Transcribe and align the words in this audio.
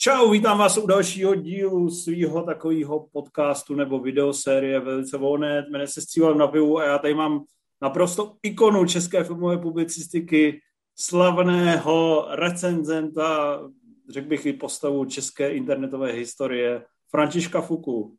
Čau, 0.00 0.30
vítám 0.30 0.58
vás 0.58 0.78
u 0.78 0.86
dalšího 0.86 1.34
dílu 1.34 1.90
svého 1.90 2.42
takového 2.42 3.08
podcastu 3.12 3.74
nebo 3.74 3.98
videosérie 3.98 4.80
velice 4.80 5.18
volné. 5.18 5.66
Jmenuje 5.70 5.88
se 5.88 6.00
Stříval 6.00 6.34
na 6.34 6.46
pivu 6.46 6.78
a 6.78 6.84
já 6.84 6.98
tady 6.98 7.14
mám 7.14 7.44
naprosto 7.82 8.36
ikonu 8.42 8.86
české 8.86 9.24
filmové 9.24 9.58
publicistiky, 9.58 10.60
slavného 10.98 12.26
recenzenta, 12.30 13.60
řekl 14.08 14.28
bych 14.28 14.46
i 14.46 14.52
postavu 14.52 15.04
české 15.04 15.50
internetové 15.50 16.12
historie, 16.12 16.84
Františka 17.10 17.60
Fuku. 17.60 18.16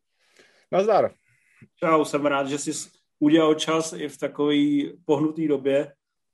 Nazdar. 0.72 1.10
Čau, 1.76 2.04
jsem 2.04 2.26
rád, 2.26 2.48
že 2.48 2.58
jsi 2.58 2.88
udělal 3.18 3.54
čas 3.54 3.92
i 3.92 4.08
v 4.08 4.18
takové 4.18 4.54
pohnutý 5.04 5.48
době. 5.48 5.92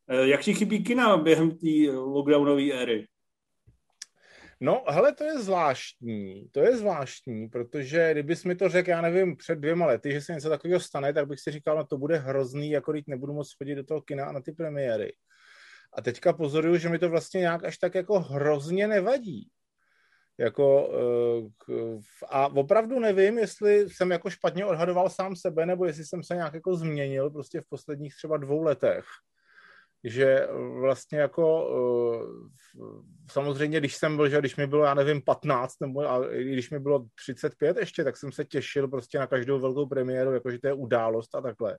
Eh, 0.09 0.29
jak 0.29 0.41
ti 0.41 0.55
chybí 0.55 0.85
kina 0.85 1.17
během 1.17 1.51
té 1.51 1.91
lockdownové 1.93 2.73
éry? 2.73 3.07
No, 4.61 4.85
hele, 4.89 5.15
to 5.15 5.25
je 5.25 5.39
zvláštní, 5.39 6.49
to 6.53 6.61
je 6.61 6.77
zvláštní, 6.77 7.49
protože 7.49 8.13
kdybys 8.13 8.45
mi 8.45 8.57
to 8.57 8.69
řekl, 8.69 8.91
já 8.91 9.01
nevím, 9.01 9.37
před 9.37 9.59
dvěma 9.59 9.87
lety, 9.87 10.13
že 10.13 10.21
se 10.21 10.33
něco 10.33 10.49
takového 10.49 10.81
stane, 10.81 11.13
tak 11.13 11.29
bych 11.29 11.41
si 11.41 11.51
říkal, 11.51 11.77
no 11.77 11.85
to 11.85 11.99
bude 11.99 12.17
hrozný, 12.17 12.71
jako 12.71 12.93
teď 12.93 13.05
nebudu 13.07 13.33
moc 13.33 13.55
chodit 13.59 13.75
do 13.75 13.85
toho 13.85 14.01
kina 14.01 14.33
na 14.33 14.41
ty 14.41 14.53
premiéry. 14.53 15.13
A 15.93 16.03
teďka 16.03 16.33
pozoruju, 16.33 16.77
že 16.77 16.89
mi 16.89 16.99
to 16.99 17.09
vlastně 17.09 17.41
nějak 17.41 17.65
až 17.65 17.79
tak 17.79 17.95
jako 17.95 18.21
hrozně 18.21 18.89
nevadí. 18.89 19.51
Jako, 20.39 20.91
eh, 21.69 21.99
a 22.29 22.47
opravdu 22.47 23.01
nevím, 23.01 23.39
jestli 23.39 23.91
jsem 23.91 24.11
jako 24.11 24.31
špatně 24.31 24.67
odhadoval 24.67 25.11
sám 25.11 25.37
sebe, 25.37 25.67
nebo 25.67 25.85
jestli 25.85 26.05
jsem 26.05 26.23
se 26.23 26.35
nějak 26.35 26.55
jako 26.55 26.77
změnil 26.77 27.31
prostě 27.31 27.61
v 27.61 27.69
posledních 27.69 28.17
třeba 28.17 28.37
dvou 28.37 28.63
letech 28.63 29.05
že 30.05 30.49
vlastně 30.81 31.19
jako 31.19 31.69
eh, 31.71 32.87
samozřejmě, 33.31 33.81
když 33.81 33.97
jsem 33.97 34.17
byl, 34.17 34.29
že 34.29 34.39
když 34.39 34.57
mi 34.57 34.67
bylo, 34.67 34.85
já 34.85 34.95
nevím, 34.95 35.23
15, 35.23 35.75
nebo 35.81 36.11
a 36.11 36.29
když 36.29 36.71
mi 36.71 36.79
bylo 36.79 37.07
35 37.15 37.77
ještě, 37.77 38.05
tak 38.05 38.17
jsem 38.17 38.33
se 38.33 38.45
těšil 38.45 38.89
prostě 38.89 39.19
na 39.19 39.27
každou 39.27 39.61
velkou 39.61 39.87
premiéru, 39.87 40.33
jakože 40.33 40.59
to 40.59 40.67
je 40.67 40.73
událost 40.73 41.35
a 41.35 41.41
takhle. 41.41 41.79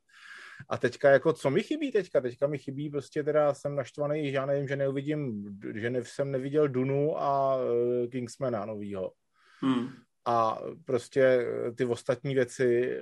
A 0.70 0.78
teďka 0.78 1.10
jako, 1.10 1.34
co 1.34 1.50
mi 1.50 1.64
chybí 1.64 1.92
teďka? 1.92 2.22
Teďka 2.22 2.48
mi 2.48 2.58
chybí 2.58 2.90
prostě 2.90 3.24
teda 3.24 3.54
jsem 3.54 3.76
naštvaný, 3.76 4.30
že 4.30 4.36
já 4.36 4.46
nevím, 4.46 4.68
že 4.68 4.76
neuvidím, 4.76 5.44
že 5.76 5.90
ne, 5.90 6.04
jsem 6.04 6.32
neviděl 6.32 6.68
Dunu 6.68 7.22
a 7.22 7.56
uh, 7.56 8.08
Kingsmana 8.10 8.66
novýho. 8.66 9.12
Hmm 9.62 10.07
a 10.28 10.60
prostě 10.86 11.22
eh, 11.22 11.72
ty 11.72 11.86
ostatní 11.86 12.36
věci 12.36 12.92
eh, 12.92 13.02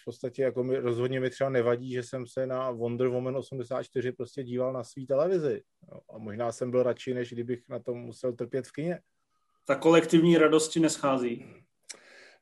v 0.00 0.04
podstatě 0.04 0.42
jako 0.42 0.64
mi, 0.64 0.76
rozhodně 0.76 1.20
mi 1.20 1.30
třeba 1.30 1.50
nevadí, 1.50 1.92
že 1.92 2.02
jsem 2.02 2.26
se 2.26 2.46
na 2.46 2.70
Wonder 2.70 3.08
Woman 3.08 3.36
84 3.36 4.12
prostě 4.12 4.42
díval 4.42 4.72
na 4.72 4.84
svý 4.84 5.06
televizi. 5.06 5.62
A 6.14 6.18
možná 6.18 6.52
jsem 6.52 6.70
byl 6.70 6.82
radši, 6.82 7.14
než 7.14 7.32
kdybych 7.32 7.68
na 7.68 7.78
tom 7.78 7.98
musel 7.98 8.32
trpět 8.32 8.66
v 8.66 8.72
kině. 8.72 9.00
Ta 9.66 9.74
kolektivní 9.74 10.38
radosti 10.38 10.80
neschází. 10.80 11.46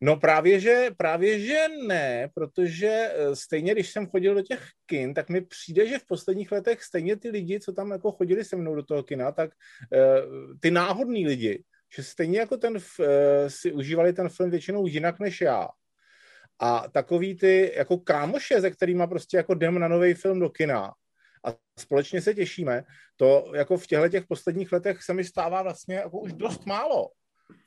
No 0.01 0.17
právě 0.17 0.61
že, 0.61 0.91
právě 0.97 1.41
že 1.41 1.67
ne, 1.87 2.31
protože 2.35 3.11
eh, 3.13 3.37
stejně, 3.37 3.73
když 3.73 3.91
jsem 3.91 4.07
chodil 4.07 4.35
do 4.35 4.43
těch 4.43 4.69
kin, 4.87 5.15
tak 5.15 5.29
mi 5.29 5.41
přijde, 5.41 5.87
že 5.87 5.99
v 5.99 6.07
posledních 6.07 6.53
letech 6.53 6.83
stejně 6.83 7.17
ty 7.17 7.31
lidi, 7.31 7.61
co 7.61 7.73
tam 7.73 7.91
jako 7.91 8.13
chodili 8.13 8.45
se 8.45 8.57
mnou 8.57 8.75
do 8.75 8.83
toho 8.83 9.03
kina, 9.03 9.33
tak 9.33 9.51
ty 10.61 10.71
náhodní 10.71 11.27
lidi, 11.27 11.65
že 11.95 12.03
stejně 12.03 12.39
jako 12.39 12.57
ten, 12.57 12.79
eh, 13.01 13.51
si 13.51 13.73
užívali 13.73 14.13
ten 14.13 14.29
film 14.29 14.51
většinou 14.51 14.87
jinak 14.87 15.21
než 15.21 15.41
já. 15.41 15.69
A 16.59 16.89
takový 16.89 17.37
ty 17.37 17.73
jako 17.77 17.99
kámoše, 17.99 18.61
se 18.61 18.71
kterými 18.71 19.07
prostě 19.09 19.37
jako 19.37 19.53
jdem 19.53 19.79
na 19.79 19.89
nový 19.89 20.15
film 20.15 20.41
do 20.41 20.51
kina 20.51 20.93
a 21.45 21.55
společně 21.79 22.23
se 22.23 22.35
těšíme, 22.35 22.83
to 23.17 23.53
jako 23.55 23.77
v 23.79 23.87
těchto 23.87 24.09
těch 24.09 24.27
posledních 24.27 24.73
letech 24.73 25.03
se 25.03 25.15
mi 25.15 25.25
stává 25.25 25.63
vlastně 25.63 25.95
jako 25.95 26.21
už 26.21 26.33
dost 26.33 26.67
málo 26.67 27.09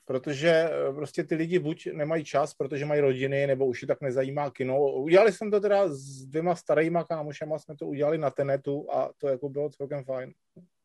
protože 0.04 0.48
eh, 0.48 0.92
prostě 0.94 1.24
ty 1.24 1.34
lidi 1.34 1.58
buď 1.58 1.88
nemají 1.92 2.24
čas, 2.24 2.54
protože 2.54 2.86
mají 2.86 3.00
rodiny, 3.00 3.46
nebo 3.46 3.66
už 3.66 3.82
je 3.82 3.88
tak 3.88 4.00
nezajímá 4.00 4.50
kino. 4.50 4.92
Udělali 4.92 5.32
jsem 5.32 5.50
to 5.50 5.60
teda 5.60 5.88
s 5.88 6.26
dvěma 6.26 6.54
starýma 6.54 7.04
kámošema, 7.04 7.58
jsme 7.58 7.76
to 7.76 7.86
udělali 7.86 8.18
na 8.18 8.30
tenetu 8.30 8.86
a 8.92 9.10
to 9.18 9.28
jako 9.28 9.48
bylo 9.48 9.70
celkem 9.70 10.04
fajn. 10.04 10.32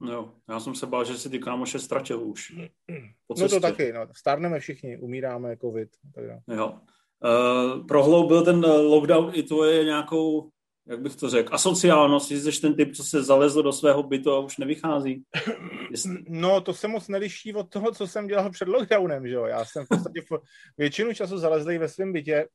Jo, 0.10 0.32
já 0.50 0.60
jsem 0.60 0.76
se 0.76 0.86
bál, 0.86 1.06
že 1.06 1.18
si 1.18 1.30
ty 1.30 1.40
kámoše 1.40 1.80
ztratil 1.80 2.22
už. 2.24 2.54
no 3.40 3.50
to 3.50 3.60
taky, 3.60 3.94
no. 3.94 4.08
Stárneme 4.16 4.60
všichni, 4.60 4.98
umíráme, 4.98 5.58
covid. 5.58 5.90
Tak 6.16 6.24
jo. 6.48 6.80
Uh, 7.26 7.88
prohloubil 7.88 8.46
ten 8.46 8.66
lockdown 8.66 9.32
i 9.34 9.44
tvoje 9.44 9.84
nějakou 9.84 10.50
jak 10.88 11.01
bych 11.01 11.16
to 11.16 11.29
řekl, 11.29 11.53
asociálnost, 11.53 12.31
jsi 12.31 12.62
ten 12.62 12.75
typ, 12.75 12.96
co 12.96 13.03
se 13.03 13.23
zalezl 13.23 13.63
do 13.63 13.73
svého 13.73 14.03
bytu 14.03 14.31
a 14.31 14.40
už 14.40 14.57
nevychází. 14.57 15.23
No, 16.29 16.62
to 16.62 16.73
se 16.73 16.88
moc 16.88 17.07
neliší 17.07 17.53
od 17.53 17.69
toho, 17.69 17.91
co 17.91 18.07
jsem 18.07 18.28
dělal 18.28 18.50
před 18.50 18.68
lockdownem, 18.68 19.28
že 19.28 19.34
jo. 19.34 19.46
Já 19.46 19.66
jsem 19.66 19.85
v 19.85 19.88
podstatě 19.88 20.22
většinu 20.78 21.13
času 21.13 21.38
zalezlý 21.38 21.78
ve 21.78 21.88
svém 21.88 22.13
bytě, 22.13 22.47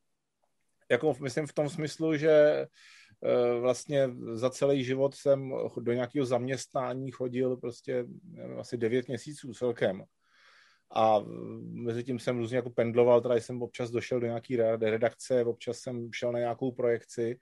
jako 0.91 1.15
myslím 1.21 1.47
v 1.47 1.53
tom 1.53 1.69
smyslu, 1.69 2.17
že 2.17 2.31
eh, 2.31 3.59
vlastně 3.59 4.09
za 4.33 4.49
celý 4.49 4.83
život 4.83 5.15
jsem 5.15 5.53
do 5.77 5.93
nějakého 5.93 6.25
zaměstnání 6.25 7.11
chodil 7.11 7.57
prostě 7.57 8.05
nevím, 8.23 8.59
asi 8.59 8.77
devět 8.77 9.07
měsíců 9.07 9.53
celkem. 9.53 10.03
A 10.95 11.19
mezi 11.61 12.03
tím 12.03 12.19
jsem 12.19 12.37
různě 12.37 12.57
jako 12.57 12.69
pendloval, 12.69 13.21
teda 13.21 13.35
jsem 13.35 13.61
občas 13.61 13.91
došel 13.91 14.19
do 14.19 14.27
nějaké 14.27 14.77
redakce, 14.79 15.45
občas 15.45 15.77
jsem 15.77 16.09
šel 16.13 16.31
na 16.31 16.39
nějakou 16.39 16.71
projekci, 16.71 17.39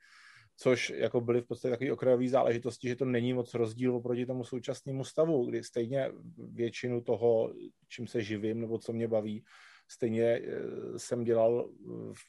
což 0.62 0.90
jako 0.90 1.22
byly 1.22 1.42
v 1.42 1.46
podstatě 1.46 1.72
takové 1.72 1.92
okrajové 1.92 2.28
záležitosti, 2.28 2.88
že 2.88 2.96
to 2.96 3.06
není 3.06 3.34
moc 3.34 3.54
rozdíl 3.54 3.96
oproti 3.96 4.26
tomu 4.26 4.44
současnému 4.44 5.04
stavu, 5.04 5.46
kdy 5.46 5.64
stejně 5.64 6.12
většinu 6.38 7.02
toho, 7.02 7.54
čím 7.88 8.08
se 8.08 8.24
živím 8.24 8.62
nebo 8.62 8.78
co 8.78 8.94
mě 8.94 9.08
baví, 9.08 9.44
stejně 9.88 10.24
eh, 10.24 10.42
jsem 11.00 11.24
dělal 11.24 11.70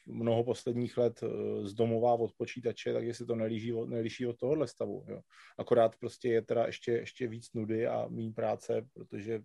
mnoho 0.07 0.43
posledních 0.43 0.97
let 0.97 1.23
eh, 1.23 1.27
z 1.67 1.73
domova 1.73 2.13
od 2.13 2.33
počítače, 2.33 2.93
takže 2.93 3.13
se 3.13 3.25
to 3.25 3.35
nelíží, 3.35 3.73
nelíží 3.85 4.27
od 4.27 4.39
tohohle 4.39 4.67
stavu. 4.67 5.05
Jo. 5.07 5.21
Akorát 5.57 5.95
prostě 5.95 6.29
je 6.29 6.41
teda 6.41 6.65
ještě, 6.65 6.91
ještě 6.91 7.27
víc 7.27 7.53
nudy 7.53 7.87
a 7.87 8.05
méně 8.09 8.33
práce, 8.33 8.87
protože 8.93 9.41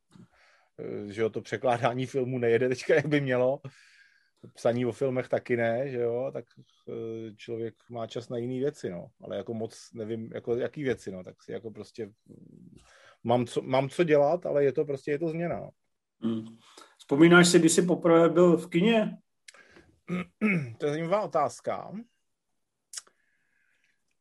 eh, 0.79 1.13
že 1.13 1.31
to 1.31 1.41
překládání 1.41 2.07
filmu 2.07 2.39
nejede 2.39 2.69
teďka, 2.69 2.95
jak 2.95 3.07
by 3.07 3.21
mělo 3.21 3.61
psaní 4.55 4.87
o 4.87 4.93
filmech 4.93 5.29
taky 5.29 5.57
ne, 5.57 5.89
že 5.89 5.99
jo, 5.99 6.31
tak 6.33 6.45
eh, 6.89 7.35
člověk 7.37 7.75
má 7.91 8.07
čas 8.07 8.29
na 8.29 8.39
jiné 8.39 8.59
věci, 8.59 8.91
no, 8.91 9.07
ale 9.21 9.37
jako 9.37 9.55
moc 9.55 9.91
nevím, 9.95 10.31
jako 10.35 10.57
jaký 10.57 10.83
věci, 10.83 11.11
no, 11.11 11.25
tak 11.25 11.43
si 11.43 11.53
jako 11.53 11.71
prostě 11.71 12.13
mám 13.25 13.47
co, 13.47 13.63
mám 13.63 13.89
co 13.89 14.05
dělat, 14.05 14.47
ale 14.47 14.65
je 14.65 14.73
to 14.73 14.85
prostě, 14.85 15.11
je 15.11 15.19
to 15.19 15.29
změna, 15.29 15.61
no. 15.61 15.71
Hmm. 16.21 16.45
Vzpomínáš 16.99 17.49
si, 17.49 17.59
když 17.59 17.73
jsi 17.73 17.83
poprvé 17.83 18.29
byl 18.29 18.57
v 18.57 18.71
kině? 18.71 19.19
to 20.79 20.87
je 20.87 20.93
zajímavá 20.93 21.23
otázka. 21.23 21.93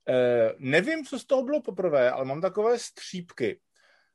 Eh, 0.10 0.54
nevím, 0.58 1.06
co 1.06 1.20
z 1.20 1.26
toho 1.26 1.44
bylo 1.44 1.62
poprvé, 1.62 2.12
ale 2.12 2.26
mám 2.26 2.42
takové 2.42 2.80
střípky. 2.80 3.60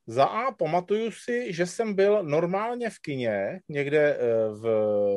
Za 0.06 0.25
A 0.25 0.53
pamatuju 0.53 1.11
si, 1.11 1.53
že 1.53 1.66
jsem 1.66 1.94
byl 1.94 2.22
normálně 2.22 2.91
v 2.91 2.99
kině, 2.99 3.61
někde 3.69 4.16
eh, 4.16 4.49
v, 4.49 4.62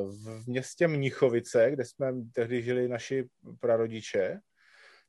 v 0.10 0.48
městě 0.48 0.88
Mnichovice, 0.88 1.72
kde 1.72 1.86
jsme 1.86 2.14
tehdy 2.34 2.62
žili 2.62 2.88
naši 2.88 3.28
prarodiče, 3.60 4.40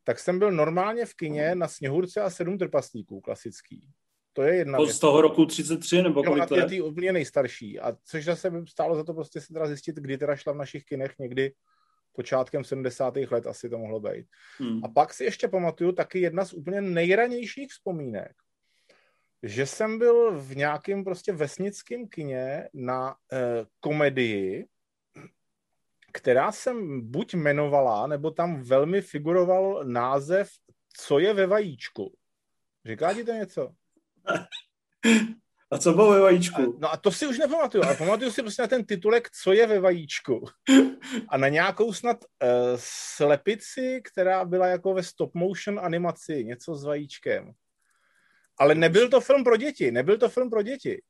tak 0.05 0.19
jsem 0.19 0.39
byl 0.39 0.53
normálně 0.53 1.07
v 1.07 1.15
kině 1.15 1.55
na 1.55 1.69
Sněhurce 1.69 2.21
a 2.21 2.31
sedm 2.31 2.59
trpaslíků, 2.59 3.21
klasický. 3.21 3.91
To 4.33 4.43
je 4.43 4.55
jedna 4.55 4.79
věc. 4.79 4.97
Z 4.97 4.99
toho 4.99 5.21
roku 5.21 5.47
33 5.47 6.03
nebo 6.03 6.23
kolik 6.23 6.47
to 6.47 6.57
je? 6.57 6.67
Tý 6.67 6.81
úplně 6.81 7.13
nejstarší. 7.13 7.81
A 7.81 7.97
což 8.05 8.25
zase 8.25 8.53
stálo 8.69 8.97
za 8.97 9.05
to 9.05 9.15
prostě 9.15 9.41
se 9.41 9.53
teda 9.53 9.67
zjistit, 9.67 9.97
kdy 9.97 10.19
teda 10.19 10.37
šla 10.37 10.53
v 10.53 10.57
našich 10.57 10.85
kinech 10.85 11.15
někdy 11.19 11.53
počátkem 12.13 12.65
70. 12.65 13.17
let 13.31 13.47
asi 13.47 13.71
to 13.71 13.79
mohlo 13.79 14.01
být. 14.01 14.27
Hmm. 14.59 14.85
A 14.85 14.89
pak 14.89 15.15
si 15.15 15.25
ještě 15.25 15.49
pamatuju 15.49 15.93
taky 15.93 16.21
jedna 16.21 16.45
z 16.45 16.53
úplně 16.53 16.81
nejranějších 16.81 17.71
vzpomínek 17.71 18.33
že 19.47 19.67
jsem 19.67 19.99
byl 19.99 20.41
v 20.41 20.57
nějakém 20.57 21.05
prostě 21.05 21.33
vesnickém 21.33 22.09
kině 22.09 22.69
na 22.75 23.17
eh, 23.33 23.67
komedii, 23.81 24.67
která 26.13 26.53
jsem 26.53 27.01
buď 27.11 27.35
jmenovala, 27.35 28.07
nebo 28.07 28.31
tam 28.31 28.63
velmi 28.63 29.01
figuroval 29.01 29.85
název 29.85 30.51
Co 30.97 31.19
je 31.19 31.35
ve 31.35 31.47
vajíčku. 31.47 32.15
Říká 32.87 33.15
ti 33.15 33.25
to 33.25 33.33
něco? 33.33 33.71
A 35.71 35.79
co 35.79 35.93
bylo 35.93 36.13
ve 36.13 36.21
vajíčku? 36.21 36.63
A, 36.63 36.79
no 36.79 36.93
a 36.93 36.97
to 36.97 37.13
si 37.13 37.27
už 37.27 37.39
nepamatuju, 37.39 37.85
ale 37.85 37.97
pamatuju 37.97 38.31
si 38.31 38.43
prostě 38.43 38.63
na 38.63 38.69
ten 38.69 38.85
titulek 38.85 39.31
Co 39.31 39.53
je 39.53 39.67
ve 39.67 39.81
vajíčku. 39.81 40.45
A 41.29 41.37
na 41.37 41.49
nějakou 41.49 41.93
snad 41.93 42.25
uh, 42.25 42.49
slepici, 42.77 44.01
která 44.05 44.45
byla 44.45 44.67
jako 44.67 44.95
ve 44.95 45.03
stop 45.03 45.35
motion 45.35 45.81
animaci, 45.81 46.45
něco 46.45 46.75
s 46.75 46.85
vajíčkem. 46.85 47.55
Ale 48.59 48.75
nebyl 48.75 49.09
to 49.09 49.21
film 49.21 49.45
pro 49.45 49.57
děti, 49.57 49.91
nebyl 49.91 50.19
to 50.19 50.29
film 50.29 50.51
pro 50.51 50.63
děti. 50.63 51.03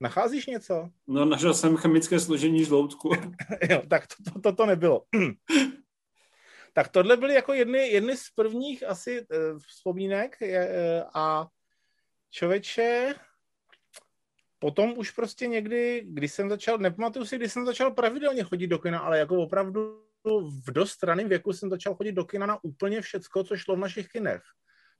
Nacházíš 0.00 0.46
něco? 0.46 0.90
No, 1.06 1.24
našel 1.24 1.54
jsem 1.54 1.76
chemické 1.76 2.20
složení 2.20 2.64
žloutku. 2.64 3.10
jo, 3.70 3.82
tak 3.88 4.06
to, 4.06 4.30
to, 4.32 4.40
to, 4.40 4.52
to 4.52 4.66
nebylo. 4.66 5.04
tak 6.72 6.88
tohle 6.88 7.16
byly 7.16 7.34
jako 7.34 7.52
jedny, 7.52 7.88
jedny 7.88 8.16
z 8.16 8.30
prvních 8.30 8.82
asi 8.82 9.20
uh, 9.20 9.58
vzpomínek 9.58 10.40
je, 10.40 10.68
uh, 10.68 11.10
a 11.14 11.48
člověče, 12.30 13.14
potom 14.58 14.94
už 14.98 15.10
prostě 15.10 15.46
někdy, 15.46 16.02
když 16.06 16.32
jsem 16.32 16.48
začal, 16.48 16.78
nepamatuju 16.78 17.24
si, 17.24 17.36
když 17.36 17.52
jsem 17.52 17.66
začal 17.66 17.90
pravidelně 17.90 18.42
chodit 18.42 18.66
do 18.66 18.78
kina, 18.78 18.98
ale 18.98 19.18
jako 19.18 19.42
opravdu 19.42 20.04
v 20.64 20.72
dost 20.72 21.02
raném 21.02 21.28
věku 21.28 21.52
jsem 21.52 21.70
začal 21.70 21.94
chodit 21.94 22.12
do 22.12 22.24
kina 22.24 22.46
na 22.46 22.64
úplně 22.64 23.00
všecko, 23.00 23.44
co 23.44 23.56
šlo 23.56 23.76
v 23.76 23.78
našich 23.78 24.08
kinech. 24.08 24.42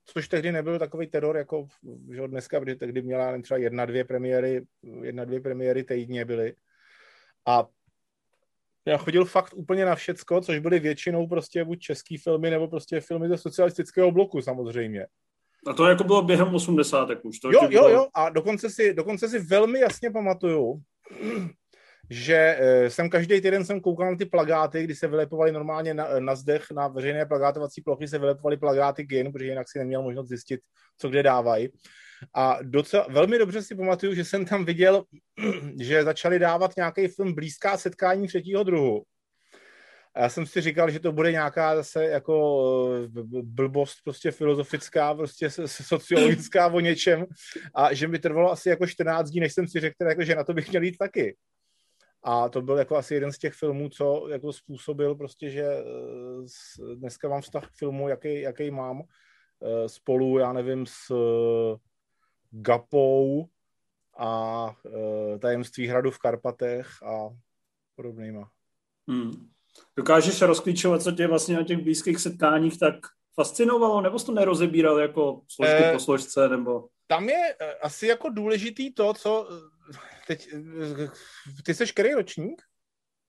Což 0.07 0.29
tehdy 0.29 0.53
nebyl 0.53 0.79
takový 0.79 1.07
teror, 1.07 1.37
jako 1.37 1.67
že 2.13 2.29
dneska, 2.29 2.61
protože 2.61 2.77
tehdy 2.77 3.03
měla 3.03 3.43
třeba 3.43 3.59
jedna, 3.59 3.87
dvě 3.87 4.05
premiéry, 4.05 4.67
jedna, 5.03 5.25
dvě 5.25 5.41
premiéry 5.41 5.85
týdně 5.85 6.25
byly. 6.25 6.55
A 7.47 7.67
já 8.87 8.97
chodil 8.97 9.25
fakt 9.25 9.55
úplně 9.55 9.85
na 9.85 9.95
všecko, 9.95 10.41
což 10.41 10.59
byly 10.59 10.81
většinou 10.81 11.27
prostě 11.27 11.65
buď 11.65 11.79
český 11.81 12.19
filmy, 12.19 12.51
nebo 12.51 12.69
prostě 12.69 13.01
filmy 13.01 13.29
ze 13.29 13.39
socialistického 13.39 14.11
bloku 14.11 14.43
samozřejmě. 14.43 15.07
A 15.67 15.73
to 15.73 15.87
jako 15.87 16.05
bylo 16.05 16.23
během 16.23 16.55
80. 16.55 17.09
už. 17.23 17.39
To 17.39 17.53
jo, 17.53 17.61
jo, 17.63 17.69
bylo... 17.69 17.89
jo, 17.91 18.07
a 18.15 18.31
dokonce 18.31 18.71
si, 18.71 18.95
dokonce 18.95 19.29
si 19.29 19.39
velmi 19.39 19.81
jasně 19.81 20.11
pamatuju, 20.11 20.83
že 22.11 22.57
e, 22.59 22.91
jsem 22.91 23.11
každý 23.11 23.41
týden 23.41 23.65
jsem 23.65 23.81
koukal 23.81 24.11
na 24.11 24.17
ty 24.17 24.25
plagáty, 24.25 24.85
kdy 24.85 24.95
se 24.95 25.09
vylepovaly 25.09 25.53
normálně 25.53 25.95
na, 25.95 26.21
na 26.21 26.35
zdech, 26.35 26.65
na 26.71 26.89
veřejné 26.89 27.27
plagátovací 27.27 27.83
plochy 27.83 28.09
se 28.09 28.19
vylepovaly 28.19 28.57
plagáty 28.57 29.05
GIN, 29.05 29.33
protože 29.33 29.49
jinak 29.49 29.69
si 29.71 29.79
neměl 29.79 30.03
možnost 30.03 30.29
zjistit, 30.29 30.61
co 30.99 31.09
kde 31.09 31.23
dávají. 31.23 31.69
A 32.35 32.59
docela, 32.63 33.07
velmi 33.11 33.39
dobře 33.39 33.63
si 33.63 33.75
pamatuju, 33.75 34.15
že 34.15 34.25
jsem 34.25 34.45
tam 34.45 34.65
viděl, 34.65 35.05
že 35.81 36.05
začali 36.05 36.39
dávat 36.39 36.77
nějaký 36.77 37.09
film 37.09 37.35
Blízká 37.35 37.79
setkání 37.79 38.27
třetího 38.27 38.63
druhu. 38.63 39.03
A 40.15 40.23
já 40.23 40.29
jsem 40.29 40.47
si 40.47 40.61
říkal, 40.61 40.91
že 40.91 41.01
to 41.01 41.13
bude 41.13 41.33
nějaká 41.33 41.77
zase 41.77 42.05
jako 42.05 42.35
eh, 43.05 43.43
blbost 43.43 43.99
prostě 44.05 44.31
filozofická, 44.31 45.15
prostě 45.15 45.51
sociologická 45.67 46.67
o 46.67 46.81
něčem 46.81 47.27
a 47.75 47.95
že 47.95 48.09
mi 48.09 48.19
trvalo 48.19 48.51
asi 48.53 48.69
jako 48.69 48.87
14 48.87 49.31
dní, 49.31 49.41
než 49.41 49.53
jsem 49.53 49.69
si 49.69 49.81
řekl, 49.81 50.05
jako, 50.09 50.25
že 50.25 50.35
na 50.35 50.45
to 50.45 50.55
bych 50.55 50.71
měl 50.71 50.83
jít 50.83 50.99
taky. 50.99 51.37
A 52.25 52.49
to 52.49 52.63
byl 52.63 52.77
jako 52.79 52.97
asi 52.97 53.15
jeden 53.15 53.33
z 53.33 53.39
těch 53.39 53.55
filmů, 53.55 53.89
co 53.89 54.29
jako 54.29 54.53
způsobil 54.53 55.15
prostě, 55.15 55.51
že 55.51 55.63
eh, 55.63 56.95
dneska 56.95 57.29
mám 57.29 57.43
vztah 57.43 57.67
k 57.67 57.75
filmu, 57.79 58.09
jaký, 58.09 58.41
jaký 58.41 58.71
mám 58.71 59.03
eh, 59.03 59.89
spolu, 59.89 60.39
já 60.39 60.53
nevím, 60.53 60.87
s 60.87 61.13
Gapou 62.51 63.49
a 64.19 64.71
tajemství 65.39 65.87
hradu 65.87 66.11
v 66.11 66.19
Karpatech 66.19 67.03
a 67.03 67.29
podobnýma. 67.97 68.51
Hmm. 69.09 69.33
Dokážeš 69.97 70.43
rozklíčovat, 70.43 71.03
co 71.03 71.13
tě 71.13 71.27
vlastně 71.27 71.57
na 71.57 71.65
těch 71.65 71.79
blízkých 71.79 72.21
setkáních 72.21 72.79
tak 72.79 72.95
fascinovalo, 73.35 74.01
nebo 74.01 74.19
jsi 74.19 74.27
to 74.27 74.33
nerozebíral 74.33 74.99
jako 74.99 75.41
složku 75.49 75.83
eh, 75.85 75.93
po 75.93 75.99
složce, 75.99 76.49
nebo... 76.49 76.89
Tam 77.07 77.29
je 77.29 77.57
eh, 77.61 77.75
asi 77.75 78.07
jako 78.07 78.29
důležitý 78.29 78.95
to, 78.95 79.15
co... 79.15 79.49
Teď, 80.27 80.49
ty 81.65 81.75
jsi 81.75 81.87
který 81.87 82.13
ročník? 82.13 82.63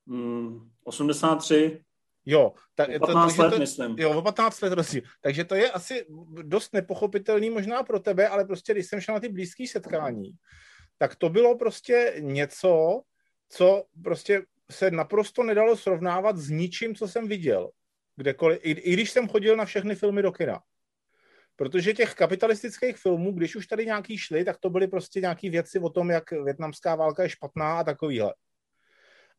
Hmm, 0.08 0.70
83. 0.84 1.84
Jo, 2.26 2.52
tak, 2.74 2.90
15 2.98 3.36
to, 3.36 3.42
let, 3.42 3.50
to, 3.50 3.58
myslím. 3.58 3.96
Jo, 3.98 4.18
o 4.18 4.22
15 4.22 4.60
let 4.60 4.72
rozdíl. 4.72 5.02
Takže 5.20 5.44
to 5.44 5.54
je 5.54 5.70
asi 5.70 6.06
dost 6.42 6.72
nepochopitelný 6.72 7.50
možná 7.50 7.82
pro 7.82 8.00
tebe, 8.00 8.28
ale 8.28 8.44
prostě 8.44 8.72
když 8.72 8.86
jsem 8.86 9.00
šel 9.00 9.14
na 9.14 9.20
ty 9.20 9.28
blízké 9.28 9.66
setkání, 9.66 10.30
tak 10.98 11.16
to 11.16 11.28
bylo 11.28 11.58
prostě 11.58 12.14
něco, 12.18 13.02
co 13.48 13.84
prostě 14.04 14.42
se 14.70 14.90
naprosto 14.90 15.42
nedalo 15.42 15.76
srovnávat 15.76 16.36
s 16.36 16.50
ničím, 16.50 16.94
co 16.94 17.08
jsem 17.08 17.28
viděl. 17.28 17.70
Kdekoliv, 18.16 18.60
i, 18.62 18.70
i 18.70 18.92
když 18.92 19.10
jsem 19.10 19.28
chodil 19.28 19.56
na 19.56 19.64
všechny 19.64 19.94
filmy 19.94 20.22
do 20.22 20.32
kina. 20.32 20.62
Protože 21.56 21.94
těch 21.94 22.14
kapitalistických 22.14 22.96
filmů, 22.96 23.32
když 23.32 23.56
už 23.56 23.66
tady 23.66 23.86
nějaký 23.86 24.18
šli, 24.18 24.44
tak 24.44 24.56
to 24.58 24.70
byly 24.70 24.88
prostě 24.88 25.20
nějaké 25.20 25.50
věci 25.50 25.78
o 25.78 25.90
tom, 25.90 26.10
jak 26.10 26.30
větnamská 26.30 26.94
válka 26.94 27.22
je 27.22 27.28
špatná 27.28 27.78
a 27.78 27.84
takovýhle. 27.84 28.34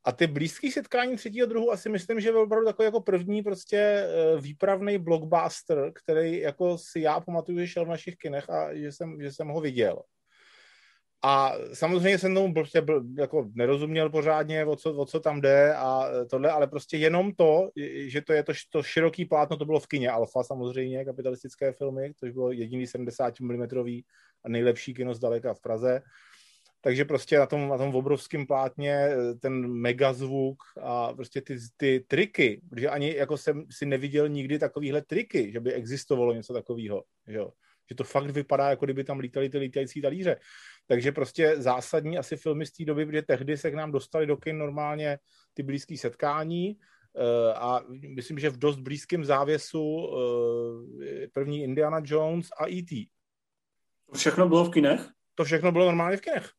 A 0.03 0.11
ty 0.11 0.27
blízké 0.27 0.71
setkání 0.71 1.15
třetího 1.15 1.47
druhu 1.47 1.71
asi 1.71 1.89
myslím, 1.89 2.19
že 2.19 2.31
byl 2.31 2.41
opravdu 2.41 2.65
takový 2.65 2.85
jako 2.85 3.01
první 3.01 3.43
prostě 3.43 3.77
eh, 3.77 4.41
výpravný 4.41 4.97
blockbuster, 4.97 5.91
který 5.95 6.39
jako 6.39 6.77
si 6.77 6.99
já 6.99 7.19
pamatuju, 7.19 7.59
že 7.59 7.67
šel 7.67 7.85
v 7.85 7.89
našich 7.89 8.15
kinech 8.15 8.49
a 8.49 8.75
že 8.75 8.91
jsem, 8.91 9.21
že 9.21 9.31
jsem 9.31 9.47
ho 9.47 9.61
viděl. 9.61 10.01
A 11.23 11.53
samozřejmě 11.73 12.19
jsem 12.19 12.35
tomu 12.35 12.53
prostě 12.53 12.81
byl, 12.81 13.03
jako 13.17 13.49
nerozuměl 13.53 14.09
pořádně, 14.09 14.65
o 14.65 14.75
co, 14.75 14.93
o 14.93 15.05
co 15.05 15.19
tam 15.19 15.41
jde 15.41 15.75
a 15.75 16.09
tohle, 16.29 16.51
ale 16.51 16.67
prostě 16.67 16.97
jenom 16.97 17.31
to, 17.31 17.69
že 17.95 18.21
to 18.21 18.33
je 18.33 18.43
to, 18.43 18.53
to 18.69 18.83
široký 18.83 19.25
plátno, 19.25 19.57
to 19.57 19.65
bylo 19.65 19.79
v 19.79 19.87
kině 19.87 20.11
Alfa 20.11 20.43
samozřejmě, 20.43 21.05
kapitalistické 21.05 21.71
filmy, 21.71 22.13
což 22.19 22.31
bylo 22.31 22.51
jediný 22.51 22.87
70 22.87 23.39
mm 23.39 23.67
a 24.45 24.49
nejlepší 24.49 24.93
kino 24.93 25.13
zdaleka 25.13 25.53
v 25.53 25.61
Praze. 25.61 26.01
Takže 26.81 27.05
prostě 27.05 27.39
na 27.39 27.45
tom, 27.45 27.69
na 27.69 27.77
tom 27.77 27.95
obrovském 27.95 28.47
plátně 28.47 29.09
ten 29.41 29.67
megazvuk 29.67 30.57
a 30.81 31.13
prostě 31.13 31.41
ty, 31.41 31.57
ty 31.77 32.05
triky, 32.07 32.61
protože 32.69 32.89
ani 32.89 33.15
jako 33.15 33.37
jsem 33.37 33.65
si 33.71 33.85
neviděl 33.85 34.29
nikdy 34.29 34.59
takovýhle 34.59 35.01
triky, 35.01 35.51
že 35.51 35.59
by 35.59 35.73
existovalo 35.73 36.33
něco 36.33 36.53
takového, 36.53 37.03
že 37.27 37.37
jo 37.37 37.51
že 37.89 37.95
to 37.95 38.03
fakt 38.03 38.29
vypadá, 38.29 38.69
jako 38.69 38.85
kdyby 38.85 39.03
tam 39.03 39.19
lítali 39.19 39.49
ty 39.49 39.57
lítající 39.57 40.01
talíře. 40.01 40.37
Takže 40.87 41.11
prostě 41.11 41.61
zásadní 41.61 42.17
asi 42.17 42.37
filmy 42.37 42.65
z 42.65 42.71
té 42.71 42.85
doby, 42.85 43.05
protože 43.05 43.21
tehdy 43.21 43.57
se 43.57 43.71
k 43.71 43.73
nám 43.73 43.91
dostali 43.91 44.25
do 44.25 44.37
kin 44.37 44.57
normálně 44.57 45.19
ty 45.53 45.63
blízké 45.63 45.97
setkání 45.97 46.77
eh, 46.77 47.53
a 47.53 47.81
myslím, 48.15 48.39
že 48.39 48.49
v 48.49 48.57
dost 48.57 48.79
blízkém 48.79 49.25
závěsu 49.25 50.09
eh, 51.03 51.27
první 51.27 51.63
Indiana 51.63 52.01
Jones 52.03 52.47
a 52.59 52.67
E.T. 52.67 53.05
To 54.11 54.17
všechno 54.17 54.47
bylo 54.47 54.65
v 54.65 54.71
kinech? 54.71 55.09
To 55.35 55.43
všechno 55.43 55.71
bylo 55.71 55.85
normálně 55.85 56.17
v 56.17 56.21
kinech. 56.21 56.51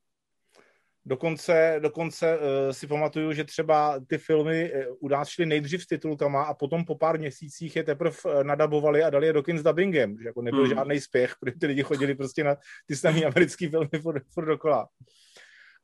Dokonce, 1.08 1.76
dokonce 1.82 2.38
uh, 2.38 2.44
si 2.70 2.86
pamatuju, 2.86 3.32
že 3.32 3.44
třeba 3.44 4.00
ty 4.06 4.18
filmy 4.18 4.72
uh, 4.72 4.96
u 5.00 5.08
nás 5.08 5.28
šly 5.28 5.46
nejdřív 5.46 5.82
s 5.82 5.86
titulkama 5.86 6.42
a 6.42 6.54
potom 6.54 6.84
po 6.84 6.94
pár 6.94 7.18
měsících 7.18 7.76
je 7.76 7.84
teprve 7.84 8.16
uh, 8.24 8.44
nadabovali 8.44 9.02
a 9.02 9.10
dali 9.10 9.26
je 9.26 9.32
do 9.32 9.42
kin 9.42 9.58
s 9.58 9.62
dubbingem, 9.62 10.18
že 10.18 10.28
jako 10.28 10.42
nebyl 10.42 10.64
hmm. 10.64 10.74
žádný 10.74 11.00
spěch, 11.00 11.34
protože 11.40 11.58
ty 11.60 11.66
lidi 11.66 11.82
chodili 11.82 12.14
prostě 12.14 12.44
na 12.44 12.56
ty 12.86 12.96
samé 12.96 13.22
americké 13.24 13.70
filmy 13.70 13.98
furt, 14.02 14.22
furt 14.34 14.46
dokola. 14.46 14.88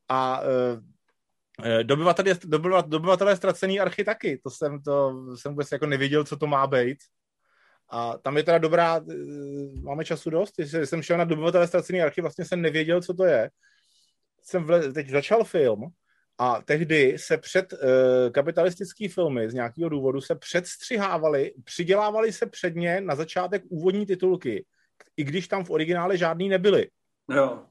A 0.09 0.41
uh, 0.41 0.81
Dobyvatelé, 1.83 2.35
dobyvatelé 2.87 3.37
ztracený 3.37 3.81
archy 3.81 4.05
taky, 4.05 4.39
to 4.39 4.51
jsem, 4.51 4.83
to 4.83 5.15
jsem 5.37 5.53
vůbec 5.53 5.73
jako 5.73 5.87
neviděl, 5.87 6.25
co 6.25 6.37
to 6.37 6.47
má 6.47 6.67
být. 6.67 6.99
A 7.91 8.19
tam 8.19 8.37
je 8.37 8.43
teda 8.43 8.59
dobrá, 8.59 9.01
máme 9.83 10.05
času 10.05 10.31
dost, 10.31 10.55
jsem 10.59 11.03
šel 11.03 11.19
na 11.19 11.25
dobyvatelé 11.25 11.67
ztracený 11.67 12.03
archy, 12.03 12.21
vlastně 12.21 12.45
jsem 12.45 12.63
nevěděl, 12.63 13.03
co 13.03 13.15
to 13.15 13.25
je 13.25 13.51
jsem 14.45 14.65
vle, 14.65 14.93
teď 14.93 15.09
začal 15.09 15.45
film 15.45 15.81
a 16.39 16.63
tehdy 16.63 17.19
se 17.19 17.39
před 17.39 17.73
uh, 17.73 17.79
kapitalistický 18.33 19.09
filmy 19.09 19.51
z 19.51 19.55
nějakého 19.55 19.89
důvodu 19.89 20.21
se 20.21 20.35
předstřihávali, 20.35 21.53
přidělávali 21.65 22.33
se 22.33 22.47
předně 22.47 23.01
na 23.01 23.15
začátek 23.15 23.63
úvodní 23.69 24.07
titulky, 24.07 24.65
i 25.17 25.25
když 25.25 25.49
tam 25.49 25.65
v 25.65 25.71
originále 25.71 26.17
žádný 26.17 26.49
nebyly. 26.49 26.91
Jo. 27.31 27.67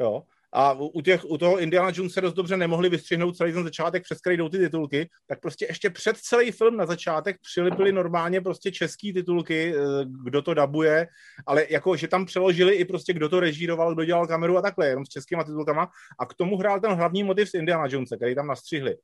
Jo. 0.00 0.22
A 0.52 0.72
u, 0.72 1.00
těch, 1.00 1.24
u 1.24 1.38
toho 1.38 1.58
Indiana 1.58 1.90
Jones 1.94 2.12
se 2.12 2.20
dost 2.20 2.34
dobře 2.34 2.56
nemohli 2.56 2.88
vystřihnout 2.88 3.36
celý 3.36 3.52
ten 3.52 3.64
začátek, 3.64 4.02
přes 4.02 4.20
který 4.20 4.36
jdou 4.36 4.48
ty 4.48 4.58
titulky, 4.58 5.08
tak 5.26 5.40
prostě 5.40 5.66
ještě 5.68 5.90
před 5.90 6.16
celý 6.16 6.52
film 6.52 6.76
na 6.76 6.86
začátek 6.86 7.36
přilipili 7.40 7.92
normálně 7.92 8.40
prostě 8.40 8.72
český 8.72 9.12
titulky, 9.12 9.74
eh, 9.76 9.80
kdo 10.24 10.42
to 10.42 10.54
dabuje, 10.54 11.06
ale 11.46 11.66
jako, 11.70 11.96
že 11.96 12.08
tam 12.08 12.26
přeložili 12.26 12.74
i 12.74 12.84
prostě 12.84 13.12
kdo 13.12 13.28
to 13.28 13.40
režíroval, 13.40 13.94
kdo 13.94 14.04
dělal 14.04 14.26
kameru 14.26 14.58
a 14.58 14.62
takhle, 14.62 14.88
jenom 14.88 15.06
s 15.06 15.08
českýma 15.08 15.44
titulkama 15.44 15.88
a 16.18 16.26
k 16.26 16.34
tomu 16.34 16.56
hrál 16.56 16.80
ten 16.80 16.92
hlavní 16.92 17.22
motiv 17.22 17.50
z 17.50 17.54
Indiana 17.54 17.86
Jonesa, 17.88 18.16
který 18.16 18.34
tam 18.34 18.46
nastřihli. 18.46 18.96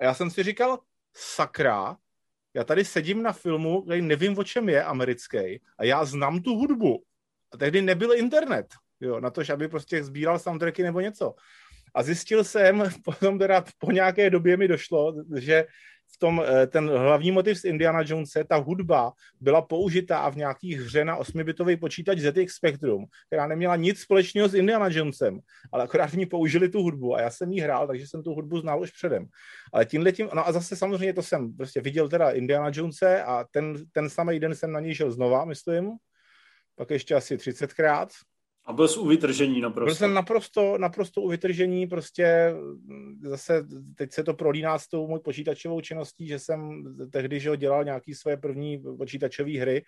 A 0.00 0.04
já 0.04 0.14
jsem 0.14 0.30
si 0.30 0.42
říkal, 0.42 0.78
sakra, 1.16 1.96
já 2.54 2.64
tady 2.64 2.84
sedím 2.84 3.22
na 3.22 3.32
filmu, 3.32 3.82
který 3.82 4.02
nevím, 4.02 4.38
o 4.38 4.44
čem 4.44 4.68
je, 4.68 4.84
americký, 4.84 5.60
a 5.78 5.84
já 5.84 6.04
znám 6.04 6.40
tu 6.40 6.54
hudbu. 6.56 7.02
A 7.52 7.56
tehdy 7.56 7.82
nebyl 7.82 8.14
internet 8.14 8.66
jo, 9.00 9.20
na 9.20 9.30
to, 9.30 9.42
aby 9.52 9.68
prostě 9.68 10.04
sbíral 10.04 10.38
soundtracky 10.38 10.82
nebo 10.82 11.00
něco. 11.00 11.34
A 11.94 12.02
zjistil 12.02 12.44
jsem, 12.44 12.82
potom 13.04 13.38
teda 13.38 13.64
po 13.78 13.92
nějaké 13.92 14.30
době 14.30 14.56
mi 14.56 14.68
došlo, 14.68 15.14
že 15.36 15.64
v 16.12 16.18
tom, 16.18 16.42
eh, 16.46 16.66
ten 16.66 16.88
hlavní 16.90 17.30
motiv 17.30 17.58
z 17.58 17.64
Indiana 17.64 18.02
Jonese, 18.06 18.44
ta 18.44 18.56
hudba 18.56 19.12
byla 19.40 19.62
použitá 19.62 20.30
v 20.30 20.36
nějakých 20.36 20.80
hře 20.80 21.04
na 21.04 21.18
8-bitový 21.18 21.76
počítač 21.76 22.18
ZX 22.18 22.54
Spectrum, 22.54 23.04
která 23.26 23.46
neměla 23.46 23.76
nic 23.76 24.00
společného 24.00 24.48
s 24.48 24.54
Indiana 24.54 24.88
Jonesem, 24.90 25.40
ale 25.72 25.84
akorát 25.84 26.10
v 26.10 26.14
ní 26.14 26.26
použili 26.26 26.68
tu 26.68 26.82
hudbu 26.82 27.14
a 27.14 27.20
já 27.20 27.30
jsem 27.30 27.52
jí 27.52 27.60
hrál, 27.60 27.86
takže 27.86 28.06
jsem 28.06 28.22
tu 28.22 28.34
hudbu 28.34 28.60
znal 28.60 28.80
už 28.80 28.90
předem. 28.90 29.26
Ale 29.72 29.86
tímhle 29.86 30.12
tím, 30.12 30.28
no 30.34 30.48
a 30.48 30.52
zase 30.52 30.76
samozřejmě 30.76 31.14
to 31.14 31.22
jsem 31.22 31.56
prostě 31.56 31.80
viděl 31.80 32.08
teda 32.08 32.30
Indiana 32.30 32.70
Jonese 32.74 33.22
a 33.22 33.44
ten, 33.50 33.74
ten 33.92 34.10
samý 34.10 34.40
den 34.40 34.54
jsem 34.54 34.72
na 34.72 34.80
něj 34.80 34.94
šel 34.94 35.10
znova, 35.10 35.44
myslím, 35.44 35.90
pak 36.76 36.90
ještě 36.90 37.14
asi 37.14 37.36
30krát, 37.36 38.08
a 38.70 38.72
byl 38.72 38.88
jsi 38.88 38.98
u 38.98 39.06
vytržení 39.06 39.60
naprosto. 39.60 39.84
Byl 39.84 39.94
jsem 39.94 40.14
naprosto, 40.14 40.78
naprosto 40.78 41.20
u 41.22 41.28
vytržení, 41.28 41.86
prostě 41.86 42.54
zase 43.22 43.66
teď 43.94 44.12
se 44.12 44.24
to 44.24 44.34
prolíná 44.34 44.78
s 44.78 44.88
tou 44.88 45.08
můj 45.08 45.20
počítačovou 45.20 45.80
činností, 45.80 46.26
že 46.26 46.38
jsem 46.38 46.84
tehdy 47.12 47.40
že 47.40 47.56
dělal 47.56 47.84
nějaký 47.84 48.14
své 48.14 48.36
první 48.36 48.82
počítačové 48.98 49.58
hry 49.58 49.84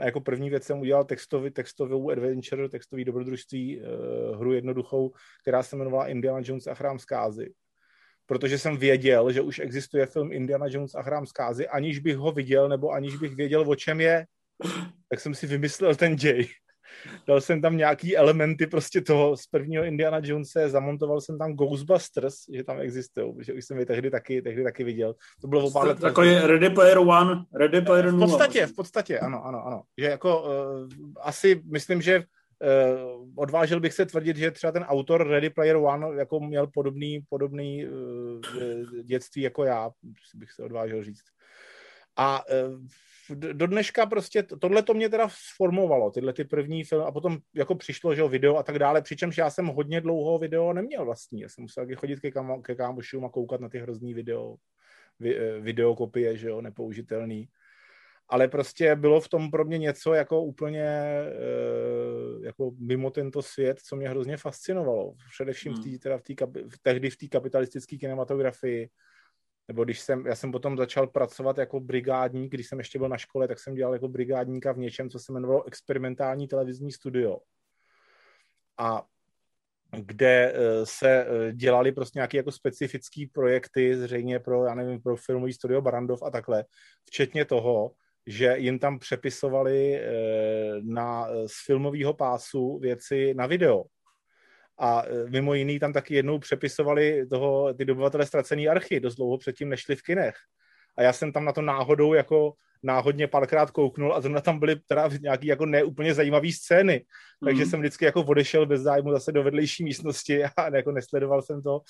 A 0.00 0.04
jako 0.04 0.20
první 0.20 0.50
věc 0.50 0.64
jsem 0.64 0.80
udělal 0.80 1.04
textový, 1.04 1.50
textovou 1.50 2.10
adventure, 2.10 2.68
textový 2.68 3.04
dobrodružství, 3.04 3.80
uh, 3.80 4.38
hru 4.38 4.52
jednoduchou, 4.52 5.12
která 5.42 5.62
se 5.62 5.76
jmenovala 5.76 6.08
Indiana 6.08 6.40
Jones 6.42 6.66
a 6.66 6.74
chrám 6.74 6.98
zkázy. 6.98 7.54
Protože 8.26 8.58
jsem 8.58 8.76
věděl, 8.76 9.32
že 9.32 9.40
už 9.40 9.58
existuje 9.58 10.06
film 10.06 10.32
Indiana 10.32 10.66
Jones 10.68 10.94
a 10.94 11.02
chrám 11.02 11.26
zkázy, 11.26 11.68
aniž 11.68 11.98
bych 11.98 12.16
ho 12.16 12.32
viděl, 12.32 12.68
nebo 12.68 12.90
aniž 12.90 13.16
bych 13.16 13.36
věděl, 13.36 13.70
o 13.70 13.74
čem 13.74 14.00
je, 14.00 14.26
tak 15.08 15.20
jsem 15.20 15.34
si 15.34 15.46
vymyslel 15.46 15.94
ten 15.94 16.16
děj 16.16 16.48
dal 17.26 17.40
jsem 17.40 17.62
tam 17.62 17.76
nějaký 17.76 18.16
elementy 18.16 18.66
prostě 18.66 19.00
toho 19.00 19.36
z 19.36 19.46
prvního 19.46 19.84
Indiana 19.84 20.20
Jonese, 20.22 20.68
zamontoval 20.68 21.20
jsem 21.20 21.38
tam 21.38 21.52
Ghostbusters, 21.52 22.34
že 22.52 22.64
tam 22.64 22.80
existují, 22.80 23.34
že 23.40 23.52
už 23.52 23.64
jsem 23.64 23.78
je 23.78 23.86
tehdy 23.86 24.10
taky, 24.10 24.42
tehdy 24.42 24.64
taky 24.64 24.84
viděl. 24.84 25.14
To 25.40 25.48
bylo 25.48 25.66
o 25.66 25.70
pár 25.70 25.86
let. 25.86 26.00
Takový 26.00 26.34
Ready 26.34 26.70
Player 26.70 26.98
One, 26.98 27.44
Ready 27.54 27.80
Player 27.80 28.10
V 28.10 28.18
podstatě, 28.18 28.66
v 28.66 28.74
podstatě, 28.74 29.18
ano, 29.18 29.44
ano, 29.44 29.66
ano. 29.66 29.82
Že 29.98 30.06
jako 30.06 30.42
uh, 30.42 30.48
asi 31.20 31.62
myslím, 31.72 32.02
že 32.02 32.18
uh, 32.18 32.24
odvážil 33.36 33.80
bych 33.80 33.92
se 33.92 34.06
tvrdit, 34.06 34.36
že 34.36 34.50
třeba 34.50 34.72
ten 34.72 34.82
autor 34.82 35.28
Ready 35.28 35.50
Player 35.50 35.76
One 35.76 36.06
jako 36.16 36.40
měl 36.40 36.66
podobný, 36.66 37.20
podobný 37.28 37.86
uh, 37.86 38.40
dětství 39.02 39.42
jako 39.42 39.64
já, 39.64 39.90
bych 40.34 40.52
se 40.52 40.62
odvážil 40.62 41.04
říct. 41.04 41.24
A 42.16 42.42
uh, 42.48 42.86
do 43.30 43.66
dneška 43.66 44.06
prostě 44.06 44.42
tohle 44.42 44.82
to 44.82 44.94
mě 44.94 45.08
teda 45.08 45.28
sformovalo, 45.28 46.10
tyhle 46.10 46.32
ty 46.32 46.44
první 46.44 46.84
filmy 46.84 47.04
a 47.04 47.12
potom 47.12 47.38
jako 47.54 47.74
přišlo, 47.74 48.14
že 48.14 48.20
jo, 48.20 48.28
video 48.28 48.56
a 48.56 48.62
tak 48.62 48.78
dále, 48.78 49.02
přičemž 49.02 49.38
já 49.38 49.50
jsem 49.50 49.66
hodně 49.66 50.00
dlouho 50.00 50.38
video 50.38 50.72
neměl 50.72 51.04
vlastní, 51.04 51.40
já 51.40 51.48
jsem 51.48 51.62
musel 51.62 51.84
taky 51.84 51.94
chodit 51.94 52.20
ke, 52.20 52.30
kam, 52.30 52.62
ke 52.62 52.74
kámošům 52.74 53.24
a 53.24 53.28
koukat 53.28 53.60
na 53.60 53.68
ty 53.68 53.78
hrozný 53.78 54.14
video, 54.14 54.56
vi, 55.20 55.38
eh, 55.38 55.60
videokopie, 55.60 56.36
že 56.36 56.48
jo, 56.48 56.60
nepoužitelný. 56.60 57.48
Ale 58.28 58.48
prostě 58.48 58.96
bylo 58.96 59.20
v 59.20 59.28
tom 59.28 59.50
pro 59.50 59.64
mě 59.64 59.78
něco 59.78 60.14
jako 60.14 60.42
úplně 60.42 60.84
eh, 60.84 62.44
jako 62.44 62.70
mimo 62.78 63.10
tento 63.10 63.42
svět, 63.42 63.80
co 63.80 63.96
mě 63.96 64.08
hrozně 64.08 64.36
fascinovalo. 64.36 65.14
Především 65.32 65.74
v, 65.74 65.80
tý, 65.80 65.90
hmm. 65.90 65.98
teda 65.98 66.18
v, 66.18 66.22
tý, 66.22 66.34
tehdy 66.82 67.10
v 67.10 67.16
té 67.16 67.28
kapitalistické 67.28 67.96
kinematografii, 67.96 68.88
nebo 69.68 69.84
když 69.84 70.00
jsem, 70.00 70.26
já 70.26 70.34
jsem 70.34 70.52
potom 70.52 70.76
začal 70.76 71.06
pracovat 71.06 71.58
jako 71.58 71.80
brigádník, 71.80 72.52
když 72.52 72.68
jsem 72.68 72.78
ještě 72.78 72.98
byl 72.98 73.08
na 73.08 73.18
škole, 73.18 73.48
tak 73.48 73.58
jsem 73.58 73.74
dělal 73.74 73.92
jako 73.92 74.08
brigádníka 74.08 74.72
v 74.72 74.78
něčem, 74.78 75.10
co 75.10 75.18
se 75.18 75.32
jmenovalo 75.32 75.66
experimentální 75.66 76.48
televizní 76.48 76.92
studio. 76.92 77.38
A 78.78 79.04
kde 79.90 80.52
eh, 80.54 80.86
se 80.86 81.26
eh, 81.26 81.52
dělali 81.52 81.92
prostě 81.92 82.18
nějaké 82.18 82.36
jako 82.36 82.52
specifické 82.52 83.24
projekty, 83.32 83.96
zřejmě 83.96 84.40
pro, 84.40 84.64
já 84.64 84.74
nevím, 84.74 85.02
pro 85.02 85.16
filmový 85.16 85.52
studio 85.52 85.80
Barandov 85.80 86.22
a 86.22 86.30
takhle, 86.30 86.64
včetně 87.04 87.44
toho, 87.44 87.92
že 88.26 88.54
jim 88.58 88.78
tam 88.78 88.98
přepisovali 88.98 89.94
eh, 89.94 90.10
na, 90.82 91.28
z 91.46 91.66
filmového 91.66 92.14
pásu 92.14 92.78
věci 92.78 93.34
na 93.34 93.46
video 93.46 93.84
a 94.78 95.02
e, 95.06 95.30
mimo 95.30 95.54
jiný 95.54 95.78
tam 95.78 95.92
taky 95.92 96.14
jednou 96.14 96.38
přepisovali 96.38 97.26
toho, 97.26 97.74
ty 97.74 97.84
dobyvatele 97.84 98.26
ztracený 98.26 98.68
archy, 98.68 99.00
dost 99.00 99.14
dlouho 99.14 99.38
předtím 99.38 99.68
nešli 99.68 99.96
v 99.96 100.02
kinech. 100.02 100.36
A 100.96 101.02
já 101.02 101.12
jsem 101.12 101.32
tam 101.32 101.44
na 101.44 101.52
to 101.52 101.62
náhodou 101.62 102.14
jako 102.14 102.54
náhodně 102.84 103.26
párkrát 103.26 103.70
kouknul 103.70 104.14
a 104.14 104.20
zrovna 104.20 104.40
tam 104.40 104.58
byly 104.58 104.76
teda 104.86 105.10
nějaký 105.20 105.46
jako 105.46 105.66
neúplně 105.66 106.14
zajímavé 106.14 106.52
scény. 106.52 107.04
Takže 107.44 107.64
mm. 107.64 107.70
jsem 107.70 107.80
vždycky 107.80 108.04
jako 108.04 108.22
odešel 108.22 108.66
bez 108.66 108.80
zájmu 108.80 109.12
zase 109.12 109.32
do 109.32 109.42
vedlejší 109.42 109.84
místnosti 109.84 110.44
a 110.44 110.50
jako 110.76 110.92
nesledoval 110.92 111.42
jsem 111.42 111.62
to. 111.62 111.80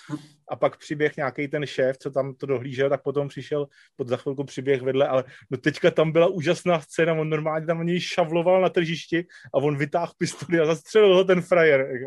A 0.49 0.57
pak 0.57 0.77
přiběh 0.77 1.17
nějaký 1.17 1.49
ten 1.49 1.67
šéf, 1.67 1.99
co 1.99 2.11
tam 2.11 2.35
to 2.35 2.47
dohlížel, 2.47 2.91
tak 2.91 3.03
potom 3.03 3.29
přišel, 3.29 3.67
pod 3.97 4.09
za 4.09 4.17
chvilku 4.17 4.45
přiběh 4.45 4.83
vedle, 4.83 5.09
ale 5.09 5.25
no 5.51 5.59
teďka 5.59 5.91
tam 5.91 6.13
byla 6.13 6.27
úžasná 6.27 6.81
scéna, 6.81 7.15
on 7.15 7.31
normálně 7.31 7.67
tam 7.67 7.87
něj 7.87 8.01
šavloval 8.01 8.61
na 8.61 8.69
tržišti 8.69 9.27
a 9.55 9.59
on 9.59 9.77
vytáhl 9.77 10.13
pistoli 10.19 10.61
a 10.61 10.67
zastřelil 10.67 11.15
ho 11.15 11.25
ten 11.25 11.43
frajer. 11.43 11.89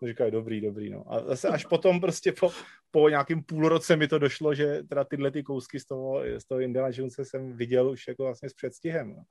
To 0.00 0.06
říkají, 0.06 0.30
dobrý, 0.30 0.60
dobrý, 0.60 0.90
no. 0.90 1.04
A 1.12 1.20
zase 1.20 1.48
až 1.48 1.66
potom 1.66 2.00
prostě 2.00 2.32
po, 2.32 2.50
po 2.96 3.08
nějakým 3.08 3.42
půl 3.42 3.68
roce 3.68 3.96
mi 3.96 4.08
to 4.08 4.18
došlo, 4.18 4.54
že 4.54 4.82
teda 4.88 5.04
tyhle 5.04 5.30
ty 5.30 5.42
kousky 5.42 5.80
z 5.80 5.86
toho, 5.86 6.22
z 6.38 6.44
toho 6.44 6.60
Indiana 6.60 6.88
Jonesa 6.92 7.24
jsem 7.24 7.56
viděl 7.56 7.90
už 7.90 8.08
jako 8.08 8.24
vlastně 8.24 8.50
s 8.50 8.54
předstihem. 8.54 9.08
No. 9.16 9.22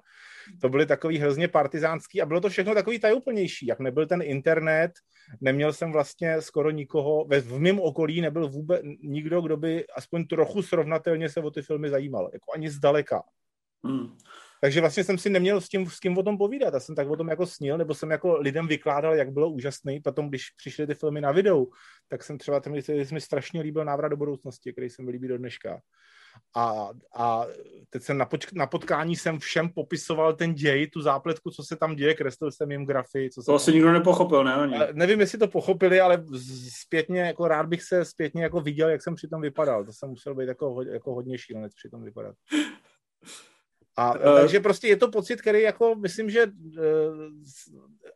To 0.61 0.69
byly 0.69 0.85
takový 0.85 1.17
hrozně 1.17 1.47
partizánský 1.47 2.21
a 2.21 2.25
bylo 2.25 2.41
to 2.41 2.49
všechno 2.49 2.73
takový 2.73 2.99
tajuplnější. 2.99 3.65
Jak 3.65 3.79
nebyl 3.79 4.07
ten 4.07 4.21
internet, 4.21 4.91
neměl 5.41 5.73
jsem 5.73 5.91
vlastně 5.91 6.41
skoro 6.41 6.71
nikoho, 6.71 7.25
ve, 7.25 7.41
v 7.41 7.59
mém 7.59 7.79
okolí 7.79 8.21
nebyl 8.21 8.49
vůbec 8.49 8.81
nikdo, 9.03 9.41
kdo 9.41 9.57
by 9.57 9.87
aspoň 9.87 10.27
trochu 10.27 10.61
srovnatelně 10.61 11.29
se 11.29 11.41
o 11.41 11.51
ty 11.51 11.61
filmy 11.61 11.89
zajímal, 11.89 12.29
jako 12.33 12.51
ani 12.53 12.69
zdaleka. 12.69 13.23
Hmm. 13.83 14.17
Takže 14.65 14.81
vlastně 14.81 15.03
jsem 15.03 15.17
si 15.17 15.29
neměl 15.29 15.61
s, 15.61 15.69
tím, 15.69 15.85
s 15.89 15.99
kým 15.99 16.17
o 16.17 16.23
tom 16.23 16.37
povídat. 16.37 16.73
Já 16.73 16.79
jsem 16.79 16.95
tak 16.95 17.09
o 17.09 17.15
tom 17.15 17.27
jako 17.27 17.45
snil, 17.45 17.77
nebo 17.77 17.93
jsem 17.93 18.11
jako 18.11 18.37
lidem 18.37 18.67
vykládal, 18.67 19.15
jak 19.15 19.31
bylo 19.31 19.49
úžasný. 19.49 19.99
Potom, 19.99 20.29
když 20.29 20.49
přišly 20.57 20.87
ty 20.87 20.93
filmy 20.93 21.21
na 21.21 21.31
videu, 21.31 21.71
tak 22.07 22.23
jsem 22.23 22.37
třeba, 22.37 22.59
ten, 22.59 22.73
mi 23.13 23.21
strašně 23.21 23.61
líbil 23.61 23.85
návrat 23.85 24.07
do 24.07 24.17
budoucnosti, 24.17 24.71
který 24.71 24.89
jsem 24.89 25.07
líbí 25.07 25.27
do 25.27 25.37
dneška. 25.37 25.81
A, 26.55 26.89
a 27.15 27.45
teď 27.89 28.03
jsem 28.03 28.17
na, 28.17 28.25
poč- 28.25 28.49
na 28.53 28.67
potkání 28.67 29.15
jsem 29.15 29.39
všem 29.39 29.69
popisoval 29.69 30.33
ten 30.33 30.53
děj, 30.53 30.87
tu 30.87 31.01
zápletku, 31.01 31.51
co 31.51 31.63
se 31.63 31.75
tam 31.75 31.95
děje, 31.95 32.13
kreslil 32.13 32.51
jsem 32.51 32.71
jim 32.71 32.85
grafy. 32.85 33.29
Co 33.29 33.41
se 33.41 33.45
to 33.45 33.55
asi 33.55 33.73
nikdo 33.73 33.91
nepochopil, 33.91 34.43
ne? 34.43 34.57
Oni. 34.57 34.77
Nevím, 34.93 35.19
jestli 35.19 35.39
to 35.39 35.47
pochopili, 35.47 36.01
ale 36.01 36.25
zpětně, 36.83 37.21
jako 37.21 37.47
rád 37.47 37.65
bych 37.65 37.83
se 37.83 38.05
zpětně 38.05 38.43
jako 38.43 38.61
viděl, 38.61 38.89
jak 38.89 39.03
jsem 39.03 39.15
přitom 39.15 39.41
vypadal. 39.41 39.85
To 39.85 39.93
jsem 39.93 40.09
musel 40.09 40.35
být 40.35 40.47
jako, 40.47 40.81
jako 40.81 41.13
hodně 41.13 41.37
šílenec 41.37 41.73
přitom 41.75 42.03
vypadat. 42.03 42.35
A 43.97 44.13
uh, 44.13 44.39
takže 44.39 44.59
prostě 44.59 44.87
je 44.87 44.97
to 44.97 45.11
pocit, 45.11 45.41
který 45.41 45.61
jako 45.61 45.95
myslím, 45.95 46.29
že 46.29 46.45
uh, 46.45 46.51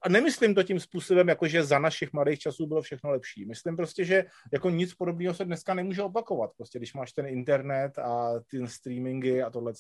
a 0.02 0.10
nemyslím 0.10 0.56
to 0.56 0.64
tím 0.64 0.80
způsobem, 0.80 1.28
jako 1.28 1.48
že 1.48 1.64
za 1.64 1.80
našich 1.80 2.14
mladých 2.14 2.40
časů 2.40 2.68
bylo 2.68 2.82
všechno 2.82 3.10
lepší. 3.10 3.46
Myslím 3.46 3.78
prostě, 3.78 4.06
že 4.06 4.26
jako 4.54 4.70
nic 4.70 4.94
podobného 4.94 5.34
se 5.34 5.46
dneska 5.46 5.74
nemůže 5.74 6.02
opakovat. 6.02 6.52
Prostě 6.58 6.80
když 6.80 6.94
máš 6.94 7.12
ten 7.12 7.28
internet 7.28 8.00
a 8.00 8.34
ty 8.52 8.68
streamingy 8.68 9.42
a 9.42 9.50
tohle. 9.50 9.74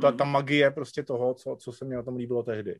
Ta, 0.00 0.12
ta 0.12 0.24
magie 0.24 0.70
prostě 0.70 1.02
toho, 1.02 1.34
co, 1.34 1.56
co 1.56 1.72
se 1.72 1.84
mi 1.84 1.94
na 1.94 2.02
tom 2.02 2.16
líbilo 2.16 2.42
tehdy. 2.42 2.78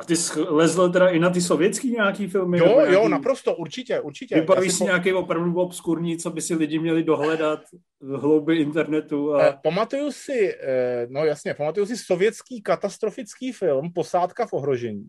A 0.00 0.04
ty 0.04 0.14
lezl 0.48 0.92
teda 0.92 1.08
i 1.08 1.18
na 1.18 1.30
ty 1.30 1.40
sovětský 1.40 1.90
nějaký 1.90 2.26
filmy? 2.26 2.58
Jo, 2.58 2.66
nějaký... 2.66 2.92
jo, 2.92 3.08
naprosto, 3.08 3.56
určitě, 3.56 4.00
určitě. 4.00 4.34
Vybavíš 4.34 4.72
si 4.72 4.78
po... 4.78 4.84
nějaký 4.84 5.12
opravdu 5.12 5.60
obskurní, 5.60 6.18
co 6.18 6.30
by 6.30 6.40
si 6.40 6.54
lidi 6.54 6.78
měli 6.78 7.04
dohledat 7.04 7.60
v 8.00 8.20
hloubi 8.20 8.56
internetu? 8.56 9.34
A... 9.34 9.46
Eh, 9.46 9.58
pamatuju 9.62 10.12
si, 10.12 10.54
eh, 10.60 11.06
no 11.10 11.24
jasně, 11.24 11.54
pamatuju 11.54 11.86
si 11.86 11.96
sovětský 11.96 12.62
katastrofický 12.62 13.52
film 13.52 13.92
Posádka 13.92 14.46
v 14.46 14.52
ohrožení 14.52 15.08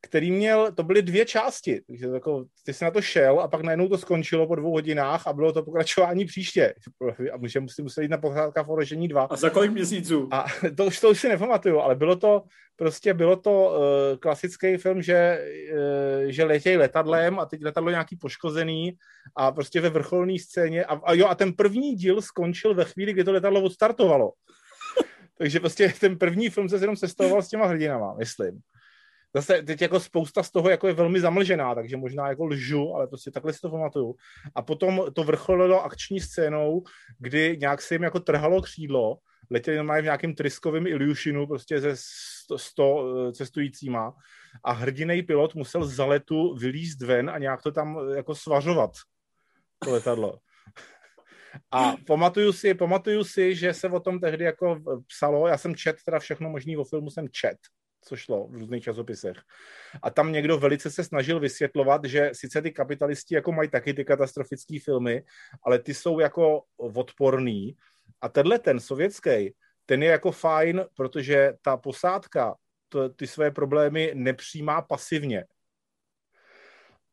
který 0.00 0.30
měl, 0.30 0.72
to 0.72 0.82
byly 0.82 1.02
dvě 1.02 1.24
části, 1.24 1.80
takže 1.86 2.06
jako, 2.06 2.44
ty 2.64 2.74
jsi 2.74 2.84
na 2.84 2.90
to 2.90 3.02
šel 3.02 3.40
a 3.40 3.48
pak 3.48 3.62
najednou 3.62 3.88
to 3.88 3.98
skončilo 3.98 4.46
po 4.46 4.54
dvou 4.54 4.70
hodinách 4.70 5.26
a 5.26 5.32
bylo 5.32 5.52
to 5.52 5.62
pokračování 5.62 6.24
příště. 6.24 6.74
A 7.32 7.36
může, 7.36 7.60
musí 7.60 7.82
musel 7.82 8.02
jít 8.02 8.10
na 8.10 8.18
pocházka 8.18 8.62
v 8.62 8.70
Orožení 8.70 9.08
2. 9.08 9.22
A 9.22 9.36
za 9.36 9.50
kolik 9.50 9.72
měsíců? 9.72 10.28
A 10.30 10.44
to 10.76 10.84
už, 10.84 11.00
to 11.00 11.10
už 11.10 11.20
si 11.20 11.28
nepamatuju, 11.28 11.80
ale 11.80 11.94
bylo 11.94 12.16
to, 12.16 12.42
prostě 12.76 13.14
bylo 13.14 13.36
to 13.36 13.70
uh, 13.70 14.18
klasický 14.18 14.76
film, 14.76 15.02
že, 15.02 15.46
uh, 15.72 16.28
že 16.28 16.44
letějí 16.44 16.76
letadlem 16.76 17.38
a 17.38 17.46
teď 17.46 17.64
letadlo 17.64 17.90
nějaký 17.90 18.16
poškozený 18.16 18.96
a 19.36 19.52
prostě 19.52 19.80
ve 19.80 19.90
vrcholné 19.90 20.38
scéně 20.38 20.84
a, 20.84 20.94
a 20.94 21.12
jo 21.12 21.26
a 21.26 21.34
ten 21.34 21.52
první 21.52 21.94
díl 21.94 22.22
skončil 22.22 22.74
ve 22.74 22.84
chvíli, 22.84 23.12
kdy 23.12 23.24
to 23.24 23.32
letadlo 23.32 23.62
odstartovalo. 23.62 24.32
Takže 25.38 25.60
prostě 25.60 25.92
ten 26.00 26.18
první 26.18 26.50
film 26.50 26.68
se 26.68 26.76
jenom 26.76 26.96
sestavoval 26.96 27.42
s 27.42 27.48
těma 27.48 27.66
hrdinama, 27.66 28.14
myslím 28.14 28.62
zase 29.34 29.62
teď 29.62 29.82
jako 29.82 30.00
spousta 30.00 30.42
z 30.42 30.50
toho 30.50 30.70
jako 30.70 30.86
je 30.86 30.92
velmi 30.92 31.20
zamlžená, 31.20 31.74
takže 31.74 31.96
možná 31.96 32.28
jako 32.28 32.46
lžu, 32.46 32.94
ale 32.94 33.06
prostě 33.06 33.30
takhle 33.30 33.52
si 33.52 33.60
to 33.60 33.70
pamatuju. 33.70 34.14
A 34.54 34.62
potom 34.62 35.02
to 35.14 35.24
vrcholilo 35.24 35.84
akční 35.84 36.20
scénou, 36.20 36.82
kdy 37.18 37.56
nějak 37.60 37.82
se 37.82 37.94
jim 37.94 38.02
jako 38.02 38.20
trhalo 38.20 38.62
křídlo, 38.62 39.18
letěli 39.50 39.76
normálně 39.76 40.02
v 40.02 40.04
nějakém 40.04 40.34
tryskovém 40.34 40.86
Ilyushinu 40.86 41.46
prostě 41.46 41.80
ze 41.80 41.92
100 42.56 43.28
eh, 43.28 43.32
cestujícíma 43.32 44.14
a 44.64 44.72
hrdinej 44.72 45.22
pilot 45.22 45.54
musel 45.54 45.84
za 45.84 46.04
letu 46.04 46.54
vylízt 46.54 47.02
ven 47.02 47.30
a 47.30 47.38
nějak 47.38 47.62
to 47.62 47.72
tam 47.72 47.98
eh, 47.98 48.16
jako 48.16 48.34
svařovat, 48.34 48.90
to 49.78 49.90
letadlo. 49.90 50.38
A 51.70 51.94
pamatuju 52.06 52.52
si, 52.52 52.74
pamatuju 52.74 53.24
si, 53.24 53.54
že 53.54 53.74
se 53.74 53.88
o 53.88 54.00
tom 54.00 54.20
tehdy 54.20 54.44
jako 54.44 54.80
psalo, 55.06 55.48
já 55.48 55.58
jsem 55.58 55.74
čet 55.74 55.96
teda 56.04 56.18
všechno 56.18 56.50
možný 56.50 56.76
o 56.76 56.84
filmu 56.84 57.10
jsem 57.10 57.28
čet, 57.28 57.58
co 58.00 58.16
šlo 58.16 58.48
v 58.48 58.54
různých 58.54 58.84
časopisech. 58.84 59.36
A 60.02 60.10
tam 60.10 60.32
někdo 60.32 60.58
velice 60.58 60.90
se 60.90 61.04
snažil 61.04 61.40
vysvětlovat, 61.40 62.04
že 62.04 62.30
sice 62.32 62.62
ty 62.62 62.72
kapitalisti 62.72 63.34
jako 63.34 63.52
mají 63.52 63.68
taky 63.68 63.94
ty 63.94 64.04
katastrofické 64.04 64.78
filmy, 64.84 65.22
ale 65.62 65.78
ty 65.78 65.94
jsou 65.94 66.20
jako 66.20 66.62
odporný. 66.76 67.76
A 68.20 68.28
tenhle 68.28 68.58
ten 68.58 68.80
sovětský, 68.80 69.54
ten 69.86 70.02
je 70.02 70.10
jako 70.10 70.32
fajn, 70.32 70.84
protože 70.94 71.52
ta 71.62 71.76
posádka 71.76 72.54
to, 72.88 73.08
ty 73.08 73.26
své 73.26 73.50
problémy 73.50 74.12
nepřijímá 74.14 74.82
pasivně. 74.82 75.44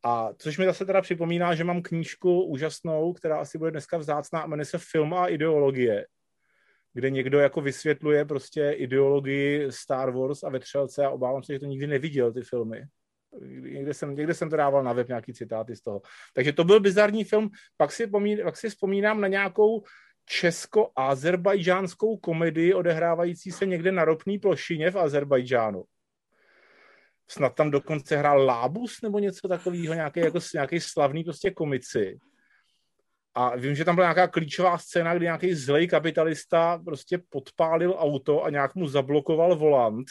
A 0.03 0.29
což 0.37 0.57
mi 0.57 0.65
zase 0.65 0.85
teda 0.85 1.01
připomíná, 1.01 1.55
že 1.55 1.63
mám 1.63 1.81
knížku 1.81 2.43
úžasnou, 2.43 3.13
která 3.13 3.39
asi 3.39 3.57
bude 3.57 3.71
dneska 3.71 3.97
vzácná 3.97 4.39
a 4.39 4.47
jmenuje 4.47 4.65
se 4.65 4.77
Film 4.77 5.13
a 5.13 5.27
ideologie 5.27 6.05
kde 6.95 7.09
někdo 7.09 7.39
jako 7.39 7.61
vysvětluje 7.61 8.25
prostě 8.25 8.71
ideologii 8.71 9.71
Star 9.71 10.11
Wars 10.11 10.43
a 10.43 10.49
vetřelce 10.49 11.05
a 11.05 11.09
obávám 11.09 11.43
se, 11.43 11.53
že 11.53 11.59
to 11.59 11.65
nikdy 11.65 11.87
neviděl, 11.87 12.33
ty 12.33 12.41
filmy. 12.41 12.85
Někde 13.61 13.93
jsem, 13.93 14.15
někde 14.15 14.33
jsem 14.33 14.49
to 14.49 14.55
dával 14.55 14.83
na 14.83 14.93
web 14.93 15.07
nějaký 15.07 15.33
citáty 15.33 15.75
z 15.75 15.81
toho. 15.81 16.01
Takže 16.33 16.53
to 16.53 16.63
byl 16.63 16.79
bizarní 16.79 17.23
film. 17.23 17.49
Pak 17.77 17.91
si, 17.91 18.07
pomín, 18.07 18.39
pak 18.43 18.57
si 18.57 18.69
vzpomínám 18.69 19.21
na 19.21 19.27
nějakou 19.27 19.83
česko-azerbajdžánskou 20.25 22.17
komedii 22.17 22.73
odehrávající 22.73 23.51
se 23.51 23.65
někde 23.65 23.91
na 23.91 24.05
ropný 24.05 24.39
plošině 24.39 24.91
v 24.91 24.97
Azerbajdžánu. 24.97 25.83
Snad 27.27 27.55
tam 27.55 27.71
dokonce 27.71 28.17
hrál 28.17 28.45
Lábus 28.45 29.01
nebo 29.01 29.19
něco 29.19 29.47
takového, 29.47 29.93
nějaký, 29.93 30.19
jako, 30.19 30.39
nějaký 30.53 30.79
slavný 30.79 31.23
prostě 31.23 31.51
komici. 31.51 32.19
A 33.35 33.55
vím, 33.55 33.75
že 33.75 33.85
tam 33.85 33.95
byla 33.95 34.05
nějaká 34.07 34.27
klíčová 34.27 34.77
scéna, 34.77 35.15
kdy 35.15 35.25
nějaký 35.25 35.53
zlej 35.53 35.87
kapitalista 35.87 36.81
prostě 36.85 37.19
podpálil 37.29 37.95
auto 37.97 38.43
a 38.43 38.49
nějak 38.49 38.75
mu 38.75 38.87
zablokoval 38.87 39.55
volant 39.55 40.07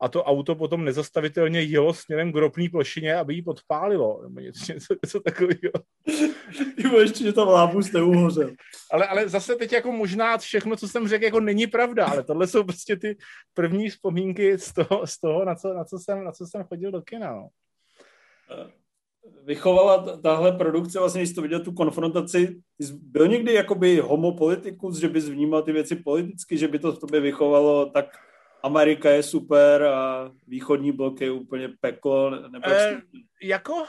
a 0.00 0.08
to 0.08 0.24
auto 0.24 0.54
potom 0.54 0.84
nezastavitelně 0.84 1.62
jelo 1.62 1.94
směrem 1.94 2.32
k 2.32 2.36
ropný 2.36 2.68
plošině, 2.68 3.14
aby 3.14 3.34
ji 3.34 3.42
podpálilo, 3.42 4.22
nebo 4.22 4.40
něco, 4.40 4.72
něco, 4.72 4.94
něco 5.04 5.20
takového. 5.20 5.72
Jo, 6.78 7.00
ještě, 7.00 7.24
že 7.24 7.32
tam 7.32 7.48
lábus 7.48 7.92
neuhořel. 7.92 8.50
Ale, 8.92 9.06
ale 9.06 9.28
zase 9.28 9.54
teď 9.56 9.72
jako 9.72 9.92
možná 9.92 10.38
všechno, 10.38 10.76
co 10.76 10.88
jsem 10.88 11.08
řekl, 11.08 11.24
jako 11.24 11.40
není 11.40 11.66
pravda, 11.66 12.06
ale 12.06 12.22
tohle 12.22 12.46
jsou 12.46 12.64
prostě 12.64 12.96
ty 12.96 13.16
první 13.54 13.88
vzpomínky 13.88 14.58
z 14.58 14.72
toho, 14.72 15.06
z 15.06 15.18
toho 15.18 15.44
na, 15.44 15.54
co, 15.54 15.74
na, 15.74 15.84
co 15.84 15.98
jsem, 15.98 16.24
na 16.24 16.32
co 16.32 16.46
jsem 16.46 16.64
chodil 16.64 16.90
do 16.90 17.02
kina. 17.02 17.32
No. 17.32 17.48
Vychovala 19.44 20.16
tahle 20.16 20.52
produkce, 20.52 20.98
vlastně, 20.98 21.20
když 21.20 21.28
jsi 21.28 21.34
to 21.34 21.42
viděl, 21.42 21.60
tu 21.60 21.72
konfrontaci, 21.72 22.60
byl 22.92 23.28
někdy 23.28 23.54
jakoby 23.54 23.98
homopolitikus, 23.98 24.98
že 24.98 25.08
bys 25.08 25.28
vnímal 25.28 25.62
ty 25.62 25.72
věci 25.72 25.96
politicky, 25.96 26.58
že 26.58 26.68
by 26.68 26.78
to 26.78 26.92
v 26.92 26.98
tobě 26.98 27.20
vychovalo 27.20 27.86
tak 27.86 28.06
Amerika 28.62 29.10
je 29.10 29.22
super 29.22 29.82
a 29.82 30.30
východní 30.46 30.92
blok 30.92 31.20
je 31.20 31.30
úplně 31.30 31.68
peklo. 31.80 32.30
Nebo 32.30 32.68
e, 32.68 33.02
jako 33.42 33.84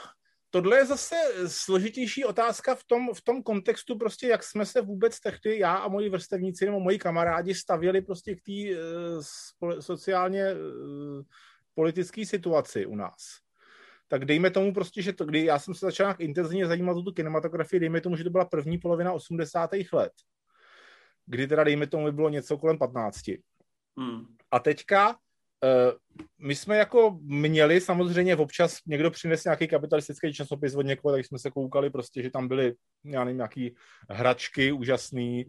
tohle 0.50 0.78
je 0.78 0.86
zase 0.86 1.16
složitější 1.46 2.24
otázka 2.24 2.74
v 2.74 2.84
tom, 2.84 3.14
v 3.14 3.20
tom 3.20 3.42
kontextu, 3.42 3.98
prostě 3.98 4.26
jak 4.28 4.42
jsme 4.44 4.66
se 4.66 4.80
vůbec 4.80 5.20
tehdy, 5.20 5.58
já 5.58 5.74
a 5.74 5.88
moji 5.88 6.08
vrstevníci 6.08 6.66
nebo 6.66 6.80
moji 6.80 6.98
kamarádi 6.98 7.54
stavěli 7.54 8.00
prostě 8.00 8.34
k 8.34 8.40
té 8.42 8.80
uh, 9.62 9.80
sociálně 9.80 10.54
uh, 10.54 11.22
politické 11.74 12.26
situaci 12.26 12.86
u 12.86 12.96
nás. 12.96 13.47
Tak 14.08 14.24
dejme 14.24 14.50
tomu 14.50 14.74
prostě, 14.74 15.02
že 15.02 15.12
to, 15.12 15.24
kdy 15.24 15.44
já 15.44 15.58
jsem 15.58 15.74
se 15.74 15.86
začal 15.86 16.14
intenzivně 16.18 16.66
zajímat 16.66 16.96
o 16.96 17.02
tu 17.02 17.12
kinematografii, 17.12 17.80
dejme 17.80 18.00
tomu, 18.00 18.16
že 18.16 18.24
to 18.24 18.30
byla 18.30 18.44
první 18.44 18.78
polovina 18.78 19.12
80. 19.12 19.70
let, 19.92 20.12
kdy 21.26 21.46
teda 21.46 21.64
dejme 21.64 21.86
tomu 21.86 22.04
by 22.04 22.12
bylo 22.12 22.28
něco 22.28 22.58
kolem 22.58 22.78
15. 22.78 23.20
Hmm. 23.98 24.26
A 24.50 24.58
teďka 24.58 25.08
uh, 25.10 25.16
my 26.38 26.54
jsme 26.54 26.76
jako 26.76 27.18
měli 27.22 27.80
samozřejmě 27.80 28.36
občas 28.36 28.78
někdo 28.86 29.10
přines 29.10 29.44
nějaký 29.44 29.68
kapitalistický 29.68 30.32
časopis 30.32 30.74
od 30.74 30.82
někoho, 30.82 31.14
tak 31.14 31.26
jsme 31.26 31.38
se 31.38 31.50
koukali 31.50 31.90
prostě, 31.90 32.22
že 32.22 32.30
tam 32.30 32.48
byly, 32.48 32.74
já 33.04 33.24
nevím, 33.24 33.36
nějaký 33.36 33.74
hračky 34.10 34.72
úžasný, 34.72 35.46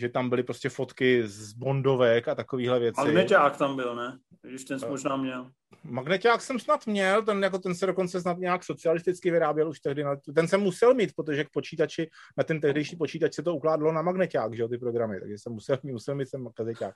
že 0.00 0.08
tam 0.08 0.28
byly 0.28 0.42
prostě 0.42 0.68
fotky 0.68 1.22
z 1.26 1.52
Bondovek 1.52 2.28
a 2.28 2.34
takovéhle 2.34 2.78
věci. 2.78 3.00
Magneťák 3.00 3.56
tam 3.56 3.76
byl, 3.76 3.96
ne? 3.96 4.18
Když 4.42 4.64
ten 4.64 4.78
jsi 4.78 4.84
uh, 4.84 4.90
možná 4.90 5.16
měl. 5.16 5.50
Magneťák 5.84 6.42
jsem 6.42 6.58
snad 6.58 6.86
měl, 6.86 7.22
ten, 7.22 7.42
jako 7.42 7.58
ten 7.58 7.74
se 7.74 7.86
dokonce 7.86 8.20
snad 8.20 8.38
nějak 8.38 8.64
socialisticky 8.64 9.30
vyráběl 9.30 9.68
už 9.68 9.80
tehdy. 9.80 10.04
Na, 10.04 10.16
ten 10.34 10.48
jsem 10.48 10.60
musel 10.60 10.94
mít, 10.94 11.14
protože 11.16 11.44
k 11.44 11.50
počítači, 11.50 12.10
na 12.36 12.44
ten 12.44 12.60
tehdejší 12.60 12.96
počítač 12.96 13.34
se 13.34 13.42
to 13.42 13.54
ukládalo 13.54 13.92
na 13.92 14.02
magneťák, 14.02 14.54
že 14.54 14.62
jo, 14.62 14.68
ty 14.68 14.78
programy, 14.78 15.20
takže 15.20 15.38
jsem 15.38 15.52
musel, 15.52 15.78
musel 15.82 16.14
mít 16.14 16.30
ten 16.30 16.42
magneťák 16.42 16.94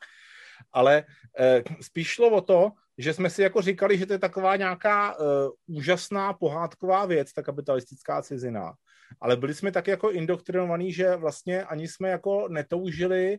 ale 0.72 1.04
eh, 1.38 1.62
spíš 1.80 2.08
šlo 2.08 2.30
o 2.30 2.40
to, 2.40 2.70
že 2.98 3.14
jsme 3.14 3.30
si 3.30 3.42
jako 3.42 3.62
říkali, 3.62 3.98
že 3.98 4.06
to 4.06 4.12
je 4.12 4.18
taková 4.18 4.56
nějaká 4.56 5.18
uh, 5.18 5.26
úžasná 5.66 6.32
pohádková 6.32 7.06
věc, 7.06 7.32
ta 7.32 7.42
kapitalistická 7.42 8.22
cizina. 8.22 8.72
Ale 9.20 9.36
byli 9.36 9.54
jsme 9.54 9.72
tak 9.72 9.86
jako 9.86 10.10
indoktrinovaní, 10.10 10.92
že 10.92 11.16
vlastně 11.16 11.64
ani 11.64 11.88
jsme 11.88 12.08
jako 12.08 12.48
netoužili, 12.48 13.38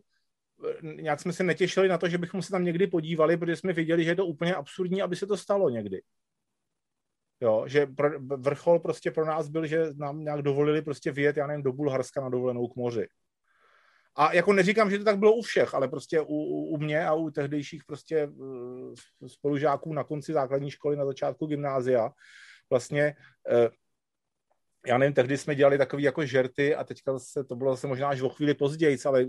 eh, 0.69 1.01
nějak 1.01 1.19
jsme 1.19 1.33
se 1.33 1.43
netěšili 1.43 1.87
na 1.87 1.97
to, 1.97 2.09
že 2.09 2.17
bychom 2.17 2.41
se 2.41 2.51
tam 2.51 2.63
někdy 2.63 2.87
podívali, 2.87 3.37
protože 3.37 3.55
jsme 3.55 3.73
viděli, 3.73 4.03
že 4.03 4.11
je 4.11 4.15
to 4.15 4.25
úplně 4.25 4.55
absurdní, 4.55 5.01
aby 5.01 5.15
se 5.15 5.27
to 5.27 5.37
stalo 5.37 5.69
někdy. 5.69 6.01
Jo, 7.41 7.63
že 7.67 7.85
pro, 7.85 8.09
vrchol 8.19 8.79
prostě 8.79 9.11
pro 9.11 9.25
nás 9.25 9.47
byl, 9.47 9.65
že 9.65 9.85
nám 9.95 10.19
nějak 10.19 10.41
dovolili 10.41 10.81
prostě 10.81 11.11
vyjet, 11.11 11.37
já 11.37 11.47
nevím, 11.47 11.63
do 11.63 11.73
Bulharska 11.73 12.21
na 12.21 12.29
dovolenou 12.29 12.67
k 12.67 12.75
moři. 12.75 13.07
A 14.15 14.33
jako 14.33 14.53
neříkám, 14.53 14.91
že 14.91 14.97
to 14.97 15.03
tak 15.03 15.19
bylo 15.19 15.33
u 15.33 15.41
všech, 15.41 15.73
ale 15.73 15.87
prostě 15.87 16.21
u, 16.21 16.35
u 16.65 16.77
mě 16.77 17.05
a 17.05 17.13
u 17.13 17.29
tehdejších 17.29 17.83
prostě 17.83 18.27
uh, 18.27 18.93
spolužáků 19.27 19.93
na 19.93 20.03
konci 20.03 20.33
základní 20.33 20.71
školy, 20.71 20.95
na 20.95 21.05
začátku 21.05 21.45
gymnázia, 21.45 22.11
vlastně 22.69 23.15
uh, 23.51 23.73
já 24.85 24.97
nevím, 24.97 25.13
tehdy 25.13 25.37
jsme 25.37 25.55
dělali 25.55 25.77
takový 25.77 26.03
jako 26.03 26.25
žerty 26.25 26.75
a 26.75 26.83
teďka 26.83 27.19
se, 27.19 27.43
to 27.43 27.55
bylo 27.55 27.71
zase 27.71 27.87
možná 27.87 28.09
až 28.09 28.21
o 28.21 28.29
chvíli 28.29 28.53
později, 28.53 28.97
ale 29.05 29.25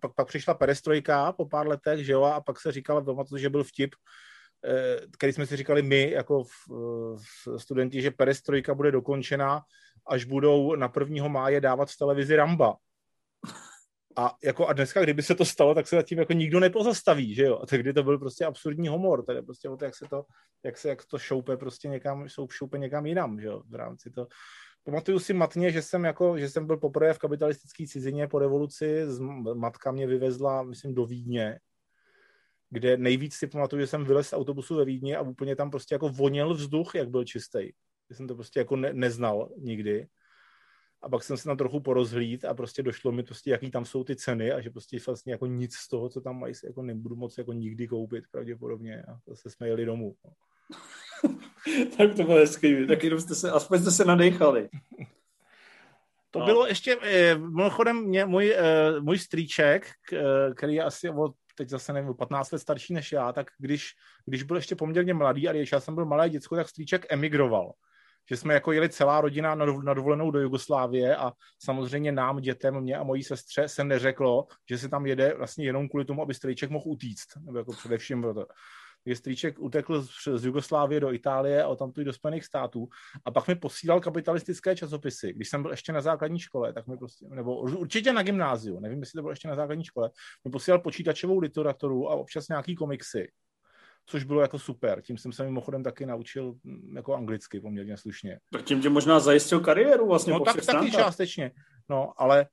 pak, 0.00 0.14
pak 0.14 0.28
přišla 0.28 0.54
perestrojka 0.54 1.32
po 1.32 1.48
pár 1.48 1.68
letech, 1.68 2.06
že 2.06 2.12
jo, 2.12 2.22
a 2.22 2.40
pak 2.40 2.60
se 2.60 2.72
říkalo, 2.72 3.04
pamatuju, 3.04 3.38
že 3.38 3.50
byl 3.50 3.64
vtip, 3.64 3.94
eh, 4.64 4.96
který 5.12 5.32
jsme 5.32 5.46
si 5.46 5.56
říkali 5.56 5.82
my 5.82 6.10
jako 6.10 6.44
v, 6.44 6.50
v 7.16 7.58
studenti, 7.58 8.02
že 8.02 8.10
perestrojka 8.10 8.74
bude 8.74 8.92
dokončena, 8.92 9.62
až 10.08 10.24
budou 10.24 10.76
na 10.76 10.92
1. 11.00 11.28
máje 11.28 11.60
dávat 11.60 11.90
v 11.90 11.96
televizi 11.96 12.36
Ramba. 12.36 12.76
A, 14.16 14.36
jako, 14.44 14.66
a 14.66 14.72
dneska, 14.72 15.02
kdyby 15.02 15.22
se 15.22 15.34
to 15.34 15.44
stalo, 15.44 15.74
tak 15.74 15.88
se 15.88 15.96
zatím 15.96 16.18
jako 16.18 16.32
nikdo 16.32 16.60
nepozastaví, 16.60 17.34
že 17.34 17.42
jo? 17.42 17.58
A 17.62 17.66
tehdy 17.66 17.92
to 17.92 18.02
byl 18.02 18.18
prostě 18.18 18.44
absurdní 18.44 18.88
humor, 18.88 19.24
tedy 19.24 19.42
prostě 19.42 19.68
o 19.68 19.76
to, 19.76 19.84
jak 19.84 19.96
se 19.96 20.06
to, 20.10 20.24
jak 20.64 20.78
se 20.78 20.88
jak 20.88 21.04
to 21.04 21.18
šoupe 21.18 21.56
prostě 21.56 21.88
někam, 21.88 22.28
šoupe 22.50 22.78
někam 22.78 23.06
jinam, 23.06 23.40
že 23.40 23.46
jo? 23.46 23.62
V 23.68 23.74
rámci 23.74 24.10
to. 24.10 24.26
Pamatuju 24.88 25.18
si 25.18 25.32
matně, 25.32 25.72
že 25.72 25.82
jsem, 25.82 26.04
jako, 26.04 26.38
že 26.38 26.48
jsem 26.48 26.66
byl 26.66 26.76
poprvé 26.76 27.14
v 27.14 27.18
kapitalistické 27.18 27.86
cizině 27.86 28.28
po 28.28 28.38
revoluci, 28.38 29.04
matka 29.54 29.92
mě 29.92 30.06
vyvezla, 30.06 30.62
myslím, 30.62 30.94
do 30.94 31.06
Vídně, 31.06 31.60
kde 32.70 32.96
nejvíc 32.96 33.34
si 33.34 33.46
pamatuju, 33.46 33.80
že 33.80 33.86
jsem 33.86 34.04
vylez 34.04 34.28
z 34.28 34.32
autobusu 34.32 34.76
ve 34.76 34.84
Vídni 34.84 35.16
a 35.16 35.22
úplně 35.22 35.56
tam 35.56 35.70
prostě 35.70 35.94
jako 35.94 36.08
voněl 36.08 36.54
vzduch, 36.54 36.94
jak 36.94 37.10
byl 37.10 37.24
čistý. 37.24 37.58
Jsem 38.10 38.28
to 38.28 38.34
prostě 38.34 38.60
jako 38.60 38.76
ne, 38.76 38.92
neznal 38.92 39.48
nikdy 39.58 40.08
a 41.02 41.08
pak 41.08 41.22
jsem 41.22 41.36
se 41.36 41.44
tam 41.44 41.56
trochu 41.56 41.80
porozhlíd 41.80 42.44
a 42.44 42.54
prostě 42.54 42.82
došlo 42.82 43.12
mi 43.12 43.22
prostě, 43.22 43.50
jaký 43.50 43.70
tam 43.70 43.84
jsou 43.84 44.04
ty 44.04 44.16
ceny 44.16 44.52
a 44.52 44.60
že 44.60 44.70
prostě 44.70 44.98
vlastně 45.06 45.32
jako 45.32 45.46
nic 45.46 45.74
z 45.74 45.88
toho, 45.88 46.08
co 46.08 46.20
tam 46.20 46.38
mají, 46.38 46.54
jako 46.64 46.82
nebudu 46.82 47.16
moc 47.16 47.38
jako 47.38 47.52
nikdy 47.52 47.86
koupit 47.88 48.24
pravděpodobně 48.30 49.02
a 49.02 49.18
zase 49.26 49.50
jsme 49.50 49.68
jeli 49.68 49.84
domů. 49.84 50.14
Tak 51.96 52.14
to 52.16 52.22
bylo 52.22 52.36
hezký, 52.36 52.86
tak 52.88 53.04
jenom 53.04 53.20
jste 53.20 53.34
se, 53.34 53.50
aspoň 53.50 53.78
jste 53.78 53.90
se 53.90 54.04
nadechali. 54.04 54.68
To 56.30 56.38
no. 56.38 56.44
bylo 56.44 56.66
ještě, 56.66 56.96
eh, 57.02 57.38
mimochodem, 57.38 58.04
mě, 58.04 58.24
můj, 58.24 58.54
eh, 58.56 59.00
můj 59.00 59.18
strýček, 59.18 59.86
eh, 60.12 60.54
který 60.54 60.74
je 60.74 60.82
asi 60.82 61.10
o, 61.10 61.28
teď 61.54 61.68
zase 61.68 61.92
nevím, 61.92 62.14
15 62.14 62.50
let 62.50 62.58
starší 62.58 62.94
než 62.94 63.12
já, 63.12 63.32
tak 63.32 63.46
když, 63.58 63.92
když 64.26 64.42
byl 64.42 64.56
ještě 64.56 64.76
poměrně 64.76 65.14
mladý 65.14 65.48
a 65.48 65.52
když 65.52 65.72
já 65.72 65.80
jsem 65.80 65.94
byl 65.94 66.04
malé 66.04 66.30
děcko, 66.30 66.56
tak 66.56 66.68
strýček 66.68 67.06
emigroval 67.10 67.72
že 68.30 68.36
jsme 68.36 68.54
jako 68.54 68.72
jeli 68.72 68.88
celá 68.88 69.20
rodina 69.20 69.54
na 69.54 69.94
dovolenou 69.94 70.30
do 70.30 70.40
Jugoslávie 70.40 71.16
a 71.16 71.32
samozřejmě 71.58 72.12
nám, 72.12 72.40
dětem, 72.40 72.80
mě 72.80 72.96
a 72.96 73.02
mojí 73.02 73.22
sestře 73.22 73.68
se 73.68 73.84
neřeklo, 73.84 74.46
že 74.70 74.78
se 74.78 74.88
tam 74.88 75.06
jede 75.06 75.34
vlastně 75.34 75.64
jenom 75.64 75.88
kvůli 75.88 76.04
tomu, 76.04 76.22
aby 76.22 76.34
strýček 76.34 76.70
mohl 76.70 76.84
utíct, 76.88 77.28
nebo 77.40 77.58
jako 77.58 77.72
především 77.72 78.22
proto. 78.22 78.46
Takže 79.08 79.16
strýček 79.16 79.58
utekl 79.58 80.02
z 80.36 80.44
Jugoslávie 80.44 81.00
do 81.00 81.12
Itálie 81.12 81.64
a 81.64 81.74
tam 81.74 81.92
do 81.96 82.12
Spojených 82.12 82.44
států 82.44 82.88
a 83.24 83.30
pak 83.30 83.48
mi 83.48 83.54
posílal 83.54 84.00
kapitalistické 84.00 84.76
časopisy. 84.76 85.32
Když 85.32 85.48
jsem 85.48 85.62
byl 85.62 85.70
ještě 85.70 85.92
na 85.92 86.00
základní 86.00 86.38
škole, 86.38 86.72
tak 86.72 86.86
mi 86.86 86.96
prostě, 86.96 87.26
nebo 87.28 87.60
určitě 87.60 88.12
na 88.12 88.22
gymnáziu, 88.22 88.80
nevím, 88.80 89.00
jestli 89.00 89.18
to 89.18 89.22
bylo 89.22 89.32
ještě 89.32 89.48
na 89.48 89.54
základní 89.54 89.84
škole, 89.84 90.10
mi 90.44 90.50
posílal 90.50 90.80
počítačovou 90.80 91.38
literaturu 91.38 92.10
a 92.10 92.14
občas 92.14 92.48
nějaký 92.48 92.74
komiksy 92.74 93.28
což 94.10 94.24
bylo 94.24 94.40
jako 94.40 94.58
super. 94.58 95.02
Tím 95.02 95.18
jsem 95.18 95.32
se 95.32 95.44
mimochodem 95.44 95.82
taky 95.82 96.06
naučil 96.06 96.54
mm, 96.64 96.96
jako 96.96 97.14
anglicky 97.14 97.60
poměrně 97.60 97.96
slušně. 97.96 98.38
Tak 98.52 98.62
tím 98.62 98.80
tě 98.82 98.88
možná 98.88 99.20
zajistil 99.20 99.60
kariéru 99.60 100.06
vlastně 100.06 100.32
No 100.32 100.38
po 100.38 100.44
tak, 100.44 100.66
taky 100.66 100.90
částečně. 100.90 101.52
No, 101.88 102.12
ale 102.16 102.46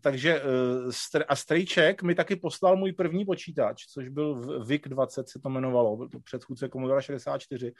takže 0.00 0.42
uh, 0.42 1.22
a 1.28 1.36
Strejček 1.36 2.02
mi 2.02 2.14
taky 2.14 2.36
poslal 2.36 2.76
můj 2.76 2.92
první 2.92 3.24
počítač, 3.24 3.84
což 3.86 4.08
byl 4.08 4.60
VIC 4.64 4.82
20 4.86 5.28
se 5.28 5.38
to 5.38 5.48
jmenovalo, 5.48 5.96
byl 5.96 6.08
to 6.08 6.20
předchůdce 6.20 6.68
Commodore 6.68 7.02
64 7.02 7.72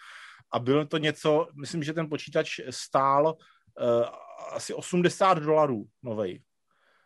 a 0.53 0.59
bylo 0.59 0.87
to 0.87 0.99
něco, 0.99 1.49
myslím, 1.61 1.83
že 1.83 1.93
ten 1.93 2.09
počítač 2.09 2.61
stál 2.71 3.37
asi 4.53 4.75
80 4.75 5.39
dolarů 5.39 5.85
novej. 6.03 6.43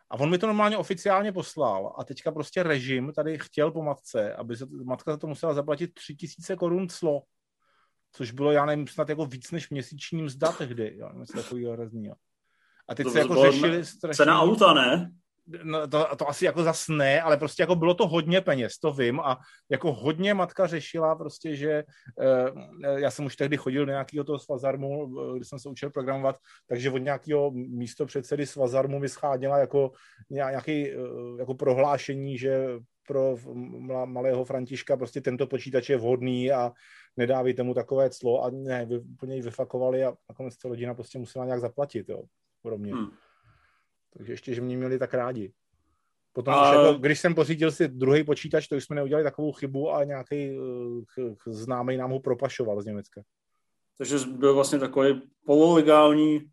A 0.09 0.19
on 0.19 0.29
mi 0.29 0.37
to 0.37 0.47
normálně 0.47 0.77
oficiálně 0.77 1.31
poslal 1.31 1.95
a 1.97 2.03
teďka 2.03 2.31
prostě 2.31 2.63
režim 2.63 3.11
tady 3.15 3.37
chtěl 3.39 3.71
po 3.71 3.83
matce, 3.83 4.33
aby 4.33 4.57
se, 4.57 4.65
matka 4.83 5.11
za 5.11 5.17
to 5.17 5.27
musela 5.27 5.53
zaplatit 5.53 5.93
tři 5.93 6.15
tisíce 6.15 6.55
korun 6.55 6.89
clo, 6.89 7.23
což 8.11 8.31
bylo, 8.31 8.51
já 8.51 8.65
nevím, 8.65 8.87
snad 8.87 9.09
jako 9.09 9.25
víc 9.25 9.51
než 9.51 9.69
měsíční 9.69 10.23
mzda 10.23 10.51
tehdy, 10.51 10.97
jo, 10.97 11.09
něco 11.13 11.33
takového 11.33 11.73
hrozného. 11.73 12.15
A 12.89 12.95
teď 12.95 13.03
to 13.03 13.11
se 13.11 13.19
jako 13.19 13.51
řešili 13.51 13.85
strašně... 13.85 14.17
Cena 14.17 14.41
auta, 14.41 14.73
ne? 14.73 15.11
no, 15.63 15.87
to, 15.87 16.15
to 16.15 16.29
asi 16.29 16.45
jako 16.45 16.63
zas 16.63 16.87
ne, 16.87 17.21
ale 17.21 17.37
prostě 17.37 17.63
jako 17.63 17.75
bylo 17.75 17.93
to 17.93 18.07
hodně 18.07 18.41
peněz, 18.41 18.77
to 18.77 18.93
vím 18.93 19.19
a 19.19 19.39
jako 19.69 19.93
hodně 19.93 20.33
matka 20.33 20.67
řešila 20.67 21.15
prostě, 21.15 21.55
že 21.55 21.83
uh, 22.83 22.97
já 22.97 23.11
jsem 23.11 23.25
už 23.25 23.35
tehdy 23.35 23.57
chodil 23.57 23.85
do 23.85 23.91
nějakého 23.91 24.23
toho 24.23 24.39
svazarmu, 24.39 25.05
když 25.35 25.47
jsem 25.47 25.59
se 25.59 25.69
učil 25.69 25.89
programovat, 25.89 26.37
takže 26.67 26.91
od 26.91 26.97
nějakého 26.97 27.51
místo 27.51 28.05
předsedy 28.05 28.45
svazarmu 28.45 28.99
mi 28.99 29.09
scháděla 29.09 29.57
jako 29.57 29.91
nějaký 30.29 30.95
uh, 30.95 31.39
jako 31.39 31.53
prohlášení, 31.53 32.37
že 32.37 32.67
pro 33.07 33.37
malého 34.05 34.45
Františka 34.45 34.97
prostě 34.97 35.21
tento 35.21 35.47
počítač 35.47 35.89
je 35.89 35.97
vhodný 35.97 36.51
a 36.51 36.71
nedávejte 37.17 37.63
mu 37.63 37.73
takové 37.73 38.09
clo 38.09 38.43
a 38.43 38.49
ne, 38.49 38.85
vy, 38.85 38.99
úplně 38.99 39.35
ji 39.35 39.41
vyfakovali 39.41 40.03
a 40.03 40.13
nakonec 40.29 40.57
ta 40.57 40.69
rodina 40.69 40.93
prostě 40.93 41.19
musela 41.19 41.45
nějak 41.45 41.61
zaplatit, 41.61 42.09
jo, 42.09 42.21
pro 42.61 42.77
mě. 42.77 42.93
Hmm. 42.93 43.09
Takže 44.17 44.33
ještě, 44.33 44.53
že 44.53 44.61
mě 44.61 44.77
měli 44.77 44.99
tak 44.99 45.13
rádi. 45.13 45.53
Potom, 46.33 46.53
a... 46.53 46.73
jako, 46.73 46.99
když 46.99 47.19
jsem 47.19 47.35
pořídil 47.35 47.71
si 47.71 47.87
druhý 47.87 48.23
počítač, 48.23 48.67
to 48.67 48.75
už 48.75 48.83
jsme 48.83 48.95
neudělali 48.95 49.23
takovou 49.23 49.51
chybu 49.51 49.93
a 49.93 50.03
nějaký 50.03 50.59
uh, 50.59 51.03
známý 51.45 51.97
nám 51.97 52.11
ho 52.11 52.19
propašoval 52.19 52.81
z 52.81 52.85
Německa. 52.85 53.21
Takže 53.97 54.17
byl 54.31 54.53
vlastně 54.53 54.79
takový 54.79 55.21
pololegální 55.45 56.49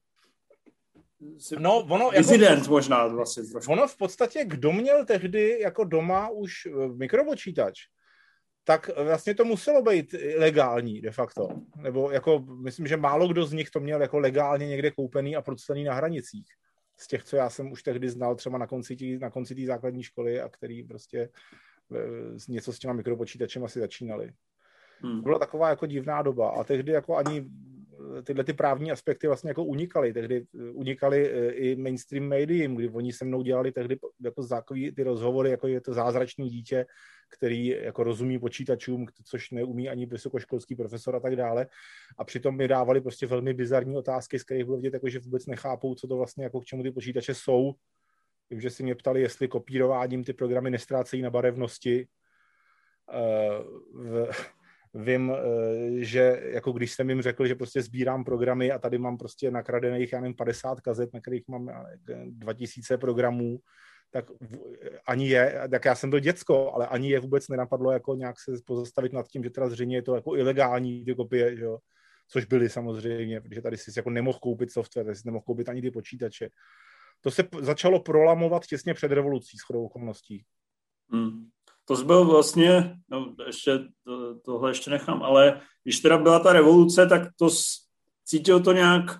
No, 1.59 1.79
ono, 1.79 2.11
jako, 2.12 2.71
možná 2.71 3.07
vlastně 3.07 3.42
trošku. 3.42 3.73
Ono 3.73 3.88
v 3.88 3.97
podstatě, 3.97 4.45
kdo 4.45 4.73
měl 4.73 5.05
tehdy 5.05 5.59
jako 5.61 5.85
doma 5.85 6.29
už 6.29 6.53
eh, 6.66 6.88
mikropočítač, 6.88 7.81
tak 8.67 8.91
vlastně 9.05 9.35
to 9.35 9.45
muselo 9.45 9.83
být 9.83 10.15
legální 10.39 11.01
de 11.01 11.11
facto. 11.11 11.49
Nebo 11.77 12.11
jako, 12.11 12.39
myslím, 12.39 12.87
že 12.87 12.97
málo 12.97 13.29
kdo 13.29 13.45
z 13.45 13.53
nich 13.53 13.71
to 13.71 13.81
měl 13.81 14.03
jako 14.03 14.19
legálně 14.19 14.67
někde 14.67 14.91
koupený 14.91 15.37
a 15.37 15.43
procelený 15.43 15.85
na 15.85 15.95
hranicích. 15.95 16.47
Z 16.97 17.07
těch, 17.07 17.25
co 17.25 17.37
já 17.37 17.51
jsem 17.51 17.73
už 17.73 17.83
tehdy 17.83 18.09
znal 18.09 18.35
třeba 18.35 18.59
na 18.59 18.67
konci 18.67 18.97
té 18.97 19.05
na 19.05 19.31
konci 19.31 19.55
tý 19.55 19.67
základní 19.67 20.03
školy 20.03 20.41
a 20.41 20.49
který 20.49 20.83
prostě 20.83 21.29
eh, 21.95 21.99
něco 22.49 22.73
s 22.73 22.79
těma 22.79 22.93
mikropočítačem 22.93 23.65
asi 23.65 23.81
začínali. 23.81 24.33
Hmm. 25.01 25.23
Byla 25.23 25.39
taková 25.39 25.69
jako 25.69 25.87
divná 25.87 26.23
doba 26.23 26.51
a 26.51 26.65
tehdy 26.65 26.93
jako 26.93 27.17
ani 27.17 27.47
tyhle 28.25 28.45
ty 28.45 28.53
právní 28.53 28.92
aspekty 28.92 29.27
vlastně 29.27 29.51
jako 29.51 29.64
unikaly. 29.64 30.12
Tehdy 30.12 30.47
eh, 30.55 30.71
unikaly 30.71 31.31
eh, 31.31 31.51
i 31.51 31.77
mainstream 31.77 32.25
médiím, 32.25 32.75
kdy 32.75 32.88
oni 32.88 33.12
se 33.12 33.25
mnou 33.25 33.42
dělali 33.42 33.73
tehdy 33.73 33.99
jako 34.21 34.42
zákový 34.42 34.92
ty 34.92 35.03
rozhovory, 35.03 35.51
jako 35.51 35.66
je 35.66 35.81
to 35.81 35.95
zázračný 35.95 36.51
dítě, 36.51 36.87
který 37.38 37.66
jako 37.66 38.05
rozumí 38.05 38.38
počítačům, 38.38 39.07
což 39.25 39.51
neumí 39.51 39.88
ani 39.88 40.07
vysokoškolský 40.07 40.77
profesor 40.77 41.16
a 41.16 41.21
tak 41.21 41.37
dále. 41.37 41.66
A 42.19 42.25
přitom 42.25 42.57
mi 42.57 42.69
dávali 42.69 43.01
prostě 43.01 43.27
velmi 43.27 43.55
bizarní 43.55 43.97
otázky, 43.97 44.38
z 44.38 44.45
kterých 44.45 44.64
bylo 44.64 44.77
vidět, 44.77 44.95
jako, 44.95 45.09
že 45.09 45.19
vůbec 45.19 45.47
nechápou, 45.47 45.95
co 45.95 46.09
to 46.09 46.16
vlastně, 46.16 46.45
jako 46.45 46.61
k 46.61 46.64
čemu 46.64 46.83
ty 46.83 46.90
počítače 46.90 47.35
jsou. 47.35 47.75
Vím, 48.51 48.61
že 48.61 48.71
si 48.71 48.83
mě 48.83 48.95
ptali, 48.95 49.21
jestli 49.21 49.49
kopírováním 49.49 50.25
ty 50.25 50.33
programy 50.33 50.71
nestrácejí 50.71 51.23
na 51.23 51.31
barevnosti. 51.31 52.09
Uh, 53.12 54.03
v, 54.05 54.31
vím, 54.97 55.33
eh, 55.33 56.05
že 56.05 56.43
jako 56.45 56.73
když 56.73 56.93
jsem 56.93 57.11
jim 57.11 57.23
řekl, 57.23 57.47
že 57.47 57.55
prostě 57.55 57.83
sbírám 57.83 58.25
programy 58.25 58.73
a 58.73 58.79
tady 58.79 58.99
mám 58.99 59.19
prostě 59.19 59.51
nakradených, 59.51 60.13
já 60.13 60.21
nevím, 60.21 60.37
50 60.37 60.81
kazet, 60.81 61.15
na 61.15 61.21
kterých 61.21 61.49
mám 61.49 61.71
2000 62.27 62.99
programů, 62.99 63.59
tak 64.11 64.25
ani 65.07 65.29
je, 65.29 65.61
tak 65.71 65.85
já 65.85 65.95
jsem 65.95 66.11
byl 66.11 66.19
děcko, 66.19 66.73
ale 66.73 66.87
ani 66.87 67.11
je 67.11 67.21
vůbec 67.21 67.49
nenapadlo 67.49 67.93
jako 67.93 68.15
nějak 68.15 68.41
se 68.41 68.53
pozastavit 68.67 69.13
nad 69.13 69.29
tím, 69.29 69.45
že 69.45 69.51
teda 69.51 69.69
zřejmě 69.69 69.97
je 69.97 70.03
to 70.03 70.15
jako 70.15 70.37
ilegální 70.37 71.05
ty 71.05 71.15
kopie, 71.15 71.57
že 71.57 71.65
jo? 71.65 71.79
což 72.29 72.45
byly 72.45 72.69
samozřejmě, 72.69 73.41
protože 73.41 73.63
tady 73.63 73.77
si 73.77 73.91
jako 73.97 74.11
nemohl 74.11 74.39
koupit 74.39 74.73
software, 74.73 75.05
tady 75.07 75.17
si 75.17 75.23
nemohl 75.25 75.45
koupit 75.47 75.69
ani 75.69 75.83
ty 75.83 75.91
počítače. 75.91 76.49
To 77.21 77.31
se 77.31 77.49
začalo 77.61 78.01
prolamovat 78.01 78.67
těsně 78.67 78.95
před 78.95 79.13
revolucí 79.13 79.59
s 79.59 79.63
chodou 79.63 79.85
okolností. 79.85 80.45
Hmm 81.13 81.51
to 81.88 81.96
byl 81.96 82.25
vlastně, 82.25 82.96
no 83.09 83.35
ještě 83.46 83.79
to, 84.05 84.35
tohle 84.44 84.70
ještě 84.70 84.90
nechám, 84.90 85.22
ale 85.22 85.61
když 85.83 86.01
teda 86.01 86.18
byla 86.18 86.38
ta 86.38 86.53
revoluce, 86.53 87.07
tak 87.07 87.22
to 87.38 87.49
cítil 88.25 88.61
to 88.61 88.72
nějak, 88.72 89.18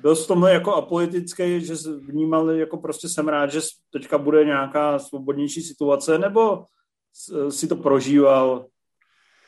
byl 0.00 0.16
z 0.16 0.26
tomhle 0.26 0.52
jako 0.52 0.74
apolitický, 0.74 1.60
že 1.60 1.74
vnímal 2.06 2.50
jako 2.50 2.76
prostě 2.76 3.08
jsem 3.08 3.28
rád, 3.28 3.52
že 3.52 3.60
teďka 3.92 4.18
bude 4.18 4.44
nějaká 4.44 4.98
svobodnější 4.98 5.62
situace, 5.62 6.18
nebo 6.18 6.64
si 7.50 7.68
to 7.68 7.76
prožíval 7.76 8.66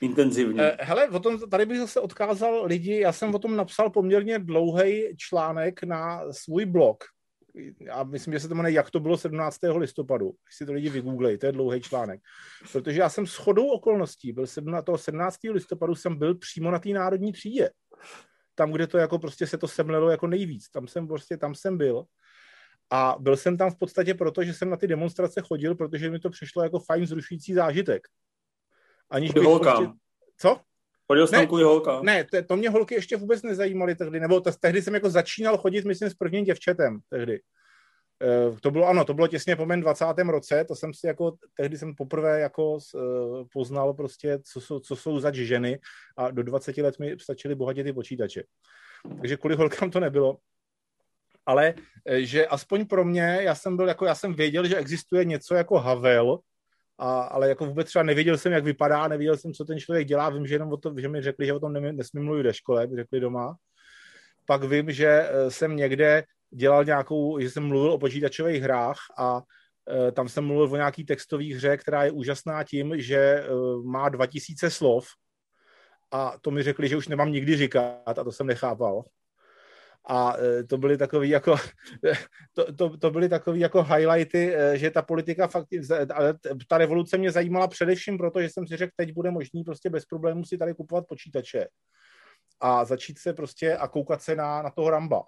intenzivně? 0.01 0.63
Eh, 0.63 0.77
hele, 0.81 1.09
o 1.09 1.21
tom, 1.21 1.39
tady 1.51 1.67
bych 1.67 1.79
zase 1.79 2.01
odkázal 2.01 2.65
lidi, 2.65 3.01
já 3.01 3.13
jsem 3.13 3.35
o 3.35 3.39
tom 3.39 3.57
napsal 3.57 3.91
poměrně 3.91 4.39
dlouhý 4.39 5.17
článek 5.17 5.83
na 5.83 6.33
svůj 6.33 6.65
blog, 6.65 7.05
já 7.81 8.03
myslím, 8.03 8.33
že 8.33 8.41
se 8.41 8.49
to 8.49 8.55
jmenuje 8.55 8.75
Jak 8.75 8.91
to 8.91 9.01
bylo 9.01 9.19
17. 9.19 9.59
listopadu, 9.77 10.27
když 10.27 10.57
si 10.57 10.67
to 10.67 10.73
lidi 10.73 10.91
vygooglej, 10.91 11.39
to 11.39 11.47
je 11.47 11.53
dlouhý 11.53 11.81
článek. 11.81 12.21
Protože 12.73 13.01
já 13.01 13.09
jsem 13.09 13.27
shodou 13.27 13.67
okolností, 13.67 14.33
byl 14.33 14.47
17. 14.47 15.37
listopadu 15.51 15.95
jsem 15.95 16.19
byl 16.19 16.35
přímo 16.35 16.71
na 16.71 16.79
té 16.79 16.89
národní 16.89 17.33
třídě. 17.33 17.71
Tam, 18.55 18.73
kde 18.73 18.87
to 18.87 18.99
jako 18.99 19.19
prostě 19.19 19.47
se 19.47 19.59
to 19.59 19.69
semlelo 19.69 20.11
jako 20.11 20.27
nejvíc. 20.27 20.69
Tam 20.69 20.89
jsem 20.89 21.09
prostě, 21.09 21.37
tam 21.37 21.55
jsem 21.55 21.79
byl. 21.79 22.05
A 22.91 23.17
byl 23.19 23.37
jsem 23.37 23.57
tam 23.57 23.71
v 23.71 23.79
podstatě 23.79 24.15
proto, 24.15 24.45
že 24.45 24.55
jsem 24.55 24.71
na 24.71 24.77
ty 24.77 24.87
demonstrace 24.87 25.41
chodil, 25.41 25.75
protože 25.75 26.11
mi 26.11 26.19
to 26.19 26.31
přišlo 26.31 26.63
jako 26.63 26.81
fajn 26.81 27.07
zrušující 27.07 27.55
zážitek. 27.55 28.03
Aniž 29.11 29.33
bych 29.33 29.43
prostě... 29.43 29.89
Co? 30.37 30.61
Chodil 31.13 31.27
jsi 31.27 31.33
tam 31.33 31.47
kvůli 31.47 31.63
holka? 31.63 32.01
Ne, 32.03 32.25
to, 32.25 32.43
to 32.43 32.57
mě 32.57 32.71
holky 32.71 32.95
ještě 32.95 33.17
vůbec 33.17 33.43
nezajímaly 33.43 33.95
tehdy, 33.95 34.21
nebo 34.21 34.41
to, 34.41 34.53
tehdy 34.61 34.83
jsem 34.83 34.95
jako 34.95 35.11
začínal 35.11 35.59
chodit, 35.59 35.85
myslím, 35.85 36.11
s 36.11 36.15
prvním 36.15 36.45
děvčetem 36.45 36.99
tehdy. 37.09 37.41
E, 38.23 38.61
to 38.61 38.71
bylo, 38.71 38.89
ano, 38.89 39.05
to 39.05 39.15
bylo 39.15 39.29
těsně 39.29 39.57
po 39.57 39.67
mém 39.67 39.81
20. 39.81 40.05
roce, 40.29 40.65
to 40.65 40.75
jsem 40.75 40.95
si 40.95 41.07
jako, 41.07 41.37
tehdy 41.57 41.79
jsem 41.79 41.95
poprvé 41.95 42.41
jako 42.41 42.79
e, 42.79 42.99
poznal 43.53 43.95
prostě, 43.95 44.39
co 44.53 44.61
jsou, 44.61 44.81
co 44.81 44.97
jsou 44.97 45.21
zač 45.21 45.35
ženy 45.35 45.79
a 46.17 46.31
do 46.31 46.43
20 46.43 46.77
let 46.79 46.99
mi 46.99 47.17
stačily 47.21 47.55
bohatě 47.55 47.85
ty 47.85 47.93
počítače. 47.93 48.43
Takže 49.21 49.37
kvůli 49.37 49.57
holkám 49.57 49.91
to 49.91 50.01
nebylo. 50.01 50.39
Ale 51.47 51.75
e, 52.07 52.25
že 52.25 52.47
aspoň 52.47 52.87
pro 52.87 53.05
mě, 53.05 53.39
já 53.41 53.55
jsem 53.55 53.77
byl 53.77 53.89
jako, 53.89 54.05
já 54.05 54.15
jsem 54.15 54.35
věděl, 54.35 54.67
že 54.67 54.77
existuje 54.77 55.25
něco 55.25 55.55
jako 55.55 55.79
Havel, 55.79 56.39
a, 56.99 57.21
ale 57.23 57.49
jako 57.49 57.67
vůbec 57.67 57.87
třeba 57.87 58.03
nevěděl 58.03 58.39
jsem, 58.39 58.53
jak 58.53 58.65
vypadá, 58.65 59.09
nevěděl 59.09 59.37
jsem, 59.37 59.53
co 59.53 59.65
ten 59.65 59.81
člověk 59.81 60.09
dělá, 60.09 60.31
vím, 60.31 60.47
že 60.47 60.55
jenom 60.55 60.73
o 60.73 60.77
to, 60.77 60.95
že 60.99 61.09
mi 61.09 61.23
řekli, 61.23 61.47
že 61.47 61.53
o 61.53 61.61
tom 61.61 61.73
nesmím 61.73 62.25
mluvit 62.25 62.43
ve 62.43 62.55
škole, 62.55 62.89
řekli 62.97 63.21
doma. 63.21 63.57
Pak 64.47 64.65
vím, 64.65 64.93
že 64.93 65.07
eh, 65.07 65.51
jsem 65.51 65.77
někde 65.77 66.25
dělal 66.55 66.85
nějakou, 66.85 67.39
že 67.41 67.51
jsem 67.51 67.67
mluvil 67.67 67.93
o 67.93 67.99
počítačových 67.99 68.63
hrách 68.63 68.99
a 69.19 69.43
e, 69.91 70.13
tam 70.13 70.29
jsem 70.29 70.45
mluvil 70.45 70.73
o 70.73 70.77
nějaký 70.77 71.05
textový 71.05 71.55
hře, 71.55 71.77
která 71.77 72.05
je 72.05 72.11
úžasná 72.11 72.65
tím, 72.65 73.01
že 73.01 73.17
e, 73.17 73.47
má 73.85 74.09
2000 74.09 74.71
slov 74.71 75.07
a 76.11 76.39
to 76.41 76.51
mi 76.51 76.63
řekli, 76.63 76.89
že 76.89 76.97
už 76.97 77.09
nemám 77.09 77.33
nikdy 77.33 77.57
říkat 77.57 78.19
a 78.19 78.25
to 78.25 78.33
jsem 78.33 78.47
nechápal 78.47 79.05
a 80.09 80.37
e, 80.39 80.65
to 80.65 80.79
byly 80.79 80.99
takový 80.99 81.29
jako, 81.29 81.57
to, 82.53 82.73
to, 82.73 82.97
to 82.97 83.11
byly 83.11 83.29
takový 83.29 83.61
jako 83.61 83.83
highlighty, 83.83 84.55
e, 84.57 84.79
že 84.79 84.91
ta 84.91 85.03
politika 85.03 85.47
fakt, 85.47 85.69
ale 86.15 86.35
ta 86.69 86.79
revoluce 86.79 87.19
mě 87.19 87.31
zajímala 87.31 87.69
především 87.69 88.19
proto, 88.19 88.43
že 88.43 88.49
jsem 88.49 88.67
si 88.67 88.77
řekl, 88.77 88.93
teď 88.97 89.13
bude 89.13 89.31
možný 89.31 89.65
prostě 89.65 89.91
bez 89.91 90.05
problémů 90.05 90.45
si 90.45 90.59
tady 90.59 90.75
kupovat 90.75 91.05
počítače 91.09 91.69
a 92.61 92.85
začít 92.85 93.19
se 93.19 93.33
prostě 93.33 93.77
a 93.77 93.89
koukat 93.89 94.23
se 94.23 94.37
na, 94.37 94.63
na 94.63 94.71
toho 94.71 94.91
Ramba. 94.91 95.23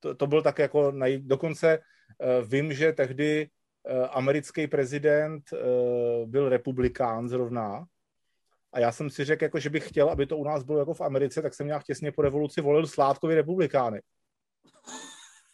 To, 0.00 0.14
to 0.14 0.26
byl 0.26 0.42
tak 0.42 0.58
jako, 0.58 0.92
naj, 0.92 1.18
dokonce 1.18 1.78
vím, 2.48 2.72
že 2.72 2.92
tehdy 2.92 3.48
americký 4.10 4.66
prezident 4.66 5.42
byl 6.26 6.48
republikán 6.48 7.28
zrovna 7.28 7.86
a 8.72 8.80
já 8.80 8.92
jsem 8.92 9.10
si 9.10 9.24
řekl, 9.24 9.44
jako, 9.44 9.58
že 9.58 9.70
bych 9.70 9.88
chtěl, 9.88 10.10
aby 10.10 10.26
to 10.26 10.36
u 10.36 10.44
nás 10.44 10.62
bylo 10.62 10.78
jako 10.78 10.94
v 10.94 11.00
Americe, 11.00 11.42
tak 11.42 11.54
jsem 11.54 11.66
nějak 11.66 11.84
těsně 11.84 12.12
po 12.12 12.22
revoluci 12.22 12.60
volil 12.60 12.86
Sládkovi 12.86 13.34
republikány. 13.34 14.00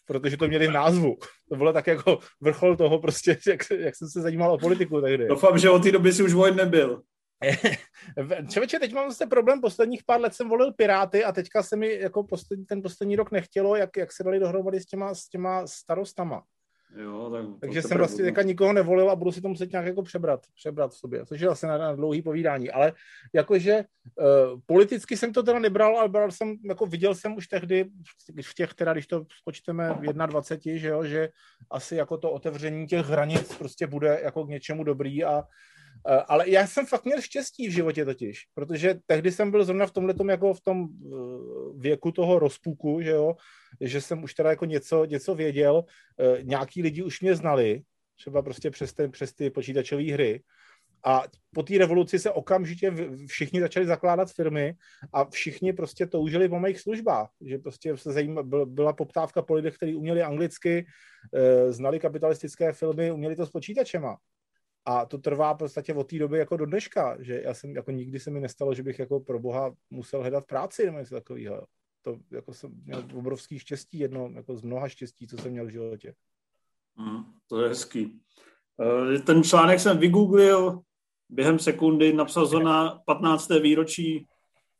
Protože 0.07 0.37
to 0.37 0.49
měli 0.49 0.67
v 0.67 0.73
názvu. 0.73 1.17
To 1.49 1.57
bylo 1.57 1.73
tak 1.73 1.87
jako 1.87 2.19
vrchol 2.41 2.77
toho 2.77 2.99
prostě, 2.99 3.39
jak, 3.47 3.61
jak 3.79 3.97
jsem 3.97 4.09
se 4.09 4.21
zajímal 4.21 4.53
o 4.53 4.59
politiku 4.59 5.01
tehdy. 5.01 5.29
Doufám, 5.29 5.59
že 5.59 5.71
od 5.71 5.83
té 5.83 5.93
doby 5.93 6.13
si 6.13 6.23
už 6.23 6.33
vojen 6.33 6.57
nebyl. 6.57 7.03
Člověče, 8.53 8.79
teď 8.79 8.93
mám 8.93 9.11
zase 9.11 9.27
problém, 9.27 9.61
posledních 9.61 10.05
pár 10.05 10.21
let 10.21 10.35
jsem 10.35 10.49
volil 10.49 10.73
Piráty 10.73 11.25
a 11.25 11.33
teďka 11.33 11.63
se 11.63 11.77
mi 11.77 11.95
jako 11.95 12.25
poslední, 12.25 12.65
ten 12.67 12.83
poslední 12.83 13.17
rok 13.17 13.31
nechtělo, 13.31 13.77
jak, 13.77 13.97
jak 13.97 14.13
se 14.13 14.23
dali 14.23 14.39
dohromady 14.41 14.81
s 14.81 14.87
těma, 14.87 15.15
s 15.15 15.29
těma 15.29 15.67
starostama. 15.67 16.43
Jo, 16.97 17.31
tak 17.31 17.61
Takže 17.61 17.83
jsem 17.83 17.99
vlastně 17.99 18.25
teďka 18.25 18.43
nikoho 18.43 18.73
nevolil 18.73 19.11
a 19.11 19.17
budu 19.17 19.33
si 19.33 19.41
to 19.41 19.49
muset 19.49 19.73
nějak 19.73 19.87
jako 19.87 20.03
přebrat, 20.03 20.41
přebrat 20.55 20.93
v 20.93 20.97
sobě, 20.97 21.27
což 21.27 21.41
je 21.41 21.47
vlastně 21.47 21.69
na, 21.69 21.79
na 21.79 21.95
dlouhý 21.95 22.23
povídání. 22.23 22.71
Ale 22.71 22.93
jakože 23.33 23.85
uh, 24.19 24.61
politicky 24.67 25.17
jsem 25.17 25.33
to 25.33 25.43
teda 25.43 25.59
nebral, 25.59 25.99
ale 25.99 26.09
bral 26.09 26.31
jsem, 26.31 26.57
jako 26.65 26.87
viděl 26.87 27.15
jsem 27.15 27.37
už 27.37 27.47
tehdy 27.47 27.85
v 28.43 28.55
těch, 28.55 28.75
teda 28.75 28.93
když 28.93 29.07
to 29.07 29.27
spočteme 29.41 29.95
v 29.95 30.13
21, 30.13 30.81
že 30.81 30.89
jo, 30.89 31.05
že 31.05 31.29
asi 31.71 31.97
jako 31.97 32.17
to 32.17 32.31
otevření 32.31 32.87
těch 32.87 33.07
hranic 33.07 33.55
prostě 33.59 33.87
bude 33.87 34.21
jako 34.23 34.45
k 34.45 34.49
něčemu 34.49 34.85
dobrý 34.85 35.25
a 35.25 35.45
ale 36.05 36.51
já 36.51 36.67
jsem 36.67 36.87
fakt 36.87 37.05
měl 37.05 37.21
štěstí 37.21 37.69
v 37.69 37.73
životě 37.73 38.05
totiž, 38.05 38.43
protože 38.55 38.95
tehdy 39.07 39.33
jsem 39.33 39.51
byl 39.51 39.65
zrovna 39.65 39.87
v 39.87 39.91
tomhle 39.91 40.15
jako 40.29 40.55
v 40.55 40.61
tom 40.61 40.85
eh, 40.85 41.09
věku 41.79 42.13
toho 42.13 42.39
rozpuku, 42.39 43.01
že 43.01 43.11
jo, 43.11 43.35
že 43.81 44.01
jsem 44.01 44.23
už 44.23 44.35
teda 44.35 44.51
jako 44.51 44.65
něco, 44.65 45.05
něco 45.05 45.35
věděl, 45.35 45.85
eh, 46.21 46.43
nějaký 46.43 46.83
lidi 46.83 47.03
už 47.03 47.21
mě 47.21 47.35
znali, 47.35 47.83
třeba 48.17 48.43
prostě 48.43 48.71
přes, 48.71 48.93
ten, 48.93 49.11
přes 49.11 49.33
ty 49.33 49.51
počítačové 49.51 50.13
hry, 50.13 50.43
a 51.07 51.23
po 51.55 51.63
té 51.63 51.79
revoluci 51.79 52.19
se 52.19 52.31
okamžitě 52.31 52.93
všichni 53.27 53.61
začali 53.61 53.87
zakládat 53.87 54.33
firmy 54.33 54.75
a 55.13 55.25
všichni 55.25 55.73
prostě 55.73 56.07
toužili 56.07 56.49
po 56.49 56.61
mých 56.61 56.81
službách, 56.81 57.29
že 57.41 57.59
prostě 57.59 57.97
se 57.97 58.13
zajíma, 58.13 58.43
byla 58.65 58.93
poptávka 58.93 59.43
po 59.43 59.55
lidech, 59.55 59.77
kteří 59.77 59.95
uměli 59.95 60.23
anglicky, 60.23 60.87
znali 61.69 62.01
kapitalistické 62.01 62.73
filmy, 62.73 63.13
uměli 63.13 63.37
to 63.37 63.47
s 63.47 63.51
počítačema. 63.51 64.17
A 64.85 65.07
to 65.07 65.19
trvá 65.19 65.53
v 65.53 65.59
podstatě 65.59 65.95
od 65.95 66.05
té 66.11 66.19
doby 66.19 66.39
jako 66.39 66.57
do 66.57 66.67
dneška, 66.67 67.17
že 67.21 67.43
já 67.45 67.55
jsem, 67.55 67.71
jako 67.71 67.91
nikdy 67.91 68.21
se 68.21 68.31
mi 68.31 68.41
nestalo, 68.41 68.75
že 68.75 68.83
bych 68.83 68.99
jako 68.99 69.21
pro 69.21 69.39
boha 69.39 69.75
musel 69.91 70.21
hledat 70.21 70.47
práci 70.47 70.87
nebo 70.87 70.99
něco 70.99 71.15
takového. 71.15 71.67
To 72.03 72.19
jako 72.31 72.55
jsem 72.55 72.71
měl 72.85 73.05
obrovský 73.15 73.59
štěstí, 73.59 73.99
jedno 73.99 74.31
jako 74.35 74.57
z 74.57 74.63
mnoha 74.63 74.89
štěstí, 74.89 75.27
co 75.27 75.37
jsem 75.39 75.53
měl 75.53 75.67
v 75.67 75.71
životě. 75.71 76.15
Mm, 76.97 77.25
to 77.49 77.63
je 77.63 77.69
hezký. 77.69 78.21
Eh, 79.15 79.19
ten 79.19 79.43
článek 79.43 79.81
jsem 79.81 79.99
vygooglil, 79.99 80.81
během 81.29 81.59
sekundy 81.59 82.13
napsal 82.13 82.47
zóna 82.47 83.03
15. 83.07 83.61
výročí 83.61 84.27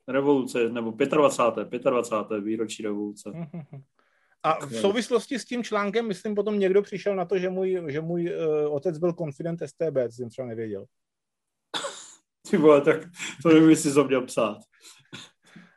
revoluce, 0.09 0.69
nebo 0.69 0.91
25. 0.91 1.83
25. 1.83 2.45
výročí 2.45 2.83
revoluce. 2.83 3.31
A 4.45 4.67
v 4.67 4.75
souvislosti 4.75 5.39
s 5.39 5.45
tím 5.45 5.65
článkem, 5.65 6.09
myslím, 6.09 6.35
potom 6.35 6.59
někdo 6.59 6.83
přišel 6.83 7.17
na 7.17 7.25
to, 7.25 7.39
že 7.39 7.51
můj, 7.51 7.85
že 7.89 8.01
můj 8.01 8.37
uh, 8.37 8.75
otec 8.75 8.99
byl 8.99 9.13
konfident 9.13 9.61
STB, 9.67 9.97
co 10.09 10.17
jsem 10.17 10.31
třeba 10.31 10.49
nevěděl. 10.49 10.85
Ty 12.51 12.57
vole, 12.57 12.81
tak 12.81 13.01
to 13.43 13.49
nevím, 13.49 13.71
jestli 13.71 13.93
to 13.93 14.05
měl 14.05 14.23
psát. 14.27 14.59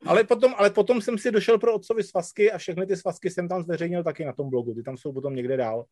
Ale 0.06 0.24
potom, 0.24 0.54
ale 0.58 0.70
potom 0.70 1.02
jsem 1.02 1.18
si 1.18 1.32
došel 1.32 1.60
pro 1.60 1.74
otcovi 1.74 2.04
svazky 2.04 2.52
a 2.52 2.58
všechny 2.58 2.86
ty 2.86 2.98
svazky 2.98 3.30
jsem 3.30 3.50
tam 3.50 3.64
zveřejnil 3.64 4.04
taky 4.04 4.26
na 4.26 4.34
tom 4.34 4.50
blogu. 4.50 4.74
Ty 4.74 4.84
tam 4.84 4.98
jsou 4.98 5.14
potom 5.14 5.36
někde 5.36 5.58
dál. 5.58 5.86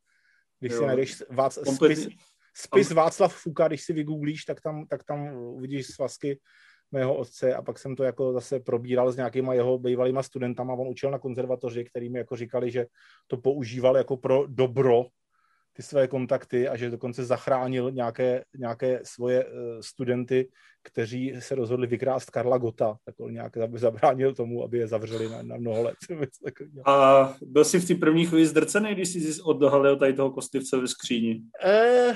Když 0.60 0.74
jo. 0.74 0.80
si 0.80 0.86
najdeš 0.86 1.24
Vác, 1.30 1.60
spis, 1.76 2.08
spis 2.54 2.92
Václav 2.92 3.36
Fuka, 3.36 3.68
když 3.68 3.84
si 3.84 3.94
vygooglíš, 3.94 4.46
tak 4.46 4.62
tam, 4.62 4.88
tak 4.88 5.04
tam 5.04 5.36
uvidíš 5.38 5.88
svazky 5.88 6.40
mého 6.92 7.16
otce 7.16 7.56
a 7.56 7.62
pak 7.62 7.80
jsem 7.80 7.96
to 7.96 8.04
jako 8.04 8.34
zase 8.34 8.60
probíral 8.60 9.12
s 9.12 9.16
nějakýma 9.16 9.54
jeho 9.54 9.78
bývalýma 9.78 10.24
studentama. 10.24 10.74
On 10.74 10.88
učil 10.88 11.12
na 11.12 11.20
konzervatoři, 11.20 11.86
který 11.86 12.10
mi 12.10 12.20
jako 12.20 12.36
říkali, 12.36 12.72
že 12.72 12.86
to 13.28 13.38
používal 13.38 13.98
jako 13.98 14.18
pro 14.18 14.44
dobro 14.48 15.06
ty 15.76 15.84
své 15.84 16.08
kontakty 16.08 16.68
a 16.68 16.78
že 16.78 16.90
dokonce 16.90 17.26
zachránil 17.26 17.92
nějaké, 17.92 18.44
nějaké 18.58 19.00
svoje 19.04 19.46
uh, 19.46 19.52
studenty, 19.82 20.50
kteří 20.84 21.34
se 21.40 21.56
rozhodli 21.56 21.88
vykrást 21.88 22.30
Karla 22.30 22.58
Gota, 22.58 22.98
tak 23.06 23.16
on 23.20 23.34
nějak 23.34 23.58
zabránil 23.74 24.34
tomu, 24.34 24.64
aby 24.64 24.78
je 24.78 24.88
zavřeli 24.88 25.30
na, 25.30 25.42
na 25.42 25.58
mnoho 25.58 25.84
let. 25.84 25.96
a 26.86 27.34
byl 27.42 27.66
jsi 27.66 27.80
v 27.80 27.88
té 27.88 27.96
první 27.96 28.26
chvíli 28.26 28.46
zdrcený, 28.46 28.96
když 28.96 29.10
jsi 29.10 29.42
odhalil 29.42 29.98
tady 29.98 30.14
toho 30.14 30.32
kostlivce 30.32 30.78
ve 30.78 30.88
skříni? 30.88 31.42
Eh, 31.64 32.16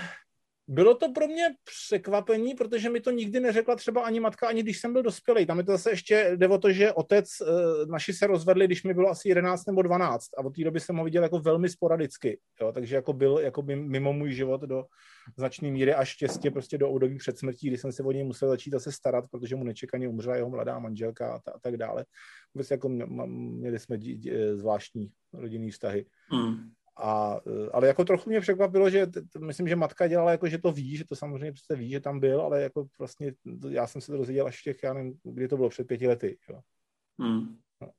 bylo 0.72 0.96
to 0.96 1.12
pro 1.12 1.28
mě 1.28 1.44
překvapení, 1.64 2.54
protože 2.54 2.90
mi 2.90 3.02
to 3.02 3.12
nikdy 3.12 3.40
neřekla 3.40 3.76
třeba 3.76 4.02
ani 4.02 4.20
matka, 4.20 4.48
ani 4.48 4.64
když 4.64 4.80
jsem 4.80 4.94
byl 4.94 5.04
dospělý. 5.04 5.46
Tam 5.46 5.58
je 5.58 5.64
to 5.64 5.72
zase 5.72 5.90
ještě 5.90 6.32
jde 6.36 6.48
o 6.48 6.58
to, 6.58 6.72
že 6.72 6.94
otec, 6.94 7.30
eh, 7.42 7.86
naši 7.86 8.14
se 8.14 8.28
rozvedli, 8.28 8.66
když 8.66 8.84
mi 8.84 8.94
bylo 8.94 9.10
asi 9.10 9.30
11 9.30 9.66
nebo 9.66 9.82
12 9.82 10.26
a 10.38 10.46
od 10.46 10.56
té 10.56 10.64
doby 10.64 10.80
jsem 10.80 10.98
ho 10.98 11.04
viděl 11.04 11.24
jako 11.24 11.40
velmi 11.40 11.70
sporadicky, 11.70 12.40
jo, 12.62 12.72
takže 12.72 12.96
jako 12.96 13.14
byl 13.14 13.40
jako 13.40 13.62
mimo 13.62 14.14
můj 14.14 14.34
život 14.34 14.62
do 14.62 14.86
značné 15.38 15.72
míry 15.72 15.94
a 15.94 16.06
štěstí 16.06 16.50
prostě 16.50 16.78
do 16.78 16.90
období 16.90 17.18
před 17.18 17.38
smrtí, 17.38 17.68
kdy 17.68 17.78
jsem 17.78 17.92
se 17.92 18.04
o 18.04 18.12
něj 18.12 18.24
musel 18.24 18.50
začít 18.50 18.72
zase 18.72 18.92
starat, 18.92 19.26
protože 19.32 19.56
mu 19.56 19.64
nečekaně 19.64 20.08
umřela 20.08 20.36
jeho 20.36 20.50
mladá 20.50 20.80
manželka 20.80 21.34
a, 21.34 21.40
ta, 21.40 21.52
a 21.52 21.60
tak 21.60 21.78
dále. 21.78 22.06
Vůbec 22.54 22.72
jako 22.72 22.90
měli 22.90 23.80
jsme 23.80 23.98
dí, 23.98 24.16
dí, 24.18 24.32
zvláštní 24.54 25.12
rodinný 25.34 25.72
vztahy. 25.72 26.06
Hmm. 26.32 26.72
A, 27.02 27.40
e, 27.48 27.70
ale 27.72 27.88
jako 27.88 28.06
trochu 28.06 28.30
mě 28.30 28.42
překvapilo, 28.42 28.90
že 28.90 29.08
myslím, 29.40 29.68
že 29.68 29.76
matka 29.76 30.08
dělala 30.08 30.32
jako, 30.32 30.48
že 30.48 30.58
to 30.58 30.72
ví, 30.72 30.98
že 30.98 31.06
to 31.06 31.16
samozřejmě 31.16 31.52
přece 31.52 31.76
ví, 31.76 31.90
že 31.90 32.00
tam 32.00 32.20
byl, 32.20 32.42
ale 32.42 32.62
jako 32.62 32.86
vlastně 33.00 33.34
já 33.70 33.88
jsem 33.88 34.02
se 34.02 34.12
to 34.12 34.18
dozvěděl 34.18 34.48
až 34.48 34.60
v 34.60 34.64
těch, 34.64 34.84
já 34.84 34.94
nevím, 34.94 35.14
kdy 35.24 35.48
to 35.48 35.58
bylo, 35.58 35.70
před 35.70 35.88
pěti 35.88 36.08
lety. 36.08 36.38
Jo. 36.50 36.60
Hmm. 37.20 37.58
No. 37.82 37.90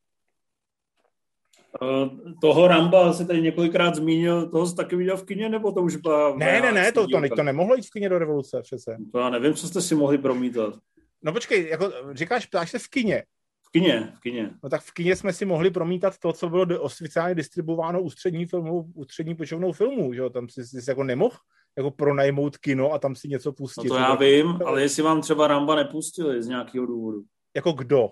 Uh, 1.82 2.32
toho 2.40 2.68
Ramba 2.68 3.12
se 3.12 3.26
tady 3.26 3.42
několikrát 3.42 3.94
zmínil, 3.94 4.50
toho 4.50 4.66
jsi 4.66 4.76
taky 4.76 4.96
viděl 4.96 5.16
v 5.16 5.24
kině, 5.24 5.48
nebo 5.48 5.72
to 5.72 5.82
už 5.82 5.96
byla... 5.96 6.36
Ne, 6.36 6.60
ne, 6.60 6.72
ne, 6.72 6.92
to, 6.92 7.06
to, 7.06 7.20
to, 7.20 7.36
to 7.36 7.42
nemohlo 7.42 7.74
jít 7.74 7.86
v 7.86 7.90
kině 7.90 8.08
do 8.08 8.18
revoluce 8.18 8.62
přece. 8.62 8.96
To 9.12 9.18
já 9.18 9.30
nevím, 9.30 9.54
co 9.54 9.68
jste 9.68 9.82
si 9.82 9.94
mohli 9.94 10.18
promítat. 10.18 10.74
No 11.22 11.32
počkej, 11.32 11.68
jako 11.68 11.92
říkáš, 12.12 12.46
ptáš 12.46 12.70
se 12.70 12.78
v 12.78 12.88
kině. 12.88 13.24
V 13.70 13.72
kině, 13.72 14.12
v 14.16 14.20
kině. 14.20 14.50
No 14.62 14.70
tak 14.70 14.82
v 14.82 14.92
kině 14.92 15.16
jsme 15.16 15.32
si 15.32 15.44
mohli 15.44 15.70
promítat 15.70 16.18
to, 16.18 16.32
co 16.32 16.48
bylo 16.48 16.80
oficiálně 16.80 17.34
distribuováno 17.34 18.02
ústřední, 18.02 18.46
filmu, 18.46 18.92
ústřední 18.94 19.34
počovnou 19.34 19.72
filmů, 19.72 20.12
že 20.12 20.20
jo? 20.20 20.30
Tam 20.30 20.48
jsi, 20.48 20.64
jsi 20.64 20.90
jako 20.90 21.04
nemohl 21.04 21.36
jako 21.76 21.90
pronajmout 21.90 22.56
kino 22.56 22.92
a 22.92 22.98
tam 22.98 23.16
si 23.16 23.28
něco 23.28 23.52
pustit. 23.52 23.88
No 23.88 23.94
to 23.94 24.00
já 24.00 24.14
vím, 24.14 24.58
ale 24.66 24.82
jestli 24.82 25.02
vám 25.02 25.20
třeba 25.20 25.46
Ramba 25.46 25.74
nepustili 25.74 26.42
z 26.42 26.48
nějakého 26.48 26.86
důvodu. 26.86 27.22
Jako 27.56 27.72
kdo? 27.72 28.08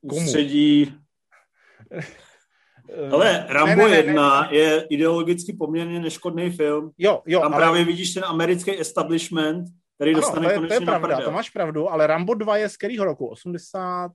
Ústředí... 0.00 0.94
Ale 3.12 3.46
Rambo 3.48 3.82
ne, 3.82 3.88
ne, 3.88 3.90
ne, 3.90 3.96
1 3.96 4.40
ne. 4.40 4.56
je 4.56 4.86
ideologicky 4.90 5.52
poměrně 5.52 6.00
neškodný 6.00 6.50
film. 6.50 6.90
Jo, 6.98 7.22
jo. 7.26 7.40
Tam 7.40 7.52
ale... 7.54 7.60
právě 7.62 7.84
vidíš 7.84 8.14
ten 8.14 8.24
americký 8.24 8.80
establishment, 8.80 9.68
který 10.00 10.14
ano, 10.14 10.20
dostane 10.20 10.46
to 10.46 10.50
je, 10.50 10.56
konečně 10.56 10.76
to 10.76 10.82
je 10.82 10.86
pravda, 10.86 11.20
to 11.20 11.30
máš 11.30 11.50
pravdu, 11.50 11.90
ale 11.90 12.06
Rambo 12.06 12.34
2 12.34 12.56
je 12.56 12.68
z 12.68 12.76
kterého 12.76 13.04
roku? 13.04 13.26
80... 13.26 14.12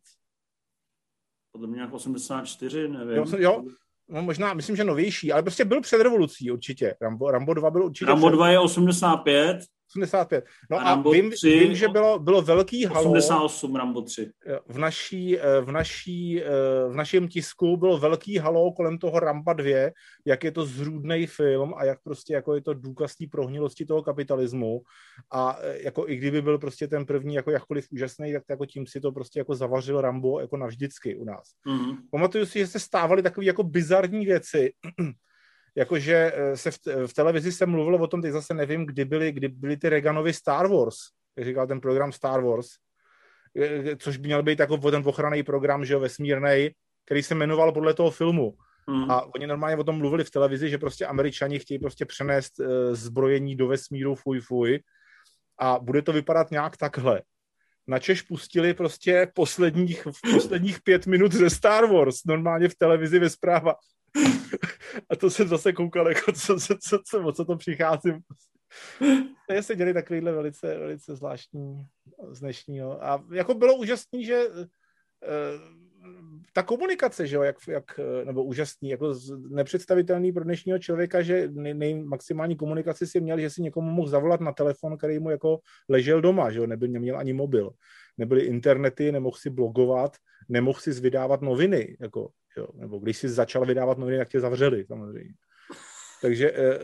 Podle 1.51 1.67
mě 1.67 1.75
nějak 1.75 1.93
84, 1.93 2.87
nevím. 2.87 3.15
Jo, 3.15 3.25
jo, 3.37 3.63
no 4.09 4.21
možná, 4.21 4.53
myslím, 4.53 4.75
že 4.75 4.83
novější, 4.83 5.31
ale 5.31 5.41
prostě 5.41 5.65
byl 5.65 5.81
před 5.81 6.01
revolucí 6.01 6.51
určitě. 6.51 6.95
Rambo, 7.01 7.31
Rambo 7.31 7.53
2 7.53 7.71
byl 7.71 7.85
určitě 7.85 8.05
Rambo 8.05 8.27
před... 8.27 8.35
2 8.35 8.49
je 8.49 8.59
85, 8.59 9.57
85. 9.91 10.45
No 10.71 10.77
a, 10.77 10.81
a 10.81 11.09
vím, 11.09 11.31
3, 11.31 11.59
vím, 11.59 11.75
že 11.75 11.87
bylo, 11.87 12.19
bylo 12.19 12.41
velký 12.41 12.85
halo. 12.85 13.11
88 13.11 13.75
Rambo 13.75 14.01
3. 14.01 14.31
V, 14.67 14.77
naší, 14.77 15.39
eh, 15.39 15.61
v, 15.61 15.71
naší, 15.71 16.43
eh, 16.43 16.49
v 16.89 16.93
našem 16.93 17.27
tisku 17.27 17.77
bylo 17.77 17.97
velký 17.97 18.37
halo 18.37 18.71
kolem 18.71 18.97
toho 18.97 19.19
Ramba 19.19 19.53
2, 19.53 19.91
jak 20.25 20.43
je 20.43 20.51
to 20.51 20.65
zrůdný 20.65 21.27
film 21.27 21.73
a 21.77 21.85
jak 21.85 21.99
prostě 22.03 22.33
jako 22.33 22.55
je 22.55 22.61
to 22.61 22.73
důkaz 22.73 23.15
té 23.15 23.25
prohnilosti 23.31 23.85
toho 23.85 24.03
kapitalismu 24.03 24.81
a 25.31 25.57
eh, 25.61 25.81
jako 25.83 26.09
i 26.09 26.15
kdyby 26.15 26.41
byl 26.41 26.57
prostě 26.57 26.87
ten 26.87 27.05
první 27.05 27.35
jako 27.35 27.51
jakkoliv 27.51 27.87
úžasný, 27.91 28.33
tak 28.33 28.43
jako 28.49 28.65
tím 28.65 28.87
si 28.87 29.01
to 29.01 29.11
prostě 29.11 29.39
jako 29.39 29.55
zavařil 29.55 30.01
Rambo 30.01 30.39
jako 30.39 30.57
navždycky 30.57 31.15
u 31.15 31.25
nás. 31.25 31.43
Mm-hmm. 31.67 31.97
Pamatuju 32.11 32.45
si, 32.45 32.59
že 32.59 32.67
se 32.67 32.79
stávaly 32.79 33.21
takové 33.21 33.45
jako 33.45 33.63
bizarní 33.63 34.25
věci, 34.25 34.73
jakože 35.77 36.33
eh, 36.35 36.57
se 36.57 36.71
v, 36.71 36.77
v 37.07 37.13
televizi 37.13 37.51
se 37.51 37.65
mluvilo 37.65 37.97
o 37.97 38.07
tom, 38.07 38.21
teď 38.21 38.31
zase 38.31 38.53
nevím, 38.53 38.85
kdy 38.85 39.05
byly, 39.05 39.31
kdy 39.31 39.47
byly 39.47 39.77
ty 39.77 39.89
Reaganovy 39.89 40.33
Star 40.33 40.67
Wars, 40.67 40.95
jak 41.37 41.47
říkal 41.47 41.67
ten 41.67 41.81
program 41.81 42.11
Star 42.11 42.41
Wars, 42.41 42.67
eh, 43.59 43.95
což 43.95 44.17
by 44.17 44.27
měl 44.27 44.43
být 44.43 44.59
jako 44.59 44.91
ten 44.91 45.03
ochranný 45.05 45.43
program, 45.43 45.85
že 45.85 45.93
jo, 45.93 45.99
vesmírnej, 45.99 46.73
který 47.05 47.23
se 47.23 47.35
jmenoval 47.35 47.71
podle 47.71 47.93
toho 47.93 48.11
filmu. 48.11 48.53
Mm. 48.87 49.11
A 49.11 49.35
oni 49.35 49.47
normálně 49.47 49.77
o 49.77 49.83
tom 49.83 49.97
mluvili 49.97 50.23
v 50.23 50.31
televizi, 50.31 50.69
že 50.69 50.77
prostě 50.77 51.05
američani 51.05 51.59
chtějí 51.59 51.79
prostě 51.79 52.05
přenést 52.05 52.59
uh, 52.59 52.65
zbrojení 52.91 53.55
do 53.55 53.67
vesmíru 53.67 54.15
fuj 54.15 54.39
fuj 54.39 54.79
a 55.59 55.79
bude 55.79 56.01
to 56.01 56.13
vypadat 56.13 56.51
nějak 56.51 56.77
takhle. 56.77 57.21
Na 57.87 57.99
Češ 57.99 58.21
pustili 58.21 58.73
prostě 58.73 59.31
posledních, 59.35 60.07
posledních 60.33 60.81
pět 60.81 61.07
minut 61.07 61.33
ze 61.33 61.49
Star 61.49 61.85
Wars, 61.85 62.23
normálně 62.25 62.69
v 62.69 62.75
televizi 62.75 63.19
ve 63.19 63.29
zpráva. 63.29 63.75
A 65.09 65.15
to 65.15 65.29
jsem 65.29 65.47
zase 65.47 65.73
koukal, 65.73 66.07
jako 66.07 66.31
co, 66.31 66.59
co, 66.59 66.75
co, 66.81 66.99
co, 67.05 67.23
o 67.23 67.31
co 67.31 67.45
to 67.45 67.57
přicházím. 67.57 68.19
To 69.49 69.63
se 69.63 69.75
děli 69.75 69.93
takovýhle 69.93 70.31
velice, 70.31 70.77
velice 70.77 71.15
zvláštní 71.15 71.85
z 72.31 72.39
dnešního. 72.39 73.03
A 73.03 73.23
jako 73.31 73.53
bylo 73.53 73.75
úžasný, 73.75 74.25
že 74.25 74.47
uh, 74.47 74.65
ta 76.53 76.63
komunikace, 76.63 77.27
že 77.27 77.35
jo, 77.35 77.41
jak, 77.41 77.55
jak, 77.67 77.99
nebo 78.23 78.43
úžasný, 78.43 78.89
jako 78.89 79.13
nepředstavitelný 79.49 80.31
pro 80.31 80.43
dnešního 80.43 80.79
člověka, 80.79 81.21
že 81.21 81.47
nej, 81.51 81.73
nej, 81.73 82.03
maximální 82.03 82.55
komunikaci 82.55 83.07
si 83.07 83.21
měl, 83.21 83.39
že 83.39 83.49
si 83.49 83.61
někomu 83.61 83.91
mohl 83.91 84.09
zavolat 84.09 84.41
na 84.41 84.51
telefon, 84.51 84.97
který 84.97 85.19
mu 85.19 85.29
jako 85.29 85.59
ležel 85.89 86.21
doma, 86.21 86.51
že 86.51 86.59
jo, 86.59 86.67
nebyl, 86.67 86.87
neměl 86.87 87.17
ani 87.17 87.33
mobil. 87.33 87.71
Nebyly 88.17 88.41
internety, 88.41 89.11
nemohl 89.11 89.37
si 89.37 89.49
blogovat, 89.49 90.17
nemohl 90.49 90.79
si 90.79 90.91
vydávat 90.91 91.41
noviny, 91.41 91.97
jako 91.99 92.29
Jo? 92.57 92.67
Nebo 92.73 92.99
když 92.99 93.17
si 93.17 93.29
začal 93.29 93.65
vydávat 93.65 93.97
noviny, 93.97 94.17
tak 94.17 94.29
tě 94.29 94.39
zavřeli 94.39 94.85
samozřejmě. 94.85 95.33
Takže, 96.21 96.51
eh, 96.51 96.79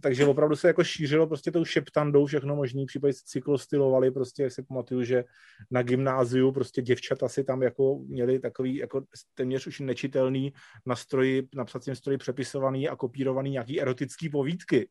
takže 0.00 0.26
opravdu 0.26 0.56
se 0.56 0.66
jako 0.66 0.84
šířilo 0.84 1.26
prostě 1.26 1.50
tou 1.50 1.64
šeptandou 1.64 2.26
všechno 2.26 2.56
možný, 2.56 2.86
případně 2.86 3.14
cyklostylovali, 3.24 4.10
prostě 4.10 4.42
jak 4.42 4.52
si 4.52 4.62
pamatuju, 4.62 5.02
že 5.02 5.24
na 5.70 5.82
gymnáziu 5.82 6.52
prostě 6.52 6.82
děvčata 6.82 7.28
si 7.28 7.44
tam 7.44 7.62
jako 7.62 7.98
měli 7.98 8.38
takový 8.38 8.76
jako 8.76 9.02
téměř 9.34 9.66
už 9.66 9.80
nečitelný 9.80 10.52
na 10.86 10.96
stroji, 10.96 11.48
na 11.54 11.64
psacím 11.64 11.94
stroji 11.94 12.18
přepisovaný 12.18 12.88
a 12.88 12.96
kopírovaný 12.96 13.50
nějaký 13.50 13.80
erotický 13.80 14.28
povídky. 14.28 14.88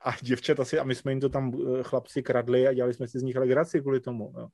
a 0.00 0.12
děvčata 0.22 0.64
si, 0.64 0.78
a 0.78 0.84
my 0.84 0.94
jsme 0.94 1.12
jim 1.12 1.20
to 1.20 1.28
tam 1.28 1.52
eh, 1.54 1.82
chlapci 1.82 2.22
kradli 2.22 2.68
a 2.68 2.72
dělali 2.72 2.94
jsme 2.94 3.08
si 3.08 3.18
z 3.18 3.22
nich 3.22 3.36
legraci 3.36 3.80
kvůli 3.80 4.00
tomu. 4.00 4.32
Jo. 4.38 4.48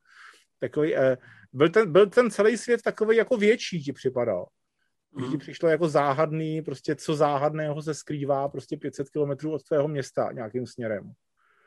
Takový, 0.60 0.96
eh, 0.96 1.16
byl, 1.52 1.68
ten, 1.68 1.92
byl 1.92 2.06
ten 2.06 2.30
celý 2.30 2.56
svět 2.56 2.82
takový 2.82 3.16
jako 3.16 3.36
větší 3.36 3.82
ti 3.82 3.92
připadal. 3.92 4.46
Když 5.14 5.26
ti 5.26 5.30
mhm. 5.30 5.38
přišlo 5.38 5.68
jako 5.68 5.88
záhadný, 5.88 6.62
prostě 6.62 6.94
co 6.96 7.14
záhadného 7.14 7.82
se 7.82 7.94
skrývá 7.94 8.48
prostě 8.48 8.76
500 8.76 9.10
kilometrů 9.10 9.52
od 9.52 9.62
tvého 9.62 9.88
města 9.88 10.32
nějakým 10.32 10.66
směrem. 10.66 11.12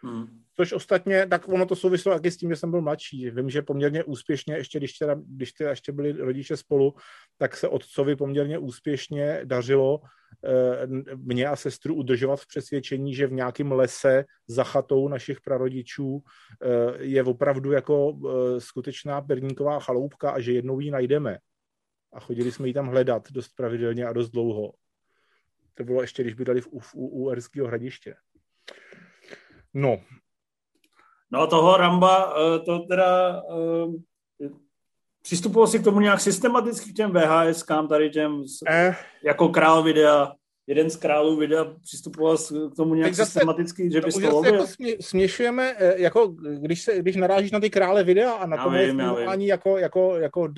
Hmm. 0.04 0.44
Což 0.56 0.74
ostatně, 0.74 1.28
tak 1.28 1.48
ono 1.48 1.66
to 1.66 1.76
souvislo 1.76 2.14
taky 2.14 2.32
s 2.32 2.38
tím, 2.38 2.50
že 2.50 2.56
jsem 2.56 2.72
byl 2.72 2.82
mladší. 2.82 3.30
Vím, 3.30 3.50
že 3.50 3.62
poměrně 3.62 4.04
úspěšně, 4.04 4.56
ještě 4.56 4.78
když, 4.78 4.94
teda, 4.94 5.16
když 5.26 5.52
teda 5.52 5.70
ještě 5.70 5.92
byli 5.92 6.12
rodiče 6.12 6.58
spolu, 6.58 6.96
tak 7.38 7.58
se 7.58 7.68
otcovi 7.68 8.16
poměrně 8.16 8.58
úspěšně 8.58 9.42
dařilo 9.44 10.02
eh, 10.46 10.88
mě 11.16 11.48
a 11.48 11.56
sestru 11.56 11.96
udržovat 11.96 12.40
v 12.40 12.48
přesvědčení, 12.48 13.16
že 13.16 13.28
v 13.28 13.32
nějakém 13.32 13.72
lese 13.72 14.26
za 14.48 14.64
chatou 14.64 15.08
našich 15.08 15.42
prarodičů 15.42 16.22
eh, 16.22 17.04
je 17.04 17.24
opravdu 17.24 17.72
jako 17.72 18.14
eh, 18.14 18.62
skutečná 18.62 19.22
perníková 19.22 19.80
chaloupka 19.80 20.32
a 20.32 20.40
že 20.40 20.54
jednou 20.54 20.80
ji 20.80 20.92
najdeme. 20.92 21.38
A 22.14 22.20
chodili 22.20 22.52
jsme 22.52 22.68
ji 22.68 22.74
tam 22.74 22.88
hledat 22.88 23.32
dost 23.32 23.50
pravidelně 23.56 24.06
a 24.06 24.14
dost 24.14 24.30
dlouho. 24.30 24.74
To 25.74 25.84
bylo 25.84 26.02
ještě, 26.02 26.24
když 26.24 26.34
bydali 26.34 26.62
v, 26.62 26.68
u, 26.68 26.82
u, 26.94 27.08
u 27.08 27.30
Erského 27.30 27.68
hradiště. 27.68 28.16
No. 29.74 29.98
No 31.32 31.42
a 31.42 31.48
toho 31.48 31.78
Ramba, 31.78 32.34
eh, 32.38 32.60
to 32.60 32.80
teda 32.80 33.42
eh, 33.50 34.50
přistupoval 35.22 35.68
si 35.68 35.80
k 35.80 35.84
tomu 35.84 36.00
nějak 36.00 36.22
systematicky 36.22 36.92
k 36.92 36.96
těm 36.96 37.12
VHS, 37.12 37.64
kam 37.64 37.88
tady 37.88 38.10
těm, 38.10 38.44
eh. 38.70 38.96
jako 39.24 39.50
král 39.50 39.84
videa, 39.84 40.36
jeden 40.68 40.90
z 40.90 40.96
králů 40.96 41.38
videa 41.38 41.66
přistupoval 41.84 42.38
k 42.38 42.76
tomu 42.76 42.96
nějak 42.96 43.14
zase, 43.14 43.32
systematicky, 43.32 43.92
že 43.92 44.02
bys 44.02 44.16
to, 44.16 44.46
jako 44.46 44.68
smě, 44.68 44.96
směšujeme, 45.02 45.76
jako 45.96 46.28
když, 46.60 46.82
se, 46.82 47.00
když 47.00 47.16
narážíš 47.16 47.52
na 47.52 47.60
ty 47.60 47.70
krále 47.70 48.04
videa 48.04 48.32
a 48.32 48.46
na 48.46 48.64
to 48.64 48.70
ani 49.28 49.48
jako, 49.48 49.78
jako, 49.78 50.16
jako 50.18 50.54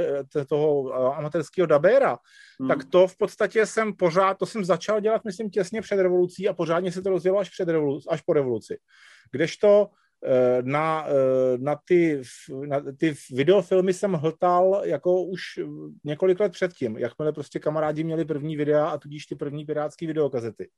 toho 0.47 0.93
amatérského 0.93 1.67
dabéra, 1.67 2.17
hmm. 2.59 2.69
tak 2.69 2.85
to 2.85 3.07
v 3.07 3.17
podstatě 3.17 3.65
jsem 3.65 3.93
pořád, 3.93 4.37
to 4.37 4.45
jsem 4.45 4.65
začal 4.65 4.99
dělat, 4.99 5.25
myslím, 5.25 5.49
těsně 5.49 5.81
před 5.81 6.01
revolucí 6.01 6.47
a 6.47 6.53
pořádně 6.53 6.91
se 6.91 7.01
to 7.01 7.09
rozjelo 7.09 7.39
až, 7.39 7.49
před 7.49 7.69
revoluci, 7.69 8.07
až 8.09 8.21
po 8.21 8.33
revoluci. 8.33 8.77
Kdežto 9.31 9.87
eh, 9.91 10.04
na, 10.61 11.07
eh, 11.07 11.57
na, 11.57 11.79
ty, 11.87 12.21
na 12.67 12.81
ty 12.97 13.15
videofilmy 13.31 13.93
jsem 13.93 14.13
hltal 14.13 14.81
jako 14.83 15.23
už 15.23 15.41
několik 16.03 16.39
let 16.39 16.51
předtím, 16.51 16.97
jakmile 16.97 17.33
prostě 17.33 17.59
kamarádi 17.59 18.03
měli 18.03 18.25
první 18.25 18.57
videa 18.57 18.87
a 18.87 18.97
tudíž 18.97 19.25
ty 19.25 19.35
první 19.35 19.65
pirátské 19.65 20.07
videokazety. 20.07 20.69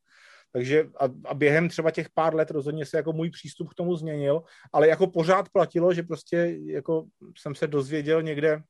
Takže 0.52 0.90
a, 1.00 1.06
a 1.26 1.34
během 1.34 1.70
třeba 1.70 1.92
těch 1.92 2.08
pár 2.14 2.36
let 2.36 2.52
rozhodně 2.52 2.86
se 2.86 2.98
jako 2.98 3.14
můj 3.14 3.30
přístup 3.30 3.70
k 3.70 3.74
tomu 3.74 3.96
změnil, 3.96 4.44
ale 4.74 4.88
jako 4.88 5.08
pořád 5.08 5.50
platilo, 5.50 5.94
že 5.94 6.04
prostě 6.04 6.58
jako 6.66 7.06
jsem 7.38 7.56
se 7.56 7.68
dozvěděl 7.68 8.22
někde 8.22 8.62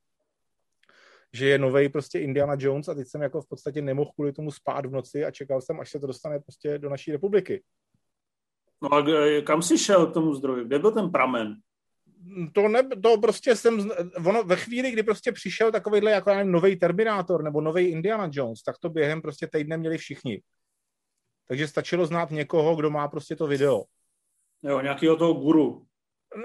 že 1.33 1.49
je 1.49 1.57
nový 1.57 1.89
prostě 1.89 2.19
Indiana 2.19 2.55
Jones 2.59 2.87
a 2.87 2.93
teď 2.93 3.07
jsem 3.07 3.21
jako 3.21 3.41
v 3.41 3.47
podstatě 3.47 3.81
nemohl 3.81 4.11
kvůli 4.15 4.33
tomu 4.33 4.51
spát 4.51 4.85
v 4.85 4.91
noci 4.91 5.25
a 5.25 5.31
čekal 5.31 5.61
jsem, 5.61 5.79
až 5.79 5.91
se 5.91 5.99
to 5.99 6.07
dostane 6.07 6.39
prostě 6.39 6.77
do 6.77 6.89
naší 6.89 7.11
republiky. 7.11 7.63
No 8.81 8.93
a 8.93 9.05
kam 9.41 9.61
jsi 9.61 9.77
šel 9.77 10.07
k 10.07 10.13
tomu 10.13 10.33
zdroji? 10.33 10.65
Kde 10.65 10.79
byl 10.79 10.91
ten 10.91 11.11
pramen? 11.11 11.55
To, 12.53 12.67
ne, 12.67 12.83
to 13.03 13.17
prostě 13.17 13.55
jsem, 13.55 13.89
ono 14.25 14.43
ve 14.43 14.55
chvíli, 14.55 14.91
kdy 14.91 15.03
prostě 15.03 15.31
přišel 15.31 15.71
takovýhle 15.71 16.11
jako 16.11 16.31
nový 16.43 16.75
Terminátor 16.75 17.43
nebo 17.43 17.61
nový 17.61 17.85
Indiana 17.85 18.29
Jones, 18.31 18.63
tak 18.63 18.77
to 18.77 18.89
během 18.89 19.21
prostě 19.21 19.47
týdne 19.47 19.77
měli 19.77 19.97
všichni. 19.97 20.41
Takže 21.47 21.67
stačilo 21.67 22.05
znát 22.05 22.31
někoho, 22.31 22.75
kdo 22.75 22.89
má 22.89 23.07
prostě 23.07 23.35
to 23.35 23.47
video. 23.47 23.83
Jo, 24.63 24.81
nějakého 24.81 25.15
toho 25.15 25.33
guru. 25.33 25.85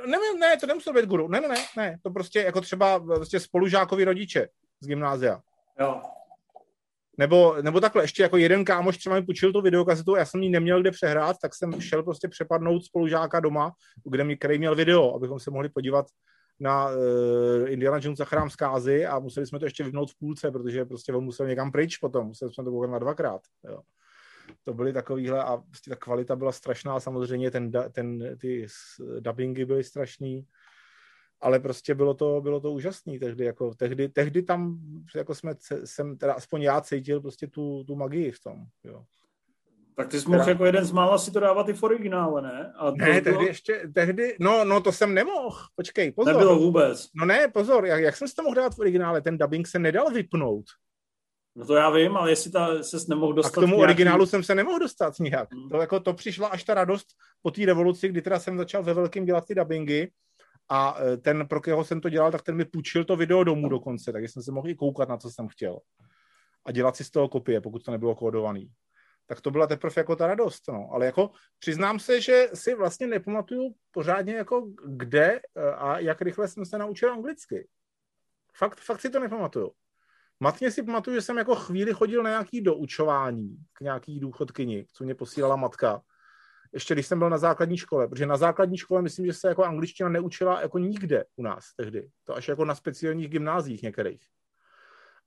Ne, 0.06 0.18
ne, 0.40 0.56
to 0.56 0.66
nemuselo 0.66 0.94
být 0.94 1.08
guru. 1.08 1.28
Ne, 1.28 1.40
ne, 1.40 1.48
ne, 1.48 1.56
ne. 1.76 1.98
To 2.02 2.10
prostě 2.10 2.40
jako 2.40 2.60
třeba 2.60 3.00
prostě 3.00 3.40
spolužákovi 3.40 4.04
rodiče 4.04 4.48
z 4.80 4.86
gymnázia. 4.86 5.40
Jo. 5.80 6.02
Nebo, 7.22 7.56
nebo 7.62 7.80
takhle, 7.80 8.04
ještě 8.04 8.22
jako 8.22 8.36
jeden 8.36 8.64
kámoš 8.64 8.98
třeba 8.98 9.16
mi 9.16 9.22
půjčil 9.22 9.52
tu 9.52 9.60
videokazetu, 9.60 10.16
já 10.16 10.24
jsem 10.24 10.42
ji 10.42 10.50
neměl 10.50 10.80
kde 10.80 10.90
přehrát, 10.90 11.36
tak 11.42 11.54
jsem 11.54 11.80
šel 11.80 12.02
prostě 12.02 12.28
přepadnout 12.28 12.84
spolužáka 12.84 13.40
doma, 13.40 13.72
kde 14.04 14.24
mi, 14.24 14.36
který 14.36 14.58
měl 14.58 14.74
video, 14.74 15.14
abychom 15.14 15.40
se 15.40 15.50
mohli 15.50 15.68
podívat 15.68 16.06
na 16.60 16.88
uh, 16.88 16.94
Indiana 17.66 17.98
Jones 18.02 18.20
a 18.20 18.24
chrám 18.24 18.50
zkázy 18.50 19.06
a 19.06 19.18
museli 19.18 19.46
jsme 19.46 19.58
to 19.58 19.64
ještě 19.64 19.84
vypnout 19.84 20.10
v 20.10 20.18
půlce, 20.18 20.50
protože 20.50 20.84
prostě 20.84 21.12
on 21.12 21.24
musel 21.24 21.46
někam 21.46 21.72
pryč 21.72 21.96
potom, 21.96 22.26
museli 22.26 22.52
jsme 22.54 22.64
to 22.64 22.70
koukat 22.70 22.90
na 22.90 22.98
dvakrát. 22.98 23.40
Jo. 23.68 23.80
To 24.64 24.74
byly 24.74 24.92
takovýhle 24.92 25.44
a 25.44 25.56
prostě 25.56 25.90
ta 25.90 25.96
kvalita 25.96 26.36
byla 26.36 26.52
strašná, 26.52 27.00
samozřejmě 27.00 27.50
ten, 27.50 27.72
ten, 27.92 28.36
ty 28.40 28.66
dubbingy 29.20 29.64
byly 29.64 29.84
strašný 29.84 30.46
ale 31.42 31.60
prostě 31.60 31.94
bylo 31.94 32.14
to, 32.14 32.40
bylo 32.40 32.60
to 32.60 32.72
úžasný 32.72 33.18
tehdy, 33.18 33.44
jako 33.44 33.74
tehdy, 33.74 34.08
tehdy 34.08 34.42
tam, 34.42 34.78
jako 35.16 35.34
jsme, 35.34 35.54
jsem 35.84 36.18
teda 36.18 36.32
aspoň 36.32 36.62
já 36.62 36.80
cítil 36.80 37.20
prostě 37.20 37.46
tu, 37.46 37.84
tu 37.84 37.96
magii 37.96 38.30
v 38.30 38.40
tom, 38.40 38.64
jo. 38.84 39.04
Tak 39.96 40.08
ty 40.08 40.20
jsi 40.20 40.28
mohl 40.28 40.48
jako 40.48 40.64
jeden 40.64 40.84
z 40.84 40.92
mála 40.92 41.18
si 41.18 41.30
to 41.30 41.40
dávat 41.40 41.68
i 41.68 41.72
v 41.72 41.82
originále, 41.82 42.42
ne? 42.42 42.72
A 42.76 42.90
to 42.90 42.96
ne, 42.96 43.20
bylo... 43.20 43.22
tehdy 43.22 43.46
ještě, 43.46 43.82
tehdy, 43.94 44.36
no, 44.40 44.64
no 44.64 44.80
to 44.80 44.92
jsem 44.92 45.14
nemohl, 45.14 45.56
počkej, 45.76 46.12
pozor. 46.12 46.32
Nebylo 46.32 46.58
vůbec. 46.58 47.08
No 47.14 47.26
ne, 47.26 47.48
pozor, 47.48 47.86
jak, 47.86 48.02
jak 48.02 48.16
jsem 48.16 48.28
si 48.28 48.34
to 48.34 48.42
mohl 48.42 48.54
dát 48.54 48.74
v 48.74 48.78
originále, 48.78 49.20
ten 49.20 49.38
dubbing 49.38 49.68
se 49.68 49.78
nedal 49.78 50.10
vypnout. 50.10 50.64
No 51.56 51.66
to 51.66 51.74
já 51.74 51.90
vím, 51.90 52.16
ale 52.16 52.30
jestli 52.30 52.50
ta, 52.50 52.82
ses 52.82 53.06
nemohl 53.06 53.32
dostat... 53.32 53.50
A 53.50 53.52
k 53.52 53.54
tomu 53.54 53.76
nějaký... 53.76 53.82
originálu 53.82 54.26
jsem 54.26 54.42
se 54.42 54.54
nemohl 54.54 54.78
dostat 54.78 55.20
nějak. 55.20 55.52
Hmm. 55.52 55.68
To, 55.68 55.76
jako, 55.76 56.00
to 56.00 56.14
přišla 56.14 56.48
až 56.48 56.64
ta 56.64 56.74
radost 56.74 57.06
po 57.42 57.50
té 57.50 57.66
revoluci, 57.66 58.08
kdy 58.08 58.22
teda 58.22 58.38
jsem 58.38 58.58
začal 58.58 58.82
ve 58.82 58.94
velkým 58.94 59.24
dělat 59.24 59.46
ty 59.46 59.54
dubbingy 59.54 60.10
a 60.72 60.96
e, 61.00 61.16
ten, 61.16 61.48
pro 61.48 61.60
kterého 61.60 61.84
jsem 61.84 62.00
to 62.00 62.08
dělal, 62.08 62.32
tak 62.32 62.42
ten 62.42 62.56
mi 62.56 62.64
půjčil 62.64 63.04
to 63.04 63.16
video 63.16 63.44
domů 63.44 63.68
dokonce, 63.68 64.12
takže 64.12 64.28
jsem 64.28 64.42
se 64.42 64.52
mohl 64.52 64.68
i 64.68 64.74
koukat 64.74 65.08
na 65.08 65.16
co 65.16 65.30
jsem 65.30 65.48
chtěl. 65.48 65.78
A 66.64 66.72
dělat 66.72 66.96
si 66.96 67.04
z 67.04 67.10
toho 67.10 67.28
kopie, 67.28 67.60
pokud 67.60 67.84
to 67.84 67.90
nebylo 67.90 68.14
kódovaný. 68.14 68.72
Tak 69.26 69.40
to 69.40 69.50
byla 69.50 69.66
teprve 69.66 69.94
jako 69.96 70.16
ta 70.16 70.26
radost, 70.26 70.62
no. 70.68 70.88
Ale 70.92 71.06
jako 71.06 71.30
přiznám 71.58 71.98
se, 71.98 72.20
že 72.20 72.48
si 72.54 72.74
vlastně 72.74 73.06
nepamatuju 73.06 73.74
pořádně 73.90 74.34
jako 74.34 74.68
kde 74.86 75.40
e, 75.56 75.72
a 75.74 75.98
jak 75.98 76.22
rychle 76.22 76.48
jsem 76.48 76.66
se 76.66 76.78
naučil 76.78 77.12
anglicky. 77.12 77.68
Fakt, 78.56 78.80
fakt 78.80 79.00
si 79.00 79.10
to 79.10 79.20
nepamatuju. 79.20 79.70
Matně 80.40 80.70
si 80.70 80.82
pamatuju, 80.82 81.16
že 81.16 81.22
jsem 81.22 81.38
jako 81.38 81.54
chvíli 81.54 81.92
chodil 81.92 82.22
na 82.22 82.30
nějaký 82.30 82.60
doučování 82.60 83.56
k 83.72 83.80
nějaký 83.80 84.20
důchodkyni, 84.20 84.86
co 84.92 85.04
mě 85.04 85.14
posílala 85.14 85.56
matka 85.56 86.02
ještě 86.72 86.94
když 86.94 87.06
jsem 87.06 87.18
byl 87.18 87.30
na 87.30 87.38
základní 87.38 87.76
škole, 87.76 88.08
protože 88.08 88.26
na 88.26 88.36
základní 88.36 88.78
škole 88.78 89.02
myslím, 89.02 89.26
že 89.26 89.32
se 89.32 89.48
jako 89.48 89.64
angličtina 89.64 90.08
neučila 90.08 90.60
jako 90.60 90.78
nikde 90.78 91.24
u 91.36 91.42
nás 91.42 91.64
tehdy. 91.76 92.08
To 92.24 92.36
až 92.36 92.48
jako 92.48 92.64
na 92.64 92.74
speciálních 92.74 93.28
gymnázích 93.28 93.82
některých. 93.82 94.22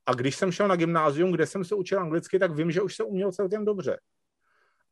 A 0.06 0.14
když 0.14 0.36
jsem 0.36 0.52
šel 0.52 0.68
na 0.68 0.76
gymnázium, 0.76 1.32
kde 1.32 1.46
jsem 1.46 1.64
se 1.64 1.74
učil 1.74 2.00
anglicky, 2.00 2.38
tak 2.38 2.52
vím, 2.52 2.70
že 2.70 2.82
už 2.82 2.96
se 2.96 3.04
uměl 3.04 3.32
celkem 3.32 3.64
dobře. 3.64 3.98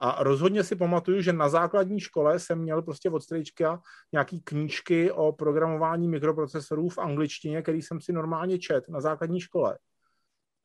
A 0.00 0.22
rozhodně 0.22 0.64
si 0.64 0.76
pamatuju, 0.76 1.20
že 1.20 1.32
na 1.32 1.48
základní 1.48 2.00
škole 2.00 2.38
jsem 2.38 2.58
měl 2.58 2.82
prostě 2.82 3.10
od 3.10 3.20
strejčka 3.20 3.80
nějaký 4.12 4.40
knížky 4.40 5.12
o 5.12 5.32
programování 5.32 6.08
mikroprocesorů 6.08 6.88
v 6.88 6.98
angličtině, 6.98 7.62
který 7.62 7.82
jsem 7.82 8.00
si 8.00 8.12
normálně 8.12 8.58
čet 8.58 8.88
na 8.88 9.00
základní 9.00 9.40
škole. 9.40 9.78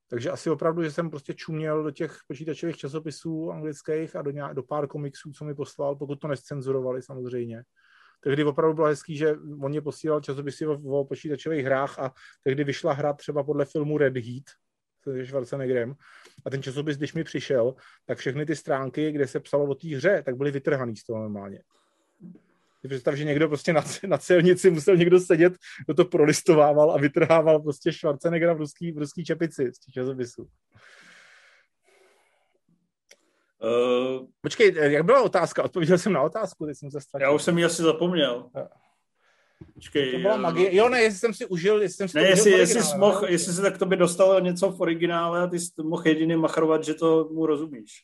Takže 0.10 0.32
asi 0.32 0.50
opravdu, 0.50 0.84
že 0.84 0.92
jsem 0.92 1.10
prostě 1.10 1.34
čuměl 1.34 1.84
do 1.84 1.92
těch 1.92 2.18
počítačových 2.28 2.78
časopisů 2.78 3.52
anglických 3.52 4.16
a 4.16 4.22
do, 4.22 4.32
nějak, 4.32 4.54
do 4.54 4.64
pár 4.64 4.88
komiksů, 4.88 5.32
co 5.32 5.46
mi 5.46 5.56
poslal, 5.56 5.96
pokud 5.96 6.16
to 6.16 6.28
nescenzurovali 6.28 7.02
samozřejmě. 7.02 7.64
Tehdy 8.22 8.44
opravdu 8.44 8.74
bylo 8.74 8.88
hezký, 8.88 9.18
že 9.18 9.36
on 9.62 9.72
mě 9.72 9.82
posílal 9.82 10.22
časopisy 10.22 10.68
o, 10.68 10.74
o 10.74 11.06
počítačových 11.06 11.66
hrách 11.66 12.00
a 12.00 12.14
tehdy 12.44 12.64
vyšla 12.64 12.94
hra 12.94 13.14
třeba 13.14 13.44
podle 13.44 13.66
filmu 13.66 13.98
Red 13.98 14.18
Heat, 14.18 14.44
se 15.04 15.26
Schwarzeneggerem. 15.26 15.96
A 16.46 16.50
ten 16.50 16.64
časopis, 16.64 16.98
když 16.98 17.14
mi 17.14 17.24
přišel, 17.24 17.76
tak 18.06 18.18
všechny 18.18 18.46
ty 18.46 18.56
stránky, 18.56 19.12
kde 19.12 19.28
se 19.28 19.40
psalo 19.40 19.66
o 19.66 19.76
té 19.76 19.96
hře, 19.96 20.24
tak 20.26 20.38
byly 20.38 20.52
vytrhaný 20.52 20.96
z 20.96 21.04
toho 21.04 21.20
normálně. 21.20 21.64
Představ, 22.88 23.16
že 23.16 23.24
někdo 23.24 23.48
prostě 23.48 23.74
na, 23.74 23.84
na 24.08 24.18
celnici 24.18 24.70
musel 24.70 24.98
někdo 24.98 25.20
sedět, 25.20 25.54
kdo 25.86 25.94
to 25.94 26.06
prolistovával 26.06 26.92
a 26.92 26.98
vytrhával 26.98 27.60
prostě 27.60 27.92
Schwarzeneggera 27.94 28.54
v 28.54 28.58
ruský, 28.58 28.92
v 28.92 28.98
ruský 28.98 29.26
čepici 29.26 29.72
z 29.74 29.80
těch 29.80 29.94
časopisů. 29.94 30.48
Uh, 33.64 34.28
Počkej, 34.42 34.74
jak 34.76 35.06
byla 35.06 35.22
otázka? 35.22 35.64
Odpověděl 35.64 35.98
jsem 35.98 36.14
na 36.14 36.22
otázku, 36.22 36.66
teď 36.66 36.78
jsem 36.78 36.92
se 36.92 37.02
ztratil. 37.02 37.28
Já 37.28 37.32
už 37.34 37.44
jsem 37.44 37.58
ji 37.58 37.66
asi 37.66 37.82
zapomněl. 37.82 38.50
Počkej, 39.74 40.12
to 40.12 40.20
byla 40.20 40.36
uh, 40.36 40.42
magie. 40.42 40.76
Jo, 40.76 40.90
ne, 40.90 41.02
jestli 41.02 41.20
jsem 41.20 41.34
si 41.34 41.46
užil, 41.46 41.82
jestli 41.82 41.98
jsem 41.98 42.08
si 42.08 42.18
ne, 42.18 42.30
jestli, 42.30 42.52
jestli, 42.52 42.84
jsi 42.84 42.98
mohl, 42.98 43.26
jestli 43.26 43.54
se 43.54 43.62
tak 43.62 43.78
to 43.78 43.86
by 43.86 43.96
dostalo 43.96 44.40
něco 44.40 44.72
v 44.72 44.82
originále 44.82 45.42
a 45.42 45.48
ty 45.48 45.60
jsi 45.60 45.72
mohl 45.84 46.08
jediný 46.08 46.36
machrovat, 46.36 46.84
že 46.84 46.94
to 46.94 47.30
mu 47.32 47.46
rozumíš. 47.46 48.04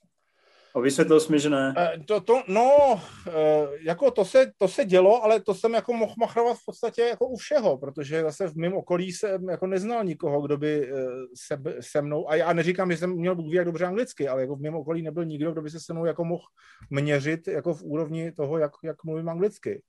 A 0.76 0.80
vysvětlil 0.80 1.20
jsi 1.20 1.32
mi, 1.32 1.40
že 1.40 1.50
ne. 1.50 1.74
Eh, 1.78 2.00
to, 2.06 2.22
to, 2.22 2.44
no, 2.48 3.02
eh, 3.28 3.68
jako 3.80 4.12
to 4.12 4.26
se, 4.26 4.52
to 4.58 4.68
se 4.68 4.86
dělo, 4.86 5.24
ale 5.24 5.42
to 5.42 5.54
jsem 5.54 5.74
jako 5.74 5.94
mohl 5.94 6.14
machrovat 6.20 6.58
v 6.58 6.66
podstatě 6.66 7.02
jako 7.02 7.28
u 7.28 7.38
všeho, 7.38 7.78
protože 7.78 8.22
zase 8.22 8.48
v 8.48 8.56
mém 8.56 8.74
okolí 8.74 9.12
jsem 9.12 9.50
jako 9.50 9.68
neznal 9.68 10.04
nikoho, 10.04 10.42
kdo 10.42 10.58
by 10.58 10.90
eh, 10.90 10.96
se, 11.36 11.62
se 11.80 12.02
mnou, 12.02 12.30
a 12.30 12.36
já 12.36 12.54
neříkám, 12.54 12.92
že 12.92 12.98
jsem 12.98 13.10
měl 13.10 13.36
Bůh 13.36 13.54
jak 13.54 13.66
dobře 13.66 13.86
anglicky, 13.86 14.28
ale 14.28 14.42
jako 14.42 14.56
v 14.56 14.62
mém 14.62 14.76
okolí 14.76 15.02
nebyl 15.02 15.26
nikdo, 15.26 15.52
kdo 15.52 15.62
by 15.62 15.70
se 15.70 15.80
se 15.80 15.94
mnou 15.94 16.06
jako 16.06 16.26
mohl 16.26 16.44
měřit 16.90 17.48
jako 17.48 17.74
v 17.74 17.84
úrovni 17.84 18.32
toho, 18.32 18.58
jak, 18.58 18.72
jak 18.84 19.04
mluvím 19.04 19.30
anglicky. 19.30 19.82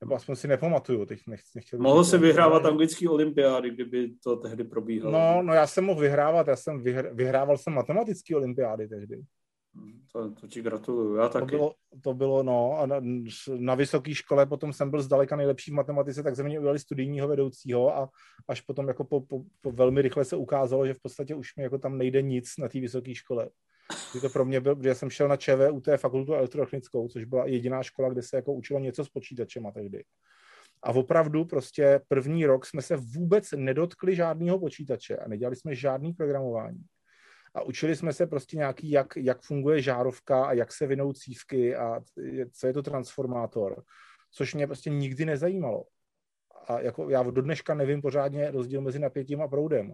Nebo 0.00 0.14
aspoň 0.14 0.36
si 0.36 0.48
nepamatuju, 0.48 1.06
teď 1.06 1.20
nech, 1.26 1.40
nechtěl 1.54 1.78
Mohl 1.78 2.04
si 2.04 2.18
vyhrávat 2.18 2.66
anglický 2.66 3.08
olympiády, 3.08 3.70
kdyby 3.70 4.12
to 4.24 4.36
tehdy 4.36 4.64
probíhalo. 4.64 5.12
No, 5.12 5.42
no 5.42 5.54
já 5.54 5.66
jsem 5.66 5.84
mohl 5.84 6.00
vyhrávat, 6.00 6.46
já 6.46 6.56
jsem 6.56 6.82
vyhr, 6.82 7.10
vyhrával 7.12 7.58
jsem 7.58 7.72
matematický 7.72 8.34
olympiády 8.34 8.88
tehdy. 8.88 9.22
To, 10.12 10.30
to 10.30 10.46
ti 10.46 10.62
gratuluju, 10.62 11.14
já 11.14 11.28
taky. 11.28 11.40
To 11.40 11.46
bylo, 11.46 11.74
to 12.02 12.14
bylo 12.14 12.42
no, 12.42 12.78
a 12.78 12.86
na, 12.86 12.96
na 13.56 13.74
vysoké 13.74 14.14
škole 14.14 14.46
potom 14.46 14.72
jsem 14.72 14.90
byl 14.90 15.02
zdaleka 15.02 15.36
nejlepší 15.36 15.70
v 15.70 15.74
matematice, 15.74 16.22
tak 16.22 16.36
ze 16.36 16.42
mě 16.42 16.58
udělali 16.58 16.78
studijního 16.78 17.28
vedoucího 17.28 17.96
a 17.96 18.08
až 18.48 18.60
potom 18.60 18.88
jako 18.88 19.04
po, 19.04 19.20
po, 19.20 19.42
po 19.60 19.72
velmi 19.72 20.02
rychle 20.02 20.24
se 20.24 20.36
ukázalo, 20.36 20.86
že 20.86 20.94
v 20.94 21.00
podstatě 21.02 21.34
už 21.34 21.56
mi 21.56 21.62
jako 21.62 21.78
tam 21.78 21.98
nejde 21.98 22.22
nic 22.22 22.52
na 22.58 22.68
té 22.68 22.80
vysoké 22.80 23.14
škole. 23.14 23.48
Že 24.14 24.20
to 24.20 24.28
pro 24.28 24.44
mě 24.44 24.60
byl, 24.60 24.76
protože 24.76 24.94
jsem 24.94 25.10
šel 25.10 25.28
na 25.28 25.36
ČVUT 25.36 25.88
fakultu 25.96 26.34
elektrotechnickou, 26.34 27.08
což 27.08 27.24
byla 27.24 27.46
jediná 27.46 27.82
škola, 27.82 28.08
kde 28.08 28.22
se 28.22 28.36
jako 28.36 28.52
učilo 28.52 28.80
něco 28.80 29.04
s 29.04 29.08
počítačem 29.08 29.66
a 29.66 29.70
tehdy. 29.70 30.04
A 30.82 30.90
opravdu 30.90 31.44
prostě 31.44 32.00
první 32.08 32.46
rok 32.46 32.66
jsme 32.66 32.82
se 32.82 32.96
vůbec 32.96 33.52
nedotkli 33.56 34.16
žádného 34.16 34.58
počítače 34.58 35.16
a 35.16 35.28
nedělali 35.28 35.56
jsme 35.56 35.74
žádný 35.74 36.12
programování 36.12 36.84
a 37.56 37.62
učili 37.62 37.96
jsme 37.96 38.12
se 38.12 38.26
prostě 38.26 38.56
nějaký, 38.56 38.90
jak, 38.90 39.16
jak 39.16 39.42
funguje 39.42 39.82
žárovka 39.82 40.44
a 40.44 40.52
jak 40.52 40.72
se 40.72 40.86
vinou 40.86 41.12
cívky 41.12 41.76
a 41.76 42.00
co 42.52 42.66
je 42.66 42.72
to 42.72 42.82
transformátor, 42.82 43.82
což 44.32 44.54
mě 44.54 44.66
prostě 44.66 44.90
nikdy 44.90 45.24
nezajímalo. 45.24 45.84
A 46.68 46.80
jako 46.80 47.10
já 47.10 47.22
do 47.22 47.42
dneška 47.42 47.74
nevím 47.74 48.02
pořádně 48.02 48.50
rozdíl 48.50 48.80
mezi 48.80 48.98
napětím 48.98 49.42
a 49.42 49.48
proudem. 49.48 49.92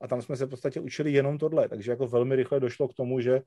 A 0.00 0.08
tam 0.08 0.22
jsme 0.22 0.36
se 0.36 0.46
v 0.46 0.50
podstatě 0.50 0.80
učili 0.80 1.12
jenom 1.12 1.38
tohle, 1.38 1.68
takže 1.68 1.90
jako 1.90 2.06
velmi 2.06 2.36
rychle 2.36 2.60
došlo 2.60 2.88
k 2.88 2.94
tomu, 2.94 3.20
že 3.20 3.34
eh, 3.34 3.42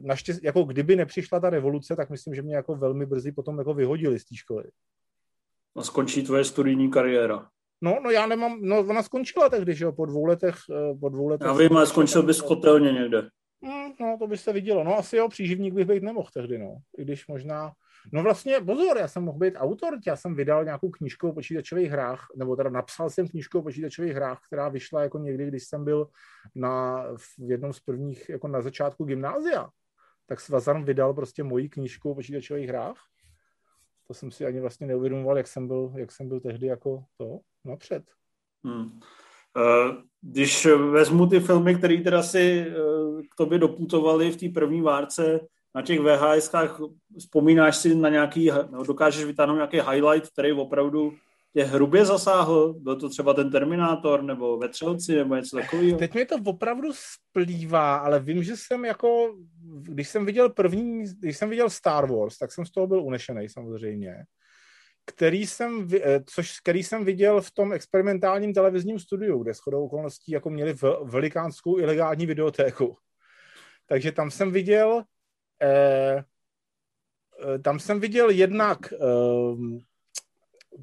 naštěstí, 0.00 0.46
jako 0.46 0.62
kdyby 0.62 0.96
nepřišla 0.96 1.40
ta 1.40 1.50
revoluce, 1.50 1.96
tak 1.96 2.10
myslím, 2.10 2.34
že 2.34 2.42
mě 2.42 2.56
jako 2.56 2.74
velmi 2.74 3.06
brzy 3.06 3.32
potom 3.32 3.58
jako 3.58 3.74
vyhodili 3.74 4.18
z 4.18 4.24
té 4.24 4.36
školy. 4.36 4.64
A 5.76 5.82
skončí 5.82 6.22
tvoje 6.22 6.44
studijní 6.44 6.90
kariéra. 6.90 7.48
No, 7.80 8.00
no 8.02 8.10
já 8.10 8.26
nemám, 8.26 8.58
no 8.60 8.80
ona 8.80 9.02
skončila 9.02 9.48
tehdy, 9.48 9.74
že 9.74 9.84
jo, 9.84 9.92
po 9.92 10.06
dvou 10.06 10.24
letech, 10.24 10.56
eh, 10.70 10.94
po 11.00 11.08
dvou 11.08 11.28
letech. 11.28 11.46
Já 11.46 11.52
vím, 11.52 11.76
ale 11.76 11.86
skončil 11.86 12.22
bys 12.22 12.40
kotelně 12.40 12.92
někde. 12.92 13.22
Mm, 13.60 13.92
no, 14.00 14.16
to 14.18 14.26
by 14.26 14.36
se 14.36 14.52
vidělo. 14.52 14.84
No, 14.84 14.98
asi 14.98 15.16
jo, 15.16 15.28
příživník 15.28 15.74
bych 15.74 15.86
být 15.86 16.02
nemohl 16.02 16.28
tehdy, 16.34 16.58
no. 16.58 16.76
I 16.98 17.02
když 17.02 17.26
možná, 17.26 17.72
no 18.12 18.22
vlastně, 18.22 18.60
pozor, 18.60 18.98
já 18.98 19.08
jsem 19.08 19.22
mohl 19.22 19.38
být 19.38 19.54
autor, 19.56 19.98
já 20.06 20.16
jsem 20.16 20.34
vydal 20.34 20.64
nějakou 20.64 20.90
knížku 20.90 21.28
o 21.28 21.32
počítačových 21.32 21.90
hrách, 21.90 22.26
nebo 22.36 22.56
teda 22.56 22.70
napsal 22.70 23.10
jsem 23.10 23.28
knížku 23.28 23.58
o 23.58 23.62
počítačových 23.62 24.12
hrách, 24.12 24.40
která 24.46 24.68
vyšla 24.68 25.02
jako 25.02 25.18
někdy, 25.18 25.46
když 25.46 25.64
jsem 25.64 25.84
byl 25.84 26.08
na, 26.54 27.04
v 27.16 27.50
jednom 27.50 27.72
z 27.72 27.80
prvních, 27.80 28.28
jako 28.28 28.48
na 28.48 28.62
začátku 28.62 29.04
gymnázia. 29.04 29.68
Tak 30.26 30.40
Svazan 30.40 30.84
vydal 30.84 31.14
prostě 31.14 31.42
moji 31.42 31.68
knížku 31.68 32.10
o 32.10 32.14
počítačových 32.14 32.68
hrách. 32.68 32.96
To 34.10 34.14
jsem 34.14 34.30
si 34.30 34.46
ani 34.46 34.60
vlastně 34.60 34.86
neuvědomoval, 34.86 35.36
jak 35.36 35.46
jsem 35.46 35.66
byl, 35.66 35.92
jak 35.96 36.12
jsem 36.12 36.28
byl 36.28 36.40
tehdy 36.40 36.66
jako 36.66 37.04
to 37.16 37.38
napřed. 37.64 38.04
Hmm. 38.64 39.00
Eh, 39.56 39.96
když 40.20 40.66
vezmu 40.66 41.26
ty 41.26 41.40
filmy, 41.40 41.74
které 41.74 42.00
teda 42.00 42.22
si 42.22 42.66
eh, 42.68 42.74
k 43.22 43.34
tobě 43.36 43.58
doputovaly 43.58 44.30
v 44.30 44.36
té 44.36 44.48
první 44.48 44.80
várce 44.80 45.40
na 45.74 45.82
těch 45.82 46.00
VHSkách, 46.00 46.80
vzpomínáš 47.18 47.76
si 47.76 47.94
na 47.94 48.08
nějaký, 48.08 48.50
no, 48.70 48.84
dokážeš 48.84 49.24
vytáhnout 49.24 49.54
nějaký 49.54 49.80
highlight, 49.80 50.30
který 50.32 50.52
opravdu 50.52 51.12
tě 51.52 51.64
hrubě 51.64 52.04
zasáhl? 52.04 52.74
Byl 52.74 52.96
to 52.96 53.08
třeba 53.08 53.34
ten 53.34 53.50
Terminátor 53.50 54.22
nebo 54.22 54.58
Vetřelci 54.58 55.14
nebo 55.16 55.36
něco 55.36 55.56
takového? 55.56 55.98
Teď 55.98 56.14
mi 56.14 56.24
to 56.24 56.36
opravdu 56.46 56.88
splývá, 56.92 57.96
ale 57.96 58.20
vím, 58.20 58.42
že 58.42 58.56
jsem 58.56 58.84
jako, 58.84 59.36
když 59.82 60.08
jsem 60.08 60.26
viděl 60.26 60.50
první, 60.50 61.04
když 61.20 61.36
jsem 61.36 61.50
viděl 61.50 61.70
Star 61.70 62.12
Wars, 62.12 62.38
tak 62.38 62.52
jsem 62.52 62.66
z 62.66 62.70
toho 62.70 62.86
byl 62.86 63.02
unešený 63.02 63.48
samozřejmě 63.48 64.14
který 65.06 65.46
jsem, 65.46 65.88
eh, 66.02 66.20
což, 66.26 66.60
který 66.60 66.82
jsem 66.82 67.04
viděl 67.04 67.40
v 67.40 67.50
tom 67.50 67.72
experimentálním 67.72 68.54
televizním 68.54 68.98
studiu, 68.98 69.42
kde 69.42 69.54
shodou 69.54 69.84
okolností 69.84 70.32
jako 70.32 70.50
měli 70.50 70.74
velikánskou 71.04 71.78
ilegální 71.78 72.26
videotéku. 72.26 72.96
Takže 73.86 74.12
tam 74.12 74.30
jsem 74.30 74.52
viděl 74.52 75.02
eh, 75.62 76.24
eh, 77.54 77.58
tam 77.58 77.80
jsem 77.80 78.00
viděl 78.00 78.30
jednak 78.30 78.92
eh, 78.92 78.96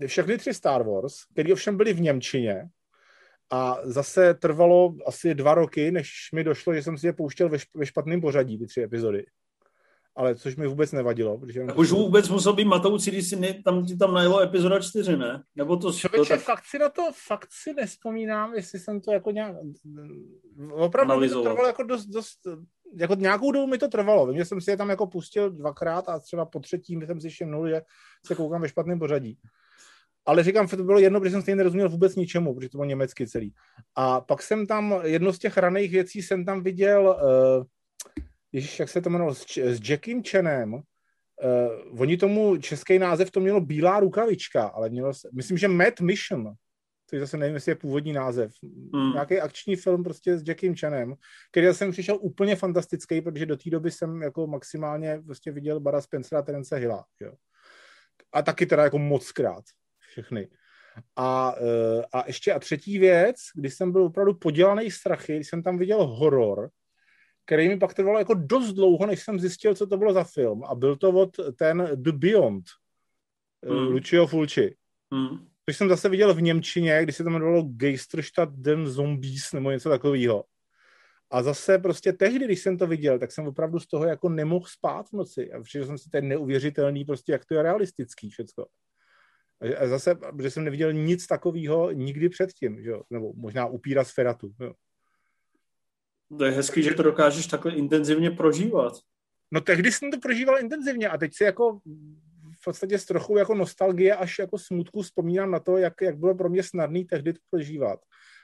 všechny 0.08 0.38
tři 0.38 0.54
Star 0.54 0.84
Wars, 0.84 1.16
které 1.34 1.54
ovšem 1.54 1.78
byly 1.78 1.94
v 1.94 2.02
Němčině 2.02 2.70
a 3.52 3.78
zase 3.84 4.34
trvalo 4.34 4.96
asi 5.06 5.36
dva 5.36 5.54
roky, 5.54 5.92
než 5.92 6.12
mi 6.34 6.44
došlo, 6.44 6.74
že 6.74 6.84
jsem 6.84 6.98
si 6.98 7.08
je 7.08 7.14
pouštěl 7.14 7.50
ve, 7.50 7.58
ve 7.76 7.86
špatném 7.86 8.22
pořadí, 8.22 8.58
ty 8.60 8.68
tři 8.68 8.82
epizody 8.82 9.26
ale 10.18 10.36
což 10.36 10.56
mi 10.56 10.68
vůbec 10.68 10.92
nevadilo. 10.92 11.38
Protože 11.38 11.66
tak 11.66 11.78
už 11.78 11.92
vůbec 11.92 12.30
musel 12.30 12.54
být 12.54 12.66
matoucí, 12.66 13.12
když 13.12 13.30
si 13.30 13.36
ne, 13.36 13.62
tam, 13.66 13.86
ti 13.86 13.98
tam 13.98 14.14
najelo 14.14 14.42
epizoda 14.42 14.80
4, 14.80 15.18
ne? 15.18 15.44
Nebo 15.56 15.78
to... 15.78 15.94
Člověče, 15.94 16.34
to 16.34 16.36
tak... 16.36 16.46
fakt 16.46 16.66
si 16.66 16.80
na 16.80 16.90
to, 16.90 17.02
fakt 17.28 17.48
si 17.52 17.74
nespomínám, 17.74 18.54
jestli 18.54 18.80
jsem 18.80 19.02
to 19.02 19.12
jako 19.12 19.32
nějak... 19.32 19.56
Opravdu 20.72 21.20
mi 21.20 21.30
to 21.30 21.44
trvalo 21.44 21.68
jako 21.68 21.84
dost, 21.84 22.06
dost, 22.06 22.40
jako 22.96 23.16
nějakou 23.16 23.52
dobu 23.52 23.68
mi 23.68 23.78
to 23.78 23.88
trvalo. 23.88 24.28
Vím, 24.28 24.38
že 24.38 24.46
jsem 24.46 24.62
si 24.62 24.72
je 24.72 24.78
tam 24.78 24.90
jako 24.90 25.08
pustil 25.08 25.52
dvakrát 25.52 26.10
a 26.10 26.20
třeba 26.20 26.46
po 26.46 26.60
třetím 26.60 27.06
jsem 27.06 27.22
si 27.22 27.30
všimnul, 27.30 27.70
že 27.70 27.82
se 28.26 28.36
koukám 28.36 28.62
ve 28.62 28.70
špatném 28.70 29.00
pořadí. 29.00 29.38
Ale 30.28 30.44
říkám, 30.44 30.68
to 30.68 30.84
bylo 30.84 31.00
jedno, 31.00 31.20
protože 31.20 31.32
jsem 31.32 31.42
stejně 31.42 31.56
nerozuměl 31.56 31.90
vůbec 31.90 32.16
ničemu, 32.16 32.56
protože 32.56 32.70
to 32.70 32.78
bylo 32.78 32.86
německy 32.86 33.28
celý. 33.28 33.54
A 33.96 34.22
pak 34.22 34.42
jsem 34.42 34.68
tam, 34.68 34.96
jedno 35.04 35.34
z 35.34 35.40
těch 35.40 35.58
raných 35.58 35.92
věcí 35.92 36.22
jsem 36.22 36.46
tam 36.46 36.64
viděl, 36.64 37.20
uh, 37.60 37.66
Ježíš, 38.52 38.80
jak 38.80 38.90
se 38.90 39.02
to 39.02 39.10
jmenovalo, 39.10 39.36
s, 39.36 39.58
s 39.58 39.90
Jackiem 39.90 40.24
Chanem, 40.24 40.74
uh, 40.74 40.82
oni 42.02 42.18
tomu, 42.18 42.58
český 42.58 43.00
název 43.00 43.32
to 43.32 43.40
mělo 43.40 43.62
Bílá 43.62 44.00
rukavička, 44.00 44.64
ale 44.64 44.90
mělo, 44.90 45.12
myslím, 45.34 45.58
že 45.58 45.68
Mad 45.68 46.00
Mission, 46.02 46.54
je 47.14 47.20
zase 47.20 47.38
nevím, 47.38 47.56
jestli 47.56 47.72
je 47.72 47.76
původní 47.76 48.14
název. 48.14 48.52
Hmm. 48.94 49.14
Nějaký 49.14 49.42
akční 49.42 49.76
film 49.76 50.04
prostě 50.04 50.38
s 50.38 50.48
Jackiem 50.48 50.76
Chanem, 50.76 51.16
který 51.52 51.68
jsem 51.68 51.92
přišel 51.92 52.18
úplně 52.22 52.56
fantastický, 52.56 53.22
protože 53.22 53.46
do 53.46 53.58
té 53.58 53.70
doby 53.70 53.92
jsem 53.92 54.22
jako 54.22 54.48
maximálně 54.48 55.22
prostě 55.26 55.52
viděl 55.52 55.80
Bara 55.80 56.02
Spencera 56.02 56.40
a 56.40 56.42
Terence 56.42 56.76
Hilla. 56.76 57.06
Jo. 57.20 57.34
A 58.34 58.42
taky 58.42 58.66
teda 58.66 58.84
jako 58.84 59.00
moc 59.00 59.32
krát 59.32 59.64
všechny. 60.18 60.48
A, 61.16 61.56
uh, 61.62 62.04
a 62.14 62.24
ještě 62.28 62.54
a 62.54 62.60
třetí 62.60 63.00
věc, 63.00 63.36
když 63.56 63.74
jsem 63.74 63.92
byl 63.92 64.04
opravdu 64.04 64.34
podělaný 64.34 64.92
strachy, 64.92 65.36
když 65.36 65.50
jsem 65.50 65.64
tam 65.64 65.78
viděl 65.78 66.08
horor, 66.08 66.70
který 67.46 67.70
mi 67.70 67.78
pak 67.78 67.94
trvalo 67.94 68.20
jako 68.20 68.34
dost 68.34 68.74
dlouho, 68.74 69.06
než 69.06 69.24
jsem 69.24 69.40
zjistil, 69.40 69.76
co 69.76 69.88
to 69.88 69.98
bylo 69.98 70.14
za 70.14 70.24
film. 70.24 70.64
A 70.64 70.76
byl 70.76 70.96
to 70.96 71.10
od 71.10 71.30
ten 71.56 71.90
The 71.96 72.12
Beyond, 72.12 72.66
mm. 73.66 73.78
Lucio 73.78 74.28
Fulci. 74.28 74.76
Mm. 75.12 75.48
Což 75.70 75.78
jsem 75.78 75.90
zase 75.90 76.10
viděl 76.10 76.34
v 76.34 76.42
Němčině, 76.42 77.00
když 77.04 77.16
se 77.16 77.24
to 77.24 77.30
jmenovalo 77.30 77.64
Geisterstadt 77.64 78.54
den 78.54 78.88
Zombies 78.88 79.54
nebo 79.54 79.72
něco 79.72 79.90
takového. 79.90 80.44
A 81.32 81.44
zase 81.44 81.78
prostě 81.78 82.14
tehdy, 82.14 82.46
když 82.46 82.62
jsem 82.62 82.78
to 82.78 82.88
viděl, 82.88 83.20
tak 83.20 83.32
jsem 83.32 83.48
opravdu 83.48 83.80
z 83.80 83.88
toho 83.88 84.06
jako 84.06 84.30
nemohl 84.30 84.66
spát 84.70 85.10
v 85.10 85.14
noci. 85.14 85.52
A 85.52 85.62
přišel 85.62 85.86
jsem 85.86 85.98
si 85.98 86.10
ten 86.10 86.28
neuvěřitelný, 86.28 87.06
prostě 87.06 87.32
jak 87.32 87.46
to 87.46 87.54
je 87.54 87.64
realistický 87.64 88.30
všecko. 88.30 88.68
A 89.78 89.88
zase, 89.88 90.16
protože 90.16 90.52
jsem 90.52 90.64
neviděl 90.64 90.94
nic 90.94 91.28
takového 91.28 91.92
nikdy 91.92 92.30
předtím, 92.30 92.82
že 92.82 92.90
jo? 92.90 93.02
nebo 93.10 93.34
možná 93.34 93.66
upíra 93.66 94.04
z 94.04 94.14
Feratu. 94.14 94.52
Jo? 94.60 94.74
To 96.38 96.46
je 96.46 96.52
hezký, 96.52 96.84
že 96.84 96.94
to 96.94 97.04
dokážeš 97.04 97.48
takhle 97.48 97.72
intenzivně 97.72 98.32
prožívat. 98.32 98.94
No 99.52 99.62
tehdy 99.62 99.92
jsem 99.92 100.12
to 100.12 100.20
prožíval 100.20 100.60
intenzivně 100.60 101.10
a 101.10 101.18
teď 101.18 101.32
si 101.36 101.44
jako 101.44 101.80
v 102.62 102.64
podstatě 102.64 103.00
s 103.00 103.06
trochu 103.06 103.38
jako 103.38 103.56
nostalgie 103.56 104.16
až 104.16 104.40
jako 104.40 104.58
smutku 104.58 105.02
vzpomínám 105.02 105.52
na 105.52 105.60
to, 105.60 105.78
jak, 105.78 105.94
jak 106.02 106.18
bylo 106.18 106.36
pro 106.36 106.50
mě 106.50 106.64
snadný 106.64 107.06
tehdy 107.06 107.34
to 107.34 107.40
prožívat. 107.50 108.00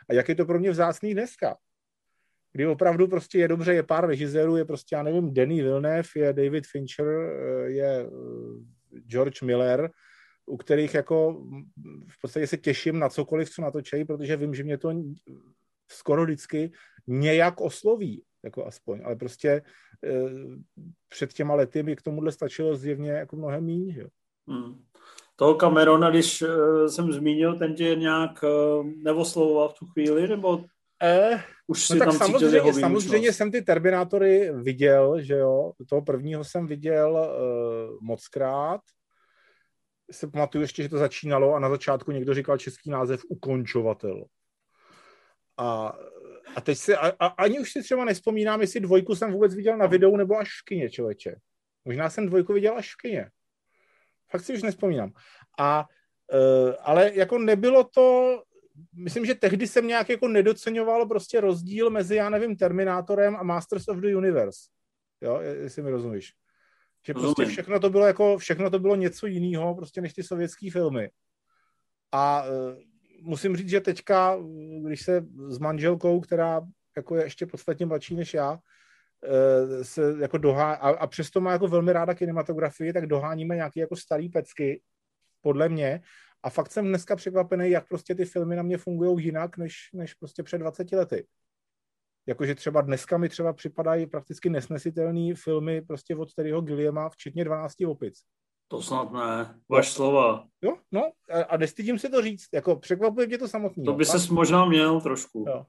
A 0.09 0.13
jak 0.13 0.29
je 0.29 0.35
to 0.35 0.45
pro 0.45 0.59
mě 0.59 0.71
vzácný 0.71 1.13
dneska. 1.13 1.55
Kdy 2.51 2.67
opravdu 2.67 3.07
prostě 3.07 3.39
je 3.39 3.47
dobře, 3.47 3.73
je 3.73 3.83
pár 3.83 4.07
režisérů, 4.07 4.55
je 4.55 4.65
prostě, 4.65 4.95
já 4.95 5.03
nevím, 5.03 5.33
Danny 5.33 5.61
Villeneuve, 5.61 6.09
je 6.15 6.33
David 6.33 6.67
Fincher, 6.67 7.05
je 7.65 7.99
eh, 7.99 8.09
George 9.07 9.41
Miller, 9.41 9.91
u 10.45 10.57
kterých 10.57 10.93
jako 10.93 11.43
v 12.07 12.21
podstatě 12.21 12.47
se 12.47 12.57
těším 12.57 12.99
na 12.99 13.09
cokoliv, 13.09 13.49
co 13.49 13.61
natočejí, 13.61 14.05
protože 14.05 14.37
vím, 14.37 14.53
že 14.53 14.63
mě 14.63 14.77
to 14.77 14.93
skoro 15.91 16.23
vždycky 16.23 16.71
nějak 17.07 17.61
osloví, 17.61 18.23
jako 18.43 18.65
aspoň, 18.65 19.01
ale 19.05 19.15
prostě 19.15 19.49
e, 19.49 19.61
před 21.09 21.33
těma 21.33 21.55
lety 21.55 21.83
by 21.83 21.95
k 21.95 22.01
tomuhle 22.01 22.31
stačilo 22.31 22.75
zjevně 22.75 23.11
jako 23.11 23.35
mnohem 23.35 23.65
méně. 23.65 23.99
Jo. 23.99 24.07
Hmm. 24.47 24.83
Toho 25.35 25.55
Camerona, 25.55 26.09
když 26.09 26.41
e, 26.41 26.47
jsem 26.89 27.11
zmínil, 27.11 27.59
ten 27.59 27.75
tě 27.75 27.95
nějak 27.95 28.43
e, 28.43 28.47
neoslovoval 29.03 29.69
v 29.69 29.73
tu 29.73 29.85
chvíli, 29.85 30.27
nebo 30.27 30.65
Eh, 31.03 31.43
Už 31.67 31.89
no 31.89 31.99
tak 31.99 32.13
samozřejmě, 32.13 32.73
samozřejmě 32.73 33.33
jsem 33.33 33.51
ty 33.51 33.61
Terminátory 33.61 34.51
viděl, 34.53 35.21
že 35.21 35.33
jo. 35.33 35.71
Toho 35.89 36.01
prvního 36.01 36.43
jsem 36.43 36.67
viděl 36.67 37.11
uh, 37.11 37.97
mockrát. 38.01 38.81
Se 40.13 40.27
pamatuju 40.27 40.61
ještě, 40.61 40.83
že 40.83 40.89
to 40.89 40.97
začínalo 40.97 41.53
a 41.53 41.59
na 41.59 41.69
začátku 41.69 42.11
někdo 42.11 42.33
říkal 42.33 42.57
český 42.57 42.89
název 42.89 43.21
Ukončovatel. 43.29 44.25
A, 45.57 45.93
a 46.55 46.61
teď 46.61 46.77
si, 46.77 46.95
a, 46.95 47.07
a, 47.19 47.25
ani 47.25 47.59
už 47.59 47.71
si 47.71 47.83
třeba 47.83 48.05
nespomínám, 48.05 48.61
jestli 48.61 48.79
dvojku 48.79 49.15
jsem 49.15 49.31
vůbec 49.31 49.55
viděl 49.55 49.77
na 49.77 49.85
videu 49.85 50.17
nebo 50.17 50.37
až 50.37 50.49
v 50.49 50.65
kině, 50.65 50.89
člověče. 50.89 51.35
Možná 51.85 52.09
jsem 52.09 52.25
dvojku 52.25 52.53
viděl 52.53 52.77
až 52.77 52.93
v 52.93 52.97
kině. 52.97 53.29
Fakt 54.31 54.43
si 54.43 54.53
už 54.53 54.61
nespomínám. 54.61 55.11
A, 55.59 55.85
uh, 56.33 56.73
ale 56.81 57.11
jako 57.13 57.37
nebylo 57.37 57.83
to, 57.83 58.37
myslím, 58.95 59.25
že 59.25 59.35
tehdy 59.35 59.67
jsem 59.67 59.87
nějak 59.87 60.09
jako 60.09 60.27
nedoceňoval 60.27 61.05
prostě 61.05 61.41
rozdíl 61.41 61.89
mezi, 61.89 62.15
já 62.15 62.29
nevím, 62.29 62.55
Terminátorem 62.55 63.35
a 63.35 63.43
Masters 63.43 63.87
of 63.87 63.97
the 63.97 64.15
Universe. 64.15 64.59
Jo, 65.21 65.39
jestli 65.41 65.81
mi 65.81 65.91
rozumíš. 65.91 66.33
Že 67.05 67.13
prostě 67.13 67.45
všechno 67.45 67.79
to 67.79 67.89
bylo 67.89 68.05
jako, 68.07 68.37
všechno 68.37 68.69
to 68.69 68.79
bylo 68.79 68.95
něco 68.95 69.27
jiného 69.27 69.75
prostě 69.75 70.01
než 70.01 70.13
ty 70.13 70.23
sovětské 70.23 70.71
filmy. 70.71 71.09
A 72.11 72.43
uh, 72.43 72.49
musím 73.21 73.55
říct, 73.57 73.69
že 73.69 73.81
teďka, 73.81 74.37
když 74.85 75.01
se 75.01 75.25
s 75.47 75.57
manželkou, 75.59 76.19
která 76.19 76.61
jako 76.97 77.15
je 77.15 77.23
ještě 77.23 77.45
podstatně 77.45 77.85
mladší 77.85 78.15
než 78.15 78.33
já, 78.33 78.51
uh, 78.51 79.81
se 79.81 80.15
jako 80.19 80.37
dohá, 80.37 80.73
a, 80.73 80.89
a 80.89 81.07
přesto 81.07 81.41
má 81.41 81.51
jako 81.51 81.67
velmi 81.67 81.93
ráda 81.93 82.13
kinematografii, 82.13 82.93
tak 82.93 83.07
doháníme 83.07 83.55
nějaké 83.55 83.79
jako 83.79 83.95
starý 83.95 84.29
pecky, 84.29 84.81
podle 85.41 85.69
mě, 85.69 86.01
a 86.43 86.49
fakt 86.49 86.71
jsem 86.71 86.87
dneska 86.87 87.15
překvapený, 87.15 87.69
jak 87.69 87.87
prostě 87.87 88.15
ty 88.15 88.25
filmy 88.25 88.55
na 88.55 88.63
mě 88.63 88.77
fungují 88.77 89.25
jinak, 89.25 89.57
než, 89.57 89.89
než 89.93 90.13
prostě 90.13 90.43
před 90.43 90.57
20 90.57 90.91
lety. 90.91 91.25
Jakože 92.27 92.55
třeba 92.55 92.81
dneska 92.81 93.17
mi 93.17 93.29
třeba 93.29 93.53
připadají 93.53 94.05
prakticky 94.05 94.49
nesnesitelné 94.49 95.35
filmy 95.35 95.81
prostě 95.81 96.15
od 96.15 96.33
Terryho 96.33 96.61
Gilliama, 96.61 97.09
včetně 97.09 97.45
12 97.45 97.73
opic. 97.87 98.19
To 98.67 98.81
snad 98.81 99.11
ne, 99.11 99.55
vaš 99.69 99.91
slova. 99.91 100.45
Jo, 100.61 100.77
no 100.91 101.11
a 101.49 101.57
nestydím 101.57 101.99
si 101.99 102.09
to 102.09 102.21
říct, 102.21 102.47
jako 102.53 102.75
překvapuje 102.75 103.27
mě 103.27 103.37
to 103.37 103.47
samotný. 103.47 103.85
To 103.85 103.93
by 103.93 104.05
se 104.05 104.33
možná 104.33 104.65
měl 104.65 105.01
trošku. 105.01 105.45
Jo. 105.47 105.65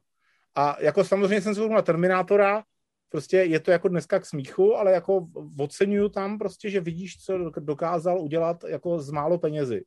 A 0.55 0.77
jako 0.81 1.05
samozřejmě 1.05 1.41
jsem 1.41 1.55
se 1.55 1.69
na 1.69 1.83
Terminátora, 1.83 2.63
prostě 3.09 3.37
je 3.37 3.61
to 3.61 3.71
jako 3.71 3.89
dneska 3.89 4.21
k 4.21 4.27
smíchu, 4.27 4.77
ale 4.77 4.93
jako 4.93 5.27
oceňuju 5.59 6.09
tam 6.09 6.39
prostě, 6.39 6.71
že 6.71 6.81
vidíš, 6.81 7.17
co 7.25 7.51
dokázal 7.61 8.21
udělat 8.21 8.65
jako 8.65 8.99
z 8.99 9.11
málo 9.11 9.39
penězi. 9.39 9.85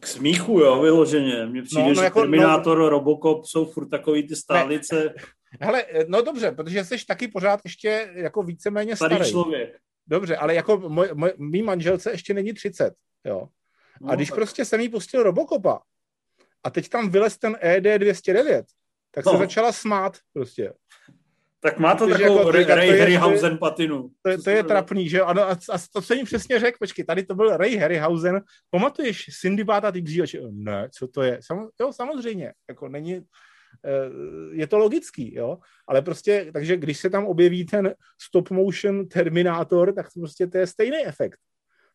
K 0.00 0.06
smíchu, 0.06 0.60
jo, 0.60 0.82
vyloženě. 0.82 1.46
Mně 1.46 1.62
přijde, 1.62 1.82
no, 1.82 1.88
no, 1.88 1.94
že 1.94 2.04
jako, 2.04 2.20
Terminátor, 2.20 2.78
no, 2.78 2.88
Robocop 2.88 3.44
jsou 3.44 3.64
furt 3.64 3.88
takový 3.88 4.28
ty 4.28 4.36
stálice. 4.36 5.04
Ne. 5.04 5.14
Hele, 5.60 5.84
no 6.08 6.22
dobře, 6.22 6.52
protože 6.52 6.84
jsi 6.84 7.06
taky 7.06 7.28
pořád 7.28 7.60
ještě 7.64 8.10
jako 8.14 8.42
víceméně 8.42 8.96
starý. 8.96 9.14
Starý 9.14 9.30
člověk. 9.30 9.76
Dobře, 10.06 10.36
ale 10.36 10.54
jako 10.54 10.76
moj, 10.88 11.08
moj, 11.14 11.32
mý 11.38 11.62
manželce 11.62 12.10
ještě 12.10 12.34
není 12.34 12.52
30, 12.52 12.94
jo. 13.24 13.48
A 14.02 14.06
no, 14.06 14.16
když 14.16 14.28
tak... 14.28 14.36
prostě 14.36 14.64
jsem 14.64 14.80
jí 14.80 14.88
pustil 14.88 15.22
Robocopa 15.22 15.80
a 16.64 16.70
teď 16.70 16.88
tam 16.88 17.10
vylez 17.10 17.38
ten 17.38 17.52
ED209, 17.52 18.64
tak 19.10 19.24
no. 19.24 19.32
se 19.32 19.38
začala 19.38 19.72
smát 19.72 20.18
prostě. 20.32 20.72
Tak 21.60 21.78
má 21.78 21.94
to 21.94 22.08
takovou 22.08 22.38
jako, 22.38 22.50
Ray, 22.50 22.64
Ray 22.64 22.98
Harryhausen 22.98 23.58
patinu. 23.58 24.10
To, 24.22 24.42
to 24.42 24.50
je 24.50 24.62
trapný, 24.62 25.08
že 25.08 25.20
ano, 25.20 25.42
a, 25.42 25.52
a 25.52 25.78
to 25.92 26.02
jsem 26.02 26.16
jim 26.16 26.26
přesně 26.26 26.60
řekl, 26.60 26.78
počkej, 26.80 27.04
tady 27.04 27.22
to 27.22 27.34
byl 27.34 27.56
Ray 27.56 27.76
Harryhausen, 27.76 28.40
pamatuješ 28.70 29.26
Cindy 29.40 29.64
Bata 29.64 29.92
ty 29.92 30.02
křívače? 30.02 30.40
Ne, 30.50 30.88
co 30.92 31.08
to 31.08 31.22
je? 31.22 31.38
Sam, 31.42 31.68
jo, 31.80 31.92
samozřejmě, 31.92 32.52
jako 32.68 32.88
není, 32.88 33.14
eh, 33.14 33.22
je 34.52 34.66
to 34.66 34.78
logický, 34.78 35.34
jo, 35.34 35.58
ale 35.88 36.02
prostě, 36.02 36.50
takže 36.52 36.76
když 36.76 36.98
se 36.98 37.10
tam 37.10 37.26
objeví 37.26 37.66
ten 37.66 37.94
stop 38.22 38.50
motion 38.50 39.08
Terminátor, 39.08 39.92
tak 39.92 40.06
to 40.12 40.20
prostě 40.20 40.46
to 40.46 40.58
je 40.58 40.66
stejný 40.66 40.96
efekt. 41.06 41.38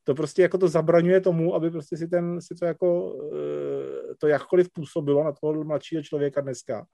To 0.03 0.15
prostě 0.15 0.41
jako 0.41 0.57
to 0.57 0.67
zabraňuje 0.67 1.21
tomu, 1.21 1.55
aby 1.55 1.71
prostě 1.71 1.97
si 1.97 2.07
ten, 2.07 2.41
si 2.41 2.55
to 2.55 2.65
jako, 2.65 3.15
eh, 3.33 4.15
to 4.17 4.27
jakkoliv 4.27 4.67
působilo 4.73 5.23
na 5.23 5.31
toho 5.31 5.63
mladšího 5.63 6.03
člověka 6.03 6.41
dneska 6.41 6.85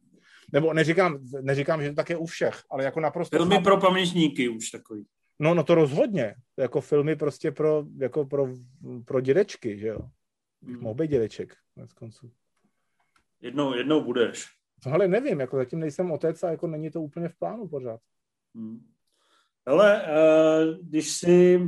nebo 0.54 0.74
neříkám, 0.74 1.20
neříkám, 1.42 1.84
že 1.84 1.90
to 1.90 1.96
tak 1.96 2.10
je 2.10 2.18
u 2.18 2.26
všech, 2.26 2.64
ale 2.72 2.84
jako 2.84 3.00
naprosto... 3.00 3.38
Filmy 3.38 3.60
pro 3.60 3.78
pamětníky 3.78 4.50
už 4.50 4.70
takový. 4.70 5.06
No, 5.40 5.54
no 5.54 5.64
to 5.64 5.76
rozhodně. 5.76 6.36
Jako 6.58 6.82
filmy 6.82 7.16
prostě 7.16 7.52
pro, 7.52 7.86
jako 7.98 8.26
pro, 8.26 8.48
pro 9.06 9.22
dědečky, 9.22 9.80
že 9.80 9.88
jo. 9.88 10.00
Hmm. 10.64 10.82
Mohl 10.82 10.96
být 10.96 11.12
dědeček, 11.12 11.56
konec 11.74 11.94
konců. 11.94 12.32
Jednou, 13.42 13.74
jednou 13.74 14.04
budeš. 14.04 14.46
Ale 14.86 15.08
nevím, 15.08 15.40
jako 15.40 15.58
zatím 15.58 15.80
nejsem 15.80 16.12
otec 16.12 16.44
a 16.44 16.50
jako 16.50 16.68
není 16.68 16.92
to 16.92 17.02
úplně 17.02 17.30
v 17.30 17.36
plánu 17.36 17.68
pořád. 17.68 18.00
Hmm. 18.56 18.80
Ale 19.66 20.02
uh, 20.02 20.78
když 20.82 21.12
si 21.12 21.62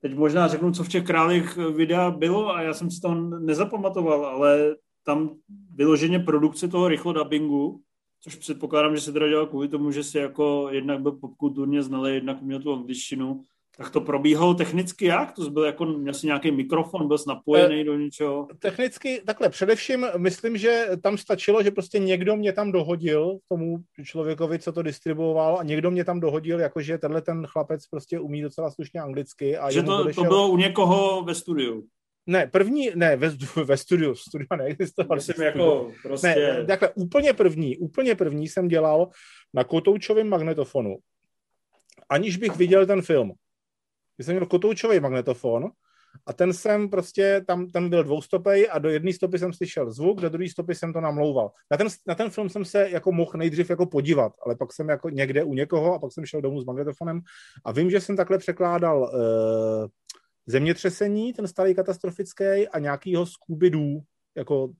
teď 0.00 0.14
možná 0.14 0.48
řeknu, 0.48 0.72
co 0.72 0.84
v 0.84 0.88
těch 0.88 1.04
králích 1.04 1.56
videa 1.56 2.10
bylo 2.10 2.54
a 2.54 2.62
já 2.62 2.74
jsem 2.74 2.90
si 2.90 3.00
to 3.00 3.14
nezapamatoval, 3.14 4.26
ale 4.26 4.76
tam 5.04 5.30
vyloženě 5.74 6.18
produkce 6.18 6.68
toho 6.68 6.88
rychlo 6.88 7.12
dubbingu, 7.12 7.82
což 8.20 8.34
předpokládám, 8.34 8.94
že 8.94 9.00
se 9.00 9.12
teda 9.12 9.28
dělal 9.28 9.46
kvůli 9.46 9.68
tomu, 9.68 9.90
že 9.90 10.04
si 10.04 10.18
jako 10.18 10.68
jednak 10.70 11.00
byl 11.00 11.12
popkulturně 11.12 11.82
znalý, 11.82 12.14
jednak 12.14 12.42
uměl 12.42 12.60
tu 12.60 12.72
angličtinu, 12.72 13.44
tak 13.76 13.90
to 13.90 14.00
probíhalo 14.00 14.54
technicky 14.54 15.04
jak? 15.04 15.32
To 15.32 15.50
byl 15.50 15.64
jako, 15.64 15.84
měl 15.84 16.14
si 16.14 16.26
nějaký 16.26 16.50
mikrofon, 16.50 17.08
byl 17.08 17.16
napojený 17.28 17.84
do 17.84 17.94
něčeho? 17.94 18.48
Technicky, 18.58 19.22
takhle, 19.26 19.48
především 19.48 20.06
myslím, 20.16 20.56
že 20.56 20.86
tam 21.02 21.18
stačilo, 21.18 21.62
že 21.62 21.70
prostě 21.70 21.98
někdo 21.98 22.36
mě 22.36 22.52
tam 22.52 22.72
dohodil 22.72 23.38
tomu 23.48 23.78
člověkovi, 24.04 24.58
co 24.58 24.72
to 24.72 24.82
distribuoval 24.82 25.58
a 25.58 25.62
někdo 25.62 25.90
mě 25.90 26.04
tam 26.04 26.20
dohodil, 26.20 26.60
jakože 26.60 26.98
tenhle 26.98 27.22
ten 27.22 27.46
chlapec 27.46 27.86
prostě 27.86 28.20
umí 28.20 28.42
docela 28.42 28.70
slušně 28.70 29.00
anglicky. 29.00 29.56
A 29.56 29.70
že 29.70 29.82
to, 29.82 30.00
odešel... 30.00 30.24
to 30.24 30.28
bylo 30.28 30.48
u 30.48 30.56
někoho 30.56 31.22
ve 31.22 31.34
studiu? 31.34 31.86
Ne, 32.26 32.46
první, 32.46 32.90
ne, 32.94 33.16
ve, 33.16 33.30
ve 33.64 33.76
studiu, 33.76 34.14
studia 34.14 34.56
neexistovalo. 34.56 35.16
Myslím 35.16 35.46
jako 35.46 35.90
prostě... 36.02 36.28
Ne, 36.28 36.64
takhle, 36.66 36.90
úplně 36.94 37.32
první, 37.32 37.76
úplně 37.76 38.14
první 38.14 38.48
jsem 38.48 38.68
dělal 38.68 39.08
na 39.54 39.64
kotoučovém 39.64 40.28
magnetofonu, 40.28 40.96
aniž 42.08 42.36
bych 42.36 42.56
viděl 42.56 42.86
ten 42.86 43.02
film. 43.02 43.32
Když 44.16 44.26
jsem 44.26 44.34
měl 44.34 44.46
kotoučový 44.46 45.00
magnetofon 45.00 45.70
a 46.26 46.32
ten 46.32 46.52
jsem 46.52 46.90
prostě, 46.90 47.44
tam, 47.46 47.70
ten 47.70 47.90
byl 47.90 48.04
dvoustopej 48.04 48.68
a 48.70 48.78
do 48.78 48.88
jedné 48.88 49.12
stopy 49.12 49.38
jsem 49.38 49.52
slyšel 49.52 49.92
zvuk, 49.92 50.20
do 50.20 50.28
druhé 50.28 50.48
stopy 50.48 50.74
jsem 50.74 50.92
to 50.92 51.00
namlouval. 51.00 51.50
Na 51.70 51.76
ten, 51.76 51.86
na 52.06 52.14
ten 52.14 52.30
film 52.30 52.48
jsem 52.48 52.64
se 52.64 52.90
jako 52.90 53.12
mohl 53.12 53.32
nejdřív 53.36 53.70
jako 53.70 53.86
podívat, 53.86 54.32
ale 54.46 54.56
pak 54.56 54.72
jsem 54.72 54.88
jako 54.88 55.10
někde 55.10 55.44
u 55.44 55.54
někoho 55.54 55.94
a 55.94 55.98
pak 55.98 56.12
jsem 56.12 56.26
šel 56.26 56.40
domů 56.40 56.60
s 56.60 56.64
magnetofonem 56.64 57.20
a 57.64 57.72
vím, 57.72 57.90
že 57.90 58.00
jsem 58.00 58.16
takhle 58.16 58.38
překládal 58.38 59.00
uh, 59.02 59.88
zemětřesení, 60.46 61.32
ten 61.32 61.48
starý 61.48 61.74
katastrofický 61.74 62.68
a 62.72 62.78
nějakýho 62.78 63.24
Scooby-Doo, 63.24 64.02
jako 64.36 64.70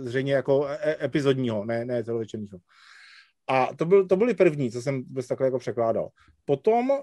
zřejmě 0.00 0.34
jako 0.34 0.66
e, 0.66 0.76
e 0.76 1.04
epizodního, 1.04 1.64
ne, 1.64 1.84
ne 1.84 2.04
celovečerního. 2.04 2.58
A 3.48 3.68
to, 3.76 3.84
byl, 3.84 4.06
to 4.06 4.16
byly 4.16 4.34
první, 4.34 4.70
co 4.70 4.82
jsem 4.82 5.02
bez 5.06 5.26
takhle 5.26 5.46
jako 5.46 5.58
překládal. 5.58 6.08
Potom 6.44 6.90
uh, 6.90 6.96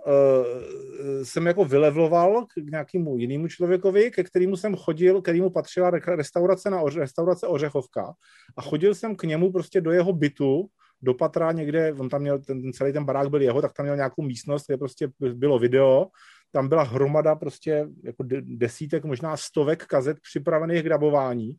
jsem 1.24 1.48
jako 1.48 1.66
vylevloval 1.66 2.46
k 2.46 2.72
nějakému 2.72 3.18
jinému 3.18 3.48
člověkovi, 3.48 4.12
ke 4.12 4.24
kterému 4.24 4.58
jsem 4.58 4.76
chodil, 4.76 5.22
kterému 5.22 5.50
patřila 5.50 5.90
restaurace 5.90 6.70
na 6.70 6.82
Oře, 6.82 7.00
restaurace 7.00 7.48
Ořechovka 7.48 8.14
a 8.58 8.62
chodil 8.62 8.96
jsem 8.96 9.16
k 9.16 9.24
němu 9.24 9.52
prostě 9.52 9.82
do 9.82 9.92
jeho 9.92 10.14
bytu, 10.14 10.66
do 11.02 11.14
patra 11.14 11.52
někde, 11.52 11.94
on 11.94 12.10
tam 12.10 12.22
měl, 12.22 12.40
ten, 12.40 12.74
celý 12.74 12.94
ten 12.94 13.06
barák 13.06 13.30
byl 13.30 13.42
jeho, 13.42 13.62
tak 13.62 13.74
tam 13.74 13.86
měl 13.86 13.96
nějakou 13.96 14.22
místnost, 14.22 14.66
kde 14.68 14.78
prostě 14.78 15.08
bylo 15.34 15.60
video 15.60 16.08
tam 16.54 16.68
byla 16.68 16.84
hromada 16.84 17.36
prostě 17.36 17.88
jako 18.04 18.24
desítek, 18.42 19.06
možná 19.06 19.38
stovek 19.38 19.86
kazet 19.86 20.20
připravených 20.20 20.84
k 20.84 20.90
dabování. 20.90 21.54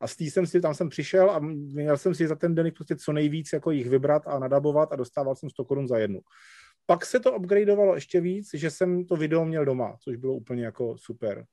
A 0.00 0.06
z 0.06 0.20
jsem 0.20 0.46
si, 0.46 0.60
tam 0.60 0.74
jsem 0.74 0.88
přišel 0.88 1.30
a 1.30 1.38
měl 1.38 1.98
jsem 1.98 2.14
si 2.14 2.26
za 2.26 2.34
ten 2.34 2.54
den 2.54 2.70
prostě 2.70 2.96
co 2.96 3.12
nejvíc 3.12 3.52
jako 3.52 3.70
jich 3.70 3.88
vybrat 3.88 4.22
a 4.26 4.38
nadabovat 4.38 4.92
a 4.92 4.96
dostával 4.96 5.34
jsem 5.34 5.50
100 5.50 5.64
korun 5.64 5.88
za 5.88 5.98
jednu. 5.98 6.20
Pak 6.86 7.06
se 7.06 7.20
to 7.20 7.32
upgradeovalo 7.32 7.94
ještě 7.94 8.20
víc, 8.20 8.50
že 8.54 8.70
jsem 8.70 9.04
to 9.04 9.16
video 9.16 9.44
měl 9.44 9.64
doma, 9.64 9.96
což 10.00 10.16
bylo 10.16 10.34
úplně 10.34 10.64
jako 10.64 10.94
super. 10.98 11.44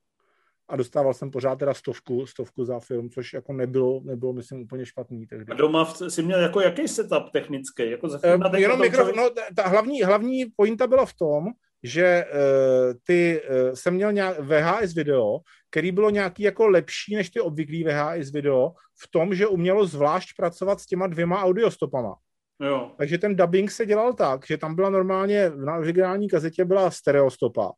A 0.70 0.76
dostával 0.76 1.14
jsem 1.14 1.32
pořád 1.32 1.60
teda 1.60 1.74
stovku, 1.74 2.26
stovku 2.26 2.66
za 2.66 2.80
film, 2.80 3.10
což 3.10 3.34
jako 3.34 3.54
nebylo, 3.54 4.02
nebylo 4.04 4.34
myslím, 4.34 4.62
úplně 4.62 4.86
špatný 4.86 5.28
tehdy. 5.28 5.46
A 5.52 5.54
doma 5.54 5.86
jsi 5.86 6.24
měl 6.24 6.40
jako 6.40 6.62
jaký 6.62 6.88
setup 6.88 7.30
technický? 7.34 7.92
Jako 7.92 8.10
za 8.10 8.18
film, 8.18 8.42
uh, 8.46 8.56
jenom 8.56 8.80
mikro, 8.80 9.16
no, 9.16 9.30
ta 9.56 9.68
hlavní, 9.68 10.04
hlavní 10.04 10.46
pointa 10.56 10.88
byla 10.88 11.06
v 11.06 11.14
tom, 11.14 11.46
že 11.84 12.26
uh, 12.26 12.94
ty, 13.08 13.42
uh, 13.42 13.74
jsem 13.74 13.94
měl 13.94 14.12
nějak 14.12 14.40
VHS 14.40 14.94
video, 14.94 15.40
který 15.72 15.92
bylo 15.92 16.10
nějaký 16.10 16.44
jako 16.44 16.68
lepší 16.68 17.16
než 17.16 17.30
ty 17.30 17.40
obvyklý 17.40 17.84
VHS 17.84 18.32
video 18.32 18.72
v 19.04 19.08
tom, 19.12 19.36
že 19.36 19.48
umělo 19.48 19.86
zvlášť 19.86 20.36
pracovat 20.38 20.80
s 20.80 20.86
těma 20.86 21.08
dvěma 21.08 21.44
audiostopama. 21.44 22.16
Jo. 22.60 22.92
Takže 22.98 23.18
ten 23.18 23.36
dubbing 23.36 23.72
se 23.72 23.86
dělal 23.86 24.14
tak, 24.14 24.46
že 24.48 24.58
tam 24.58 24.76
byla 24.76 24.90
normálně, 24.90 25.50
na 25.50 25.78
originální 25.78 26.30
kazetě 26.30 26.66
byla 26.66 26.92
stereostopa. 26.92 27.72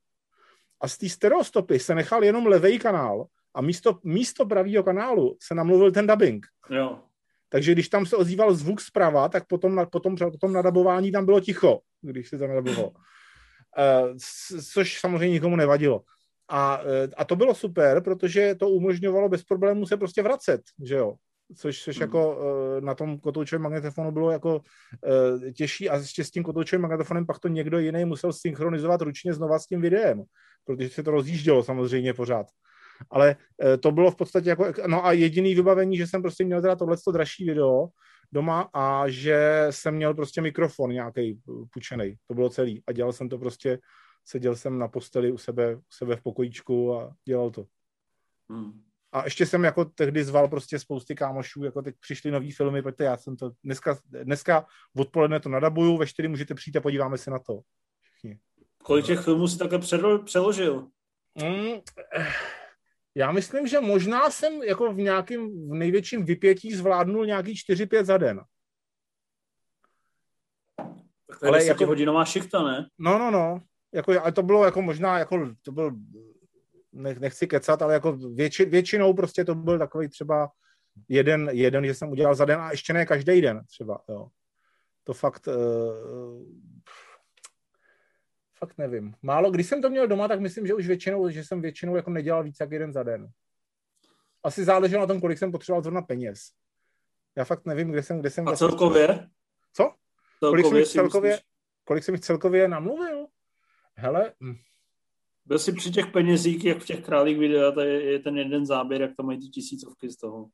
A 0.81 0.87
z 0.87 0.97
té 0.97 1.09
stereostopy 1.09 1.79
se 1.79 1.95
nechal 1.95 2.23
jenom 2.23 2.47
levý 2.47 2.79
kanál 2.79 3.25
a 3.55 3.61
místo, 3.61 3.99
místo 4.03 4.45
pravýho 4.45 4.83
kanálu 4.83 5.37
se 5.41 5.55
namluvil 5.55 5.91
ten 5.91 6.07
dubbing. 6.07 6.45
Jo. 6.69 6.99
Takže 7.49 7.71
když 7.71 7.89
tam 7.89 8.05
se 8.05 8.15
ozýval 8.15 8.53
zvuk 8.53 8.81
zprava, 8.81 9.29
tak 9.29 9.47
potom, 9.47 9.75
na, 9.75 9.85
potom, 9.85 10.15
potom 10.15 10.53
nadabování 10.53 11.11
tam 11.11 11.25
bylo 11.25 11.39
ticho, 11.39 11.79
když 12.01 12.29
se 12.29 12.37
to 12.37 12.47
nadabovalo. 12.47 12.91
Uh, 13.77 14.17
což 14.73 14.99
samozřejmě 14.99 15.33
nikomu 15.33 15.55
nevadilo. 15.55 16.01
A, 16.49 16.81
eh, 16.81 17.09
a 17.17 17.25
to 17.25 17.35
bylo 17.35 17.55
super, 17.55 18.03
protože 18.03 18.55
to 18.55 18.69
umožňovalo 18.69 19.29
bez 19.29 19.43
problémů 19.43 19.85
se 19.85 19.97
prostě 19.97 20.21
vracet, 20.21 20.61
že 20.83 20.95
jo 20.95 21.15
což, 21.57 21.83
což 21.83 21.95
hmm. 21.95 22.01
jako 22.01 22.37
uh, 22.37 22.81
na 22.85 22.95
tom 22.95 23.19
kotoučovém 23.19 23.61
magnetofonu 23.61 24.11
bylo 24.11 24.31
jako 24.31 24.61
těžší 25.55 25.89
a 25.89 25.97
ještě 25.97 26.23
s 26.23 26.31
tím 26.31 26.43
kotoučovým 26.43 26.81
magnetofonem 26.81 27.25
pak 27.25 27.39
to 27.39 27.47
někdo 27.47 27.79
jiný 27.79 28.05
musel 28.05 28.33
synchronizovat 28.33 29.01
ručně 29.01 29.33
znova 29.33 29.59
s 29.59 29.65
tím 29.65 29.81
videem, 29.81 30.23
protože 30.65 30.89
se 30.89 31.03
to 31.03 31.11
rozjíždělo 31.11 31.63
samozřejmě 31.63 32.13
pořád. 32.13 32.47
Ale 33.11 33.35
to 33.79 33.91
bylo 33.91 34.11
v 34.11 34.15
podstatě 34.15 34.49
jako, 34.49 34.73
no 34.87 35.05
a 35.05 35.11
jediný 35.11 35.55
vybavení, 35.55 35.97
že 35.97 36.07
jsem 36.07 36.21
prostě 36.21 36.43
měl 36.43 36.61
teda 36.61 36.75
tohleto 36.75 37.11
dražší 37.11 37.45
video 37.45 37.87
doma 38.31 38.69
a 38.73 39.03
že 39.07 39.67
jsem 39.69 39.95
měl 39.95 40.13
prostě 40.13 40.41
mikrofon 40.41 40.91
nějaký 40.91 41.41
půjčený. 41.73 42.15
To 42.27 42.33
bylo 42.33 42.49
celý. 42.49 42.83
A 42.87 42.91
dělal 42.91 43.13
jsem 43.13 43.29
to 43.29 43.37
prostě, 43.37 43.79
seděl 44.25 44.55
jsem 44.55 44.79
na 44.79 44.87
posteli 44.87 45.31
u 45.31 45.37
sebe, 45.37 45.75
u 45.75 45.81
sebe 45.89 46.15
v 46.15 46.21
pokojíčku 46.21 46.95
a 46.95 47.13
dělal 47.25 47.49
to. 47.49 47.65
Hmm. 48.49 48.81
A 49.11 49.23
ještě 49.23 49.45
jsem 49.45 49.63
jako 49.63 49.85
tehdy 49.85 50.23
zval 50.23 50.47
prostě 50.47 50.79
spousty 50.79 51.15
kámošů, 51.15 51.63
jako 51.63 51.81
teď 51.81 51.95
přišly 51.99 52.31
nový 52.31 52.51
filmy, 52.51 52.81
pojďte, 52.81 53.03
já 53.03 53.17
jsem 53.17 53.37
to, 53.37 53.51
dneska, 53.63 53.99
dneska 54.05 54.65
odpoledne 54.97 55.39
to 55.39 55.49
nadabuju, 55.49 55.97
ve 55.97 56.07
čtyři 56.07 56.27
můžete 56.27 56.55
přijít 56.55 56.75
a 56.75 56.81
podíváme 56.81 57.17
se 57.17 57.31
na 57.31 57.39
to. 57.39 57.59
Všichni. 58.01 58.39
Kolik 58.83 59.05
těch 59.05 59.19
filmů 59.19 59.47
si 59.47 59.57
takhle 59.57 59.79
přeložil? 60.25 60.87
Mm, 61.35 61.79
já 63.15 63.31
myslím, 63.31 63.67
že 63.67 63.79
možná 63.79 64.29
jsem 64.29 64.63
jako 64.63 64.93
v 64.93 64.97
nějakém 64.97 65.69
v 65.69 65.73
největším 65.73 66.25
vypětí 66.25 66.75
zvládnul 66.75 67.25
nějaký 67.25 67.53
4-5 67.53 68.03
za 68.03 68.17
den. 68.17 68.41
Tak 71.27 71.39
to 71.39 71.45
je 71.45 71.49
Ale 71.49 71.65
jako 71.65 71.85
hodinová 71.85 72.25
šichta, 72.25 72.63
ne? 72.63 72.89
No, 72.99 73.19
no, 73.19 73.31
no. 73.31 73.59
Jako, 73.93 74.11
a 74.23 74.31
to 74.31 74.43
bylo 74.43 74.65
jako 74.65 74.81
možná, 74.81 75.19
jako, 75.19 75.49
to 75.61 75.71
byl 75.71 75.91
nechci 76.93 77.47
kecat, 77.47 77.81
ale 77.81 77.93
jako 77.93 78.11
větši, 78.11 78.65
většinou 78.65 79.13
prostě 79.13 79.45
to 79.45 79.55
byl 79.55 79.79
takový 79.79 80.09
třeba 80.09 80.49
jeden, 81.09 81.49
jeden, 81.53 81.85
že 81.85 81.93
jsem 81.93 82.09
udělal 82.09 82.35
za 82.35 82.45
den 82.45 82.59
a 82.59 82.71
ještě 82.71 82.93
ne 82.93 83.05
každý 83.05 83.41
den 83.41 83.65
třeba, 83.65 84.01
jo. 84.09 84.27
To 85.03 85.13
fakt, 85.13 85.47
uh, 85.47 86.43
fakt 88.59 88.77
nevím. 88.77 89.13
Málo, 89.21 89.51
když 89.51 89.67
jsem 89.67 89.81
to 89.81 89.89
měl 89.89 90.07
doma, 90.07 90.27
tak 90.27 90.39
myslím, 90.39 90.67
že 90.67 90.73
už 90.73 90.87
většinou, 90.87 91.29
že 91.29 91.43
jsem 91.43 91.61
většinou 91.61 91.95
jako 91.95 92.09
nedělal 92.09 92.43
víc 92.43 92.57
jak 92.59 92.71
jeden 92.71 92.93
za 92.93 93.03
den. 93.03 93.29
Asi 94.43 94.63
záleželo 94.63 95.01
na 95.01 95.07
tom, 95.07 95.21
kolik 95.21 95.37
jsem 95.37 95.51
potřeboval 95.51 95.83
zrovna 95.83 96.01
peněz. 96.01 96.39
Já 97.35 97.45
fakt 97.45 97.65
nevím, 97.65 97.91
kde 97.91 98.03
jsem, 98.03 98.19
kde 98.19 98.29
jsem... 98.29 98.47
A 98.47 98.55
celkově? 98.55 99.29
Co? 99.73 99.93
Celkově 100.39 100.63
kolik 100.63 100.65
jsem 100.65 100.77
jich 100.77 100.87
celkově, 100.87 101.39
kolik 101.83 102.03
jsem 102.03 102.15
jich 102.15 102.21
celkově 102.21 102.67
namluvil? 102.67 103.27
Hele, 103.95 104.33
hm. 104.43 104.55
Byl 105.45 105.59
jsi 105.59 105.73
při 105.73 105.91
těch 105.91 106.07
penězích, 106.07 106.65
jak 106.65 106.77
v 106.77 106.85
těch 106.85 107.05
králích 107.05 107.37
videa, 107.37 107.71
to 107.71 107.81
je, 107.81 108.03
je 108.03 108.19
ten 108.19 108.37
jeden 108.37 108.65
záběr, 108.65 109.01
jak 109.01 109.15
tam 109.15 109.25
mají 109.25 109.39
ty 109.39 109.47
tisícovky 109.47 110.09
z 110.09 110.17
toho. 110.17 110.49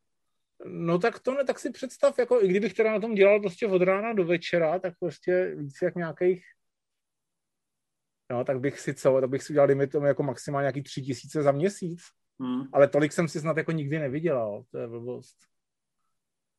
No 0.66 0.99
tak 0.99 1.20
to 1.20 1.34
ne, 1.34 1.43
tak 1.43 1.60
si 1.60 1.72
představ, 1.72 2.20
jako 2.20 2.41
i 2.41 2.47
kdybych 2.47 2.74
teda 2.74 2.91
na 2.91 2.99
tom 2.99 3.16
dělal 3.16 3.39
prostě 3.39 3.68
od 3.68 3.82
rána 3.82 4.14
do 4.14 4.26
večera, 4.26 4.80
tak 4.80 4.93
prostě 4.99 5.56
víc 5.56 5.76
jak 5.82 5.95
nějakých 5.95 6.45
No, 8.32 8.44
tak 8.44 8.60
bych 8.60 8.80
si 8.80 8.94
co, 8.94 9.22
tak 9.22 9.30
bych 9.30 9.44
si 9.44 9.54
udělal, 9.54 9.68
dejme 9.68 9.88
tomu, 9.88 10.06
jako 10.06 10.24
maximálně 10.24 10.64
nějaký 10.64 10.84
tři 10.84 11.02
tisíce 11.02 11.44
za 11.44 11.52
měsíc. 11.52 12.02
Hmm. 12.40 12.64
Ale 12.74 12.88
tolik 12.88 13.14
jsem 13.14 13.28
si 13.28 13.40
snad 13.40 13.58
jako 13.58 13.72
nikdy 13.72 14.00
nevydělal, 14.00 14.64
to 14.72 14.78
je 14.78 14.88
blbost. 14.88 15.38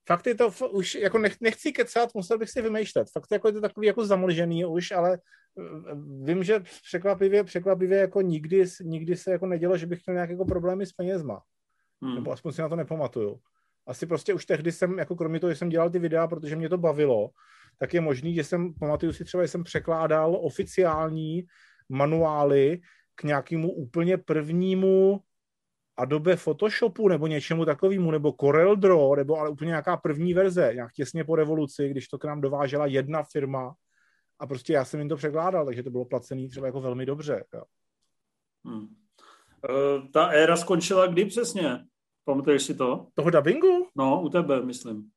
Fakt 0.09 0.27
je 0.27 0.35
to, 0.35 0.53
už 0.71 0.95
jako 0.95 1.19
nech, 1.19 1.37
nechci 1.41 1.73
kecat, 1.73 2.15
musel 2.15 2.39
bych 2.39 2.51
si 2.51 2.63
vymýšlet. 2.63 3.09
Fakt 3.13 3.33
jako 3.33 3.49
je 3.49 3.53
to 3.53 3.61
takový 3.61 3.87
jako 3.87 4.07
zamlžený 4.07 4.65
už, 4.65 4.91
ale 4.91 5.19
vím, 6.23 6.45
že 6.45 6.61
překvapivě, 6.61 7.45
překvapivě 7.45 7.99
jako 7.99 8.21
nikdy, 8.21 8.65
nikdy 8.83 9.17
se 9.17 9.31
jako 9.31 9.47
nedělo, 9.47 9.77
že 9.77 9.87
bych 9.87 10.01
měl 10.07 10.15
nějaké 10.15 10.33
jako 10.33 10.45
problémy 10.45 10.87
s 10.87 10.93
penězma. 10.93 11.43
Hmm. 12.03 12.15
Nebo 12.15 12.33
aspoň 12.33 12.53
si 12.53 12.61
na 12.61 12.69
to 12.69 12.77
nepamatuju. 12.77 13.41
Asi 13.87 14.07
prostě 14.07 14.35
už 14.35 14.47
tehdy 14.47 14.73
jsem, 14.73 14.99
jako 14.99 15.17
kromě 15.17 15.41
toho, 15.41 15.51
že 15.51 15.57
jsem 15.57 15.69
dělal 15.69 15.91
ty 15.91 15.99
videa, 15.99 16.27
protože 16.27 16.57
mě 16.57 16.69
to 16.69 16.79
bavilo, 16.79 17.31
tak 17.79 17.95
je 17.95 18.01
možný, 18.01 18.35
že 18.35 18.45
jsem, 18.45 18.75
pamatuju 18.75 19.13
si 19.13 19.25
třeba, 19.25 19.45
že 19.45 19.49
jsem 19.49 19.65
překládal 19.65 20.39
oficiální 20.43 21.47
manuály 21.89 22.81
k 23.15 23.23
nějakému 23.23 23.73
úplně 23.73 24.19
prvnímu 24.19 25.21
Adobe 25.97 26.37
Photoshopu 26.37 27.09
nebo 27.09 27.27
něčemu 27.27 27.65
takovému, 27.65 28.11
nebo 28.11 28.33
Corel 28.33 28.77
Draw, 28.77 29.17
nebo 29.17 29.39
ale 29.39 29.51
úplně 29.51 29.69
nějaká 29.69 29.97
první 29.97 30.35
verze, 30.35 30.71
nějak 30.75 30.93
těsně 30.93 31.25
po 31.25 31.37
revoluci, 31.37 31.89
když 31.89 32.09
to 32.09 32.19
k 32.19 32.25
nám 32.25 32.41
dovážela 32.41 32.87
jedna 32.87 33.23
firma, 33.23 33.75
a 34.39 34.47
prostě 34.47 34.73
já 34.73 34.85
jsem 34.85 35.01
jim 35.01 35.09
to 35.09 35.17
překládal, 35.17 35.67
takže 35.67 35.83
to 35.83 35.91
bylo 35.91 36.05
placený 36.05 36.49
třeba 36.49 36.67
jako 36.67 36.81
velmi 36.81 37.07
dobře. 37.07 37.45
Jo. 37.55 37.63
Hmm. 38.65 38.79
Uh, 38.79 40.11
ta 40.13 40.27
éra 40.27 40.57
skončila 40.57 41.07
kdy 41.07 41.25
přesně? 41.25 41.85
Pamatuješ 42.27 42.63
si 42.63 42.75
to? 42.75 43.07
Toho 43.15 43.31
dubbingu? 43.31 43.89
No, 43.97 44.23
u 44.23 44.29
tebe, 44.29 44.63
myslím. 44.63 45.11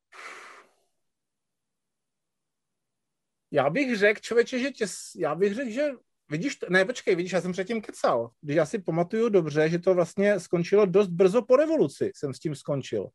Já 3.50 3.70
bych 3.70 3.96
řekl, 3.96 4.20
člověče, 4.20 4.58
že 4.58 4.70
těs, 4.70 5.14
já 5.16 5.34
bych 5.34 5.54
řekl, 5.54 5.70
že 5.70 5.88
vidíš, 6.30 6.58
ne, 6.68 6.84
počkej, 6.84 7.14
vidíš, 7.14 7.32
já 7.32 7.40
jsem 7.40 7.52
předtím 7.52 7.82
kecal. 7.82 8.30
Když 8.40 8.56
já 8.56 8.66
si 8.66 8.78
pamatuju 8.78 9.28
dobře, 9.28 9.68
že 9.68 9.78
to 9.78 9.94
vlastně 9.94 10.40
skončilo 10.40 10.86
dost 10.86 11.08
brzo 11.08 11.42
po 11.42 11.56
revoluci, 11.56 12.12
jsem 12.14 12.34
s 12.34 12.38
tím 12.38 12.54
skončil. 12.54 13.08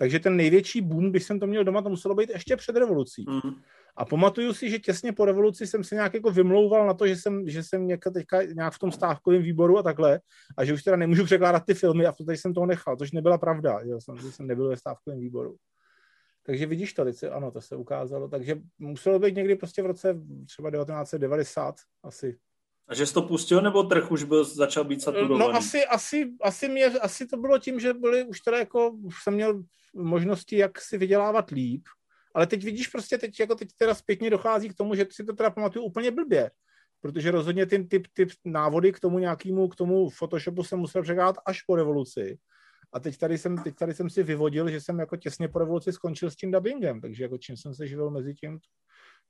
Takže 0.00 0.18
ten 0.18 0.36
největší 0.36 0.80
boom, 0.80 1.10
když 1.10 1.24
jsem 1.24 1.40
to 1.40 1.46
měl 1.46 1.64
doma, 1.64 1.82
to 1.82 1.88
muselo 1.88 2.14
být 2.14 2.30
ještě 2.30 2.56
před 2.56 2.76
revolucí. 2.76 3.24
Mm. 3.28 3.54
A 3.96 4.04
pamatuju 4.04 4.52
si, 4.52 4.70
že 4.70 4.78
těsně 4.78 5.12
po 5.12 5.24
revoluci 5.24 5.66
jsem 5.66 5.84
se 5.84 5.94
nějak 5.94 6.14
jako 6.14 6.30
vymlouval 6.30 6.86
na 6.86 6.94
to, 6.94 7.06
že 7.06 7.16
jsem, 7.16 7.48
že 7.48 7.62
jsem 7.62 7.86
nějak, 7.86 8.00
teďka 8.14 8.42
nějak 8.42 8.72
v 8.74 8.78
tom 8.78 8.92
stávkovém 8.92 9.42
výboru 9.42 9.78
a 9.78 9.82
takhle, 9.82 10.20
a 10.56 10.64
že 10.64 10.74
už 10.74 10.82
teda 10.82 10.96
nemůžu 10.96 11.24
překládat 11.24 11.64
ty 11.66 11.74
filmy 11.74 12.06
a 12.06 12.12
v 12.12 12.16
jsem 12.30 12.54
toho 12.54 12.66
nechal, 12.66 12.96
což 12.96 13.12
nebyla 13.12 13.38
pravda, 13.38 13.80
že 13.84 13.90
jsem, 13.98 14.16
že 14.16 14.32
jsem 14.32 14.46
nebyl 14.46 14.68
ve 14.68 14.76
stávkovém 14.76 15.20
výboru. 15.20 15.56
Takže 16.42 16.66
vidíš 16.66 16.92
to, 16.92 17.12
se, 17.12 17.30
ano, 17.30 17.50
to 17.50 17.60
se 17.60 17.76
ukázalo. 17.76 18.28
Takže 18.28 18.56
muselo 18.78 19.18
být 19.18 19.36
někdy 19.36 19.56
prostě 19.56 19.82
v 19.82 19.86
roce 19.86 20.16
třeba 20.46 20.70
1990 20.70 21.74
asi. 22.02 22.38
A 22.88 22.94
že 22.94 23.06
jsi 23.06 23.14
to 23.14 23.22
pustil, 23.22 23.60
nebo 23.62 23.82
trh 23.82 24.10
už 24.10 24.24
byl, 24.24 24.44
začal 24.44 24.84
být 24.84 25.02
saturovaný? 25.02 25.38
No 25.38 25.48
asi, 25.48 25.84
asi, 25.84 26.32
asi, 26.42 26.68
mě, 26.68 26.84
asi 26.84 27.26
to 27.26 27.36
bylo 27.36 27.58
tím, 27.58 27.80
že 27.80 27.94
byly 27.94 28.24
už 28.24 28.40
teda 28.40 28.58
jako, 28.58 28.90
už 28.90 29.22
jsem 29.22 29.34
měl 29.34 29.62
možnosti, 29.94 30.56
jak 30.56 30.80
si 30.80 30.98
vydělávat 30.98 31.50
líp, 31.50 31.82
ale 32.34 32.46
teď 32.46 32.64
vidíš 32.64 32.88
prostě, 32.88 33.18
teď, 33.18 33.40
jako 33.40 33.54
teď 33.54 33.68
teda 33.76 33.94
zpětně 33.94 34.30
dochází 34.30 34.68
k 34.68 34.74
tomu, 34.74 34.94
že 34.94 35.06
si 35.10 35.24
to 35.24 35.32
teda 35.32 35.50
pamatuju 35.50 35.84
úplně 35.84 36.10
blbě, 36.10 36.50
protože 37.00 37.30
rozhodně 37.30 37.66
ty, 37.66 37.84
ty, 37.84 38.02
ty 38.12 38.26
návody 38.44 38.92
k 38.92 39.00
tomu 39.00 39.18
nějakému, 39.18 39.68
k 39.68 39.76
tomu 39.76 40.10
Photoshopu 40.10 40.64
jsem 40.64 40.78
musel 40.78 41.02
překládat 41.02 41.36
až 41.46 41.62
po 41.62 41.76
revoluci. 41.76 42.38
A 42.92 43.00
teď 43.00 43.18
tady, 43.18 43.38
jsem, 43.38 43.62
teď 43.62 43.74
tady 43.74 43.94
jsem 43.94 44.10
si 44.10 44.22
vyvodil, 44.22 44.70
že 44.70 44.80
jsem 44.80 44.98
jako 44.98 45.16
těsně 45.16 45.48
po 45.48 45.58
revoluci 45.58 45.92
skončil 45.92 46.30
s 46.30 46.36
tím 46.36 46.50
dubbingem, 46.50 47.00
takže 47.00 47.24
jako 47.24 47.38
čím 47.38 47.56
jsem 47.56 47.74
se 47.74 47.86
živil 47.86 48.10
mezi 48.10 48.34
tím, 48.34 48.58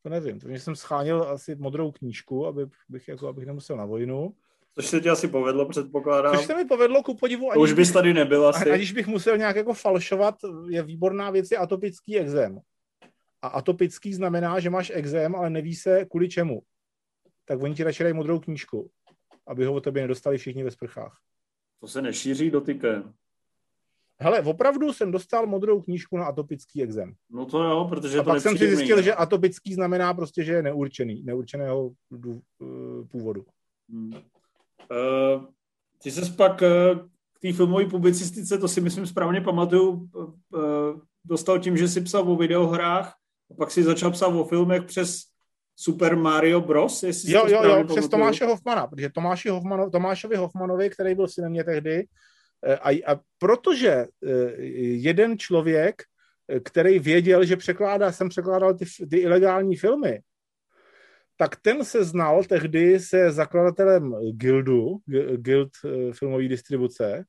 to 0.02 0.08
nevím. 0.08 0.40
Takže 0.40 0.58
jsem 0.58 0.76
schánil 0.76 1.22
asi 1.22 1.54
modrou 1.54 1.92
knížku, 1.92 2.46
aby, 2.46 2.66
bych, 2.88 3.08
jako, 3.08 3.28
abych 3.28 3.46
nemusel 3.46 3.76
na 3.76 3.84
vojnu. 3.84 4.34
Což 4.74 4.86
se 4.86 5.00
ti 5.00 5.08
asi 5.08 5.28
povedlo, 5.28 5.68
předpokládám. 5.68 6.36
Což 6.36 6.46
se 6.46 6.54
mi 6.54 6.64
povedlo, 6.64 7.02
ku 7.02 7.14
podivu. 7.14 7.50
To 7.54 7.60
už 7.60 7.72
bys 7.72 7.92
tady 7.92 8.14
nebyl 8.14 8.46
asi. 8.46 8.70
Aniž 8.70 8.92
bych 8.92 9.06
musel 9.06 9.36
nějak 9.36 9.56
jako 9.56 9.74
falšovat, 9.74 10.34
je 10.68 10.82
výborná 10.82 11.30
věc, 11.30 11.50
je 11.50 11.58
atopický 11.58 12.18
exém. 12.18 12.60
A 13.42 13.48
atopický 13.48 14.14
znamená, 14.14 14.60
že 14.60 14.70
máš 14.70 14.92
exém, 14.94 15.34
ale 15.34 15.50
neví 15.50 15.74
se 15.74 16.04
kvůli 16.04 16.28
čemu. 16.28 16.62
Tak 17.44 17.62
oni 17.62 17.74
ti 17.74 17.84
radši 17.84 18.02
dají 18.02 18.14
modrou 18.14 18.38
knížku, 18.38 18.90
aby 19.46 19.64
ho 19.64 19.74
o 19.74 19.80
tebe 19.80 20.00
nedostali 20.00 20.38
všichni 20.38 20.64
ve 20.64 20.70
sprchách. 20.70 21.18
To 21.80 21.88
se 21.88 22.02
nešíří 22.02 22.50
dotykem. 22.50 23.14
Hele, 24.22 24.42
opravdu 24.42 24.92
jsem 24.92 25.12
dostal 25.12 25.46
modrou 25.46 25.82
knížku 25.82 26.16
na 26.16 26.24
atopický 26.24 26.82
exém. 26.82 27.14
No 27.30 27.46
to 27.46 27.62
jo, 27.62 27.86
protože 27.88 28.18
a 28.18 28.22
to 28.22 28.30
pak 28.30 28.40
jsem 28.40 28.58
si 28.58 28.68
zjistil, 28.68 28.96
ne? 28.96 29.02
že 29.02 29.14
atopický 29.14 29.74
znamená 29.74 30.14
prostě, 30.14 30.44
že 30.44 30.52
je 30.52 30.62
neurčený, 30.62 31.22
neurčeného 31.22 31.90
eh, 32.14 32.40
původu. 33.08 33.44
Hmm. 33.90 34.12
Uh, 34.90 35.44
ty 36.02 36.10
se 36.10 36.32
pak 36.32 36.62
uh, 36.62 36.98
k 37.32 37.40
té 37.42 37.52
filmové 37.52 37.86
publicistice, 37.86 38.58
to 38.58 38.68
si 38.68 38.80
myslím 38.80 39.06
správně 39.06 39.40
pamatuju, 39.40 40.08
uh, 40.14 41.00
dostal 41.24 41.58
tím, 41.58 41.76
že 41.76 41.88
si 41.88 42.00
psal 42.00 42.32
o 42.32 42.36
videohrách 42.36 43.14
a 43.50 43.54
pak 43.58 43.70
si 43.70 43.82
začal 43.82 44.10
psát 44.10 44.26
o 44.26 44.44
filmech 44.44 44.82
přes 44.82 45.22
Super 45.76 46.16
Mario 46.16 46.60
Bros. 46.60 47.02
Jestli 47.02 47.32
jo, 47.32 47.46
jo, 47.48 47.64
jo, 47.64 47.84
přes 47.84 48.08
Tomáše 48.08 48.44
Hoffmana, 48.44 48.86
protože 48.86 49.10
Tomáši 49.10 49.48
Hoffmano, 49.48 49.90
Tomášovi 49.90 50.36
Hoffmanovi, 50.36 50.90
který 50.90 51.14
byl 51.14 51.28
synem 51.28 51.50
mě 51.50 51.64
tehdy, 51.64 52.06
a, 52.82 53.12
a 53.12 53.20
protože 53.38 54.06
jeden 54.78 55.38
člověk, 55.38 56.02
který 56.64 56.98
věděl, 56.98 57.44
že 57.44 57.56
překládá, 57.56 58.12
jsem 58.12 58.28
překládal 58.28 58.74
ty, 58.74 58.84
ty 59.10 59.16
ilegální 59.18 59.76
filmy, 59.76 60.20
tak 61.40 61.56
ten 61.56 61.84
se 61.84 62.04
znal 62.04 62.44
tehdy 62.44 63.00
se 63.00 63.30
zakladatelem 63.32 64.14
Guildu, 64.32 64.98
Guild 65.36 65.70
filmové 66.12 66.48
distribuce, 66.48 67.24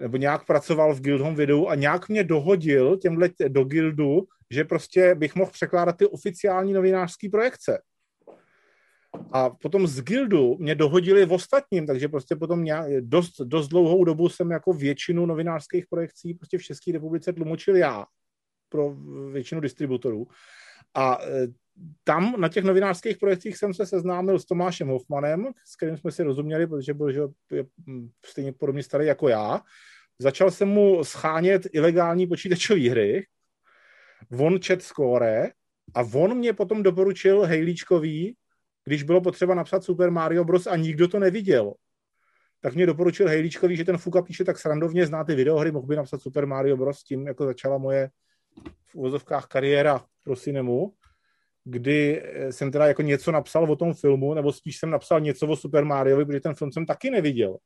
nebo 0.00 0.16
nějak 0.16 0.46
pracoval 0.46 0.94
v 0.94 1.00
Guildhome 1.00 1.36
videu 1.36 1.66
a 1.66 1.74
nějak 1.74 2.08
mě 2.08 2.24
dohodil 2.24 2.96
těmhle 2.96 3.30
do 3.48 3.64
Guildu, 3.64 4.20
že 4.50 4.64
prostě 4.64 5.14
bych 5.14 5.34
mohl 5.34 5.50
překládat 5.50 5.96
ty 5.96 6.06
oficiální 6.06 6.72
novinářské 6.72 7.28
projekce. 7.30 7.82
A 9.32 9.50
potom 9.50 9.86
z 9.86 10.00
Guildu 10.00 10.56
mě 10.58 10.74
dohodili 10.74 11.26
v 11.26 11.32
ostatním, 11.32 11.86
takže 11.86 12.08
prostě 12.08 12.36
potom 12.36 12.64
nějak, 12.64 12.90
dost, 13.00 13.40
dost 13.40 13.68
dlouhou 13.68 14.04
dobu 14.04 14.28
jsem 14.28 14.50
jako 14.50 14.72
většinu 14.72 15.26
novinářských 15.26 15.86
projekcí 15.86 16.34
prostě 16.34 16.58
v 16.58 16.62
České 16.62 16.92
republice 16.92 17.32
tlumočil 17.32 17.76
já 17.76 18.06
pro 18.68 18.94
většinu 19.32 19.60
distributorů. 19.60 20.26
A 20.94 21.18
e, 21.22 21.46
tam 22.04 22.40
na 22.40 22.48
těch 22.48 22.64
novinářských 22.64 23.18
projekcích 23.18 23.56
jsem 23.56 23.74
se 23.74 23.86
seznámil 23.86 24.38
s 24.38 24.44
Tomášem 24.44 24.88
Hoffmanem, 24.88 25.46
s 25.66 25.76
kterým 25.76 25.96
jsme 25.96 26.12
si 26.12 26.22
rozuměli, 26.22 26.66
protože 26.66 26.94
byl 26.94 27.12
že 27.12 27.20
je 27.50 27.64
stejně 28.26 28.52
podobně 28.52 28.82
starý 28.82 29.06
jako 29.06 29.28
já. 29.28 29.60
Začal 30.18 30.50
jsem 30.50 30.68
mu 30.68 31.04
schánět 31.04 31.62
ilegální 31.72 32.26
počítačové 32.26 32.90
hry, 32.90 33.26
on 34.38 34.60
čet 34.60 34.82
score 34.82 35.50
a 35.94 36.00
on 36.14 36.36
mě 36.36 36.52
potom 36.52 36.82
doporučil 36.82 37.42
Hejlíčkový, 37.42 38.36
když 38.84 39.02
bylo 39.02 39.20
potřeba 39.20 39.54
napsat 39.54 39.84
Super 39.84 40.10
Mario 40.10 40.44
Bros. 40.44 40.66
a 40.66 40.76
nikdo 40.76 41.08
to 41.08 41.18
neviděl. 41.18 41.74
Tak 42.60 42.74
mě 42.74 42.86
doporučil 42.86 43.28
Hejlíčkový, 43.28 43.76
že 43.76 43.84
ten 43.84 43.98
Fuka 43.98 44.22
píše 44.22 44.44
tak 44.44 44.58
srandovně, 44.58 45.06
zná 45.06 45.24
ty 45.24 45.34
videohry, 45.34 45.70
mohl 45.70 45.86
by 45.86 45.96
napsat 45.96 46.22
Super 46.22 46.46
Mario 46.46 46.76
Bros. 46.76 47.02
Tím 47.02 47.26
jako 47.26 47.44
začala 47.44 47.78
moje 47.78 48.10
v 48.86 48.94
uvozovkách 48.94 49.46
kariéra 49.46 50.04
pro 50.24 50.36
cinemu 50.36 50.94
kdy 51.64 52.22
eh, 52.24 52.52
jsem 52.52 52.72
teda 52.72 52.86
jako 52.86 53.02
něco 53.02 53.32
napsal 53.32 53.72
o 53.72 53.76
tom 53.76 53.94
filmu, 53.94 54.34
nebo 54.34 54.52
spíš 54.52 54.78
jsem 54.78 54.90
napsal 54.90 55.20
něco 55.20 55.46
o 55.46 55.56
Super 55.56 55.84
Mariovi, 55.84 56.24
protože 56.24 56.40
ten 56.40 56.54
film 56.54 56.72
jsem 56.72 56.86
taky 56.86 57.10
neviděl. 57.10 57.56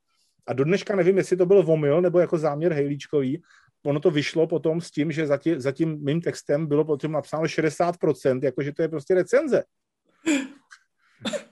A 0.47 0.53
do 0.53 0.65
dneška 0.65 0.97
nevím, 0.97 1.19
jestli 1.19 1.37
to 1.37 1.47
byl 1.47 1.63
vomil, 1.63 2.03
nebo 2.03 2.19
jako 2.19 2.39
záměr 2.39 2.73
Hejlíčkový. 2.73 3.43
Ono 3.85 4.01
to 4.01 4.11
vyšlo 4.11 4.47
potom 4.47 4.81
s 4.81 4.91
tím, 4.91 5.13
že 5.13 5.27
za, 5.27 5.37
tě, 5.37 5.61
za 5.61 5.73
tím 5.73 6.05
mým 6.05 6.21
textem 6.21 6.67
bylo 6.67 6.85
potom 6.85 7.13
napsáno 7.13 7.43
60%, 7.43 8.41
jakože 8.43 8.73
to 8.73 8.83
je 8.83 8.89
prostě 8.89 9.15
recenze. 9.15 9.65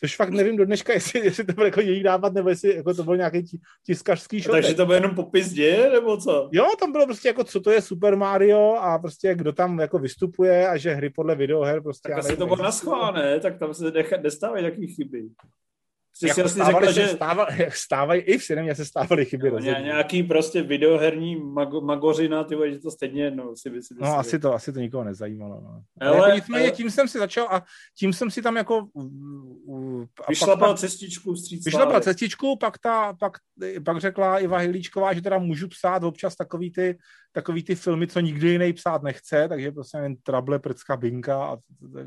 Což 0.00 0.16
fakt 0.16 0.30
nevím 0.30 0.56
do 0.56 0.64
dneška, 0.64 0.92
jestli, 0.92 1.24
jestli 1.24 1.44
to 1.44 1.52
byl 1.52 1.64
jako 1.64 1.80
její 1.80 2.02
nápad, 2.02 2.32
nebo 2.32 2.48
jestli 2.48 2.76
jako 2.76 2.94
to 2.94 3.04
byl 3.04 3.16
nějaký 3.16 3.60
tiskařský 3.86 4.42
šotek. 4.42 4.62
Takže 4.62 4.74
to 4.74 4.86
byl 4.86 4.94
jenom 4.94 5.14
popis 5.14 5.52
děje, 5.52 5.90
nebo 5.90 6.16
co? 6.16 6.48
Jo, 6.52 6.66
tam 6.80 6.92
bylo 6.92 7.06
prostě 7.06 7.28
jako, 7.28 7.44
co 7.44 7.60
to 7.60 7.70
je 7.70 7.82
Super 7.82 8.16
Mario 8.16 8.74
a 8.74 8.98
prostě 8.98 9.34
kdo 9.34 9.52
tam 9.52 9.78
jako 9.78 9.98
vystupuje 9.98 10.68
a 10.68 10.76
že 10.76 10.94
hry 10.94 11.10
podle 11.10 11.34
videoher 11.34 11.82
prostě... 11.82 12.08
Tak 12.08 12.18
asi 12.18 12.36
to 12.36 12.46
bylo 12.46 12.62
naschválené, 12.62 13.40
tak 13.40 13.58
tam 13.58 13.74
se 13.74 13.92
nestávají 14.22 14.64
takový 14.64 14.94
chyby. 14.94 15.28
Jsi 16.18 16.28
jako 16.28 16.48
si 16.48 16.64
řekla, 16.64 16.92
že... 16.92 17.08
Stával, 17.08 17.46
stávají, 17.68 18.20
I 18.22 18.38
v 18.38 18.44
cinemě 18.44 18.74
se 18.74 18.84
stávaly 18.84 19.24
chyby. 19.24 19.50
No, 19.50 19.58
nějaký 19.58 20.22
prostě 20.22 20.62
videoherní 20.62 21.36
mago, 21.36 21.80
magořina, 21.80 22.44
ty 22.44 22.56
že 22.70 22.78
to 22.78 22.90
stejně 22.90 23.24
jedno 23.24 23.56
si 23.56 23.82
si 23.82 23.94
No 24.00 24.18
asi 24.18 24.38
to, 24.38 24.54
asi 24.54 24.72
to 24.72 24.80
nikoho 24.80 25.04
nezajímalo. 25.04 25.60
No. 25.60 25.82
Ale, 26.00 26.16
jako 26.16 26.34
nicméně 26.34 26.64
ale... 26.64 26.72
tím 26.72 26.90
jsem 26.90 27.08
si 27.08 27.18
začal 27.18 27.46
a 27.50 27.62
tím 27.98 28.12
jsem 28.12 28.30
si 28.30 28.42
tam 28.42 28.56
jako... 28.56 28.86
Vyšlapal 30.28 30.76
cestičku 30.76 31.34
vstříc. 31.34 31.64
Vyšlapal 31.64 32.00
cestičku, 32.00 32.56
pak, 32.56 32.78
ta, 32.78 33.12
pak, 33.12 33.32
pak 33.84 34.00
řekla 34.00 34.38
Iva 34.38 34.58
Hilíčková, 34.58 35.14
že 35.14 35.22
teda 35.22 35.38
můžu 35.38 35.68
psát 35.68 36.02
občas 36.02 36.36
takový 36.36 36.72
ty, 36.72 36.98
takový 37.36 37.62
ty 37.62 37.74
filmy, 37.74 38.06
co 38.06 38.20
nikdy 38.20 38.48
jiný 38.48 38.72
psát 38.72 39.02
nechce, 39.02 39.48
takže 39.48 39.72
prostě 39.72 39.98
jen 39.98 40.16
Trable, 40.16 40.58
Prcka, 40.58 40.96
Binka 40.96 41.44
a 41.44 41.56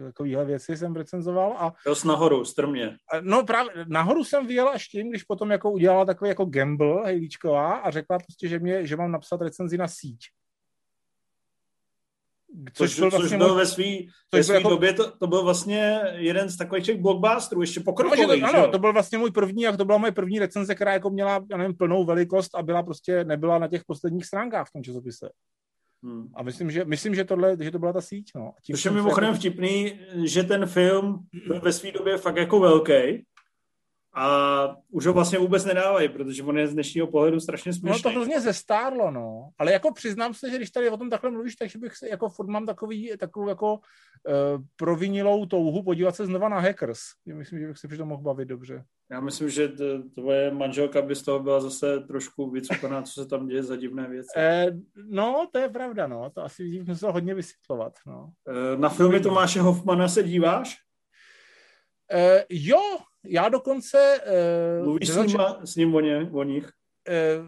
takovýhle 0.03 0.45
věci 0.45 0.77
jsem 0.77 0.95
recenzoval. 0.95 1.55
A, 1.57 1.73
jo, 1.87 1.95
nahoru, 2.05 2.45
strmě. 2.45 2.97
No 3.21 3.43
právě, 3.43 3.71
nahoru 3.87 4.23
jsem 4.23 4.47
vyjel 4.47 4.69
až 4.69 4.87
tím, 4.87 5.09
když 5.09 5.23
potom 5.23 5.51
jako 5.51 5.71
udělala 5.71 6.05
takový 6.05 6.29
jako 6.29 6.45
gamble 6.45 7.05
Hejlíčková 7.05 7.73
a 7.75 7.91
řekla 7.91 8.17
prostě, 8.19 8.47
že, 8.47 8.59
mě, 8.59 8.85
že 8.85 8.95
mám 8.95 9.11
napsat 9.11 9.41
recenzi 9.41 9.77
na 9.77 9.87
síť. 9.87 10.19
Což, 12.73 12.89
což 12.89 12.99
byl, 12.99 13.09
vlastně 13.09 13.29
což 13.29 13.37
byl 13.37 13.55
ve 13.55 13.65
své 13.65 13.85
ve 14.33 14.43
svý 14.43 14.53
jako... 14.53 14.69
době, 14.69 14.93
to, 14.93 15.11
to 15.11 15.27
byl 15.27 15.43
vlastně 15.43 16.01
jeden 16.15 16.49
z 16.49 16.57
takových 16.57 16.85
těch 16.85 17.01
blockbusterů, 17.01 17.61
ještě 17.61 17.79
pokrokový. 17.79 18.41
No, 18.41 18.51
to, 18.51 18.57
ano, 18.57 18.71
to 18.71 18.79
byl 18.79 18.93
vlastně 18.93 19.17
můj 19.17 19.31
první, 19.31 19.63
jak 19.63 19.77
to 19.77 19.85
byla 19.85 19.97
moje 19.97 20.11
první 20.11 20.39
recenze, 20.39 20.75
která 20.75 20.93
jako 20.93 21.09
měla, 21.09 21.45
já 21.51 21.57
nevím, 21.57 21.77
plnou 21.77 22.05
velikost 22.05 22.55
a 22.55 22.63
byla 22.63 22.83
prostě, 22.83 23.23
nebyla 23.23 23.59
na 23.59 23.67
těch 23.67 23.81
posledních 23.85 24.25
stránkách 24.25 24.67
v 24.67 24.71
tom 24.71 24.83
časopise. 24.83 25.29
Hmm. 26.03 26.27
A 26.35 26.43
myslím, 26.43 26.71
že, 26.71 26.85
myslím, 26.85 27.15
že, 27.15 27.25
tohle, 27.25 27.57
že 27.59 27.71
to 27.71 27.79
byla 27.79 27.93
ta 27.93 28.01
síť. 28.01 28.31
No. 28.35 28.53
Tím 28.63 28.75
Což 28.75 28.85
je 28.85 28.91
mimochodem 28.91 29.29
jako... 29.29 29.39
vtipný, 29.39 29.99
že 30.23 30.43
ten 30.43 30.65
film 30.65 31.19
byl 31.47 31.61
ve 31.61 31.73
své 31.73 31.91
době 31.91 32.17
fakt 32.17 32.35
jako 32.35 32.59
velký 32.59 33.23
a 34.13 34.75
už 34.89 35.05
ho 35.05 35.13
vlastně 35.13 35.39
vůbec 35.39 35.65
nedávají, 35.65 36.09
protože 36.09 36.43
on 36.43 36.57
je 36.57 36.67
z 36.67 36.73
dnešního 36.73 37.07
pohledu 37.07 37.39
strašně 37.39 37.73
směšný. 37.73 38.01
No 38.03 38.03
to 38.03 38.09
hrozně 38.09 38.41
zestárlo, 38.41 39.11
no. 39.11 39.49
Ale 39.57 39.71
jako 39.71 39.93
přiznám 39.93 40.33
se, 40.33 40.49
že 40.49 40.57
když 40.57 40.71
tady 40.71 40.89
o 40.89 40.97
tom 40.97 41.09
takhle 41.09 41.31
mluvíš, 41.31 41.55
takže 41.55 41.79
bych 41.79 41.95
se 41.95 42.09
jako 42.09 42.29
furt 42.29 42.47
mám 42.47 42.65
takový, 42.65 43.11
takovou 43.19 43.49
jako 43.49 43.73
uh, 43.73 43.81
provinilou 44.75 45.45
touhu 45.45 45.83
podívat 45.83 46.15
se 46.15 46.25
znova 46.25 46.49
na 46.49 46.59
Hackers. 46.59 46.99
Já 47.27 47.35
myslím, 47.35 47.59
že 47.59 47.67
bych 47.67 47.77
se 47.77 47.87
při 47.87 47.97
tom 47.97 48.07
mohl 48.07 48.23
bavit 48.23 48.47
dobře. 48.47 48.83
Já 49.11 49.19
myslím, 49.19 49.49
že 49.49 49.71
tvoje 50.15 50.51
manželka 50.51 51.01
by 51.01 51.15
z 51.15 51.21
toho 51.21 51.39
byla 51.39 51.59
zase 51.59 51.99
trošku 51.99 52.51
vycukaná, 52.51 53.01
co 53.01 53.23
se 53.23 53.27
tam 53.27 53.47
děje 53.47 53.63
za 53.63 53.75
divné 53.75 54.07
věci. 54.07 54.29
Eh, 54.37 54.67
no, 55.09 55.47
to 55.51 55.59
je 55.59 55.69
pravda, 55.69 56.07
no. 56.07 56.29
To 56.29 56.41
asi 56.41 56.63
bych 56.63 56.87
musel 56.87 57.11
hodně 57.11 57.35
vysvětlovat, 57.35 57.93
no. 58.07 58.29
Eh, 58.47 58.77
na 58.77 58.89
filmy 58.89 59.19
Tomáše 59.19 59.61
Hoffmana 59.61 60.07
se 60.07 60.23
díváš? 60.23 60.77
Eh, 62.11 62.45
jo, 62.49 62.81
já 63.25 63.49
dokonce... 63.49 64.21
Uh, 64.79 64.85
Mluvíš 64.85 65.09
s, 65.09 65.15
ním, 65.15 65.37
s 65.63 65.75
ním 65.75 65.95
o, 65.95 65.99
ně, 65.99 66.29
o 66.31 66.43
nich? 66.43 66.69
Uh, 67.09 67.45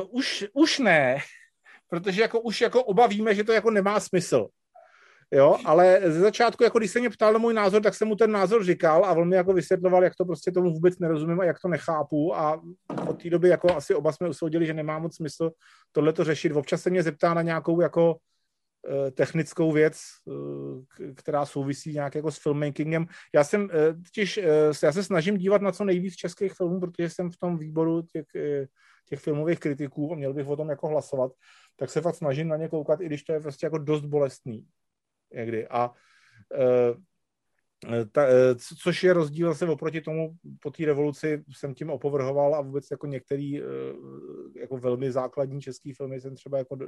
uh, 0.00 0.08
už, 0.10 0.44
už 0.52 0.78
ne, 0.78 1.18
protože 1.88 2.22
jako 2.22 2.40
už 2.40 2.60
jako 2.60 2.84
oba 2.84 3.06
víme, 3.06 3.34
že 3.34 3.44
to 3.44 3.52
jako 3.52 3.70
nemá 3.70 4.00
smysl. 4.00 4.48
Jo, 5.32 5.56
ale 5.64 6.00
ze 6.04 6.20
začátku, 6.20 6.64
jako 6.64 6.78
když 6.78 6.90
se 6.90 7.00
mě 7.00 7.10
ptal 7.10 7.32
na 7.32 7.38
můj 7.38 7.54
názor, 7.54 7.82
tak 7.82 7.94
jsem 7.94 8.08
mu 8.08 8.16
ten 8.16 8.32
názor 8.32 8.64
říkal 8.64 9.04
a 9.04 9.12
on 9.12 9.28
mi 9.28 9.36
jako 9.36 9.52
vysvětloval, 9.52 10.04
jak 10.04 10.12
to 10.16 10.24
prostě 10.24 10.52
tomu 10.52 10.70
vůbec 10.70 10.98
nerozumím 10.98 11.40
a 11.40 11.44
jak 11.44 11.60
to 11.60 11.68
nechápu 11.68 12.36
a 12.36 12.62
od 13.08 13.22
té 13.22 13.30
doby 13.30 13.48
jako 13.48 13.76
asi 13.76 13.94
oba 13.94 14.12
jsme 14.12 14.28
usoudili, 14.28 14.66
že 14.66 14.74
nemá 14.74 14.98
moc 14.98 15.16
smysl 15.16 15.50
tohle 15.92 16.12
to 16.12 16.24
řešit. 16.24 16.52
Občas 16.52 16.82
se 16.82 16.90
mě 16.90 17.02
zeptá 17.02 17.34
na 17.34 17.42
nějakou 17.42 17.80
jako 17.80 18.16
Eh, 18.16 18.39
technickou 19.14 19.72
věc, 19.72 19.96
eh, 20.28 21.14
která 21.14 21.46
souvisí 21.46 21.92
nějak 21.92 22.14
jako 22.14 22.30
s 22.30 22.38
filmmakingem. 22.38 23.06
Já 23.34 23.44
jsem 23.44 23.68
eh, 23.72 23.94
totiž, 23.94 24.40
já 24.82 24.92
se 24.92 25.04
snažím 25.04 25.36
dívat 25.36 25.62
na 25.62 25.72
co 25.72 25.84
nejvíc 25.84 26.14
českých 26.14 26.52
filmů, 26.52 26.80
protože 26.80 27.10
jsem 27.10 27.30
v 27.30 27.36
tom 27.36 27.58
výboru 27.58 28.02
těch, 28.02 28.26
těch 29.08 29.20
filmových 29.20 29.60
kritiků 29.60 30.12
a 30.12 30.16
měl 30.16 30.34
bych 30.34 30.46
o 30.46 30.56
tom 30.56 30.68
jako 30.68 30.88
hlasovat, 30.88 31.32
tak 31.76 31.90
se 31.90 32.00
fakt 32.00 32.14
snažím 32.14 32.48
na 32.48 32.56
ně 32.56 32.68
koukat, 32.68 33.00
i 33.00 33.06
když 33.06 33.22
to 33.22 33.32
je 33.32 33.40
prostě 33.40 33.66
jako 33.66 33.78
dost 33.78 34.04
bolestný 34.04 34.66
někdy. 35.32 35.68
A 35.68 35.90
Eh, 36.54 36.94
ta, 38.12 38.26
eh, 38.26 38.54
což 38.82 39.04
je 39.04 39.12
rozdíl 39.12 39.54
se 39.54 39.66
oproti 39.66 40.00
tomu, 40.00 40.36
po 40.62 40.70
té 40.70 40.84
revoluci 40.84 41.44
jsem 41.52 41.74
tím 41.74 41.90
opovrhoval 41.90 42.54
a 42.54 42.60
vůbec 42.60 42.86
jako 42.90 43.06
některý 43.06 43.62
eh, 43.62 43.64
jako 44.60 44.76
velmi 44.76 45.12
základní 45.12 45.60
český 45.60 45.92
filmy 45.92 46.20
jsem 46.20 46.34
třeba 46.34 46.58
jako 46.58 46.78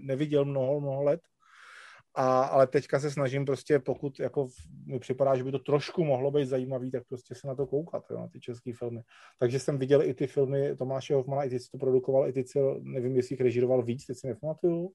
neviděl 0.00 0.44
mnoho, 0.44 0.80
mnoho 0.80 1.02
let. 1.02 1.20
A, 2.14 2.42
ale 2.42 2.66
teďka 2.66 3.00
se 3.00 3.10
snažím 3.10 3.44
prostě, 3.44 3.78
pokud 3.78 4.20
jako 4.20 4.48
mi 4.86 4.98
připadá, 4.98 5.36
že 5.36 5.44
by 5.44 5.52
to 5.52 5.58
trošku 5.58 6.04
mohlo 6.04 6.30
být 6.30 6.46
zajímavý, 6.46 6.90
tak 6.90 7.02
prostě 7.08 7.34
se 7.34 7.46
na 7.46 7.54
to 7.54 7.66
koukat, 7.66 8.04
jo, 8.10 8.18
na 8.18 8.28
ty 8.28 8.40
české 8.40 8.72
filmy. 8.72 9.02
Takže 9.38 9.58
jsem 9.58 9.78
viděl 9.78 10.02
i 10.02 10.14
ty 10.14 10.26
filmy 10.26 10.76
Tomáše 10.76 11.14
Hoffmana, 11.14 11.44
i 11.44 11.50
ty, 11.50 11.60
co 11.60 11.68
to 11.70 11.78
produkoval, 11.78 12.28
i 12.28 12.32
ty, 12.32 12.44
co 12.44 12.80
nevím, 12.82 13.16
jestli 13.16 13.32
jich 13.32 13.40
režíroval 13.40 13.82
víc, 13.82 14.06
teď 14.06 14.18
si 14.18 14.26
nepamatuju. 14.26 14.92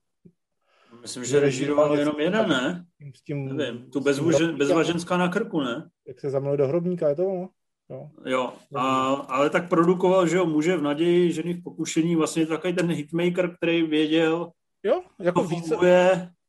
Myslím, 1.00 1.24
že 1.24 1.40
režíroval 1.40 1.98
jenom 1.98 2.20
jeden, 2.20 2.48
ne? 2.48 2.84
S 3.16 3.22
tím, 3.22 3.56
Nevím, 3.56 3.90
tu 3.90 4.00
bezvažen, 4.00 4.56
bezvaženská 4.56 5.16
na 5.16 5.28
krku, 5.28 5.60
ne? 5.60 5.88
Jak 6.08 6.20
se 6.20 6.30
zamlil 6.30 6.56
do 6.56 6.68
hrobníka, 6.68 7.08
je 7.08 7.14
to 7.14 7.26
ono? 7.26 7.48
Jo, 7.90 8.10
jo 8.26 8.52
a, 8.74 9.08
ale 9.08 9.50
tak 9.50 9.68
produkoval, 9.68 10.26
že 10.26 10.36
jo, 10.36 10.46
muže 10.46 10.76
v 10.76 10.82
naději 10.82 11.32
žených 11.32 11.62
pokušení, 11.64 12.16
vlastně 12.16 12.46
takový 12.46 12.72
ten 12.72 12.90
hitmaker, 12.90 13.56
který 13.56 13.82
věděl, 13.82 14.50
jo, 14.82 15.02
jako 15.20 15.44
více, 15.44 15.76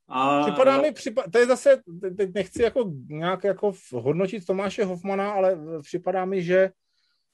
a... 0.09 0.43
Připadá 0.43 0.81
mi, 0.81 0.91
připa... 0.91 1.23
to 1.31 1.37
je 1.39 1.45
zase, 1.45 1.81
teď 2.17 2.33
nechci 2.33 2.61
jako 2.61 2.91
nějak 3.09 3.43
jako 3.43 3.71
hodnotit 3.93 4.45
Tomáše 4.45 4.85
Hofmana, 4.85 5.31
ale 5.31 5.57
připadá 5.81 6.25
mi, 6.25 6.43
že 6.43 6.71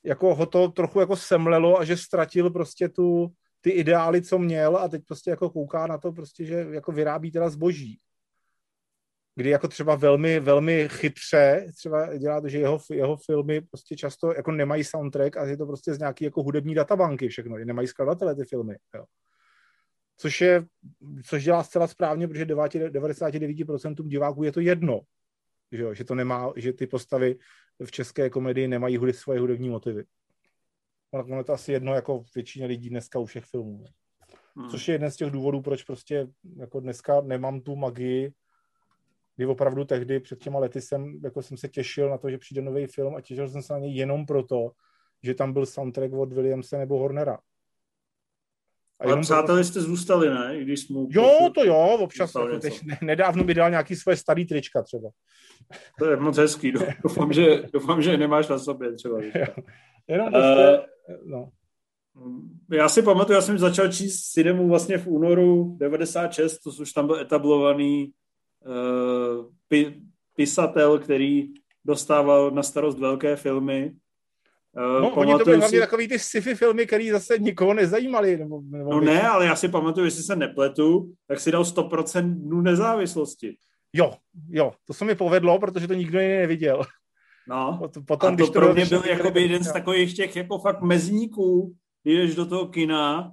jako 0.03 0.35
ho 0.35 0.45
to 0.45 0.67
trochu 0.67 0.99
jako 0.99 1.15
semlelo 1.15 1.79
a 1.79 1.85
že 1.85 1.97
ztratil 1.97 2.49
prostě 2.49 2.89
tu, 2.89 3.31
ty 3.65 3.71
ideály, 3.71 4.21
co 4.21 4.39
měl 4.39 4.77
a 4.77 4.87
teď 4.87 5.05
prostě 5.05 5.29
jako 5.29 5.49
kouká 5.49 5.87
na 5.87 5.97
to 5.97 6.11
prostě, 6.11 6.45
že 6.45 6.67
jako 6.69 6.91
vyrábí 6.91 7.31
teda 7.31 7.49
zboží. 7.49 7.99
Kdy 9.35 9.49
jako 9.49 9.67
třeba 9.67 9.95
velmi, 9.95 10.39
velmi 10.39 10.89
chytře 10.89 11.67
třeba 11.75 12.17
dělá 12.17 12.41
to, 12.41 12.49
že 12.49 12.59
jeho, 12.59 12.79
jeho 12.93 13.17
filmy 13.17 13.61
prostě 13.61 13.95
často 13.95 14.33
jako 14.33 14.51
nemají 14.51 14.83
soundtrack 14.83 15.37
a 15.37 15.45
je 15.45 15.57
to 15.57 15.65
prostě 15.65 15.93
z 15.93 15.99
nějaký 15.99 16.25
jako 16.25 16.43
hudební 16.43 16.75
databanky 16.75 17.27
všechno. 17.27 17.57
Nemají 17.57 17.87
skladatele 17.87 18.35
ty 18.35 18.45
filmy. 18.45 18.75
Jo. 18.95 19.05
Což 20.17 20.41
je, 20.41 20.65
což 21.25 21.43
dělá 21.43 21.63
zcela 21.63 21.87
správně, 21.87 22.27
protože 22.27 22.45
99% 22.45 24.07
diváků 24.07 24.43
je 24.43 24.51
to 24.51 24.59
jedno. 24.59 25.01
Že, 25.71 25.83
jo, 25.83 25.93
že 25.93 26.03
to 26.03 26.15
nemá, 26.15 26.53
že 26.55 26.73
ty 26.73 26.87
postavy 26.87 27.35
v 27.85 27.91
české 27.91 28.29
komedii 28.29 28.67
nemají 28.67 28.97
hudeb, 28.97 29.15
svoje 29.15 29.39
hudební 29.39 29.69
motivy. 29.69 30.03
Je 31.37 31.43
to 31.43 31.53
asi 31.53 31.71
jedno 31.71 31.93
jako 31.93 32.23
většině 32.35 32.65
lidí 32.65 32.89
dneska 32.89 33.19
u 33.19 33.25
všech 33.25 33.43
filmů. 33.43 33.85
Hmm. 34.55 34.69
Což 34.69 34.87
je 34.87 34.95
jeden 34.95 35.11
z 35.11 35.15
těch 35.15 35.31
důvodů, 35.31 35.61
proč 35.61 35.83
prostě 35.83 36.27
jako 36.57 36.79
dneska 36.79 37.21
nemám 37.21 37.61
tu 37.61 37.75
magii, 37.75 38.33
kdy 39.35 39.45
opravdu 39.45 39.85
tehdy 39.85 40.19
před 40.19 40.39
těma 40.39 40.59
lety 40.59 40.81
jsem, 40.81 41.19
jako 41.23 41.41
jsem 41.41 41.57
se 41.57 41.67
těšil 41.67 42.09
na 42.09 42.17
to, 42.17 42.29
že 42.29 42.37
přijde 42.37 42.61
nový 42.61 42.85
film 42.87 43.15
a 43.15 43.21
těšil 43.21 43.49
jsem 43.49 43.61
se 43.61 43.73
na 43.73 43.79
něj 43.79 43.95
jenom 43.95 44.25
proto, 44.25 44.71
že 45.23 45.33
tam 45.33 45.53
byl 45.53 45.65
soundtrack 45.65 46.13
od 46.13 46.33
Williamse 46.33 46.77
nebo 46.77 46.99
Hornera. 46.99 47.37
A 48.99 49.03
Ale 49.03 49.21
přátelé 49.21 49.59
proto... 49.59 49.63
jste 49.63 49.81
zůstali, 49.81 50.29
ne? 50.29 50.57
I 50.57 50.63
když 50.63 50.79
jsme 50.79 50.99
jo, 51.09 51.51
to 51.55 51.63
jo, 51.63 51.97
občas. 51.99 52.35
Jako 52.35 52.59
teď, 52.59 52.81
nedávno 53.01 53.43
mi 53.43 53.53
dal 53.53 53.69
nějaký 53.69 53.95
svoje 53.95 54.17
starý 54.17 54.45
trička 54.45 54.83
třeba. 54.83 55.09
To 55.99 56.05
je 56.05 56.17
moc 56.17 56.37
hezký. 56.37 56.73
Doufám, 57.03 57.33
že, 57.33 57.63
doufám, 57.73 58.01
že 58.01 58.17
nemáš 58.17 58.47
na 58.47 58.59
sobě 58.59 58.93
třeba. 58.93 59.17
Jenom 60.07 60.31
prostě, 60.31 60.79
uh, 61.09 61.29
no. 61.29 61.49
Já 62.71 62.89
si 62.89 63.01
pamatuju, 63.01 63.35
já 63.35 63.41
jsem 63.41 63.57
začal 63.57 63.91
číst 63.91 64.31
Cinemu 64.31 64.67
vlastně 64.67 64.97
v 64.97 65.07
únoru 65.07 65.77
96, 65.79 66.59
to 66.59 66.69
už 66.69 66.91
tam 66.91 67.07
byl 67.07 67.19
etablovaný 67.19 68.11
uh, 68.65 69.45
pi, 69.67 70.01
pisatel, 70.35 70.99
který 70.99 71.47
dostával 71.85 72.51
na 72.51 72.63
starost 72.63 72.99
velké 72.99 73.35
filmy. 73.35 73.91
Uh, 74.77 75.01
no, 75.01 75.15
oni 75.15 75.33
to 75.37 75.43
byly 75.43 75.57
hlavně 75.57 75.79
takový 75.79 76.07
ty 76.07 76.19
sci-fi 76.19 76.55
filmy, 76.55 76.85
které 76.85 77.11
zase 77.11 77.37
nikoho 77.37 77.73
nezajímaly. 77.73 78.37
Nebo, 78.37 78.61
nebo 78.69 78.91
no 78.91 79.01
ne, 79.01 79.21
ale 79.21 79.45
já 79.45 79.55
si 79.55 79.69
pamatuju, 79.69 80.05
jestli 80.05 80.23
se 80.23 80.35
nepletu, 80.35 81.13
tak 81.27 81.39
si 81.39 81.51
dal 81.51 81.63
100% 81.63 82.33
dnů 82.33 82.61
nezávislosti. 82.61 83.57
Jo, 83.93 84.13
jo, 84.49 84.71
to 84.87 84.93
se 84.93 85.05
mi 85.05 85.15
povedlo, 85.15 85.59
protože 85.59 85.87
to 85.87 85.93
nikdo 85.93 86.19
jiný 86.19 86.33
neviděl. 86.33 86.81
No, 87.49 87.79
Potom, 88.07 88.27
a 88.27 88.31
to 88.31 88.35
když 88.35 88.49
pro 88.49 88.73
mě 88.73 88.85
byl 88.85 89.03
jako 89.05 89.39
jeden 89.39 89.63
z 89.63 89.73
takových 89.73 90.15
těch 90.15 90.35
jako 90.35 90.59
fakt 90.59 90.81
mezníků, 90.81 91.75
jdeš 92.05 92.35
do 92.35 92.45
toho 92.45 92.67
kina. 92.67 93.31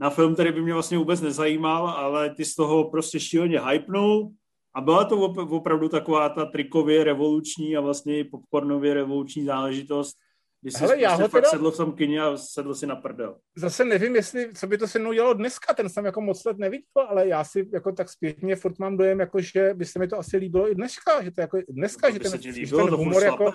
Na 0.00 0.10
film, 0.10 0.34
který 0.34 0.52
by 0.52 0.62
mě 0.62 0.72
vlastně 0.72 0.98
vůbec 0.98 1.20
nezajímal, 1.20 1.88
ale 1.88 2.34
ty 2.34 2.44
z 2.44 2.54
toho 2.54 2.90
prostě 2.90 3.20
šíleně 3.20 3.60
hypnul. 3.60 4.32
A 4.74 4.80
byla 4.80 5.04
to 5.04 5.16
opravdu 5.16 5.88
taková 5.88 6.28
ta 6.28 6.44
trikově 6.44 7.04
revoluční 7.04 7.76
a 7.76 7.80
vlastně 7.80 8.24
popcornově 8.24 8.94
revoluční 8.94 9.44
záležitost, 9.44 10.16
když 10.60 10.74
jsi 10.74 10.80
Hele, 10.80 11.00
já 11.00 11.08
prostě 11.08 11.22
ho 11.22 11.28
teda... 11.28 11.48
sedl 11.50 11.70
v 11.70 11.76
tom 11.76 11.92
kyně 11.92 12.20
a 12.20 12.36
sedl 12.36 12.74
si 12.74 12.86
na 12.86 12.96
prdel. 12.96 13.36
Zase 13.56 13.84
nevím, 13.84 14.16
jestli, 14.16 14.52
co 14.54 14.66
by 14.66 14.78
to 14.78 14.88
se 14.88 14.98
mnou 14.98 15.12
dělalo 15.12 15.34
dneska, 15.34 15.74
ten 15.74 15.88
jsem 15.88 16.04
jako 16.04 16.20
moc 16.20 16.44
let 16.44 16.58
neviděl, 16.58 17.06
ale 17.08 17.28
já 17.28 17.44
si 17.44 17.68
jako 17.72 17.92
tak 17.92 18.08
zpětně 18.08 18.56
furt 18.56 18.78
mám 18.78 18.96
dojem, 18.96 19.20
jako, 19.20 19.40
že 19.40 19.74
by 19.74 19.84
se 19.84 19.98
mi 19.98 20.08
to 20.08 20.18
asi 20.18 20.36
líbilo 20.36 20.70
i 20.70 20.74
dneska, 20.74 21.22
že 21.22 21.30
to 21.30 21.40
jako 21.40 21.58
dneska, 21.68 22.08
no, 22.08 22.14
že 22.14 22.20
ten, 22.20 22.40
líbilo, 22.50 22.86
ten 22.86 22.94
humor 22.94 23.24
jako, 23.24 23.52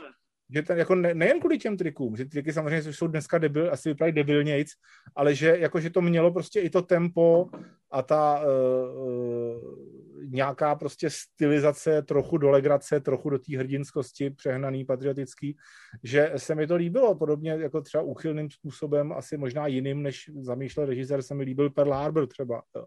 že 0.54 0.62
ten, 0.62 0.78
jako 0.78 0.96
ne, 0.96 1.14
nejen 1.14 1.40
kvůli 1.40 1.58
těm 1.58 1.78
trikům, 1.78 2.16
že 2.16 2.26
triky 2.26 2.54
samozřejmě 2.54 2.94
jsou 2.94 3.08
dneska 3.08 3.38
debil, 3.38 3.72
asi 3.72 3.90
vypadají 3.90 4.14
debilnějc, 4.14 4.70
ale 5.16 5.36
že, 5.36 5.58
jako, 5.60 5.80
že 5.80 5.90
to 5.90 6.02
mělo 6.02 6.32
prostě 6.34 6.60
i 6.60 6.70
to 6.70 6.82
tempo 6.82 7.50
a 7.92 8.02
ta 8.02 8.42
uh, 8.42 10.01
nějaká 10.28 10.76
prostě 10.76 11.10
stylizace, 11.10 12.02
trochu 12.02 12.38
do 12.38 12.50
legrace, 12.50 13.00
trochu 13.00 13.30
do 13.30 13.40
té 13.40 13.58
hrdinskosti, 13.58 14.30
přehnaný, 14.30 14.86
patriotický, 14.86 15.58
že 16.04 16.32
se 16.38 16.56
mi 16.56 16.68
to 16.68 16.76
líbilo, 16.76 17.16
podobně 17.16 17.52
jako 17.52 17.82
třeba 17.82 18.04
úchylným 18.04 18.50
způsobem, 18.50 19.12
asi 19.12 19.38
možná 19.38 19.68
jiným, 19.68 20.04
než 20.04 20.30
zamýšlel 20.42 20.86
režisér, 20.86 21.22
se 21.22 21.36
mi 21.36 21.44
líbil 21.44 21.70
Pearl 21.70 21.92
Harbor 21.92 22.28
třeba. 22.28 22.64
Jo. 22.76 22.86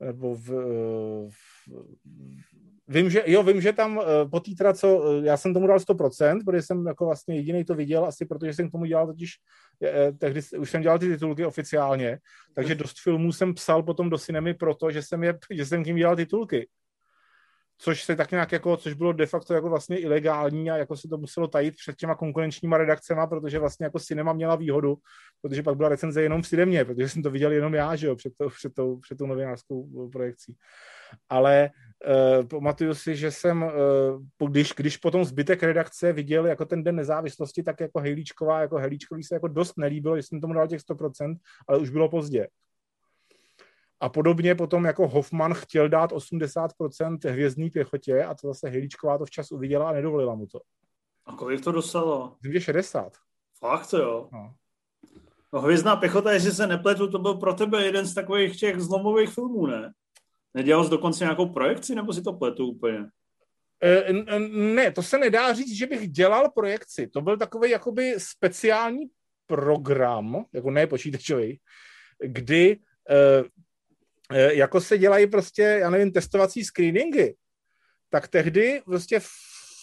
Nebo 0.00 0.34
v, 0.34 0.48
v, 1.28 1.34
Vím, 2.90 3.10
že, 3.10 3.22
jo, 3.26 3.42
vím, 3.42 3.60
že 3.60 3.72
tam 3.72 4.00
eh, 4.00 4.28
po 4.28 4.40
té 4.40 4.74
co, 4.74 5.04
eh, 5.04 5.26
já 5.26 5.36
jsem 5.36 5.54
tomu 5.54 5.66
dal 5.66 5.78
100%, 5.78 6.44
protože 6.44 6.62
jsem 6.62 6.86
jako 6.86 7.06
vlastně 7.06 7.36
jediný 7.36 7.64
to 7.64 7.74
viděl, 7.74 8.04
asi 8.04 8.26
protože 8.26 8.54
jsem 8.54 8.68
k 8.68 8.72
tomu 8.72 8.84
dělal 8.84 9.06
totiž, 9.06 9.30
eh, 9.82 10.12
tehdy 10.12 10.40
už 10.58 10.70
jsem 10.70 10.82
dělal 10.82 10.98
ty 10.98 11.08
titulky 11.08 11.46
oficiálně, 11.46 12.18
takže 12.54 12.74
dost 12.74 13.00
filmů 13.02 13.32
jsem 13.32 13.54
psal 13.54 13.82
potom 13.82 14.10
do 14.10 14.18
cinemy 14.18 14.54
proto, 14.54 14.90
že 14.90 15.02
jsem, 15.02 15.24
je, 15.24 15.38
že 15.50 15.66
jsem 15.66 15.84
tím 15.84 15.96
dělal 15.96 16.16
titulky. 16.16 16.68
Což 17.82 18.04
se 18.04 18.16
tak 18.16 18.30
nějak 18.30 18.52
jako, 18.52 18.76
což 18.76 18.94
bylo 18.94 19.12
de 19.12 19.26
facto 19.26 19.54
jako 19.54 19.68
vlastně 19.68 19.98
ilegální 19.98 20.70
a 20.70 20.76
jako 20.76 20.96
se 20.96 21.08
to 21.08 21.18
muselo 21.18 21.48
tajit 21.48 21.76
před 21.76 21.96
těma 21.96 22.14
konkurenčníma 22.14 22.78
redakcema, 22.78 23.26
protože 23.26 23.58
vlastně 23.58 23.84
jako 23.84 23.98
cinema 23.98 24.32
měla 24.32 24.56
výhodu, 24.56 24.96
protože 25.42 25.62
pak 25.62 25.76
byla 25.76 25.88
recenze 25.88 26.22
jenom 26.22 26.42
v 26.42 26.48
cinemě, 26.48 26.84
protože 26.84 27.08
jsem 27.08 27.22
to 27.22 27.30
viděl 27.30 27.52
jenom 27.52 27.74
já, 27.74 27.96
že 27.96 28.06
jo, 28.06 28.16
před, 28.16 28.32
to, 28.36 28.48
před, 28.48 28.74
tou, 28.74 28.96
před 28.96 29.18
tou 29.18 29.26
novinářskou 29.26 30.08
projekcí. 30.12 30.56
Ale 31.28 31.70
Uh, 32.40 32.46
pamatuju 32.46 32.94
si, 32.94 33.16
že 33.16 33.30
jsem, 33.30 33.62
uh, 34.40 34.50
když, 34.50 34.72
když 34.76 34.96
potom 34.96 35.24
zbytek 35.24 35.62
redakce 35.62 36.12
viděl 36.12 36.46
jako 36.46 36.64
ten 36.64 36.84
den 36.84 36.96
nezávislosti, 36.96 37.62
tak 37.62 37.80
jako 37.80 38.00
Hejlíčková, 38.00 38.60
jako 38.60 38.76
Hejlíčkový 38.76 39.22
se 39.22 39.34
jako 39.34 39.48
dost 39.48 39.78
nelíbilo, 39.78 40.16
že 40.16 40.22
jsem 40.22 40.40
tomu 40.40 40.54
dal 40.54 40.68
těch 40.68 40.80
100%, 40.80 41.36
ale 41.68 41.78
už 41.78 41.90
bylo 41.90 42.08
pozdě. 42.08 42.46
A 44.00 44.08
podobně 44.08 44.54
potom 44.54 44.84
jako 44.84 45.08
Hoffman 45.08 45.54
chtěl 45.54 45.88
dát 45.88 46.12
80% 46.12 47.30
hvězdný 47.30 47.70
pěchotě 47.70 48.24
a 48.24 48.34
to 48.34 48.48
zase 48.48 48.68
Hejlíčková 48.68 49.18
to 49.18 49.24
včas 49.24 49.52
uviděla 49.52 49.88
a 49.88 49.92
nedovolila 49.92 50.34
mu 50.34 50.46
to. 50.46 50.60
A 51.26 51.32
kolik 51.32 51.64
to 51.64 51.72
dostalo? 51.72 52.36
Myslím, 52.42 52.52
že 52.52 52.60
60. 52.60 53.12
Fakt 53.58 53.92
jo? 53.92 54.28
No. 54.32 54.54
No 55.52 55.60
hvězdná 55.60 55.96
pěchota, 55.96 56.32
jestli 56.32 56.52
se 56.52 56.66
nepletu, 56.66 57.10
to 57.10 57.18
byl 57.18 57.34
pro 57.34 57.54
tebe 57.54 57.84
jeden 57.84 58.06
z 58.06 58.14
takových 58.14 58.60
těch 58.60 58.80
zlomových 58.80 59.30
filmů, 59.30 59.66
ne? 59.66 59.92
Nedělal 60.54 60.84
jsi 60.84 60.90
dokonce 60.90 61.24
nějakou 61.24 61.48
projekci, 61.48 61.94
nebo 61.94 62.12
si 62.12 62.22
to 62.22 62.32
pletu 62.32 62.66
úplně? 62.66 63.06
E, 63.82 64.12
ne, 64.48 64.92
to 64.92 65.02
se 65.02 65.18
nedá 65.18 65.52
říct, 65.52 65.76
že 65.76 65.86
bych 65.86 66.08
dělal 66.08 66.50
projekci. 66.50 67.06
To 67.06 67.20
byl 67.20 67.36
takový 67.36 67.70
jakoby 67.70 68.14
speciální 68.18 69.06
program, 69.46 70.44
jako 70.52 70.70
ne 70.70 70.86
počítačový, 70.86 71.60
kdy 72.26 72.78
e, 73.10 73.16
e, 73.16 73.44
jako 74.32 74.80
se 74.80 74.98
dělají 74.98 75.26
prostě, 75.26 75.62
já 75.62 75.90
nevím, 75.90 76.12
testovací 76.12 76.64
screeningy, 76.64 77.34
tak 78.10 78.28
tehdy 78.28 78.82
prostě 78.84 79.20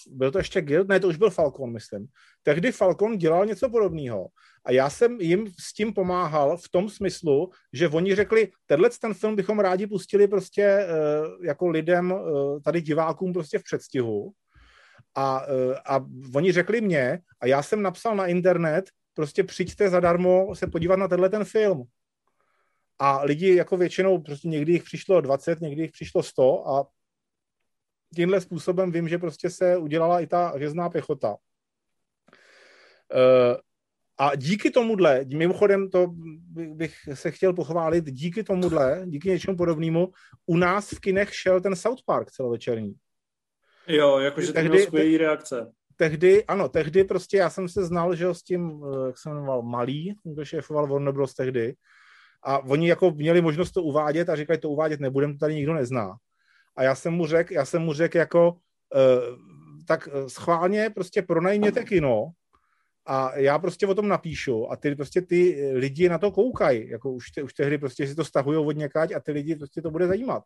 byl 0.10 0.32
to 0.32 0.38
ještě 0.38 0.62
Guild, 0.62 0.88
ne, 0.88 1.00
to 1.00 1.08
už 1.08 1.18
byl 1.18 1.30
Falcon, 1.30 1.74
myslím. 1.74 2.08
Tehdy 2.44 2.72
Falcon 2.72 3.18
dělal 3.18 3.46
něco 3.46 3.70
podobného. 3.70 4.28
A 4.66 4.72
já 4.72 4.90
jsem 4.90 5.22
jim 5.22 5.48
s 5.60 5.74
tím 5.74 5.94
pomáhal 5.94 6.58
v 6.58 6.70
tom 6.70 6.90
smyslu, 6.90 7.50
že 7.74 7.88
oni 7.88 8.16
řekli, 8.16 8.52
tenhle 8.66 8.90
ten 9.02 9.14
film 9.14 9.36
bychom 9.36 9.60
rádi 9.60 9.88
pustili 9.88 10.28
prostě 10.28 10.88
uh, 10.88 11.46
jako 11.46 11.68
lidem, 11.68 12.12
uh, 12.12 12.62
tady 12.62 12.82
divákům 12.82 13.34
prostě 13.34 13.60
v 13.60 13.64
předstihu. 13.64 14.32
A, 15.16 15.46
a 15.86 16.06
oni 16.36 16.52
řekli 16.52 16.82
mě, 16.82 17.20
a 17.42 17.48
já 17.48 17.64
jsem 17.64 17.82
napsal 17.82 18.16
na 18.16 18.28
internet, 18.28 18.90
prostě 19.14 19.44
přijďte 19.44 19.90
zadarmo 19.90 20.56
se 20.56 20.68
podívat 20.68 20.96
na 20.96 21.08
tenhle 21.08 21.30
ten 21.30 21.44
film. 21.44 21.84
A 23.00 23.24
lidi 23.24 23.56
jako 23.56 23.78
většinou, 23.78 24.22
prostě 24.22 24.48
někdy 24.48 24.72
jich 24.72 24.84
přišlo 24.84 25.22
20, 25.22 25.62
někdy 25.62 25.82
jich 25.82 25.92
přišlo 25.92 26.24
100 26.24 26.68
a 26.68 26.88
tímhle 28.16 28.42
způsobem 28.42 28.92
vím, 28.92 29.10
že 29.10 29.18
prostě 29.18 29.50
se 29.50 29.78
udělala 29.78 30.20
i 30.20 30.28
ta 30.28 30.48
hvězdná 30.48 30.90
pěchota. 30.90 31.30
Uh, 31.30 31.36
a 34.20 34.36
díky 34.36 34.72
tomuhle, 34.72 35.26
mimochodem 35.36 35.90
to 35.90 36.08
bych 36.74 36.96
se 37.14 37.32
chtěl 37.32 37.54
pochválit, 37.54 38.06
díky 38.06 38.44
tomuhle, 38.44 39.04
díky 39.06 39.30
něčemu 39.30 39.58
podobnému, 39.58 40.12
u 40.46 40.58
nás 40.58 40.92
v 40.92 41.00
kinech 41.00 41.36
šel 41.36 41.62
ten 41.62 41.76
South 41.76 42.04
Park 42.06 42.32
celovečerní. 42.32 42.96
Jo, 43.88 44.20
jakože 44.20 44.54
to 44.54 44.60
měl 44.60 44.80
skvělý 44.80 45.18
reakce. 45.18 45.72
Tehdy, 45.96 46.46
ano, 46.46 46.70
tehdy 46.70 47.04
prostě 47.04 47.38
já 47.38 47.50
jsem 47.50 47.70
se 47.70 47.86
znal, 47.86 48.16
že 48.16 48.34
s 48.34 48.44
tím, 48.44 48.84
eh, 48.86 49.08
jak 49.08 49.18
se 49.18 49.30
jmenoval, 49.30 49.62
Malý, 49.62 50.16
kdo 50.24 50.46
šéfoval 50.46 50.88
Warner 50.88 51.14
Bros. 51.14 51.34
tehdy, 51.34 51.74
a 52.48 52.60
oni 52.60 52.90
jako 52.90 53.12
měli 53.12 53.42
možnost 53.42 53.72
to 53.72 53.84
uvádět 53.84 54.30
a 54.30 54.36
říkali, 54.36 54.58
to 54.60 54.70
uvádět 54.70 55.00
nebudem, 55.00 55.34
to 55.34 55.40
tady 55.40 55.56
nikdo 55.56 55.74
nezná. 55.74 56.16
A 56.76 56.84
já 56.84 56.96
jsem 56.96 57.14
mu 57.14 57.26
řekl, 57.26 57.54
já 57.54 57.66
jsem 57.66 57.82
mu 57.82 57.94
řekl 57.94 58.18
jako, 58.18 58.52
uh, 58.52 59.38
tak 59.88 60.10
schválně 60.28 60.90
prostě 60.90 61.22
pronajměte 61.22 61.84
kino 61.84 62.30
a 63.06 63.38
já 63.38 63.60
prostě 63.60 63.88
o 63.88 63.96
tom 63.96 64.08
napíšu 64.08 64.72
a 64.72 64.76
ty 64.76 64.96
prostě 64.96 65.22
ty 65.22 65.72
lidi 65.74 66.10
na 66.10 66.18
to 66.18 66.32
koukají, 66.32 66.90
jako 66.90 67.12
už, 67.12 67.32
te, 67.32 67.44
už 67.44 67.54
tehdy 67.54 67.78
prostě 67.78 68.08
si 68.08 68.16
to 68.16 68.26
stahují 68.26 68.58
od 68.58 68.78
někať 68.78 69.12
a 69.12 69.20
ty 69.20 69.32
lidi 69.32 69.56
prostě 69.56 69.82
to 69.82 69.92
bude 69.92 70.08
zajímat. 70.08 70.44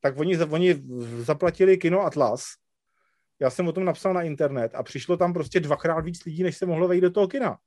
Tak 0.00 0.18
oni, 0.18 0.38
oni 0.38 0.82
zaplatili 1.18 1.78
kino 1.78 2.00
Atlas, 2.00 2.44
já 3.40 3.50
jsem 3.50 3.68
o 3.68 3.72
tom 3.72 3.84
napsal 3.84 4.14
na 4.14 4.22
internet 4.22 4.74
a 4.74 4.82
přišlo 4.82 5.16
tam 5.16 5.32
prostě 5.32 5.60
dvakrát 5.60 6.00
víc 6.00 6.24
lidí, 6.24 6.42
než 6.42 6.56
se 6.56 6.66
mohlo 6.66 6.88
vejít 6.88 7.02
do 7.02 7.10
toho 7.10 7.28
kina. 7.28 7.58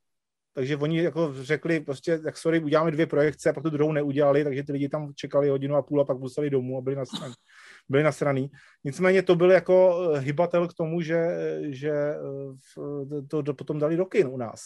Takže 0.58 0.76
oni 0.76 1.02
jako 1.02 1.32
řekli 1.42 1.80
prostě, 1.80 2.18
tak 2.18 2.38
sorry, 2.38 2.60
uděláme 2.60 2.90
dvě 2.90 3.06
projekce 3.06 3.50
a 3.50 3.52
pak 3.52 3.62
tu 3.62 3.70
druhou 3.70 3.92
neudělali, 3.92 4.44
takže 4.44 4.62
ty 4.62 4.72
lidi 4.72 4.88
tam 4.88 5.12
čekali 5.14 5.48
hodinu 5.48 5.76
a 5.76 5.82
půl 5.82 6.00
a 6.00 6.04
pak 6.04 6.18
museli 6.18 6.50
domů 6.50 6.78
a 6.78 6.80
byli 6.80 6.96
nasraný. 6.96 7.34
Byli 7.88 8.02
nasraný. 8.02 8.50
Nicméně 8.84 9.22
to 9.22 9.36
byl 9.36 9.50
jako 9.50 10.00
eh, 10.14 10.20
hybatel 10.20 10.68
k 10.68 10.74
tomu, 10.74 11.00
že, 11.00 11.28
že 11.68 11.90
eh, 11.90 13.22
to, 13.28 13.42
to 13.42 13.54
potom 13.54 13.78
dali 13.78 13.96
do 13.96 14.06
kin 14.06 14.26
u 14.26 14.36
nás. 14.36 14.60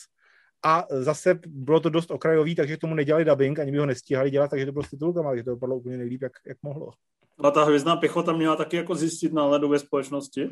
A 0.65 0.87
zase 0.91 1.39
bylo 1.47 1.81
to 1.81 1.91
dost 1.91 2.11
okrajový, 2.11 2.55
takže 2.55 2.77
tomu 2.77 2.95
nedělali 2.95 3.25
dubbing, 3.25 3.59
ani 3.59 3.73
by 3.73 3.79
ho 3.79 3.87
nestíhali 3.87 4.31
dělat, 4.31 4.51
takže 4.51 4.67
to 4.67 4.73
bylo 4.73 4.83
s 4.83 4.91
titulkama, 4.91 5.31
takže 5.31 5.45
to 5.45 5.51
dopadlo 5.51 5.77
úplně 5.77 5.99
nejlíp, 5.99 6.23
jak, 6.23 6.33
jak 6.47 6.59
mohlo. 6.63 6.91
A 7.45 7.51
ta 7.51 7.65
hvězdná 7.65 7.97
pěchota 7.97 8.33
měla 8.33 8.57
taky 8.57 8.77
jako 8.77 8.95
zjistit 8.95 9.33
náladu 9.33 9.69
ve 9.69 9.79
společnosti? 9.79 10.49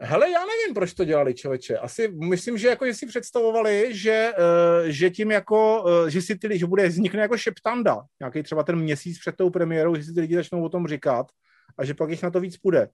Hele, 0.00 0.30
já 0.30 0.40
nevím, 0.40 0.74
proč 0.74 0.94
to 0.94 1.04
dělali 1.04 1.34
člověče. 1.34 1.78
Asi 1.78 2.08
myslím, 2.08 2.58
že 2.58 2.68
jako 2.68 2.86
že 2.86 2.94
si 2.94 3.06
představovali, 3.06 3.88
že, 3.94 4.32
uh, 4.38 4.88
že 4.88 5.10
tím 5.10 5.30
jako, 5.30 5.82
uh, 5.82 6.08
že 6.08 6.22
si 6.22 6.38
ty, 6.38 6.58
že 6.58 6.66
bude 6.66 6.88
vznikne 6.88 7.20
jako 7.20 7.36
šeptanda, 7.36 8.02
nějaký 8.20 8.42
třeba 8.42 8.62
ten 8.62 8.76
měsíc 8.76 9.18
před 9.18 9.36
tou 9.36 9.50
premiérou, 9.50 9.94
že 9.94 10.02
si 10.02 10.14
ty 10.14 10.20
lidi 10.20 10.36
začnou 10.36 10.64
o 10.64 10.68
tom 10.68 10.86
říkat 10.86 11.26
a 11.78 11.84
že 11.84 11.94
pak 11.94 12.10
jich 12.10 12.22
na 12.22 12.30
to 12.30 12.40
víc 12.40 12.56
půjde. 12.56 12.88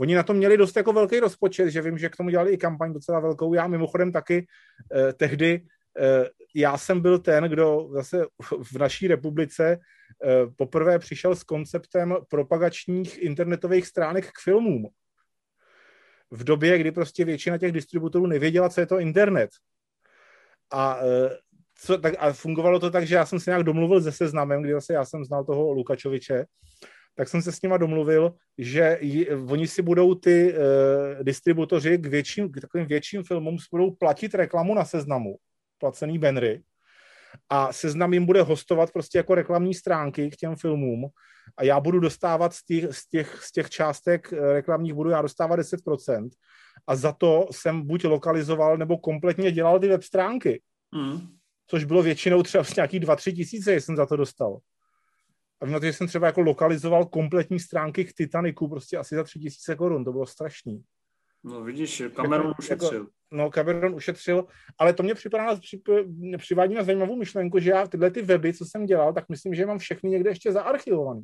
Oni 0.00 0.14
na 0.14 0.22
to 0.22 0.34
měli 0.34 0.56
dost 0.56 0.76
jako 0.76 0.92
velký 0.92 1.20
rozpočet, 1.20 1.70
že 1.70 1.82
vím, 1.82 1.98
že 1.98 2.08
k 2.08 2.16
tomu 2.16 2.30
dělali 2.30 2.52
i 2.52 2.56
kampaň 2.56 2.92
docela 2.92 3.20
velkou. 3.20 3.54
Já 3.54 3.66
mimochodem 3.66 4.12
taky 4.12 4.46
uh, 4.94 5.12
tehdy, 5.12 5.60
uh, 5.60 6.26
já 6.54 6.78
jsem 6.78 7.00
byl 7.00 7.18
ten, 7.18 7.44
kdo 7.44 7.88
zase 7.92 8.26
v 8.62 8.78
naší 8.78 9.08
republice 9.08 9.78
uh, 9.78 10.52
poprvé 10.56 10.98
přišel 10.98 11.36
s 11.36 11.42
konceptem 11.42 12.16
propagačních 12.30 13.18
internetových 13.22 13.86
stránek 13.86 14.26
k 14.26 14.40
filmům 14.44 14.88
v 16.30 16.44
době, 16.44 16.78
kdy 16.78 16.92
prostě 16.92 17.24
většina 17.24 17.58
těch 17.58 17.72
distributorů 17.72 18.26
nevěděla, 18.26 18.68
co 18.68 18.80
je 18.80 18.86
to 18.86 18.98
internet. 18.98 19.50
A, 20.72 20.98
e, 21.02 21.30
co, 21.74 21.98
tak, 21.98 22.14
a 22.18 22.32
fungovalo 22.32 22.80
to 22.80 22.90
tak, 22.90 23.06
že 23.06 23.14
já 23.14 23.26
jsem 23.26 23.40
se 23.40 23.50
nějak 23.50 23.62
domluvil 23.62 24.02
se 24.02 24.12
seznamem, 24.12 24.62
kdy 24.62 24.72
zase 24.72 24.92
já 24.92 25.04
jsem 25.04 25.24
znal 25.24 25.44
toho 25.44 25.72
Lukačoviče, 25.72 26.44
tak 27.14 27.28
jsem 27.28 27.42
se 27.42 27.52
s 27.52 27.62
nima 27.62 27.76
domluvil, 27.76 28.34
že 28.58 29.00
oni 29.48 29.68
si 29.68 29.82
budou 29.82 30.14
ty 30.14 30.52
uh, 30.52 31.24
distributoři 31.24 31.98
k, 31.98 32.06
větším, 32.06 32.52
k 32.52 32.60
takovým 32.60 32.86
větším 32.86 33.22
filmům 33.24 33.56
budou 33.70 33.90
platit 33.90 34.34
reklamu 34.34 34.74
na 34.74 34.84
seznamu, 34.84 35.36
placený 35.78 36.18
bannery, 36.18 36.62
a 37.48 37.72
seznam 37.72 38.12
jim 38.14 38.26
bude 38.26 38.42
hostovat 38.42 38.92
prostě 38.92 39.18
jako 39.18 39.34
reklamní 39.34 39.74
stránky 39.74 40.30
k 40.30 40.36
těm 40.36 40.56
filmům 40.56 41.08
a 41.56 41.64
já 41.64 41.80
budu 41.80 42.00
dostávat 42.00 42.54
z 42.54 42.64
těch, 42.64 42.96
z 42.96 43.08
těch, 43.08 43.42
z 43.42 43.52
těch 43.52 43.70
částek 43.70 44.32
eh, 44.32 44.52
reklamních, 44.52 44.94
budu 44.94 45.10
já 45.10 45.22
dostávat 45.22 45.60
10% 45.60 46.28
a 46.86 46.96
za 46.96 47.12
to 47.12 47.46
jsem 47.50 47.86
buď 47.86 48.04
lokalizoval 48.04 48.76
nebo 48.76 48.98
kompletně 48.98 49.52
dělal 49.52 49.80
ty 49.80 49.88
web 49.88 50.02
stránky. 50.02 50.62
Mm. 50.94 51.20
Což 51.66 51.84
bylo 51.84 52.02
většinou 52.02 52.42
třeba 52.42 52.64
nějaký 52.76 53.00
2-3 53.00 53.34
tisíce, 53.34 53.74
jsem 53.74 53.96
za 53.96 54.06
to 54.06 54.16
dostal. 54.16 54.58
A 55.60 55.64
vím 55.64 55.72
na 55.72 55.80
to, 55.80 55.86
že 55.86 55.92
jsem 55.92 56.06
třeba 56.06 56.26
jako 56.26 56.40
lokalizoval 56.40 57.06
kompletní 57.06 57.60
stránky 57.60 58.04
k 58.04 58.12
Titaniku 58.12 58.68
prostě 58.68 58.96
asi 58.96 59.14
za 59.14 59.24
3 59.24 59.40
tisíce 59.40 59.76
korun, 59.76 60.04
to 60.04 60.12
bylo 60.12 60.26
strašný. 60.26 60.82
No 61.44 61.64
vidíš, 61.64 62.02
Cameron 62.16 62.46
jako, 62.46 62.58
ušetřil. 62.58 62.98
Jako, 62.98 63.10
no, 63.32 63.50
Cameron 63.50 63.94
ušetřil, 63.94 64.46
ale 64.78 64.92
to 64.92 65.02
mě 65.02 65.14
připadá, 65.14 65.56
při, 65.56 65.82
přivádí 66.38 66.74
na 66.74 66.82
zajímavou 66.82 67.16
myšlenku, 67.16 67.58
že 67.58 67.70
já 67.70 67.86
tyhle 67.86 68.10
ty 68.10 68.22
weby, 68.22 68.54
co 68.54 68.64
jsem 68.64 68.86
dělal, 68.86 69.12
tak 69.12 69.28
myslím, 69.28 69.54
že 69.54 69.66
mám 69.66 69.78
všechny 69.78 70.10
někde 70.10 70.30
ještě 70.30 70.52
zaarchivovaný. 70.52 71.22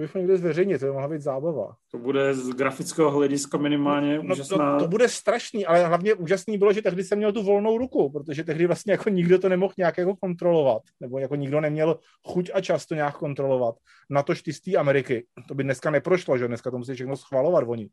Bych 0.00 0.14
někde 0.14 0.36
zveřejnit, 0.36 0.78
to 0.78 0.86
by 0.86 0.92
mohla 0.92 1.08
být 1.08 1.20
zábava. 1.20 1.76
To 1.90 1.98
bude 1.98 2.34
z 2.34 2.48
grafického 2.48 3.10
hlediska 3.10 3.58
minimálně 3.58 4.18
no, 4.22 4.34
úžasná. 4.34 4.78
To, 4.78 4.84
to, 4.84 4.88
bude 4.88 5.08
strašný, 5.08 5.66
ale 5.66 5.86
hlavně 5.86 6.14
úžasný 6.14 6.58
bylo, 6.58 6.72
že 6.72 6.82
tehdy 6.82 7.04
jsem 7.04 7.18
měl 7.18 7.32
tu 7.32 7.42
volnou 7.42 7.78
ruku, 7.78 8.10
protože 8.10 8.44
tehdy 8.44 8.66
vlastně 8.66 8.92
jako 8.92 9.08
nikdo 9.10 9.38
to 9.38 9.48
nemohl 9.48 9.74
nějak 9.78 9.98
jako 9.98 10.16
kontrolovat, 10.16 10.82
nebo 11.00 11.18
jako 11.18 11.34
nikdo 11.34 11.60
neměl 11.60 11.98
chuť 12.26 12.50
a 12.54 12.60
čas 12.60 12.86
to 12.86 12.94
nějak 12.94 13.16
kontrolovat. 13.16 13.74
Na 14.10 14.22
to 14.22 14.34
z 14.34 14.60
té 14.60 14.76
Ameriky. 14.76 15.26
To 15.48 15.54
by 15.54 15.62
dneska 15.62 15.90
neprošlo, 15.90 16.38
že 16.38 16.48
dneska 16.48 16.70
to 16.70 16.78
musí 16.78 16.94
všechno 16.94 17.16
schvalovat 17.16 17.64
oni. 17.66 17.88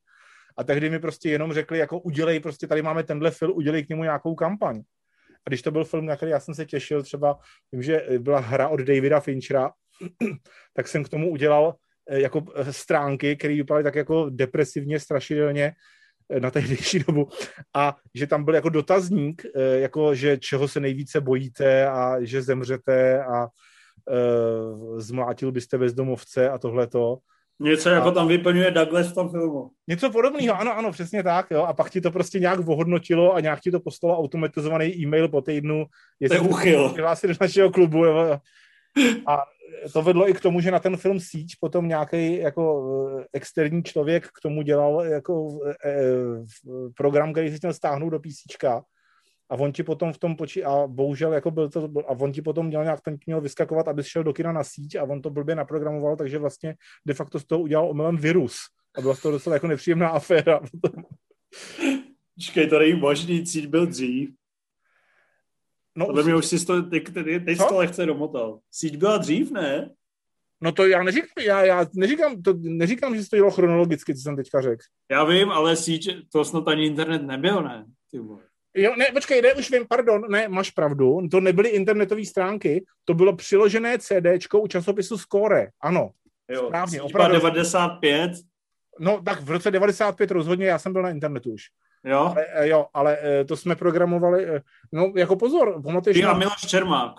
A 0.57 0.63
tehdy 0.63 0.89
mi 0.89 0.99
prostě 0.99 1.29
jenom 1.29 1.53
řekli, 1.53 1.77
jako 1.77 1.99
udělej, 1.99 2.39
prostě 2.39 2.67
tady 2.67 2.81
máme 2.81 3.03
tenhle 3.03 3.31
film, 3.31 3.51
udělej 3.55 3.85
k 3.85 3.89
němu 3.89 4.03
nějakou 4.03 4.35
kampaň. 4.35 4.81
A 5.45 5.49
když 5.49 5.61
to 5.61 5.71
byl 5.71 5.85
film, 5.85 6.05
na 6.05 6.15
který 6.15 6.31
já 6.31 6.39
jsem 6.39 6.55
se 6.55 6.65
těšil, 6.65 7.03
třeba 7.03 7.39
vím, 7.71 7.83
že 7.83 8.05
byla 8.19 8.39
hra 8.39 8.67
od 8.67 8.79
Davida 8.79 9.19
Finchera, 9.19 9.71
tak 10.73 10.87
jsem 10.87 11.03
k 11.03 11.09
tomu 11.09 11.31
udělal 11.31 11.75
jako 12.09 12.43
eh, 12.55 12.73
stránky, 12.73 13.35
které 13.35 13.53
vypadaly 13.53 13.83
tak 13.83 13.95
jako 13.95 14.29
depresivně, 14.29 14.99
strašidelně 14.99 15.73
eh, 16.29 16.39
na 16.39 16.51
tehdejší 16.51 16.99
dobu 17.07 17.29
a 17.75 17.95
že 18.13 18.27
tam 18.27 18.43
byl 18.43 18.55
jako 18.55 18.69
dotazník, 18.69 19.45
jako 19.75 20.15
že 20.15 20.37
čeho 20.37 20.67
se 20.67 20.79
nejvíce 20.79 21.21
bojíte 21.21 21.87
a 21.87 22.15
že 22.21 22.41
zemřete 22.41 23.23
a 23.23 23.47
uh, 24.07 24.99
zmlátil 24.99 25.51
byste 25.51 25.77
bezdomovce 25.77 26.49
a 26.49 26.57
tohleto. 26.57 27.17
Něco 27.59 27.89
jako 27.89 28.07
a... 28.07 28.11
tam 28.11 28.27
vyplňuje 28.27 28.71
Douglas 28.71 29.07
v 29.07 29.13
tom 29.13 29.29
filmu. 29.29 29.69
Něco 29.87 30.09
podobného, 30.09 30.59
ano, 30.59 30.77
ano, 30.77 30.91
přesně 30.91 31.23
tak, 31.23 31.51
jo. 31.51 31.63
A 31.63 31.73
pak 31.73 31.89
ti 31.89 32.01
to 32.01 32.11
prostě 32.11 32.39
nějak 32.39 32.67
ohodnotilo 32.67 33.33
a 33.33 33.39
nějak 33.39 33.59
ti 33.59 33.71
to 33.71 33.79
poslalo 33.79 34.17
automatizovaný 34.17 34.85
e-mail 34.85 35.27
po 35.27 35.41
týdnu, 35.41 35.85
jestli 36.19 36.37
to 36.37 36.43
je 36.43 36.49
uchyl. 36.49 36.93
do 37.23 37.33
našeho 37.41 37.71
klubu. 37.71 38.05
Jo. 38.05 38.39
A 39.25 39.43
to 39.93 40.01
vedlo 40.01 40.29
i 40.29 40.33
k 40.33 40.41
tomu, 40.41 40.61
že 40.61 40.71
na 40.71 40.79
ten 40.79 40.97
film 40.97 41.19
Síť 41.19 41.55
potom 41.59 41.87
nějaký 41.87 42.37
jako 42.37 42.63
eh, 43.19 43.25
externí 43.33 43.83
člověk 43.83 44.27
k 44.27 44.41
tomu 44.41 44.61
dělal 44.61 45.05
jako 45.05 45.59
e, 45.65 45.89
e, 45.89 45.95
program, 46.97 47.31
který 47.31 47.51
si 47.51 47.57
chtěl 47.57 47.73
stáhnout 47.73 48.09
do 48.09 48.19
písíčka 48.19 48.83
a 49.49 49.55
on 49.55 49.71
ti 49.71 49.83
potom 49.83 50.13
v 50.13 50.17
tom 50.17 50.35
poči 50.35 50.63
a 50.63 50.87
bohužel 50.87 51.33
jako 51.33 51.51
byl 51.51 51.69
to, 51.69 51.89
a 52.07 52.11
on 52.11 52.31
ti 52.31 52.41
potom 52.41 52.67
měl 52.67 52.83
nějak 52.83 53.01
ten 53.01 53.17
měl 53.25 53.41
vyskakovat, 53.41 53.87
aby 53.87 54.03
šel 54.03 54.23
do 54.23 54.33
kina 54.33 54.51
na 54.51 54.63
síť 54.63 54.95
a 54.95 55.03
on 55.03 55.21
to 55.21 55.29
blbě 55.29 55.55
naprogramoval, 55.55 56.15
takže 56.15 56.39
vlastně 56.39 56.75
de 57.05 57.13
facto 57.13 57.39
z 57.39 57.45
toho 57.45 57.61
udělal 57.61 57.89
omylem 57.89 58.17
virus 58.17 58.57
a 58.97 59.01
byla 59.01 59.15
to 59.15 59.31
docela 59.31 59.55
jako 59.55 59.67
nepříjemná 59.67 60.09
aféra. 60.09 60.59
Počkej, 62.35 62.67
to 62.67 62.79
není 62.79 62.93
možný, 62.93 63.45
síť 63.45 63.67
byl 63.67 63.85
dřív. 63.85 64.29
No, 65.97 66.05
Podle 66.05 66.23
mě 66.23 66.35
už 66.35 66.45
si 66.45 66.65
to, 66.65 66.81
teď, 66.81 67.03
teď, 67.45 67.57
to 67.57 67.75
lehce 67.75 68.05
domotal. 68.05 68.59
Síť 68.71 68.97
byla 68.97 69.17
dřív, 69.17 69.51
ne? 69.51 69.89
No 70.61 70.71
to 70.71 70.87
já 70.87 71.03
neříkám, 71.03 71.27
já, 71.45 71.65
já 71.65 71.85
neříkám, 71.93 72.41
to, 72.41 72.53
neříkám, 72.57 73.15
že 73.15 73.29
to 73.29 73.35
dělo 73.35 73.51
chronologicky, 73.51 74.15
co 74.15 74.21
jsem 74.21 74.35
teďka 74.35 74.61
řekl. 74.61 74.83
Já 75.11 75.23
vím, 75.23 75.49
ale 75.49 75.75
síť, 75.75 76.29
to 76.31 76.45
snad 76.45 76.67
ani 76.67 76.85
internet 76.85 77.21
nebyl, 77.21 77.63
ne? 77.63 77.85
Ty 78.11 78.19
vole. 78.19 78.41
Jo, 78.73 78.95
ne, 78.97 79.05
počkej, 79.13 79.41
ne, 79.41 79.53
už 79.53 79.71
vím, 79.71 79.85
pardon, 79.89 80.21
ne, 80.29 80.47
máš 80.47 80.71
pravdu, 80.71 81.27
to 81.31 81.39
nebyly 81.39 81.69
internetové 81.69 82.25
stránky, 82.25 82.85
to 83.05 83.13
bylo 83.13 83.35
přiložené 83.35 83.97
CDčko 83.99 84.61
u 84.61 84.67
časopisu 84.67 85.17
Score, 85.17 85.67
ano. 85.81 86.09
Jo, 86.49 86.65
správně, 86.67 87.01
opravdu. 87.01 87.33
95? 87.33 88.31
No, 88.99 89.21
tak 89.25 89.41
v 89.41 89.51
roce 89.51 89.71
95 89.71 90.31
rozhodně, 90.31 90.67
já 90.67 90.79
jsem 90.79 90.93
byl 90.93 91.01
na 91.01 91.09
internetu 91.09 91.53
už. 91.53 91.63
Jo? 92.03 92.19
Ale, 92.19 92.45
eh, 92.45 92.67
jo, 92.67 92.85
ale 92.93 93.17
eh, 93.21 93.45
to 93.45 93.57
jsme 93.57 93.75
programovali, 93.75 94.45
eh, 94.45 94.61
no 94.91 95.13
jako 95.15 95.35
pozor, 95.35 95.81
pamatuješ... 95.83 96.17
Ty 96.17 96.23
a 96.23 96.33
Miloš 96.33 96.61
Čermák. 96.61 97.13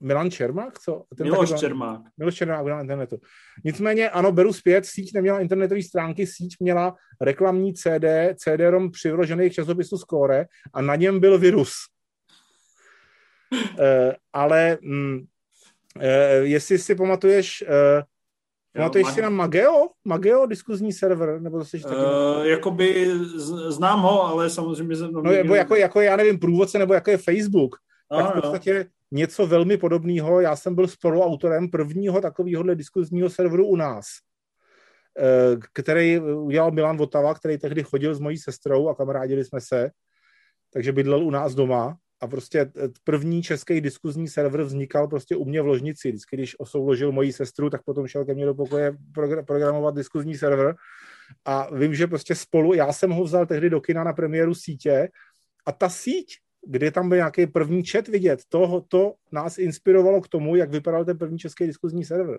Milan 0.00 0.30
Čermák? 0.30 0.78
Co? 0.78 1.04
Ten 1.16 1.26
Miloš 1.26 1.48
taky, 1.48 1.60
Čermák. 1.60 2.00
Miloš 2.16 2.34
Čermák 2.34 2.66
na 2.66 2.80
internetu. 2.80 3.16
Nicméně, 3.64 4.10
ano, 4.10 4.32
beru 4.32 4.52
zpět, 4.52 4.86
síť 4.86 5.14
neměla 5.14 5.40
internetové 5.40 5.82
stránky, 5.82 6.26
síť 6.26 6.56
měla 6.60 6.96
reklamní 7.20 7.74
CD, 7.74 8.04
CD-ROM 8.34 8.90
přivrožených 8.90 9.52
časopisu 9.52 9.98
Score 9.98 10.46
a 10.74 10.82
na 10.82 10.96
něm 10.96 11.20
byl 11.20 11.38
virus. 11.38 11.74
uh, 13.52 14.12
ale 14.32 14.78
mm, 14.82 15.16
uh, 15.16 15.22
jestli 16.42 16.78
si 16.78 16.94
pamatuješ, 16.94 17.64
uh, 18.76 18.82
Pamatuješ 18.82 19.08
si 19.08 19.22
na 19.22 19.30
Mageo? 19.30 19.88
Mageo, 20.04 20.46
diskuzní 20.46 20.92
server? 20.92 21.40
Nebo 21.40 21.58
zase 21.58 21.78
taky... 21.78 21.94
Uh, 21.94 22.44
jakoby 22.44 23.10
znám 23.68 24.00
ho, 24.00 24.26
ale 24.26 24.50
samozřejmě... 24.50 24.96
Jsem 24.96 25.12
no, 25.12 25.22
nebo 25.22 25.54
jako, 25.54 25.76
jako, 25.76 26.00
já 26.00 26.16
nevím, 26.16 26.38
průvodce, 26.38 26.78
nebo 26.78 26.94
jako 26.94 27.10
je 27.10 27.18
Facebook. 27.18 27.76
No, 28.12 28.18
tak 28.18 28.30
v 28.36 28.40
podstatě 28.40 28.86
něco 29.10 29.46
velmi 29.46 29.76
podobného. 29.76 30.40
Já 30.40 30.56
jsem 30.56 30.74
byl 30.74 30.88
spoluautorem 30.88 31.70
prvního 31.70 32.20
takového 32.20 32.74
diskuzního 32.74 33.30
serveru 33.30 33.66
u 33.66 33.76
nás, 33.76 34.06
eh, 35.18 35.56
který 35.72 36.18
udělal 36.20 36.70
Milan 36.70 36.96
Votava, 36.96 37.34
který 37.34 37.58
tehdy 37.58 37.82
chodil 37.82 38.14
s 38.14 38.20
mojí 38.20 38.38
sestrou 38.38 38.88
a 38.88 38.94
kamarádili 38.94 39.44
jsme 39.44 39.60
se, 39.60 39.90
takže 40.72 40.92
bydlel 40.92 41.24
u 41.24 41.30
nás 41.30 41.54
doma 41.54 41.96
a 42.20 42.26
prostě 42.26 42.60
eh, 42.60 42.88
první 43.04 43.42
český 43.42 43.80
diskuzní 43.80 44.28
server 44.28 44.62
vznikal 44.62 45.08
prostě 45.08 45.36
u 45.36 45.44
mě 45.44 45.62
v 45.62 45.66
ložnici. 45.66 46.08
Vždycky, 46.08 46.36
když 46.36 46.60
osouložil 46.60 47.12
moji 47.12 47.32
sestru, 47.32 47.70
tak 47.70 47.82
potom 47.82 48.06
šel 48.06 48.24
ke 48.24 48.34
mně 48.34 48.46
do 48.46 48.54
pokoje 48.54 48.96
programovat 49.46 49.94
diskuzní 49.94 50.34
server 50.34 50.74
a 51.44 51.74
vím, 51.74 51.94
že 51.94 52.06
prostě 52.06 52.34
spolu, 52.34 52.74
já 52.74 52.92
jsem 52.92 53.10
ho 53.10 53.24
vzal 53.24 53.46
tehdy 53.46 53.70
do 53.70 53.80
kina 53.80 54.04
na 54.04 54.12
premiéru 54.12 54.54
sítě 54.54 55.08
a 55.66 55.72
ta 55.72 55.88
síť 55.88 56.36
kde 56.66 56.90
tam 56.90 57.08
byl 57.08 57.16
nějaký 57.16 57.46
první 57.46 57.82
chat 57.84 58.08
vidět. 58.08 58.40
To, 58.48 58.84
to 58.88 59.14
nás 59.32 59.58
inspirovalo 59.58 60.20
k 60.20 60.28
tomu, 60.28 60.56
jak 60.56 60.70
vypadal 60.70 61.04
ten 61.04 61.18
první 61.18 61.38
český 61.38 61.66
diskuzní 61.66 62.04
server. 62.04 62.38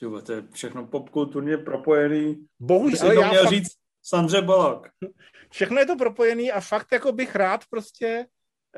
Tyhle, 0.00 0.22
to 0.22 0.32
je 0.32 0.42
všechno 0.52 0.86
popkulturně 0.86 1.56
propojený. 1.56 2.46
Bohužel, 2.60 3.12
já 3.12 3.28
měl 3.28 3.42
fakt... 3.42 3.50
říct 3.50 3.72
Sandře 4.06 4.42
Balak. 4.42 4.88
Všechno 5.50 5.78
je 5.78 5.86
to 5.86 5.96
propojený 5.96 6.52
a 6.52 6.60
fakt 6.60 6.92
jako 6.92 7.12
bych 7.12 7.36
rád 7.36 7.60
prostě 7.70 8.26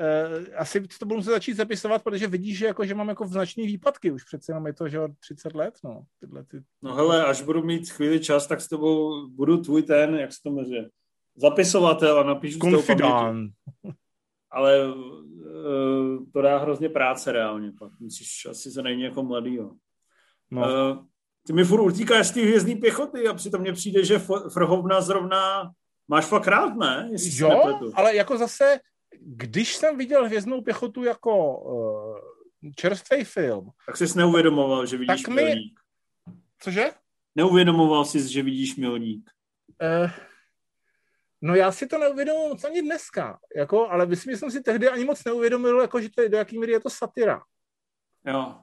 Uh, 0.00 0.44
asi 0.56 0.80
to 0.80 1.06
budu 1.06 1.16
muset 1.16 1.30
začít 1.30 1.54
zapisovat, 1.54 2.02
protože 2.02 2.26
vidíš, 2.26 2.58
že, 2.58 2.66
jako, 2.66 2.84
že 2.84 2.94
mám 2.94 3.08
jako 3.08 3.26
značný 3.26 3.66
výpadky 3.66 4.10
už 4.10 4.24
přece 4.24 4.52
jenom 4.52 4.66
je 4.66 4.72
to, 4.72 4.88
že 4.88 4.98
30 5.20 5.54
let, 5.54 5.74
no. 5.84 6.04
Tyhle 6.20 6.44
ty... 6.44 6.62
No 6.82 6.94
hele, 6.94 7.24
až 7.24 7.42
budu 7.42 7.62
mít 7.62 7.90
chvíli 7.90 8.20
čas, 8.20 8.46
tak 8.46 8.60
s 8.60 8.68
tebou 8.68 9.26
budu 9.28 9.56
tvůj 9.56 9.82
ten, 9.82 10.14
jak 10.14 10.32
se 10.32 10.38
to 10.42 10.50
jmenuje, 10.50 10.88
zapisovatel 11.36 12.20
a 12.20 12.22
napíšu 12.22 12.58
Konfidán. 12.58 13.48
Ale 14.50 14.94
uh, 14.94 16.24
to 16.32 16.42
dá 16.42 16.58
hrozně 16.58 16.88
práce 16.88 17.32
reálně 17.32 17.72
pak. 17.78 18.00
Musíš 18.00 18.46
asi 18.46 18.70
se 18.70 18.82
najít 18.82 19.02
jako 19.02 19.22
mladýho. 19.22 19.72
No. 20.50 20.62
Uh, 20.62 21.04
ty 21.46 21.52
mi 21.52 21.64
furt 21.64 21.82
utíkáš 21.82 22.28
z 22.28 22.30
té 22.30 22.40
hvězdní 22.40 22.76
pěchoty 22.76 23.28
a 23.28 23.34
přitom 23.34 23.60
mně 23.60 23.72
přijde, 23.72 24.04
že 24.04 24.18
Frhovna 24.52 25.00
zrovna 25.00 25.70
máš 26.08 26.24
fakt 26.24 26.46
rád, 26.46 26.76
ne? 26.76 27.08
Jestli 27.12 27.44
jo, 27.44 27.80
ale 27.94 28.14
jako 28.14 28.38
zase, 28.38 28.80
když 29.20 29.76
jsem 29.76 29.98
viděl 29.98 30.26
hvězdnou 30.26 30.62
pěchotu 30.62 31.04
jako 31.04 31.58
uh, 31.58 32.18
čerstvý 32.76 33.24
film. 33.24 33.70
Tak 33.86 33.96
jsi 33.96 34.18
neuvědomoval, 34.18 34.86
že 34.86 34.96
vidíš 34.96 35.22
tak 35.22 35.34
mi... 35.34 35.42
milník. 35.42 35.80
Cože? 36.62 36.90
Neuvědomoval 37.34 38.04
jsi, 38.04 38.28
že 38.32 38.42
vidíš 38.42 38.76
milník. 38.76 39.30
Uh, 39.82 40.10
no 41.42 41.54
já 41.54 41.72
si 41.72 41.86
to 41.86 41.98
neuvědomuji 41.98 42.48
moc 42.48 42.64
ani 42.64 42.82
dneska, 42.82 43.38
jako, 43.56 43.90
ale 43.90 44.06
myslím, 44.06 44.34
že 44.34 44.38
jsem 44.38 44.50
si 44.50 44.60
tehdy 44.62 44.88
ani 44.88 45.04
moc 45.04 45.24
neuvědomil, 45.24 45.80
jako, 45.80 46.00
že 46.00 46.08
to 46.10 46.22
je, 46.22 46.28
do 46.28 46.36
jaký 46.36 46.58
míry 46.58 46.72
je 46.72 46.80
to 46.80 46.90
satira. 46.90 47.42
Jo. 48.26 48.54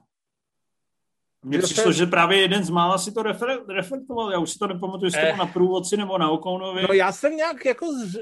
Mně 1.44 1.58
přišlo, 1.58 1.92
že 1.92 2.06
právě 2.06 2.40
jeden 2.40 2.64
z 2.64 2.70
mála 2.70 2.98
si 2.98 3.12
to 3.12 3.22
reflektoval. 3.68 4.32
Já 4.32 4.38
už 4.38 4.50
si 4.50 4.58
to 4.58 4.66
nepamatuju, 4.66 5.04
jestli 5.04 5.20
eh. 5.20 5.30
to 5.30 5.36
na 5.36 5.46
průvodci 5.46 5.96
nebo 5.96 6.18
na 6.18 6.30
Okounovi. 6.30 6.82
No 6.82 6.94
já 6.94 7.12
jsem 7.12 7.36
nějak 7.36 7.64
jako... 7.64 7.86
Z... 7.92 8.18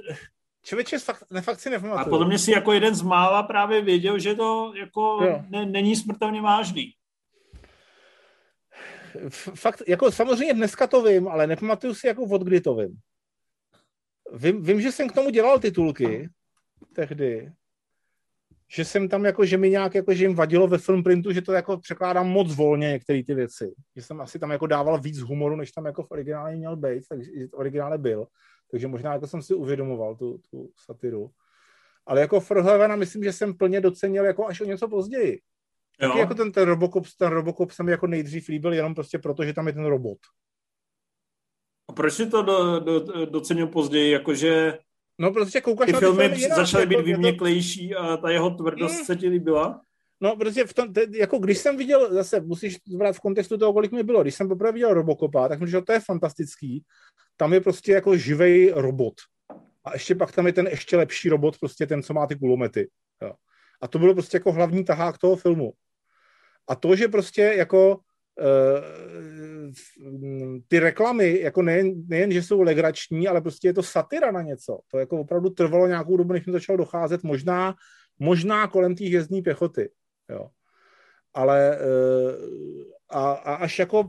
Člověče, 0.64 0.98
fakt, 0.98 1.24
ne, 1.30 1.42
fakt 1.42 1.60
si 1.60 1.70
nepamatuju. 1.70 2.06
A 2.06 2.10
podle 2.10 2.26
mě 2.26 2.38
si 2.38 2.50
jako 2.50 2.72
jeden 2.72 2.94
z 2.94 3.02
mála 3.02 3.42
právě 3.42 3.82
věděl, 3.82 4.18
že 4.18 4.34
to 4.34 4.72
jako 4.76 5.20
ne, 5.48 5.66
není 5.66 5.96
smrtelně 5.96 6.40
vážný. 6.40 6.94
Fakt, 9.54 9.82
jako 9.88 10.12
samozřejmě 10.12 10.54
dneska 10.54 10.86
to 10.86 11.02
vím, 11.02 11.28
ale 11.28 11.46
nepamatuju 11.46 11.94
si 11.94 12.06
jako 12.06 12.22
od 12.22 12.42
kdy 12.42 12.60
to 12.60 12.74
vím. 12.74 12.98
Vím, 14.32 14.62
vím, 14.62 14.80
že 14.80 14.92
jsem 14.92 15.08
k 15.08 15.14
tomu 15.14 15.30
dělal 15.30 15.58
titulky 15.58 16.28
tehdy, 16.94 17.52
že 18.74 18.84
jsem 18.84 19.08
tam 19.08 19.24
jako, 19.24 19.44
že 19.44 19.56
mi 19.56 19.70
nějak 19.70 19.94
jako, 19.94 20.14
že 20.14 20.24
jim 20.24 20.34
vadilo 20.34 20.68
ve 20.68 20.78
filmprintu, 20.78 21.32
že 21.32 21.42
to 21.42 21.52
jako 21.52 21.76
překládám 21.76 22.28
moc 22.28 22.54
volně 22.54 22.88
některé 22.88 23.22
ty 23.24 23.34
věci. 23.34 23.74
Že 23.96 24.02
jsem 24.02 24.20
asi 24.20 24.38
tam 24.38 24.50
jako 24.50 24.66
dával 24.66 25.00
víc 25.00 25.18
humoru, 25.18 25.56
než 25.56 25.72
tam 25.72 25.86
jako 25.86 26.02
v 26.02 26.10
originále 26.10 26.56
měl 26.56 26.76
být, 26.76 27.04
takže 27.08 27.30
v 27.50 27.54
originále 27.54 27.98
byl. 27.98 28.26
Takže 28.70 28.88
možná 28.88 29.12
jako 29.12 29.26
jsem 29.26 29.42
si 29.42 29.54
uvědomoval 29.54 30.16
tu, 30.16 30.40
tu 30.50 30.70
satiru. 30.84 31.30
Ale 32.06 32.20
jako 32.20 32.40
Frhlevena 32.40 32.96
myslím, 32.96 33.24
že 33.24 33.32
jsem 33.32 33.54
plně 33.54 33.80
docenil 33.80 34.24
jako 34.24 34.46
až 34.46 34.60
o 34.60 34.64
něco 34.64 34.88
později. 34.88 35.40
Taky 36.00 36.18
jako 36.18 36.34
ten, 36.34 36.52
ten 36.52 36.68
Robocop, 36.68 37.04
ten 37.18 37.28
Robocop 37.28 37.70
se 37.70 37.82
mi 37.82 37.90
jako 37.90 38.06
nejdřív 38.06 38.48
líbil 38.48 38.72
jenom 38.72 38.94
prostě 38.94 39.18
proto, 39.18 39.44
že 39.44 39.52
tam 39.52 39.66
je 39.66 39.72
ten 39.72 39.84
robot. 39.84 40.18
A 41.88 41.92
proč 41.92 42.14
si 42.14 42.26
to 42.26 42.42
do, 42.42 42.80
do, 42.80 43.26
docenil 43.26 43.66
později? 43.66 44.12
Jakože 44.12 44.78
No, 45.22 45.32
prostě 45.32 45.60
koukáš 45.60 45.86
ty 45.86 45.92
na 45.92 45.98
ty 45.98 46.04
filmy, 46.04 46.24
filmy 46.24 46.40
jinak, 46.40 46.58
začaly 46.58 46.86
být 46.86 46.94
jako, 46.94 47.06
vyměklejší 47.06 47.94
a 47.94 48.16
ta 48.16 48.30
jeho 48.30 48.50
tvrdost 48.50 48.98
mm. 48.98 49.04
se 49.04 49.16
ti 49.16 49.28
líbila? 49.28 49.80
No, 50.20 50.36
prostě 50.36 50.64
v 50.64 50.74
tom, 50.74 50.92
te, 50.92 51.04
jako 51.14 51.38
když 51.38 51.58
jsem 51.58 51.76
viděl, 51.76 52.14
zase 52.14 52.40
musíš 52.40 52.76
brát 52.96 53.16
v 53.16 53.20
kontextu 53.20 53.58
toho, 53.58 53.72
kolik 53.72 53.92
mi 53.92 54.02
bylo, 54.02 54.22
když 54.22 54.34
jsem 54.34 54.48
poprvé 54.48 54.72
viděl 54.72 54.94
Robocopa, 54.94 55.48
tak 55.48 55.60
mi 55.60 55.68
že 55.68 55.82
to 55.82 55.92
je 55.92 56.00
fantastický. 56.00 56.84
Tam 57.36 57.52
je 57.52 57.60
prostě 57.60 57.92
jako 57.92 58.16
živej 58.16 58.72
robot. 58.76 59.14
A 59.84 59.92
ještě 59.92 60.14
pak 60.14 60.32
tam 60.32 60.46
je 60.46 60.52
ten 60.52 60.66
ještě 60.66 60.96
lepší 60.96 61.28
robot, 61.28 61.58
prostě 61.58 61.86
ten, 61.86 62.02
co 62.02 62.14
má 62.14 62.26
ty 62.26 62.36
kulomety. 62.36 62.90
Jo. 63.22 63.32
A 63.80 63.88
to 63.88 63.98
bylo 63.98 64.14
prostě 64.14 64.36
jako 64.36 64.52
hlavní 64.52 64.84
tahák 64.84 65.18
toho 65.18 65.36
filmu. 65.36 65.72
A 66.68 66.74
to, 66.74 66.96
že 66.96 67.08
prostě 67.08 67.42
jako 67.42 68.00
ty 70.68 70.78
reklamy, 70.78 71.40
jako 71.40 71.62
nejen, 71.62 72.06
nejen, 72.08 72.32
že 72.32 72.42
jsou 72.42 72.60
legrační, 72.60 73.28
ale 73.28 73.40
prostě 73.40 73.68
je 73.68 73.74
to 73.74 73.82
satira 73.82 74.30
na 74.30 74.42
něco. 74.42 74.78
To 74.90 74.98
jako 74.98 75.20
opravdu 75.20 75.50
trvalo 75.50 75.86
nějakou 75.86 76.16
dobu, 76.16 76.32
než 76.32 76.46
mi 76.46 76.52
začalo 76.52 76.76
docházet, 76.76 77.22
možná, 77.22 77.74
možná 78.18 78.66
kolem 78.66 78.94
té 78.94 79.04
hvězdní 79.04 79.42
pěchoty. 79.42 79.90
Jo. 80.30 80.48
Ale 81.34 81.78
uh, 81.78 82.82
a, 83.10 83.32
a 83.32 83.54
až 83.54 83.78
jako 83.78 84.00
uh, 84.00 84.08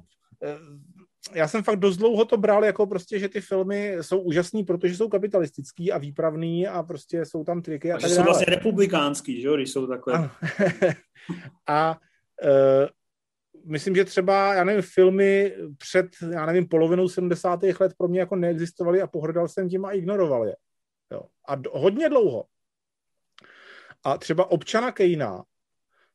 já 1.34 1.48
jsem 1.48 1.64
fakt 1.64 1.80
dost 1.80 1.98
dlouho 1.98 2.26
to 2.26 2.38
bral 2.38 2.66
jako 2.66 2.88
prostě, 2.88 3.20
že 3.20 3.30
ty 3.30 3.42
filmy 3.42 3.98
jsou 4.02 4.20
úžasný, 4.20 4.64
protože 4.64 4.96
jsou 4.96 5.10
kapitalistický 5.10 5.92
a 5.92 5.98
výpravný 5.98 6.68
a 6.68 6.84
prostě 6.84 7.26
jsou 7.26 7.44
tam 7.44 7.62
triky 7.62 7.92
a, 7.92 7.96
a 7.96 8.00
tak 8.00 8.10
jsou 8.10 8.24
vlastně 8.24 8.56
republikánský, 8.56 9.42
že 9.42 9.48
jo, 9.48 9.56
když 9.56 9.72
jsou 9.72 9.88
takhle. 9.88 10.30
A, 11.68 11.90
a 11.90 11.98
myslím, 13.66 13.96
že 13.96 14.06
třeba, 14.06 14.54
já 14.54 14.64
nevím, 14.64 14.82
filmy 14.82 15.56
před, 15.78 16.08
já 16.32 16.46
nevím, 16.46 16.68
polovinou 16.68 17.10
70. 17.10 17.64
let 17.80 17.94
pro 17.98 18.08
mě 18.08 18.20
jako 18.20 18.36
neexistovaly 18.36 19.02
a 19.02 19.08
pohrdal 19.08 19.48
jsem 19.48 19.70
tím 19.70 19.86
a 19.86 19.92
ignoroval 19.92 20.48
je. 20.48 20.56
Jo. 21.12 21.22
A 21.46 21.56
do, 21.56 21.72
hodně 21.74 22.10
dlouho. 22.10 22.46
A 24.04 24.18
třeba 24.18 24.52
občana 24.52 24.92
Kejna 24.92 25.44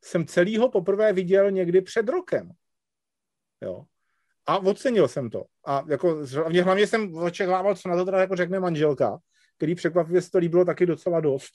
jsem 0.05 0.27
celýho 0.27 0.71
poprvé 0.71 1.13
viděl 1.13 1.51
někdy 1.51 1.81
před 1.81 2.09
rokem. 2.09 2.51
Jo. 3.63 3.85
A 4.47 4.59
ocenil 4.59 5.09
jsem 5.09 5.31
to. 5.31 5.45
A 5.67 5.85
jako 5.89 6.27
hlavně, 6.35 6.63
hlavně 6.63 6.87
jsem 6.87 7.15
očekával, 7.15 7.77
co 7.77 7.89
na 7.89 7.97
to 7.97 8.05
teda 8.05 8.21
jako 8.21 8.37
řekne 8.37 8.61
manželka, 8.61 9.19
který 9.57 9.75
překvapivě 9.75 10.23
se 10.23 10.31
to 10.31 10.39
líbilo 10.39 10.65
taky 10.65 10.87
docela 10.87 11.21
dost. 11.21 11.53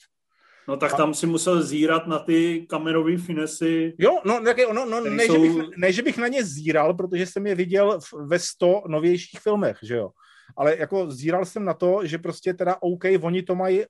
No 0.67 0.77
tak 0.77 0.97
tam 0.97 1.13
si 1.13 1.27
musel 1.27 1.63
zírat 1.63 2.07
na 2.07 2.19
ty 2.19 2.65
kamerové 2.69 3.17
finesy. 3.17 3.93
Jo, 3.97 4.19
no, 4.25 4.41
tak, 4.43 4.57
no, 4.73 4.85
no 4.85 5.01
ne, 5.01 5.25
jsou... 5.25 5.33
že 5.33 5.39
bych, 5.39 5.77
ne, 5.77 5.91
že 5.91 6.01
bych 6.01 6.17
na 6.17 6.27
ně 6.27 6.43
zíral, 6.43 6.93
protože 6.93 7.25
jsem 7.25 7.47
je 7.47 7.55
viděl 7.55 7.99
ve 8.25 8.39
sto 8.39 8.81
novějších 8.87 9.39
filmech, 9.39 9.77
že 9.83 9.95
jo. 9.95 10.09
Ale 10.57 10.77
jako 10.77 11.11
zíral 11.11 11.45
jsem 11.45 11.65
na 11.65 11.73
to, 11.73 11.99
že 12.03 12.17
prostě 12.17 12.53
teda 12.53 12.77
OK, 12.81 13.03
oni 13.21 13.43
to 13.43 13.55
mají, 13.55 13.83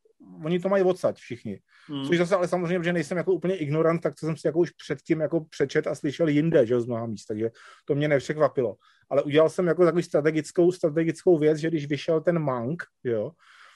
oni 0.46 0.60
to 0.60 0.70
mají 0.70 0.84
odsaď 0.84 1.18
všichni. 1.18 1.60
Hmm. 1.88 2.06
Což 2.06 2.18
zase 2.18 2.36
ale 2.36 2.48
samozřejmě, 2.48 2.84
že 2.84 2.94
nejsem 2.94 3.18
jako 3.18 3.34
úplně 3.34 3.56
ignorant, 3.56 4.02
tak 4.02 4.16
to 4.20 4.26
jsem 4.26 4.38
si 4.38 4.48
jako 4.48 4.60
už 4.60 4.70
předtím 4.70 5.20
jako 5.20 5.42
přečet 5.42 5.88
a 5.88 5.96
slyšel 5.96 6.28
jinde, 6.28 6.66
že 6.66 6.74
jo, 6.74 6.82
z 6.82 6.86
mnoha 6.86 7.06
míst, 7.06 7.26
takže 7.26 7.52
to 7.86 7.96
mě 7.96 8.08
nepřekvapilo. 8.08 8.76
Ale 9.10 9.24
udělal 9.24 9.50
jsem 9.50 9.68
jako 9.68 9.86
takovou 9.86 10.02
strategickou, 10.02 10.72
strategickou 10.72 11.38
věc, 11.38 11.58
že 11.58 11.70
když 11.70 11.88
vyšel 11.88 12.22
ten 12.22 12.40
Mank, 12.40 12.84
jo, 13.04 13.32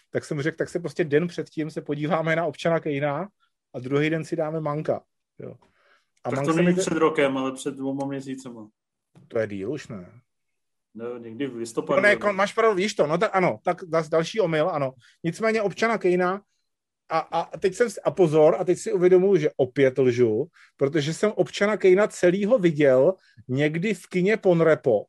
tak 0.10 0.26
jsem 0.26 0.42
řekl, 0.42 0.58
tak 0.58 0.70
se 0.70 0.80
prostě 0.80 1.04
den 1.04 1.28
předtím 1.28 1.70
se 1.70 1.82
podíváme 1.82 2.36
na 2.36 2.46
občana 2.46 2.80
Kejna 2.80 3.28
a 3.74 3.80
druhý 3.80 4.10
den 4.10 4.26
si 4.26 4.36
dáme 4.36 4.62
Manka. 4.62 5.04
Jo. 5.40 5.56
A 6.24 6.30
tak 6.32 6.46
to 6.46 6.54
není 6.54 6.78
před 6.78 6.94
rokem, 6.94 7.38
ale 7.38 7.52
před 7.52 7.76
dvouma 7.76 8.06
měsícema. 8.06 8.70
To 9.28 9.40
je 9.40 9.48
díl 9.48 9.72
už, 9.72 9.88
ne? 9.88 10.22
No, 10.96 11.18
někdy 11.18 11.48
v 11.48 11.56
listopadu. 11.56 12.02
No, 12.02 12.08
ne, 12.08 12.34
máš 12.34 12.54
pravdu, 12.54 12.76
víš 12.76 12.94
to, 12.94 13.08
no 13.08 13.18
tak 13.18 13.36
ano, 13.36 13.60
tak 13.64 13.84
další 14.10 14.40
omyl, 14.40 14.70
ano. 14.70 14.94
Nicméně 15.24 15.62
občana 15.62 15.98
Kejna 15.98 16.42
a, 17.10 17.20
a 17.20 17.58
teď 17.58 17.76
jsem, 17.76 17.88
a 18.04 18.12
pozor, 18.12 18.56
a 18.60 18.64
teď 18.64 18.78
si 18.78 18.94
uvědomuji, 18.94 19.42
že 19.42 19.50
opět 19.58 19.98
lžu, 19.98 20.48
protože 20.78 21.14
jsem 21.14 21.32
občana 21.32 21.78
Kejna 21.78 22.08
celýho 22.08 22.58
viděl 22.58 23.14
někdy 23.48 23.94
v 23.94 24.08
kině 24.08 24.38
Ponrepo 24.38 25.06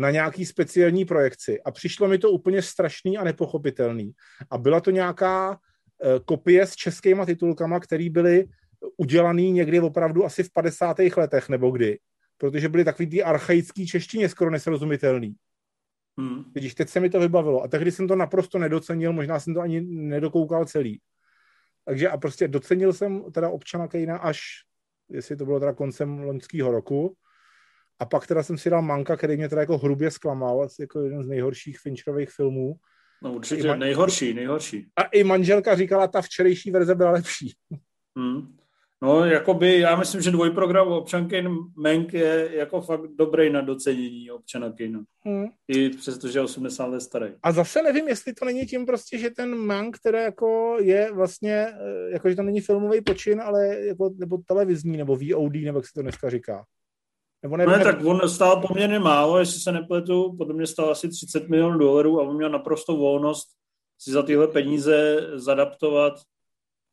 na 0.00 0.10
nějaký 0.10 0.46
speciální 0.46 1.04
projekci 1.04 1.62
a 1.62 1.70
přišlo 1.70 2.08
mi 2.08 2.18
to 2.18 2.30
úplně 2.30 2.62
strašný 2.62 3.18
a 3.18 3.24
nepochopitelný. 3.24 4.12
A 4.50 4.58
byla 4.58 4.80
to 4.80 4.90
nějaká 4.90 5.50
uh, 5.50 5.56
kopie 6.24 6.66
s 6.66 6.74
českýma 6.74 7.26
titulkama, 7.26 7.80
které 7.80 8.10
byly 8.10 8.44
udělaný 8.96 9.52
někdy 9.52 9.80
opravdu 9.80 10.24
asi 10.24 10.42
v 10.42 10.52
50. 10.52 10.96
letech 11.16 11.48
nebo 11.48 11.70
kdy, 11.70 11.98
protože 12.38 12.68
byly 12.68 12.84
takový 12.84 13.10
ty 13.10 13.22
archaický 13.22 13.86
češtině 13.86 14.28
skoro 14.28 14.50
nesrozumitelný. 14.50 15.34
Hmm. 16.18 16.44
Vidíš, 16.54 16.74
teď 16.74 16.88
se 16.88 17.00
mi 17.00 17.10
to 17.10 17.20
vybavilo 17.20 17.62
a 17.62 17.68
tehdy 17.68 17.92
jsem 17.92 18.08
to 18.08 18.16
naprosto 18.16 18.58
nedocenil, 18.58 19.12
možná 19.12 19.40
jsem 19.40 19.54
to 19.54 19.60
ani 19.60 19.80
nedokoukal 19.80 20.64
celý. 20.64 21.00
Takže 21.84 22.08
a 22.08 22.16
prostě 22.16 22.48
docenil 22.48 22.92
jsem 22.92 23.32
teda 23.32 23.48
občana 23.48 23.88
Kejna 23.88 24.16
až, 24.16 24.40
jestli 25.10 25.36
to 25.36 25.44
bylo 25.44 25.60
teda 25.60 25.72
koncem 25.72 26.18
loňského 26.18 26.72
roku, 26.72 27.16
a 28.00 28.06
pak 28.06 28.26
teda 28.26 28.42
jsem 28.42 28.58
si 28.58 28.70
dal 28.70 28.82
Manka, 28.82 29.16
který 29.16 29.36
mě 29.36 29.48
teda 29.48 29.60
jako 29.60 29.78
hrubě 29.78 30.10
zklamal, 30.10 30.68
jako 30.80 31.00
jeden 31.00 31.24
z 31.24 31.28
nejhorších 31.28 31.78
Fincherových 31.78 32.30
filmů. 32.30 32.74
No 33.22 33.32
určitě 33.32 33.68
man... 33.68 33.78
nejhorší, 33.78 34.34
nejhorší. 34.34 34.86
A 34.96 35.02
i 35.02 35.24
manželka 35.24 35.76
říkala, 35.76 36.06
ta 36.06 36.22
včerejší 36.22 36.70
verze 36.70 36.94
byla 36.94 37.10
lepší. 37.10 37.52
Hmm. 38.18 38.56
No, 39.02 39.24
jakoby, 39.24 39.78
já 39.78 39.96
myslím, 39.96 40.20
že 40.20 40.30
dvojprogram 40.30 40.88
občanky 40.88 41.44
Menk 41.82 42.12
je 42.12 42.50
jako 42.52 42.80
fakt 42.80 43.00
dobrý 43.18 43.50
na 43.52 43.60
docenění 43.60 44.30
občana 44.30 44.72
Kejna. 44.72 45.00
Hmm. 45.24 45.46
I 45.68 45.90
přestože 45.90 46.38
je 46.38 46.42
80 46.42 46.86
let 46.86 47.00
starý. 47.00 47.32
A 47.42 47.52
zase 47.52 47.82
nevím, 47.82 48.08
jestli 48.08 48.32
to 48.34 48.44
není 48.44 48.66
tím 48.66 48.86
prostě, 48.86 49.18
že 49.18 49.30
ten 49.30 49.54
Mank, 49.54 49.98
který 49.98 50.18
jako 50.18 50.76
je 50.80 51.12
vlastně, 51.12 51.66
eh, 51.66 52.10
jako 52.12 52.30
že 52.30 52.36
to 52.36 52.42
není 52.42 52.60
filmový 52.60 53.00
počin, 53.00 53.40
ale 53.40 53.66
jako, 53.86 54.10
nebo 54.16 54.38
televizní, 54.46 54.96
nebo 54.96 55.16
VOD, 55.16 55.54
nebo 55.54 55.78
jak 55.78 55.86
se 55.86 55.92
to 55.94 56.02
dneska 56.02 56.30
říká. 56.30 56.64
Nebo 57.42 57.56
ne, 57.56 57.66
ne, 57.66 57.84
tak 57.84 58.04
on 58.04 58.28
stál 58.28 58.60
poměrně 58.60 58.98
málo, 58.98 59.38
jestli 59.38 59.60
se 59.60 59.72
nepletu, 59.72 60.36
podle 60.38 60.54
mě 60.54 60.66
stál 60.66 60.90
asi 60.90 61.08
30 61.08 61.48
milionů 61.48 61.78
dolarů 61.78 62.20
a 62.20 62.22
on 62.22 62.36
měl 62.36 62.50
naprosto 62.50 62.96
volnost 62.96 63.48
si 63.98 64.10
za 64.10 64.22
tyhle 64.22 64.48
peníze 64.48 65.26
zadaptovat 65.34 66.14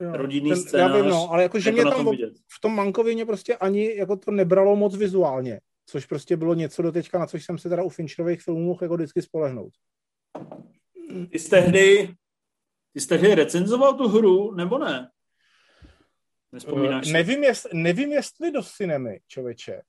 jo, 0.01 0.11
rodinný 0.13 0.49
ten, 0.49 0.59
scénář. 0.59 0.91
Já 0.91 1.01
vím, 1.01 1.11
no, 1.11 1.29
ale 1.31 1.43
jako, 1.43 1.59
že 1.59 1.71
mě 1.71 1.83
tam 1.83 2.11
v 2.47 2.59
tom 2.61 2.75
Mankovi 2.75 3.15
mě 3.15 3.25
prostě 3.25 3.57
ani 3.57 3.95
jako 3.95 4.17
to 4.17 4.31
nebralo 4.31 4.75
moc 4.75 4.95
vizuálně, 4.95 5.59
což 5.85 6.05
prostě 6.05 6.37
bylo 6.37 6.53
něco 6.53 6.81
do 6.81 6.91
teďka, 6.91 7.19
na 7.19 7.27
což 7.27 7.45
jsem 7.45 7.57
se 7.57 7.69
teda 7.69 7.83
u 7.83 7.89
Fincherových 7.89 8.41
filmů 8.41 8.65
mohl 8.65 8.79
jako 8.81 8.95
vždycky 8.95 9.21
spolehnout. 9.21 9.73
Ty 11.31 11.39
jsi 11.39 11.49
tehdy, 11.49 12.15
ty 12.93 12.99
jsi 12.99 13.07
tehdy 13.07 13.35
recenzoval 13.35 13.93
tu 13.93 14.07
hru, 14.07 14.55
nebo 14.55 14.77
ne? 14.77 15.09
Nespomínáš 16.51 17.07
uh, 17.07 17.13
nevím, 17.13 17.43
jest, 17.43 17.67
nevím, 17.73 18.11
jestli 18.11 18.51
do 18.51 18.63
cinemy, 18.63 19.19
člověče 19.27 19.81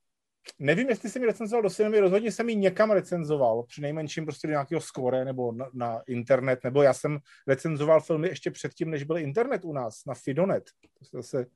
nevím, 0.58 0.88
jestli 0.88 1.10
jsem 1.10 1.22
ji 1.22 1.28
recenzoval 1.28 1.62
do 1.62 1.70
cinema, 1.70 2.00
rozhodně 2.00 2.32
jsem 2.32 2.48
ji 2.48 2.56
někam 2.56 2.90
recenzoval, 2.90 3.62
při 3.62 3.80
nejmenším 3.80 4.24
prostě 4.24 4.46
do 4.46 4.50
nějakého 4.50 4.80
skore 4.80 5.24
nebo 5.24 5.52
na, 5.52 5.70
na, 5.72 6.02
internet, 6.06 6.60
nebo 6.64 6.82
já 6.82 6.94
jsem 6.94 7.18
recenzoval 7.46 8.00
filmy 8.00 8.28
ještě 8.28 8.50
předtím, 8.50 8.90
než 8.90 9.02
byl 9.02 9.18
internet 9.18 9.64
u 9.64 9.72
nás, 9.72 10.04
na 10.06 10.14
Fidonet. 10.14 10.64
To 10.98 11.04
se 11.04 11.16
zase 11.16 11.46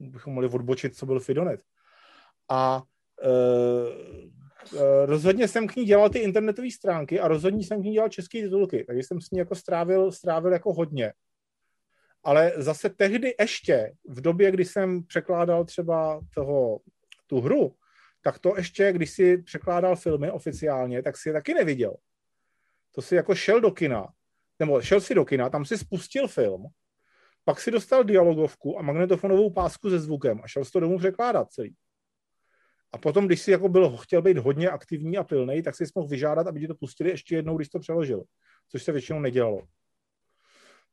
bychom 0.00 0.34
mohli 0.34 0.48
odbočit, 0.48 0.96
co 0.96 1.06
byl 1.06 1.20
Fidonet. 1.20 1.60
A 2.48 2.82
uh, 3.24 3.88
rozhodně 5.04 5.48
jsem 5.48 5.66
k 5.66 5.76
ní 5.76 5.84
dělal 5.84 6.10
ty 6.10 6.18
internetové 6.18 6.70
stránky 6.70 7.20
a 7.20 7.28
rozhodně 7.28 7.64
jsem 7.64 7.80
k 7.80 7.84
ní 7.84 7.92
dělal 7.92 8.08
české 8.08 8.42
titulky, 8.42 8.84
takže 8.84 9.02
jsem 9.02 9.20
s 9.20 9.30
ní 9.30 9.38
jako 9.38 9.54
strávil, 9.54 10.12
strávil 10.12 10.52
jako 10.52 10.72
hodně. 10.72 11.12
Ale 12.24 12.52
zase 12.56 12.90
tehdy 12.90 13.34
ještě, 13.40 13.92
v 14.08 14.20
době, 14.20 14.50
kdy 14.50 14.64
jsem 14.64 15.04
překládal 15.04 15.64
třeba 15.64 16.20
toho, 16.34 16.80
tu 17.26 17.40
hru, 17.40 17.74
tak 18.28 18.38
to 18.38 18.56
ještě, 18.56 18.92
když 18.92 19.10
si 19.10 19.38
překládal 19.38 19.96
filmy 19.96 20.30
oficiálně, 20.30 21.02
tak 21.02 21.16
si 21.16 21.28
je 21.28 21.32
taky 21.32 21.54
neviděl. 21.54 21.96
To 22.94 23.02
si 23.02 23.14
jako 23.14 23.34
šel 23.34 23.60
do 23.60 23.70
kina, 23.70 24.08
nebo 24.58 24.80
šel 24.80 25.00
si 25.00 25.14
do 25.14 25.24
kina, 25.24 25.50
tam 25.50 25.64
si 25.64 25.78
spustil 25.78 26.28
film, 26.28 26.66
pak 27.44 27.60
si 27.60 27.70
dostal 27.70 28.04
dialogovku 28.04 28.78
a 28.78 28.82
magnetofonovou 28.82 29.50
pásku 29.50 29.90
se 29.90 29.98
zvukem 29.98 30.40
a 30.44 30.48
šel 30.48 30.64
si 30.64 30.72
to 30.72 30.80
domů 30.80 30.98
překládat 30.98 31.52
celý. 31.52 31.76
A 32.92 32.98
potom, 32.98 33.26
když 33.26 33.42
si 33.42 33.50
jako 33.50 33.68
byl, 33.68 33.96
chtěl 33.96 34.22
být 34.22 34.38
hodně 34.38 34.70
aktivní 34.70 35.18
a 35.18 35.24
pilný, 35.24 35.62
tak 35.62 35.74
si 35.74 35.84
mohl 35.94 36.08
vyžádat, 36.08 36.46
aby 36.46 36.60
ti 36.60 36.68
to 36.68 36.74
pustili 36.74 37.10
ještě 37.10 37.36
jednou, 37.36 37.56
když 37.56 37.68
to 37.68 37.78
přeložil. 37.78 38.24
Což 38.68 38.82
se 38.82 38.92
většinou 38.92 39.20
nedělalo. 39.20 39.66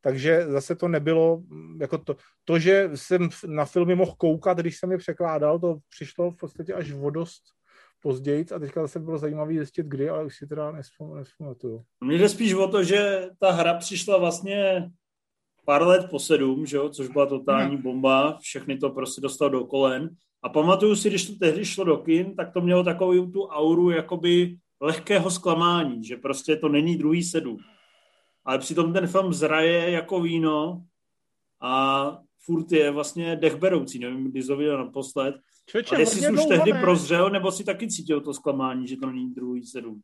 Takže 0.05 0.45
zase 0.47 0.75
to 0.75 0.87
nebylo, 0.87 1.41
jako 1.79 1.97
to, 1.97 2.15
to, 2.43 2.59
že 2.59 2.89
jsem 2.95 3.29
na 3.47 3.65
filmy 3.65 3.95
mohl 3.95 4.13
koukat, 4.17 4.57
když 4.57 4.77
jsem 4.77 4.91
je 4.91 4.97
překládal, 4.97 5.59
to 5.59 5.77
přišlo 5.89 6.31
v 6.31 6.37
podstatě 6.37 6.73
až 6.73 6.91
o 6.91 7.09
dost 7.09 7.41
později 8.01 8.45
a 8.55 8.59
teďka 8.59 8.81
zase 8.81 8.99
bylo 8.99 9.17
zajímavé 9.17 9.53
zjistit, 9.53 9.85
kdy, 9.85 10.09
ale 10.09 10.25
už 10.25 10.37
si 10.37 10.47
teda 10.47 10.71
nespamatuju. 11.15 11.83
Mně 12.03 12.17
jde 12.17 12.29
spíš 12.29 12.53
o 12.53 12.67
to, 12.67 12.83
že 12.83 13.29
ta 13.39 13.51
hra 13.51 13.73
přišla 13.73 14.17
vlastně 14.17 14.89
pár 15.65 15.87
let 15.87 16.07
po 16.09 16.19
sedm, 16.19 16.65
že 16.65 16.77
jo, 16.77 16.89
což 16.89 17.07
byla 17.07 17.25
totální 17.25 17.75
hmm. 17.75 17.83
bomba, 17.83 18.37
všechny 18.41 18.77
to 18.77 18.89
prostě 18.89 19.21
dostal 19.21 19.49
do 19.49 19.65
kolen. 19.65 20.09
A 20.43 20.49
pamatuju 20.49 20.95
si, 20.95 21.09
když 21.09 21.29
to 21.29 21.35
tehdy 21.35 21.65
šlo 21.65 21.83
do 21.83 21.97
kin, 21.97 22.35
tak 22.35 22.53
to 22.53 22.61
mělo 22.61 22.83
takovou 22.83 23.25
tu 23.25 23.45
auru 23.45 23.89
jakoby 23.89 24.57
lehkého 24.81 25.31
zklamání, 25.31 26.03
že 26.03 26.17
prostě 26.17 26.55
to 26.55 26.69
není 26.69 26.97
druhý 26.97 27.23
sedm 27.23 27.57
ale 28.45 28.59
přitom 28.59 28.93
ten 28.93 29.07
film 29.07 29.33
zraje 29.33 29.91
jako 29.91 30.21
víno 30.21 30.85
a 31.61 32.17
furt 32.45 32.71
je 32.71 32.91
vlastně 32.91 33.35
dechberoucí, 33.35 33.99
nevím, 33.99 34.31
kdy 34.31 34.43
to 34.43 34.57
viděl 34.57 34.85
naposled. 34.85 35.35
Člověče, 35.65 35.95
a 35.95 35.99
jestli 35.99 36.21
jsi 36.21 36.31
už 36.31 36.45
tehdy 36.45 36.73
ne. 36.73 36.81
prozřel, 36.81 37.29
nebo 37.29 37.51
si 37.51 37.63
taky 37.63 37.87
cítil 37.87 38.21
to 38.21 38.33
zklamání, 38.33 38.87
že 38.87 38.97
to 38.97 39.05
není 39.05 39.33
druhý 39.33 39.65
sedm? 39.65 40.01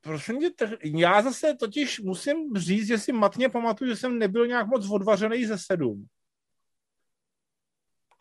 Prosím 0.00 0.38
tě, 0.40 0.78
já 0.84 1.22
zase 1.22 1.54
totiž 1.54 2.00
musím 2.00 2.56
říct, 2.56 2.86
že 2.86 2.98
si 2.98 3.12
matně 3.12 3.48
pamatuju, 3.48 3.90
že 3.90 3.96
jsem 3.96 4.18
nebyl 4.18 4.46
nějak 4.46 4.66
moc 4.66 4.90
odvařený 4.90 5.46
ze 5.46 5.58
sedm. 5.58 6.06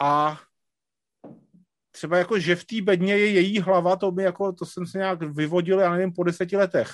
A 0.02 0.40
třeba 1.92 2.18
jako, 2.18 2.40
že 2.40 2.56
v 2.56 2.66
té 2.66 2.82
bedně 2.82 3.18
je 3.18 3.32
její 3.32 3.60
hlava, 3.60 3.96
to 3.96 4.12
by 4.12 4.24
jako, 4.24 4.54
to 4.54 4.66
jsem 4.66 4.86
si 4.86 4.98
nějak 4.98 5.22
vyvodil, 5.22 5.80
já 5.80 5.92
nevím, 5.92 6.14
po 6.14 6.24
deseti 6.24 6.58
letech. 6.58 6.90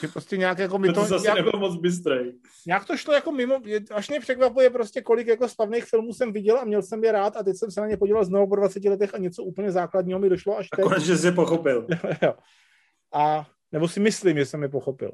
Že 0.00 0.08
prostě 0.08 0.36
nějak 0.36 0.58
jako 0.58 0.78
mi 0.78 0.88
to... 0.88 0.94
To 0.94 1.04
zase 1.04 1.22
nějak, 1.22 1.36
nebyl 1.36 1.60
moc 1.60 1.76
bystrej. 1.76 2.32
Nějak 2.66 2.84
to 2.84 2.96
šlo 2.96 3.14
jako 3.14 3.32
mimo, 3.32 3.60
až 3.94 4.08
mě 4.08 4.20
překvapuje 4.20 4.70
prostě, 4.70 5.02
kolik 5.02 5.26
jako 5.26 5.48
slavných 5.48 5.84
filmů 5.84 6.12
jsem 6.12 6.32
viděl 6.32 6.58
a 6.58 6.64
měl 6.64 6.82
jsem 6.82 7.04
je 7.04 7.12
rád 7.12 7.36
a 7.36 7.42
teď 7.42 7.56
jsem 7.56 7.70
se 7.70 7.80
na 7.80 7.86
ně 7.86 7.96
podíval 7.96 8.24
znovu 8.24 8.48
po 8.48 8.56
20 8.56 8.84
letech 8.84 9.14
a 9.14 9.18
něco 9.18 9.42
úplně 9.42 9.72
základního 9.72 10.18
mi 10.18 10.28
došlo 10.28 10.58
až 10.58 10.68
teď. 10.68 10.84
A 10.84 10.88
konečně 10.88 11.16
jsi 11.16 11.32
pochopil. 11.32 11.86
a 13.14 13.46
nebo 13.72 13.88
si 13.88 14.00
myslím, 14.00 14.36
že 14.36 14.46
jsem 14.46 14.62
je 14.62 14.68
pochopil. 14.68 15.12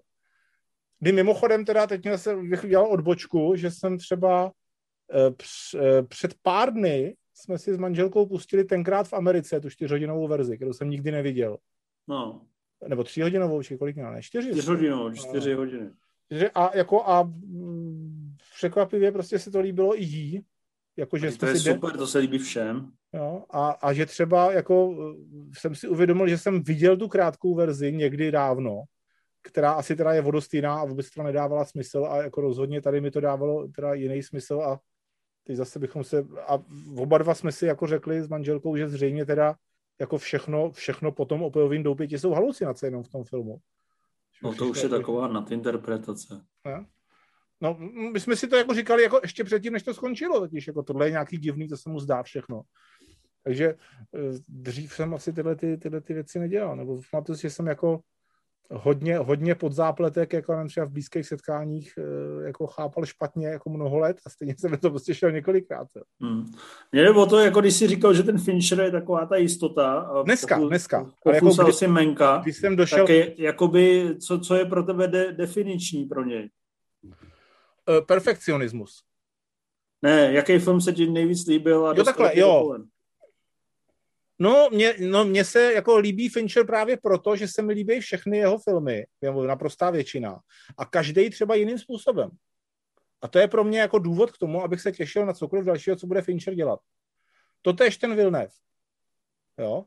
Kdy 0.98 1.12
mimochodem 1.12 1.65
teda 1.65 1.86
teď 1.86 2.05
mě 2.05 2.19
se 2.19 2.36
dělal 2.69 2.86
odbočku, 2.86 3.52
že 3.56 3.70
jsem 3.70 3.98
třeba 3.98 4.44
uh, 4.44 6.06
před 6.09 6.35
pár 6.43 6.73
dny 6.73 7.16
jsme 7.35 7.59
si 7.59 7.74
s 7.74 7.78
manželkou 7.78 8.27
pustili 8.27 8.65
tenkrát 8.65 9.09
v 9.09 9.12
Americe 9.12 9.61
tu 9.61 9.70
čtyřhodinovou 9.70 10.28
verzi, 10.28 10.56
kterou 10.56 10.73
jsem 10.73 10.90
nikdy 10.90 11.11
neviděl. 11.11 11.56
No 12.09 12.47
nebo 12.89 13.05
tři 13.05 13.23
hodinovou, 13.23 13.62
či 13.62 13.78
kolik 13.78 13.97
měla, 13.97 14.11
ne? 14.11 14.23
Čtyři? 14.23 14.51
Čtyři 14.51 14.66
hodinovou, 14.69 15.12
čtyři 15.12 15.52
a, 15.52 15.56
hodiny. 15.56 15.90
A 16.55 16.77
jako 16.77 17.09
a 17.09 17.23
mm, 17.23 18.35
překvapivě 18.56 19.12
prostě 19.12 19.39
se 19.39 19.51
to 19.51 19.61
líbilo 19.61 20.01
i 20.01 20.05
jí. 20.05 20.44
Jako, 20.97 21.19
že 21.19 21.39
to 21.39 21.47
je 21.47 21.56
super, 21.56 21.93
de... 21.93 21.98
to 21.98 22.06
se 22.06 22.19
líbí 22.19 22.39
všem. 22.39 22.90
Jo, 23.12 23.44
a, 23.51 23.70
a 23.70 23.93
že 23.93 24.06
třeba 24.06 24.52
jako 24.52 24.97
jsem 25.59 25.74
si 25.74 25.89
uvědomil, 25.89 26.28
že 26.28 26.39
jsem 26.39 26.62
viděl 26.62 26.97
tu 26.97 27.09
krátkou 27.09 27.55
verzi 27.55 27.93
někdy 27.93 28.31
dávno, 28.31 28.82
která 29.43 29.73
asi 29.73 29.97
teda 29.97 30.12
je 30.12 30.20
vodostýná 30.20 30.74
a 30.74 30.85
vůbec 30.85 31.11
to 31.11 31.23
nedávala 31.23 31.65
smysl 31.65 32.06
a 32.11 32.23
jako 32.23 32.40
rozhodně 32.40 32.82
tady 32.82 33.01
mi 33.01 33.11
to 33.11 33.20
dávalo 33.20 33.69
teda 33.69 33.94
jiný 33.94 34.23
smysl 34.23 34.61
a 34.61 34.81
teď 35.44 35.56
zase 35.56 35.78
bychom 35.78 36.05
se, 36.05 36.27
a 36.47 36.59
oba 36.97 37.19
dva 37.19 37.35
jsme 37.35 37.52
si 37.52 37.66
jako 37.66 37.86
řekli 37.86 38.23
s 38.23 38.28
manželkou, 38.28 38.77
že 38.77 38.89
zřejmě 38.89 39.27
teda 39.27 39.55
jako 40.01 40.19
všechno, 40.19 40.71
všechno 40.71 41.12
potom 41.12 41.43
opojovým 41.43 41.83
doupěti 41.83 42.19
jsou 42.19 42.31
halucinace 42.31 42.87
jenom 42.87 43.03
v 43.03 43.09
tom 43.09 43.25
filmu. 43.25 43.59
No 44.43 44.55
to 44.55 44.66
už 44.66 44.83
je 44.83 44.89
taková 44.89 45.29
nadinterpretace. 45.29 46.45
Ne? 46.65 46.87
No, 47.61 47.77
my 48.12 48.21
jsme 48.21 48.37
si 48.37 48.49
to 48.49 48.57
jako 48.57 48.75
říkali 48.75 49.03
jako 49.03 49.21
ještě 49.23 49.45
předtím, 49.45 49.73
než 49.73 49.83
to 49.83 49.95
skončilo, 49.95 50.41
totiž 50.41 50.66
jako 50.66 50.83
tohle 50.83 51.07
je 51.07 51.11
nějaký 51.11 51.39
divný, 51.39 51.69
to 51.69 51.77
se 51.77 51.91
mu 51.91 52.01
zdá 52.01 52.23
všechno. 52.23 52.62
Takže 53.45 53.65
eh, 53.65 54.39
dřív 54.49 54.95
jsem 54.95 55.15
asi 55.15 55.33
tyhle, 55.33 55.57
ty, 55.57 55.77
tyhle 55.77 56.01
ty 56.01 56.15
věci 56.15 56.39
nedělal, 56.39 56.77
nebo 56.77 57.01
pamatuju 57.11 57.39
že 57.39 57.51
jsem 57.51 57.66
jako 57.66 58.01
hodně, 58.70 59.19
hodně 59.19 59.55
pod 59.55 59.73
zápletek, 59.73 60.32
jako 60.32 60.53
nevím, 60.53 60.69
třeba 60.69 60.86
v 60.86 60.91
blízkých 60.91 61.27
setkáních, 61.27 61.93
eh, 61.99 62.47
jako 62.47 62.66
chápal 62.66 63.07
špatně 63.07 63.47
jako 63.47 63.70
mnoho 63.70 63.99
let 63.99 64.16
a 64.27 64.31
stejně 64.31 64.55
jsem 64.59 64.77
to 64.77 64.91
prostě 64.91 65.15
šel 65.15 65.32
několikrát. 65.32 65.89
Hmm. 66.20 66.47
Mě 66.93 67.03
jde 67.03 67.11
o 67.11 67.27
to, 67.27 67.39
jako 67.39 67.61
když 67.61 67.74
jsi 67.74 67.86
říkal, 67.86 68.15
že 68.15 68.23
ten 68.23 68.39
Fincher 68.39 68.81
je 68.81 68.91
taková 68.91 69.27
ta 69.27 69.36
jistota. 69.36 70.11
Dneska, 70.24 70.57
pokud, 70.57 70.69
dneska. 70.69 71.11
Ale 71.27 71.35
jako 71.35 71.65
kdy, 71.65 71.73
si 71.73 71.89
menka, 71.89 72.41
když 72.43 72.57
jsem 72.57 72.77
došel... 72.77 73.07
tak 73.07 73.09
je, 73.09 73.35
jakoby, 73.43 74.16
co, 74.20 74.39
co 74.39 74.55
je 74.55 74.65
pro 74.65 74.82
tebe 74.82 75.09
de, 75.09 75.32
definiční 75.32 76.05
pro 76.05 76.24
něj? 76.24 76.51
Uh, 77.05 78.07
perfekcionismus. 78.07 79.03
Ne, 80.03 80.32
jaký 80.32 80.59
film 80.59 80.81
se 80.81 80.93
ti 80.93 81.11
nejvíc 81.11 81.47
líbil? 81.47 81.86
A 81.86 81.95
jo, 81.97 82.05
takhle, 82.05 82.39
jo. 82.39 82.78
No, 84.39 84.69
mě, 84.73 84.94
no, 85.01 85.24
mně 85.24 85.44
se 85.44 85.73
jako 85.73 85.98
líbí 85.98 86.28
Fincher 86.28 86.66
právě 86.66 86.97
proto, 86.97 87.36
že 87.36 87.48
se 87.48 87.62
mi 87.62 87.73
líbí 87.73 88.01
všechny 88.01 88.39
jeho 88.39 88.59
filmy, 88.59 89.06
nebo 89.23 89.47
naprostá 89.47 89.90
většina. 89.90 90.40
A 90.78 90.85
každý 90.85 91.31
třeba 91.31 91.55
jiným 91.55 91.78
způsobem. 91.78 92.31
A 93.23 93.28
to 93.28 93.39
je 93.39 93.48
pro 93.48 93.65
mě 93.65 93.81
jako 93.81 93.98
důvod 93.98 94.32
k 94.32 94.39
tomu, 94.39 94.62
abych 94.62 94.81
se 94.81 94.93
těšil 94.93 95.27
na 95.27 95.32
cokoliv 95.32 95.65
dalšího, 95.65 95.97
co 95.97 96.06
bude 96.06 96.23
Fincher 96.23 96.55
dělat. 96.55 96.81
To 97.62 97.73
tež 97.73 97.97
ten 97.97 98.16
Villeneuve. 98.16 98.52
Jo? 99.59 99.85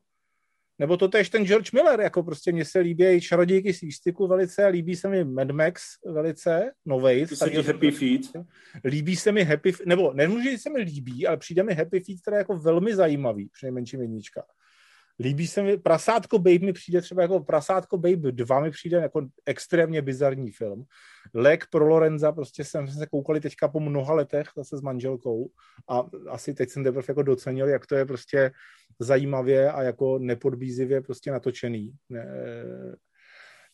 Nebo 0.79 0.97
to 0.97 1.07
tež 1.07 1.29
ten 1.29 1.45
George 1.45 1.71
Miller, 1.71 1.99
jako 1.99 2.23
prostě 2.23 2.51
mně 2.51 2.65
se 2.65 2.79
líbí 2.79 3.21
Čarodějky 3.21 3.73
z 3.73 3.81
výstyku 3.81 4.27
velice, 4.27 4.67
líbí 4.67 4.95
se 4.95 5.09
mi 5.09 5.23
Mad 5.23 5.51
Max 5.51 5.81
velice, 6.05 6.71
novej. 6.85 7.25
Happy 7.61 7.91
Feet. 7.91 8.21
Líbí 8.85 9.15
se 9.15 9.31
mi 9.31 9.43
Happy 9.43 9.73
nebo 9.85 10.13
nemůžu, 10.13 10.49
že 10.49 10.57
se 10.57 10.69
mi 10.69 10.79
líbí, 10.79 11.27
ale 11.27 11.37
přijde 11.37 11.63
mi 11.63 11.73
Happy 11.73 11.99
Feet, 11.99 12.21
která 12.21 12.37
je 12.37 12.41
jako 12.41 12.57
velmi 12.57 12.95
zajímavý, 12.95 13.49
přinejmenším 13.53 14.01
jednička. 14.01 14.43
Líbí 15.19 15.47
se 15.47 15.63
mi, 15.63 15.77
Prasátko 15.77 16.39
Babe 16.39 16.65
mi 16.65 16.73
přijde 16.73 17.01
třeba 17.01 17.21
jako 17.21 17.39
Prasátko 17.39 17.97
Babe 17.97 18.31
2 18.31 18.59
mi 18.59 18.71
přijde 18.71 18.97
jako 18.97 19.27
extrémně 19.45 20.01
bizarní 20.01 20.51
film. 20.51 20.85
Lek 21.33 21.65
pro 21.71 21.87
Lorenza, 21.87 22.31
prostě 22.31 22.63
jsem 22.63 22.87
se 22.87 23.05
koukali 23.05 23.39
teďka 23.39 23.67
po 23.67 23.79
mnoha 23.79 24.13
letech 24.13 24.47
zase 24.57 24.77
s 24.77 24.81
manželkou 24.81 25.49
a 25.89 26.03
asi 26.29 26.53
teď 26.53 26.69
jsem 26.69 26.83
teprve 26.83 27.05
jako 27.07 27.23
docenil, 27.23 27.67
jak 27.67 27.85
to 27.85 27.95
je 27.95 28.05
prostě 28.05 28.51
zajímavě 28.99 29.71
a 29.71 29.83
jako 29.83 30.19
nepodbízivě 30.19 31.01
prostě 31.01 31.31
natočený. 31.31 31.91
Ne, 32.09 32.27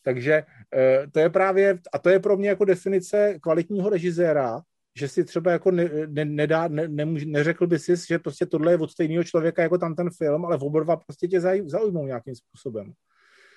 takže 0.02 0.44
eh, 0.74 1.06
to 1.12 1.20
je 1.20 1.30
právě, 1.30 1.78
a 1.92 1.98
to 1.98 2.10
je 2.10 2.20
pro 2.20 2.36
mě 2.36 2.48
jako 2.48 2.64
definice 2.64 3.38
kvalitního 3.40 3.88
režiséra, 3.88 4.60
že 4.96 5.08
si 5.08 5.24
třeba 5.24 5.50
jako 5.50 5.70
ne, 5.70 5.90
ne, 6.06 6.24
nedá, 6.24 6.68
ne, 6.68 6.88
nemůž, 6.88 7.24
neřekl 7.24 7.66
by 7.66 7.78
si, 7.78 7.92
že 8.08 8.18
prostě 8.18 8.46
tohle 8.46 8.72
je 8.72 8.78
od 8.78 8.90
stejného 8.90 9.24
člověka 9.24 9.62
jako 9.62 9.78
tam 9.78 9.94
ten 9.94 10.10
film, 10.10 10.44
ale 10.44 10.58
v 10.58 10.62
oba 10.62 10.80
dva 10.80 10.96
prostě 10.96 11.28
tě 11.28 11.40
zaj, 11.40 11.62
zaujmou 11.66 12.06
nějakým 12.06 12.34
způsobem. 12.34 12.92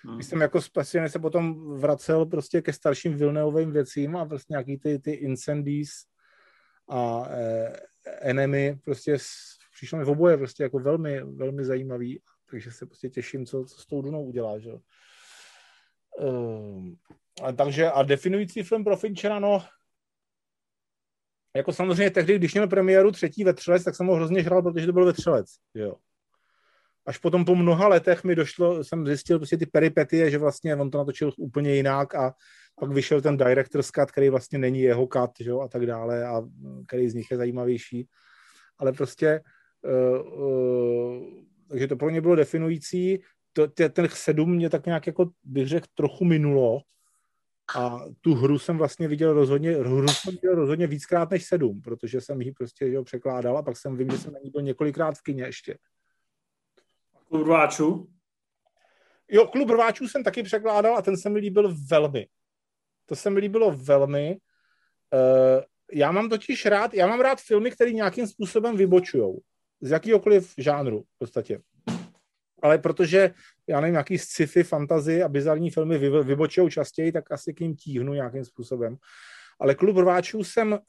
Hmm. 0.04 0.24
Jsem 0.24 0.42
jako 0.42 0.62
speciálně 0.62 1.10
se 1.10 1.20
potom 1.20 1.78
vracel 1.80 2.26
prostě 2.26 2.62
ke 2.62 2.74
starším 2.74 3.18
Vilneovým 3.18 3.72
věcím 3.72 4.16
a 4.16 4.26
prostě 4.26 4.54
nějaký 4.54 4.78
ty, 4.78 5.00
ty 5.00 5.12
Incendies 5.12 5.90
a 6.90 7.28
eh, 7.30 7.74
Enemy 8.22 8.80
prostě 8.86 9.18
přišlo 9.76 9.98
mi 9.98 10.06
v 10.06 10.10
oboje 10.10 10.38
prostě 10.38 10.64
jako 10.64 10.80
velmi, 10.80 11.24
velmi 11.24 11.66
zajímavý, 11.66 12.22
takže 12.50 12.72
se 12.72 12.86
prostě 12.86 13.10
těším, 13.10 13.46
co, 13.46 13.66
co 13.66 13.82
s 13.82 13.86
tou 13.86 14.02
Dunou 14.02 14.24
udělá, 14.26 14.60
že 14.60 14.72
uh, 16.20 16.88
a 17.44 17.52
takže 17.52 17.92
a 17.92 18.04
definující 18.04 18.64
film 18.64 18.84
pro 18.84 18.98
Finchera, 18.98 19.40
no 19.40 19.64
jako 21.58 21.74
samozřejmě 21.74 22.10
tehdy, 22.10 22.36
když 22.36 22.54
měl 22.54 22.68
premiéru 22.68 23.12
třetí 23.12 23.44
vetřelec, 23.44 23.84
tak 23.84 23.96
jsem 23.96 24.08
ho 24.08 24.16
hrozně 24.16 24.44
žral, 24.44 24.62
protože 24.62 24.86
to 24.86 24.94
byl 24.94 25.06
vetřelec, 25.06 25.48
jo. 25.74 25.96
až 27.06 27.18
potom 27.18 27.46
po 27.46 27.56
mnoha 27.56 27.88
letech 27.88 28.24
mi 28.24 28.36
došlo, 28.36 28.84
jsem 28.84 29.06
zjistil 29.06 29.40
prostě 29.40 29.58
ty 29.58 29.66
peripetie, 29.66 30.32
že 30.32 30.38
vlastně 30.38 30.76
on 30.76 30.92
to 30.92 30.98
natočil 30.98 31.32
úplně 31.38 31.76
jinak 31.76 32.16
a 32.16 32.34
pak 32.80 32.92
vyšel 32.92 33.22
ten 33.22 33.38
director's 33.38 33.88
cut, 33.88 34.12
který 34.12 34.30
vlastně 34.30 34.60
není 34.60 34.82
jeho 34.82 35.08
cut, 35.14 35.32
že 35.40 35.50
jo, 35.50 35.60
a 35.62 35.68
tak 35.68 35.86
dále, 35.86 36.28
a 36.28 36.42
který 36.88 37.10
z 37.10 37.14
nich 37.14 37.32
je 37.32 37.38
zajímavější. 37.38 38.08
Ale 38.78 38.94
prostě, 38.94 39.42
uh, 39.82 40.40
uh, 40.44 41.24
takže 41.70 41.88
to 41.88 41.96
pro 41.96 42.10
mě 42.10 42.22
bylo 42.22 42.36
definující. 42.36 43.20
To, 43.54 43.68
ten 43.68 44.08
sedm 44.10 44.56
mě 44.56 44.70
tak 44.70 44.86
nějak 44.86 45.08
jako, 45.08 45.30
bych 45.44 45.68
řekl, 45.68 45.88
trochu 45.96 46.26
minulo, 46.26 46.82
a 47.76 48.00
tu 48.22 48.34
hru 48.34 48.60
jsem 48.60 48.78
vlastně 48.78 49.08
viděl 49.08 49.34
rozhodně, 49.34 49.72
hru 49.72 50.08
jsem 50.08 50.34
viděl 50.34 50.56
rozhodně 50.56 50.88
víckrát 50.88 51.32
než 51.32 51.46
sedm, 51.46 51.82
protože 51.82 52.22
jsem 52.22 52.42
ji 52.42 52.52
prostě 52.52 52.88
jo, 52.88 53.04
překládal 53.04 53.58
a 53.58 53.64
pak 53.64 53.78
jsem 53.78 53.98
vím, 53.98 54.10
že 54.10 54.18
jsem 54.18 54.34
na 54.34 54.40
ní 54.44 54.50
byl 54.50 54.62
několikrát 54.62 55.18
v 55.18 55.22
kině 55.22 55.44
ještě. 55.44 55.78
Klub 57.30 57.46
rváčů? 57.48 58.10
Jo, 59.28 59.48
klub 59.48 59.70
rváčů 59.70 60.08
jsem 60.08 60.24
taky 60.24 60.44
překládal 60.44 60.98
a 60.98 61.02
ten 61.02 61.18
se 61.18 61.30
mi 61.30 61.40
líbil 61.40 61.76
velmi. 61.90 62.28
To 63.06 63.16
se 63.16 63.30
mi 63.30 63.40
líbilo 63.40 63.72
velmi. 63.72 64.38
Uh, 65.14 65.64
já 65.94 66.12
mám 66.12 66.30
totiž 66.30 66.66
rád, 66.66 66.94
já 66.94 67.08
mám 67.08 67.20
rád 67.22 67.42
filmy, 67.42 67.72
které 67.72 67.92
nějakým 67.92 68.28
způsobem 68.28 68.78
vybočujou. 68.78 69.40
Z 69.82 69.92
jakýhokoliv 69.92 70.54
žánru 70.58 71.02
v 71.02 71.18
podstatě. 71.18 71.62
Ale 72.62 72.78
protože, 72.78 73.34
já 73.68 73.82
nevím, 73.82 73.94
nějaký 73.94 74.18
sci-fi, 74.18 74.64
fantazy 74.64 75.24
a 75.24 75.30
bizarní 75.30 75.72
filmy 75.72 75.98
vy, 75.98 76.10
vybočují 76.10 76.70
častěji, 76.70 77.12
tak 77.12 77.32
asi 77.32 77.54
k 77.54 77.60
ním 77.60 77.76
tíhnu 77.76 78.14
nějakým 78.14 78.46
způsobem. 78.46 78.98
Ale 79.60 79.76
klub 79.76 79.98
rváčů 79.98 80.44
jsem, 80.44 80.80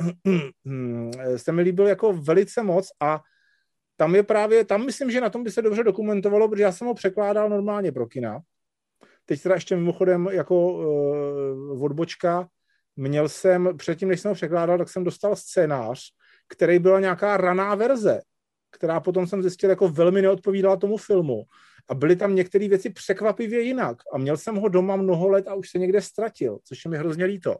se 1.37 1.53
mi 1.53 1.63
líbil 1.63 1.87
jako 1.87 2.13
velice 2.13 2.63
moc 2.63 2.89
a 3.01 3.21
tam 3.97 4.15
je 4.15 4.23
právě, 4.23 4.65
tam 4.65 4.87
myslím, 4.87 5.11
že 5.11 5.21
na 5.21 5.31
tom 5.31 5.45
by 5.45 5.51
se 5.51 5.63
dobře 5.63 5.85
dokumentovalo, 5.85 6.49
protože 6.49 6.63
já 6.63 6.73
jsem 6.73 6.87
ho 6.87 6.95
překládal 6.95 7.49
normálně 7.49 7.93
pro 7.93 8.07
kina. 8.07 8.41
Teď 9.25 9.43
teda 9.43 9.55
ještě 9.55 9.77
mimochodem 9.77 10.29
jako 10.33 10.73
uh, 10.73 11.85
odbočka, 11.85 12.49
měl 12.97 13.29
jsem, 13.29 13.77
předtím, 13.77 14.09
než 14.09 14.21
jsem 14.21 14.29
ho 14.29 14.35
překládal, 14.35 14.79
tak 14.79 14.89
jsem 14.89 15.05
dostal 15.05 15.37
scénář, 15.37 16.01
který 16.49 16.79
byla 16.79 17.01
nějaká 17.01 17.37
raná 17.37 17.75
verze, 17.75 18.21
která 18.71 19.01
potom 19.01 19.27
jsem 19.27 19.43
zjistil, 19.43 19.71
jako 19.71 19.89
velmi 19.89 20.23
neodpovídala 20.23 20.77
tomu 20.77 20.97
filmu. 20.97 21.45
A 21.89 21.95
byly 21.95 22.17
tam 22.17 22.35
některé 22.35 22.69
věci 22.69 22.91
překvapivě 22.91 23.61
jinak. 23.61 23.97
A 24.13 24.19
měl 24.19 24.37
jsem 24.37 24.57
ho 24.57 24.69
doma 24.69 24.97
mnoho 24.97 25.29
let 25.29 25.49
a 25.49 25.55
už 25.55 25.71
se 25.71 25.79
někde 25.79 26.01
ztratil, 26.01 26.59
což 26.65 26.85
je 26.85 26.91
mi 26.91 26.99
hrozně 26.99 27.25
líto. 27.25 27.57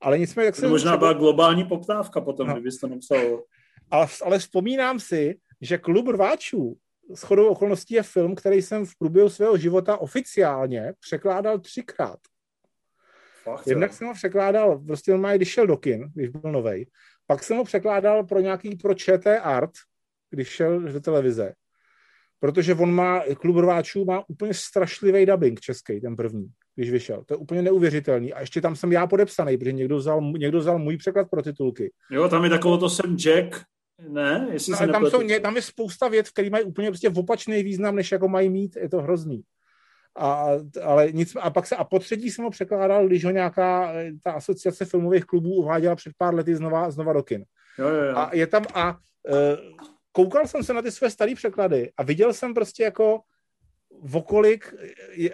Ale 0.00 0.18
nicméně, 0.18 0.46
jak 0.46 0.56
se... 0.56 0.68
Možná 0.68 0.96
byla 0.96 1.12
globální 1.12 1.64
poptávka 1.64 2.20
potom, 2.20 2.48
no. 2.48 2.54
kdybyste 2.54 2.86
napsal. 2.86 3.42
Ale, 3.90 4.06
ale 4.24 4.38
vzpomínám 4.38 5.00
si, 5.00 5.38
že 5.60 5.78
Klub 5.78 6.08
rváčů 6.08 6.76
s 7.14 7.22
chodou 7.22 7.48
okolností 7.48 7.94
je 7.94 8.02
film, 8.02 8.34
který 8.34 8.62
jsem 8.62 8.86
v 8.86 8.98
průběhu 8.98 9.28
svého 9.28 9.56
života 9.56 9.96
oficiálně 9.96 10.92
překládal 11.00 11.58
třikrát. 11.58 12.18
Fakt, 13.42 13.66
Jednak 13.66 13.92
jsem 13.92 14.08
ho 14.08 14.14
překládal, 14.14 14.78
prostě 14.78 15.10
normálně, 15.10 15.38
když 15.38 15.48
šel 15.48 15.66
do 15.66 15.76
kin, 15.76 16.10
když 16.14 16.28
byl 16.28 16.52
novej. 16.52 16.86
Pak 17.32 17.44
jsem 17.44 17.56
ho 17.56 17.64
překládal 17.64 18.24
pro 18.24 18.40
nějaký, 18.40 18.76
pro 18.76 18.94
ČT 18.94 19.40
Art, 19.42 19.70
když 20.30 20.48
šel 20.48 20.80
do 20.80 21.00
televize. 21.00 21.52
Protože 22.40 22.74
on 22.74 22.94
má, 22.94 23.22
klub 23.40 23.56
rváčů 23.56 24.04
má 24.04 24.28
úplně 24.28 24.54
strašlivý 24.54 25.26
dubbing 25.26 25.60
český, 25.60 26.00
ten 26.00 26.16
první, 26.16 26.46
když 26.74 26.90
vyšel. 26.90 27.24
To 27.24 27.34
je 27.34 27.38
úplně 27.38 27.62
neuvěřitelný. 27.62 28.32
A 28.32 28.40
ještě 28.40 28.60
tam 28.60 28.76
jsem 28.76 28.92
já 28.92 29.06
podepsaný, 29.06 29.56
protože 29.58 29.72
někdo 29.72 29.96
vzal, 29.96 30.32
někdo 30.38 30.58
vzal 30.58 30.78
můj 30.78 30.96
překlad 30.96 31.30
pro 31.30 31.42
titulky. 31.42 31.92
Jo, 32.10 32.28
tam 32.28 32.44
je 32.44 32.50
takovou 32.50 32.76
to 32.76 32.90
jsem 32.90 33.16
Jack, 33.16 33.62
ne? 34.08 34.48
Jestli 34.52 34.70
no, 34.70 34.78
se 34.78 34.86
tam, 34.86 35.06
jsou, 35.06 35.20
tam 35.42 35.56
je 35.56 35.62
spousta 35.62 36.08
věc, 36.08 36.30
které 36.30 36.50
mají 36.50 36.64
úplně 36.64 36.90
prostě 36.90 37.10
opačný 37.10 37.62
význam, 37.62 37.96
než 37.96 38.12
jako 38.12 38.28
mají 38.28 38.50
mít. 38.50 38.76
Je 38.76 38.88
to 38.88 39.02
hrozný. 39.02 39.42
A, 40.16 40.48
ale 40.82 41.12
nic, 41.12 41.36
a 41.40 41.50
pak 41.50 41.66
se, 41.66 41.76
a 41.76 41.84
po 41.84 41.98
třetí 41.98 42.30
jsem 42.30 42.44
ho 42.44 42.50
překládal, 42.50 43.06
když 43.06 43.24
ho 43.24 43.30
nějaká 43.30 43.92
ta 44.22 44.32
asociace 44.32 44.84
filmových 44.84 45.24
klubů 45.24 45.54
uváděla 45.54 45.96
před 45.96 46.12
pár 46.18 46.34
lety 46.34 46.56
znova, 46.56 46.90
znova 46.90 47.12
do 47.12 47.22
kin. 47.22 47.44
Jo, 47.78 47.88
jo, 47.88 48.04
jo. 48.04 48.16
A 48.16 48.30
je 48.34 48.46
tam, 48.46 48.64
a 48.74 48.90
uh, 48.92 48.98
koukal 50.12 50.46
jsem 50.46 50.64
se 50.64 50.72
na 50.72 50.82
ty 50.82 50.90
své 50.90 51.10
staré 51.10 51.34
překlady 51.34 51.92
a 51.96 52.02
viděl 52.02 52.32
jsem 52.32 52.54
prostě 52.54 52.82
jako 52.82 53.20
vokolik, 54.02 54.74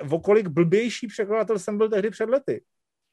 vokolik 0.03 0.49
blbější 0.49 1.07
překladatel 1.07 1.59
jsem 1.59 1.79
byl 1.79 1.89
tehdy 1.89 2.11
před 2.11 2.29
lety. 2.29 2.65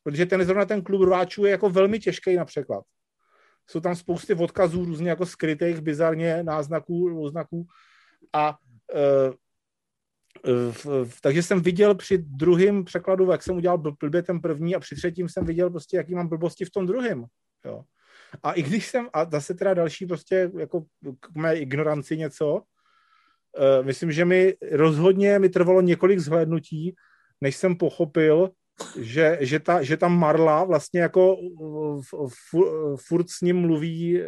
Protože 0.03 0.25
ten 0.25 0.45
zrovna 0.45 0.65
ten 0.65 0.81
klub 0.81 1.01
rváčů 1.01 1.45
je 1.45 1.51
jako 1.51 1.69
velmi 1.69 1.99
těžký 1.99 2.35
na 2.35 2.45
překlad. 2.45 2.83
Jsou 3.69 3.79
tam 3.79 3.95
spousty 3.95 4.33
odkazů 4.33 4.85
různě 4.85 5.09
jako 5.09 5.25
skrytých, 5.25 5.81
bizarně 5.81 6.43
náznaků, 6.43 7.29
znaků 7.29 7.65
a 8.33 8.57
uh, 10.43 11.07
takže 11.21 11.43
jsem 11.43 11.61
viděl 11.61 11.95
při 11.95 12.17
druhém 12.17 12.85
překladu, 12.85 13.31
jak 13.31 13.43
jsem 13.43 13.55
udělal 13.55 13.77
blbě 13.77 14.23
ten 14.23 14.41
první 14.41 14.75
a 14.75 14.79
při 14.79 14.95
třetím 14.95 15.29
jsem 15.29 15.45
viděl 15.45 15.69
prostě, 15.69 15.97
jaký 15.97 16.15
mám 16.15 16.27
blbosti 16.27 16.65
v 16.65 16.71
tom 16.71 16.85
druhém. 16.85 17.25
Jo. 17.65 17.83
A 18.43 18.51
i 18.51 18.63
když 18.63 18.87
jsem, 18.87 19.09
a 19.13 19.25
zase 19.31 19.53
teda 19.53 19.73
další 19.73 20.05
prostě 20.05 20.51
jako 20.59 20.85
k 21.19 21.35
mé 21.35 21.55
ignoranci 21.55 22.17
něco, 22.17 22.53
uh, 22.53 22.61
myslím, 23.85 24.11
že 24.11 24.25
mi 24.25 24.53
rozhodně 24.71 25.39
mi 25.39 25.49
trvalo 25.49 25.81
několik 25.81 26.19
zhlédnutí, 26.19 26.95
než 27.41 27.55
jsem 27.55 27.75
pochopil, 27.75 28.51
že, 28.99 29.37
že, 29.41 29.59
ta, 29.59 29.83
že 29.83 29.97
ta 29.97 30.07
Marla 30.07 30.63
vlastně 30.63 31.01
jako 31.01 31.37
furt 33.07 33.29
s 33.29 33.41
ním 33.41 33.57
mluví, 33.57 34.21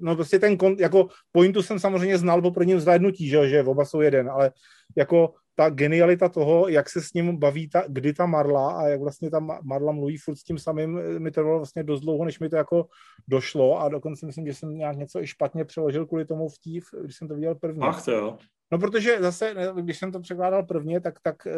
no 0.00 0.14
prostě 0.14 0.38
ten, 0.38 0.56
jako 0.78 1.08
pointu 1.32 1.62
jsem 1.62 1.78
samozřejmě 1.78 2.18
znal 2.18 2.42
po 2.42 2.50
prvním 2.50 2.80
zhlédnutí, 2.80 3.28
že, 3.28 3.48
že 3.48 3.62
oba 3.62 3.84
jsou 3.84 4.00
jeden, 4.00 4.30
ale 4.30 4.52
jako 4.96 5.34
ta 5.54 5.70
genialita 5.70 6.28
toho, 6.28 6.68
jak 6.68 6.90
se 6.90 7.02
s 7.02 7.12
ním 7.12 7.36
baví, 7.36 7.68
ta, 7.68 7.84
kdy 7.88 8.12
ta 8.12 8.26
Marla 8.26 8.70
a 8.70 8.88
jak 8.88 9.00
vlastně 9.00 9.30
ta 9.30 9.40
Marla 9.62 9.92
mluví 9.92 10.16
furt 10.16 10.36
s 10.36 10.42
tím 10.42 10.58
samým, 10.58 11.18
mi 11.18 11.30
trvalo 11.30 11.58
vlastně 11.58 11.82
dost 11.82 12.00
dlouho, 12.00 12.24
než 12.24 12.40
mi 12.40 12.48
to 12.48 12.56
jako 12.56 12.86
došlo 13.28 13.80
a 13.80 13.88
dokonce 13.88 14.26
myslím, 14.26 14.46
že 14.46 14.54
jsem 14.54 14.78
nějak 14.78 14.96
něco 14.96 15.22
i 15.22 15.26
špatně 15.26 15.64
přeložil 15.64 16.06
kvůli 16.06 16.24
tomu 16.24 16.48
vtip, 16.48 16.84
když 17.02 17.16
jsem 17.16 17.28
to 17.28 17.34
viděl 17.34 17.54
první. 17.54 17.82
Ach 17.82 18.04
to 18.04 18.12
jo. 18.12 18.38
No 18.72 18.78
protože 18.78 19.18
zase, 19.20 19.54
když 19.80 19.98
jsem 19.98 20.12
to 20.12 20.20
překládal 20.20 20.62
prvně, 20.62 21.00
tak, 21.00 21.20
tak 21.20 21.46
uh, 21.46 21.52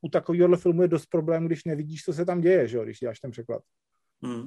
u 0.00 0.08
takového 0.08 0.56
filmu 0.56 0.82
je 0.82 0.88
dost 0.88 1.06
problém, 1.06 1.46
když 1.46 1.64
nevidíš, 1.64 2.04
co 2.04 2.12
se 2.12 2.24
tam 2.24 2.40
děje, 2.40 2.68
že, 2.68 2.78
když 2.84 2.98
děláš 2.98 3.20
ten 3.20 3.30
překlad. 3.30 3.62
Hmm. 4.22 4.40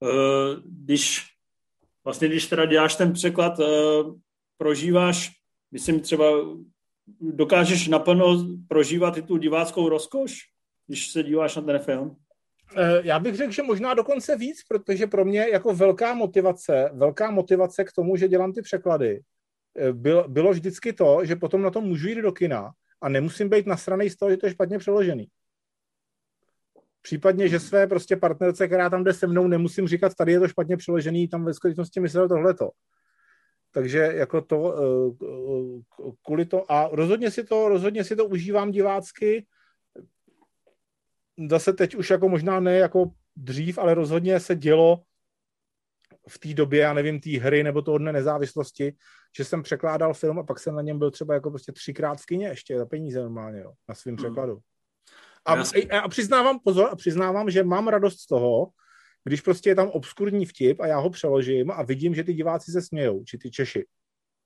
Uh, 0.00 0.10
když 0.64 1.22
vlastně, 2.04 2.28
když 2.28 2.46
teda 2.46 2.66
děláš 2.66 2.96
ten 2.96 3.12
překlad, 3.12 3.58
uh, 3.58 3.66
prožíváš, 4.56 5.30
myslím 5.70 6.00
třeba, 6.00 6.24
dokážeš 7.20 7.88
naplno 7.88 8.46
prožívat 8.68 9.16
i 9.16 9.22
tu 9.22 9.36
diváckou 9.36 9.88
rozkoš, 9.88 10.38
když 10.86 11.10
se 11.10 11.22
díváš 11.22 11.56
na 11.56 11.62
ten 11.62 11.78
film? 11.78 12.16
Já 13.02 13.18
bych 13.18 13.34
řekl, 13.34 13.52
že 13.52 13.62
možná 13.62 13.94
dokonce 13.94 14.36
víc, 14.36 14.62
protože 14.68 15.06
pro 15.06 15.24
mě 15.24 15.46
jako 15.52 15.74
velká 15.74 16.14
motivace, 16.14 16.90
velká 16.92 17.30
motivace 17.30 17.84
k 17.84 17.92
tomu, 17.92 18.16
že 18.16 18.28
dělám 18.28 18.52
ty 18.52 18.62
překlady, 18.62 19.20
bylo, 19.92 20.28
bylo 20.28 20.50
vždycky 20.52 20.92
to, 20.92 21.24
že 21.24 21.36
potom 21.36 21.62
na 21.62 21.70
to 21.70 21.80
můžu 21.80 22.08
jít 22.08 22.22
do 22.22 22.32
kina 22.32 22.72
a 23.00 23.08
nemusím 23.08 23.48
být 23.48 23.66
nasranej 23.66 24.10
z 24.10 24.16
toho, 24.16 24.30
že 24.30 24.36
to 24.36 24.46
je 24.46 24.52
špatně 24.52 24.78
přeložený. 24.78 25.26
Případně, 27.02 27.48
že 27.48 27.60
své 27.60 27.86
prostě 27.86 28.16
partnerce, 28.16 28.66
která 28.66 28.90
tam 28.90 29.04
jde 29.04 29.12
se 29.14 29.26
mnou, 29.26 29.48
nemusím 29.48 29.88
říkat, 29.88 30.14
tady 30.14 30.32
je 30.32 30.40
to 30.40 30.48
špatně 30.48 30.76
přeložený, 30.76 31.28
tam 31.28 31.44
ve 31.44 31.54
skutečnosti 31.54 32.00
myslel 32.00 32.28
tohleto. 32.28 32.70
Takže 33.70 33.98
jako 33.98 34.40
to, 34.40 34.74
eh, 34.76 35.26
kvůli 36.26 36.46
to, 36.46 36.72
a 36.72 36.88
rozhodně 36.92 37.30
si 37.30 37.44
to, 37.44 37.68
rozhodně 37.68 38.04
si 38.04 38.16
to 38.16 38.26
užívám 38.26 38.70
divácky, 38.70 39.46
zase 41.50 41.72
teď 41.72 41.94
už 41.94 42.10
jako 42.10 42.28
možná 42.28 42.60
ne 42.60 42.78
jako 42.78 43.10
dřív, 43.36 43.78
ale 43.78 43.94
rozhodně 43.94 44.40
se 44.40 44.56
dělo 44.56 45.02
v 46.28 46.38
té 46.38 46.54
době, 46.54 46.80
já 46.80 46.92
nevím, 46.92 47.20
té 47.20 47.30
hry 47.30 47.62
nebo 47.62 47.82
toho 47.82 47.98
dne 47.98 48.12
nezávislosti, 48.12 48.94
že 49.36 49.44
jsem 49.44 49.62
překládal 49.62 50.14
film 50.14 50.38
a 50.38 50.42
pak 50.42 50.58
jsem 50.58 50.74
na 50.74 50.82
něm 50.82 50.98
byl 50.98 51.10
třeba 51.10 51.34
jako 51.34 51.50
prostě 51.50 51.72
třikrát 51.72 52.20
v 52.20 52.26
kině 52.26 52.46
ještě 52.46 52.78
za 52.78 52.86
peníze 52.86 53.20
normálně, 53.20 53.60
jo, 53.60 53.72
na 53.88 53.94
svým 53.94 54.16
hmm. 54.16 54.24
překladu. 54.24 54.58
A, 55.46 55.54
a 56.00 56.08
přiznávám, 56.08 56.58
pozor, 56.64 56.88
a 56.92 56.96
přiznávám, 56.96 57.50
že 57.50 57.64
mám 57.64 57.88
radost 57.88 58.20
z 58.20 58.26
toho, 58.26 58.68
když 59.24 59.40
prostě 59.40 59.70
je 59.70 59.74
tam 59.74 59.88
obskurní 59.88 60.46
vtip 60.46 60.80
a 60.80 60.86
já 60.86 60.98
ho 60.98 61.10
přeložím 61.10 61.70
a 61.70 61.82
vidím, 61.82 62.14
že 62.14 62.24
ty 62.24 62.34
diváci 62.34 62.72
se 62.72 62.82
smějou, 62.82 63.24
či 63.24 63.38
ty 63.38 63.50
Češi. 63.50 63.86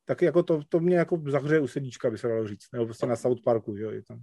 Tak 0.05 0.23
jako 0.23 0.43
to, 0.43 0.61
to 0.69 0.81
mě 0.81 0.97
jako 0.97 1.23
zahřeje 1.27 1.61
u 1.61 1.67
sedíčka, 1.67 2.11
by 2.11 2.19
se 2.19 2.29
dalo 2.29 2.49
říct. 2.49 2.67
Nebo 2.73 2.85
prostě 2.85 3.07
na 3.07 3.17
South 3.17 3.43
Parku, 3.43 3.77
jo. 3.77 3.91
Je 3.91 4.03
tam. 4.03 4.21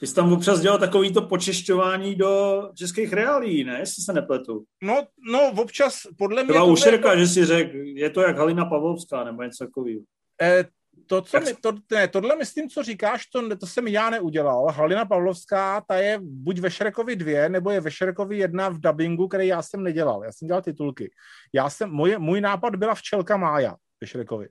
Ty 0.00 0.06
jsi 0.06 0.14
tam 0.14 0.32
občas 0.32 0.60
dělal 0.60 0.78
takový 0.78 1.12
to 1.12 1.22
počešťování 1.22 2.14
do 2.14 2.62
českých 2.74 3.12
reálí, 3.12 3.64
ne? 3.64 3.78
Jestli 3.78 4.02
se 4.02 4.12
nepletu. 4.12 4.64
No, 4.82 5.06
no 5.32 5.52
občas, 5.62 6.00
podle 6.18 6.44
mě... 6.44 6.52
Byla 6.52 6.64
ušerka, 6.64 7.10
to... 7.10 7.18
že 7.18 7.26
si 7.26 7.44
řekl, 7.44 7.76
je 7.76 8.10
to 8.10 8.20
jak 8.20 8.38
Halina 8.38 8.64
Pavlovská, 8.64 9.24
nebo 9.24 9.42
něco 9.42 9.64
takového. 9.64 10.00
Eh, 10.42 10.64
to, 11.06 11.22
co 11.22 11.40
mi, 11.40 11.54
to, 11.54 11.72
ne, 11.92 12.08
tohle 12.08 12.36
myslím, 12.36 12.68
co 12.68 12.82
říkáš, 12.82 13.26
to, 13.26 13.56
to 13.56 13.66
jsem 13.66 13.86
já 13.86 14.10
neudělal. 14.10 14.66
Halina 14.66 15.04
Pavlovská, 15.04 15.80
ta 15.88 15.94
je 15.96 16.18
buď 16.22 16.58
ve 16.58 16.70
Šrekovi 16.70 17.16
dvě, 17.16 17.48
nebo 17.48 17.70
je 17.70 17.80
ve 17.80 17.90
Šrekovi 17.90 18.38
jedna 18.38 18.68
v 18.68 18.80
dubbingu, 18.80 19.28
který 19.28 19.46
já 19.46 19.62
jsem 19.62 19.82
nedělal. 19.82 20.24
Já 20.24 20.32
jsem 20.32 20.48
dělal 20.48 20.62
titulky. 20.62 21.10
Já 21.52 21.70
jsem, 21.70 21.90
moje, 21.90 22.18
můj 22.18 22.40
nápad 22.40 22.76
byla 22.76 22.94
včelka 22.94 23.36
Mája 23.36 23.74
ve 24.00 24.06
Šrekovi. 24.06 24.48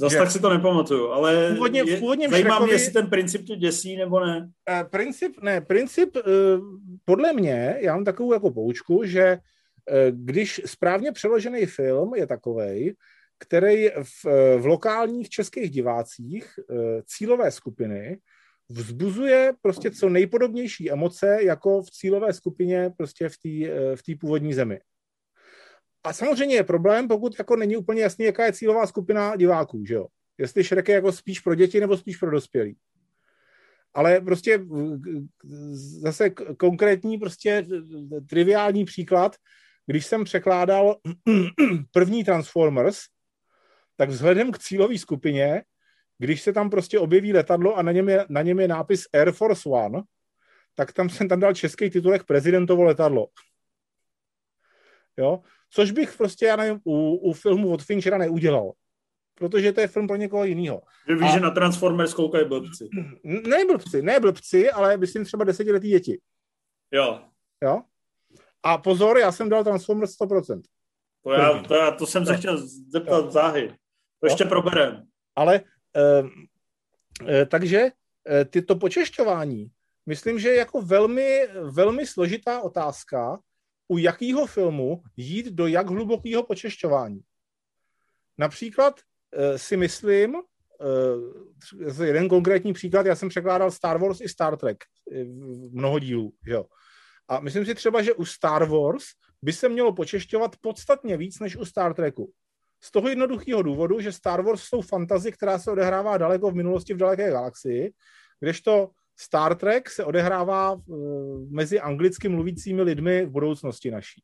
Zas 0.00 0.12
že... 0.12 0.18
tak 0.18 0.30
si 0.30 0.40
to 0.40 0.50
nepamatuju, 0.50 1.08
ale 1.08 1.50
původně, 1.54 1.82
je, 1.86 1.96
původně 1.96 2.28
zajímá 2.28 2.48
Šrekovi... 2.48 2.66
mě, 2.66 2.74
jestli 2.74 2.92
ten 2.92 3.06
princip 3.06 3.44
tě 3.44 3.56
děsí 3.56 3.96
nebo 3.96 4.20
ne. 4.20 4.50
Uh, 4.70 4.88
princip, 4.88 5.42
ne, 5.42 5.60
princip, 5.60 6.16
uh, 6.16 6.22
podle 7.04 7.32
mě, 7.32 7.76
já 7.80 7.94
mám 7.94 8.04
takovou 8.04 8.32
jako 8.32 8.50
poučku, 8.50 9.04
že 9.04 9.38
uh, 9.90 9.96
když 10.10 10.60
správně 10.66 11.12
přeložený 11.12 11.66
film 11.66 12.14
je 12.14 12.26
takovej, 12.26 12.94
který 13.38 13.88
v, 14.02 14.24
v 14.58 14.66
lokálních 14.66 15.28
českých 15.28 15.70
divácích 15.70 16.58
cílové 17.06 17.50
skupiny 17.50 18.18
vzbuzuje 18.68 19.52
prostě 19.62 19.90
co 19.90 20.08
nejpodobnější 20.08 20.90
emoce 20.90 21.38
jako 21.42 21.82
v 21.82 21.90
cílové 21.90 22.32
skupině 22.32 22.90
prostě 22.96 23.28
v 23.28 23.38
té 23.38 23.48
v 23.96 24.02
tý 24.02 24.14
původní 24.14 24.54
zemi. 24.54 24.80
A 26.04 26.12
samozřejmě 26.12 26.54
je 26.54 26.64
problém, 26.64 27.08
pokud 27.08 27.38
jako 27.38 27.56
není 27.56 27.76
úplně 27.76 28.02
jasný, 28.02 28.24
jaká 28.24 28.44
je 28.44 28.52
cílová 28.52 28.86
skupina 28.86 29.36
diváků, 29.36 29.84
že 29.84 29.94
jo? 29.94 30.06
Jestli 30.38 30.62
Shrek 30.62 30.88
je 30.88 30.94
jako 30.94 31.12
spíš 31.12 31.40
pro 31.40 31.54
děti 31.54 31.80
nebo 31.80 31.96
spíš 31.96 32.16
pro 32.16 32.30
dospělí. 32.30 32.76
Ale 33.94 34.20
prostě 34.20 34.60
zase 36.00 36.30
konkrétní, 36.58 37.18
prostě 37.18 37.66
triviální 38.28 38.84
příklad, 38.84 39.36
když 39.86 40.06
jsem 40.06 40.24
překládal 40.24 40.96
první 41.92 42.24
Transformers, 42.24 42.98
tak 43.96 44.10
vzhledem 44.10 44.52
k 44.52 44.58
cílové 44.58 44.98
skupině, 44.98 45.62
když 46.18 46.42
se 46.42 46.52
tam 46.52 46.70
prostě 46.70 46.98
objeví 46.98 47.32
letadlo 47.32 47.76
a 47.76 47.82
na 47.82 47.92
něm 47.92 48.08
je, 48.08 48.26
na 48.28 48.42
něm 48.42 48.60
je 48.60 48.68
nápis 48.68 49.06
Air 49.12 49.32
Force 49.32 49.68
One, 49.68 50.02
tak 50.74 50.92
tam 50.92 51.08
jsem 51.10 51.28
tam 51.28 51.40
dal 51.40 51.54
český 51.54 51.90
titulek 51.90 52.24
prezidentovo 52.24 52.82
letadlo. 52.82 53.26
Jo? 55.16 55.42
Což 55.70 55.90
bych 55.90 56.16
prostě, 56.16 56.46
já 56.46 56.56
nevím, 56.56 56.80
u, 56.84 57.14
u 57.14 57.32
filmu 57.32 57.72
od 57.72 57.82
Finchera 57.82 58.18
neudělal. 58.18 58.72
Protože 59.34 59.72
to 59.72 59.80
je 59.80 59.88
film 59.88 60.06
pro 60.06 60.16
někoho 60.16 60.44
jiného. 60.44 60.82
Že 61.08 61.14
víš, 61.14 61.30
a... 61.30 61.32
že 61.32 61.40
na 61.40 61.50
Transformers 61.50 62.14
koukají 62.14 62.48
blbci. 62.48 62.88
Ne 63.24 63.64
blbci, 63.64 64.02
ne 64.02 64.20
blbci, 64.20 64.70
ale 64.70 64.96
myslím 64.96 65.24
třeba 65.24 65.44
desetiletí 65.44 65.88
děti. 65.88 66.20
Jo. 66.92 67.20
Jo? 67.62 67.82
A 68.62 68.78
pozor, 68.78 69.18
já 69.18 69.32
jsem 69.32 69.48
dal 69.48 69.64
Transformers 69.64 70.18
100%. 70.20 70.62
To, 71.24 71.32
já, 71.32 71.62
to, 71.62 71.74
já, 71.74 71.90
to 71.90 72.06
jsem 72.06 72.26
se 72.26 72.36
chtěl 72.36 72.66
zeptat 72.92 73.24
jo. 73.24 73.30
záhy. 73.30 73.74
To 74.20 74.26
ještě 74.26 74.44
jo? 74.44 74.48
proberem. 74.48 75.06
Ale 75.36 75.60
e, 75.96 76.22
e, 77.40 77.46
takže 77.46 77.90
e, 78.30 78.44
ty 78.44 78.62
to 78.62 78.76
počešťování, 78.76 79.70
myslím, 80.06 80.38
že 80.38 80.48
je 80.48 80.56
jako 80.56 80.82
velmi, 80.82 81.48
velmi 81.62 82.06
složitá 82.06 82.60
otázka, 82.60 83.40
u 83.88 83.98
jakého 83.98 84.46
filmu 84.46 85.02
jít 85.16 85.46
do 85.46 85.66
jak 85.66 85.86
hlubokého 85.86 86.42
počešťování. 86.42 87.20
Například 88.38 89.00
e, 89.32 89.58
si 89.58 89.76
myslím, 89.76 90.34
e, 92.00 92.04
jeden 92.04 92.28
konkrétní 92.28 92.72
příklad, 92.72 93.06
já 93.06 93.16
jsem 93.16 93.28
překládal 93.28 93.70
Star 93.70 93.98
Wars 93.98 94.20
i 94.20 94.28
Star 94.28 94.56
Trek, 94.56 94.84
e, 95.12 95.24
mnoho 95.70 95.98
dílů, 95.98 96.32
jo. 96.46 96.64
A 97.28 97.40
myslím 97.40 97.66
si 97.66 97.74
třeba, 97.74 98.02
že 98.02 98.14
u 98.14 98.24
Star 98.24 98.64
Wars 98.64 99.04
by 99.42 99.52
se 99.52 99.68
mělo 99.68 99.92
počešťovat 99.92 100.56
podstatně 100.60 101.16
víc 101.16 101.40
než 101.40 101.56
u 101.56 101.64
Star 101.64 101.94
Treku. 101.94 102.32
Z 102.82 102.90
toho 102.90 103.08
jednoduchého 103.08 103.62
důvodu, 103.62 104.00
že 104.00 104.12
Star 104.12 104.42
Wars 104.42 104.62
jsou 104.62 104.80
fantazy, 104.80 105.32
která 105.32 105.58
se 105.58 105.70
odehrává 105.70 106.18
daleko 106.18 106.50
v 106.50 106.54
minulosti 106.54 106.94
v 106.94 106.96
daleké 106.96 107.30
galaxii, 107.30 107.92
kdežto 108.40 108.90
Star 109.20 109.54
Trek 109.54 109.90
se 109.90 110.04
odehrává 110.04 110.72
uh, 110.72 111.50
mezi 111.50 111.80
anglicky 111.80 112.28
mluvícími 112.28 112.82
lidmi 112.82 113.26
v 113.26 113.30
budoucnosti 113.30 113.90
naší. 113.90 114.22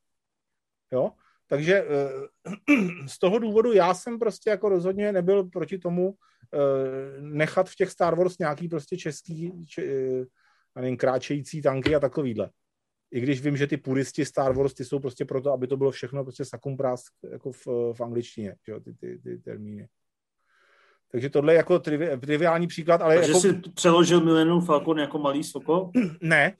Jo? 0.93 1.13
Takže 1.47 1.85
uh, 1.85 3.07
z 3.07 3.19
toho 3.19 3.39
důvodu 3.39 3.73
já 3.73 3.95
jsem 3.95 4.19
prostě 4.19 4.51
jako 4.51 4.69
rozhodně 4.69 5.13
nebyl 5.13 5.45
proti 5.45 5.79
tomu 5.79 6.11
uh, 6.11 6.17
nechat 7.21 7.71
v 7.71 7.75
těch 7.75 7.91
Star 7.91 8.17
Wars 8.17 8.39
nějaký 8.39 8.69
prostě 8.69 8.97
český, 8.97 9.67
če, 9.67 9.83
nevím, 10.75 10.97
kráčející 10.97 11.63
tanky 11.63 11.95
a 11.95 12.01
takovýhle. 12.01 12.51
I 13.11 13.21
když 13.21 13.43
vím, 13.43 13.57
že 13.57 13.67
ty 13.67 13.77
puristi 13.77 14.25
Star 14.25 14.53
Wars, 14.57 14.75
ty 14.75 14.85
jsou 14.85 14.99
prostě 14.99 15.25
proto, 15.25 15.53
aby 15.53 15.67
to 15.67 15.77
bylo 15.77 15.91
všechno 15.91 16.25
prostě 16.25 16.45
sakumprás 16.45 17.03
jako 17.31 17.53
v, 17.53 17.67
v 17.67 18.01
angličtině, 18.01 18.57
jo, 18.67 18.81
ty, 18.81 18.95
ty, 18.95 19.19
ty 19.19 19.39
termíny. 19.39 19.89
Takže 21.13 21.31
tohle 21.31 21.53
je 21.53 21.57
jako 21.57 21.79
trivi, 21.79 22.19
triviální 22.21 22.67
příklad. 22.67 23.03
Ale 23.03 23.15
Takže 23.15 23.31
jako... 23.31 23.41
jsi 23.41 23.71
přeložil 23.75 24.21
Millennium 24.21 24.65
Falcon 24.65 24.99
jako 24.99 25.19
malý 25.19 25.45
sokol? 25.45 25.91
Ne, 26.21 26.57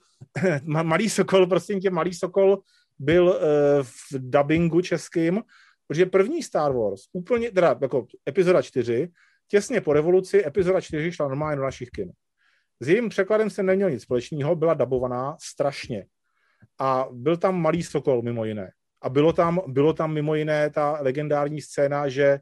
malý 0.63 1.09
sokol, 1.09 1.47
prostě 1.47 1.75
tě, 1.75 1.89
malý 1.89 2.13
sokol 2.13 2.59
byl 2.99 3.25
uh, 3.25 3.37
v 3.83 4.13
dubbingu 4.13 4.81
českým, 4.81 5.41
protože 5.87 6.05
první 6.05 6.43
Star 6.43 6.73
Wars, 6.73 7.01
úplně, 7.13 7.51
teda 7.51 7.77
jako 7.81 8.07
epizoda 8.29 8.61
4, 8.61 9.09
těsně 9.47 9.81
po 9.81 9.93
revoluci, 9.93 10.45
epizoda 10.45 10.81
4 10.81 11.11
šla 11.11 11.27
normálně 11.27 11.55
do 11.55 11.63
našich 11.63 11.89
kin. 11.89 12.11
S 12.79 12.87
jejím 12.87 13.09
překladem 13.09 13.49
se 13.49 13.63
neměl 13.63 13.89
nic 13.89 14.03
společného, 14.03 14.55
byla 14.55 14.73
dabovaná 14.73 15.37
strašně. 15.41 16.05
A 16.79 17.07
byl 17.11 17.37
tam 17.37 17.61
malý 17.61 17.83
sokol 17.83 18.21
mimo 18.21 18.45
jiné. 18.45 18.71
A 19.01 19.09
bylo 19.09 19.33
tam, 19.33 19.61
bylo 19.67 19.93
tam 19.93 20.13
mimo 20.13 20.35
jiné 20.35 20.69
ta 20.69 20.97
legendární 21.01 21.61
scéna, 21.61 22.09
že 22.09 22.39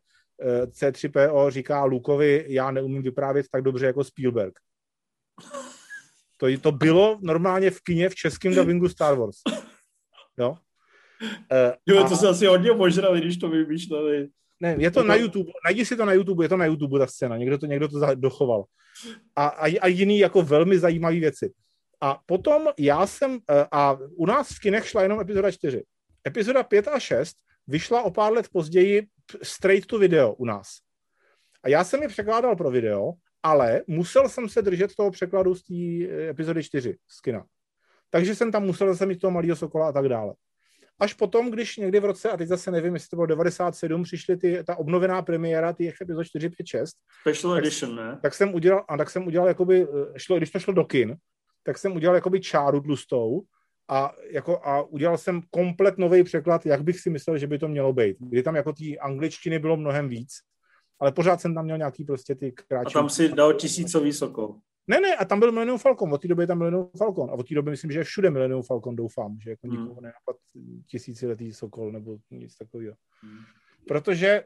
C3PO 0.65 1.49
říká 1.49 1.85
Lukovi, 1.85 2.45
já 2.47 2.71
neumím 2.71 3.01
vyprávět 3.01 3.45
tak 3.51 3.61
dobře 3.61 3.85
jako 3.85 4.03
Spielberg. 4.03 4.53
To, 6.37 6.47
to 6.61 6.71
bylo 6.71 7.19
normálně 7.21 7.71
v 7.71 7.81
kině 7.81 8.09
v 8.09 8.15
českém 8.15 8.55
dubbingu 8.55 8.89
Star 8.89 9.17
Wars. 9.17 9.37
Jo? 10.37 10.57
Uh, 11.21 11.73
jo, 11.85 12.09
to 12.09 12.15
se 12.15 12.27
asi 12.27 12.45
hodně 12.45 12.73
požrali, 12.73 13.21
když 13.21 13.37
to 13.37 13.49
vymýšleli. 13.49 14.27
Ne, 14.59 14.75
je 14.79 14.91
to 14.91 15.01
to 15.01 15.07
na 15.07 15.15
YouTube, 15.15 15.51
najdi 15.65 15.85
si 15.85 15.95
to 15.95 16.05
na 16.05 16.13
YouTube, 16.13 16.45
je 16.45 16.49
to 16.49 16.57
na 16.57 16.65
YouTube 16.65 16.99
ta 16.99 17.07
scéna, 17.07 17.37
někdo 17.37 17.57
to, 17.57 17.65
někdo 17.65 17.87
to 17.87 18.15
dochoval. 18.15 18.63
A, 19.35 19.47
a, 19.47 19.79
a 19.81 19.87
jiný 19.87 20.19
jako 20.19 20.41
velmi 20.41 20.79
zajímavé 20.79 21.19
věci. 21.19 21.53
A 22.01 22.19
potom 22.25 22.67
já 22.79 23.07
jsem, 23.07 23.39
eh, 23.49 23.67
a 23.71 23.97
u 24.15 24.25
nás 24.25 24.49
v 24.49 24.59
kinech 24.59 24.87
šla 24.87 25.03
jenom 25.03 25.19
epizoda 25.19 25.51
4. 25.51 25.83
Epizoda 26.27 26.63
5 26.63 26.87
a 26.87 26.99
6 26.99 27.37
vyšla 27.67 28.01
o 28.01 28.11
pár 28.11 28.33
let 28.33 28.49
později 28.53 29.07
straight 29.43 29.87
to 29.87 29.99
video 29.99 30.33
u 30.33 30.45
nás. 30.45 30.77
A 31.63 31.69
já 31.69 31.83
jsem 31.83 32.01
je 32.01 32.07
překládal 32.07 32.55
pro 32.55 32.71
video, 32.71 33.11
ale 33.43 33.81
musel 33.87 34.29
jsem 34.29 34.49
se 34.49 34.61
držet 34.61 34.95
toho 34.95 35.11
překladu 35.11 35.55
z 35.55 35.63
té 35.63 35.73
eh, 35.73 36.29
epizody 36.29 36.63
4 36.63 36.97
z 37.07 37.21
kina. 37.21 37.45
Takže 38.09 38.35
jsem 38.35 38.51
tam 38.51 38.63
musel 38.63 38.87
zase 38.87 39.05
mít 39.05 39.19
toho 39.19 39.31
malého 39.31 39.55
sokola 39.55 39.87
a 39.87 39.91
tak 39.91 40.09
dále. 40.09 40.33
Až 40.99 41.13
potom, 41.13 41.51
když 41.51 41.77
někdy 41.77 41.99
v 41.99 42.05
roce, 42.05 42.31
a 42.31 42.37
teď 42.37 42.47
zase 42.47 42.71
nevím, 42.71 42.93
jestli 42.93 43.09
to 43.09 43.15
bylo 43.15 43.25
97, 43.25 44.03
přišly 44.03 44.37
ty, 44.37 44.63
ta 44.63 44.75
obnovená 44.75 45.21
premiéra 45.21 45.73
těch 45.73 46.01
epizod 46.01 46.25
4, 46.27 46.49
5, 46.49 46.67
6. 46.67 46.95
Special 47.21 47.53
tak, 47.53 47.63
edition, 47.63 47.95
ne? 47.95 48.19
Tak 48.21 48.33
jsem 48.33 48.53
udělal, 48.53 48.85
a 48.89 48.97
tak 48.97 49.09
jsem 49.09 49.27
udělal, 49.27 49.47
jakoby, 49.47 49.83
eh, 49.83 50.19
šlo, 50.19 50.37
když 50.37 50.51
to 50.51 50.59
šlo 50.59 50.73
do 50.73 50.85
kin, 50.85 51.15
tak 51.63 51.77
jsem 51.77 51.95
udělal 51.95 52.15
jakoby 52.15 52.39
čáru 52.39 52.81
tlustou 52.81 53.41
a, 53.89 54.13
jako, 54.31 54.59
a 54.63 54.81
udělal 54.81 55.17
jsem 55.17 55.41
komplet 55.49 55.97
nový 55.97 56.23
překlad, 56.23 56.65
jak 56.65 56.83
bych 56.83 56.99
si 56.99 57.09
myslel, 57.09 57.37
že 57.37 57.47
by 57.47 57.59
to 57.59 57.67
mělo 57.67 57.93
být. 57.93 58.17
Kdy 58.19 58.43
tam 58.43 58.55
jako 58.55 58.73
té 58.73 58.97
angličtiny 59.01 59.59
bylo 59.59 59.77
mnohem 59.77 60.09
víc, 60.09 60.31
ale 60.99 61.11
pořád 61.11 61.41
jsem 61.41 61.55
tam 61.55 61.65
měl 61.65 61.77
nějaký 61.77 62.03
prostě 62.03 62.35
ty 62.35 62.51
kráčí. 62.51 62.95
A 62.95 62.99
tam 62.99 63.09
si 63.09 63.29
dal 63.29 63.53
tisícový 63.53 64.13
sokol. 64.13 64.55
Ne, 64.87 64.99
ne, 64.99 65.15
a 65.15 65.25
tam 65.25 65.39
byl 65.39 65.51
Millennium 65.51 65.79
Falcon, 65.79 66.13
od 66.13 66.21
té 66.21 66.27
doby 66.27 66.43
je 66.43 66.47
tam 66.47 66.57
Millennium 66.57 66.89
Falcon 66.97 67.29
a 67.29 67.33
od 67.33 67.47
té 67.47 67.55
doby 67.55 67.71
myslím, 67.71 67.91
že 67.91 67.99
je 67.99 68.03
všude 68.03 68.29
Millennium 68.29 68.63
Falcon, 68.63 68.95
doufám, 68.95 69.37
že 69.39 69.49
jako 69.49 69.67
hmm. 69.67 69.81
nikoho 69.81 70.01
nenapad 70.01 70.35
tisíciletý 70.87 71.53
sokol 71.53 71.91
nebo 71.91 72.17
nic 72.31 72.57
takového. 72.57 72.95
Hmm. 73.21 73.39
Protože 73.87 74.43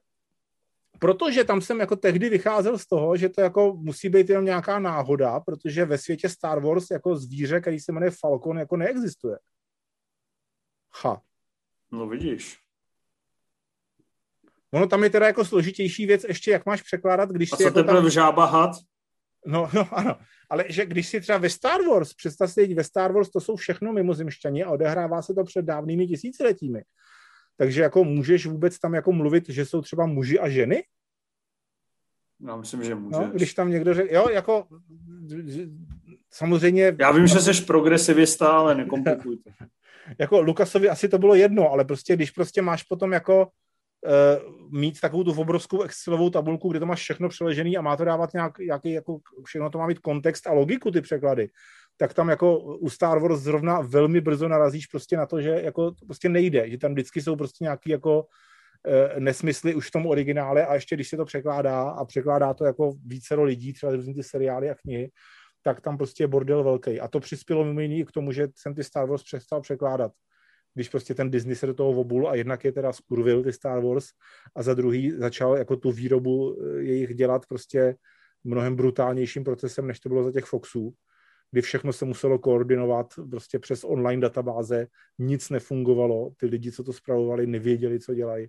protože 0.99 1.43
tam 1.43 1.61
jsem 1.61 1.79
jako 1.79 1.95
tehdy 1.95 2.29
vycházel 2.29 2.77
z 2.77 2.87
toho, 2.87 3.17
že 3.17 3.29
to 3.29 3.41
jako 3.41 3.73
musí 3.73 4.09
být 4.09 4.29
jenom 4.29 4.45
nějaká 4.45 4.79
náhoda, 4.79 5.39
protože 5.39 5.85
ve 5.85 5.97
světě 5.97 6.29
Star 6.29 6.59
Wars 6.59 6.85
jako 6.91 7.15
zvíře, 7.15 7.61
který 7.61 7.79
se 7.79 7.91
jmenuje 7.91 8.11
Falcon, 8.19 8.59
jako 8.59 8.77
neexistuje. 8.77 9.37
Ha. 11.03 11.21
No 11.91 12.07
vidíš. 12.07 12.57
Ono 14.71 14.87
tam 14.87 15.03
je 15.03 15.09
teda 15.09 15.27
jako 15.27 15.45
složitější 15.45 16.05
věc 16.05 16.25
ještě, 16.27 16.51
jak 16.51 16.65
máš 16.65 16.81
překládat, 16.81 17.29
když 17.29 17.53
A 17.53 17.57
co 17.57 17.63
jako 17.63 17.83
tam... 17.83 18.09
žába 18.09 18.45
had? 18.45 18.71
No, 19.45 19.69
no, 19.73 19.87
ano. 19.91 20.15
Ale 20.49 20.65
že 20.69 20.85
když 20.85 21.07
si 21.07 21.21
třeba 21.21 21.37
ve 21.37 21.49
Star 21.49 21.81
Wars, 21.81 22.13
představ 22.13 22.51
si, 22.51 22.73
ve 22.73 22.83
Star 22.83 23.13
Wars 23.13 23.29
to 23.29 23.39
jsou 23.39 23.55
všechno 23.55 23.93
mimozemšťani 23.93 24.63
a 24.63 24.69
odehrává 24.69 25.21
se 25.21 25.33
to 25.33 25.43
před 25.43 25.65
dávnými 25.65 26.07
tisíciletími. 26.07 26.81
Takže 27.57 27.81
jako 27.81 28.03
můžeš 28.03 28.45
vůbec 28.45 28.79
tam 28.79 28.93
jako 28.93 29.11
mluvit, 29.11 29.49
že 29.49 29.65
jsou 29.65 29.81
třeba 29.81 30.05
muži 30.05 30.39
a 30.39 30.49
ženy? 30.49 30.83
Já 32.47 32.55
myslím, 32.55 32.83
že 32.83 32.95
můžeš. 32.95 33.19
No, 33.19 33.31
když 33.33 33.53
tam 33.53 33.71
někdo 33.71 33.93
řekne, 33.93 34.15
jo, 34.15 34.29
jako 34.29 34.67
samozřejmě... 36.31 36.95
Já 36.99 37.11
vím, 37.11 37.27
že 37.27 37.39
jsi 37.39 37.65
progresivista, 37.65 38.47
ale 38.47 38.75
nekomplikuj 38.75 39.37
to. 39.37 39.49
jako 40.19 40.41
Lukasovi 40.41 40.89
asi 40.89 41.09
to 41.09 41.17
bylo 41.17 41.35
jedno, 41.35 41.71
ale 41.71 41.85
prostě 41.85 42.15
když 42.15 42.31
prostě 42.31 42.61
máš 42.61 42.83
potom 42.83 43.11
jako 43.11 43.47
uh, 43.47 44.71
mít 44.79 44.99
takovou 44.99 45.23
tu 45.23 45.41
obrovskou 45.41 45.81
Excelovou 45.81 46.29
tabulku, 46.29 46.69
kde 46.69 46.79
to 46.79 46.85
máš 46.85 46.99
všechno 46.99 47.29
přeležený 47.29 47.77
a 47.77 47.81
má 47.81 47.97
to 47.97 48.05
dávat 48.05 48.33
nějak, 48.33 48.59
jaký, 48.59 48.91
jako 48.91 49.19
všechno 49.45 49.69
to 49.69 49.77
má 49.77 49.87
mít 49.87 49.99
kontext 49.99 50.47
a 50.47 50.53
logiku 50.53 50.91
ty 50.91 51.01
překlady, 51.01 51.49
tak 51.97 52.13
tam 52.13 52.29
jako 52.29 52.59
u 52.59 52.89
Star 52.89 53.19
Wars 53.19 53.39
zrovna 53.39 53.81
velmi 53.81 54.21
brzo 54.21 54.47
narazíš 54.47 54.87
prostě 54.87 55.17
na 55.17 55.25
to, 55.25 55.41
že 55.41 55.49
jako 55.49 55.91
to 55.91 56.05
prostě 56.05 56.29
nejde, 56.29 56.69
že 56.69 56.77
tam 56.77 56.91
vždycky 56.91 57.21
jsou 57.21 57.35
prostě 57.35 57.63
nějaký 57.63 57.89
jako 57.89 58.25
e, 58.85 59.19
nesmysly 59.19 59.75
už 59.75 59.87
v 59.87 59.91
tom 59.91 60.05
originále 60.05 60.65
a 60.65 60.73
ještě 60.73 60.95
když 60.95 61.09
se 61.09 61.17
to 61.17 61.25
překládá 61.25 61.89
a 61.89 62.05
překládá 62.05 62.53
to 62.53 62.65
jako 62.65 62.93
vícero 63.05 63.43
lidí, 63.43 63.73
třeba 63.73 63.91
různý 63.91 64.13
ty 64.13 64.23
seriály 64.23 64.69
a 64.69 64.75
knihy, 64.75 65.11
tak 65.63 65.81
tam 65.81 65.97
prostě 65.97 66.23
je 66.23 66.27
bordel 66.27 66.63
velký. 66.63 66.99
A 66.99 67.07
to 67.07 67.19
přispělo 67.19 67.65
mimo 67.65 67.79
jiný 67.79 68.05
k 68.05 68.11
tomu, 68.11 68.31
že 68.31 68.47
jsem 68.55 68.75
ty 68.75 68.83
Star 68.83 69.07
Wars 69.07 69.23
přestal 69.23 69.61
překládat. 69.61 70.11
Když 70.73 70.89
prostě 70.89 71.13
ten 71.13 71.31
Disney 71.31 71.55
se 71.55 71.67
do 71.67 71.73
toho 71.73 71.89
obul 71.89 72.29
a 72.29 72.35
jednak 72.35 72.63
je 72.63 72.71
teda 72.71 72.93
skurvil 72.93 73.43
ty 73.43 73.53
Star 73.53 73.81
Wars 73.81 74.05
a 74.55 74.63
za 74.63 74.73
druhý 74.73 75.11
začal 75.11 75.57
jako 75.57 75.75
tu 75.75 75.91
výrobu 75.91 76.57
e, 76.61 76.81
jejich 76.81 77.15
dělat 77.15 77.45
prostě 77.45 77.95
mnohem 78.43 78.75
brutálnějším 78.75 79.43
procesem, 79.43 79.87
než 79.87 79.99
to 79.99 80.09
bylo 80.09 80.23
za 80.23 80.31
těch 80.31 80.45
Foxů, 80.45 80.93
kdy 81.51 81.61
všechno 81.61 81.93
se 81.93 82.05
muselo 82.05 82.39
koordinovat 82.39 83.13
prostě 83.29 83.59
přes 83.59 83.83
online 83.83 84.21
databáze, 84.21 84.87
nic 85.19 85.49
nefungovalo, 85.49 86.31
ty 86.37 86.45
lidi, 86.45 86.71
co 86.71 86.83
to 86.83 86.93
zpravovali, 86.93 87.47
nevěděli, 87.47 87.99
co 87.99 88.13
dělají. 88.13 88.47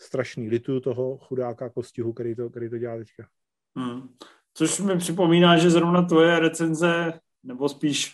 Strašný. 0.00 0.48
Lituju 0.48 0.80
toho 0.80 1.18
chudáka 1.18 1.70
kostihu, 1.70 2.12
který 2.12 2.34
to, 2.34 2.50
který 2.50 2.70
to 2.70 2.78
dělá 2.78 2.96
teďka. 2.96 3.28
Hmm. 3.76 4.08
Což 4.54 4.80
mi 4.80 4.98
připomíná, 4.98 5.58
že 5.58 5.70
zrovna 5.70 6.02
tvoje 6.02 6.38
recenze, 6.38 7.12
nebo 7.42 7.68
spíš 7.68 8.12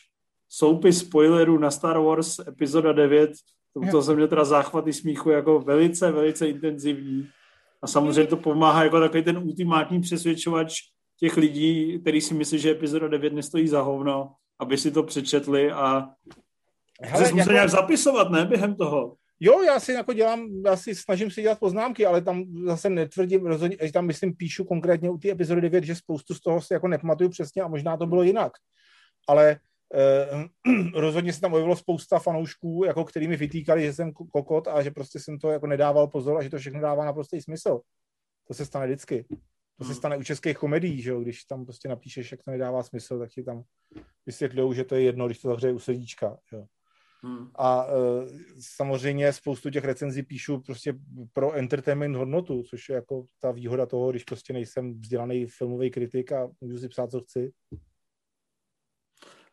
soupis 0.49 0.99
spoilerů 0.99 1.59
na 1.59 1.71
Star 1.71 1.99
Wars 1.99 2.39
epizoda 2.39 2.93
9, 2.93 3.31
to, 3.73 3.81
to 3.91 4.03
jsem 4.03 4.15
měl 4.15 4.29
teda 4.29 4.45
záchvaty 4.45 4.93
smíchu 4.93 5.31
jako 5.31 5.61
velice, 5.61 6.13
velice 6.13 6.49
intenzivní. 6.49 7.29
A 7.83 7.87
samozřejmě 7.87 8.27
to 8.27 8.37
pomáhá 8.37 8.85
jako 8.85 9.01
takový 9.01 9.23
ten 9.23 9.39
ultimátní 9.39 10.01
přesvědčovač 10.01 10.75
těch 11.17 11.37
lidí, 11.37 11.99
který 12.01 12.21
si 12.21 12.35
myslí, 12.35 12.59
že 12.59 12.71
epizoda 12.71 13.09
9 13.09 13.33
nestojí 13.33 13.69
za 13.69 13.81
hovno, 13.83 14.35
aby 14.59 14.79
si 14.79 14.91
to 14.91 15.03
přečetli 15.03 15.73
a 15.73 16.09
Hele, 17.01 17.23
musel 17.23 17.39
jako... 17.39 17.53
nějak 17.53 17.71
zapisovat, 17.71 18.31
ne, 18.31 18.45
během 18.45 18.75
toho. 18.75 19.17
Jo, 19.41 19.63
já 19.63 19.81
si 19.81 19.93
jako 19.93 20.13
dělám, 20.13 20.49
já 20.65 20.77
si 20.77 20.95
snažím 20.95 21.31
si 21.31 21.43
dělat 21.43 21.59
poznámky, 21.59 22.07
ale 22.07 22.23
tam 22.23 22.45
zase 22.67 22.91
netvrdím, 22.91 23.47
rozhodně, 23.47 23.77
že 23.83 23.93
tam 23.93 24.07
myslím 24.07 24.37
píšu 24.37 24.65
konkrétně 24.65 25.11
u 25.11 25.19
té 25.19 25.31
epizody 25.31 25.61
9, 25.61 25.85
že 25.85 25.95
spoustu 25.95 26.35
z 26.35 26.41
toho 26.41 26.63
si 26.63 26.73
jako 26.73 26.89
nepamatuju 26.89 27.31
přesně 27.31 27.63
a 27.63 27.69
možná 27.69 27.97
to 27.97 28.07
bylo 28.07 28.23
jinak. 28.23 28.53
Ale 29.29 29.61
eh, 29.95 30.29
rozhodně 30.95 31.33
se 31.33 31.41
tam 31.41 31.53
objevilo 31.53 31.77
spousta 31.77 32.19
fanoušků, 32.19 32.85
jako 32.87 33.05
kterými 33.05 33.37
vytýkali, 33.37 33.83
že 33.83 33.93
jsem 33.93 34.13
kokot 34.13 34.69
a 34.69 34.83
že 34.83 34.91
prostě 34.91 35.21
jsem 35.21 35.39
to 35.39 35.51
jako 35.51 35.67
nedával 35.67 36.07
pozor 36.07 36.39
a 36.39 36.43
že 36.43 36.51
to 36.51 36.59
všechno 36.59 36.81
dává 36.81 37.05
naprostý 37.05 37.41
smysl. 37.41 37.81
To 38.49 38.55
se 38.55 38.67
stane 38.67 38.87
vždycky. 38.87 39.25
To 39.79 39.85
se 39.85 39.89
hmm. 39.89 39.97
stane 39.97 40.17
u 40.17 40.23
českých 40.23 40.59
komedií, 40.59 41.03
že 41.03 41.11
jo? 41.11 41.21
když 41.21 41.45
tam 41.45 41.65
prostě 41.65 41.89
napíšeš, 41.89 42.31
jak 42.31 42.43
to 42.43 42.51
nedává 42.51 42.83
smysl, 42.83 43.19
tak 43.19 43.31
ti 43.31 43.43
tam 43.43 43.63
vysvětlují, 44.27 44.77
že 44.77 44.85
to 44.85 44.95
je 44.95 45.03
jedno, 45.03 45.27
když 45.27 45.39
to 45.39 45.49
zavře 45.49 45.73
u 45.73 45.79
sedíčka. 45.79 46.37
Jo? 46.53 46.67
Hmm. 47.23 47.51
A 47.55 47.87
e, 47.87 47.91
samozřejmě 48.77 49.33
spoustu 49.33 49.71
těch 49.71 49.85
recenzí 49.85 50.23
píšu 50.23 50.61
prostě 50.61 50.95
pro 51.33 51.53
entertainment 51.53 52.17
hodnotu, 52.17 52.63
což 52.63 52.89
je 52.89 52.95
jako 52.95 53.27
ta 53.41 53.51
výhoda 53.51 53.87
toho, 53.87 54.11
když 54.11 54.25
prostě 54.25 54.53
nejsem 54.53 55.01
vzdělaný 55.01 55.47
filmový 55.47 55.91
kritik 55.91 56.33
a 56.33 56.49
můžu 56.61 56.79
si 56.79 56.89
psát, 56.89 57.11
co 57.11 57.21
chci. 57.21 57.53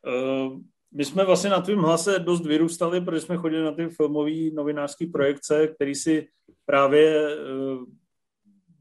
Uh, 0.08 0.60
my 0.92 1.06
jsme 1.06 1.26
vlastně 1.26 1.50
na 1.50 1.62
tvém 1.62 1.80
hlase 1.80 2.20
dost 2.20 2.46
vyrůstali, 2.46 3.02
protože 3.02 3.22
jsme 3.22 3.38
chodili 3.38 3.64
na 3.64 3.72
ty 3.72 3.90
filmové 3.90 4.52
novinářské 4.54 5.08
projekce, 5.08 5.68
který 5.68 5.96
si 5.96 6.28
právě 6.66 7.38
uh, 7.38 7.84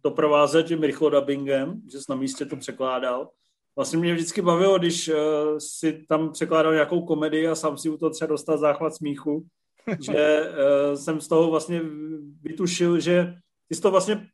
doprovázet 0.04 0.66
tím 0.66 0.82
rychlodabingem, 0.82 1.82
že 1.92 1.98
jsi 1.98 2.04
na 2.08 2.16
místě 2.16 2.46
to 2.46 2.56
překládal. 2.56 3.28
Vlastně 3.76 3.98
mě 3.98 4.14
vždycky 4.14 4.42
bavilo, 4.42 4.78
když 4.78 5.08
uh, 5.08 5.14
si 5.58 6.04
tam 6.08 6.32
překládal 6.32 6.72
nějakou 6.72 7.06
komedii 7.06 7.48
a 7.48 7.54
sám 7.54 7.78
si 7.78 7.88
u 7.88 7.96
toho 7.96 8.10
třeba 8.10 8.28
dostal 8.28 8.58
záchvat 8.58 8.94
smíchu, 8.94 9.46
že 10.00 10.50
uh, 10.50 10.94
jsem 10.96 11.20
z 11.20 11.28
toho 11.28 11.50
vlastně 11.50 11.80
vytušil, 12.42 13.00
že 13.00 13.34
ty 13.68 13.74
jsi 13.74 13.80
to 13.80 13.90
vlastně 13.90 14.28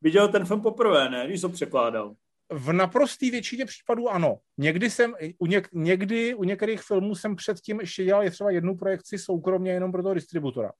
viděl 0.00 0.28
ten 0.28 0.44
film 0.44 0.60
poprvé, 0.60 1.10
ne, 1.10 1.26
když 1.26 1.40
to 1.40 1.48
překládal. 1.48 2.14
V 2.52 2.72
naprostý 2.72 3.30
většině 3.30 3.64
případů 3.64 4.08
ano. 4.08 4.38
Někdy 4.58 4.90
jsem, 4.90 5.14
u, 5.38 5.46
něk, 5.46 5.68
někdy 5.72 6.34
u 6.34 6.44
některých 6.44 6.82
filmů 6.82 7.14
jsem 7.14 7.36
předtím 7.36 7.80
ještě 7.80 8.04
dělal 8.04 8.30
třeba 8.30 8.50
jednu 8.50 8.76
projekci 8.76 9.18
soukromně 9.18 9.72
jenom 9.72 9.92
pro 9.92 10.02
toho 10.02 10.14
distributora. 10.14 10.72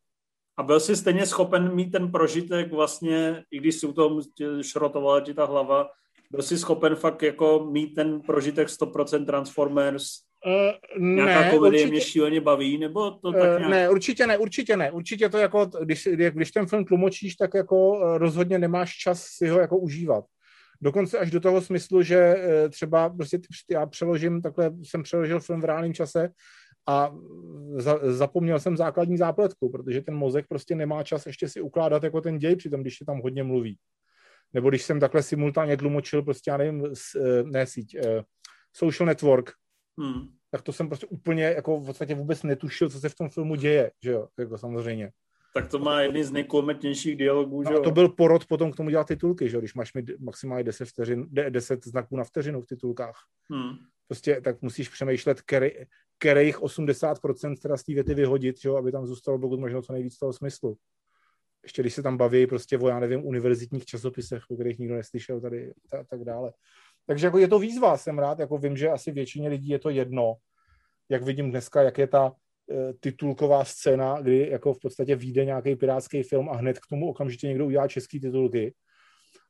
A 0.56 0.62
byl 0.62 0.80
jsi 0.80 0.96
stejně 0.96 1.26
schopen 1.26 1.74
mít 1.74 1.90
ten 1.90 2.12
prožitek 2.12 2.72
vlastně, 2.72 3.44
i 3.50 3.58
když 3.58 3.74
si 3.74 3.86
u 3.86 3.92
toho 3.92 4.20
šrotovala 4.62 5.20
ti 5.20 5.34
ta 5.34 5.44
hlava, 5.44 5.88
byl 6.30 6.42
jsi 6.42 6.58
schopen 6.58 6.96
fakt 6.96 7.22
jako 7.22 7.66
mít 7.70 7.94
ten 7.94 8.20
prožitek 8.20 8.68
100% 8.68 9.26
Transformers, 9.26 10.04
Uh, 10.46 11.02
Nějaká 11.02 11.40
ne, 11.40 11.50
komedie 11.50 11.82
určitě, 11.82 11.90
mě 11.90 12.00
šíleně 12.00 12.40
baví, 12.40 12.78
nebo 12.78 13.10
to 13.10 13.32
tak 13.32 13.58
nějak... 13.58 13.70
Ne, 13.70 13.90
určitě 13.90 14.26
ne, 14.26 14.38
určitě 14.38 14.76
ne. 14.76 14.90
Určitě 14.90 15.28
to 15.28 15.38
jako, 15.38 15.70
když, 15.82 16.08
když 16.30 16.50
ten 16.50 16.66
film 16.66 16.84
tlumočíš, 16.84 17.36
tak 17.36 17.54
jako 17.54 18.00
rozhodně 18.18 18.58
nemáš 18.58 18.96
čas 18.96 19.22
si 19.22 19.48
ho 19.48 19.60
jako 19.60 19.78
užívat. 19.78 20.24
Dokonce 20.80 21.18
až 21.18 21.30
do 21.30 21.40
toho 21.40 21.60
smyslu, 21.60 22.02
že 22.02 22.36
třeba 22.70 23.10
prostě 23.10 23.38
já 23.70 23.86
přeložím, 23.86 24.42
takhle 24.42 24.70
jsem 24.82 25.02
přeložil 25.02 25.40
film 25.40 25.60
v 25.60 25.64
reálném 25.64 25.94
čase 25.94 26.28
a 26.86 27.14
za, 27.76 27.98
zapomněl 28.02 28.60
jsem 28.60 28.76
základní 28.76 29.16
zápletku, 29.16 29.70
protože 29.70 30.02
ten 30.02 30.14
mozek 30.14 30.46
prostě 30.48 30.74
nemá 30.74 31.02
čas 31.02 31.26
ještě 31.26 31.48
si 31.48 31.60
ukládat 31.60 32.02
jako 32.02 32.20
ten 32.20 32.38
děj, 32.38 32.56
přitom 32.56 32.80
když 32.80 32.98
se 32.98 33.04
tam 33.04 33.20
hodně 33.20 33.42
mluví. 33.42 33.78
Nebo 34.52 34.68
když 34.68 34.82
jsem 34.82 35.00
takhle 35.00 35.22
simultánně 35.22 35.76
tlumočil 35.76 36.22
prostě, 36.22 36.50
já 36.50 36.56
nevím, 36.56 36.84
eh, 36.86 37.42
ne 37.42 37.66
síť, 37.66 37.96
uh, 37.96 38.22
social 38.76 39.06
network, 39.06 39.50
hmm. 39.98 40.28
tak 40.50 40.62
to 40.62 40.72
jsem 40.72 40.88
prostě 40.88 41.06
úplně 41.06 41.44
jako 41.44 41.80
v 41.80 41.86
podstatě 41.86 42.14
vůbec 42.14 42.42
netušil, 42.42 42.90
co 42.90 43.00
se 43.00 43.08
v 43.08 43.14
tom 43.14 43.28
filmu 43.28 43.54
děje, 43.54 43.90
že 44.02 44.10
jo, 44.10 44.28
jako 44.38 44.58
samozřejmě. 44.58 45.10
Tak 45.54 45.68
to 45.68 45.78
má 45.78 46.00
jedny 46.00 46.24
z 46.24 46.32
nejkulmetnějších 46.32 47.16
dialogů, 47.16 47.62
no, 47.62 47.70
že 47.70 47.74
jo? 47.74 47.82
to 47.82 47.90
byl 47.90 48.08
porod 48.08 48.46
potom 48.46 48.72
k 48.72 48.76
tomu 48.76 48.90
dělat 48.90 49.06
titulky, 49.06 49.48
že 49.48 49.56
jo, 49.56 49.60
když 49.60 49.74
máš 49.74 49.94
mi 49.94 50.04
maximálně 50.18 50.64
10, 50.64 50.88
vteřin, 50.88 51.26
10 51.48 51.84
znaků 51.84 52.16
na 52.16 52.24
vteřinu 52.24 52.60
v 52.60 52.66
titulkách. 52.66 53.16
Hmm. 53.50 53.76
Prostě 54.08 54.40
tak 54.40 54.62
musíš 54.62 54.88
přemýšlet, 54.88 55.42
který, 55.42 55.70
kterých 56.18 56.60
80% 56.60 57.56
teda 57.62 57.76
z 57.76 57.82
té 57.82 57.94
věty 57.94 58.14
vyhodit, 58.14 58.60
že 58.60 58.68
jo, 58.68 58.76
aby 58.76 58.92
tam 58.92 59.06
zůstalo 59.06 59.38
pokud 59.38 59.60
možno 59.60 59.82
co 59.82 59.92
nejvíc 59.92 60.18
toho 60.18 60.32
smyslu. 60.32 60.76
Ještě 61.62 61.82
když 61.82 61.94
se 61.94 62.02
tam 62.02 62.16
baví 62.16 62.46
prostě 62.46 62.78
o, 62.78 62.88
já 62.88 63.00
nevím, 63.00 63.26
univerzitních 63.26 63.84
časopisech, 63.84 64.42
o 64.50 64.54
kterých 64.54 64.78
nikdo 64.78 64.94
neslyšel 64.94 65.40
tady 65.40 65.72
a 66.00 66.04
tak 66.04 66.24
dále. 66.24 66.52
Takže 67.06 67.26
jako 67.26 67.38
je 67.38 67.48
to 67.48 67.58
výzva, 67.58 67.96
jsem 67.96 68.18
rád, 68.18 68.38
jako 68.38 68.58
vím, 68.58 68.76
že 68.76 68.88
asi 68.88 69.12
většině 69.12 69.48
lidí 69.48 69.68
je 69.68 69.78
to 69.78 69.90
jedno, 69.90 70.34
jak 71.08 71.22
vidím 71.22 71.50
dneska, 71.50 71.82
jak 71.82 71.98
je 71.98 72.06
ta 72.06 72.32
e, 72.70 72.94
titulková 72.94 73.64
scéna, 73.64 74.20
kdy 74.20 74.48
jako 74.50 74.74
v 74.74 74.80
podstatě 74.80 75.16
vyjde 75.16 75.44
nějaký 75.44 75.76
pirátský 75.76 76.22
film 76.22 76.48
a 76.48 76.56
hned 76.56 76.78
k 76.78 76.86
tomu 76.86 77.08
okamžitě 77.08 77.48
někdo 77.48 77.66
udělá 77.66 77.88
český 77.88 78.20
titulky 78.20 78.74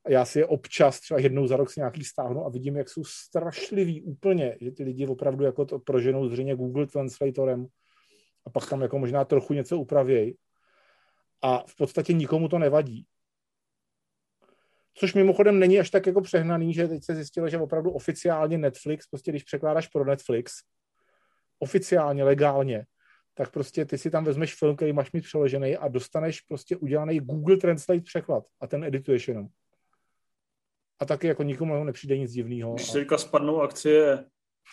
a 0.05 0.11
já 0.11 0.25
si 0.25 0.39
je 0.39 0.47
občas 0.47 1.01
třeba 1.01 1.21
jednou 1.21 1.47
za 1.47 1.57
rok 1.57 1.71
si 1.71 1.81
nějaký 1.81 2.05
stáhnu 2.05 2.47
a 2.47 2.49
vidím, 2.49 2.77
jak 2.77 2.89
jsou 2.89 3.05
strašlivý 3.05 4.03
úplně, 4.03 4.57
že 4.61 4.71
ty 4.71 4.85
lidi 4.85 5.07
opravdu 5.07 5.45
jako 5.45 5.65
to 5.65 5.79
proženou 5.79 6.29
zřejmě 6.29 6.57
Google 6.57 6.87
Translatorem 6.87 7.67
a 8.47 8.51
pak 8.51 8.69
tam 8.69 8.83
jako 8.83 8.99
možná 8.99 9.25
trochu 9.25 9.55
něco 9.55 9.79
upravějí. 9.79 10.37
A 11.43 11.65
v 11.67 11.77
podstatě 11.77 12.13
nikomu 12.13 12.49
to 12.49 12.59
nevadí. 12.59 13.07
Což 14.95 15.15
mimochodem 15.15 15.59
není 15.59 15.81
až 15.81 15.91
tak 15.91 16.07
jako 16.07 16.21
přehnaný, 16.21 16.75
že 16.75 16.89
teď 16.89 17.05
se 17.05 17.15
zjistilo, 17.15 17.49
že 17.49 17.59
opravdu 17.59 17.91
oficiálně 17.91 18.59
Netflix, 18.59 19.07
prostě 19.07 19.31
když 19.31 19.43
překládáš 19.43 19.89
pro 19.89 20.05
Netflix, 20.05 20.53
oficiálně, 21.59 22.25
legálně, 22.25 22.87
tak 23.35 23.51
prostě 23.51 23.85
ty 23.85 23.99
si 23.99 24.11
tam 24.11 24.25
vezmeš 24.25 24.55
film, 24.55 24.77
který 24.77 24.93
máš 24.93 25.13
mít 25.13 25.25
přeložený 25.25 25.77
a 25.77 25.89
dostaneš 25.89 26.41
prostě 26.41 26.77
udělaný 26.77 27.21
Google 27.21 27.57
Translate 27.57 28.01
překlad 28.01 28.45
a 28.61 28.67
ten 28.67 28.85
edituješ 28.85 29.29
jenom 29.29 29.49
a 31.01 31.05
taky 31.05 31.27
jako 31.27 31.43
nikomu 31.43 31.85
nepřijde 31.85 32.19
nic 32.19 32.33
divného. 32.33 32.75
Když 32.75 32.91
se 32.91 32.99
teďka 32.99 33.19
spadnou 33.19 33.61
akcie 33.61 34.25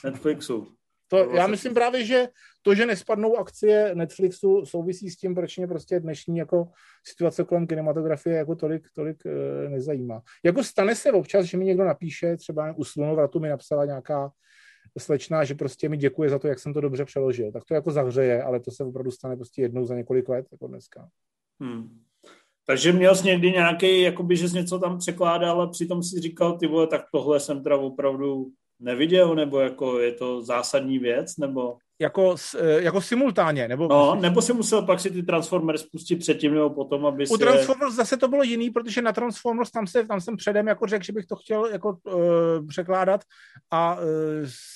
Netflixu. 0.03 0.68
To, 1.07 1.18
já 1.18 1.48
myslím 1.48 1.73
právě, 1.73 2.06
že 2.06 2.27
to, 2.61 2.76
že 2.76 2.85
nespadnou 2.85 3.38
akcie 3.38 3.95
Netflixu, 3.95 4.65
souvisí 4.65 5.10
s 5.10 5.18
tím, 5.18 5.35
proč 5.35 5.57
mě 5.57 5.68
prostě 5.68 5.99
dnešní 5.99 6.38
jako 6.38 6.68
situace 7.07 7.43
kolem 7.43 7.68
kinematografie 7.68 8.38
jako 8.38 8.56
tolik, 8.56 8.88
tolik 8.95 9.26
e, 9.26 9.69
nezajímá. 9.69 10.22
Jako 10.43 10.64
stane 10.64 10.95
se 10.95 11.11
občas, 11.11 11.45
že 11.45 11.57
mi 11.57 11.65
někdo 11.65 11.84
napíše, 11.84 12.38
třeba 12.38 12.73
u 12.77 12.84
Slunovratu 12.84 13.39
mi 13.39 13.49
napsala 13.49 13.85
nějaká 13.85 14.31
slečná, 14.98 15.43
že 15.43 15.56
prostě 15.56 15.89
mi 15.89 15.98
děkuje 15.98 16.30
za 16.30 16.39
to, 16.39 16.48
jak 16.48 16.60
jsem 16.60 16.73
to 16.73 16.81
dobře 16.81 17.06
přeložil. 17.06 17.52
Tak 17.52 17.65
to 17.65 17.73
jako 17.73 17.91
zahřeje, 17.91 18.43
ale 18.43 18.60
to 18.60 18.72
se 18.72 18.84
opravdu 18.84 19.11
stane 19.11 19.35
prostě 19.35 19.61
jednou 19.61 19.85
za 19.85 19.95
několik 19.95 20.30
let, 20.30 20.48
jako 20.52 20.68
dneska. 20.68 21.10
Hmm. 21.61 22.03
Takže 22.67 22.91
měl 22.91 23.15
jsi 23.15 23.27
někdy 23.27 23.51
nějaký, 23.51 24.01
jakoby, 24.01 24.35
že 24.35 24.49
jsi 24.49 24.55
něco 24.55 24.79
tam 24.79 24.97
překládal 24.97 25.61
a 25.61 25.67
přitom 25.67 26.03
si 26.03 26.19
říkal, 26.19 26.57
ty 26.57 26.67
vole, 26.67 26.88
tak 26.88 27.05
tohle 27.11 27.39
jsem 27.39 27.63
teda 27.63 27.77
opravdu 27.77 28.47
neviděl, 28.79 29.35
nebo 29.35 29.59
jako 29.59 29.99
je 29.99 30.11
to 30.11 30.41
zásadní 30.41 30.99
věc, 30.99 31.38
nebo... 31.38 31.77
Jako, 31.99 32.35
e, 32.59 32.81
jako 32.81 33.01
simultánně, 33.01 33.67
nebo... 33.67 33.88
No, 33.88 34.15
nebo 34.15 34.41
si 34.41 34.53
musel 34.53 34.81
pak 34.81 34.99
si 34.99 35.11
ty 35.11 35.23
Transformers 35.23 35.81
spustit 35.81 36.15
předtím 36.15 36.53
nebo 36.53 36.69
potom, 36.69 37.05
aby 37.05 37.27
si... 37.27 37.33
U 37.33 37.38
Transformers 37.38 37.95
zase 37.95 38.17
to 38.17 38.27
bylo 38.27 38.43
jiný, 38.43 38.69
protože 38.69 39.01
na 39.01 39.11
Transformers 39.11 39.71
tam, 39.71 39.88
se, 39.88 40.05
tam 40.05 40.21
jsem 40.21 40.38
předem 40.38 40.67
jako 40.67 40.88
řekl, 40.88 41.05
že 41.05 41.13
bych 41.13 41.25
to 41.25 41.35
chtěl 41.35 41.65
jako 41.65 41.97
uh, 42.03 42.67
překládat. 42.67 43.21
A 43.71 43.95
uh, 43.95 44.01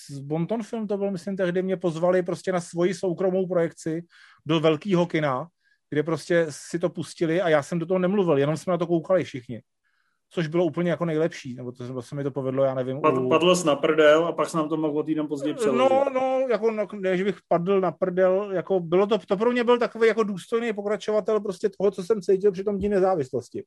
z 0.10 0.20
Bonton 0.20 0.64
Film 0.64 0.88
to 0.88 0.98
byl, 0.98 1.12
myslím, 1.12 1.38
tehdy 1.38 1.62
mě 1.62 1.78
pozvali 1.78 2.24
prostě 2.24 2.52
na 2.52 2.62
svoji 2.62 2.94
soukromou 2.94 3.48
projekci. 3.48 4.04
Do 4.46 4.60
velkého 4.60 5.06
kina 5.06 5.48
kde 5.90 6.04
prostě 6.04 6.46
si 6.50 6.80
to 6.80 6.90
pustili 6.90 7.42
a 7.42 7.50
já 7.50 7.64
jsem 7.64 7.80
do 7.80 7.86
toho 7.86 8.00
nemluvil, 8.00 8.38
jenom 8.38 8.58
jsme 8.58 8.72
na 8.72 8.78
to 8.78 8.88
koukali 8.88 9.24
všichni. 9.24 9.62
Což 10.30 10.48
bylo 10.48 10.66
úplně 10.66 10.90
jako 10.90 11.06
nejlepší, 11.06 11.56
nebo 11.56 11.72
to, 11.72 12.02
se 12.02 12.16
mi 12.16 12.24
to 12.24 12.32
povedlo, 12.32 12.64
já 12.64 12.74
nevím. 12.74 13.02
Pad, 13.02 13.18
u... 13.18 13.30
Padl 13.30 13.56
jsi 13.56 13.68
na 13.68 13.76
prdel 13.76 14.26
a 14.26 14.32
pak 14.32 14.50
se 14.50 14.58
nám 14.58 14.70
to 14.70 14.78
mohl 14.78 15.04
týden 15.04 15.28
později 15.28 15.54
přeložit. 15.54 15.90
No, 15.90 16.06
no, 16.14 16.48
jako 16.50 16.72
no, 16.72 16.88
ne, 16.94 17.18
že 17.18 17.24
bych 17.24 17.38
padl 17.48 17.82
na 17.82 17.92
prdel, 17.92 18.52
jako 18.52 18.80
bylo 18.80 19.08
to, 19.08 19.18
to 19.18 19.38
pro 19.38 19.52
mě 19.52 19.64
byl 19.64 19.78
takový 19.78 20.08
jako 20.08 20.24
důstojný 20.24 20.74
pokračovatel 20.74 21.40
prostě 21.40 21.70
toho, 21.70 21.92
co 21.92 22.04
jsem 22.04 22.22
cítil 22.22 22.52
při 22.52 22.64
tom 22.64 22.78
dní 22.78 22.90
nezávislosti 22.90 23.64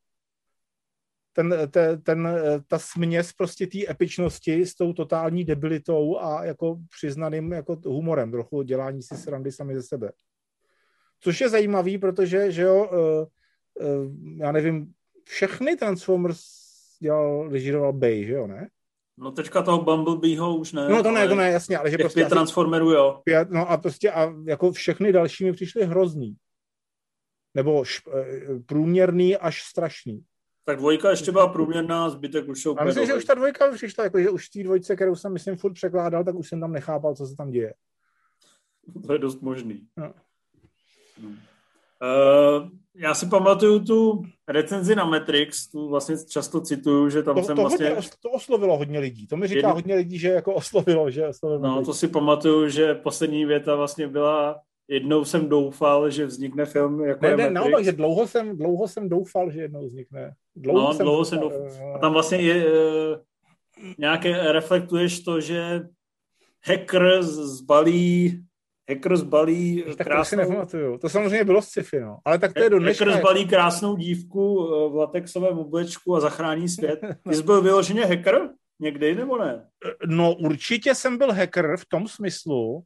ten, 1.38 1.54
ten, 1.70 2.02
ten, 2.02 2.28
ta 2.66 2.78
směs 2.78 3.32
prostě 3.32 3.66
té 3.66 3.78
epičnosti 3.90 4.66
s 4.66 4.74
tou 4.74 4.92
totální 4.92 5.44
debilitou 5.44 6.18
a 6.18 6.44
jako 6.44 6.78
přiznaným 6.98 7.52
jako 7.52 7.78
humorem, 7.84 8.30
trochu 8.30 8.62
dělání 8.62 9.02
si 9.02 9.16
srandy 9.16 9.52
sami 9.52 9.74
ze 9.74 9.82
sebe. 9.82 10.12
Což 11.20 11.40
je 11.40 11.48
zajímavý, 11.48 11.98
protože, 11.98 12.52
že 12.52 12.62
jo, 12.62 12.90
uh, 12.92 13.86
uh, 13.86 14.12
já 14.36 14.52
nevím, 14.52 14.92
všechny 15.24 15.76
Transformers 15.76 16.40
dělal, 17.00 17.48
režíroval 17.48 17.92
Bay, 17.92 18.24
že 18.24 18.32
jo, 18.32 18.46
ne? 18.46 18.68
No 19.20 19.32
teďka 19.32 19.62
toho 19.62 19.82
Bumblebeeho 19.82 20.56
už 20.56 20.72
ne. 20.72 20.88
No 20.88 21.02
to 21.02 21.10
ne, 21.10 21.28
to 21.28 21.34
ne, 21.34 21.50
jasně, 21.50 21.78
ale 21.78 21.90
že 21.90 21.98
prostě... 21.98 22.20
Pět 22.20 22.28
Transformerů, 22.28 22.90
jo. 22.90 23.20
Pět, 23.24 23.50
no 23.50 23.70
a 23.70 23.76
prostě 23.76 24.10
a 24.12 24.32
jako 24.46 24.72
všechny 24.72 25.12
další 25.12 25.44
mi 25.44 25.52
přišly 25.52 25.84
hrozný. 25.84 26.36
Nebo 27.54 27.84
š, 27.84 28.02
eh, 28.14 28.60
průměrný 28.66 29.36
až 29.36 29.62
strašný. 29.62 30.24
Tak 30.64 30.78
dvojka 30.78 31.10
ještě 31.10 31.32
byla 31.32 31.48
průměrná, 31.48 32.10
zbytek 32.10 32.48
už 32.48 32.62
jsou 32.62 32.78
A 32.78 32.84
myslím, 32.84 33.06
že 33.06 33.14
už 33.14 33.24
ta 33.24 33.34
dvojka 33.34 33.72
přišla, 33.72 34.04
jako, 34.04 34.20
že 34.20 34.30
už 34.30 34.46
v 34.46 34.50
té 34.50 34.62
dvojce, 34.62 34.96
kterou 34.96 35.16
jsem, 35.16 35.32
myslím, 35.32 35.56
furt 35.56 35.72
překládal, 35.72 36.24
tak 36.24 36.34
už 36.34 36.48
jsem 36.48 36.60
tam 36.60 36.72
nechápal, 36.72 37.14
co 37.14 37.26
se 37.26 37.36
tam 37.36 37.50
děje. 37.50 37.74
To 39.06 39.12
je 39.12 39.18
dost 39.18 39.42
možný. 39.42 39.86
No. 39.96 40.14
Uh, 41.20 42.68
já 42.94 43.14
si 43.14 43.26
pamatuju 43.26 43.84
tu 43.84 44.22
recenzi 44.48 44.94
na 44.94 45.04
Matrix, 45.04 45.70
tu 45.70 45.88
vlastně 45.88 46.16
často 46.28 46.60
cituju, 46.60 47.10
že 47.10 47.22
tam 47.22 47.34
to, 47.34 47.42
jsem 47.42 47.56
to 47.56 47.62
vlastně... 47.62 47.88
Hodně, 47.88 48.10
to 48.22 48.30
oslovilo 48.30 48.76
hodně 48.76 48.98
lidí, 48.98 49.26
to 49.26 49.36
mi 49.36 49.46
říká 49.46 49.58
Jedno... 49.58 49.74
hodně 49.74 49.94
lidí, 49.94 50.18
že 50.18 50.28
jako 50.28 50.54
oslovilo, 50.54 51.10
že 51.10 51.28
oslovilo 51.28 51.62
No, 51.62 51.84
to 51.84 51.94
si 51.94 52.08
pamatuju, 52.08 52.68
že 52.68 52.94
poslední 52.94 53.44
věta 53.44 53.76
vlastně 53.76 54.08
byla 54.08 54.60
jednou 54.88 55.24
jsem 55.24 55.48
doufal, 55.48 56.10
že 56.10 56.26
vznikne 56.26 56.64
film 56.64 57.04
jako 57.04 57.26
ne, 57.26 57.36
ne, 57.36 57.50
naopak, 57.50 57.84
že 57.84 57.92
dlouho 57.92 58.26
jsem, 58.26 58.56
dlouho 58.56 58.88
jsem 58.88 59.08
doufal, 59.08 59.50
že 59.50 59.60
jednou 59.60 59.86
vznikne. 59.86 60.34
Dlouho 60.56 60.80
no, 60.80 60.94
jsem 60.94 61.06
dlouho 61.06 61.24
jsem 61.24 61.40
doufal. 61.40 61.62
doufal. 61.62 61.96
A 61.96 61.98
tam 61.98 62.12
vlastně 62.12 62.38
je, 62.38 62.66
uh, 62.66 63.18
nějaké 63.98 64.52
reflektuješ 64.52 65.20
to, 65.20 65.40
že 65.40 65.80
hacker 66.64 67.22
zbalí 67.22 68.44
Hacker 68.88 69.16
zbalí 69.16 69.84
tak 69.96 70.06
krásnou... 70.06 70.64
To 70.64 70.66
si 70.66 71.00
To 71.00 71.08
samozřejmě 71.08 71.44
bylo 71.44 71.62
sci-fi, 71.62 72.00
no. 72.00 72.18
Ale 72.24 72.38
tak 72.38 72.52
to 72.52 72.62
je 72.62 72.70
do 72.70 72.78
dneška... 72.78 73.04
Hacker 73.04 73.20
zbalí 73.20 73.46
krásnou 73.46 73.96
dívku 73.96 74.66
v 74.90 74.96
latexovém 74.96 75.58
oblečku 75.58 76.16
a 76.16 76.20
zachrání 76.20 76.68
svět. 76.68 77.00
Ty 77.28 77.34
jsi 77.34 77.42
byl 77.42 77.62
vyloženě 77.62 78.04
hacker? 78.04 78.50
Někdy 78.80 79.14
nebo 79.14 79.38
ne? 79.38 79.66
No 80.06 80.34
určitě 80.34 80.94
jsem 80.94 81.18
byl 81.18 81.32
hacker 81.32 81.76
v 81.76 81.86
tom 81.88 82.08
smyslu, 82.08 82.82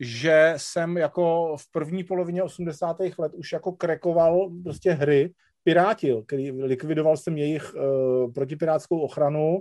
že 0.00 0.54
jsem 0.56 0.96
jako 0.96 1.56
v 1.56 1.70
první 1.72 2.04
polovině 2.04 2.42
80. 2.42 2.96
let 3.18 3.32
už 3.34 3.52
jako 3.52 3.72
krekoval 3.72 4.50
prostě 4.62 4.92
hry, 4.92 5.32
pirátil, 5.64 6.22
který 6.22 6.52
likvidoval 6.52 7.16
jsem 7.16 7.38
jejich 7.38 7.74
uh, 7.74 8.32
protipirátskou 8.32 9.00
ochranu, 9.00 9.58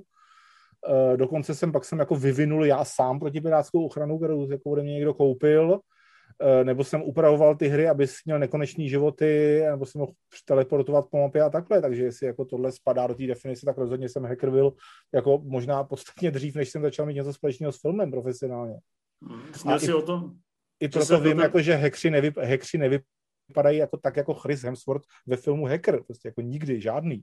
dokonce 1.16 1.56
jsem 1.56 1.72
pak 1.72 1.86
jsem 1.86 2.00
jako 2.00 2.16
vyvinul 2.16 2.66
já 2.66 2.86
sám 2.86 3.20
protipirátskou 3.20 3.86
ochranu, 3.86 4.18
kterou 4.18 4.52
jako 4.52 4.70
ode 4.70 4.84
mě 4.84 4.94
někdo 4.94 5.14
koupil, 5.14 5.72
uh, 5.72 6.64
nebo 6.64 6.84
jsem 6.84 7.02
upravoval 7.02 7.56
ty 7.56 7.68
hry, 7.68 7.90
aby 7.90 8.06
měl 8.26 8.40
nekonečný 8.40 8.90
životy, 8.90 9.62
nebo 9.70 9.86
jsem 9.86 10.00
mohl 10.00 10.12
teleportovat 10.46 11.06
po 11.12 11.18
mapě 11.18 11.42
a 11.42 11.50
takhle, 11.50 11.82
takže 11.82 12.04
jestli 12.04 12.28
jako 12.28 12.46
tohle 12.46 12.72
spadá 12.72 13.08
do 13.08 13.16
té 13.16 13.28
definice, 13.28 13.66
tak 13.66 13.78
rozhodně 13.78 14.10
jsem 14.10 14.24
hacker 14.24 14.52
byl 14.52 14.74
jako 15.14 15.42
možná 15.44 15.84
podstatně 15.84 16.32
dřív, 16.32 16.56
než 16.56 16.70
jsem 16.70 16.82
začal 16.82 17.06
mít 17.06 17.16
něco 17.16 17.34
společného 17.34 17.72
s 17.72 17.82
filmem 17.82 18.12
profesionálně. 18.12 18.76
Hmm, 19.24 19.80
si 19.80 19.92
i, 19.92 19.94
o 19.94 20.02
tom? 20.02 20.32
I 20.80 20.88
proto 20.88 21.20
vím, 21.20 21.40
jako, 21.40 21.62
že 21.62 21.76
hekři, 21.76 22.10
nevyp, 22.10 22.38
hekři 22.38 22.78
nevypadají 22.78 23.78
jako, 23.78 23.98
tak 23.98 24.18
jako 24.18 24.34
Chris 24.34 24.64
Hemsworth 24.64 25.06
ve 25.28 25.38
filmu 25.38 25.66
Hacker. 25.66 26.04
Prostě 26.04 26.28
jako 26.28 26.42
nikdy, 26.42 26.82
žádný. 26.82 27.22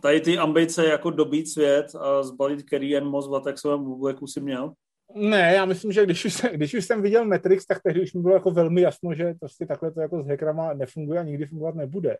Tady 0.00 0.20
ty 0.20 0.38
ambice 0.38 0.86
jako 0.86 1.10
dobít 1.10 1.48
svět 1.48 1.86
a 2.00 2.22
zbalit 2.22 2.62
Kerry 2.62 2.96
Ann 2.96 3.06
Moss 3.06 3.28
v 3.28 3.32
latexovém 3.32 3.92
obleku 3.92 4.26
si 4.26 4.40
měl? 4.40 4.72
Ne, 5.14 5.52
já 5.54 5.64
myslím, 5.64 5.92
že 5.92 6.04
když 6.04 6.24
už, 6.24 6.34
jsem, 6.34 6.50
když 6.54 6.74
už 6.74 6.84
jsem 6.84 7.02
viděl 7.02 7.24
Matrix, 7.24 7.66
tak 7.66 7.82
tehdy 7.82 8.02
už 8.02 8.14
mi 8.14 8.22
bylo 8.22 8.34
jako 8.34 8.50
velmi 8.50 8.80
jasno, 8.80 9.14
že 9.14 9.34
prostě 9.40 9.66
takhle 9.66 9.92
to 9.92 10.00
jako 10.00 10.22
s 10.22 10.26
hackerama 10.26 10.74
nefunguje 10.74 11.20
a 11.20 11.22
nikdy 11.22 11.46
fungovat 11.46 11.74
nebude. 11.74 12.16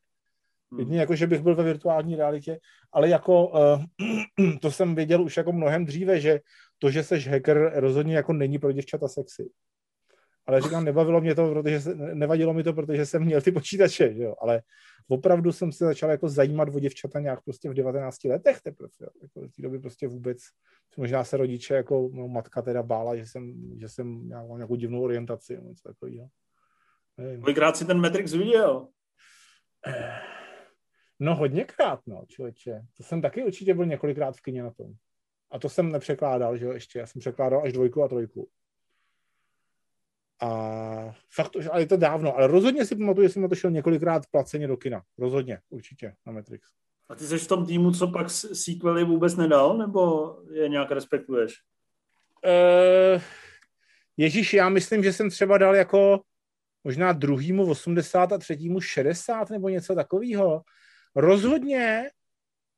Hmm. 0.71 0.81
Jedině 0.81 1.01
jako, 1.01 1.15
že 1.15 1.27
bych 1.27 1.43
byl 1.43 1.55
ve 1.55 1.65
virtuální 1.65 2.17
realitě, 2.17 2.59
ale 2.93 3.09
jako 3.09 3.49
uh, 3.49 4.59
to 4.61 4.71
jsem 4.71 4.95
viděl 4.95 5.23
už 5.23 5.37
jako 5.37 5.53
mnohem 5.53 5.85
dříve, 5.85 6.21
že 6.21 6.41
to, 6.79 6.91
že 6.91 7.03
seš 7.03 7.29
hacker, 7.29 7.73
rozhodně 7.75 8.17
jako 8.17 8.33
není 8.33 8.59
pro 8.59 8.73
děvčata 8.73 9.09
sexy. 9.09 9.51
Ale 10.47 10.61
říkám, 10.61 10.85
nebavilo 10.85 11.21
mě 11.21 11.35
to, 11.35 11.53
protože 11.53 11.81
se, 11.81 11.95
nevadilo 11.95 12.55
mi 12.55 12.63
to, 12.63 12.73
protože 12.73 13.07
jsem 13.07 13.25
měl 13.25 13.41
ty 13.41 13.53
počítače, 13.53 14.15
že 14.15 14.23
jo? 14.23 14.35
ale 14.41 14.63
opravdu 15.09 15.53
jsem 15.53 15.73
se 15.73 15.85
začal 15.85 16.11
jako 16.11 16.29
zajímat 16.29 16.69
o 16.75 16.81
děvčata 16.81 17.21
nějak 17.21 17.45
prostě 17.45 17.71
v 17.71 17.75
19 17.75 18.25
letech 18.25 18.61
teprve, 18.61 18.89
jo? 19.01 19.09
Jako 19.23 19.49
v 19.49 19.53
té 19.57 19.63
době 19.63 19.81
prostě 19.81 20.09
vůbec, 20.09 20.39
možná 20.97 21.25
se 21.25 21.37
rodiče, 21.37 21.75
jako 21.75 22.11
no, 22.13 22.29
matka 22.29 22.63
teda 22.63 22.83
bála, 22.83 23.17
že 23.17 23.27
jsem, 23.27 23.55
že 23.81 23.89
jsem 23.89 24.29
nějakou, 24.29 24.57
nějakou 24.57 24.77
divnou 24.77 25.03
orientaci, 25.03 25.55
nebo 25.55 25.69
něco 25.69 25.89
takového. 25.89 26.29
Kolikrát 27.41 27.77
si 27.77 27.85
ten 27.85 28.01
Matrix 28.01 28.33
viděl? 28.33 28.89
No 31.21 31.35
hodněkrát, 31.35 32.01
no, 32.07 32.25
člověče. 32.29 32.83
To 32.97 33.03
jsem 33.03 33.23
taky 33.23 33.45
určitě 33.45 33.75
byl 33.75 33.87
několikrát 33.87 34.37
v 34.37 34.43
kině 34.43 34.63
na 34.63 34.71
tom. 34.71 34.93
A 35.51 35.59
to 35.59 35.69
jsem 35.69 35.93
nepřekládal, 35.93 36.57
že 36.57 36.65
jo, 36.65 36.73
ještě. 36.73 36.99
Já 36.99 37.07
jsem 37.07 37.21
překládal 37.21 37.63
až 37.65 37.73
dvojku 37.73 38.03
a 38.03 38.09
trojku. 38.09 38.49
A 40.43 41.15
fakt, 41.35 41.57
ale 41.71 41.83
je 41.83 41.87
to 41.87 41.97
dávno, 41.97 42.37
ale 42.37 42.47
rozhodně 42.47 42.85
si 42.85 42.97
pamatuju, 42.97 43.29
že 43.29 43.33
jsem 43.33 43.43
na 43.43 43.49
to 43.49 43.55
šel 43.55 43.71
několikrát 43.71 44.23
placeně 44.31 44.69
do 44.69 44.77
kina. 44.77 45.03
Rozhodně, 45.19 45.59
určitě, 45.71 46.15
na 46.27 46.33
Matrix. 46.33 46.69
A 47.09 47.15
ty 47.15 47.25
jsi 47.25 47.39
v 47.39 47.49
tom 47.49 47.67
týmu, 47.67 47.93
co 47.93 48.09
pak 48.09 48.31
sequely 48.31 49.05
vůbec 49.05 49.37
nedal, 49.37 49.79
nebo 49.79 50.33
je 50.53 50.69
nějak 50.69 50.91
respektuješ? 50.91 51.55
Uh, 52.45 53.23
Ježíš, 54.17 54.55
já 54.55 54.69
myslím, 54.69 55.05
že 55.05 55.13
jsem 55.13 55.31
třeba 55.31 55.59
dal 55.59 55.77
jako 55.77 56.21
možná 56.85 57.13
druhýmu 57.13 57.71
80 57.71 58.33
a 58.33 58.39
třetímu 58.39 58.81
60 58.81 59.51
nebo 59.51 59.69
něco 59.69 59.95
takového. 59.95 60.63
Rozhodně, 61.17 62.11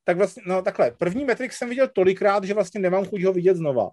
tak 0.04 0.16
vlastně, 0.16 0.42
no 0.46 0.62
takhle, 0.62 0.90
první 0.90 1.24
Matrix 1.24 1.56
jsem 1.56 1.68
viděl 1.68 1.88
tolikrát, 1.88 2.44
že 2.44 2.54
vlastně 2.54 2.80
nemám 2.80 3.04
chuť 3.04 3.22
ho 3.22 3.32
vidět 3.32 3.56
znova. 3.56 3.90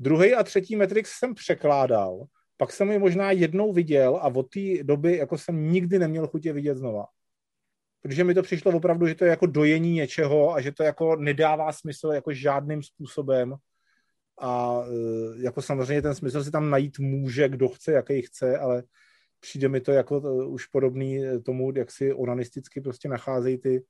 Druhý 0.00 0.34
a 0.34 0.42
třetí 0.42 0.76
Matrix 0.76 1.10
jsem 1.10 1.34
překládal 1.34 2.26
pak 2.56 2.72
jsem 2.72 2.90
ji 2.90 2.98
možná 2.98 3.30
jednou 3.30 3.72
viděl 3.72 4.16
a 4.16 4.26
od 4.26 4.50
té 4.50 4.82
doby 4.82 5.16
jako 5.16 5.38
jsem 5.38 5.72
nikdy 5.72 5.98
neměl 5.98 6.26
chutě 6.26 6.52
vidět 6.52 6.76
znova. 6.76 7.06
Protože 8.02 8.24
mi 8.24 8.34
to 8.34 8.42
přišlo 8.42 8.72
opravdu, 8.72 9.06
že 9.06 9.14
to 9.14 9.24
je 9.24 9.30
jako 9.30 9.46
dojení 9.46 9.92
něčeho 9.92 10.54
a 10.54 10.60
že 10.60 10.72
to 10.72 10.82
jako 10.82 11.16
nedává 11.16 11.72
smysl 11.72 12.08
jako 12.08 12.32
žádným 12.32 12.82
způsobem. 12.82 13.54
A 14.40 14.82
e, 14.86 15.42
jako 15.42 15.62
samozřejmě 15.62 16.02
ten 16.02 16.14
smysl 16.14 16.44
si 16.44 16.50
tam 16.50 16.70
najít 16.70 16.98
může, 16.98 17.48
kdo 17.48 17.68
chce, 17.68 17.92
jaký 17.92 18.22
chce, 18.22 18.58
ale 18.58 18.82
přijde 19.40 19.68
mi 19.68 19.80
to 19.80 19.92
jako 19.92 20.16
e, 20.16 20.46
už 20.46 20.66
podobný 20.66 21.22
tomu, 21.44 21.72
jak 21.76 21.90
si 21.90 22.14
onanisticky 22.14 22.80
prostě 22.80 23.08
nacházejí 23.08 23.58
ty 23.58 23.84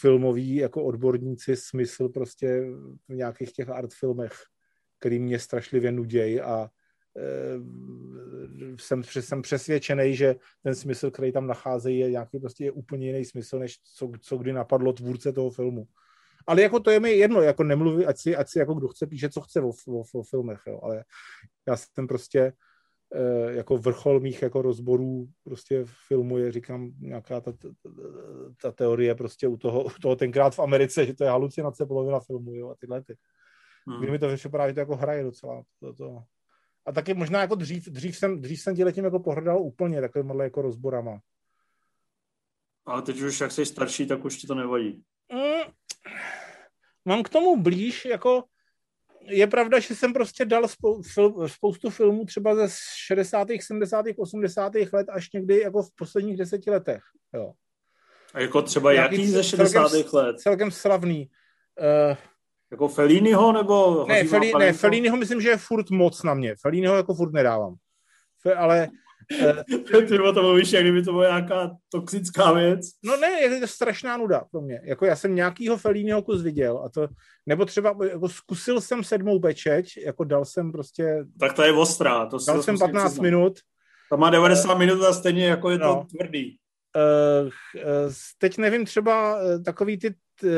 filmoví 0.00 0.56
jako 0.56 0.84
odborníci 0.84 1.56
smysl 1.56 2.08
prostě 2.08 2.64
v 3.08 3.14
nějakých 3.14 3.52
těch 3.52 3.68
art 3.68 3.94
filmech 3.94 4.32
který 4.98 5.18
mě 5.18 5.38
strašlivě 5.38 5.92
nudějí 5.92 6.40
a 6.40 6.68
e, 7.16 7.60
jsem, 8.76 9.02
jsem 9.04 9.42
přesvědčený, 9.42 10.16
že 10.16 10.36
ten 10.62 10.74
smysl, 10.74 11.10
který 11.10 11.32
tam 11.32 11.46
nacházejí, 11.46 11.98
je 11.98 12.10
nějaký 12.10 12.38
prostě 12.38 12.64
je 12.64 12.72
úplně 12.72 13.06
jiný 13.06 13.24
smysl, 13.24 13.58
než 13.58 13.78
co, 13.96 14.12
co 14.20 14.36
kdy 14.36 14.52
napadlo 14.52 14.92
tvůrce 14.92 15.32
toho 15.32 15.50
filmu. 15.50 15.86
Ale 16.46 16.62
jako 16.62 16.80
to 16.80 16.90
je 16.90 17.00
mi 17.00 17.10
jedno, 17.10 17.42
jako 17.42 17.64
nemluví, 17.64 18.06
ať 18.06 18.18
si, 18.18 18.36
ať 18.36 18.48
si 18.48 18.58
jako 18.58 18.74
kdo 18.74 18.88
chce 18.88 19.06
píše, 19.06 19.28
co 19.28 19.40
chce 19.40 19.60
o, 19.60 19.68
o, 19.68 20.02
o 20.14 20.22
filmech, 20.22 20.60
jo. 20.66 20.80
ale 20.82 21.04
já 21.68 21.76
jsem 21.76 22.06
prostě 22.06 22.52
e, 23.12 23.52
jako 23.52 23.78
vrchol 23.78 24.20
mých 24.20 24.42
jako 24.42 24.62
rozborů 24.62 25.28
prostě 25.44 25.84
filmu 26.08 26.38
je, 26.38 26.52
říkám, 26.52 26.90
nějaká 27.00 27.40
ta, 27.40 27.52
ta, 27.52 27.68
ta 28.62 28.72
teorie 28.72 29.14
prostě 29.14 29.48
u 29.48 29.56
toho, 29.56 29.84
u 29.84 29.90
toho 30.02 30.16
tenkrát 30.16 30.54
v 30.54 30.58
Americe, 30.58 31.06
že 31.06 31.14
to 31.14 31.24
je 31.24 31.30
halucinace 31.30 31.86
polovina 31.86 32.20
filmu, 32.20 32.54
jo, 32.54 32.70
a 32.70 32.74
tyhle 32.80 33.02
ty. 33.02 33.16
Hmm. 33.88 34.02
Kdy 34.02 34.10
mi 34.10 34.18
to 34.18 34.36
připadá, 34.36 34.68
že 34.68 34.74
to 34.74 34.80
jako 34.80 34.96
hraje 34.96 35.22
docela. 35.24 35.62
To, 35.80 35.94
to. 35.94 36.22
A 36.86 36.92
taky 36.92 37.14
možná 37.14 37.40
jako 37.40 37.54
dřív, 37.54 37.84
dřív 37.84 38.16
jsem, 38.16 38.40
dřív 38.40 38.60
jsem 38.60 38.76
tím 38.92 39.04
jako 39.04 39.20
pohrdal 39.20 39.62
úplně 39.62 40.00
takovýmhle 40.00 40.44
jako 40.44 40.62
rozborama. 40.62 41.20
Ale 42.86 43.02
teď 43.02 43.20
už 43.20 43.40
jak 43.40 43.52
jsi 43.52 43.66
starší, 43.66 44.06
tak 44.06 44.24
už 44.24 44.36
ti 44.36 44.46
to 44.46 44.54
nevadí. 44.54 45.02
Mm, 45.32 45.72
mám 47.04 47.22
k 47.22 47.28
tomu 47.28 47.62
blíž 47.62 48.04
jako 48.04 48.44
je 49.30 49.46
pravda, 49.46 49.78
že 49.78 49.94
jsem 49.94 50.12
prostě 50.12 50.44
dal 50.44 50.68
spou- 50.68 51.02
fil- 51.02 51.48
spoustu 51.48 51.90
filmů 51.90 52.24
třeba 52.24 52.54
ze 52.54 52.68
60., 52.96 53.48
70., 53.60 54.06
80. 54.18 54.72
let 54.92 55.08
až 55.08 55.32
někdy 55.32 55.60
jako 55.60 55.82
v 55.82 55.94
posledních 55.94 56.36
deseti 56.36 56.70
letech. 56.70 57.02
Jo. 57.34 57.52
A 58.34 58.40
jako 58.40 58.62
třeba 58.62 58.92
jaký 58.92 59.26
ze 59.26 59.44
60. 59.44 59.88
celkem, 59.88 60.10
let? 60.12 60.40
Celkem 60.40 60.70
slavný. 60.70 61.30
Uh, 62.10 62.16
Jako 62.70 62.88
Felliniho 62.88 63.52
nebo 63.52 64.04
ne, 64.08 64.24
Feli, 64.24 64.52
ne? 64.58 64.72
Felliniho 64.72 65.16
myslím, 65.16 65.40
že 65.40 65.48
je 65.48 65.56
furt 65.56 65.90
moc 65.90 66.22
na 66.22 66.34
mě. 66.34 66.54
Felliniho 66.60 66.96
jako 66.96 67.14
furt 67.14 67.32
nedávám. 67.32 67.74
Fe, 68.42 68.54
ale 68.54 68.88
Ty 70.08 70.18
o 70.18 70.32
tom 70.32 70.44
mluvíš, 70.44 70.72
jak 70.72 70.82
kdyby 70.82 71.02
to 71.02 71.12
byla 71.12 71.26
nějaká 71.26 71.70
toxická 71.88 72.52
věc. 72.52 72.80
No 73.04 73.16
ne, 73.16 73.40
je 73.40 73.60
to 73.60 73.66
strašná 73.66 74.16
nuda 74.16 74.44
pro 74.50 74.60
mě. 74.60 74.80
Jako 74.84 75.04
já 75.06 75.16
jsem 75.16 75.34
nějakýho 75.34 75.76
Fellínyho 75.76 76.22
kus 76.22 76.42
viděl 76.42 76.82
a 76.84 76.88
to, 76.88 77.08
nebo 77.46 77.64
třeba 77.64 77.96
jako 78.10 78.28
zkusil 78.28 78.80
jsem 78.80 79.04
sedmou 79.04 79.40
pečeť, 79.40 79.96
jako 79.96 80.24
dal 80.24 80.44
jsem 80.44 80.72
prostě, 80.72 81.24
Tak 81.40 81.52
to 81.52 81.62
je 81.62 81.72
ostrá. 81.72 82.26
To 82.26 82.30
dal 82.30 82.40
jsem 82.40 82.56
musím 82.56 82.78
15 82.78 83.04
přiznat. 83.10 83.22
minut. 83.22 83.58
To 84.10 84.16
má 84.16 84.30
90 84.30 84.74
minut 84.78 85.02
a 85.04 85.12
stejně 85.12 85.46
jako 85.46 85.70
je 85.70 85.78
to 85.78 85.84
No. 85.84 86.06
tvrdý. 86.16 86.56
Uh, 86.96 87.46
uh, 87.46 88.12
teď 88.38 88.58
nevím, 88.58 88.84
třeba 88.84 89.36
uh, 89.42 89.62
takový 89.62 89.98
ty 89.98 90.14
uh, 90.44 90.50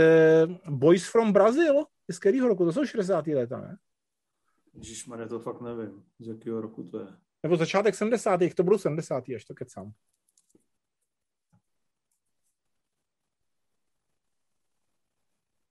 Boys 0.77 1.09
from 1.09 1.33
Brazil, 1.33 1.75
z 2.13 2.19
kterého 2.19 2.49
roku? 2.49 2.65
To 2.65 2.73
jsou 2.73 2.85
60. 2.85 3.27
léta, 3.27 3.61
ne? 3.61 3.79
Ježišmarja, 4.75 5.29
to 5.29 5.41
fakt 5.41 5.61
nevím, 5.61 6.05
z 6.19 6.29
jakého 6.29 6.61
roku 6.61 6.83
to 6.83 7.01
je. 7.01 7.07
Nebo 7.43 7.57
začátek 7.57 7.95
70. 7.95 8.41
to 8.55 8.63
budou 8.63 8.79
70. 8.79 9.25
až 9.37 9.45
to 9.45 9.55
kecám. 9.55 9.93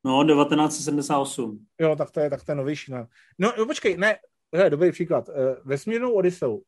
No, 0.04 0.24
1978. 0.24 1.68
Jo, 1.82 1.96
tak 1.96 2.12
to 2.12 2.20
je, 2.20 2.30
tak 2.30 2.44
to 2.44 2.52
je 2.52 2.56
novější. 2.56 2.92
Ne? 2.92 3.08
No, 3.38 3.54
no 3.58 3.66
počkej, 3.66 3.98
ne, 3.98 4.18
hele, 4.56 4.70
dobrý 4.70 4.92
příklad. 4.92 5.30
Uh, 5.30 5.36
vesmírnou 5.66 6.14
Odiseu. 6.14 6.52
No 6.52 6.62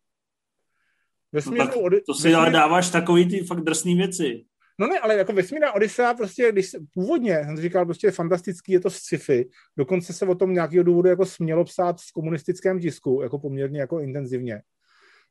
Vesmírnou 1.31 1.65
tak 1.65 1.75
Odi- 1.75 2.01
to 2.05 2.13
si 2.13 2.33
ale 2.33 2.51
dáváš 2.51 2.89
takový 2.89 3.29
ty 3.29 3.43
fakt 3.43 3.61
drsný 3.61 3.95
věci. 3.95 4.45
No 4.79 4.87
ne, 4.87 4.99
ale 4.99 5.15
jako 5.15 5.33
vesmírná 5.33 5.73
Odisea 5.73 6.13
prostě, 6.13 6.51
když 6.51 6.69
se, 6.69 6.77
původně, 6.93 7.43
jsem 7.45 7.57
říkal, 7.57 7.85
prostě 7.85 8.07
je 8.07 8.11
fantastický, 8.11 8.71
je 8.71 8.79
to 8.79 8.89
sci-fi, 8.89 9.49
dokonce 9.77 10.13
se 10.13 10.25
o 10.25 10.35
tom 10.35 10.53
nějakého 10.53 10.83
důvodu 10.83 11.09
jako 11.09 11.25
smělo 11.25 11.63
psát 11.63 12.01
v 12.01 12.11
komunistickém 12.13 12.79
tisku, 12.79 13.21
jako 13.21 13.39
poměrně 13.39 13.79
jako 13.79 13.99
intenzivně. 13.99 14.61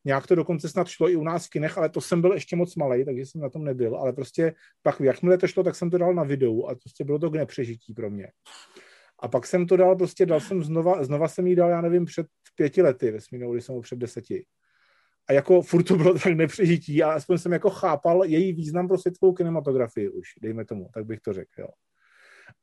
Nějak 0.04 0.26
to 0.26 0.34
dokonce 0.34 0.68
snad 0.68 0.88
šlo 0.88 1.10
i 1.10 1.16
u 1.16 1.24
nás 1.24 1.46
v 1.46 1.50
kinech, 1.50 1.78
ale 1.78 1.88
to 1.88 2.00
jsem 2.00 2.20
byl 2.20 2.32
ještě 2.32 2.56
moc 2.56 2.76
malý, 2.76 3.04
takže 3.04 3.26
jsem 3.26 3.40
na 3.40 3.48
tom 3.50 3.64
nebyl, 3.64 3.96
ale 3.96 4.12
prostě 4.12 4.54
pak 4.82 5.00
jakmile 5.00 5.38
to 5.38 5.46
šlo, 5.46 5.62
tak 5.62 5.74
jsem 5.74 5.90
to 5.90 5.98
dal 5.98 6.14
na 6.14 6.24
videu 6.24 6.66
a 6.66 6.74
prostě 6.74 7.04
bylo 7.04 7.18
to 7.18 7.30
k 7.30 7.36
nepřežití 7.36 7.94
pro 7.94 8.10
mě. 8.10 8.28
A 9.22 9.28
pak 9.28 9.46
jsem 9.46 9.66
to 9.66 9.76
dal, 9.76 9.96
prostě 9.96 10.26
dal 10.26 10.40
jsem 10.40 10.62
znova, 10.62 11.04
znova 11.04 11.28
jsem 11.28 11.46
jí 11.46 11.56
dal, 11.56 11.70
já 11.70 11.80
nevím, 11.80 12.04
před 12.04 12.26
pěti 12.54 12.82
lety, 12.82 13.10
vesmírnou 13.10 13.50
Odiseu 13.50 13.80
před 13.80 13.98
deseti 13.98 14.44
a 15.28 15.32
jako 15.32 15.62
furt 15.62 15.82
to 15.82 15.96
bylo 15.96 16.14
tak 16.14 16.32
nepřežití 16.32 17.02
a 17.02 17.12
aspoň 17.12 17.38
jsem 17.38 17.52
jako 17.52 17.70
chápal 17.70 18.24
její 18.24 18.52
význam 18.52 18.88
pro 18.88 18.98
světovou 18.98 19.32
kinematografii 19.32 20.08
už, 20.08 20.28
dejme 20.42 20.64
tomu, 20.64 20.88
tak 20.94 21.06
bych 21.06 21.20
to 21.20 21.32
řekl. 21.32 21.66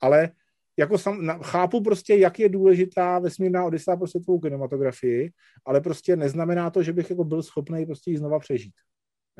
Ale 0.01 0.31
jako 0.77 0.97
sam, 0.97 1.25
na, 1.25 1.37
chápu 1.37 1.83
prostě, 1.83 2.15
jak 2.15 2.39
je 2.39 2.49
důležitá 2.49 3.19
vesmírná 3.19 3.65
Odisea 3.65 3.95
pro 3.95 4.07
světovou 4.07 4.39
kinematografii, 4.39 5.31
ale 5.65 5.81
prostě 5.81 6.15
neznamená 6.15 6.69
to, 6.69 6.83
že 6.83 6.93
bych 6.93 7.09
jako 7.09 7.23
byl 7.23 7.43
schopný 7.43 7.85
prostě 7.85 8.11
ji 8.11 8.17
znova 8.17 8.39
přežít. 8.39 8.73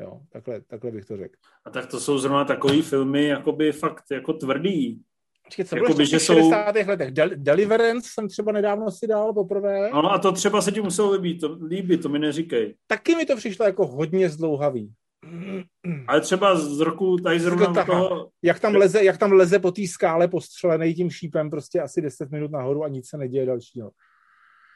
Jo, 0.00 0.20
takhle, 0.32 0.60
takhle 0.60 0.90
bych 0.90 1.04
to 1.04 1.16
řekl. 1.16 1.34
A 1.64 1.70
tak 1.70 1.86
to 1.86 2.00
jsou 2.00 2.18
zrovna 2.18 2.44
takový 2.44 2.82
filmy, 2.82 3.24
jakoby 3.24 3.72
fakt 3.72 4.04
jako 4.10 4.32
tvrdý. 4.32 5.02
Počkej, 5.48 5.64
co 5.64 5.76
Jakoby, 5.76 5.92
bylo 5.94 6.00
ještě 6.02 6.16
v 6.16 6.20
že 6.20 6.26
těch 6.26 6.36
jsou- 6.36 6.50
60. 6.50 6.86
letech? 6.88 7.10
Del- 7.12 7.30
Deliverance 7.36 8.10
jsem 8.12 8.28
třeba 8.28 8.52
nedávno 8.52 8.90
si 8.90 9.06
dal 9.06 9.34
poprvé. 9.34 9.90
No 9.92 10.12
a 10.12 10.18
to 10.18 10.32
třeba 10.32 10.62
se 10.62 10.72
ti 10.72 10.80
muselo 10.80 11.12
líbit, 11.12 11.40
to, 11.40 11.58
líbit, 11.66 12.02
to 12.02 12.08
mi 12.08 12.18
neříkej. 12.18 12.74
Taky 12.86 13.14
mi 13.16 13.26
to 13.26 13.36
přišlo 13.36 13.66
jako 13.66 13.86
hodně 13.86 14.28
zdlouhavý. 14.28 14.92
Ale 16.08 16.20
třeba 16.20 16.56
z 16.56 16.80
roku 16.80 17.16
tady 17.16 17.40
zrovna 17.40 17.62
Jako 17.62 17.74
taha. 17.74 17.86
toho, 17.86 18.28
jak 18.42 18.60
tam 18.60 18.74
leze, 18.74 19.04
jak 19.04 19.18
tam 19.18 19.32
leze 19.32 19.58
po 19.58 19.72
té 19.72 19.86
skále 19.86 20.28
postřelený 20.28 20.94
tím 20.94 21.10
šípem 21.10 21.50
prostě 21.50 21.80
asi 21.80 22.02
10 22.02 22.30
minut 22.30 22.50
nahoru 22.50 22.84
a 22.84 22.88
nic 22.88 23.08
se 23.08 23.16
neděje 23.16 23.46
dalšího. 23.46 23.90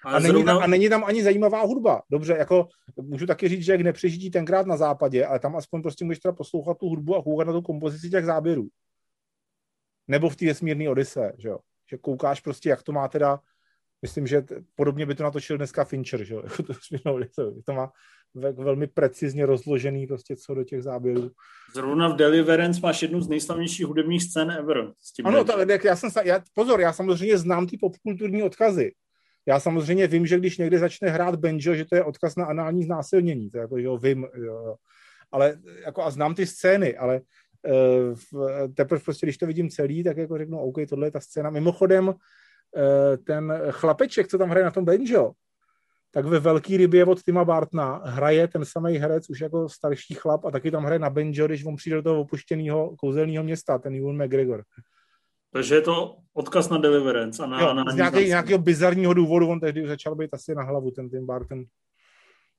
A 0.05 0.19
není, 0.19 0.27
zrovna, 0.33 0.55
tam, 0.55 0.63
a 0.63 0.67
není 0.67 0.89
tam 0.89 1.05
ani 1.05 1.23
zajímavá 1.23 1.63
hudba. 1.63 2.03
Dobře, 2.11 2.37
jako 2.39 2.67
můžu 3.03 3.27
taky 3.27 3.49
říct, 3.49 3.65
že 3.65 3.73
jak 3.73 3.81
nepřežití 3.81 4.31
tenkrát 4.31 4.67
na 4.67 4.77
západě, 4.77 5.27
ale 5.27 5.39
tam 5.39 5.57
aspoň 5.57 5.83
prostě 5.83 6.05
můžeš 6.05 6.19
teda 6.19 6.33
poslouchat 6.33 6.79
tu 6.79 6.89
hudbu 6.89 7.17
a 7.17 7.23
koukat 7.23 7.47
na 7.47 7.53
tu 7.53 7.63
kompozici 7.63 8.11
těch 8.11 8.25
záběrů. 8.25 8.69
Nebo 10.13 10.29
v 10.29 10.37
té 10.37 10.47
vesmírné 10.47 10.89
Odise, 10.89 11.33
že 11.39 11.49
jo. 11.49 11.59
Že 11.91 11.99
koukáš 11.99 12.41
prostě, 12.41 12.69
jak 12.69 12.83
to 12.83 12.93
má 12.93 13.09
teda, 13.09 13.41
myslím, 14.03 14.27
že 14.27 14.45
podobně 14.75 15.07
by 15.07 15.15
to 15.15 15.23
natočil 15.23 15.57
dneska 15.57 15.85
Fincher, 15.85 16.25
že 16.25 16.35
jo, 16.35 16.43
jako 16.45 16.63
to 16.63 16.73
vesmírnou 16.73 17.15
Odise. 17.15 17.43
To 17.67 17.73
má 17.73 17.93
ve- 18.35 18.53
velmi 18.53 18.87
precizně 18.87 19.47
rozložený 19.47 20.07
prostě 20.07 20.37
co 20.37 20.55
do 20.55 20.65
těch 20.65 20.83
záběrů. 20.83 21.31
zrovna 21.75 22.09
v 22.09 22.17
Deliverance 22.17 22.81
máš 22.81 23.03
jednu 23.03 23.21
z 23.21 23.29
nejslavnějších 23.29 23.87
hudebních 23.87 24.23
scén 24.23 24.51
ever. 24.51 24.93
S 25.01 25.13
tím 25.13 25.27
Ano, 25.27 25.45
to, 25.45 25.61
jak 25.61 25.85
já 25.85 25.97
jsem, 25.97 26.11
já, 26.25 26.41
pozor, 26.55 26.81
já 26.81 26.93
samozřejmě 26.93 27.39
znám 27.39 27.67
ty 27.67 27.77
popkulturní 27.77 28.43
odkazy. 28.43 28.93
Já 29.47 29.61
samozřejmě 29.61 30.07
vím, 30.07 30.27
že 30.27 30.39
když 30.39 30.59
někde 30.59 30.79
začne 30.79 31.09
hrát 31.11 31.37
banjo, 31.37 31.75
že 31.75 31.85
to 31.85 31.97
je 31.97 32.05
odkaz 32.05 32.37
na 32.37 32.45
anální 32.45 32.85
znásilnění, 32.85 33.51
to 33.51 33.59
jako, 33.59 33.79
že 33.79 33.85
jo, 33.85 33.97
vím, 33.99 34.27
jo. 34.35 34.77
Ale 35.33 35.59
jako 35.85 36.03
a 36.03 36.11
znám 36.11 36.35
ty 36.35 36.47
scény, 36.47 36.97
ale 36.97 37.21
teprve 38.75 39.01
prostě, 39.01 39.27
když 39.27 39.39
to 39.39 39.47
vidím 39.47 39.71
celý, 39.71 40.05
tak 40.05 40.17
jako 40.17 40.39
řeknu, 40.39 40.59
OK, 40.59 40.77
tohle 40.89 41.07
je 41.07 41.11
ta 41.11 41.21
scéna. 41.21 41.51
Mimochodem, 41.51 42.09
uh, 42.09 42.15
ten 43.27 43.63
chlapeček, 43.71 44.29
co 44.29 44.39
tam 44.39 44.51
hraje 44.51 44.65
na 44.65 44.71
tom 44.71 44.85
banjo, 44.85 45.33
tak 46.15 46.27
ve 46.27 46.41
Velký 46.41 46.77
rybě 46.77 47.05
od 47.05 47.23
Tima 47.23 47.45
Bartna 47.45 48.03
hraje 48.05 48.49
ten 48.49 48.65
samý 48.65 48.97
herec 48.97 49.31
už 49.31 49.41
jako 49.41 49.69
starší 49.69 50.15
chlap 50.15 50.45
a 50.45 50.51
taky 50.51 50.71
tam 50.71 50.85
hraje 50.85 50.99
na 50.99 51.11
banjo, 51.11 51.47
když 51.47 51.65
on 51.65 51.77
přijde 51.77 51.97
do 51.97 52.03
toho 52.03 52.21
opuštěného 52.21 52.97
kouzelného 52.97 53.45
města, 53.45 53.79
ten 53.79 53.95
Ewan 53.95 54.25
McGregor. 54.25 54.65
Takže 55.53 55.75
je 55.75 55.81
to 55.81 56.17
odkaz 56.35 56.69
na 56.69 56.79
Deliverance 56.79 57.43
a 57.43 57.47
na, 57.47 57.61
Jo, 57.61 57.75
na 57.75 57.85
z 57.93 57.95
nějaký, 57.95 58.25
nějakého 58.25 58.59
bizarního 58.59 59.15
důvodu, 59.15 59.49
on 59.49 59.61
tehdy 59.61 59.89
začal 59.89 60.15
být 60.15 60.35
asi 60.35 60.55
na 60.55 60.63
hlavu, 60.63 60.91
ten 60.91 61.11
Tim 61.11 61.27
Burton. 61.27 61.65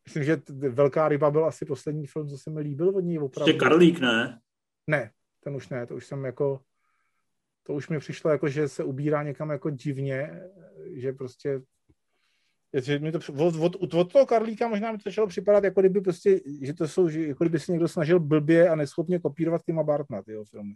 Myslím, 0.06 0.24
že 0.24 0.42
Velká 0.70 1.10
ryba 1.10 1.32
byl 1.32 1.46
asi 1.46 1.66
poslední 1.66 2.08
film, 2.08 2.28
co 2.28 2.38
se 2.38 2.50
mi 2.50 2.62
líbil 2.62 2.90
od 2.90 3.00
něj 3.00 3.20
opravdu. 3.20 3.50
Ještě 3.50 3.60
Karlík, 3.60 4.00
ne? 4.00 4.40
Ne, 4.88 5.12
ten 5.44 5.56
už 5.56 5.70
ne, 5.70 5.88
to 5.88 5.96
už 5.96 6.06
jsem 6.06 6.26
jako, 6.26 6.62
to 7.64 7.74
už 7.74 7.90
mi 7.90 8.00
přišlo 8.00 8.32
jako, 8.32 8.50
že 8.50 8.68
se 8.68 8.84
ubírá 8.84 9.24
někam 9.24 9.50
jako 9.50 9.70
divně, 9.70 10.42
že 10.94 11.14
prostě, 11.14 11.62
že 12.74 13.00
mi 13.00 13.12
to, 13.12 13.20
od, 13.38 13.76
od, 13.80 13.94
od, 13.94 14.14
toho 14.14 14.26
Karlíka 14.26 14.68
možná 14.68 14.92
mi 14.92 14.98
to 14.98 15.10
začalo 15.10 15.28
připadat, 15.28 15.64
jako 15.64 15.80
kdyby 15.80 16.02
prostě, 16.02 16.40
že 16.62 16.74
to 16.74 16.88
jsou, 16.88 17.10
že 17.10 17.28
jako 17.28 17.44
kdyby 17.44 17.60
si 17.60 17.72
někdo 17.72 17.88
snažil 17.88 18.20
blbě 18.20 18.70
a 18.70 18.76
neschopně 18.76 19.20
kopírovat 19.20 19.62
Tima 19.64 19.84
Bartna, 19.84 20.22
ty 20.22 20.32
jeho 20.32 20.46
filmy. 20.46 20.76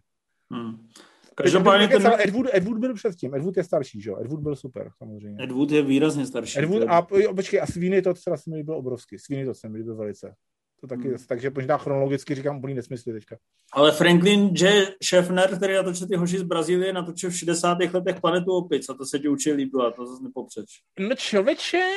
Hmm. 0.52 0.90
Každopádně 1.36 1.88
ten 1.88 2.08
Ed, 2.08 2.30
Wood, 2.30 2.48
Ed 2.54 2.64
Wood 2.64 2.78
byl 2.78 2.94
předtím, 2.94 3.36
Ed 3.36 3.42
Wood 3.42 3.58
je 3.58 3.64
starší, 3.64 4.02
že 4.02 4.10
jo, 4.10 4.18
Ed 4.22 4.28
Wood 4.28 4.40
byl 4.40 4.56
super, 4.56 4.92
samozřejmě. 4.98 5.44
Ed 5.44 5.52
Wood 5.52 5.72
je 5.72 5.82
výrazně 5.82 6.26
starší. 6.26 6.60
Ed 6.60 6.66
Wood 6.66 6.84
a 6.88 7.08
počkej, 7.36 7.62
a 7.62 7.66
Sweeney 7.66 8.02
to 8.02 8.14
teda 8.14 8.38
se 8.38 8.50
mi 8.50 8.56
líbil 8.56 8.76
obrovsky. 8.76 9.20
Sweeney 9.20 9.46
to 9.46 9.54
se 9.54 9.70
mi 9.70 9.78
líbil 9.78 9.96
velice. 9.96 10.36
To 10.82 10.88
taky, 10.88 11.08
Hmm. 11.08 11.18
takže 11.28 11.50
možná 11.56 11.78
chronologicky 11.78 12.36
říkám 12.36 12.58
úplný 12.58 12.74
nesmysly 12.74 13.14
teďka. 13.14 13.38
Ale 13.74 13.92
Franklin 13.92 14.48
J. 14.56 14.88
Schaffner, 15.04 15.58
který 15.58 15.74
natočil 15.74 16.08
ty 16.08 16.16
hoši 16.16 16.38
z 16.38 16.44
Brazílie, 16.44 16.94
natočil 16.94 17.30
v 17.30 17.36
60. 17.36 17.78
letech 17.94 18.22
Planetu 18.22 18.52
opic 18.52 18.90
a 18.90 18.94
to 18.94 19.06
se 19.06 19.20
ti 19.20 19.28
určitě 19.28 19.54
líbilo 19.54 19.86
a 19.86 19.92
to 19.92 20.06
zase 20.06 20.24
nepopřeč. 20.24 20.66
No 21.00 21.16
člověče, 21.16 21.90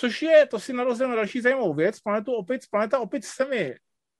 což 0.00 0.22
je, 0.22 0.46
to 0.50 0.58
si 0.60 0.72
narozil 0.72 1.08
na 1.08 1.14
další 1.14 1.40
zajímavou 1.40 1.74
věc, 1.74 2.00
Planetu 2.00 2.32
opic, 2.32 2.66
Planeta 2.66 2.98
opic 2.98 3.26
se 3.26 3.44
mi 3.44 3.74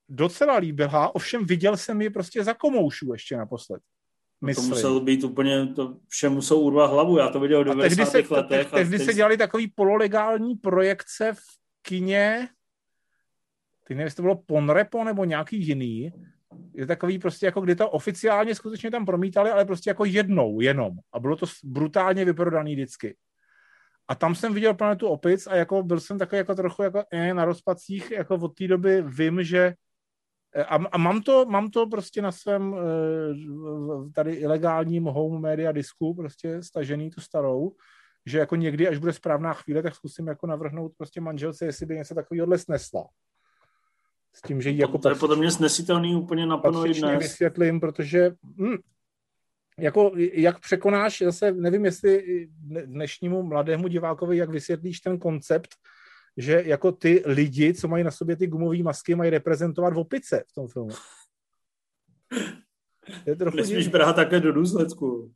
docela 0.08 0.56
líbila, 0.56 1.14
ovšem 1.14 1.44
viděl 1.46 1.76
jsem 1.76 2.00
ji 2.02 2.10
prostě 2.10 2.44
za 2.44 2.54
komoušu 2.54 3.12
ještě 3.12 3.36
naposled. 3.36 3.80
To 4.40 4.46
Myslím. 4.46 4.68
musel 4.68 5.00
být 5.00 5.24
úplně, 5.24 5.66
to 5.66 5.96
vše 6.08 6.28
musel 6.28 6.56
urvat 6.56 6.90
hlavu, 6.90 7.18
já 7.18 7.28
to 7.28 7.40
viděl 7.40 7.64
v 7.64 7.70
a 7.70 7.74
tehdy 7.74 7.96
90. 7.96 8.26
se, 8.26 8.34
letech. 8.34 8.70
te, 8.70 8.76
tehdy 8.76 8.98
teď- 8.98 9.06
se 9.06 9.14
dělali 9.14 9.36
takový 9.36 9.66
pololegální 9.76 10.54
projekce 10.54 11.32
v 11.32 11.38
kině, 11.82 12.48
teď 13.88 13.96
nevím, 13.96 14.06
jestli 14.06 14.16
to 14.16 14.22
bylo 14.22 14.36
Ponrepo 14.36 15.04
nebo 15.04 15.24
nějaký 15.24 15.66
jiný, 15.66 16.12
je 16.74 16.86
takový 16.86 17.18
prostě 17.18 17.46
jako, 17.46 17.60
kdy 17.60 17.74
to 17.74 17.90
oficiálně 17.90 18.54
skutečně 18.54 18.90
tam 18.90 19.06
promítali, 19.06 19.50
ale 19.50 19.64
prostě 19.64 19.90
jako 19.90 20.04
jednou, 20.04 20.60
jenom. 20.60 20.92
A 21.12 21.20
bylo 21.20 21.36
to 21.36 21.46
brutálně 21.64 22.24
vyprodaný 22.24 22.74
vždycky. 22.74 23.16
A 24.08 24.14
tam 24.14 24.34
jsem 24.34 24.54
viděl 24.54 24.74
planetu 24.74 25.06
opic 25.06 25.46
a 25.46 25.54
jako 25.54 25.82
byl 25.82 26.00
jsem 26.00 26.18
takový 26.18 26.38
jako 26.38 26.54
trochu 26.54 26.82
jako 26.82 27.02
eh, 27.12 27.34
na 27.34 27.44
rozpacích, 27.44 28.10
jako 28.10 28.34
od 28.34 28.54
té 28.54 28.68
doby 28.68 29.02
vím, 29.02 29.42
že 29.42 29.74
eh, 30.54 30.64
a, 30.64 30.74
a 30.74 30.98
mám, 30.98 31.22
to, 31.22 31.44
mám 31.44 31.70
to 31.70 31.86
prostě 31.86 32.22
na 32.22 32.32
svém 32.32 32.74
eh, 32.74 34.10
tady 34.14 34.34
ilegálním 34.34 35.04
home 35.04 35.40
media 35.40 35.72
disku 35.72 36.14
prostě 36.14 36.62
stažený 36.62 37.10
tu 37.10 37.20
starou, 37.20 37.72
že 38.26 38.38
jako 38.38 38.56
někdy, 38.56 38.88
až 38.88 38.98
bude 38.98 39.12
správná 39.12 39.52
chvíle, 39.52 39.82
tak 39.82 39.94
zkusím 39.94 40.26
jako 40.26 40.46
navrhnout 40.46 40.92
prostě 40.96 41.20
manželce, 41.20 41.64
jestli 41.64 41.86
by 41.86 41.94
něco 41.94 42.14
takového 42.14 42.58
snesla. 42.58 43.04
S 44.34 44.42
tím, 44.42 44.62
že 44.62 44.70
jí 44.70 44.78
jako 44.78 44.98
to 44.98 45.08
je 45.08 45.14
podle 45.14 45.36
mě 45.36 45.50
snesitelný 45.50 46.16
úplně 46.16 46.46
na 46.46 46.58
plno 46.58 46.84
dnes. 46.84 47.18
vysvětlím, 47.18 47.80
protože 47.80 48.30
hm, 48.60 48.76
jako, 49.78 50.12
jak 50.32 50.60
překonáš, 50.60 51.22
zase 51.24 51.52
nevím, 51.52 51.84
jestli 51.84 52.48
dnešnímu 52.86 53.42
mladému 53.42 53.88
divákovi, 53.88 54.36
jak 54.36 54.50
vysvětlíš 54.50 55.00
ten 55.00 55.18
koncept, 55.18 55.68
že 56.36 56.62
jako 56.66 56.92
ty 56.92 57.22
lidi, 57.26 57.74
co 57.74 57.88
mají 57.88 58.04
na 58.04 58.10
sobě 58.10 58.36
ty 58.36 58.46
gumové 58.46 58.82
masky, 58.82 59.14
mají 59.14 59.30
reprezentovat 59.30 59.94
v 59.94 59.98
opice 59.98 60.44
v 60.50 60.54
tom 60.54 60.68
filmu. 60.68 60.90
Je 63.26 63.36
trochu 63.36 63.56
Nesmíš 63.56 63.88
brát 63.88 64.12
také 64.12 64.40
do 64.40 64.52
důsledku. 64.52 65.32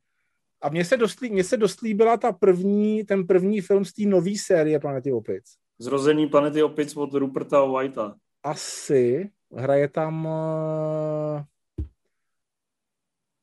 A 0.62 0.68
mně 0.68 0.84
se, 0.84 0.96
dost, 0.96 1.22
mně 1.22 1.44
se 1.44 1.56
dost 1.56 1.80
líbila 1.80 2.16
ta 2.16 2.32
první, 2.32 3.04
ten 3.04 3.26
první 3.26 3.60
film 3.60 3.84
z 3.84 3.92
té 3.92 4.02
nové 4.02 4.30
série 4.36 4.80
Planety 4.80 5.12
opic. 5.12 5.44
Zrození 5.78 6.28
Planety 6.28 6.62
opic 6.62 6.96
od 6.96 7.14
Ruperta 7.14 7.64
Whitea. 7.64 8.14
Asi. 8.42 9.30
Hraje 9.56 9.88
tam... 9.88 10.26
Uh... 10.26 11.42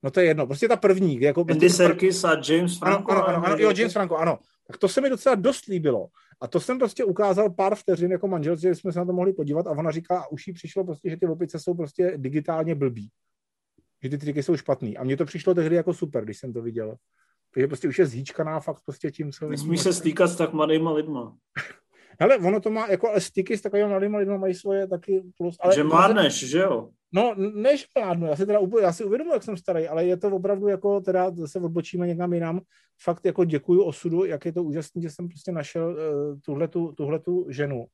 No 0.04 0.12
to 0.12 0.20
je 0.20 0.26
jedno, 0.26 0.48
prostě 0.48 0.68
ta 0.68 0.76
první. 0.76 1.22
Jako, 1.22 1.46
Andy 1.52 1.70
Serkis 1.70 2.24
a 2.24 2.42
James 2.50 2.78
Franco. 2.78 3.12
Ano, 3.12 3.28
ano, 3.28 3.38
ano, 3.38 3.46
ano, 3.46 3.56
jo, 3.60 3.72
James 3.78 3.94
Franco, 3.94 4.16
ano. 4.16 4.40
Tak 4.68 4.78
to 4.78 4.88
se 4.88 5.02
mi 5.02 5.10
docela 5.10 5.36
dost 5.36 5.66
líbilo. 5.66 6.08
A 6.42 6.48
to 6.48 6.60
jsem 6.60 6.80
prostě 6.80 7.04
ukázal 7.04 7.50
pár 7.50 7.76
vteřin 7.76 8.12
jako 8.12 8.28
manžel, 8.28 8.56
že 8.56 8.76
jsme 8.76 8.92
se 8.92 9.00
na 9.00 9.06
to 9.06 9.14
mohli 9.14 9.34
podívat 9.34 9.68
a 9.68 9.72
ona 9.72 9.92
říká, 9.92 10.32
už 10.32 10.48
jí 10.48 10.54
přišlo 10.54 10.84
prostě, 10.84 11.10
že 11.10 11.18
ty 11.18 11.28
opice 11.28 11.60
jsou 11.60 11.74
prostě 11.74 12.14
digitálně 12.18 12.76
blbý. 12.76 13.10
Že 14.04 14.10
ty 14.10 14.18
triky 14.18 14.44
jsou 14.44 14.58
špatný. 14.58 14.98
A 14.98 15.04
mně 15.04 15.18
to 15.18 15.26
přišlo 15.26 15.54
tehdy 15.54 15.76
jako 15.76 15.94
super, 15.94 16.24
když 16.24 16.40
jsem 16.40 16.54
to 16.54 16.62
viděl. 16.62 16.96
Takže 17.54 17.68
prostě 17.68 17.88
už 17.88 18.00
je 18.00 18.06
zhýčkaná 18.06 18.60
fakt 18.60 18.82
prostě 18.86 19.12
tím, 19.12 19.32
co... 19.32 19.50
Nesmíš 19.50 19.82
se 19.82 19.94
stýkat 19.94 20.30
s 20.30 20.36
tak 20.36 20.54
mladýma 20.54 20.92
lidma. 20.92 21.38
Hele, 22.22 22.38
ono 22.38 22.60
to 22.60 22.70
má, 22.70 22.88
jako 22.88 23.10
ale 23.10 23.22
styky 23.22 23.58
s 23.58 23.62
takovými 23.62 23.90
mladými 23.90 24.18
lidmi 24.18 24.38
mají 24.38 24.54
svoje 24.54 24.88
taky 24.88 25.24
plus. 25.38 25.58
Ale 25.60 25.76
že 25.76 25.84
mládneš, 25.84 26.50
že 26.50 26.60
jo? 26.60 26.90
No, 27.12 27.36
než 27.38 27.88
mládnu, 27.98 28.28
já 28.28 28.36
si 28.36 28.46
teda 28.46 28.60
úplně, 28.60 28.86
já 28.86 28.94
si 28.94 29.04
uvědomuji, 29.04 29.34
jak 29.34 29.44
jsem 29.44 29.58
starý, 29.58 29.88
ale 29.88 30.06
je 30.06 30.18
to 30.18 30.28
opravdu 30.28 30.68
jako, 30.68 31.02
teda 31.02 31.32
se 31.46 31.60
odbočíme 31.60 32.08
někam 32.08 32.34
jinam, 32.34 32.62
fakt 33.02 33.26
jako 33.26 33.44
děkuju 33.44 33.84
osudu, 33.84 34.26
jak 34.26 34.46
je 34.46 34.54
to 34.54 34.64
úžasné, 34.64 35.02
že 35.02 35.10
jsem 35.10 35.28
prostě 35.28 35.52
našel 35.52 35.90
uh, 35.90 36.40
tuhletu, 36.46 36.94
tuhletu 36.98 37.46
ženu. 37.50 37.86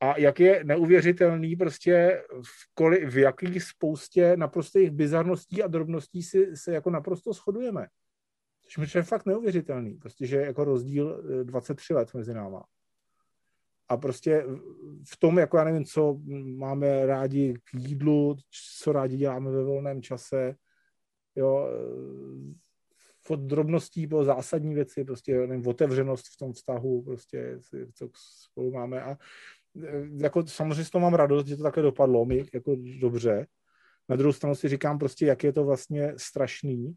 A 0.00 0.18
jak 0.18 0.40
je 0.40 0.64
neuvěřitelný 0.64 1.56
prostě 1.56 2.22
v, 2.42 2.74
koli, 2.74 3.06
v 3.06 3.16
jakých 3.16 3.62
spoustě 3.62 4.36
naprostých 4.36 4.90
bizarností 4.90 5.62
a 5.62 5.66
drobností 5.66 6.22
si 6.22 6.56
se 6.56 6.72
jako 6.72 6.90
naprosto 6.90 7.32
shodujeme. 7.32 7.86
Což 8.64 8.76
mi 8.76 8.98
je 8.98 9.02
fakt 9.02 9.26
neuvěřitelný, 9.26 9.94
prostě, 9.94 10.26
že 10.26 10.36
jako 10.36 10.64
rozdíl 10.64 11.22
23 11.44 11.92
eh, 11.92 11.96
let 11.96 12.14
mezi 12.14 12.34
náma 12.34 12.62
a 13.88 13.96
prostě 13.96 14.44
v 15.10 15.16
tom, 15.18 15.38
jako 15.38 15.56
já 15.56 15.64
nevím, 15.64 15.84
co 15.84 16.20
máme 16.56 17.06
rádi 17.06 17.54
k 17.64 17.74
jídlu, 17.74 18.36
co 18.82 18.92
rádi 18.92 19.16
děláme 19.16 19.50
ve 19.50 19.64
volném 19.64 20.02
čase, 20.02 20.54
jo, 21.36 21.68
od 23.28 23.40
drobností 23.40 24.06
po 24.06 24.24
zásadní 24.24 24.74
věci, 24.74 25.04
prostě 25.04 25.46
nevím, 25.46 25.66
otevřenost 25.66 26.26
v 26.34 26.36
tom 26.36 26.52
vztahu, 26.52 27.02
prostě, 27.02 27.58
co 27.94 28.08
spolu 28.42 28.72
máme 28.72 29.02
a 29.02 29.16
jako 30.22 30.46
samozřejmě 30.46 30.84
s 30.84 30.90
toho 30.90 31.02
mám 31.02 31.14
radost, 31.14 31.46
že 31.46 31.56
to 31.56 31.62
takhle 31.62 31.82
dopadlo 31.82 32.24
mi 32.24 32.44
jako 32.54 32.76
dobře. 33.00 33.46
Na 34.08 34.16
druhou 34.16 34.32
stranu 34.32 34.54
si 34.54 34.68
říkám 34.68 34.98
prostě, 34.98 35.26
jak 35.26 35.44
je 35.44 35.52
to 35.52 35.64
vlastně 35.64 36.14
strašný, 36.16 36.96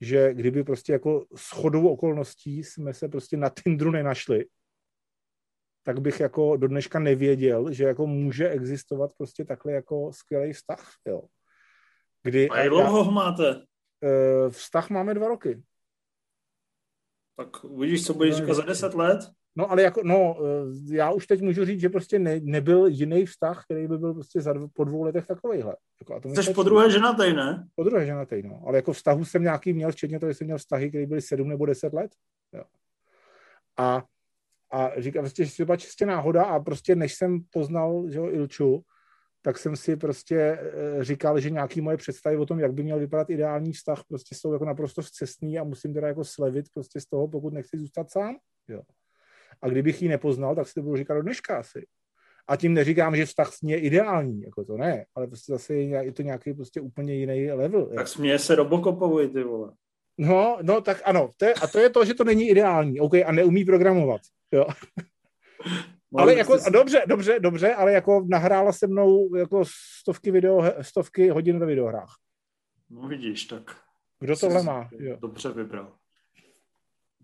že 0.00 0.34
kdyby 0.34 0.64
prostě 0.64 0.92
jako 0.92 1.26
shodou 1.36 1.88
okolností 1.88 2.64
jsme 2.64 2.94
se 2.94 3.08
prostě 3.08 3.36
na 3.36 3.48
Tinderu 3.48 3.90
nenašli, 3.90 4.44
tak 5.82 6.00
bych 6.00 6.20
jako 6.20 6.56
do 6.56 6.68
dneška 6.68 6.98
nevěděl, 6.98 7.72
že 7.72 7.84
jako 7.84 8.06
může 8.06 8.48
existovat 8.48 9.10
prostě 9.18 9.44
takhle 9.44 9.72
jako 9.72 10.12
skvělý 10.12 10.52
vztah, 10.52 10.92
jo. 11.06 11.22
Kdy, 12.22 12.48
a 12.48 12.58
jak 12.58 12.68
dlouho 12.68 13.04
ho 13.04 13.10
máte? 13.10 13.62
Eh, 14.04 14.50
vztah 14.50 14.90
máme 14.90 15.14
dva 15.14 15.28
roky. 15.28 15.62
Tak 17.36 17.64
uvidíš, 17.64 18.06
co 18.06 18.14
budeš 18.14 18.36
říkat 18.36 18.54
za 18.54 18.62
deset 18.62 18.94
let? 18.94 19.20
No, 19.56 19.70
ale 19.70 19.82
jako, 19.82 20.00
no, 20.04 20.36
eh, 20.40 20.94
já 20.96 21.10
už 21.10 21.26
teď 21.26 21.40
můžu 21.40 21.64
říct, 21.64 21.80
že 21.80 21.88
prostě 21.88 22.18
ne, 22.18 22.40
nebyl 22.42 22.86
jiný 22.86 23.26
vztah, 23.26 23.64
který 23.64 23.88
by 23.88 23.98
byl 23.98 24.14
prostě 24.14 24.40
za, 24.40 24.54
po 24.72 24.84
dvou 24.84 25.02
letech 25.02 25.26
takovejhle. 25.26 25.76
Jako, 26.00 26.42
Jsi 26.42 26.54
po 26.54 26.62
druhé 26.62 26.90
ženatej, 26.90 27.32
ne? 27.32 27.68
Po 27.74 27.84
druhé 27.84 28.06
ženatej, 28.06 28.42
no. 28.42 28.62
Ale 28.66 28.78
jako 28.78 28.92
vztahu 28.92 29.24
jsem 29.24 29.42
nějaký 29.42 29.72
měl, 29.72 29.92
včetně 29.92 30.20
toho, 30.20 30.30
že 30.30 30.34
jsem 30.34 30.46
měl 30.46 30.58
vztahy, 30.58 30.88
které 30.88 31.06
byly 31.06 31.22
sedm 31.22 31.48
nebo 31.48 31.66
deset 31.66 31.92
let. 31.92 32.10
Jo. 32.52 32.64
A 33.78 34.04
a 34.72 35.00
říkám 35.00 35.22
prostě, 35.22 35.44
že 35.44 35.56
to 35.56 35.64
byla 35.64 35.76
čistě 35.76 36.06
náhoda 36.06 36.44
a 36.44 36.60
prostě 36.60 36.94
než 36.94 37.14
jsem 37.14 37.40
poznal 37.52 38.04
že 38.10 38.18
jo, 38.18 38.30
Ilču, 38.30 38.82
tak 39.42 39.58
jsem 39.58 39.76
si 39.76 39.96
prostě 39.96 40.38
eh, 40.38 41.04
říkal, 41.04 41.40
že 41.40 41.50
nějaký 41.50 41.80
moje 41.80 41.96
představy 41.96 42.36
o 42.36 42.46
tom, 42.46 42.60
jak 42.60 42.72
by 42.72 42.82
měl 42.82 42.98
vypadat 42.98 43.30
ideální 43.30 43.72
vztah, 43.72 44.04
prostě 44.08 44.34
jsou 44.34 44.52
jako 44.52 44.64
naprosto 44.64 45.02
vzcestný 45.02 45.58
a 45.58 45.64
musím 45.64 45.94
teda 45.94 46.08
jako 46.08 46.24
slevit 46.24 46.66
prostě 46.74 47.00
z 47.00 47.06
toho, 47.06 47.28
pokud 47.28 47.52
nechci 47.52 47.78
zůstat 47.78 48.10
sám. 48.10 48.36
Jo. 48.68 48.82
A 49.62 49.68
kdybych 49.68 50.02
ji 50.02 50.08
nepoznal, 50.08 50.54
tak 50.54 50.68
si 50.68 50.74
to 50.74 50.82
budu 50.82 50.96
říkat 50.96 51.14
do 51.14 51.22
dneška 51.22 51.58
asi. 51.58 51.86
A 52.48 52.56
tím 52.56 52.74
neříkám, 52.74 53.16
že 53.16 53.26
vztah 53.26 53.52
s 53.52 53.62
ní 53.62 53.72
je 53.72 53.80
ideální, 53.80 54.42
jako 54.42 54.64
to 54.64 54.76
ne, 54.76 55.04
ale 55.14 55.26
prostě 55.26 55.52
zase 55.52 55.74
je 55.74 56.12
to 56.12 56.22
nějaký 56.22 56.54
prostě 56.54 56.80
úplně 56.80 57.14
jiný 57.14 57.52
level. 57.52 57.86
Tak 57.96 58.08
směje 58.08 58.38
se 58.38 58.54
Robocopovi, 58.54 59.28
ty 59.28 59.42
vole. 59.42 59.72
No, 60.22 60.58
no, 60.62 60.80
tak 60.80 61.02
ano. 61.04 61.30
To 61.36 61.44
je, 61.44 61.54
a 61.54 61.66
to 61.66 61.78
je 61.78 61.90
to, 61.90 62.04
že 62.04 62.14
to 62.14 62.24
není 62.24 62.48
ideální. 62.48 63.00
OK, 63.00 63.14
a 63.14 63.32
neumí 63.32 63.64
programovat. 63.64 64.20
Jo. 64.52 64.66
No, 66.12 66.20
ale 66.20 66.34
jako, 66.34 66.54
a 66.66 66.70
dobře, 66.70 67.02
dobře, 67.06 67.40
dobře, 67.40 67.74
ale 67.74 67.92
jako 67.92 68.24
nahrála 68.28 68.72
se 68.72 68.86
mnou 68.86 69.34
jako 69.36 69.64
stovky, 70.00 70.30
video, 70.30 70.64
stovky 70.80 71.28
hodin 71.28 71.58
ve 71.58 71.66
videohrách. 71.66 72.14
No 72.90 73.08
vidíš, 73.08 73.44
tak. 73.44 73.76
Kdo 74.20 74.36
tohle 74.36 74.62
má? 74.62 74.88
Jo. 74.98 75.16
Dobře 75.20 75.48
vybral. 75.48 75.92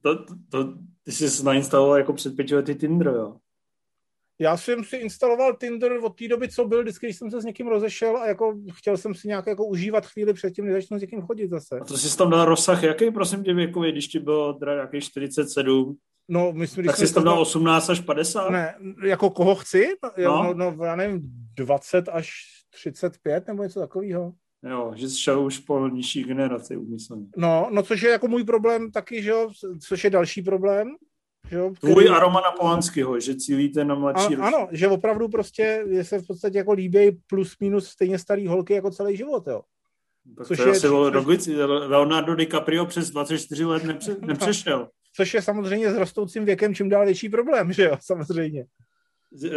To, 0.03 0.25
to, 0.25 0.35
to, 0.51 0.75
ty 1.03 1.13
jsi 1.13 1.45
nainstaloval 1.45 1.99
jako 1.99 2.13
před 2.13 2.37
pěti 2.37 2.55
lety 2.55 2.75
Tinder, 2.75 3.07
jo? 3.07 3.37
Já 4.41 4.57
jsem 4.57 4.85
si 4.85 4.97
instaloval 4.97 5.57
Tinder 5.57 5.93
od 6.03 6.19
té 6.19 6.29
doby, 6.29 6.49
co 6.49 6.65
byl, 6.65 6.83
vždycky, 6.83 7.07
když 7.07 7.17
jsem 7.17 7.31
se 7.31 7.41
s 7.41 7.45
někým 7.45 7.69
rozešel 7.69 8.17
a 8.17 8.27
jako 8.27 8.59
chtěl 8.73 8.97
jsem 8.97 9.15
si 9.15 9.29
nějak 9.29 9.47
jako 9.47 9.67
užívat 9.67 10.07
chvíli 10.07 10.33
předtím, 10.33 10.65
než 10.65 10.75
začnu 10.75 10.99
s 10.99 11.01
někým 11.01 11.23
chodit 11.23 11.51
zase. 11.51 11.79
A 11.81 11.85
to 11.85 11.99
jsi 11.99 12.19
tam 12.19 12.31
dal 12.31 12.45
rozsah 12.45 12.83
jaký, 12.83 13.11
prosím 13.11 13.45
tě, 13.45 13.55
věkově, 13.55 13.93
když 13.93 14.09
ti 14.09 14.19
bylo 14.19 14.53
teda 14.53 14.75
nějaký 14.75 15.01
47? 15.01 15.97
No, 16.29 16.53
myslím, 16.53 16.87
tak 16.87 16.97
jsi 16.97 17.15
tam 17.15 17.25
dal 17.25 17.41
18 17.41 17.91
až 17.91 18.01
50? 18.01 18.51
Ne, 18.51 18.75
jako 19.05 19.31
koho 19.31 19.55
chci? 19.55 19.89
No, 20.25 20.55
no, 20.55 20.55
no 20.55 20.85
já 20.85 20.97
nevím, 20.97 21.21
20 21.57 22.09
až 22.09 22.31
35 22.71 23.47
nebo 23.47 23.63
něco 23.63 23.81
takového. 23.81 24.33
Jo, 24.63 24.93
že 24.97 25.09
jsi 25.09 25.19
šel 25.19 25.41
už 25.41 25.59
po 25.59 25.89
nižší 25.89 26.25
generaci 26.25 26.77
umyslně. 26.77 27.27
No, 27.37 27.69
no 27.73 27.83
což 27.83 28.03
je 28.03 28.11
jako 28.11 28.29
můj 28.29 28.45
problém 28.45 28.91
taky, 28.91 29.23
že 29.23 29.31
jo, 29.31 29.51
což 29.81 30.05
je 30.05 30.11
další 30.11 30.43
problém, 30.43 30.89
Jo, 31.51 31.73
který... 31.77 31.93
Tvůj 31.93 32.09
a 32.09 32.19
Romana 32.19 32.51
Polanského, 32.51 33.21
že 33.21 33.37
cílíte 33.37 33.85
na 33.85 33.95
mladší 33.95 34.37
a, 34.37 34.45
Ano, 34.45 34.69
že 34.73 34.89
opravdu 34.89 35.29
prostě 35.29 35.85
se 36.03 36.19
v 36.19 36.27
podstatě 36.27 36.59
jako 36.59 36.73
líbí 36.73 37.11
plus 37.27 37.57
minus 37.61 37.89
stejně 37.89 38.19
starý 38.19 38.47
holky 38.47 38.75
jako 38.75 38.91
celý 38.91 39.17
život, 39.17 39.47
jo. 39.47 39.63
Tak 40.37 40.47
což 40.47 40.59
to 40.59 40.65
je, 40.65 40.71
asi 40.71 40.81
což... 40.81 40.91
Leonardo 41.87 42.35
DiCaprio 42.35 42.87
přes 42.87 43.11
24 43.11 43.65
let 43.65 43.85
nepře, 43.85 44.17
nepřešel. 44.27 44.89
Což 45.17 45.35
je 45.35 45.43
samozřejmě 45.43 45.93
s 45.93 45.97
rostoucím 45.97 46.45
věkem 46.45 46.75
čím 46.75 46.89
dál 46.89 47.05
větší 47.05 47.29
problém, 47.29 47.73
že 47.73 47.85
jo, 47.85 47.97
samozřejmě. 48.01 48.65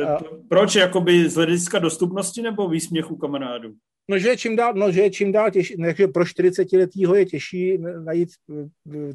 A... 0.08 0.18
Proč, 0.50 0.76
jakoby 0.76 1.30
z 1.30 1.36
hlediska 1.36 1.80
dostupnosti 1.80 2.42
nebo 2.42 2.70
výsměchu 2.70 3.16
kamarádů? 3.16 3.74
No, 4.10 4.18
že 4.18 4.38
čím 4.38 4.56
dál, 4.56 4.74
no, 4.74 4.92
že 4.92 5.10
čím 5.10 5.32
dál 5.32 5.52
těžší, 5.52 5.76
ne, 5.78 5.96
že 5.98 6.08
pro 6.08 6.26
40 6.26 6.74
letýho 6.74 7.16
je 7.16 7.26
těžší 7.26 7.78
najít 8.04 8.30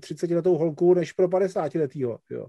30 0.01 0.31
letou 0.31 0.57
holku, 0.57 0.94
než 0.94 1.12
pro 1.12 1.28
50 1.28 1.74
letýho, 1.74 2.19
jo. 2.31 2.47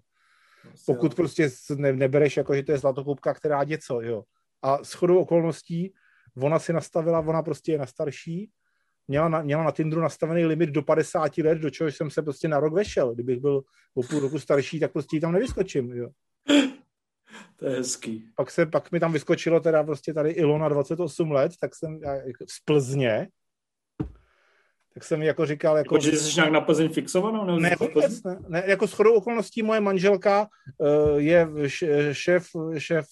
Pokud 0.86 1.16
prostě 1.16 1.50
ne, 1.76 1.94
nebereš 1.94 2.38
jako, 2.38 2.56
že 2.56 2.64
to 2.64 2.72
je 2.72 2.78
zlatokupka, 2.78 3.34
která 3.34 3.64
něco, 3.64 4.02
jo. 4.02 4.24
A 4.62 4.84
s 4.84 4.94
chodou 4.94 5.18
okolností 5.18 5.94
ona 6.42 6.60
si 6.60 6.74
nastavila, 6.74 7.20
ona 7.20 7.42
prostě 7.42 7.72
je 7.72 7.78
na 7.78 7.86
starší, 7.86 8.50
měla 9.08 9.30
na, 9.30 9.42
měla 9.42 9.64
na 9.64 9.72
Tinderu 9.72 10.02
nastavený 10.02 10.46
limit 10.46 10.70
do 10.70 10.82
50 10.82 11.38
let, 11.38 11.58
do 11.58 11.70
čehož 11.70 11.96
jsem 11.96 12.12
se 12.12 12.22
prostě 12.22 12.48
na 12.48 12.60
rok 12.60 12.74
vešel. 12.74 13.14
Kdybych 13.14 13.40
byl 13.40 13.64
o 13.94 14.04
půl 14.04 14.20
roku 14.20 14.40
starší, 14.40 14.80
tak 14.80 14.92
prostě 14.92 15.20
tam 15.20 15.32
nevyskočím, 15.32 15.92
jo. 15.92 16.10
To 17.56 17.66
je 17.66 17.76
hezký. 17.76 18.30
Pak, 18.36 18.52
se, 18.52 18.66
pak 18.66 18.92
mi 18.92 19.00
tam 19.00 19.14
vyskočilo 19.14 19.60
teda 19.60 19.84
prostě 19.84 20.14
tady 20.14 20.30
Ilona 20.30 20.70
28 20.70 21.32
let, 21.32 21.52
tak 21.62 21.76
jsem 21.76 22.00
já, 22.04 22.14
jako 22.16 22.46
z 22.50 22.60
Plzně, 22.66 23.28
tak 24.98 25.04
jsem 25.04 25.22
jako 25.22 25.46
říkal... 25.46 25.78
Jako, 25.78 25.96
jako 25.96 26.06
že 26.06 26.18
jsi 26.18 26.36
nějak 26.36 26.52
na 26.52 26.62
Plzeň 26.62 26.90
fixovanou? 26.90 27.46
Nebo 27.46 27.60
ne, 27.60 27.76
vůbec 27.80 28.24
ne, 28.24 28.38
ne. 28.48 28.64
Jako 28.66 28.88
shodou 28.88 29.14
okolností 29.14 29.64
moje 29.64 29.82
manželka 29.82 30.48
uh, 30.78 31.18
je 31.18 31.48
šéf, 32.12 32.48
šéf 32.78 33.06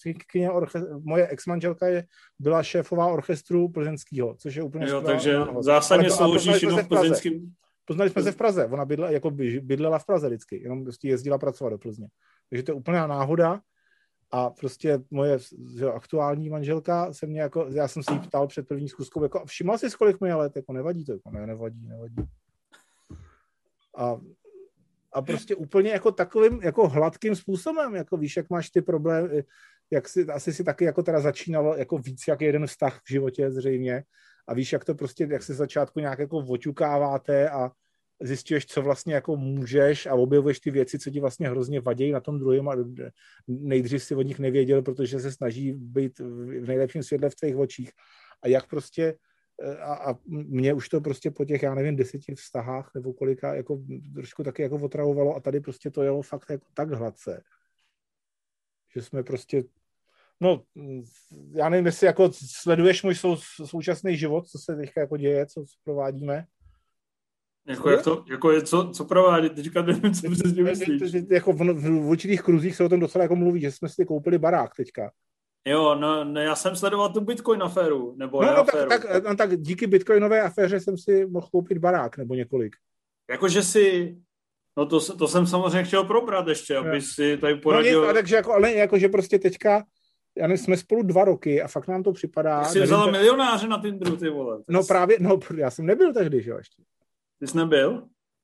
orche, 0.50 0.80
moje 1.02 1.28
ex-manželka 1.28 1.86
je, 1.86 2.04
byla 2.38 2.62
šéfová 2.62 3.06
orchestru 3.06 3.68
plzeňského, 3.68 4.34
což 4.38 4.54
je 4.54 4.62
úplně 4.62 4.86
jo, 4.88 5.00
takže 5.00 5.32
náhod. 5.32 5.62
zásadně 5.62 6.10
sloužíš 6.10 6.62
jenom 6.62 6.80
v 6.80 6.88
plzeňském... 6.88 7.32
Poznali 7.84 8.10
jsme 8.10 8.22
se 8.22 8.32
v 8.32 8.36
Praze, 8.36 8.66
ona 8.66 8.84
bydla, 8.84 9.10
jako 9.10 9.30
bydlela 9.60 9.98
v 9.98 10.06
Praze 10.06 10.26
vždycky, 10.26 10.62
jenom 10.62 10.84
prostě 10.84 11.08
jezdila 11.08 11.38
pracovat 11.38 11.70
do 11.70 11.78
Plzně. 11.78 12.08
Takže 12.50 12.62
to 12.62 12.70
je 12.72 12.74
úplná 12.74 13.06
náhoda 13.06 13.60
a 14.36 14.50
prostě 14.50 14.98
moje 15.10 15.38
že, 15.78 15.86
aktuální 15.86 16.50
manželka 16.50 17.12
se 17.12 17.26
mě 17.26 17.40
jako, 17.40 17.66
já 17.70 17.88
jsem 17.88 18.02
se 18.02 18.12
jí 18.12 18.18
ptal 18.18 18.46
před 18.46 18.68
první 18.68 18.88
zkuskou, 18.88 19.22
jako 19.22 19.44
všimla 19.46 19.78
jsi, 19.78 19.90
kolik 19.98 20.20
mi 20.20 20.28
je 20.28 20.34
let, 20.34 20.56
jako 20.56 20.72
nevadí 20.72 21.04
to, 21.04 21.12
jako 21.12 21.30
ne, 21.30 21.46
nevadí, 21.46 21.88
nevadí. 21.88 22.16
A, 23.96 24.20
a 25.12 25.22
prostě 25.22 25.54
úplně 25.54 25.90
jako 25.90 26.12
takovým 26.12 26.62
jako 26.62 26.88
hladkým 26.88 27.36
způsobem, 27.36 27.94
jako 27.94 28.16
víš, 28.16 28.36
jak 28.36 28.50
máš 28.50 28.70
ty 28.70 28.82
problémy, 28.82 29.44
jak 29.90 30.08
si, 30.08 30.26
asi 30.26 30.52
si 30.52 30.64
taky 30.64 30.84
jako 30.84 31.02
teda 31.02 31.20
začínalo 31.20 31.76
jako 31.76 31.98
víc 31.98 32.22
jak 32.28 32.40
jeden 32.40 32.66
vztah 32.66 33.00
v 33.04 33.10
životě 33.10 33.50
zřejmě 33.50 34.04
a 34.48 34.54
víš, 34.54 34.72
jak 34.72 34.84
to 34.84 34.94
prostě, 34.94 35.28
jak 35.30 35.42
se 35.42 35.54
začátku 35.54 36.00
nějak 36.00 36.18
jako 36.18 36.36
oťukáváte 36.36 37.50
a 37.50 37.70
zjistíš, 38.20 38.66
co 38.66 38.82
vlastně 38.82 39.14
jako 39.14 39.36
můžeš 39.36 40.06
a 40.06 40.14
objevuješ 40.14 40.60
ty 40.60 40.70
věci, 40.70 40.98
co 40.98 41.10
ti 41.10 41.20
vlastně 41.20 41.48
hrozně 41.48 41.80
vadí 41.80 42.12
na 42.12 42.20
tom 42.20 42.38
druhém 42.38 42.68
a 42.68 42.76
nejdřív 43.46 44.02
si 44.02 44.14
od 44.14 44.22
nich 44.22 44.38
nevěděl, 44.38 44.82
protože 44.82 45.20
se 45.20 45.32
snaží 45.32 45.72
být 45.72 46.18
v 46.18 46.66
nejlepším 46.66 47.02
světle 47.02 47.30
v 47.30 47.34
tvých 47.34 47.56
očích 47.56 47.90
a 48.42 48.48
jak 48.48 48.68
prostě 48.68 49.14
a, 49.80 49.94
a 49.94 50.18
mě 50.26 50.74
už 50.74 50.88
to 50.88 51.00
prostě 51.00 51.30
po 51.30 51.44
těch, 51.44 51.62
já 51.62 51.74
nevím, 51.74 51.96
deseti 51.96 52.34
vztahách 52.34 52.90
nebo 52.94 53.12
kolika, 53.12 53.54
jako 53.54 53.82
trošku 54.14 54.42
taky 54.42 54.62
jako 54.62 54.76
otravovalo 54.76 55.36
a 55.36 55.40
tady 55.40 55.60
prostě 55.60 55.90
to 55.90 56.02
jelo 56.02 56.22
fakt 56.22 56.50
jako 56.50 56.66
tak 56.74 56.90
hladce, 56.90 57.42
že 58.94 59.02
jsme 59.02 59.22
prostě 59.22 59.64
no, 60.40 60.62
já 61.52 61.68
nevím, 61.68 61.86
jestli 61.86 62.06
jako 62.06 62.30
sleduješ 62.62 63.02
můj 63.02 63.14
sou, 63.14 63.36
současný 63.64 64.16
život, 64.16 64.48
co 64.48 64.58
se 64.58 64.76
teďka 64.76 65.00
jako 65.00 65.16
děje, 65.16 65.46
co 65.46 65.64
provádíme. 65.84 66.46
Jako, 67.68 67.90
jak 67.90 68.02
to, 68.02 68.24
jako 68.30 68.50
je, 68.50 68.62
co, 68.62 68.90
co 68.90 69.04
provádí, 69.04 69.50
teďka 69.50 69.82
nevím, 69.82 70.14
co 70.14 70.30
přesně 70.30 70.62
myslíš. 70.62 71.02
Jako 71.30 71.52
v, 71.52 71.56
v, 71.56 72.00
v 72.00 72.08
určitých 72.08 72.42
kruzích 72.42 72.76
se 72.76 72.84
o 72.84 72.88
tom 72.88 73.00
docela 73.00 73.22
jako 73.22 73.36
mluví, 73.36 73.60
že 73.60 73.72
jsme 73.72 73.88
si 73.88 74.04
koupili 74.04 74.38
barák 74.38 74.74
teďka. 74.76 75.10
Jo, 75.68 75.94
no, 75.94 76.24
no 76.24 76.40
já 76.40 76.54
jsem 76.56 76.76
sledoval 76.76 77.12
tu 77.12 77.20
Bitcoin 77.20 77.62
aféru, 77.62 78.14
nebo 78.16 78.42
no, 78.42 78.48
no, 78.48 78.58
aféru. 78.58 78.88
Tak, 78.88 79.06
tak, 79.06 79.24
no, 79.24 79.36
tak 79.36 79.60
díky 79.60 79.86
Bitcoinové 79.86 80.42
aféře 80.42 80.80
jsem 80.80 80.98
si 80.98 81.26
mohl 81.26 81.48
koupit 81.52 81.78
barák, 81.78 82.18
nebo 82.18 82.34
několik. 82.34 82.76
Jakože 83.30 83.62
si, 83.62 84.16
no 84.76 84.86
to, 84.86 85.16
to 85.16 85.28
jsem 85.28 85.46
samozřejmě 85.46 85.84
chtěl 85.84 86.04
probrat 86.04 86.48
ještě, 86.48 86.76
aby 86.76 87.00
si 87.00 87.36
tady 87.36 87.54
poradil. 87.54 88.00
No 88.00 88.06
nic, 88.06 88.14
takže 88.14 88.36
jako, 88.36 88.52
ale 88.52 88.72
jakože 88.72 89.08
prostě 89.08 89.38
teďka, 89.38 89.84
já 90.36 90.46
nevím, 90.46 90.64
jsme 90.64 90.76
spolu 90.76 91.02
dva 91.02 91.24
roky 91.24 91.62
a 91.62 91.68
fakt 91.68 91.88
nám 91.88 92.02
to 92.02 92.12
připadá. 92.12 92.62
Ty 92.62 92.68
jsi 92.68 92.74
nevím, 92.74 92.86
vzala 92.86 93.10
milionáře 93.10 93.68
na 93.68 93.80
Tinderu, 93.82 94.16
ty 94.16 94.28
vole. 94.28 94.62
No 94.68 94.84
právě, 94.84 95.16
no 95.20 95.38
já 95.56 95.70
jsem 95.70 95.86
nebyl 95.86 96.12
tehdy, 96.12 96.42
že 96.42 96.50
jo, 96.50 96.58
ještě. 96.58 96.82
Ty 97.40 97.46
jsi 97.46 97.56
nebyl? 97.56 98.02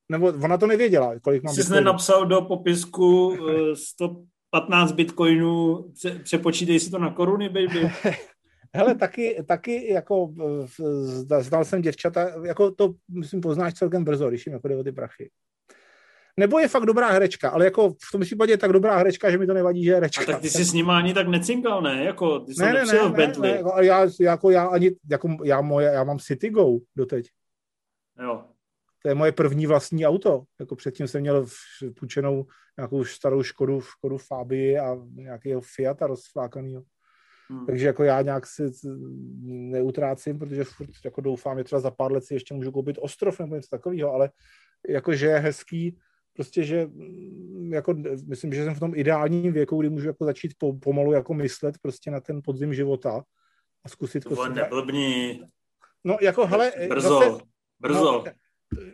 Nebo 0.09 0.27
ona 0.27 0.59
to 0.59 0.67
nevěděla, 0.67 1.21
kolik 1.21 1.43
mám 1.43 1.55
Jsi 1.55 1.63
jsi 1.63 1.73
nenapsal 1.73 2.27
do 2.27 2.43
popisku 2.43 3.29
uh, 3.29 3.39
115 3.75 4.93
bitcoinů, 4.93 5.85
přepočítej 6.23 6.81
si 6.81 6.91
to 6.91 6.99
na 6.99 7.11
koruny, 7.11 7.49
baby. 7.49 7.91
Hele, 8.75 8.95
taky, 8.95 9.45
taky 9.49 9.93
jako 9.93 10.33
znal 11.41 11.65
jsem 11.65 11.83
děvčata, 11.83 12.31
jako 12.45 12.71
to, 12.71 12.93
myslím, 13.09 13.41
poznáš 13.41 13.75
celkem 13.75 14.05
brzo, 14.05 14.29
když 14.29 14.47
jim 14.47 14.53
jako 14.53 14.69
jde 14.69 14.77
o 14.77 14.85
ty 14.85 14.93
prachy. 14.93 15.31
Nebo 16.37 16.59
je 16.59 16.69
fakt 16.69 16.87
dobrá 16.87 17.11
herečka, 17.11 17.51
ale 17.51 17.65
jako 17.65 17.91
v 17.91 18.13
tom 18.13 18.21
případě 18.21 18.53
je 18.53 18.59
tak 18.59 18.73
dobrá 18.73 18.97
herečka, 18.97 19.31
že 19.31 19.39
mi 19.39 19.47
to 19.47 19.55
nevadí, 19.55 19.85
že 19.85 19.91
je 19.91 19.95
herečka. 19.95 20.23
A 20.23 20.27
tak 20.27 20.41
ty 20.41 20.51
jsi 20.51 20.65
s 20.65 20.73
nima 20.73 20.99
ani 20.99 21.15
tak 21.15 21.29
necinkal, 21.29 21.83
ne? 21.83 22.05
Jako, 22.05 22.41
ty 22.41 22.55
jsi 22.55 22.63
ne, 22.63 22.73
ne, 22.73 22.85
ne, 22.85 23.09
v 23.09 23.13
Bentley. 23.13 23.51
Ne, 23.51 23.57
jako, 23.57 23.83
já, 23.83 24.07
jako 24.21 24.51
já 24.51 24.67
ani, 24.67 24.91
jako 25.11 25.37
já, 25.45 25.61
moje, 25.61 25.87
já 25.87 26.05
mám 26.05 26.19
City 26.19 26.51
Go 26.51 26.79
doteď. 26.97 27.29
Jo. 28.23 28.45
To 29.03 29.09
je 29.09 29.15
moje 29.15 29.33
první 29.33 29.67
vlastní 29.67 30.07
auto. 30.07 30.45
Jako 30.61 30.77
předtím 30.77 31.09
jsem 31.09 31.21
měl 31.21 31.47
půjčenou 31.99 32.47
nějakou 32.79 33.05
starou 33.05 33.43
Škodu, 33.43 33.81
Škodu 33.81 34.19
Fabii 34.19 34.79
a 34.79 34.97
nějakého 35.13 35.61
Fiata 35.61 36.07
rozflákanýho. 36.07 36.83
Hmm. 37.51 37.67
Takže 37.67 37.87
jako 37.87 38.05
já 38.05 38.23
nějak 38.23 38.47
si 38.47 38.63
neutrácím, 39.45 40.39
protože 40.39 40.65
furt 40.65 40.91
jako 41.05 41.21
doufám, 41.21 41.59
že 41.59 41.65
třeba 41.65 41.81
za 41.81 41.91
pár 41.91 42.13
let 42.13 42.25
si 42.25 42.35
ještě 42.35 42.55
můžu 42.55 42.73
koupit 42.73 42.99
ostrov 43.01 43.41
nebo 43.41 43.55
něco 43.55 43.69
takového, 43.71 44.13
ale 44.13 44.31
jakože 44.89 45.27
je 45.27 45.39
hezký, 45.39 45.99
prostě, 46.33 46.65
že 46.65 46.87
mm, 46.87 47.73
jako, 47.73 47.95
myslím, 48.27 48.53
že 48.53 48.65
jsem 48.65 48.75
v 48.75 48.81
tom 48.81 48.93
ideálním 48.95 49.53
věku, 49.53 49.81
kdy 49.81 49.89
můžu 49.89 50.07
jako 50.07 50.25
začít 50.25 50.55
po, 50.59 50.73
pomalu 50.73 51.13
jako 51.13 51.35
myslet 51.35 51.75
prostě 51.83 52.11
na 52.11 52.21
ten 52.21 52.41
podzim 52.45 52.75
života 52.75 53.23
a 53.85 53.89
zkusit... 53.89 54.25
To 54.25 54.49
neblbni. 54.49 55.43
No 56.05 56.17
jako, 56.21 56.47
hele... 56.47 56.73
Brzo, 56.89 57.21
zase, 57.21 57.45
brzo. 57.81 58.05
No, 58.05 58.25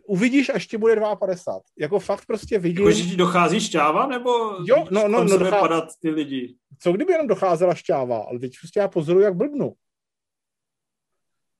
uvidíš, 0.08 0.48
až 0.48 0.66
ti 0.66 0.76
bude 0.76 0.96
52. 0.96 1.60
Jako 1.78 1.98
fakt 1.98 2.26
prostě 2.26 2.58
vidím... 2.58 2.86
Jako, 2.86 2.90
že 2.90 3.02
ti 3.02 3.16
dochází 3.16 3.60
šťáva, 3.60 4.06
nebo 4.06 4.30
jo, 4.64 4.84
no, 4.90 5.08
no, 5.08 5.24
no, 5.24 5.38
dochá... 5.38 5.60
padat 5.60 5.88
ty 6.02 6.10
lidi? 6.10 6.56
Co 6.78 6.92
kdyby 6.92 7.12
jenom 7.12 7.26
docházela 7.26 7.74
šťáva, 7.74 8.18
ale 8.18 8.38
teď 8.38 8.52
prostě 8.60 8.80
já 8.80 8.88
pozoruju, 8.88 9.24
jak 9.24 9.34
blbnu. 9.34 9.72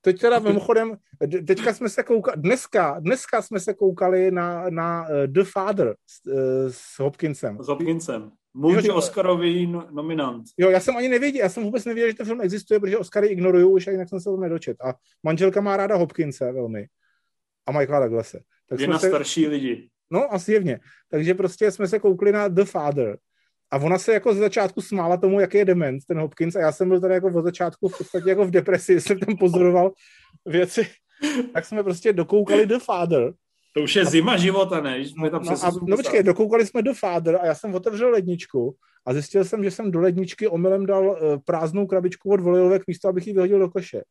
Teď 0.01 0.21
teda 0.21 0.39
mimochodem, 0.39 0.97
teďka 1.47 1.75
jsme 1.75 1.89
se 1.89 2.03
koukali, 2.03 2.37
dneska, 2.41 3.01
dneska 3.01 3.43
jsme 3.43 3.61
se 3.61 3.75
koukali 3.75 4.31
na, 4.31 4.71
na 4.71 5.03
uh, 5.09 5.27
The 5.27 5.45
Father 5.45 5.95
s, 6.07 6.27
uh, 6.27 6.35
s 6.71 6.99
Hopkinsem. 6.99 7.59
S 7.63 7.69
Hopkinsem. 7.69 8.31
Multi-Oscarový 8.55 9.67
no, 9.67 9.87
nominant. 9.91 10.45
Jo, 10.59 10.71
já 10.71 10.81
jsem 10.81 10.97
ani 10.97 11.09
nevěděl, 11.09 11.43
já 11.43 11.49
jsem 11.49 11.63
vůbec 11.63 11.85
nevěděl, 11.85 12.11
že 12.11 12.17
ten 12.17 12.27
film 12.27 12.41
existuje, 12.41 12.81
protože 12.81 12.99
Oscary 12.99 13.29
ignoruju, 13.29 13.69
už 13.69 13.87
jinak 13.87 14.09
jsem 14.09 14.21
se 14.21 14.25
to 14.25 14.37
nedočet. 14.37 14.77
A 14.81 14.95
manželka 15.23 15.61
má 15.61 15.77
ráda 15.77 15.97
Hopkinse 15.97 16.53
velmi 16.53 16.87
a 17.69 17.73
Michaela 17.73 18.07
Douglase. 18.07 18.41
Tak 18.69 18.81
je 18.81 18.87
na 18.87 18.99
se... 18.99 19.09
starší 19.09 19.47
lidi. 19.47 19.89
No, 20.11 20.35
asi 20.35 20.53
jevně. 20.53 20.81
Takže 21.11 21.35
prostě 21.35 21.71
jsme 21.71 21.89
se 21.89 21.99
koukli 21.99 22.33
na 22.33 22.49
The 22.49 22.65
Father. 22.65 23.19
A 23.71 23.77
ona 23.77 23.99
se 23.99 24.13
jako 24.13 24.35
ze 24.35 24.41
začátku 24.41 24.81
smála 24.81 25.17
tomu, 25.17 25.41
jaký 25.41 25.59
je 25.59 25.65
dement, 25.65 26.05
ten 26.09 26.19
Hopkins, 26.19 26.57
a 26.57 26.61
já 26.61 26.73
jsem 26.73 26.89
byl 26.89 27.01
tady 27.01 27.15
jako 27.15 27.27
od 27.27 27.43
začátku 27.43 27.89
v 27.89 27.99
podstatě 27.99 28.29
jako 28.29 28.45
v 28.45 28.51
depresi, 28.51 29.01
jsem 29.01 29.19
tam 29.19 29.37
pozoroval 29.37 29.93
věci. 30.47 30.87
Tak 31.55 31.65
jsme 31.65 31.83
prostě 31.83 32.13
dokoukali 32.13 32.67
The 32.67 32.79
Father. 32.79 33.33
To 33.75 33.83
už 33.83 33.97
je 33.97 34.05
zima 34.05 34.37
života, 34.37 34.81
ne? 34.81 34.99
Jsme 34.99 35.31
tam 35.31 35.45
no, 35.45 35.53
a, 35.65 35.71
no 35.89 35.97
počkej, 35.97 36.23
dokoukali 36.23 36.67
jsme 36.67 36.83
The 36.83 36.93
Father 36.95 37.39
a 37.43 37.47
já 37.47 37.55
jsem 37.55 37.75
otevřel 37.75 38.11
ledničku 38.11 38.77
a 39.07 39.13
zjistil 39.13 39.45
jsem, 39.45 39.65
že 39.65 39.71
jsem 39.71 39.91
do 39.91 40.01
ledničky 40.01 40.49
omylem 40.49 40.87
dal 40.87 41.07
uh, 41.07 41.17
prázdnou 41.45 41.87
krabičku 41.87 42.31
od 42.31 42.41
volejovek 42.41 42.83
místo, 42.87 43.09
abych 43.09 43.27
ji 43.27 43.33
vyhodil 43.33 43.59
do 43.59 43.69
koše. 43.69 44.03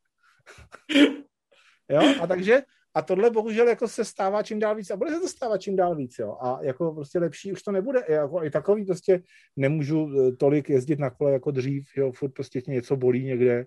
jo, 1.89 2.01
a 2.21 2.27
takže 2.27 2.61
a 2.98 3.02
tohle 3.02 3.30
bohužel 3.30 3.68
jako 3.68 3.88
se 3.88 4.06
stává 4.06 4.44
čím 4.44 4.60
dál 4.60 4.76
víc 4.76 4.91
a 4.91 4.95
bude 4.95 5.11
se 5.11 5.19
to 5.19 5.28
stávat 5.28 5.61
čím 5.61 5.76
dál 5.76 5.95
víc, 5.95 6.19
jo. 6.19 6.38
A 6.41 6.60
jako 6.61 6.91
prostě 6.91 7.19
lepší 7.19 7.52
už 7.52 7.64
to 7.64 7.72
nebude. 7.72 8.03
Jako 8.10 8.44
i 8.44 8.49
takový 8.49 8.86
prostě 8.86 9.22
nemůžu 9.56 10.10
eh, 10.10 10.32
tolik 10.32 10.69
jezdit 10.69 10.99
na 10.99 11.10
kole 11.10 11.32
jako 11.32 11.52
dřív, 11.52 11.88
jo, 11.98 12.11
furt 12.11 12.32
prostě 12.32 12.61
tě 12.61 12.72
něco 12.72 12.95
bolí 12.95 13.24
někde. 13.24 13.65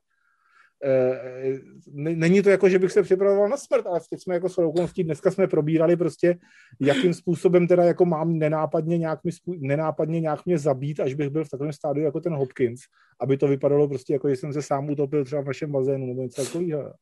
E, 0.85 1.59
není 1.95 2.43
to 2.43 2.51
jako, 2.51 2.69
že 2.69 2.79
bych 2.79 2.93
se 2.93 3.03
připravoval 3.03 3.49
na 3.49 3.57
smrt, 3.57 3.87
ale 3.87 4.01
teď 4.11 4.23
jsme 4.23 4.35
jako 4.35 4.49
s 4.49 4.59
okolností, 4.59 5.05
dneska 5.05 5.31
jsme 5.31 5.47
probírali 5.47 5.97
prostě, 5.97 6.39
jakým 6.81 7.15
způsobem 7.15 7.69
teda 7.69 7.85
jako 7.85 8.05
mám 8.05 8.39
nenápadně 8.39 8.99
nějak, 8.99 9.25
mi, 9.25 9.31
nenápadně 9.59 10.21
nějak 10.21 10.47
mě 10.47 10.59
zabít, 10.59 11.01
až 11.01 11.15
bych 11.15 11.31
byl 11.31 11.45
v 11.45 11.51
takovém 11.51 11.73
stádiu 11.73 12.05
jako 12.05 12.21
ten 12.21 12.35
Hopkins, 12.35 12.81
aby 13.21 13.37
to 13.37 13.49
vypadalo 13.49 13.89
prostě 13.89 14.13
jako, 14.13 14.29
že 14.29 14.37
jsem 14.37 14.53
se 14.53 14.63
sám 14.63 14.91
utopil 14.91 15.25
třeba 15.25 15.43
v 15.43 15.47
našem 15.47 15.73
bazénu 15.73 16.07
nebo 16.07 16.23
něco 16.23 16.45
takového. 16.45 16.93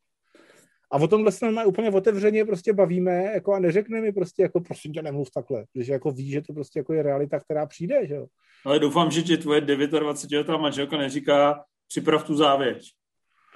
A 0.90 0.96
o 0.96 1.08
tomhle 1.08 1.32
se 1.32 1.44
normálně 1.44 1.68
úplně 1.68 1.90
otevřeně 1.90 2.44
prostě 2.44 2.72
bavíme 2.72 3.24
jako 3.34 3.54
a 3.54 3.58
neřekne 3.58 4.00
mi 4.00 4.12
prostě 4.12 4.42
jako 4.42 4.60
prosím 4.60 4.92
tě 4.92 5.02
nemluv 5.02 5.30
takhle, 5.30 5.64
protože 5.72 5.92
jako 5.92 6.10
ví, 6.10 6.30
že 6.30 6.40
to 6.40 6.52
prostě 6.52 6.78
jako 6.78 6.92
je 6.92 7.02
realita, 7.02 7.40
která 7.40 7.66
přijde, 7.66 8.06
že 8.06 8.14
jo. 8.14 8.26
Ale 8.64 8.78
doufám, 8.78 9.10
že 9.10 9.22
ti 9.22 9.36
tvoje 9.36 9.60
29 9.60 10.38
letá 10.38 10.62
manželka 10.62 10.96
neříká 10.96 11.64
připrav 11.88 12.24
tu 12.24 12.34
závěť. 12.34 12.82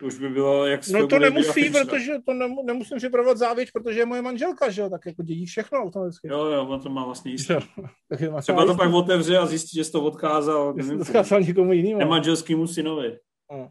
To 0.01 0.07
už 0.07 0.19
by 0.19 0.29
bylo, 0.29 0.67
jak 0.67 0.89
No 0.89 1.07
to 1.07 1.19
nemusí, 1.19 1.71
protože 1.71 2.13
to 2.27 2.35
nemu, 2.35 2.63
nemusím 2.67 2.99
připravovat 2.99 3.39
závěť, 3.39 3.69
protože 3.73 3.99
je 3.99 4.07
moje 4.07 4.23
manželka, 4.23 4.71
že 4.71 4.81
jo, 4.81 4.91
tak 4.91 5.07
jako 5.07 5.23
dědí 5.23 5.47
všechno 5.47 5.79
automaticky. 5.79 6.29
Jo, 6.29 6.45
jo, 6.45 6.67
on 6.67 6.81
to 6.81 6.89
má 6.89 7.05
vlastně 7.05 7.31
jistý. 7.31 7.55
Třeba 8.41 8.67
to 8.67 8.75
pak 8.75 8.95
otevře 8.95 9.39
a 9.39 9.47
zjistí, 9.47 9.77
že 9.77 9.85
jsi 9.85 9.93
to 9.93 10.05
odkázal. 10.05 10.75
Jsi 10.81 10.97
to 10.97 11.01
odkázal 11.01 11.41
někomu 11.41 11.73
jinému. 11.73 11.99
Nemanželskému 11.99 12.67
synovi. 12.67 13.19
No. 13.53 13.71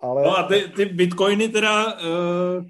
Ale... 0.00 0.22
No 0.22 0.38
a 0.38 0.42
ty, 0.42 0.72
ty 0.76 0.84
bitcoiny 0.84 1.48
teda, 1.48 1.94
uh, 1.94 2.64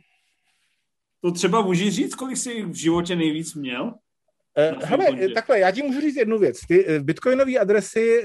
to 1.20 1.32
třeba 1.32 1.60
můžeš 1.60 1.94
říct, 1.94 2.14
kolik 2.14 2.36
jsi 2.36 2.62
v 2.62 2.74
životě 2.74 3.16
nejvíc 3.16 3.54
měl? 3.54 3.84
Uh, 3.84 4.82
hele, 4.82 5.28
takhle, 5.34 5.58
já 5.58 5.70
ti 5.70 5.82
můžu 5.82 6.00
říct 6.00 6.16
jednu 6.16 6.38
věc. 6.38 6.60
Ty 6.68 6.86
uh, 6.86 7.04
bitcoinové 7.04 7.58
adresy, 7.58 8.24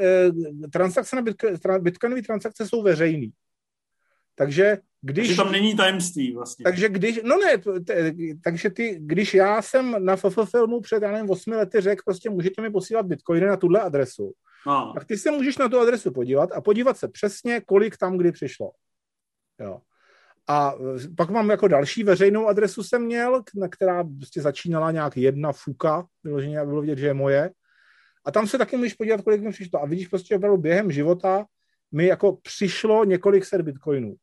transakce 0.73 1.15
na 1.15 1.21
bitco- 1.21 1.55
tra- 1.55 1.81
bitcoinové 1.81 2.21
transakce 2.21 2.67
jsou 2.67 2.81
veřejný. 2.81 3.31
Takže 4.35 4.77
když... 5.01 5.27
Takže 5.27 5.43
tam 5.43 5.51
není 5.51 5.75
tajemství 5.75 6.33
vlastně. 6.33 6.63
Takže 6.63 6.89
když, 6.89 7.19
no 7.23 7.37
ne, 7.37 7.57
t, 7.57 8.05
takže 8.43 8.69
ty, 8.69 8.99
když 9.01 9.33
já 9.33 9.61
jsem 9.61 10.05
na 10.05 10.15
FF 10.15 10.37
filmu 10.51 10.81
před, 10.81 11.03
já 11.03 11.11
nevím, 11.11 11.29
8 11.29 11.51
lety 11.51 11.81
řekl, 11.81 12.01
prostě 12.05 12.29
můžete 12.29 12.61
mi 12.61 12.71
posílat 12.71 13.05
bitcoiny 13.05 13.45
na 13.45 13.57
tuhle 13.57 13.81
adresu. 13.81 14.33
No. 14.67 14.93
Tak 14.93 15.05
ty 15.05 15.17
se 15.17 15.31
můžeš 15.31 15.57
na 15.57 15.69
tu 15.69 15.79
adresu 15.79 16.11
podívat 16.11 16.51
a 16.51 16.61
podívat 16.61 16.97
se 16.97 17.07
přesně, 17.07 17.61
kolik 17.61 17.97
tam 17.97 18.17
kdy 18.17 18.31
přišlo. 18.31 18.71
Jo. 19.59 19.81
A 20.47 20.73
pak 21.17 21.29
mám 21.29 21.49
jako 21.49 21.67
další 21.67 22.03
veřejnou 22.03 22.47
adresu 22.47 22.83
jsem 22.83 23.01
měl, 23.01 23.43
na 23.55 23.67
která 23.67 24.03
prostě 24.03 24.41
začínala 24.41 24.91
nějak 24.91 25.17
jedna 25.17 25.51
fuka, 25.51 26.05
vyloženě 26.23 26.65
bylo 26.65 26.81
vidět, 26.81 26.97
že 26.97 27.05
je 27.05 27.13
moje. 27.13 27.51
A 28.25 28.31
tam 28.31 28.47
se 28.47 28.57
taky 28.57 28.77
můžeš 28.77 28.93
podívat, 28.93 29.21
kolik 29.21 29.41
mi 29.41 29.51
přišlo. 29.51 29.81
A 29.81 29.85
vidíš 29.85 30.07
prostě 30.07 30.35
opravdu 30.35 30.57
během 30.57 30.91
života 30.91 31.45
mi 31.91 32.05
jako 32.05 32.37
přišlo 32.41 33.05
několik 33.05 33.45
set 33.45 33.61
bitcoinů. 33.61 34.15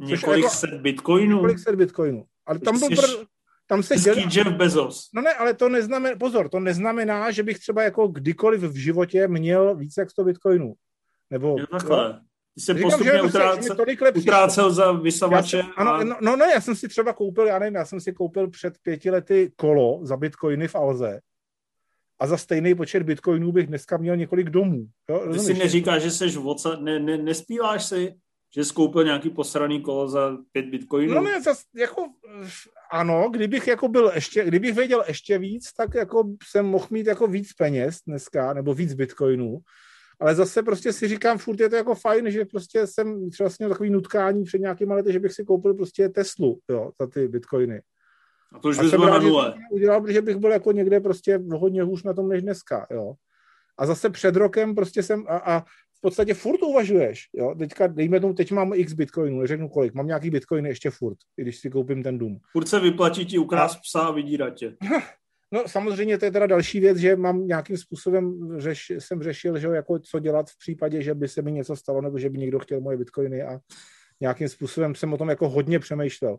Několik 0.00 0.44
jako, 0.44 0.56
set 0.56 0.80
bitcoinů? 0.80 1.36
Několik 1.36 1.58
set 1.58 1.74
bitcoinů. 1.74 2.24
Ale 2.46 2.58
tam 2.58 2.78
byl, 2.78 2.88
pr- 2.88 3.26
tam 3.66 3.82
se 3.82 3.96
dělá... 3.96 4.18
Jeff 4.32 4.50
Bezos. 4.50 5.08
No 5.14 5.22
ne, 5.22 5.34
ale 5.34 5.54
to 5.54 5.68
neznamená, 5.68 6.16
pozor, 6.16 6.48
to 6.48 6.60
neznamená, 6.60 7.30
že 7.30 7.42
bych 7.42 7.58
třeba 7.58 7.82
jako 7.82 8.08
kdykoliv 8.08 8.60
v 8.60 8.76
životě 8.76 9.28
měl 9.28 9.76
více 9.76 10.00
jak 10.00 10.10
100 10.10 10.24
bitcoinů. 10.24 10.74
Nebo, 11.30 11.56
jo, 11.58 11.66
takhle. 11.66 12.12
Ty 12.12 12.33
se 12.58 12.74
Říkám, 12.74 12.90
postupně 12.90 13.12
prostě, 13.12 13.38
utrácel, 13.38 13.76
utrácel 14.16 14.72
za 14.72 14.92
vysavače. 14.92 15.56
Jsem, 15.56 15.66
ano, 15.76 15.94
a... 15.94 16.04
no, 16.04 16.16
no, 16.20 16.36
ne, 16.36 16.46
já 16.54 16.60
jsem 16.60 16.76
si 16.76 16.88
třeba 16.88 17.12
koupil, 17.12 17.46
já 17.46 17.58
nevím, 17.58 17.74
já 17.74 17.84
jsem 17.84 18.00
si 18.00 18.12
koupil 18.12 18.50
před 18.50 18.74
pěti 18.82 19.10
lety 19.10 19.52
kolo 19.56 20.00
za 20.02 20.16
bitcoiny 20.16 20.68
v 20.68 20.74
Alze 20.74 21.20
a 22.18 22.26
za 22.26 22.36
stejný 22.36 22.74
počet 22.74 23.02
bitcoinů 23.02 23.52
bych 23.52 23.66
dneska 23.66 23.96
měl 23.96 24.16
několik 24.16 24.50
domů. 24.50 24.86
Jo? 25.10 25.32
Ty 25.32 25.38
si 25.38 25.54
neříkáš, 25.54 26.02
že 26.02 26.10
jsi 26.10 26.28
voca, 26.28 26.76
ne, 26.80 26.98
ne, 26.98 27.18
nespíváš 27.18 27.84
si, 27.84 28.14
že 28.54 28.64
jsi 28.64 28.74
koupil 28.74 29.04
nějaký 29.04 29.30
posraný 29.30 29.82
kolo 29.82 30.08
za 30.08 30.36
pět 30.52 30.66
bitcoinů? 30.66 31.14
No 31.14 31.20
ne, 31.20 31.42
zas, 31.42 31.62
jako, 31.74 32.06
ano, 32.90 33.28
kdybych 33.30 33.66
jako 33.66 33.88
byl 33.88 34.12
ještě, 34.14 34.44
kdybych 34.44 34.74
věděl 34.74 35.04
ještě 35.08 35.38
víc, 35.38 35.72
tak 35.72 35.94
jako 35.94 36.24
jsem 36.48 36.66
mohl 36.66 36.86
mít 36.90 37.06
jako 37.06 37.26
víc 37.26 37.52
peněz 37.52 37.98
dneska, 38.06 38.52
nebo 38.52 38.74
víc 38.74 38.94
bitcoinů, 38.94 39.58
ale 40.20 40.34
zase 40.34 40.62
prostě 40.62 40.92
si 40.92 41.08
říkám, 41.08 41.38
furt 41.38 41.60
je 41.60 41.68
to 41.68 41.76
jako 41.76 41.94
fajn, 41.94 42.30
že 42.30 42.44
prostě 42.44 42.86
jsem 42.86 43.30
třeba 43.30 43.50
měl 43.58 43.70
takový 43.70 43.90
nutkání 43.90 44.44
před 44.44 44.60
nějakýma 44.60 44.94
lety, 44.94 45.12
že 45.12 45.20
bych 45.20 45.32
si 45.32 45.44
koupil 45.44 45.74
prostě 45.74 46.08
Teslu, 46.08 46.58
jo, 46.70 46.92
za 47.00 47.06
ty 47.06 47.28
bitcoiny. 47.28 47.82
A 48.52 48.58
to 48.58 48.68
už 48.68 48.78
bys 48.78 48.90
byl 48.90 49.10
na 49.10 49.18
nule. 49.18 49.54
Udělal, 49.70 50.00
protože 50.00 50.22
bych 50.22 50.36
byl 50.36 50.50
jako 50.50 50.72
někde 50.72 51.00
prostě 51.00 51.40
hodně 51.52 51.82
hůř 51.82 52.02
na 52.02 52.12
tom 52.12 52.28
než 52.28 52.42
dneska, 52.42 52.86
jo. 52.90 53.14
A 53.78 53.86
zase 53.86 54.10
před 54.10 54.36
rokem 54.36 54.74
prostě 54.74 55.02
jsem, 55.02 55.24
a, 55.28 55.36
a 55.36 55.60
v 55.96 56.00
podstatě 56.00 56.34
furt 56.34 56.62
uvažuješ, 56.62 57.28
jo. 57.32 57.54
Teďka, 57.58 57.86
dejme 57.86 58.20
tomu, 58.20 58.34
teď 58.34 58.52
mám 58.52 58.72
x 58.74 58.92
bitcoinů, 58.92 59.40
neřeknu 59.40 59.68
kolik, 59.68 59.94
mám 59.94 60.06
nějaký 60.06 60.30
bitcoiny 60.30 60.68
ještě 60.68 60.90
furt, 60.90 61.18
když 61.36 61.58
si 61.58 61.70
koupím 61.70 62.02
ten 62.02 62.18
dům. 62.18 62.38
Furt 62.52 62.68
se 62.68 62.80
vyplatí 62.80 63.26
ti 63.26 63.38
ukrást 63.38 63.80
psa 63.80 64.00
a 64.00 64.10
vydírat 64.10 64.54
tě. 64.54 64.76
No 65.54 65.62
samozřejmě 65.66 66.18
to 66.18 66.24
je 66.24 66.30
teda 66.30 66.46
další 66.46 66.80
věc, 66.80 66.98
že 66.98 67.16
mám 67.16 67.46
nějakým 67.46 67.76
způsobem, 67.76 68.48
řeš, 68.60 68.92
jsem 68.98 69.22
řešil, 69.22 69.58
že 69.58 69.66
jako 69.66 69.98
co 69.98 70.18
dělat 70.18 70.50
v 70.50 70.58
případě, 70.58 71.02
že 71.02 71.14
by 71.14 71.28
se 71.28 71.42
mi 71.42 71.52
něco 71.52 71.76
stalo, 71.76 72.00
nebo 72.00 72.18
že 72.18 72.30
by 72.30 72.38
někdo 72.38 72.58
chtěl 72.58 72.80
moje 72.80 72.96
bitcoiny 72.96 73.42
a 73.42 73.58
nějakým 74.20 74.48
způsobem 74.48 74.94
jsem 74.94 75.12
o 75.12 75.18
tom 75.18 75.28
jako 75.28 75.48
hodně 75.48 75.78
přemýšlel 75.78 76.38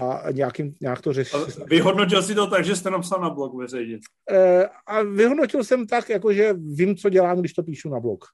a 0.00 0.22
nějakým, 0.32 0.74
nějak 0.80 1.00
to 1.00 1.12
řešil. 1.12 1.46
Vyhodnotil 1.66 2.22
si 2.22 2.34
to 2.34 2.46
tak, 2.46 2.64
že 2.64 2.76
jste 2.76 2.90
napsal 2.90 3.20
na 3.20 3.30
blog 3.30 3.54
veřejně? 3.54 3.98
E, 4.30 4.68
a 4.86 5.02
vyhodnotil 5.02 5.64
jsem 5.64 5.86
tak, 5.86 6.08
jako 6.08 6.32
že 6.32 6.52
vím, 6.52 6.96
co 6.96 7.08
dělám, 7.08 7.40
když 7.40 7.52
to 7.52 7.62
píšu 7.62 7.88
na 7.88 8.00
blog. 8.00 8.24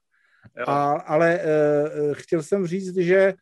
A, 0.67 0.91
ale 0.91 1.39
e, 1.39 1.45
chtěl 2.13 2.43
jsem 2.43 2.67
říct, 2.67 2.97
že 2.97 3.33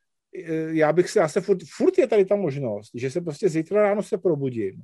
já 0.68 0.94
bych 0.94 1.10
se, 1.10 1.20
já 1.20 1.28
se 1.28 1.42
furt, 1.42 1.60
furt 1.76 1.98
je 1.98 2.08
tady 2.08 2.26
ta 2.26 2.36
možnost, 2.36 2.92
že 2.94 3.12
se 3.12 3.22
prostě 3.22 3.50
zítra 3.50 3.82
ráno 3.82 4.04
se 4.04 4.18
probudím 4.18 4.82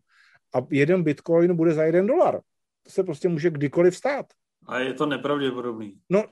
a 0.55 0.67
jeden 0.69 1.03
bitcoin 1.03 1.55
bude 1.55 1.73
za 1.73 1.83
jeden 1.83 2.07
dolar. 2.07 2.39
To 2.83 2.91
se 2.91 3.03
prostě 3.03 3.29
může 3.29 3.49
kdykoliv 3.49 3.95
stát. 3.95 4.25
A 4.67 4.79
je 4.79 4.93
to 4.93 5.05
nepravděpodobný. 5.05 5.97
No, 6.09 6.23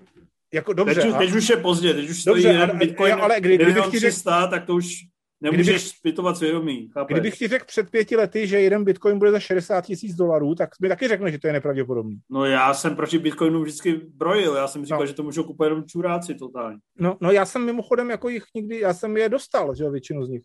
jako 0.53 0.73
dobře. 0.73 1.01
Teď, 1.01 1.13
a... 1.13 1.17
teď 1.17 1.35
už 1.35 1.49
je 1.49 1.57
pozdě, 1.57 1.93
teď 1.93 2.09
už 2.09 2.21
stojí 2.21 2.43
dobře, 2.43 2.59
jeden 2.59 2.77
bitcoin, 2.77 3.13
ale 3.13 3.41
kdy, 3.41 3.57
kdybych 3.57 3.87
ti 3.91 3.99
řekl, 3.99 4.49
tak 4.49 4.65
to 4.65 4.75
už 4.75 4.87
nemůžeš 5.41 5.65
kdybych, 5.65 5.81
zpytovat 5.81 6.37
svědomí. 6.37 6.89
Chápeš? 6.93 7.13
Kdybych 7.13 7.37
ti 7.37 7.47
řekl 7.47 7.65
před 7.65 7.89
pěti 7.89 8.15
lety, 8.15 8.47
že 8.47 8.59
jeden 8.59 8.83
bitcoin 8.83 9.19
bude 9.19 9.31
za 9.31 9.39
60 9.39 9.85
tisíc 9.85 10.15
dolarů, 10.15 10.55
tak 10.55 10.69
mi 10.81 10.89
taky 10.89 11.07
řekne, 11.07 11.31
že 11.31 11.39
to 11.39 11.47
je 11.47 11.53
nepravděpodobný. 11.53 12.19
No 12.29 12.45
já 12.45 12.73
jsem 12.73 12.95
proti 12.95 13.19
bitcoinu 13.19 13.61
vždycky 13.61 13.93
brojil, 13.93 14.55
já 14.55 14.67
jsem 14.67 14.85
říkal, 14.85 14.99
no. 14.99 15.05
že 15.05 15.13
to 15.13 15.23
můžou 15.23 15.43
kupovat 15.43 15.69
jenom 15.69 15.85
čuráci 15.85 16.35
totálně. 16.35 16.77
No, 16.99 17.17
no 17.21 17.31
já 17.31 17.45
jsem 17.45 17.65
mimochodem 17.65 18.09
jako 18.09 18.29
jich 18.29 18.43
nikdy, 18.55 18.79
já 18.79 18.93
jsem 18.93 19.17
je 19.17 19.29
dostal, 19.29 19.75
že 19.75 19.83
jo, 19.83 19.91
většinu 19.91 20.25
z 20.25 20.29
nich. 20.29 20.43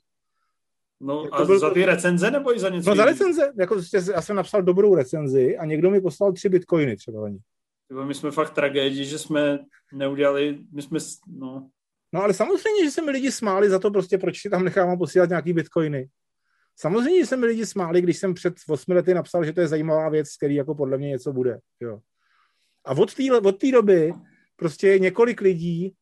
No 1.03 1.25
jako 1.25 1.37
a 1.37 1.45
byl, 1.45 1.59
za 1.59 1.71
ty 1.71 1.85
recenze 1.85 2.31
nebo 2.31 2.57
i 2.57 2.59
za 2.59 2.69
něco? 2.69 2.91
No 2.91 2.97
za 2.97 3.05
recenze, 3.05 3.53
jako 3.59 3.77
já 4.15 4.23
jsem 4.23 4.37
napsal 4.37 4.63
dobrou 4.63 4.95
recenzi 4.95 5.57
a 5.59 5.65
někdo 5.65 5.91
mi 5.91 6.01
poslal 6.01 6.33
tři 6.33 6.49
bitcoiny 6.49 6.97
třeba 6.97 7.21
za 7.21 7.29
ní. 7.29 7.39
My 8.05 8.15
jsme 8.15 8.31
fakt 8.31 8.51
tragédii, 8.51 9.05
že 9.05 9.19
jsme 9.19 9.59
neudělali, 9.93 10.59
my 10.73 10.83
jsme, 10.83 10.99
no. 11.27 11.71
No 12.13 12.23
ale 12.23 12.35
samozřejmě, 12.35 12.85
že 12.85 12.91
se 12.91 13.03
mi 13.03 13.11
lidi 13.11 13.33
smáli 13.33 13.71
za 13.71 13.79
to 13.79 13.91
prostě, 13.91 14.19
proč 14.19 14.41
si 14.41 14.51
tam 14.51 14.65
nechávám 14.65 14.99
posílat 14.99 15.29
nějaký 15.29 15.53
bitcoiny. 15.53 16.09
Samozřejmě, 16.77 17.21
že 17.21 17.27
se 17.27 17.37
mi 17.37 17.47
lidi 17.47 17.67
smáli, 17.67 18.01
když 18.01 18.19
jsem 18.19 18.35
před 18.35 18.55
8 18.69 18.93
lety 18.95 19.15
napsal, 19.15 19.45
že 19.45 19.53
to 19.53 19.61
je 19.61 19.69
zajímavá 19.69 20.09
věc, 20.09 20.29
z 20.29 20.37
který 20.37 20.55
jako 20.55 20.75
podle 20.75 20.99
mě 20.99 21.09
něco 21.09 21.33
bude. 21.33 21.59
Jo. 21.81 22.01
A 22.85 22.91
od 22.93 23.15
té 23.15 23.23
od 23.37 23.63
doby 23.73 24.13
prostě 24.57 24.99
několik 24.99 25.41
lidí, 25.41 25.95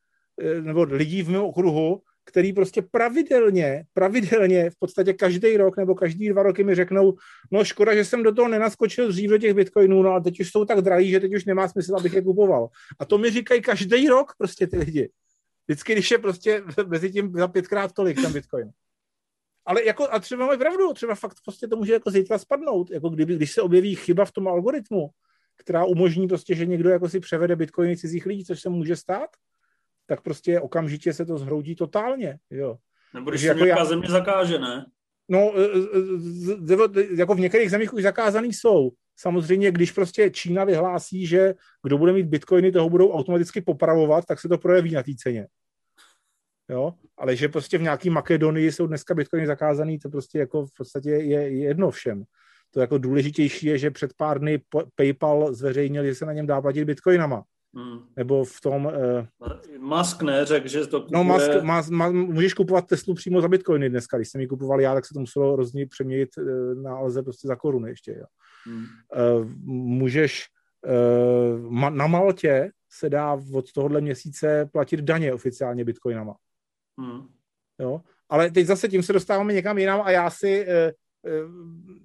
eh, 0.42 0.60
nebo 0.60 0.82
lidí 0.82 1.22
v 1.22 1.30
mém 1.30 1.42
okruhu, 1.42 2.02
který 2.30 2.52
prostě 2.52 2.82
pravidelně, 2.82 3.84
pravidelně 3.92 4.70
v 4.70 4.76
podstatě 4.78 5.12
každý 5.12 5.56
rok 5.56 5.76
nebo 5.76 5.94
každý 5.94 6.28
dva 6.28 6.42
roky 6.42 6.64
mi 6.64 6.74
řeknou, 6.74 7.14
no 7.50 7.64
škoda, 7.64 7.94
že 7.94 8.04
jsem 8.04 8.22
do 8.22 8.34
toho 8.34 8.48
nenaskočil 8.48 9.08
dřív 9.08 9.30
do 9.30 9.38
těch 9.38 9.54
bitcoinů, 9.54 10.02
no 10.02 10.10
ale 10.10 10.20
teď 10.20 10.40
už 10.40 10.50
jsou 10.50 10.64
tak 10.64 10.80
drahý, 10.80 11.10
že 11.10 11.20
teď 11.20 11.34
už 11.34 11.44
nemá 11.44 11.68
smysl, 11.68 11.96
abych 11.96 12.12
je 12.12 12.22
kupoval. 12.22 12.68
A 12.98 13.04
to 13.04 13.18
mi 13.18 13.30
říkají 13.30 13.62
každý 13.62 14.08
rok 14.08 14.32
prostě 14.38 14.66
ty 14.66 14.78
lidi. 14.78 15.10
Vždycky, 15.68 15.92
když 15.92 16.10
je 16.10 16.18
prostě 16.18 16.62
mezi 16.86 17.10
tím 17.10 17.32
za 17.32 17.48
pětkrát 17.48 17.92
tolik 17.92 18.22
ten 18.22 18.32
bitcoin. 18.32 18.70
Ale 19.66 19.84
jako, 19.84 20.08
a 20.10 20.18
třeba 20.18 20.46
mají 20.46 20.58
pravdu, 20.58 20.92
třeba 20.92 21.14
fakt 21.14 21.36
prostě 21.44 21.68
to 21.68 21.76
může 21.76 21.92
jako 21.92 22.10
zítra 22.10 22.38
spadnout, 22.38 22.90
jako 22.90 23.08
kdyby, 23.08 23.36
když 23.36 23.52
se 23.52 23.62
objeví 23.62 23.94
chyba 23.94 24.24
v 24.24 24.32
tom 24.32 24.48
algoritmu, 24.48 25.10
která 25.56 25.84
umožní 25.84 26.28
prostě, 26.28 26.54
že 26.54 26.66
někdo 26.66 26.90
jako 26.90 27.08
si 27.08 27.20
převede 27.20 27.56
bitcoiny 27.56 27.96
cizích 27.96 28.26
lidí, 28.26 28.44
což 28.44 28.60
se 28.60 28.68
může 28.68 28.96
stát, 28.96 29.30
tak 30.10 30.20
prostě 30.20 30.60
okamžitě 30.60 31.12
se 31.12 31.26
to 31.26 31.38
zhroudí 31.38 31.74
totálně. 31.74 32.38
Jo. 32.50 32.76
Nebo 33.14 33.30
když 33.30 33.40
se 33.40 33.46
jako 33.46 33.64
já... 33.64 33.84
země 33.84 34.08
zakáže, 34.08 34.58
ne? 34.58 34.86
No, 35.28 35.52
e, 35.56 35.64
e, 36.72 37.00
e, 37.00 37.06
jako 37.14 37.34
v 37.34 37.40
některých 37.40 37.70
zemích 37.70 37.94
už 37.94 38.02
zakázaný 38.02 38.52
jsou. 38.52 38.90
Samozřejmě, 39.16 39.70
když 39.70 39.92
prostě 39.92 40.30
Čína 40.30 40.64
vyhlásí, 40.64 41.26
že 41.26 41.54
kdo 41.82 41.98
bude 41.98 42.12
mít 42.12 42.26
bitcoiny, 42.26 42.72
toho 42.72 42.90
budou 42.90 43.12
automaticky 43.12 43.60
popravovat, 43.60 44.24
tak 44.26 44.40
se 44.40 44.48
to 44.48 44.58
projeví 44.58 44.90
na 44.90 45.02
té 45.02 45.12
ceně. 45.14 45.46
Jo? 46.68 46.94
Ale 47.18 47.36
že 47.36 47.48
prostě 47.48 47.78
v 47.78 47.82
nějaké 47.82 48.10
Makedonii 48.10 48.72
jsou 48.72 48.86
dneska 48.86 49.14
bitcoiny 49.14 49.46
zakázaný, 49.46 49.98
to 49.98 50.10
prostě 50.10 50.38
jako 50.38 50.66
v 50.66 50.74
podstatě 50.76 51.10
je 51.10 51.50
jedno 51.50 51.90
všem. 51.90 52.24
To 52.70 52.80
jako 52.80 52.98
důležitější 52.98 53.66
je, 53.66 53.78
že 53.78 53.90
před 53.90 54.10
pár 54.16 54.38
dny 54.38 54.62
PayPal 54.94 55.54
zveřejnil, 55.54 56.04
že 56.04 56.14
se 56.14 56.26
na 56.26 56.32
něm 56.32 56.46
dá 56.46 56.60
platit 56.60 56.84
bitcoinama. 56.84 57.44
Hmm. 57.76 57.98
Nebo 58.16 58.44
v 58.44 58.60
tom... 58.60 58.86
Uh, 58.86 59.26
Musk 59.78 60.22
ne, 60.22 60.44
řekl, 60.44 60.68
že 60.68 60.86
to 60.86 61.00
kupuje... 61.00 61.18
No, 61.18 61.24
Musk, 61.24 61.62
ma, 61.62 61.82
ma, 61.90 62.10
můžeš 62.10 62.54
kupovat 62.54 62.86
Teslu 62.86 63.14
přímo 63.14 63.40
za 63.40 63.48
bitcoiny 63.48 63.90
dneska. 63.90 64.16
Když 64.16 64.28
jsem 64.28 64.40
ji 64.40 64.46
kupoval 64.46 64.80
já, 64.80 64.94
tak 64.94 65.06
se 65.06 65.14
to 65.14 65.20
muselo 65.20 65.52
hrozně 65.52 65.86
přeměnit 65.86 66.28
uh, 66.38 66.82
na 66.82 66.96
Alze 66.96 67.22
prostě 67.22 67.48
za 67.48 67.56
koruny 67.56 67.90
ještě. 67.90 68.12
Jo. 68.12 68.26
Hmm. 68.66 68.84
Uh, 69.38 69.50
můžeš... 69.74 70.46
Uh, 70.86 71.70
ma, 71.70 71.90
na 71.90 72.06
Maltě 72.06 72.70
se 72.90 73.10
dá 73.10 73.40
od 73.54 73.72
tohohle 73.72 74.00
měsíce 74.00 74.68
platit 74.72 75.00
daně 75.00 75.34
oficiálně 75.34 75.84
bitcoinama. 75.84 76.34
Hmm. 76.98 77.28
Jo? 77.78 78.00
Ale 78.28 78.50
teď 78.50 78.66
zase 78.66 78.88
tím 78.88 79.02
se 79.02 79.12
dostáváme 79.12 79.52
někam 79.52 79.78
jinam 79.78 80.00
a 80.04 80.10
já 80.10 80.30
si... 80.30 80.66
Uh, 80.66 80.72
Eh, 80.74 80.92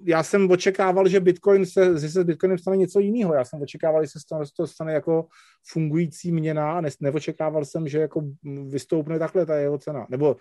já 0.05 0.23
jsem 0.23 0.51
očekával, 0.51 1.07
že 1.07 1.19
Bitcoin 1.19 1.65
se, 1.65 1.99
že 1.99 2.09
se 2.09 2.21
s 2.21 2.23
Bitcoinem 2.23 2.57
stane 2.57 2.77
něco 2.77 2.99
jiného. 2.99 3.33
Já 3.33 3.45
jsem 3.45 3.61
očekával, 3.61 4.03
že 4.03 4.09
se 4.09 4.19
stane, 4.19 4.45
to 4.57 4.67
stane 4.67 4.93
jako 4.93 5.27
fungující 5.67 6.31
měna 6.31 6.81
ne, 6.81 6.89
neočekával 6.99 7.65
jsem, 7.65 7.87
že 7.87 7.99
jako 7.99 8.21
vystoupne 8.67 9.19
takhle 9.19 9.45
ta 9.45 9.55
jeho 9.55 9.77
cena. 9.77 10.07
Nebo 10.09 10.35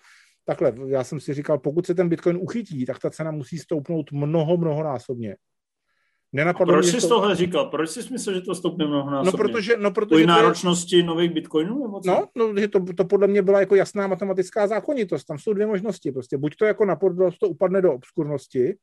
takhle, 0.45 0.73
já 0.87 1.03
jsem 1.03 1.19
si 1.19 1.33
říkal, 1.33 1.59
pokud 1.59 1.85
se 1.85 1.95
ten 1.95 2.09
Bitcoin 2.09 2.37
uchytí, 2.37 2.85
tak 2.85 2.99
ta 2.99 3.09
cena 3.09 3.31
musí 3.31 3.57
stoupnout 3.57 4.11
mnoho, 4.11 4.57
mnohonásobně. 4.57 5.35
Nenapadlo 6.35 6.73
proč 6.73 6.85
jsi 6.85 7.01
to... 7.01 7.07
tohle 7.07 7.35
říkal? 7.35 7.65
Proč 7.65 7.89
jsi 7.89 8.13
myslel, 8.13 8.35
že 8.35 8.41
to 8.41 8.55
stoupne 8.55 8.85
mnohonásobně? 8.85 9.31
No, 9.31 9.37
protože, 9.37 9.77
no, 9.77 9.91
protože 9.91 10.07
Kvůli 10.07 10.25
náročnosti 10.25 10.97
je... 10.97 11.03
nových 11.03 11.31
bitcoinů? 11.31 11.83
Nebo 11.83 11.99
co? 11.99 12.09
No, 12.09 12.27
no 12.35 12.61
že 12.61 12.67
to, 12.67 12.85
to, 12.97 13.05
podle 13.05 13.27
mě 13.27 13.41
byla 13.41 13.59
jako 13.59 13.75
jasná 13.75 14.07
matematická 14.07 14.67
zákonitost. 14.67 15.27
Tam 15.27 15.39
jsou 15.39 15.53
dvě 15.53 15.67
možnosti. 15.67 16.11
Prostě 16.11 16.37
buď 16.37 16.55
to 16.55 16.65
jako 16.65 16.85
na 16.85 16.95
to 17.39 17.49
upadne 17.49 17.81
do 17.81 17.93
obskurnosti, 17.93 18.77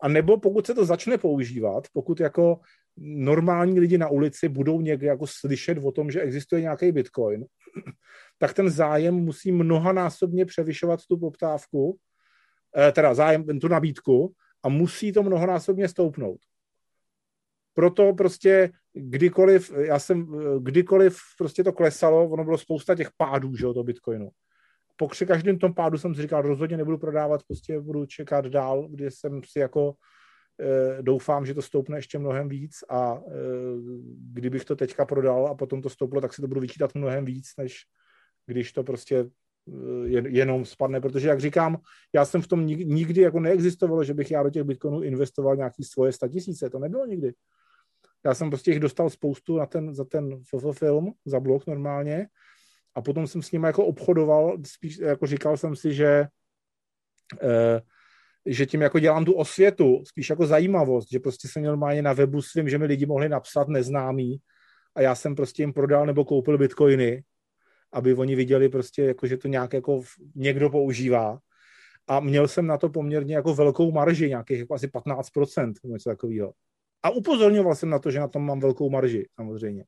a 0.00 0.08
nebo 0.08 0.40
pokud 0.40 0.66
se 0.66 0.74
to 0.74 0.84
začne 0.84 1.18
používat, 1.18 1.84
pokud 1.92 2.20
jako 2.20 2.60
normální 2.96 3.80
lidi 3.80 3.98
na 3.98 4.08
ulici 4.08 4.48
budou 4.48 4.80
někde 4.80 5.06
jako 5.06 5.26
slyšet 5.26 5.78
o 5.78 5.92
tom, 5.92 6.10
že 6.10 6.20
existuje 6.20 6.60
nějaký 6.62 6.92
bitcoin, 6.92 7.44
tak 8.38 8.54
ten 8.54 8.70
zájem 8.70 9.14
musí 9.14 9.52
mnohanásobně 9.52 10.46
převyšovat 10.46 11.00
tu 11.08 11.18
poptávku, 11.18 11.98
eh, 12.76 12.92
teda 12.92 13.14
zájem, 13.14 13.60
tu 13.60 13.68
nabídku 13.68 14.32
a 14.62 14.68
musí 14.68 15.12
to 15.12 15.22
mnohonásobně 15.22 15.88
stoupnout 15.88 16.38
proto 17.76 18.14
prostě 18.14 18.70
kdykoliv, 18.92 19.72
já 19.76 19.98
jsem, 19.98 20.26
kdykoliv 20.60 21.18
prostě 21.38 21.64
to 21.64 21.72
klesalo, 21.72 22.28
ono 22.28 22.44
bylo 22.44 22.58
spousta 22.58 22.94
těch 22.94 23.10
pádů, 23.16 23.56
že 23.56 23.64
jo, 23.64 23.74
to 23.74 23.84
Bitcoinu. 23.84 24.28
Po 24.96 25.08
každém 25.26 25.58
tom 25.58 25.74
pádu 25.74 25.98
jsem 25.98 26.14
si 26.14 26.22
říkal, 26.22 26.42
rozhodně 26.42 26.76
nebudu 26.76 26.98
prodávat, 26.98 27.42
prostě 27.42 27.80
budu 27.80 28.06
čekat 28.06 28.46
dál, 28.46 28.88
kde 28.88 29.10
jsem 29.10 29.40
si 29.44 29.58
jako 29.58 29.94
e, 30.60 31.02
doufám, 31.02 31.46
že 31.46 31.54
to 31.54 31.62
stoupne 31.62 31.98
ještě 31.98 32.18
mnohem 32.18 32.48
víc 32.48 32.84
a 32.88 33.14
e, 33.14 33.30
kdybych 34.32 34.64
to 34.64 34.76
teďka 34.76 35.04
prodal 35.04 35.46
a 35.46 35.54
potom 35.54 35.82
to 35.82 35.90
stouplo, 35.90 36.20
tak 36.20 36.34
si 36.34 36.42
to 36.42 36.48
budu 36.48 36.60
vyčítat 36.60 36.94
mnohem 36.94 37.24
víc, 37.24 37.46
než 37.58 37.76
když 38.46 38.72
to 38.72 38.84
prostě 38.84 39.26
jen, 40.04 40.26
jenom 40.26 40.64
spadne, 40.64 41.00
protože 41.00 41.28
jak 41.28 41.40
říkám, 41.40 41.76
já 42.14 42.24
jsem 42.24 42.42
v 42.42 42.48
tom 42.48 42.66
nikdy 42.66 43.20
jako 43.20 43.40
neexistovalo, 43.40 44.04
že 44.04 44.14
bych 44.14 44.30
já 44.30 44.42
do 44.42 44.50
těch 44.50 44.64
bitcoinů 44.64 45.02
investoval 45.02 45.56
nějaký 45.56 45.84
svoje 45.84 46.12
statisíce, 46.12 46.70
to 46.70 46.78
nebylo 46.78 47.06
nikdy. 47.06 47.32
Já 48.24 48.34
jsem 48.34 48.50
prostě 48.50 48.70
jich 48.70 48.80
dostal 48.80 49.10
spoustu 49.10 49.58
na 49.58 49.66
ten, 49.66 49.94
za 49.94 50.04
ten 50.04 50.42
film, 50.72 51.12
za 51.24 51.40
blok 51.40 51.66
normálně 51.66 52.28
a 52.94 53.02
potom 53.02 53.26
jsem 53.26 53.42
s 53.42 53.52
nimi 53.52 53.66
jako 53.66 53.86
obchodoval, 53.86 54.58
spíš 54.66 54.98
jako 54.98 55.26
říkal 55.26 55.56
jsem 55.56 55.76
si, 55.76 55.94
že 55.94 56.26
eh, 57.42 57.80
že 58.46 58.66
tím 58.66 58.80
jako 58.80 58.98
dělám 58.98 59.24
tu 59.24 59.32
osvětu, 59.32 60.02
spíš 60.06 60.30
jako 60.30 60.46
zajímavost, 60.46 61.08
že 61.12 61.18
prostě 61.18 61.48
jsem 61.48 61.62
normálně 61.62 62.02
na 62.02 62.12
webu 62.12 62.42
svým, 62.42 62.68
že 62.68 62.78
mi 62.78 62.86
lidi 62.86 63.06
mohli 63.06 63.28
napsat 63.28 63.68
neznámý 63.68 64.40
a 64.94 65.00
já 65.00 65.14
jsem 65.14 65.34
prostě 65.34 65.62
jim 65.62 65.72
prodal 65.72 66.06
nebo 66.06 66.24
koupil 66.24 66.58
bitcoiny, 66.58 67.24
aby 67.92 68.14
oni 68.14 68.34
viděli 68.34 68.68
prostě, 68.68 69.02
jako, 69.02 69.26
že 69.26 69.36
to 69.36 69.48
nějak 69.48 69.72
jako 69.72 70.02
někdo 70.34 70.70
používá. 70.70 71.38
A 72.06 72.20
měl 72.20 72.48
jsem 72.48 72.66
na 72.66 72.78
to 72.78 72.88
poměrně 72.88 73.36
jako 73.36 73.54
velkou 73.54 73.92
marži, 73.92 74.28
nějakých 74.28 74.58
jako 74.58 74.74
asi 74.74 74.86
15%, 74.86 75.72
něco 75.84 76.10
takového. 76.10 76.52
A 77.02 77.10
upozorňoval 77.10 77.74
jsem 77.74 77.90
na 77.90 77.98
to, 77.98 78.10
že 78.10 78.20
na 78.20 78.28
tom 78.28 78.46
mám 78.46 78.60
velkou 78.60 78.90
marži, 78.90 79.28
samozřejmě. 79.34 79.84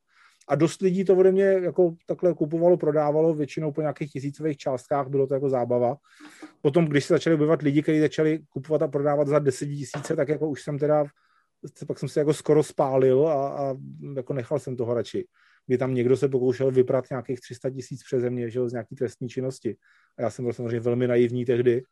A 0.47 0.55
dost 0.55 0.81
lidí 0.81 1.05
to 1.05 1.15
ode 1.15 1.31
mě 1.31 1.43
jako 1.43 1.95
takhle 2.05 2.33
kupovalo, 2.33 2.77
prodávalo, 2.77 3.33
většinou 3.33 3.71
po 3.71 3.81
nějakých 3.81 4.11
tisícových 4.11 4.57
částkách, 4.57 5.07
bylo 5.07 5.27
to 5.27 5.33
jako 5.33 5.49
zábava. 5.49 5.95
Potom, 6.61 6.85
když 6.85 7.05
se 7.05 7.13
začali 7.13 7.33
objevovat 7.33 7.61
lidi, 7.61 7.81
kteří 7.81 7.99
začali 7.99 8.39
kupovat 8.49 8.81
a 8.81 8.87
prodávat 8.87 9.27
za 9.27 9.39
10 9.39 9.65
tisíce, 9.65 10.15
tak 10.15 10.29
jako 10.29 10.49
už 10.49 10.61
jsem 10.61 10.79
teda, 10.79 11.05
pak 11.87 11.99
jsem 11.99 12.09
se 12.09 12.19
jako 12.19 12.33
skoro 12.33 12.63
spálil 12.63 13.27
a, 13.27 13.49
a 13.49 13.75
jako 14.15 14.33
nechal 14.33 14.59
jsem 14.59 14.75
toho 14.75 14.93
radši. 14.93 15.25
Kdy 15.67 15.77
tam 15.77 15.93
někdo 15.93 16.17
se 16.17 16.29
pokoušel 16.29 16.71
vyprat 16.71 17.05
nějakých 17.09 17.39
300 17.39 17.69
tisíc 17.69 18.03
přeze 18.03 18.29
mě, 18.29 18.49
že 18.49 18.69
z 18.69 18.71
nějaký 18.71 18.95
trestní 18.95 19.29
činnosti. 19.29 19.75
A 20.17 20.21
já 20.21 20.29
jsem 20.29 20.45
byl 20.45 20.53
samozřejmě 20.53 20.79
velmi 20.79 21.07
naivní 21.07 21.45
tehdy. 21.45 21.83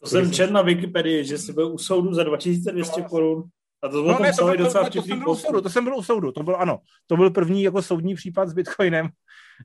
To 0.00 0.08
jsem 0.08 0.32
četl 0.32 0.52
na 0.52 0.62
Wikipedii, 0.62 1.24
že 1.24 1.38
jsi 1.38 1.52
byl 1.52 1.72
u 1.72 1.78
soudu 1.78 2.14
za 2.14 2.24
2200 2.24 3.02
korun. 3.02 3.44
A 3.82 3.88
to, 3.88 4.02
no, 4.02 4.18
ne, 4.18 4.32
to, 4.32 4.44
byl, 4.44 4.56
docela 4.56 4.84
to, 4.84 4.90
to, 4.90 5.02
jsem 5.02 5.18
byl 5.18 5.30
u 5.30 5.36
soudu, 5.36 5.60
to 5.60 5.70
jsem 5.70 5.84
byl 5.84 5.96
u 5.96 6.02
soudu, 6.02 6.32
to 6.32 6.42
byl 6.42 6.56
ano, 6.56 6.78
to 7.06 7.16
byl 7.16 7.30
první 7.30 7.62
jako 7.62 7.82
soudní 7.82 8.14
případ 8.14 8.48
s 8.48 8.52
Bitcoinem 8.52 9.08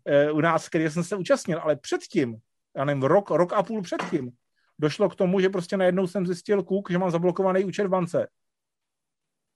e, 0.05 0.31
u 0.31 0.41
nás, 0.41 0.69
který 0.69 0.89
jsem 0.89 1.03
se 1.03 1.15
účastnil, 1.15 1.59
ale 1.59 1.75
předtím, 1.75 2.35
já 2.77 2.85
nevím, 2.85 3.03
rok, 3.03 3.29
rok 3.29 3.53
a 3.53 3.63
půl 3.63 3.81
předtím, 3.81 4.31
došlo 4.79 5.09
k 5.09 5.15
tomu, 5.15 5.39
že 5.39 5.49
prostě 5.49 5.77
najednou 5.77 6.07
jsem 6.07 6.25
zjistil 6.25 6.63
kuk, 6.63 6.91
že 6.91 6.97
mám 6.97 7.11
zablokovaný 7.11 7.65
účet 7.65 7.83
v 7.83 7.89
bance. 7.89 8.27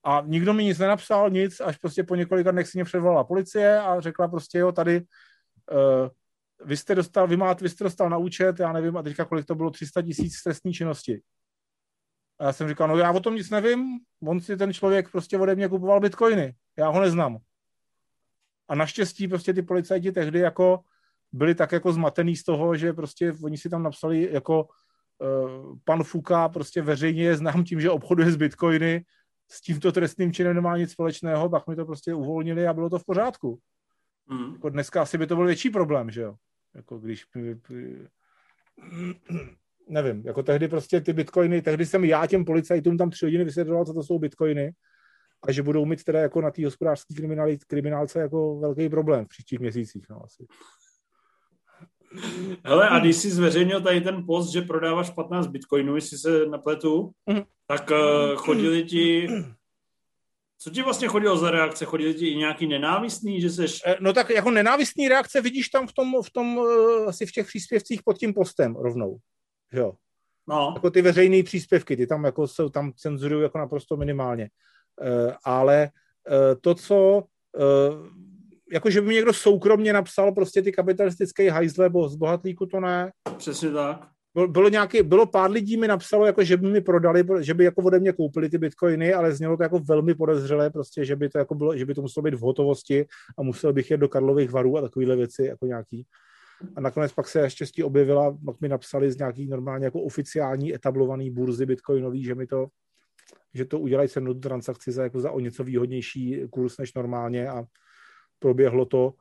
A 0.04 0.24
nikdo 0.26 0.54
mi 0.54 0.64
nic 0.64 0.80
nenapsal, 0.80 1.30
nic, 1.30 1.60
až 1.60 1.78
prostě 1.78 2.04
po 2.04 2.16
několika 2.16 2.52
dnech 2.52 2.68
si 2.68 2.78
mě 2.78 2.86
předvolala 2.86 3.24
policie 3.24 3.82
a 3.82 4.00
řekla 4.00 4.28
prostě, 4.28 4.58
jo, 4.58 4.72
tady 4.72 5.02
uh, 5.02 6.08
vy 6.66 6.78
jste 6.78 6.96
dostal, 6.96 7.28
vy, 7.28 7.38
máte, 7.38 7.64
vy 7.64 7.70
jste 7.70 7.84
dostal 7.84 8.10
na 8.10 8.18
účet, 8.18 8.60
já 8.60 8.74
nevím, 8.74 8.98
a 8.98 9.04
teďka 9.04 9.26
kolik 9.26 9.46
to 9.46 9.56
bylo, 9.56 9.70
300 9.70 10.02
tisíc 10.02 10.44
trestní 10.44 10.74
činnosti. 10.74 11.22
A 12.42 12.44
já 12.44 12.54
jsem 12.54 12.70
říkal, 12.70 12.88
no 12.88 12.98
já 12.98 13.12
o 13.12 13.20
tom 13.20 13.36
nic 13.36 13.50
nevím, 13.50 14.00
on 14.24 14.42
si 14.42 14.58
ten 14.58 14.74
člověk 14.74 15.12
prostě 15.12 15.38
ode 15.38 15.56
mě 15.56 15.70
kupoval 15.70 16.00
bitcoiny, 16.00 16.56
já 16.78 16.90
ho 16.90 17.02
neznám. 17.02 17.38
A 18.68 18.76
naštěstí 18.76 19.28
prostě 19.28 19.54
ty 19.54 19.62
policajti 19.62 20.12
tehdy 20.12 20.40
jako 20.40 20.80
byli 21.32 21.56
tak 21.56 21.72
jako 21.72 21.94
zmatený 21.94 22.36
z 22.36 22.44
toho, 22.44 22.76
že 22.76 22.94
prostě 22.94 23.34
oni 23.44 23.58
si 23.58 23.70
tam 23.70 23.84
napsali 23.84 24.30
jako 24.32 24.64
uh, 24.64 25.78
pan 25.84 26.04
Fuka 26.04 26.50
prostě 26.50 26.82
veřejně 26.82 27.24
je 27.24 27.38
znám 27.38 27.64
tím, 27.64 27.82
že 27.82 27.90
obchoduje 27.90 28.32
s 28.32 28.36
bitcoiny, 28.36 29.06
s 29.52 29.62
tímto 29.62 29.92
trestným 29.92 30.34
činem 30.34 30.56
nemá 30.56 30.78
nic 30.78 30.92
společného, 30.92 31.50
pak 31.50 31.68
mi 31.68 31.76
to 31.76 31.86
prostě 31.86 32.14
uvolnili 32.14 32.68
a 32.68 32.74
bylo 32.74 32.90
to 32.90 33.00
v 33.00 33.06
pořádku. 33.06 33.60
Mm. 34.28 34.54
Jako 34.54 34.70
dneska 34.70 35.02
asi 35.02 35.18
by 35.18 35.28
to 35.28 35.36
byl 35.36 35.46
větší 35.46 35.70
problém, 35.70 36.12
že 36.12 36.22
jo? 36.22 36.36
Jako 36.76 37.00
když 37.00 37.26
nevím, 39.92 40.24
jako 40.26 40.44
tehdy 40.44 40.68
prostě 40.68 41.02
ty 41.02 41.14
bitcoiny, 41.14 41.62
tehdy 41.62 41.86
jsem 41.86 42.06
já 42.06 42.28
těm 42.28 42.46
policajtům 42.46 42.98
tam 42.98 43.10
tři 43.10 43.26
hodiny 43.26 43.44
vysvětloval, 43.44 43.86
co 43.86 43.94
to 43.94 44.04
jsou 44.04 44.20
bitcoiny 44.20 44.72
a 45.48 45.52
že 45.52 45.64
budou 45.64 45.86
mít 45.86 46.04
teda 46.04 46.20
jako 46.20 46.42
na 46.42 46.52
té 46.52 46.66
hospodářské 46.66 47.14
kriminálce 47.68 48.20
jako 48.20 48.60
velký 48.60 48.90
problém 48.90 49.26
v 49.26 49.28
příštích 49.28 49.60
měsících, 49.60 50.06
no 50.10 50.22
asi. 50.24 50.46
Hele, 52.66 52.90
a 52.90 53.00
když 53.00 53.16
jsi 53.16 53.30
zveřejnil 53.32 53.82
tady 53.82 54.02
ten 54.02 54.26
post, 54.26 54.52
že 54.52 54.62
prodáváš 54.62 55.10
15 55.10 55.48
bitcoinů, 55.48 55.96
jestli 55.96 56.18
se 56.18 56.46
napletu, 56.46 57.12
mm. 57.26 57.42
tak 57.68 57.92
uh, 57.92 58.36
chodili 58.36 58.84
ti 58.84 59.28
co 60.64 60.70
ti 60.70 60.82
vlastně 60.82 61.08
chodilo 61.08 61.38
za 61.38 61.52
reakce? 61.52 61.86
Chodili 61.86 62.14
ti 62.14 62.28
i 62.28 62.36
nějaký 62.36 62.68
nenávistný, 62.68 63.42
že 63.42 63.50
seš... 63.50 63.82
Eh, 63.86 63.96
no 64.00 64.14
tak 64.14 64.30
jako 64.30 64.52
nenávistný 64.52 65.08
reakce 65.08 65.42
vidíš 65.42 65.70
tam 65.70 65.88
v 65.88 65.94
tom, 65.94 66.14
v 66.26 66.30
tom 66.30 66.58
uh, 66.58 67.08
asi 67.08 67.26
v 67.26 67.32
těch 67.32 67.48
příspěvcích 67.48 68.02
pod 68.04 68.18
tím 68.18 68.34
postem 68.34 68.76
rovnou 68.76 69.18
jo. 69.74 69.94
No. 70.48 70.72
Jako 70.76 70.90
ty 70.90 71.02
veřejné 71.02 71.44
příspěvky, 71.44 71.98
ty 71.98 72.08
tam 72.08 72.24
jako 72.24 72.48
jsou, 72.48 72.70
tam 72.70 72.92
cenzurují 72.98 73.44
jako 73.44 73.58
naprosto 73.58 73.98
minimálně. 73.98 74.50
Uh, 75.02 75.34
ale 75.44 75.90
uh, 76.30 76.62
to, 76.62 76.76
co 76.76 77.24
uh, 77.58 78.08
jako, 78.74 78.90
že 78.90 79.02
by 79.02 79.08
mi 79.08 79.14
někdo 79.14 79.34
soukromně 79.34 79.94
napsal 79.94 80.32
prostě 80.32 80.62
ty 80.62 80.72
kapitalistické 80.72 81.52
hajzle 81.52 81.90
bo 81.90 82.10
z 82.10 82.16
bohatlíku, 82.16 82.66
to 82.66 82.80
ne. 82.80 83.12
Přesně 83.38 83.72
tak. 83.72 84.08
Bylo, 84.34 84.48
bylo, 84.48 84.70
nějaký, 84.70 85.04
bylo 85.04 85.26
pár 85.26 85.52
lidí 85.52 85.78
mi 85.78 85.88
napsalo, 85.88 86.26
jako, 86.26 86.44
že 86.44 86.58
by 86.58 86.70
mi 86.70 86.82
prodali, 86.82 87.24
že 87.40 87.54
by 87.54 87.64
jako 87.64 87.82
ode 87.82 88.00
mě 88.00 88.12
koupili 88.12 88.50
ty 88.50 88.58
bitcoiny, 88.58 89.14
ale 89.14 89.36
znělo 89.36 89.58
to 89.58 89.64
jako 89.64 89.80
velmi 89.80 90.16
podezřelé, 90.16 90.70
prostě, 90.70 91.06
že 91.06 91.16
by 91.16 91.30
to, 91.30 91.38
jako 91.38 91.56
bylo, 91.56 91.78
že 91.78 91.86
by 91.86 91.94
to 91.94 92.02
muselo 92.02 92.24
být 92.24 92.34
v 92.34 92.40
hotovosti 92.40 93.06
a 93.38 93.44
musel 93.44 93.74
bych 93.74 93.92
jet 93.92 94.00
do 94.00 94.10
Karlových 94.10 94.52
varů 94.52 94.78
a 94.78 94.82
takovéhle 94.82 95.16
věci 95.16 95.46
jako 95.46 95.66
nějaký. 95.66 96.06
A 96.76 96.82
nakonec 96.82 97.14
pak 97.14 97.28
se 97.28 97.50
štěstí 97.50 97.84
objevila, 97.84 98.38
pak 98.46 98.62
mi 98.62 98.70
napsali 98.70 99.12
z 99.12 99.18
nějaký 99.18 99.48
normálně 99.48 99.86
jako 99.86 100.02
oficiální 100.02 100.76
etablovaný 100.76 101.32
burzy 101.32 101.66
bitcoinový, 101.66 102.24
že 102.24 102.36
mi 102.36 102.48
to, 102.48 102.68
že 103.54 103.66
to 103.66 103.80
udělají 103.80 104.10
se 104.10 104.22
tu 104.22 104.34
transakci 104.34 104.92
za, 104.92 105.04
jako 105.04 105.20
za 105.20 105.32
o 105.32 105.40
něco 105.40 105.64
výhodnější 105.64 106.42
kurz 106.50 106.78
než 106.78 106.94
normálně 106.94 107.50
a 107.50 107.64
proběhlo 108.40 108.86
to. 108.86 109.14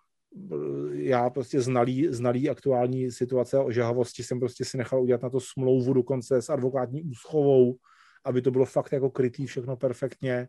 Já 0.92 1.30
prostě 1.30 1.60
znalý, 1.60 2.08
znalý 2.10 2.50
aktuální 2.50 3.10
situace 3.10 3.56
a 3.56 3.62
ožahavosti 3.62 4.22
jsem 4.22 4.40
prostě 4.40 4.64
si 4.64 4.78
nechal 4.78 5.02
udělat 5.02 5.22
na 5.22 5.30
to 5.30 5.40
smlouvu 5.40 5.92
dokonce 5.92 6.42
s 6.42 6.50
advokátní 6.50 7.02
úschovou, 7.02 7.76
aby 8.24 8.42
to 8.42 8.50
bylo 8.50 8.64
fakt 8.64 8.92
jako 8.92 9.10
krytý 9.10 9.46
všechno 9.46 9.76
perfektně 9.76 10.48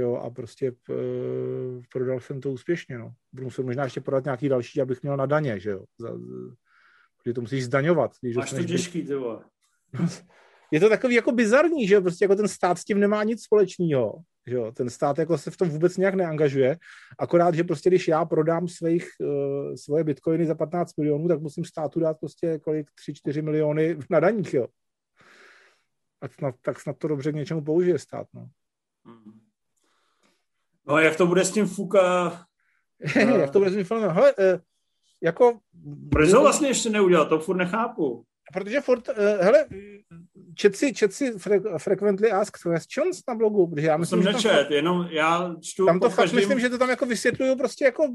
jo, 0.00 0.14
a 0.16 0.30
prostě 0.30 0.72
p, 0.72 0.92
eh, 0.92 1.80
prodal 1.92 2.20
jsem 2.20 2.40
to 2.40 2.50
úspěšně, 2.50 2.98
no. 2.98 3.12
Budu 3.32 3.44
muset 3.44 3.62
možná 3.62 3.84
ještě 3.84 4.00
prodat 4.00 4.24
nějaký 4.24 4.48
další, 4.48 4.80
abych 4.80 5.02
měl 5.02 5.16
na 5.16 5.26
daně, 5.26 5.60
že 5.60 5.70
jo, 5.70 5.84
za, 5.98 6.08
protože 7.18 7.34
to 7.34 7.40
musíš 7.40 7.64
zdaňovat. 7.64 8.12
Když 8.20 8.36
Máš 8.36 8.50
to 8.50 8.64
těžký, 8.64 9.02
ty 9.02 9.14
Je 10.70 10.80
to 10.80 10.88
takový 10.88 11.14
jako 11.14 11.32
bizarní, 11.32 11.88
že 11.88 11.94
jo, 11.94 12.02
prostě 12.02 12.24
jako 12.24 12.36
ten 12.36 12.48
stát 12.48 12.78
s 12.78 12.84
tím 12.84 13.00
nemá 13.00 13.24
nic 13.24 13.42
společného, 13.42 14.22
že 14.46 14.54
jo, 14.54 14.72
ten 14.72 14.90
stát 14.90 15.18
jako 15.18 15.38
se 15.38 15.50
v 15.50 15.56
tom 15.56 15.68
vůbec 15.68 15.96
nějak 15.96 16.14
neangažuje, 16.14 16.78
akorát, 17.18 17.54
že 17.54 17.64
prostě 17.64 17.90
když 17.90 18.08
já 18.08 18.24
prodám 18.24 18.68
svých, 18.68 19.08
uh, 19.20 19.74
svoje 19.74 20.04
bitcoiny 20.04 20.46
za 20.46 20.54
15 20.54 20.96
milionů, 20.96 21.28
tak 21.28 21.40
musím 21.40 21.64
státu 21.64 22.00
dát 22.00 22.18
prostě 22.20 22.58
kolik 22.58 22.90
3-4 23.08 23.42
miliony 23.42 23.98
na 24.10 24.20
daních, 24.20 24.54
jo. 24.54 24.66
A 26.20 26.28
snad, 26.28 26.54
tak 26.62 26.80
snad 26.80 26.98
to 26.98 27.08
dobře 27.08 27.32
k 27.32 27.34
něčemu 27.34 27.64
použije 27.64 27.98
stát, 27.98 28.26
no. 28.34 28.48
Hmm. 29.06 29.47
No 30.88 30.94
a 30.94 31.00
jak 31.00 31.16
to 31.16 31.26
bude 31.26 31.44
s 31.44 31.50
tím 31.50 31.66
Fuka? 31.66 32.32
jak 33.38 33.50
to 33.50 33.58
bude 33.58 33.70
s 33.70 33.74
tím 33.74 33.84
filmem? 33.84 34.10
Hele, 34.10 34.34
uh, 34.34 34.60
jako... 35.22 35.58
Proč 36.10 36.32
ho 36.32 36.42
vlastně 36.42 36.68
ještě 36.68 36.90
neudělal? 36.90 37.26
To 37.26 37.38
furt 37.38 37.56
nechápu. 37.56 38.24
Protože 38.52 38.80
furt, 38.80 39.08
uh, 39.08 39.14
hele, 39.40 39.66
čet 40.54 40.76
si, 40.76 40.94
čet 40.94 41.12
si 41.12 41.32
fre- 41.32 41.78
Frequently 41.78 42.30
Asked 42.30 42.62
Questions 42.62 43.22
na 43.28 43.34
blogu, 43.34 43.66
protože 43.66 43.86
já 43.86 43.96
myslím, 43.96 44.22
jsem 44.22 44.32
nečet, 44.32 44.50
tam, 44.50 44.72
jenom 44.72 45.08
já 45.10 45.54
čtu 45.62 45.86
Tam 45.86 46.00
to 46.00 46.08
fakt 46.10 46.16
každým... 46.16 46.40
myslím, 46.40 46.60
že 46.60 46.68
to 46.68 46.78
tam 46.78 46.90
jako 46.90 47.06
vysvětluju 47.06 47.56
prostě 47.56 47.84
jako, 47.84 48.08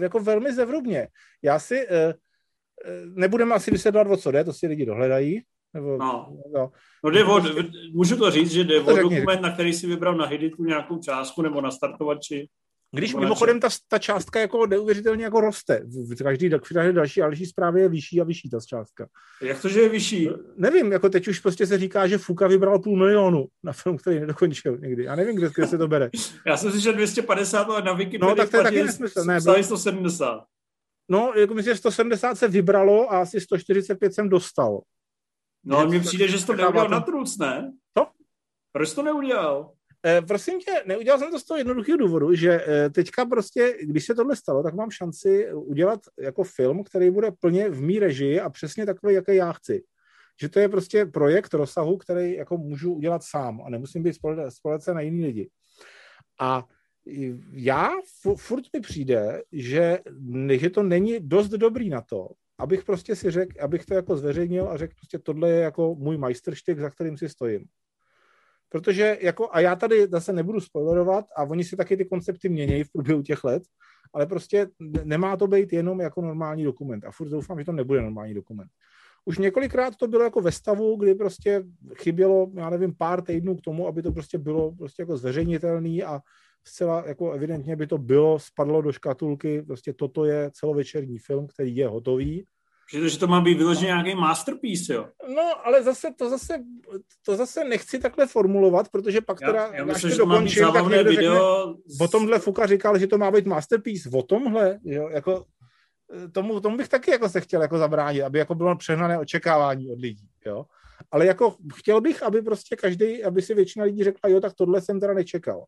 jako 0.00 0.20
velmi 0.20 0.52
zevrubně. 0.52 1.08
Já 1.42 1.58
si, 1.58 1.86
uh, 1.88 2.12
nebudeme 3.14 3.54
asi 3.54 3.70
vysvětlovat, 3.70 4.10
o 4.12 4.16
co 4.16 4.30
jde, 4.30 4.44
to 4.44 4.52
si 4.52 4.66
lidi 4.66 4.86
dohledají, 4.86 5.42
nebo, 5.74 5.96
no. 5.96 6.36
No. 6.54 6.72
no 7.04 7.10
jde 7.10 7.24
o, 7.24 7.40
můžu 7.92 8.16
to 8.16 8.30
říct, 8.30 8.50
že 8.50 8.64
jde 8.64 8.80
o 8.80 8.96
dokument, 8.96 9.40
na 9.40 9.52
který 9.52 9.72
si 9.72 9.86
vybral 9.86 10.16
na 10.16 10.26
Hiditu 10.26 10.64
nějakou 10.64 10.98
částku 10.98 11.42
nebo 11.42 11.60
na 11.60 11.70
startovači. 11.70 12.48
Když 12.94 13.14
mimochodem 13.14 13.60
ta, 13.60 13.68
ta 13.88 13.98
částka 13.98 14.40
jako 14.40 14.66
neuvěřitelně 14.66 15.24
jako 15.24 15.40
roste. 15.40 15.82
V 15.86 16.22
každý, 16.22 16.48
v 16.48 16.72
každý 16.74 16.92
další 16.92 17.22
a 17.22 17.24
další 17.24 17.46
zprávě 17.46 17.82
je 17.82 17.88
vyšší 17.88 18.20
a 18.20 18.24
vyšší 18.24 18.50
ta 18.50 18.58
částka. 18.66 19.06
Jak 19.42 19.62
to, 19.62 19.68
že 19.68 19.80
je 19.80 19.88
vyšší? 19.88 20.28
Nevím, 20.56 20.92
jako 20.92 21.08
teď 21.08 21.28
už 21.28 21.40
prostě 21.40 21.66
se 21.66 21.78
říká, 21.78 22.06
že 22.06 22.18
Fuka 22.18 22.46
vybral 22.46 22.78
půl 22.78 22.98
milionu 22.98 23.46
na 23.62 23.72
film, 23.72 23.96
který 23.96 24.20
nedokončil 24.20 24.78
někdy. 24.78 25.04
Já 25.04 25.16
nevím, 25.16 25.36
kde, 25.36 25.50
kde 25.54 25.66
se 25.66 25.78
to 25.78 25.88
bere. 25.88 26.10
Já 26.46 26.56
jsem 26.56 26.72
si 26.72 26.80
že 26.80 26.92
250, 26.92 27.62
ale 27.62 27.82
na 27.82 27.92
Wikipedii 27.92 28.30
no, 28.30 28.36
tak 28.36 28.50
to 28.50 28.56
je 28.56 28.62
taky 28.62 28.82
nesmysl. 28.82 29.24
Ne, 29.24 29.40
bylo... 29.40 29.62
170. 29.62 30.44
No, 31.08 31.32
jako 31.36 31.54
myslím, 31.54 31.74
že 31.74 31.78
170 31.78 32.34
se 32.34 32.48
vybralo 32.48 33.12
a 33.12 33.20
asi 33.20 33.40
145 33.40 34.14
jsem 34.14 34.28
dostal. 34.28 34.80
No, 35.64 35.78
ale 35.78 35.88
mně 35.88 36.00
přijde, 36.00 36.28
že 36.28 36.38
jsi 36.38 36.46
to 36.46 36.56
neudělal 36.56 36.88
na 36.88 37.00
truc, 37.00 37.38
ne? 37.38 37.72
Co? 37.98 38.06
Proč 38.72 38.94
to 38.94 39.02
neudělal? 39.02 39.72
E, 40.06 40.22
prosím 40.22 40.60
tě, 40.60 40.82
neudělal 40.86 41.18
jsem 41.18 41.30
to 41.30 41.38
z 41.38 41.44
toho 41.44 41.58
jednoduchého 41.58 41.98
důvodu, 41.98 42.34
že 42.34 42.64
e, 42.66 42.90
teďka 42.90 43.24
prostě, 43.24 43.76
když 43.82 44.06
se 44.06 44.14
tohle 44.14 44.36
stalo, 44.36 44.62
tak 44.62 44.74
mám 44.74 44.90
šanci 44.90 45.52
udělat 45.52 46.00
jako 46.20 46.44
film, 46.44 46.84
který 46.84 47.10
bude 47.10 47.30
plně 47.30 47.70
v 47.70 47.80
mý 47.80 47.98
režii 47.98 48.40
a 48.40 48.50
přesně 48.50 48.86
takový, 48.86 49.14
jaký 49.14 49.36
já 49.36 49.52
chci. 49.52 49.84
Že 50.40 50.48
to 50.48 50.60
je 50.60 50.68
prostě 50.68 51.06
projekt 51.06 51.54
rozsahu, 51.54 51.96
který 51.96 52.32
jako 52.32 52.56
můžu 52.56 52.94
udělat 52.94 53.22
sám 53.24 53.62
a 53.66 53.70
nemusím 53.70 54.02
být 54.02 54.18
spolece 54.48 54.94
na 54.94 55.00
jiný 55.00 55.24
lidi. 55.24 55.50
A 56.40 56.64
já 57.52 57.90
furt 58.36 58.64
mi 58.72 58.80
přijde, 58.80 59.42
že, 59.52 59.98
že 60.50 60.70
to 60.70 60.82
není 60.82 61.20
dost 61.20 61.48
dobrý 61.48 61.88
na 61.88 62.00
to, 62.00 62.28
abych 62.58 62.84
prostě 62.84 63.16
si 63.16 63.30
řekl, 63.30 63.52
abych 63.60 63.86
to 63.86 63.94
jako 63.94 64.16
zveřejnil 64.16 64.68
a 64.68 64.76
řekl 64.76 64.94
prostě 64.94 65.18
tohle 65.18 65.50
je 65.50 65.60
jako 65.60 65.94
můj 65.94 66.18
majstrštyk, 66.18 66.78
za 66.78 66.90
kterým 66.90 67.16
si 67.16 67.28
stojím. 67.28 67.64
Protože 68.68 69.18
jako, 69.20 69.48
a 69.52 69.60
já 69.60 69.76
tady 69.76 70.06
zase 70.06 70.32
nebudu 70.32 70.60
spoilerovat 70.60 71.24
a 71.36 71.42
oni 71.42 71.64
si 71.64 71.76
taky 71.76 71.96
ty 71.96 72.04
koncepty 72.04 72.48
mění 72.48 72.84
v 72.84 72.92
průběhu 72.92 73.22
těch 73.22 73.44
let, 73.44 73.62
ale 74.12 74.26
prostě 74.26 74.66
nemá 75.04 75.36
to 75.36 75.46
být 75.46 75.72
jenom 75.72 76.00
jako 76.00 76.22
normální 76.22 76.64
dokument 76.64 77.04
a 77.04 77.10
furt 77.10 77.28
doufám, 77.28 77.58
že 77.58 77.64
to 77.64 77.72
nebude 77.72 78.02
normální 78.02 78.34
dokument. 78.34 78.70
Už 79.24 79.38
několikrát 79.38 79.96
to 79.96 80.08
bylo 80.08 80.24
jako 80.24 80.40
ve 80.40 80.52
stavu, 80.52 80.96
kdy 80.96 81.14
prostě 81.14 81.64
chybělo, 81.94 82.50
já 82.54 82.70
nevím, 82.70 82.94
pár 82.96 83.22
týdnů 83.22 83.56
k 83.56 83.60
tomu, 83.60 83.86
aby 83.86 84.02
to 84.02 84.12
prostě 84.12 84.38
bylo 84.38 84.72
prostě 84.72 85.02
jako 85.02 85.16
zveřejnitelný 85.16 86.02
a 86.02 86.20
zcela 86.64 87.04
jako 87.06 87.32
evidentně 87.32 87.76
by 87.76 87.86
to 87.86 87.98
bylo, 87.98 88.38
spadlo 88.38 88.82
do 88.82 88.92
škatulky, 88.92 89.62
prostě 89.62 89.92
toto 89.92 90.24
je 90.24 90.50
celovečerní 90.52 91.18
film, 91.18 91.46
který 91.46 91.76
je 91.76 91.88
hotový. 91.88 92.44
Že 93.06 93.18
to 93.18 93.26
má 93.26 93.40
být 93.40 93.58
vyloženě 93.58 93.86
nějaký 93.86 94.14
masterpiece, 94.14 94.94
jo? 94.94 95.08
No, 95.34 95.66
ale 95.66 95.82
zase 95.82 96.08
to 96.18 96.30
zase, 96.30 96.58
to 97.26 97.36
zase 97.36 97.64
nechci 97.64 97.98
takhle 97.98 98.26
formulovat, 98.26 98.88
protože 98.88 99.20
pak 99.20 99.40
já, 99.40 99.46
teda, 99.46 99.66
já 99.72 99.84
myslím, 99.84 100.10
že 100.10 100.16
dokončím, 100.16 100.72
tak 100.72 100.86
video... 100.86 101.12
Řekne, 101.12 102.04
o 102.04 102.08
tomhle 102.08 102.38
Fuka 102.38 102.66
říkal, 102.66 102.98
že 102.98 103.06
to 103.06 103.18
má 103.18 103.30
být 103.30 103.46
masterpiece, 103.46 104.10
o 104.14 104.22
tomhle, 104.22 104.78
jo, 104.84 105.08
jako 105.08 105.44
tomu, 106.32 106.60
tomu 106.60 106.76
bych 106.76 106.88
taky 106.88 107.10
jako 107.10 107.28
se 107.28 107.40
chtěl 107.40 107.62
jako 107.62 107.78
zabránit, 107.78 108.22
aby 108.22 108.38
jako 108.38 108.54
bylo 108.54 108.76
přehnané 108.76 109.18
očekávání 109.18 109.90
od 109.90 110.00
lidí, 110.00 110.28
jo. 110.46 110.66
Ale 111.10 111.26
jako 111.26 111.56
chtěl 111.74 112.00
bych, 112.00 112.22
aby 112.22 112.42
prostě 112.42 112.76
každý, 112.76 113.24
aby 113.24 113.42
si 113.42 113.54
většina 113.54 113.84
lidí 113.84 114.04
řekla, 114.04 114.30
jo, 114.30 114.40
tak 114.40 114.54
tohle 114.54 114.80
jsem 114.80 115.00
teda 115.00 115.14
nečekal. 115.14 115.64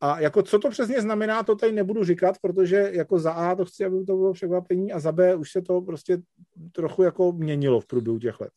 A 0.00 0.20
jako 0.20 0.42
co 0.42 0.58
to 0.58 0.70
přesně 0.70 1.00
znamená, 1.00 1.42
to 1.42 1.56
tady 1.56 1.72
nebudu 1.72 2.04
říkat, 2.04 2.36
protože 2.42 2.90
jako 2.92 3.18
za 3.18 3.32
A 3.32 3.54
to 3.54 3.64
chci, 3.64 3.84
aby 3.84 4.04
to 4.04 4.16
bylo 4.16 4.32
překvapení 4.32 4.92
a 4.92 5.00
za 5.00 5.12
B 5.12 5.36
už 5.36 5.50
se 5.50 5.62
to 5.62 5.80
prostě 5.80 6.18
trochu 6.72 7.02
jako 7.02 7.32
měnilo 7.32 7.80
v 7.80 7.86
průběhu 7.86 8.18
těch 8.18 8.40
let. 8.40 8.50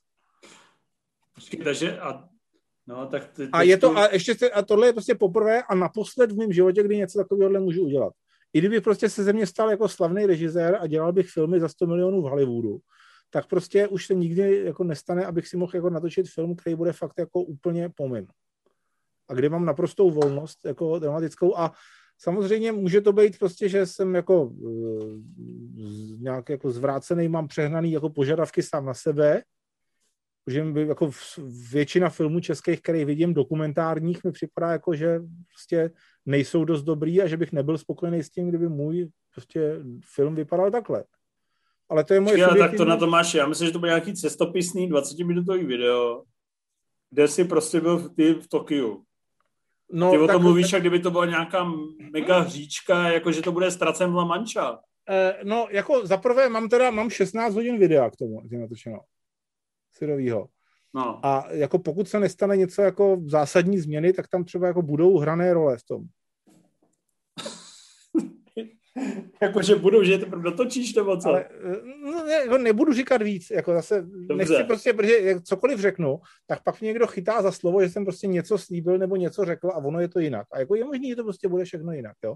Počkej, 1.35 1.63
takže 1.63 1.99
a 1.99 2.29
No, 2.87 3.05
tak 3.05 3.27
ty, 3.27 3.49
a 3.53 3.61
je 3.61 3.77
to, 3.77 3.97
a 3.97 4.07
ještě 4.13 4.35
se, 4.35 4.49
a 4.49 4.61
tohle 4.61 4.87
je 4.87 4.93
prostě 4.93 5.15
poprvé 5.15 5.63
a 5.63 5.75
naposled 5.75 6.31
v 6.31 6.37
mém 6.37 6.51
životě, 6.51 6.83
kdy 6.83 6.97
něco 6.97 7.19
takového 7.19 7.61
můžu 7.61 7.83
udělat. 7.83 8.13
I 8.53 8.59
kdybych 8.59 8.81
prostě 8.81 9.09
se 9.09 9.23
ze 9.23 9.33
mě 9.33 9.47
stal 9.47 9.69
jako 9.69 9.87
slavný 9.87 10.25
režisér 10.25 10.77
a 10.81 10.87
dělal 10.87 11.13
bych 11.13 11.29
filmy 11.29 11.59
za 11.59 11.69
100 11.69 11.87
milionů 11.87 12.21
v 12.21 12.25
Hollywoodu, 12.25 12.77
tak 13.29 13.47
prostě 13.47 13.87
už 13.87 14.05
se 14.05 14.13
nikdy 14.13 14.63
jako 14.65 14.83
nestane, 14.83 15.25
abych 15.25 15.47
si 15.47 15.57
mohl 15.57 15.71
jako 15.75 15.89
natočit 15.89 16.29
film, 16.29 16.55
který 16.55 16.75
bude 16.75 16.93
fakt 16.93 17.13
jako 17.19 17.41
úplně 17.41 17.89
pomin 17.89 18.27
a 19.29 19.33
kde 19.33 19.49
mám 19.49 19.65
naprostou 19.65 20.11
volnost 20.11 20.65
jako 20.65 20.99
dramatickou 20.99 21.57
a 21.57 21.71
samozřejmě 22.17 22.71
může 22.71 23.01
to 23.01 23.13
být 23.13 23.39
prostě, 23.39 23.69
že 23.69 23.85
jsem 23.85 24.15
jako 24.15 24.43
uh, 24.43 25.19
nějak 26.19 26.49
jako 26.49 26.71
zvrácený, 26.71 27.27
mám 27.27 27.47
přehnaný 27.47 27.91
jako 27.91 28.09
požadavky 28.09 28.63
sám 28.63 28.85
na 28.85 28.93
sebe, 28.93 29.43
že 30.47 30.65
jako 30.75 31.11
většina 31.71 32.09
filmů 32.09 32.39
českých, 32.39 32.81
které 32.81 33.05
vidím, 33.05 33.33
dokumentárních, 33.33 34.23
mi 34.23 34.31
připadá 34.31 34.71
jako, 34.71 34.95
že 34.95 35.19
prostě 35.53 35.91
nejsou 36.25 36.65
dost 36.65 36.83
dobrý 36.83 37.21
a 37.21 37.27
že 37.27 37.37
bych 37.37 37.51
nebyl 37.51 37.77
spokojený 37.77 38.23
s 38.23 38.29
tím, 38.29 38.49
kdyby 38.49 38.69
můj 38.69 39.09
prostě 39.33 39.75
film 40.15 40.35
vypadal 40.35 40.71
takhle. 40.71 41.03
Ale 41.89 42.03
to 42.03 42.13
je 42.13 42.19
moje 42.19 42.39
Já, 42.39 42.55
tak 42.55 42.77
to 42.77 42.85
na 42.85 42.97
to 42.97 43.07
máš, 43.07 43.33
já 43.33 43.47
myslím, 43.47 43.65
že 43.65 43.73
to 43.73 43.79
bude 43.79 43.91
nějaký 43.91 44.13
cestopisný 44.13 44.89
20-minutový 44.89 45.65
video, 45.65 46.23
kde 47.09 47.27
si 47.27 47.45
prostě 47.45 47.81
byl 47.81 47.97
v, 47.97 48.15
ty 48.15 48.33
v 48.33 48.47
Tokiu. 48.47 49.03
No, 49.91 50.11
Ty 50.11 50.17
o 50.17 50.27
tom 50.27 50.41
mluvíš, 50.41 50.73
jak 50.73 50.81
kdyby 50.81 50.99
to 50.99 51.11
byla 51.11 51.25
nějaká 51.25 51.71
mega 52.13 52.39
hříčka, 52.39 53.09
jako 53.09 53.31
že 53.31 53.41
to 53.41 53.51
bude 53.51 53.71
ztracen 53.71 54.11
v 54.11 54.15
La 54.15 54.25
Mancha. 54.25 54.79
Eh, 55.09 55.39
no, 55.43 55.67
jako 55.71 56.07
zaprvé 56.07 56.49
mám 56.49 56.69
teda, 56.69 56.91
mám 56.91 57.09
16 57.09 57.53
hodin 57.53 57.79
videa 57.79 58.09
k 58.09 58.15
tomu, 58.15 58.41
je 58.51 58.59
natočeno. 58.59 58.99
Syrovýho. 59.91 60.47
No. 60.93 61.25
A 61.25 61.51
jako 61.51 61.79
pokud 61.79 62.07
se 62.07 62.19
nestane 62.19 62.57
něco 62.57 62.81
jako 62.81 63.17
zásadní 63.25 63.79
změny, 63.79 64.13
tak 64.13 64.27
tam 64.27 64.43
třeba 64.43 64.67
jako 64.67 64.81
budou 64.81 65.17
hrané 65.17 65.53
role 65.53 65.77
v 65.77 65.83
tom. 65.83 66.03
Jakože 69.41 69.75
budou, 69.75 70.03
že 70.03 70.17
to 70.17 70.25
dotočíš 70.25 70.95
nebo 70.95 71.17
co? 71.17 71.29
Ale, 71.29 71.45
no, 72.03 72.23
ne, 72.25 72.33
jako 72.33 72.57
nebudu 72.57 72.93
říkat 72.93 73.21
víc, 73.21 73.49
jako 73.51 73.73
zase 73.73 74.01
Dobře. 74.01 74.35
nechci 74.35 74.63
prostě, 74.63 74.93
protože 74.93 75.41
cokoliv 75.43 75.79
řeknu, 75.79 76.19
tak 76.47 76.63
pak 76.63 76.81
mě 76.81 76.87
někdo 76.87 77.07
chytá 77.07 77.41
za 77.41 77.51
slovo, 77.51 77.81
že 77.81 77.89
jsem 77.89 78.05
prostě 78.05 78.27
něco 78.27 78.57
slíbil 78.57 78.97
nebo 78.97 79.15
něco 79.15 79.45
řekl 79.45 79.67
a 79.67 79.77
ono 79.77 79.99
je 79.99 80.07
to 80.07 80.19
jinak. 80.19 80.47
A 80.51 80.59
jako 80.59 80.75
je 80.75 80.85
možný, 80.85 81.09
že 81.09 81.15
to 81.15 81.23
prostě 81.23 81.47
bude 81.47 81.65
všechno 81.65 81.91
jinak, 81.91 82.15
jo. 82.23 82.35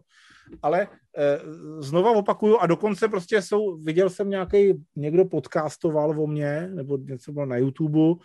Ale 0.62 0.82
e, 0.82 1.40
znova 1.80 2.12
opakuju 2.12 2.58
a 2.58 2.68
dokonce 2.68 3.08
prostě 3.08 3.42
jsou, 3.42 3.78
viděl 3.78 4.10
jsem 4.10 4.30
nějaký, 4.30 4.74
někdo 4.96 5.26
podcastoval 5.26 6.22
o 6.22 6.28
mě, 6.28 6.70
nebo 6.74 6.98
něco 6.98 7.32
bylo 7.32 7.46
na 7.46 7.58
YouTube, 7.58 8.24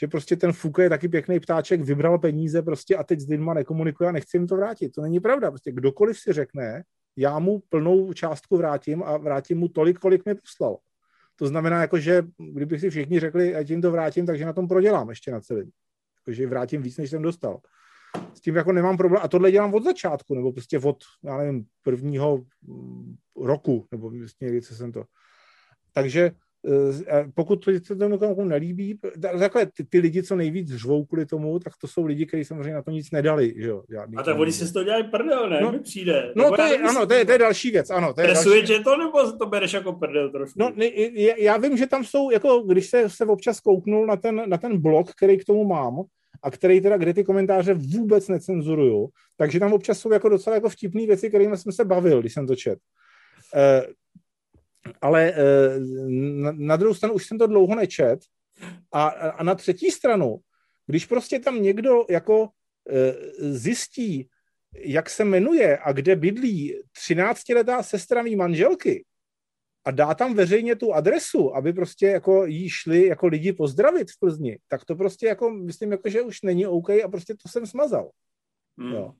že 0.00 0.08
prostě 0.08 0.36
ten 0.36 0.52
Fuka 0.52 0.82
je 0.82 0.88
taky 0.88 1.08
pěkný 1.08 1.40
ptáček, 1.40 1.80
vybral 1.80 2.18
peníze 2.18 2.62
prostě 2.62 2.96
a 2.96 3.04
teď 3.04 3.20
s 3.20 3.28
lidma 3.28 3.54
nekomunikuje 3.54 4.08
a 4.08 4.12
nechci 4.12 4.36
jim 4.36 4.46
to 4.46 4.56
vrátit. 4.56 4.88
To 4.88 5.02
není 5.02 5.20
pravda. 5.20 5.50
Prostě 5.50 5.72
kdokoliv 5.72 6.18
si 6.18 6.32
řekne, 6.32 6.82
já 7.16 7.38
mu 7.38 7.62
plnou 7.68 8.12
částku 8.12 8.56
vrátím 8.56 9.02
a 9.02 9.16
vrátím 9.16 9.58
mu 9.58 9.68
tolik, 9.68 9.98
kolik 9.98 10.26
mi 10.26 10.34
poslal. 10.34 10.76
To 11.36 11.46
znamená, 11.46 11.80
jako, 11.80 11.98
že 11.98 12.22
kdybych 12.38 12.80
si 12.80 12.90
všichni 12.90 13.20
řekli, 13.20 13.54
ať 13.54 13.70
jim 13.70 13.82
to 13.82 13.90
vrátím, 13.90 14.26
takže 14.26 14.44
na 14.44 14.52
tom 14.52 14.68
prodělám 14.68 15.08
ještě 15.08 15.30
na 15.30 15.40
celý. 15.40 15.70
Takže 16.24 16.46
vrátím 16.46 16.82
víc, 16.82 16.98
než 16.98 17.10
jsem 17.10 17.22
dostal. 17.22 17.60
S 18.34 18.40
tím 18.40 18.56
jako 18.56 18.72
nemám 18.72 18.96
problém. 18.96 19.22
A 19.24 19.28
tohle 19.28 19.50
dělám 19.50 19.74
od 19.74 19.84
začátku, 19.84 20.34
nebo 20.34 20.52
prostě 20.52 20.78
od, 20.78 21.04
já 21.24 21.36
nevím, 21.36 21.66
prvního 21.82 22.44
roku, 23.36 23.86
nebo 23.92 24.10
vlastně, 24.10 24.62
co 24.62 24.74
jsem 24.74 24.92
to. 24.92 25.04
Takže 25.92 26.30
pokud 27.34 27.56
to 27.64 27.70
se 27.86 27.96
tomu 27.96 28.14
někomu 28.14 28.44
nelíbí, 28.44 28.98
takhle 29.20 29.66
ty, 29.66 29.84
ty 29.84 29.98
lidi, 29.98 30.22
co 30.22 30.36
nejvíc 30.36 30.74
řvou 30.74 31.04
kvůli 31.04 31.26
tomu, 31.26 31.58
tak 31.58 31.72
to 31.80 31.88
jsou 31.88 32.04
lidi, 32.04 32.26
kteří 32.26 32.44
samozřejmě 32.44 32.74
na 32.74 32.82
to 32.82 32.90
nic 32.90 33.10
nedali. 33.10 33.54
Že 33.56 33.68
jo? 33.68 33.82
a 34.16 34.22
tak 34.22 34.38
oni 34.38 34.52
si 34.52 34.72
to 34.72 34.84
dělají 34.84 35.04
prdel, 35.04 35.50
ne? 35.50 35.60
No, 35.60 35.72
Mi 35.72 35.80
přijde. 35.80 36.32
No 36.36 36.50
to 36.50 36.62
je, 36.62 36.78
ano, 36.78 37.06
to 37.06 37.14
je, 37.14 37.24
to 37.24 37.32
je 37.32 37.38
další 37.38 37.70
věc, 37.70 37.90
ano. 37.90 38.14
To 38.14 38.20
je 38.20 38.26
další... 38.26 38.84
to, 38.84 38.96
nebo 38.96 39.32
to 39.38 39.46
bereš 39.46 39.72
jako 39.72 39.92
prdel 39.92 40.30
trošku? 40.30 40.58
No, 40.58 40.72
ne, 40.76 40.86
já 41.38 41.56
vím, 41.56 41.76
že 41.76 41.86
tam 41.86 42.04
jsou, 42.04 42.30
jako 42.30 42.62
když 42.62 42.86
se, 42.86 43.10
se 43.10 43.24
občas 43.24 43.60
kouknul 43.60 44.06
na 44.06 44.16
ten, 44.16 44.42
na 44.46 44.58
ten 44.58 44.80
blog, 44.80 45.10
který 45.10 45.38
k 45.38 45.44
tomu 45.44 45.64
mám, 45.64 46.02
a 46.42 46.50
který 46.50 46.80
teda, 46.80 46.96
kde 46.96 47.14
ty 47.14 47.24
komentáře 47.24 47.74
vůbec 47.74 48.28
necenzuruju, 48.28 49.08
takže 49.36 49.60
tam 49.60 49.72
občas 49.72 49.98
jsou 49.98 50.12
jako 50.12 50.28
docela 50.28 50.54
jako 50.56 50.68
vtipné 50.68 51.06
věci, 51.06 51.28
kterými 51.28 51.56
jsem 51.56 51.72
se 51.72 51.84
bavil, 51.84 52.20
když 52.20 52.34
jsem 52.34 52.46
to 52.46 52.56
čet. 52.56 52.78
Ale 55.00 55.32
eh, 55.32 55.78
na, 56.52 56.76
druhou 56.76 56.94
stranu 56.94 57.14
už 57.14 57.26
jsem 57.26 57.38
to 57.38 57.46
dlouho 57.46 57.74
nečet 57.74 58.20
a, 58.92 59.08
a 59.08 59.42
na 59.42 59.54
třetí 59.54 59.90
stranu, 59.90 60.36
když 60.86 61.06
prostě 61.06 61.38
tam 61.38 61.62
někdo 61.62 62.06
jako 62.10 62.48
eh, 62.90 63.14
zjistí, 63.38 64.28
jak 64.74 65.10
se 65.10 65.24
jmenuje 65.24 65.78
a 65.78 65.92
kde 65.92 66.16
bydlí 66.16 66.80
13-letá 67.08 67.82
sestra 67.82 68.22
mý 68.22 68.36
manželky 68.36 69.04
a 69.84 69.90
dá 69.90 70.14
tam 70.14 70.34
veřejně 70.34 70.76
tu 70.76 70.94
adresu, 70.94 71.56
aby 71.56 71.72
prostě 71.72 72.06
jako 72.06 72.46
jí 72.46 72.68
šli 72.68 73.06
jako 73.06 73.26
lidi 73.26 73.52
pozdravit 73.52 74.10
v 74.10 74.18
Plzni, 74.18 74.58
tak 74.68 74.84
to 74.84 74.96
prostě 74.96 75.26
jako, 75.26 75.50
myslím, 75.50 75.92
jako, 75.92 76.08
že 76.08 76.22
už 76.22 76.42
není 76.42 76.66
OK 76.66 76.90
a 76.90 77.08
prostě 77.10 77.34
to 77.34 77.48
jsem 77.48 77.66
smazal. 77.66 78.10
Hmm. 78.78 78.92
Jo. 78.92 79.12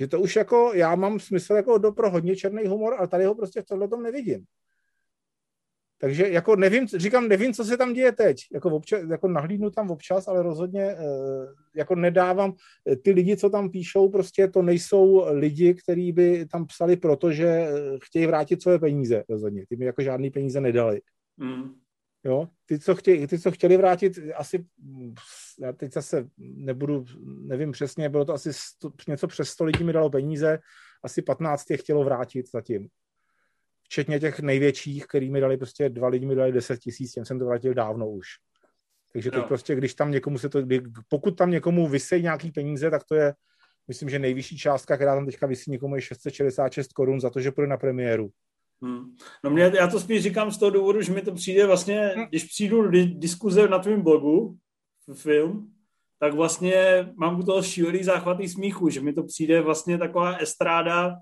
Že 0.00 0.06
to 0.06 0.20
už 0.20 0.36
jako, 0.36 0.72
já 0.74 0.94
mám 0.94 1.20
smysl 1.20 1.54
jako 1.54 1.78
do 1.78 1.92
pro 1.92 2.10
hodně 2.10 2.36
černý 2.36 2.66
humor, 2.66 2.94
ale 2.98 3.08
tady 3.08 3.24
ho 3.24 3.34
prostě 3.34 3.62
v 3.62 3.66
tohle 3.66 3.88
tom 3.88 4.02
nevidím. 4.02 4.44
Takže 6.00 6.28
jako 6.28 6.56
nevím, 6.56 6.86
říkám, 6.86 7.28
nevím, 7.28 7.52
co 7.52 7.64
se 7.64 7.76
tam 7.76 7.92
děje 7.92 8.12
teď. 8.12 8.36
Jako, 8.52 8.70
občas, 8.70 9.02
jako 9.10 9.28
nahlídnu 9.28 9.70
tam 9.70 9.90
občas, 9.90 10.28
ale 10.28 10.42
rozhodně 10.42 10.82
eh, 10.82 10.96
jako 11.76 11.94
nedávám. 11.94 12.54
Eh, 12.90 12.96
ty 12.96 13.10
lidi, 13.10 13.36
co 13.36 13.50
tam 13.50 13.70
píšou, 13.70 14.08
prostě 14.08 14.48
to 14.48 14.62
nejsou 14.62 15.24
lidi, 15.30 15.74
kteří 15.74 16.12
by 16.12 16.46
tam 16.46 16.66
psali 16.66 16.96
proto, 16.96 17.32
že 17.32 17.46
eh, 17.46 17.70
chtějí 18.02 18.26
vrátit 18.26 18.62
své 18.62 18.78
peníze 18.78 19.24
rozhodně. 19.28 19.64
Ty 19.68 19.76
mi 19.76 19.84
jako 19.84 20.02
žádný 20.02 20.30
peníze 20.30 20.60
nedali. 20.60 21.00
Mm. 21.36 21.74
Jo? 22.24 22.48
Ty, 22.66 22.78
co 22.78 22.94
chtěli, 22.94 23.26
ty, 23.26 23.38
co 23.38 23.50
chtěli 23.50 23.76
vrátit, 23.76 24.18
asi, 24.34 24.64
já 25.60 25.72
teď 25.72 25.92
zase 25.92 26.28
nebudu, 26.38 27.04
nevím 27.24 27.72
přesně, 27.72 28.08
bylo 28.08 28.24
to 28.24 28.32
asi 28.32 28.52
sto, 28.52 28.92
něco 29.08 29.26
přes 29.26 29.48
100 29.48 29.64
lidí 29.64 29.84
mi 29.84 29.92
dalo 29.92 30.10
peníze, 30.10 30.58
asi 31.02 31.22
15 31.22 31.70
je 31.70 31.76
chtělo 31.76 32.04
vrátit 32.04 32.50
zatím 32.50 32.88
včetně 33.88 34.20
těch 34.20 34.40
největších, 34.40 35.06
který 35.06 35.30
mi 35.30 35.40
dali 35.40 35.56
prostě 35.56 35.88
dva 35.88 36.08
lidi 36.08 36.26
mi 36.26 36.34
dali 36.34 36.52
10 36.52 36.80
tisíc, 36.80 37.12
těm 37.12 37.24
jsem 37.24 37.38
to 37.38 37.46
vrátil 37.46 37.74
dávno 37.74 38.10
už. 38.10 38.26
Takže 39.12 39.30
to 39.30 39.38
no. 39.38 39.44
prostě, 39.44 39.74
když 39.74 39.94
tam 39.94 40.10
někomu 40.10 40.38
se 40.38 40.48
to, 40.48 40.62
pokud 41.08 41.30
tam 41.30 41.50
někomu 41.50 41.88
vysejí 41.88 42.22
nějaký 42.22 42.50
peníze, 42.50 42.90
tak 42.90 43.04
to 43.04 43.14
je 43.14 43.34
myslím, 43.88 44.08
že 44.08 44.18
nejvyšší 44.18 44.58
částka, 44.58 44.96
která 44.96 45.14
tam 45.14 45.26
teďka 45.26 45.46
vysí 45.46 45.70
někomu 45.70 45.94
je 45.94 46.00
666 46.00 46.92
korun 46.92 47.20
za 47.20 47.30
to, 47.30 47.40
že 47.40 47.50
půjde 47.50 47.68
na 47.68 47.76
premiéru. 47.76 48.30
Hmm. 48.82 49.16
No 49.44 49.50
mě, 49.50 49.72
já 49.74 49.86
to 49.86 50.00
spíš 50.00 50.22
říkám 50.22 50.50
z 50.50 50.58
toho 50.58 50.70
důvodu, 50.70 51.02
že 51.02 51.12
mi 51.12 51.22
to 51.22 51.32
přijde 51.32 51.66
vlastně, 51.66 52.06
hmm. 52.06 52.26
když 52.28 52.44
přijdu 52.44 52.82
do 52.82 52.90
diskuze 53.04 53.68
na 53.68 53.78
tvém 53.78 54.02
blogu, 54.02 54.56
film, 55.12 55.72
tak 56.18 56.34
vlastně 56.34 57.08
mám 57.16 57.40
u 57.40 57.42
toho 57.42 57.62
šílený 57.62 58.04
záchvatný 58.04 58.48
smíchu, 58.48 58.88
že 58.88 59.00
mi 59.00 59.12
to 59.12 59.22
přijde 59.22 59.60
vlastně 59.60 59.98
taková 59.98 60.36
estráda 60.36 61.16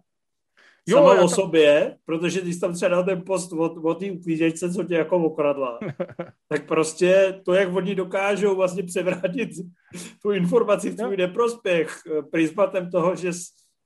jo, 0.86 0.98
sama 0.98 1.14
o 1.14 1.28
to... 1.28 1.28
sobě, 1.28 1.96
protože 2.04 2.40
když 2.40 2.56
tam 2.56 2.72
třeba 2.72 2.88
dal 2.88 3.04
ten 3.04 3.22
post 3.22 3.52
o, 3.52 3.74
o 3.82 3.94
té 3.94 4.10
uklízečce, 4.10 4.72
co 4.72 4.84
tě 4.84 4.94
jako 4.94 5.16
okradla, 5.16 5.78
tak 6.48 6.66
prostě 6.66 7.40
to, 7.44 7.54
jak 7.54 7.74
oni 7.74 7.94
dokážou 7.94 8.56
vlastně 8.56 8.82
převrátit 8.82 9.50
tu 10.22 10.30
informaci 10.30 10.90
v 10.90 10.96
tvůj 10.96 11.16
neprospěch 11.16 11.98
eh, 12.06 12.22
prismatem 12.22 12.90
toho, 12.90 13.16
že 13.16 13.32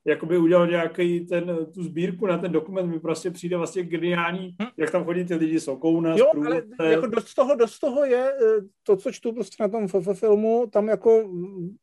jakoby 0.04 0.38
udělal 0.38 0.66
nějaký 0.66 1.20
ten, 1.20 1.66
tu 1.74 1.82
sbírku 1.82 2.26
na 2.26 2.38
ten 2.38 2.52
dokument, 2.52 2.86
mi 2.86 3.00
prostě 3.00 3.30
přijde 3.30 3.56
vlastně 3.56 3.82
geniální, 3.82 4.56
hm? 4.62 4.66
jak 4.76 4.90
tam 4.90 5.04
chodí 5.04 5.24
ty 5.24 5.34
lidi 5.34 5.60
Sokouna, 5.60 6.16
Jo, 6.16 6.26
ale 6.46 6.62
jako 6.90 7.06
dost 7.06 7.34
toho, 7.34 7.54
dost 7.54 7.78
toho 7.78 8.04
je, 8.04 8.32
eh, 8.32 8.60
to, 8.82 8.96
co 8.96 9.12
čtu 9.12 9.32
prostě 9.32 9.62
na 9.62 9.68
tom 9.68 9.88
FF 9.88 10.20
filmu, 10.20 10.66
tam 10.72 10.88
jako 10.88 11.30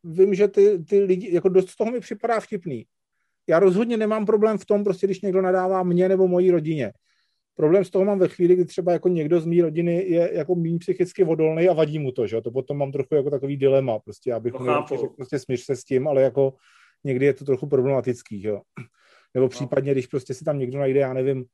vím, 0.04 0.34
že 0.34 0.48
ty, 0.48 0.84
ty 0.84 1.00
lidi, 1.00 1.34
jako 1.34 1.48
dost 1.48 1.76
toho 1.76 1.90
mi 1.90 2.00
připadá 2.00 2.40
vtipný. 2.40 2.84
Já 3.48 3.58
rozhodně 3.58 3.96
nemám 3.96 4.26
problém 4.26 4.58
v 4.58 4.66
tom, 4.66 4.84
prostě 4.84 5.06
když 5.06 5.20
někdo 5.20 5.42
nadává 5.42 5.82
mě 5.82 6.08
nebo 6.08 6.28
mojí 6.28 6.50
rodině. 6.50 6.92
Problém 7.54 7.84
z 7.84 7.90
toho 7.90 8.04
mám 8.04 8.18
ve 8.18 8.28
chvíli, 8.28 8.54
kdy 8.54 8.64
třeba 8.64 8.92
jako 8.92 9.08
někdo 9.08 9.40
z 9.40 9.46
mé 9.46 9.62
rodiny 9.62 10.04
je 10.08 10.30
jako 10.34 10.54
méně 10.54 10.78
psychicky 10.78 11.24
odolný 11.24 11.68
a 11.68 11.72
vadí 11.72 11.98
mu 11.98 12.12
to, 12.12 12.26
že 12.26 12.40
To 12.40 12.50
potom 12.50 12.76
mám 12.76 12.92
trochu 12.92 13.14
jako 13.14 13.30
takový 13.30 13.56
dilema, 13.56 13.98
prostě 13.98 14.32
abych 14.32 14.52
mu 14.52 14.66
prostě 15.16 15.38
smíř 15.38 15.64
se 15.64 15.76
s 15.76 15.84
tím, 15.84 16.08
ale 16.08 16.22
jako 16.22 16.54
někdy 17.04 17.26
je 17.26 17.34
to 17.34 17.44
trochu 17.44 17.66
problematický, 17.66 18.42
jo. 18.42 18.60
Nebo 19.34 19.44
no. 19.44 19.48
případně, 19.48 19.92
když 19.92 20.06
prostě 20.06 20.34
si 20.34 20.44
tam 20.44 20.58
někdo 20.58 20.78
najde, 20.78 21.00
já 21.00 21.12
nevím, 21.12 21.44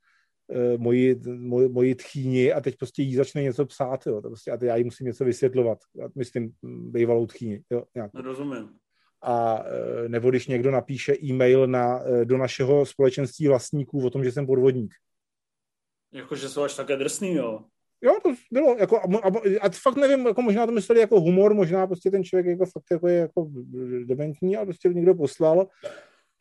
eh, 0.52 0.78
moji, 0.78 1.20
moji, 1.36 1.68
moji 1.68 1.94
tchýni 1.94 2.52
a 2.52 2.60
teď 2.60 2.76
prostě 2.76 3.02
jí 3.02 3.14
začne 3.14 3.42
něco 3.42 3.66
psát, 3.66 4.06
jo, 4.06 4.22
to 4.22 4.28
prostě, 4.28 4.50
a 4.50 4.56
teď 4.56 4.66
já 4.66 4.76
jí 4.76 4.84
musím 4.84 5.06
něco 5.06 5.24
vysvětlovat, 5.24 5.78
myslím, 6.14 6.52
bývalou 6.62 7.26
tchýni, 7.26 7.62
jo, 7.70 7.84
nějak. 7.94 8.10
Rozumím. 8.14 8.83
A 9.24 9.64
eh, 9.66 10.08
nebo 10.08 10.30
když 10.30 10.46
někdo 10.46 10.70
napíše 10.70 11.14
e-mail 11.24 11.66
na, 11.66 12.00
eh, 12.00 12.24
do 12.24 12.38
našeho 12.38 12.86
společenství 12.86 13.48
vlastníků 13.48 14.06
o 14.06 14.10
tom, 14.10 14.24
že 14.24 14.32
jsem 14.32 14.46
podvodník. 14.46 14.94
Jakože 16.12 16.48
jsou 16.48 16.62
až 16.62 16.74
také 16.74 16.96
drsný, 16.96 17.34
jo. 17.34 17.60
Jo, 18.02 18.18
to 18.22 18.34
bylo, 18.52 18.76
jako, 18.78 18.98
a, 18.98 19.02
a, 19.60 19.70
fakt 19.70 19.96
nevím, 19.96 20.26
jako 20.26 20.42
možná 20.42 20.66
to 20.66 20.72
mysleli 20.72 21.00
jako 21.00 21.20
humor, 21.20 21.54
možná 21.54 21.86
prostě 21.86 22.10
ten 22.10 22.24
člověk 22.24 22.46
jako 22.46 22.66
fakt 22.66 22.84
jako 22.90 23.08
je 23.08 23.16
jako 23.16 23.50
dementní 24.04 24.56
a 24.56 24.64
prostě 24.64 24.88
někdo 24.88 25.14
poslal 25.14 25.66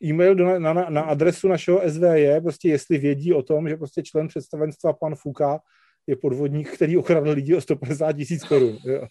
e-mail 0.04 0.34
do, 0.34 0.58
na, 0.58 0.72
na, 0.72 0.90
na 0.90 1.02
adresu 1.02 1.48
našeho 1.48 1.80
SVJ, 1.90 2.40
prostě 2.42 2.68
jestli 2.68 2.98
vědí 2.98 3.32
o 3.32 3.42
tom, 3.42 3.68
že 3.68 3.76
prostě 3.76 4.02
člen 4.02 4.28
představenstva 4.28 4.92
pan 4.92 5.14
Fuka 5.14 5.60
je 6.06 6.16
podvodník, 6.16 6.70
který 6.70 6.96
okradl 6.96 7.30
lidi 7.30 7.54
o 7.54 7.60
150 7.60 8.12
tisíc 8.12 8.44
korun. 8.44 8.78
Jo. 8.84 9.06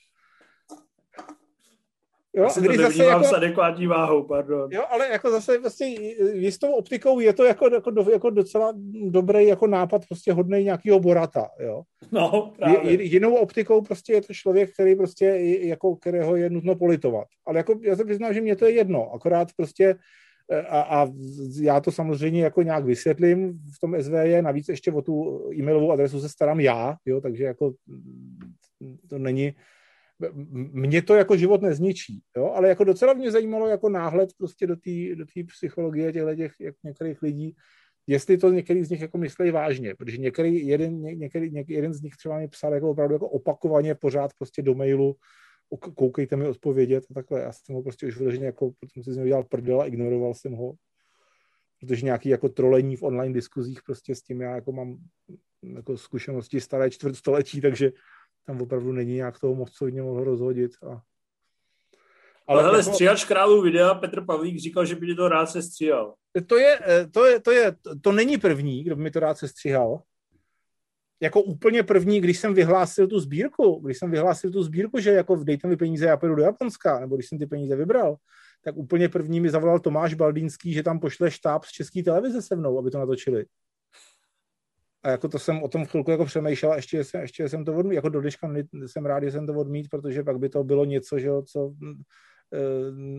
Jo, 2.36 2.46
Asi 2.46 2.62
to 2.62 2.74
zase 2.74 3.04
jako, 3.04 3.24
s 3.24 3.34
adekvátní 3.34 3.88
váhou, 3.88 4.24
pardon. 4.24 4.70
Jo, 4.72 4.84
ale 4.90 5.08
jako 5.08 5.32
zase 5.32 5.60
vlastně 5.60 5.88
jistou 6.34 6.72
optikou 6.72 7.20
je 7.20 7.34
to 7.34 7.44
jako, 7.44 7.70
jako, 7.74 7.92
do, 7.92 8.06
jako 8.12 8.30
docela 8.30 8.74
dobrý 9.10 9.48
jako 9.48 9.68
nápad, 9.68 10.06
prostě 10.08 10.34
hodný 10.34 10.64
nějakýho 10.64 11.00
borata, 11.00 11.50
jo. 11.60 11.82
No, 12.12 12.54
právě. 12.58 12.92
Je, 12.92 13.04
jinou 13.04 13.36
optikou 13.36 13.82
prostě 13.82 14.14
je 14.14 14.22
to 14.22 14.34
člověk, 14.34 14.74
který 14.74 14.96
prostě, 14.96 15.26
jako, 15.62 15.96
kterého 15.96 16.36
je 16.36 16.50
nutno 16.50 16.76
politovat. 16.76 17.28
Ale 17.46 17.58
jako 17.58 17.80
já 17.82 17.96
se 17.96 18.06
přiznám, 18.06 18.34
že 18.34 18.42
mě 18.42 18.56
to 18.56 18.66
je 18.66 18.72
jedno, 18.72 19.12
akorát 19.14 19.48
prostě 19.58 19.96
e, 20.52 20.62
a, 20.62 20.82
a 20.82 21.08
já 21.62 21.80
to 21.80 21.92
samozřejmě 21.92 22.44
jako 22.44 22.62
nějak 22.62 22.86
vysvětlím 22.86 23.60
v 23.76 23.80
tom 23.80 24.02
SVJ, 24.02 24.42
navíc 24.42 24.70
ještě 24.70 24.92
o 24.92 25.02
tu 25.02 25.42
e-mailovou 25.60 25.92
adresu 25.92 26.20
se 26.20 26.30
starám 26.30 26.60
já, 26.60 26.96
jo, 27.06 27.22
takže 27.22 27.44
jako 27.44 27.74
to 29.10 29.20
není, 29.20 29.54
mě 30.74 31.02
to 31.02 31.16
jako 31.16 31.38
život 31.38 31.62
nezničí, 31.62 32.22
jo? 32.38 32.52
ale 32.56 32.70
jako 32.70 32.84
docela 32.84 33.14
mě 33.14 33.32
zajímalo 33.32 33.68
jako 33.68 33.90
náhled 33.90 34.30
prostě 34.38 34.68
do 34.68 34.76
té 34.76 35.16
do 35.16 35.26
psychologie 35.58 36.14
těchto 36.14 36.36
těch 36.36 36.54
jak 36.60 36.76
některých 36.84 37.22
lidí, 37.22 37.56
jestli 38.08 38.38
to 38.38 38.52
některý 38.52 38.84
z 38.84 38.90
nich 38.90 39.02
jako 39.02 39.18
myslí 39.18 39.52
vážně, 39.52 39.96
protože 39.96 40.18
některý, 40.18 40.68
jeden, 40.68 41.02
některý, 41.02 41.52
jeden 41.68 41.94
z 41.94 42.02
nich 42.02 42.16
třeba 42.16 42.38
mi 42.38 42.48
psal 42.48 42.74
jako 42.74 42.90
opravdu 42.90 43.16
jako 43.16 43.30
opakovaně 43.30 43.96
pořád 43.96 44.32
prostě 44.38 44.62
do 44.62 44.76
mailu, 44.76 45.16
koukejte 45.96 46.36
mi 46.36 46.48
odpovědět 46.48 47.04
a 47.12 47.14
takhle. 47.14 47.42
Já 47.42 47.52
jsem 47.52 47.76
ho 47.76 47.84
prostě 47.84 48.08
už 48.08 48.18
vyloženě 48.18 48.46
jako, 48.46 48.72
protože 48.72 48.94
jsem 48.94 49.04
si 49.04 49.14
z 49.14 49.16
něho 49.16 49.28
dělal 49.28 49.44
prdel 49.44 49.82
a 49.82 49.86
ignoroval 49.86 50.34
jsem 50.34 50.54
ho, 50.54 50.74
protože 51.80 52.06
nějaký 52.06 52.30
jako 52.30 52.50
trolení 52.50 52.96
v 52.96 53.04
online 53.04 53.34
diskuzích 53.34 53.80
prostě 53.86 54.16
s 54.16 54.22
tím 54.22 54.42
já 54.42 54.56
jako 54.56 54.72
mám 54.72 54.98
jako 55.64 55.98
zkušenosti 55.98 56.62
staré 56.62 56.90
čtvrtstoletí, 56.90 57.62
takže 57.62 57.92
tam 58.46 58.62
opravdu 58.62 58.92
není 58.92 59.14
nějak 59.14 59.40
toho 59.40 59.56
moc, 59.56 59.72
co 59.72 59.86
mě 59.86 60.02
mohlo 60.02 60.24
rozhodit. 60.24 60.72
A... 60.84 61.02
Ale, 62.48 62.64
hele, 62.64 62.80
jako... 62.80 62.92
stříhač 62.92 63.26
králů 63.26 63.62
videa 63.62 63.94
Petr 63.94 64.26
Pavlík 64.26 64.60
říkal, 64.60 64.86
že 64.86 64.96
by 64.96 65.16
to 65.16 65.30
rád 65.30 65.46
se 65.46 65.62
stříhal. 65.62 66.14
To 66.48 66.58
je, 66.58 66.80
eh, 66.88 67.08
to 67.08 67.26
je, 67.26 67.40
to 67.40 67.52
je, 67.52 67.76
to 68.02 68.12
není 68.12 68.38
první, 68.38 68.84
kdo 68.84 68.96
by 68.96 69.04
mi 69.04 69.12
to 69.12 69.20
rád 69.20 69.38
se 69.38 69.48
stříhal. 69.48 70.02
Jako 71.20 71.42
úplně 71.42 71.84
první, 71.84 72.22
když 72.22 72.40
jsem 72.40 72.54
vyhlásil 72.54 73.08
tu 73.08 73.20
sbírku, 73.20 73.82
když 73.86 73.98
jsem 73.98 74.12
vyhlásil 74.12 74.52
tu 74.52 74.64
sbírku, 74.64 75.00
že 75.00 75.12
jako 75.12 75.36
dejte 75.36 75.68
mi 75.68 75.78
peníze, 75.78 76.06
já 76.06 76.18
půjdu 76.18 76.36
do 76.36 76.44
Japonska, 76.44 77.00
nebo 77.00 77.16
když 77.16 77.30
jsem 77.30 77.40
ty 77.40 77.46
peníze 77.46 77.76
vybral, 77.76 78.16
tak 78.64 78.78
úplně 78.78 79.10
první 79.10 79.40
mi 79.40 79.50
zavolal 79.50 79.80
Tomáš 79.80 80.14
Baldínský, 80.14 80.74
že 80.74 80.84
tam 80.84 81.00
pošle 81.00 81.32
štáb 81.32 81.66
z 81.66 81.72
české 81.72 82.04
televize 82.04 82.42
se 82.42 82.56
mnou, 82.56 82.80
aby 82.80 82.92
to 82.92 83.00
natočili. 83.00 83.46
A 85.04 85.10
jako 85.10 85.28
to 85.28 85.40
jsem 85.40 85.64
o 85.64 85.68
tom 85.68 85.86
chvilku 85.86 86.12
jako 86.12 86.26
přemýšlel 86.26 86.72
a 86.72 86.76
ještě, 86.76 87.04
jsem, 87.04 87.22
ještě 87.22 87.50
jsem 87.50 87.66
to 87.66 87.74
odmít, 87.74 87.96
jako 87.96 88.10
do 88.10 88.22
dneška 88.22 88.54
jsem 88.86 89.06
rád, 89.06 89.24
že 89.24 89.32
jsem 89.32 89.48
to 89.48 89.54
odmít, 89.54 89.90
protože 89.90 90.24
pak 90.24 90.40
by 90.40 90.50
to 90.50 90.64
bylo 90.64 90.86
něco, 90.86 91.20
že 91.20 91.28
jo, 91.28 91.42
co 91.42 91.74
e, 92.54 92.60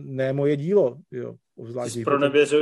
ne 0.03 0.33
moje 0.33 0.57
dílo, 0.57 0.97
jo. 1.11 1.35
Zvlášť, 1.63 2.03
pro 2.03 2.19
nebe, 2.19 2.45
že... 2.45 2.57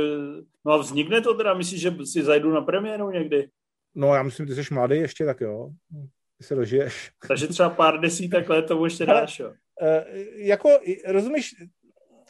No 0.66 0.72
a 0.72 0.76
vznikne 0.76 1.20
to 1.20 1.34
teda, 1.34 1.54
myslíš, 1.54 1.80
že 1.80 1.90
si 2.06 2.22
zajdu 2.22 2.52
na 2.52 2.60
premiéru 2.60 3.10
někdy? 3.10 3.48
No 3.94 4.14
já 4.14 4.22
myslím, 4.22 4.46
ty 4.46 4.54
jsi 4.54 4.74
mladý 4.74 4.96
ještě, 4.96 5.24
tak 5.24 5.40
jo. 5.40 5.70
Ty 6.38 6.44
se 6.44 6.54
dožiješ. 6.54 7.10
Takže 7.28 7.46
třeba 7.46 7.70
pár 7.70 8.00
desítek 8.00 8.48
let 8.48 8.66
tomu 8.66 8.84
ještě 8.84 9.06
dáš, 9.06 9.38
jo. 9.38 9.52
E, 9.82 10.04
jako, 10.36 10.68
rozumíš, 11.06 11.54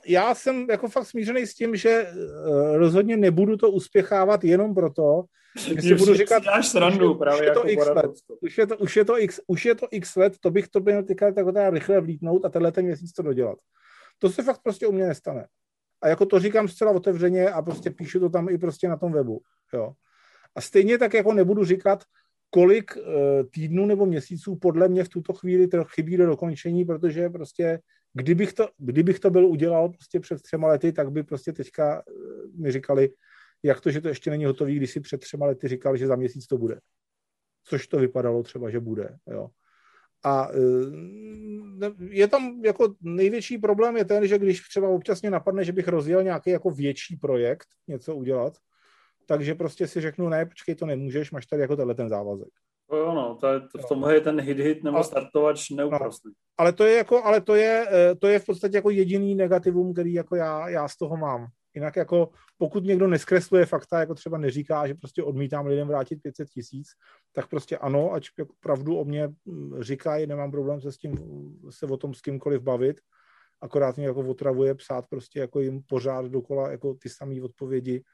já 0.07 0.35
jsem 0.35 0.67
jako 0.71 0.89
fakt 0.89 1.07
smířený 1.07 1.47
s 1.47 1.55
tím, 1.55 1.77
že 1.77 2.07
uh, 2.07 2.77
rozhodně 2.77 3.17
nebudu 3.17 3.57
to 3.57 3.71
uspěchávat 3.71 4.45
jenom 4.45 4.75
proto, 4.75 5.25
že 5.57 5.83
si 5.83 5.95
budu 5.95 6.15
říkat, 6.15 6.45
dáš 6.45 6.69
srandu, 6.69 7.13
už, 7.13 7.19
právě 7.19 7.41
už, 7.41 7.47
je 7.47 7.53
to 7.53 7.59
jako 7.59 7.71
x 7.71 7.87
let, 7.95 8.11
už, 8.41 8.59
je 8.59 8.67
to, 8.67 8.77
už, 8.77 8.97
je 8.97 9.05
to 9.05 9.23
x, 9.23 9.41
už 9.47 9.65
je 9.65 9.75
to 9.75 9.87
x 9.91 10.17
let, 10.17 10.37
to 10.41 10.51
bych 10.51 10.69
to 10.69 10.81
měl 10.81 11.03
teďka 11.03 11.33
tak 11.33 11.47
rychle 11.71 12.01
vlítnout 12.01 12.45
a 12.45 12.49
tenhle 12.49 12.73
ten 12.73 12.85
měsíc 12.85 13.13
to 13.13 13.23
dodělat. 13.23 13.59
To 14.19 14.31
se 14.31 14.43
fakt 14.43 14.63
prostě 14.63 14.87
u 14.87 14.93
mě 14.93 15.07
nestane. 15.07 15.47
A 16.03 16.09
jako 16.09 16.27
to 16.27 16.41
říkám 16.41 16.69
zcela 16.69 16.93
otevřeně 16.93 17.51
a 17.51 17.63
prostě 17.63 17.91
píšu 17.91 18.21
to 18.21 18.29
tam 18.29 18.49
i 18.49 18.59
prostě 18.59 18.89
na 18.89 18.97
tom 18.97 19.13
webu. 19.13 19.41
Jo. 19.73 19.93
A 20.55 20.61
stejně 20.61 20.99
tak 20.99 21.15
jako 21.15 21.33
nebudu 21.33 21.65
říkat, 21.65 22.05
kolik 22.51 22.97
uh, 22.97 23.03
týdnů 23.51 23.87
nebo 23.87 24.07
měsíců 24.07 24.57
podle 24.57 24.89
mě 24.89 25.05
v 25.05 25.09
tuto 25.09 25.33
chvíli 25.33 25.69
chybí 25.87 26.17
do 26.17 26.27
dokončení, 26.27 26.85
protože 26.85 27.29
prostě 27.29 27.81
kdybych 28.15 28.53
to, 28.53 28.69
kdybych 28.79 29.19
to 29.19 29.31
byl 29.31 29.47
udělal 29.47 29.89
prostě 29.89 30.21
před 30.21 30.43
třema 30.43 30.69
lety, 30.69 30.93
tak 30.93 31.13
by 31.13 31.23
prostě 31.23 31.53
teďka 31.53 32.03
uh, 32.07 32.61
mi 32.61 32.73
říkali, 32.73 33.11
jak 33.63 33.81
to, 33.81 33.91
že 33.91 34.01
to 34.01 34.09
ještě 34.09 34.31
není 34.31 34.45
hotový, 34.45 34.77
když 34.77 34.91
si 34.91 35.01
před 35.01 35.21
třema 35.21 35.47
lety 35.47 35.69
říkal, 35.69 35.97
že 35.97 36.07
za 36.07 36.17
měsíc 36.17 36.47
to 36.47 36.59
bude. 36.59 36.81
Což 37.65 37.87
to 37.87 37.99
vypadalo 37.99 38.43
třeba, 38.43 38.71
že 38.71 38.81
bude. 38.81 39.17
Jo. 39.27 39.49
A 40.23 40.49
uh, 40.49 40.57
je 42.09 42.29
tam 42.29 42.61
jako 42.65 42.95
největší 43.01 43.59
problém 43.59 43.97
je 43.97 44.05
ten, 44.05 44.27
že 44.27 44.39
když 44.39 44.69
třeba 44.69 44.89
občas 44.89 45.23
mě 45.23 45.31
napadne, 45.31 45.65
že 45.65 45.73
bych 45.73 45.89
rozjel 45.89 46.23
nějaký 46.23 46.51
jako 46.51 46.71
větší 46.71 47.17
projekt, 47.17 47.67
něco 47.89 48.17
udělat, 48.17 48.59
takže 49.27 49.55
prostě 49.55 49.87
si 49.87 50.01
řeknu, 50.01 50.29
ne, 50.29 50.47
počkej, 50.47 50.75
to 50.75 50.87
nemůžeš, 50.87 51.31
máš 51.31 51.47
tady 51.47 51.63
jako 51.63 51.77
tenhle 51.77 51.95
ten 51.95 52.09
závazek. 52.09 52.49
To 52.91 52.97
jo, 52.97 53.15
no, 53.15 53.37
to 53.41 53.47
je, 53.47 53.61
to 53.61 53.79
v 53.79 53.89
tomhle 53.89 54.15
je 54.15 54.21
ten 54.21 54.41
hit-hit 54.41 54.83
nebo 54.83 55.05
startovač 55.05 55.71
neúprostný. 55.71 56.31
No, 56.31 56.35
ale 56.59 56.73
to 56.73 56.85
je 56.85 56.97
jako, 56.97 57.25
ale 57.25 57.41
to 57.41 57.55
je, 57.55 57.87
eh, 57.93 58.15
to 58.15 58.29
je 58.29 58.39
v 58.39 58.47
podstatě 58.47 58.77
jako 58.77 58.91
jediný 58.91 59.35
negativum, 59.35 59.93
který 59.93 60.13
jako 60.13 60.37
já, 60.37 60.69
já 60.69 60.89
z 60.89 60.97
toho 60.97 61.17
mám. 61.17 61.47
Jinak 61.75 61.97
jako 61.97 62.31
pokud 62.59 62.85
někdo 62.85 63.07
neskresluje 63.07 63.67
fakta, 63.67 64.01
jako 64.01 64.15
třeba 64.15 64.39
neříká, 64.39 64.87
že 64.87 64.95
prostě 64.95 65.23
odmítám 65.23 65.67
lidem 65.67 65.89
vrátit 65.89 66.23
500 66.23 66.49
tisíc, 66.49 66.89
tak 67.33 67.49
prostě 67.49 67.79
ano, 67.79 68.13
ať 68.13 68.27
jako 68.39 68.55
pravdu 68.61 68.99
o 68.99 69.05
mě 69.05 69.29
mm, 69.45 69.83
říkají, 69.83 70.27
nemám 70.27 70.51
problém 70.51 70.81
se 70.81 70.93
s 70.93 70.97
tím, 70.97 71.19
se 71.71 71.87
o 71.87 71.97
tom 71.97 72.15
s 72.15 72.21
kýmkoliv 72.21 72.63
bavit, 72.63 73.01
akorát 73.61 73.97
mě 73.97 74.07
jako 74.07 74.21
otravuje 74.21 74.75
psát 74.75 75.07
prostě 75.07 75.41
jako 75.41 75.61
jim 75.61 75.83
pořád 75.83 76.27
dokola 76.27 76.71
jako 76.71 76.95
ty 76.95 77.09
samé 77.09 77.43
odpovědi, 77.43 78.05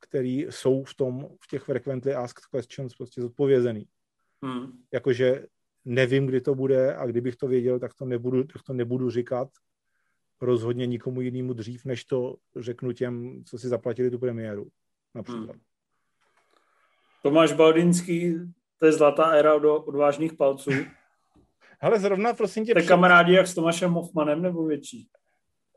které 0.00 0.28
jsou 0.28 0.84
v 0.84 0.94
tom, 0.94 1.28
v 1.44 1.46
těch 1.50 1.62
frequently 1.62 2.14
asked 2.14 2.44
questions 2.50 2.96
prostě 2.96 3.22
zodpovězený. 3.22 3.86
Hmm. 4.42 4.82
Jakože 4.92 5.46
nevím, 5.84 6.26
kdy 6.26 6.40
to 6.40 6.54
bude 6.54 6.96
a 6.96 7.06
kdybych 7.06 7.36
to 7.36 7.48
věděl, 7.48 7.78
tak 7.78 7.94
to 7.94 8.04
nebudu, 8.04 8.44
tak 8.44 8.62
to 8.62 8.72
nebudu 8.72 9.10
říkat, 9.10 9.48
rozhodně 10.40 10.86
nikomu 10.86 11.20
jinému 11.20 11.52
dřív, 11.52 11.84
než 11.84 12.04
to 12.04 12.36
řeknu 12.56 12.92
těm, 12.92 13.44
co 13.44 13.58
si 13.58 13.68
zaplatili 13.68 14.10
tu 14.10 14.18
premiéru. 14.18 14.68
Například. 15.14 15.50
Hmm. 15.50 15.60
Tomáš 17.22 17.52
Baldinský, 17.52 18.34
to 18.78 18.86
je 18.86 18.92
zlatá 18.92 19.30
éra 19.30 19.54
od 19.54 19.64
odvážných 19.88 20.32
palců. 20.32 20.70
Ale 21.80 22.00
zrovna, 22.00 22.32
prosím 22.32 22.64
tě... 22.64 22.72
Jste 22.72 22.82
kamarádi 22.82 23.32
jak 23.32 23.46
s 23.46 23.54
Tomášem 23.54 23.92
Hoffmanem 23.92 24.42
nebo 24.42 24.66
větší? 24.66 25.08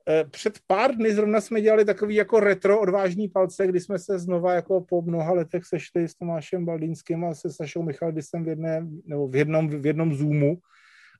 Eh, 0.09 0.23
před 0.23 0.59
pár 0.67 0.95
dny 0.95 1.13
zrovna 1.13 1.41
jsme 1.41 1.61
dělali 1.61 1.85
takový 1.85 2.15
jako 2.15 2.39
retro 2.39 2.81
odvážný 2.81 3.27
palce, 3.27 3.67
kdy 3.67 3.79
jsme 3.79 3.99
se 3.99 4.19
znova 4.19 4.53
jako 4.53 4.81
po 4.81 5.01
mnoha 5.01 5.33
letech 5.33 5.65
sešli 5.65 6.07
s 6.07 6.15
Tomášem 6.15 6.65
Baldínským 6.65 7.25
a 7.25 7.33
se 7.33 7.49
Sašou 7.49 7.83
Michalidisem 7.83 8.43
v, 8.43 8.47
jedné, 8.47 8.87
nebo 9.05 9.27
v, 9.27 9.35
jednom, 9.35 9.69
v 9.69 9.85
jednom 9.85 10.13
Zoomu 10.13 10.57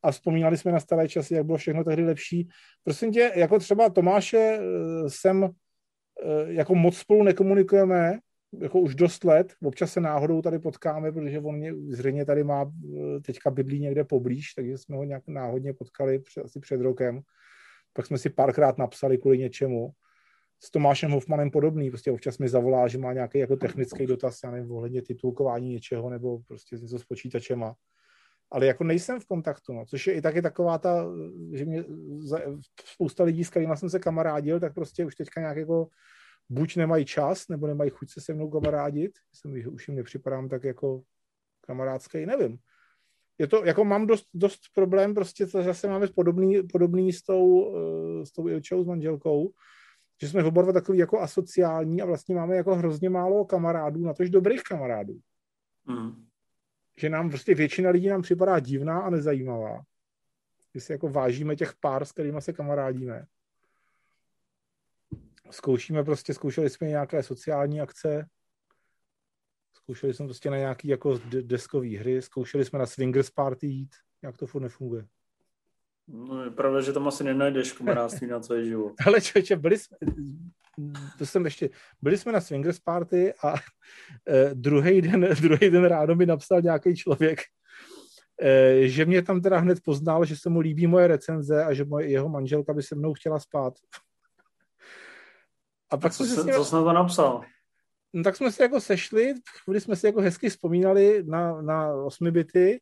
a 0.04 0.12
vzpomínali 0.12 0.58
jsme 0.58 0.72
na 0.72 0.80
staré 0.80 1.08
časy, 1.08 1.34
jak 1.34 1.46
bylo 1.46 1.58
všechno 1.58 1.84
tehdy 1.84 2.04
lepší. 2.04 2.50
Prosím 2.84 3.12
tě, 3.12 3.32
jako 3.36 3.60
třeba 3.60 3.90
Tomáše 3.90 4.38
eh, 4.38 5.10
jsem 5.10 5.44
eh, 5.44 5.50
jako 6.48 6.76
moc 6.76 6.98
spolu 6.98 7.24
nekomunikujeme, 7.24 8.20
jako 8.60 8.80
už 8.80 8.96
dost 8.96 9.24
let, 9.24 9.54
občas 9.64 9.92
se 9.92 10.02
náhodou 10.02 10.42
tady 10.42 10.60
potkáme, 10.60 11.12
protože 11.12 11.40
on 11.40 11.56
mě 11.56 11.74
zřejmě 11.88 12.26
tady 12.26 12.44
má 12.44 12.72
teďka 13.26 13.52
bydlí 13.52 13.80
někde 13.80 14.04
poblíž, 14.04 14.54
takže 14.54 14.78
jsme 14.78 14.96
ho 14.96 15.04
nějak 15.04 15.24
náhodně 15.28 15.74
potkali 15.74 16.22
asi 16.44 16.60
před 16.60 16.82
rokem 16.82 17.22
pak 17.96 18.06
jsme 18.06 18.18
si 18.18 18.30
párkrát 18.30 18.78
napsali 18.78 19.18
kvůli 19.18 19.38
něčemu. 19.38 19.92
S 20.64 20.72
Tomášem 20.72 21.12
Hofmanem 21.12 21.52
podobný, 21.52 21.90
prostě 21.90 22.12
občas 22.12 22.38
mi 22.38 22.50
zavolá, 22.50 22.88
že 22.88 22.98
má 22.98 23.14
nějaký 23.14 23.40
jako 23.40 23.56
technický 23.56 24.06
dotaz, 24.06 24.40
já 24.44 24.52
nevím, 24.52 24.72
ohledně 24.72 25.02
titulkování 25.02 25.70
něčeho, 25.70 26.10
nebo 26.10 26.40
prostě 26.48 26.76
něco 26.76 27.00
s 27.00 27.06
počítačema. 27.06 27.76
Ale 28.52 28.66
jako 28.66 28.84
nejsem 28.84 29.20
v 29.20 29.26
kontaktu, 29.26 29.74
no, 29.74 29.86
což 29.86 30.08
je 30.08 30.14
i 30.14 30.22
taky 30.22 30.42
taková 30.42 30.78
ta, 30.78 31.06
že 31.54 31.66
mě 31.66 31.84
za, 32.18 32.42
spousta 32.86 33.24
lidí, 33.24 33.44
s 33.44 33.50
kterými 33.50 33.78
jsem 33.78 33.90
se 33.90 34.00
kamarádil, 34.00 34.60
tak 34.60 34.74
prostě 34.74 35.06
už 35.06 35.16
teďka 35.16 35.42
nějak 35.42 35.58
jako 35.58 35.88
buď 36.50 36.76
nemají 36.76 37.06
čas, 37.06 37.48
nebo 37.50 37.68
nemají 37.68 37.90
chuť 37.90 38.12
se 38.12 38.22
se 38.22 38.34
mnou 38.34 38.50
kamarádit, 38.50 39.12
jsem, 39.34 39.74
už 39.74 39.88
jim 39.88 39.98
nepřipadám 39.98 40.50
tak 40.50 40.64
jako 40.64 41.02
kamarádský, 41.62 42.26
nevím 42.26 42.60
je 43.38 43.48
to, 43.48 43.66
jako 43.66 43.86
mám 43.86 44.08
dost, 44.08 44.28
dost 44.34 44.62
problém, 44.74 45.14
prostě 45.14 45.46
to 45.46 45.64
zase 45.64 45.88
máme 45.88 46.08
podobný, 46.08 46.64
podobný 46.72 47.14
s 47.14 47.24
tou, 47.24 47.76
eh, 47.76 48.26
s 48.26 48.32
tou 48.32 48.48
Ilčou, 48.48 48.84
s 48.84 48.88
manželkou, 48.88 49.54
že 50.22 50.30
jsme 50.30 50.44
oba 50.44 50.72
takový 50.74 50.98
jako 50.98 51.20
asociální 51.20 52.02
a 52.02 52.06
vlastně 52.06 52.36
máme 52.36 52.56
jako 52.56 52.76
hrozně 52.76 53.10
málo 53.10 53.46
kamarádů, 53.46 54.06
na 54.06 54.14
tož 54.14 54.30
dobrých 54.30 54.64
kamarádů. 54.64 55.20
Mm. 55.86 56.26
Že 56.98 57.10
nám 57.10 57.30
prostě 57.30 57.56
většina 57.56 57.90
lidí 57.90 58.08
nám 58.08 58.22
připadá 58.22 58.60
divná 58.60 59.00
a 59.00 59.10
nezajímavá. 59.10 59.82
Že 60.76 60.82
si 60.82 60.92
jako 60.92 61.10
vážíme 61.10 61.56
těch 61.56 61.74
pár, 61.80 62.06
s 62.06 62.12
kterými 62.12 62.42
se 62.42 62.54
kamarádíme. 62.54 63.26
Zkoušíme 65.52 66.04
prostě, 66.04 66.34
zkoušeli 66.34 66.70
jsme 66.70 66.88
nějaké 66.88 67.24
sociální 67.24 67.82
akce, 67.82 68.28
Zkoušeli 69.86 70.14
jsme 70.14 70.26
prostě 70.26 70.50
na 70.50 70.58
nějaký 70.58 70.88
jako 70.88 71.20
deskové 71.42 71.98
hry, 71.98 72.22
zkoušeli 72.22 72.66
jsme 72.66 72.80
na 72.80 72.86
swingers 72.86 73.30
party 73.30 73.68
jít, 73.68 73.96
jak 74.22 74.38
to 74.38 74.48
furt 74.48 74.62
nefunguje. 74.62 75.06
No 76.08 76.44
je 76.44 76.52
pravda, 76.52 76.82
že 76.82 76.94
tam 76.94 77.08
asi 77.08 77.24
nenajdeš 77.24 77.72
kamarádství 77.72 78.28
na 78.28 78.40
celý 78.40 78.68
život. 78.68 78.94
Ale 79.06 79.22
člověče, 79.22 79.56
byli 79.56 79.78
jsme, 79.78 79.98
to 81.18 81.26
jsem 81.26 81.46
ještě, 81.46 81.70
byli 82.02 82.18
jsme 82.18 82.32
na 82.32 82.42
swingers 82.42 82.80
party 82.80 83.34
a 83.44 83.54
eh, 84.28 84.50
druhý 84.54 85.02
den, 85.02 85.30
druhý 85.42 85.70
den 85.70 85.86
ráno 85.86 86.16
mi 86.16 86.26
napsal 86.26 86.62
nějaký 86.62 86.96
člověk, 86.96 87.40
eh, 88.42 88.88
že 88.88 89.06
mě 89.06 89.22
tam 89.22 89.42
teda 89.42 89.58
hned 89.58 89.84
poznal, 89.84 90.26
že 90.26 90.38
se 90.38 90.50
mu 90.50 90.60
líbí 90.60 90.88
moje 90.88 91.08
recenze 91.08 91.64
a 91.64 91.74
že 91.74 91.86
moje, 91.86 92.10
jeho 92.10 92.30
manželka 92.30 92.74
by 92.74 92.84
se 92.84 92.96
mnou 92.96 93.14
chtěla 93.14 93.40
spát. 93.40 93.74
A 95.92 95.98
pak 95.98 96.12
a 96.12 96.16
co, 96.16 96.26
se, 96.26 96.36
co 96.54 96.66
jsi 96.66 96.76
na 96.76 96.84
to 96.84 96.94
napsal? 96.94 97.46
No, 98.16 98.24
tak 98.24 98.36
jsme 98.36 98.52
se 98.52 98.64
jako 98.64 98.82
sešli, 98.82 99.34
když 99.68 99.84
jsme 99.84 99.96
si 99.96 100.06
jako 100.06 100.22
hezky 100.22 100.50
vzpomínali 100.50 101.24
na, 101.24 101.62
na 101.62 101.94
osmi 101.94 102.32
byty, 102.32 102.82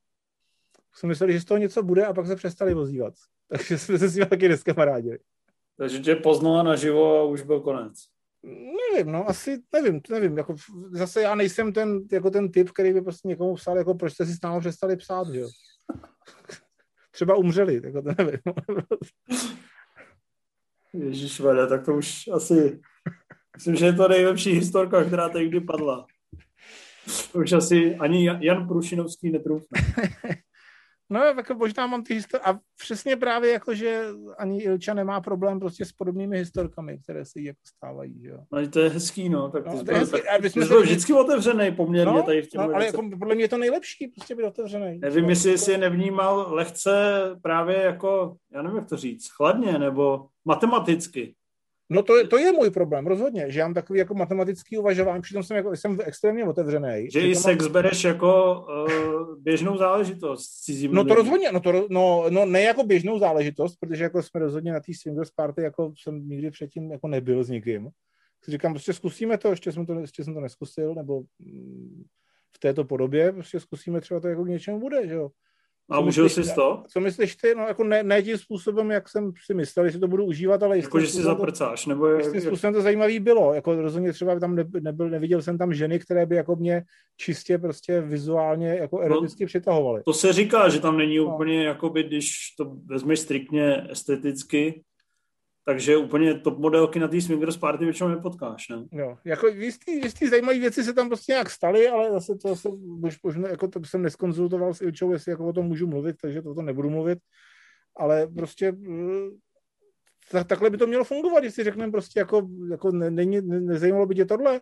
jsme 0.96 1.10
mysleli, 1.10 1.34
že 1.34 1.42
z 1.42 1.46
toho 1.46 1.58
něco 1.58 1.84
bude 1.84 2.06
a 2.06 2.14
pak 2.14 2.28
se 2.28 2.36
přestali 2.36 2.76
ozývat. 2.76 3.14
Takže 3.48 3.78
jsme 3.78 4.00
se 4.00 4.08
s 4.08 4.16
ním 4.16 4.26
taky 4.26 4.58
kamarádili. 4.66 5.20
Takže 5.78 6.00
tě 6.00 6.16
poznala 6.16 6.64
naživo 6.64 7.20
a 7.20 7.24
už 7.24 7.42
byl 7.42 7.60
konec. 7.60 7.94
Nevím, 8.92 9.12
no, 9.12 9.30
asi 9.30 9.62
nevím, 9.74 10.02
nevím, 10.10 10.38
jako 10.38 10.56
zase 10.92 11.22
já 11.22 11.36
nejsem 11.36 11.74
ten, 11.74 12.02
jako 12.12 12.30
ten 12.30 12.52
typ, 12.52 12.72
který 12.72 12.94
by 12.94 13.02
prostě 13.02 13.28
někomu 13.28 13.56
psal, 13.56 13.78
jako 13.78 13.96
proč 13.96 14.14
jste 14.14 14.26
si 14.26 14.34
s 14.34 14.42
námi 14.42 14.60
přestali 14.60 14.96
psát, 14.96 15.28
že 15.30 15.40
jo. 15.40 15.50
Třeba 17.12 17.36
umřeli, 17.36 17.82
jako 17.84 18.02
to 18.02 18.10
nevím. 18.18 18.40
Ježíš 20.94 21.42
tak 21.70 21.86
to 21.86 21.96
už 21.96 22.28
asi 22.34 22.82
Myslím, 23.58 23.76
že 23.76 23.86
je 23.86 23.94
to 23.94 24.08
nejlepší 24.08 24.52
historka, 24.52 25.04
která 25.04 25.30
tady 25.30 25.48
kdy 25.50 25.62
padla. 25.62 26.06
Už 27.34 27.52
asi 27.52 27.96
ani 27.96 28.30
Jan 28.40 28.68
Prušinovský 28.68 29.32
netrůfne. 29.32 29.82
No, 31.10 31.20
jako 31.24 31.54
možná 31.54 31.88
mám 31.88 32.04
ty 32.04 32.20
histor- 32.20 32.40
A 32.44 32.60
přesně 32.80 33.16
právě 33.16 33.52
jako, 33.52 33.76
že 33.76 34.06
ani 34.38 34.62
Ilča 34.62 34.94
nemá 34.94 35.22
problém 35.22 35.60
prostě 35.60 35.86
s 35.86 35.92
podobnými 35.92 36.38
historkami, 36.38 37.00
které 37.04 37.26
se 37.26 37.40
jí 37.40 37.46
jako 37.46 37.60
stávají, 37.78 38.22
že 38.22 38.30
jo. 38.30 38.38
No, 38.52 38.68
to 38.68 38.80
je 38.80 38.90
hezký, 38.90 39.30
no. 39.30 39.50
Tak 39.50 39.66
no, 39.66 39.84
to 39.84 39.92
je 39.92 39.98
hezký. 39.98 40.22
Tak, 40.22 40.46
jsme 40.46 40.66
byl 40.66 40.82
vždycky 40.82 41.14
otevřený 41.14 41.72
poměrně 41.72 42.14
no, 42.14 42.24
tady 42.24 42.42
v 42.42 42.48
těm 42.48 42.62
no, 42.62 42.74
ale 42.76 42.86
jako, 42.86 43.10
podle 43.20 43.36
mě 43.36 43.44
je 43.44 43.50
to 43.50 43.58
nejlepší, 43.58 44.08
prostě 44.08 44.36
být 44.36 44.44
otevřený. 44.44 45.00
Nevím, 45.00 45.30
jestli 45.30 45.58
jsi 45.58 45.72
je 45.72 45.78
nevnímal 45.78 46.48
lehce 46.50 47.22
právě 47.42 47.78
jako, 47.78 48.36
já 48.54 48.62
nevím, 48.62 48.78
jak 48.78 48.90
to 48.90 48.98
říct, 48.98 49.30
chladně, 49.32 49.78
nebo 49.80 50.28
matematicky. 50.46 51.36
No 51.90 52.04
to 52.04 52.18
je, 52.18 52.28
to 52.28 52.38
je 52.38 52.52
můj 52.52 52.70
problém, 52.72 53.08
rozhodně, 53.08 53.52
že 53.52 53.60
já 53.60 53.66
mám 53.66 53.74
takový 53.74 54.00
jako 54.00 54.14
matematický 54.14 54.78
uvažování, 54.78 55.22
přitom 55.22 55.44
jsem, 55.44 55.58
jako, 55.58 55.76
jsem 55.76 55.98
extrémně 56.04 56.46
otevřený. 56.46 57.08
Že 57.14 57.20
i 57.20 57.36
sex 57.36 57.64
mám... 57.64 57.74
bereš 57.74 58.04
jako 58.04 58.62
uh, 58.62 59.38
běžnou 59.38 59.78
záležitost 59.78 60.48
cizím 60.48 60.94
No 60.94 61.06
to 61.06 61.16
rozhodně, 61.16 61.52
no, 61.52 61.60
to, 61.60 61.88
no, 61.90 62.26
no 62.30 62.46
ne 62.46 62.62
jako 62.62 62.84
běžnou 62.84 63.20
záležitost, 63.20 63.76
protože 63.76 64.04
jako 64.04 64.24
jsme 64.24 64.40
rozhodně 64.40 64.72
na 64.72 64.80
té 64.80 64.94
swingers 65.02 65.32
party, 65.32 65.62
jako 65.62 65.94
jsem 65.98 66.28
nikdy 66.28 66.52
předtím 66.52 66.92
jako 66.92 67.08
nebyl 67.08 67.44
s 67.44 67.50
nikým. 67.50 67.90
Říkám, 68.48 68.74
prostě 68.74 68.94
zkusíme 68.94 69.38
to, 69.38 69.50
ještě 69.50 69.72
jsem 69.72 69.86
to, 69.86 70.00
ještě 70.00 70.24
jsem 70.24 70.34
to 70.34 70.40
neskusil, 70.40 70.96
nebo 70.96 71.22
mm, 71.40 72.04
v 72.56 72.60
této 72.60 72.84
podobě, 72.84 73.32
prostě 73.32 73.60
zkusíme 73.60 74.02
třeba 74.02 74.20
to 74.20 74.28
jako 74.28 74.44
k 74.44 74.48
něčemu 74.48 74.80
bude, 74.80 75.08
že 75.08 75.14
jo. 75.14 75.30
A 75.92 76.00
užil 76.00 76.30
jsi 76.30 76.56
to? 76.56 76.84
Co 76.88 77.00
myslíš 77.00 77.36
ty? 77.36 77.56
No 77.56 77.64
jako 77.68 77.84
ne, 77.84 78.04
ne 78.04 78.24
tím 78.24 78.38
způsobem, 78.38 78.92
jak 78.92 79.10
jsem 79.10 79.32
si 79.46 79.54
myslel, 79.54 79.90
že 79.90 80.00
to 80.00 80.08
budu 80.08 80.26
užívat, 80.26 80.64
ale 80.64 80.78
Jako, 80.78 81.00
že 81.00 81.08
si 81.08 81.22
zaprcáš, 81.22 81.86
nebo 81.86 82.08
je, 82.08 82.32
Tím 82.32 82.42
způsobem 82.42 82.74
to 82.74 82.82
zajímavý 82.82 83.20
bylo. 83.20 83.54
Jako 83.54 83.76
rozhodně 83.76 84.14
třeba 84.14 84.40
tam 84.40 84.56
nebyl, 84.82 85.10
neviděl 85.10 85.42
jsem 85.42 85.58
tam 85.58 85.74
ženy, 85.74 86.00
které 86.00 86.26
by 86.26 86.36
jako 86.36 86.56
mě 86.56 86.84
čistě 87.18 87.58
prostě 87.58 88.02
vizuálně 88.02 88.68
jako 88.68 88.96
no, 88.98 89.02
eroticky 89.02 89.44
no, 89.44 89.48
přitahovaly. 89.48 90.02
To 90.06 90.14
se 90.14 90.34
říká, 90.34 90.70
že 90.70 90.80
tam 90.80 90.98
není 90.98 91.18
no. 91.18 91.34
úplně, 91.34 91.64
jakoby, 91.64 92.04
když 92.04 92.30
to 92.58 92.76
vezmeš 92.86 93.20
striktně 93.20 93.88
esteticky, 93.90 94.84
takže 95.66 95.98
úplně 95.98 96.40
top 96.40 96.58
modelky 96.58 97.00
na 97.00 97.08
té 97.08 97.22
swingers 97.22 97.58
party 97.58 97.86
většinou 97.86 98.10
nepotkáš, 98.10 98.70
ne? 98.70 98.86
Jo, 98.92 99.18
jako 99.26 99.48
jistý, 99.48 99.96
jistý 99.96 100.28
zajímavé 100.28 100.60
věci 100.60 100.84
se 100.84 100.94
tam 100.94 101.08
prostě 101.08 101.32
nějak 101.32 101.50
staly, 101.50 101.90
ale 101.90 102.12
zase 102.12 102.36
to 102.36 102.56
se 102.56 102.70
už 103.04 103.22
možná, 103.24 103.50
jako 103.50 103.68
to 103.68 103.80
jsem 103.86 104.02
neskonzultoval 104.02 104.74
s 104.74 104.82
Ilčou, 104.82 105.12
jestli 105.12 105.32
jako 105.32 105.48
o 105.48 105.54
tom 105.54 105.66
můžu 105.66 105.88
mluvit, 105.88 106.16
takže 106.22 106.42
to, 106.42 106.56
to 106.56 106.62
nebudu 106.62 106.90
mluvit, 106.90 107.20
ale 107.98 108.28
prostě 108.28 108.68
eh, 108.68 109.30
tak, 110.32 110.48
takhle 110.48 110.70
by 110.70 110.78
to 110.78 110.88
mělo 110.88 111.04
fungovat, 111.04 111.44
jestli 111.44 111.64
řekneme 111.64 111.92
prostě 111.92 112.20
jako, 112.20 112.48
jako 112.72 112.92
ne, 112.92 113.12
ne, 113.12 113.26
ne, 113.26 113.60
nezajímalo 113.62 114.06
by 114.06 114.16
tě 114.16 114.26
tohle, 114.26 114.62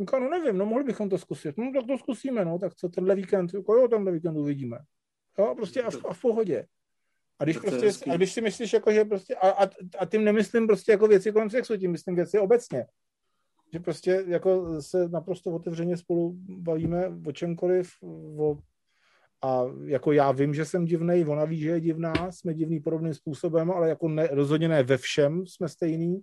Říká, 0.00 0.18
no 0.18 0.30
nevím, 0.30 0.58
no 0.58 0.66
mohli 0.66 0.84
bychom 0.84 1.08
to 1.08 1.18
zkusit. 1.18 1.58
No 1.58 1.72
tak 1.74 1.86
to 1.86 1.98
zkusíme, 1.98 2.44
no, 2.44 2.58
tak 2.58 2.74
co 2.74 2.88
tenhle 2.88 3.14
víkend, 3.14 3.54
jako 3.54 3.74
jo, 3.74 3.88
tenhle 3.88 4.12
víkend 4.12 4.36
uvidíme. 4.36 4.78
Jo, 5.38 5.54
prostě 5.56 5.82
a 5.82 5.90
v, 5.90 6.04
a 6.04 6.14
v 6.14 6.20
pohodě. 6.20 6.66
A 7.42 7.44
když, 7.44 7.58
prostě, 7.58 8.10
a 8.10 8.16
když 8.16 8.32
si 8.32 8.40
myslíš, 8.40 8.72
jako, 8.72 8.92
že 8.92 9.04
prostě, 9.04 9.34
a, 9.34 9.50
a, 9.50 9.70
a 9.98 10.06
tím 10.06 10.24
nemyslím 10.24 10.66
prostě 10.66 10.92
jako 10.92 11.08
věci 11.08 11.32
kolem 11.32 11.50
sexu, 11.50 11.76
tím 11.76 11.92
myslím 11.92 12.14
věci 12.14 12.38
obecně. 12.38 12.86
Že 13.72 13.80
prostě 13.80 14.24
jako 14.26 14.82
se 14.82 15.08
naprosto 15.08 15.50
otevřeně 15.50 15.96
spolu 15.96 16.36
bavíme 16.48 17.12
o 17.26 17.32
čemkoliv, 17.32 17.90
o, 18.38 18.58
a 19.44 19.64
jako 19.84 20.12
já 20.12 20.32
vím, 20.32 20.54
že 20.54 20.64
jsem 20.64 20.84
divný, 20.84 21.24
ona 21.24 21.44
ví, 21.44 21.60
že 21.60 21.68
je 21.68 21.80
divná, 21.80 22.12
jsme 22.30 22.54
divný 22.54 22.80
podobným 22.80 23.14
způsobem, 23.14 23.70
ale 23.70 23.88
jako 23.88 24.08
ne, 24.08 24.28
rozhodně 24.32 24.68
ne 24.68 24.82
ve 24.82 24.96
všem 24.96 25.46
jsme 25.46 25.68
stejný. 25.68 26.22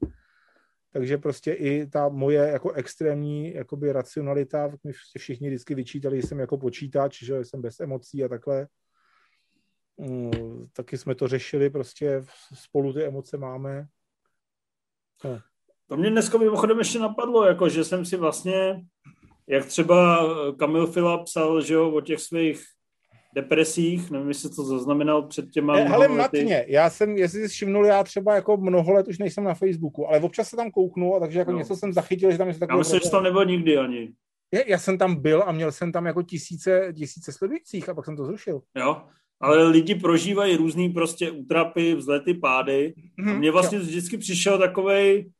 Takže 0.93 1.17
prostě 1.17 1.53
i 1.53 1.87
ta 1.87 2.09
moje 2.09 2.39
jako 2.39 2.71
extrémní 2.71 3.53
jakoby 3.53 3.91
racionalita, 3.91 4.71
mi 4.83 4.91
všichni 5.17 5.47
vždycky 5.47 5.75
vyčítali, 5.75 6.21
že 6.21 6.27
jsem 6.27 6.39
jako 6.39 6.57
počítač, 6.57 7.23
že 7.23 7.45
jsem 7.45 7.61
bez 7.61 7.79
emocí 7.79 8.23
a 8.23 8.27
takhle 8.27 8.67
taky 10.73 10.97
jsme 10.97 11.15
to 11.15 11.27
řešili, 11.27 11.69
prostě 11.69 12.23
spolu 12.53 12.93
ty 12.93 13.03
emoce 13.03 13.37
máme. 13.37 13.87
No. 15.23 15.39
To 15.87 15.97
mě 15.97 16.09
dneska 16.09 16.37
mimochodem 16.37 16.79
ještě 16.79 16.99
napadlo, 16.99 17.45
jako 17.45 17.69
že 17.69 17.83
jsem 17.83 18.05
si 18.05 18.17
vlastně, 18.17 18.81
jak 19.47 19.65
třeba 19.65 20.25
Kamil 20.59 20.87
Fila 20.87 21.23
psal, 21.23 21.61
že 21.61 21.73
jo, 21.73 21.91
o 21.91 22.01
těch 22.01 22.19
svých 22.19 22.63
depresích, 23.35 24.11
nevím, 24.11 24.27
jestli 24.27 24.49
to 24.49 24.63
zaznamenal 24.63 25.27
před 25.27 25.49
těma 25.49 25.73
Ale 25.73 26.05
eh, 26.05 26.09
matně, 26.09 26.65
já 26.67 26.89
jsem, 26.89 27.17
jestli 27.17 27.41
jsi 27.41 27.47
všimnul, 27.47 27.85
já 27.85 28.03
třeba 28.03 28.35
jako 28.35 28.57
mnoho 28.57 28.93
let 28.93 29.07
už 29.07 29.17
nejsem 29.17 29.43
na 29.43 29.53
Facebooku, 29.53 30.07
ale 30.07 30.19
občas 30.19 30.49
se 30.49 30.55
tam 30.55 30.71
kouknu, 30.71 31.15
a 31.15 31.19
takže 31.19 31.39
jako 31.39 31.51
no. 31.51 31.57
něco 31.57 31.75
jsem 31.75 31.93
zachytil, 31.93 32.31
že 32.31 32.37
tam 32.37 32.47
něco 32.47 32.59
takového... 32.59 32.79
Já 32.79 32.83
myslím, 32.83 32.99
že 33.03 33.11
tam 33.11 33.23
nebyl 33.23 33.45
nikdy 33.45 33.77
ani. 33.77 34.13
Já, 34.53 34.61
já 34.67 34.77
jsem 34.77 34.97
tam 34.97 35.15
byl 35.15 35.43
a 35.45 35.51
měl 35.51 35.71
jsem 35.71 35.91
tam 35.91 36.05
jako 36.05 36.23
tisíce, 36.23 36.93
tisíce 36.95 37.31
sledujících 37.31 37.89
a 37.89 37.93
pak 37.93 38.05
jsem 38.05 38.17
to 38.17 38.25
zrušil. 38.25 38.61
Jo, 38.75 39.01
ale 39.39 39.63
lidi 39.63 39.95
prožívají 39.95 40.55
různý 40.55 40.89
prostě 40.89 41.31
útrapy, 41.31 41.95
vzlety, 41.95 42.33
pády. 42.33 42.93
Hmm, 43.17 43.29
a 43.29 43.31
mhm, 43.31 43.39
mně 43.39 43.51
vlastně 43.51 43.77
jo. 43.77 43.83
vždycky 43.83 44.17
přišel 44.17 44.57
takovej 44.57 45.31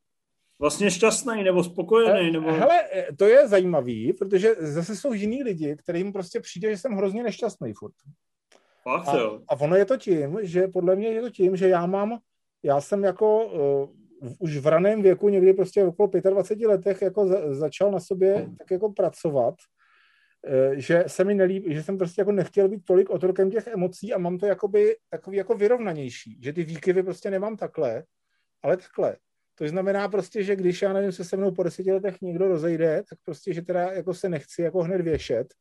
vlastně 0.59 0.91
šťastný 0.91 1.43
nebo 1.43 1.63
spokojený. 1.63 2.29
Eh, 2.29 2.31
nebo... 2.31 2.51
Hele, 2.51 2.79
eh, 2.93 3.07
to 3.17 3.25
je 3.25 3.47
zajímavý, 3.47 4.13
protože 4.13 4.55
zase 4.59 4.95
jsou 4.95 5.13
jiní 5.13 5.43
lidi, 5.43 5.75
kterým 5.75 6.13
prostě 6.13 6.39
přijde, 6.39 6.71
že 6.71 6.77
jsem 6.77 6.91
hrozně 6.91 7.23
nešťastný 7.23 7.73
furt. 7.73 7.93
Fakt, 8.83 9.07
a, 9.07 9.17
jo. 9.17 9.41
a 9.47 9.59
ono 9.59 9.75
je 9.75 9.85
to 9.85 9.97
tím, 9.97 10.39
že 10.41 10.67
podle 10.67 10.95
mě 10.95 11.07
je 11.07 11.21
to 11.21 11.29
tím, 11.29 11.55
že 11.55 11.67
já 11.67 11.85
mám, 11.85 12.19
já 12.63 12.81
jsem 12.81 13.03
jako 13.03 13.45
uh, 13.45 13.89
už 14.39 14.57
v 14.57 14.67
raném 14.67 15.01
věku, 15.01 15.29
někdy 15.29 15.53
prostě 15.53 15.83
okolo 15.83 16.09
25 16.29 16.67
letech, 16.67 17.01
jako 17.01 17.27
za, 17.27 17.53
začal 17.53 17.91
na 17.91 17.99
sobě 17.99 18.49
tak 18.57 18.71
jako 18.71 18.91
pracovat, 18.91 19.55
že 20.73 21.03
se 21.07 21.23
mi 21.23 21.35
nelíbí, 21.35 21.73
že 21.73 21.83
jsem 21.83 21.97
prostě 21.97 22.21
jako 22.21 22.31
nechtěl 22.31 22.67
být 22.69 22.85
tolik 22.85 23.09
otrokem 23.09 23.51
těch 23.51 23.67
emocí 23.67 24.13
a 24.13 24.17
mám 24.17 24.37
to 24.37 24.45
jakoby 24.45 24.95
takový 25.09 25.37
jako 25.37 25.53
vyrovnanější, 25.53 26.39
že 26.43 26.53
ty 26.53 26.63
výkyvy 26.63 27.03
prostě 27.03 27.31
nemám 27.31 27.57
takhle, 27.57 28.03
ale 28.63 28.77
takhle. 28.77 29.17
To 29.55 29.67
znamená 29.67 30.07
prostě, 30.07 30.43
že 30.43 30.55
když 30.55 30.81
já 30.81 30.93
nevím, 30.93 31.11
se 31.11 31.23
se 31.23 31.37
mnou 31.37 31.51
po 31.51 31.63
deseti 31.63 31.91
letech 31.91 32.21
někdo 32.21 32.47
rozejde, 32.47 33.03
tak 33.09 33.19
prostě, 33.25 33.53
že 33.53 33.61
teda 33.61 33.81
jako 33.81 34.13
se 34.13 34.29
nechci 34.29 34.61
jako 34.61 34.83
hned 34.83 35.01
věšet, 35.01 35.53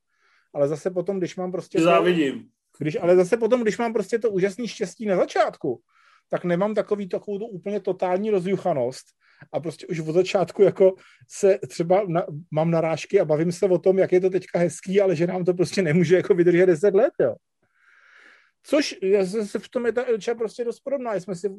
ale 0.55 0.68
zase 0.68 0.90
potom, 0.90 1.18
když 1.18 1.36
mám 1.36 1.52
prostě... 1.52 1.80
Závidím. 1.80 2.48
Když, 2.78 2.96
ale 3.00 3.16
zase 3.16 3.36
potom, 3.36 3.62
když 3.62 3.78
mám 3.78 3.92
prostě 3.92 4.18
to 4.18 4.30
úžasné 4.30 4.68
štěstí 4.68 5.06
na 5.06 5.16
začátku, 5.16 5.80
tak 6.28 6.44
nemám 6.44 6.74
takový 6.74 7.09
takovou 7.09 7.38
tu 7.38 7.46
úplně 7.46 7.80
totální 7.80 8.30
rozjuchanost 8.30 9.06
a 9.52 9.60
prostě 9.60 9.86
už 9.86 10.01
od 10.01 10.12
začátku 10.12 10.62
jako 10.62 10.94
se 11.31 11.59
třeba 11.69 12.02
na, 12.09 12.27
mám 12.51 12.70
narážky 12.70 13.20
a 13.20 13.24
bavím 13.24 13.52
se 13.52 13.66
o 13.66 13.78
tom, 13.78 13.98
jak 13.98 14.12
je 14.12 14.20
to 14.20 14.31
teďka 14.31 14.59
hezký, 14.59 15.01
ale 15.01 15.16
že 15.16 15.27
nám 15.27 15.44
to 15.44 15.55
prostě 15.55 15.82
nemůže 15.82 16.16
jako 16.16 16.35
vydržet 16.35 16.66
10 16.66 16.94
let, 16.94 17.12
jo. 17.20 17.35
Což 18.62 18.97
je, 19.02 19.27
se 19.27 19.59
v 19.59 19.69
tom 19.69 19.86
je 19.86 19.93
ta 19.93 20.09
Ilča 20.09 20.35
prostě 20.35 20.65
dost 20.65 20.81
podobná. 20.81 21.15
Jsme 21.15 21.35
si 21.35 21.51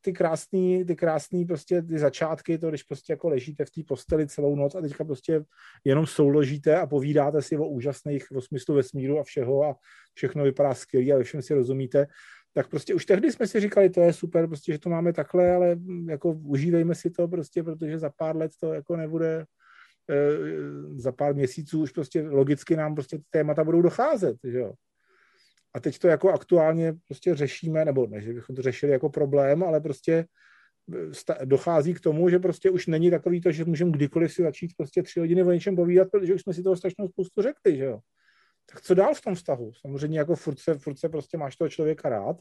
ty 0.00 0.12
krásný, 0.12 0.84
ty 0.84 0.96
krásný 0.96 1.44
prostě 1.44 1.82
ty 1.82 1.98
začátky, 1.98 2.58
to 2.58 2.68
když 2.68 2.82
prostě 2.82 3.12
jako 3.12 3.28
ležíte 3.28 3.64
v 3.64 3.70
té 3.70 3.80
posteli 3.86 4.28
celou 4.28 4.56
noc 4.56 4.74
a 4.74 4.80
teďka 4.80 5.04
prostě 5.04 5.44
jenom 5.84 6.06
souložíte 6.06 6.76
a 6.76 6.86
povídáte 6.86 7.42
si 7.42 7.56
o 7.56 7.68
úžasných, 7.68 8.32
o 8.32 8.40
smyslu 8.40 8.74
vesmíru 8.74 9.18
a 9.18 9.22
všeho 9.22 9.64
a 9.64 9.76
všechno 10.14 10.44
vypadá 10.44 10.74
skvělý 10.74 11.12
a 11.12 11.16
ve 11.16 11.24
všem 11.24 11.42
si 11.42 11.54
rozumíte, 11.54 12.06
tak 12.54 12.68
prostě 12.68 12.94
už 12.94 13.06
tehdy 13.06 13.32
jsme 13.32 13.46
si 13.46 13.60
říkali, 13.60 13.90
to 13.90 14.00
je 14.00 14.12
super, 14.12 14.46
prostě, 14.46 14.72
že 14.72 14.78
to 14.78 14.90
máme 14.90 15.12
takhle, 15.12 15.54
ale 15.54 15.76
jako 16.08 16.32
užívejme 16.32 16.94
si 16.94 17.10
to 17.10 17.28
prostě, 17.28 17.62
protože 17.62 17.98
za 17.98 18.10
pár 18.10 18.36
let 18.36 18.52
to 18.60 18.72
jako 18.72 18.96
nebude, 18.96 19.46
e, 20.10 20.16
za 20.96 21.12
pár 21.12 21.34
měsíců 21.34 21.82
už 21.82 21.90
prostě 21.90 22.22
logicky 22.22 22.76
nám 22.76 22.94
prostě 22.94 23.18
témata 23.30 23.64
budou 23.64 23.82
docházet, 23.82 24.36
že 24.44 24.58
jo. 24.58 24.72
A 25.74 25.80
teď 25.80 25.98
to 25.98 26.08
jako 26.08 26.32
aktuálně 26.32 26.94
prostě 27.08 27.34
řešíme, 27.34 27.84
nebo 27.84 28.06
ne, 28.06 28.20
že 28.20 28.32
bychom 28.32 28.56
to 28.56 28.62
řešili 28.62 28.92
jako 28.92 29.10
problém, 29.10 29.62
ale 29.62 29.80
prostě 29.80 30.26
e, 31.40 31.44
dochází 31.44 31.94
k 31.94 32.00
tomu, 32.00 32.28
že 32.28 32.38
prostě 32.38 32.70
už 32.70 32.86
není 32.86 33.10
takový 33.10 33.40
to, 33.40 33.52
že 33.52 33.64
můžeme 33.64 33.90
kdykoliv 33.90 34.32
si 34.32 34.42
začít 34.42 34.70
prostě 34.76 35.02
tři 35.02 35.20
hodiny 35.20 35.42
o 35.42 35.52
něčem 35.52 35.76
povídat, 35.76 36.10
protože 36.10 36.34
už 36.34 36.42
jsme 36.42 36.54
si 36.54 36.62
toho 36.62 36.76
strašnou 36.76 37.08
spoustu 37.08 37.42
řekli, 37.42 37.76
že 37.76 37.84
jo. 37.84 38.00
Tak 38.72 38.80
co 38.80 38.94
dál 38.94 39.14
v 39.14 39.20
tom 39.20 39.34
vztahu? 39.34 39.72
Samozřejmě 39.80 40.18
jako 40.18 40.36
furt 40.36 40.58
se, 40.58 40.78
furt 40.78 40.98
se 40.98 41.08
prostě 41.08 41.38
máš 41.38 41.56
toho 41.56 41.68
člověka 41.68 42.08
rád, 42.08 42.36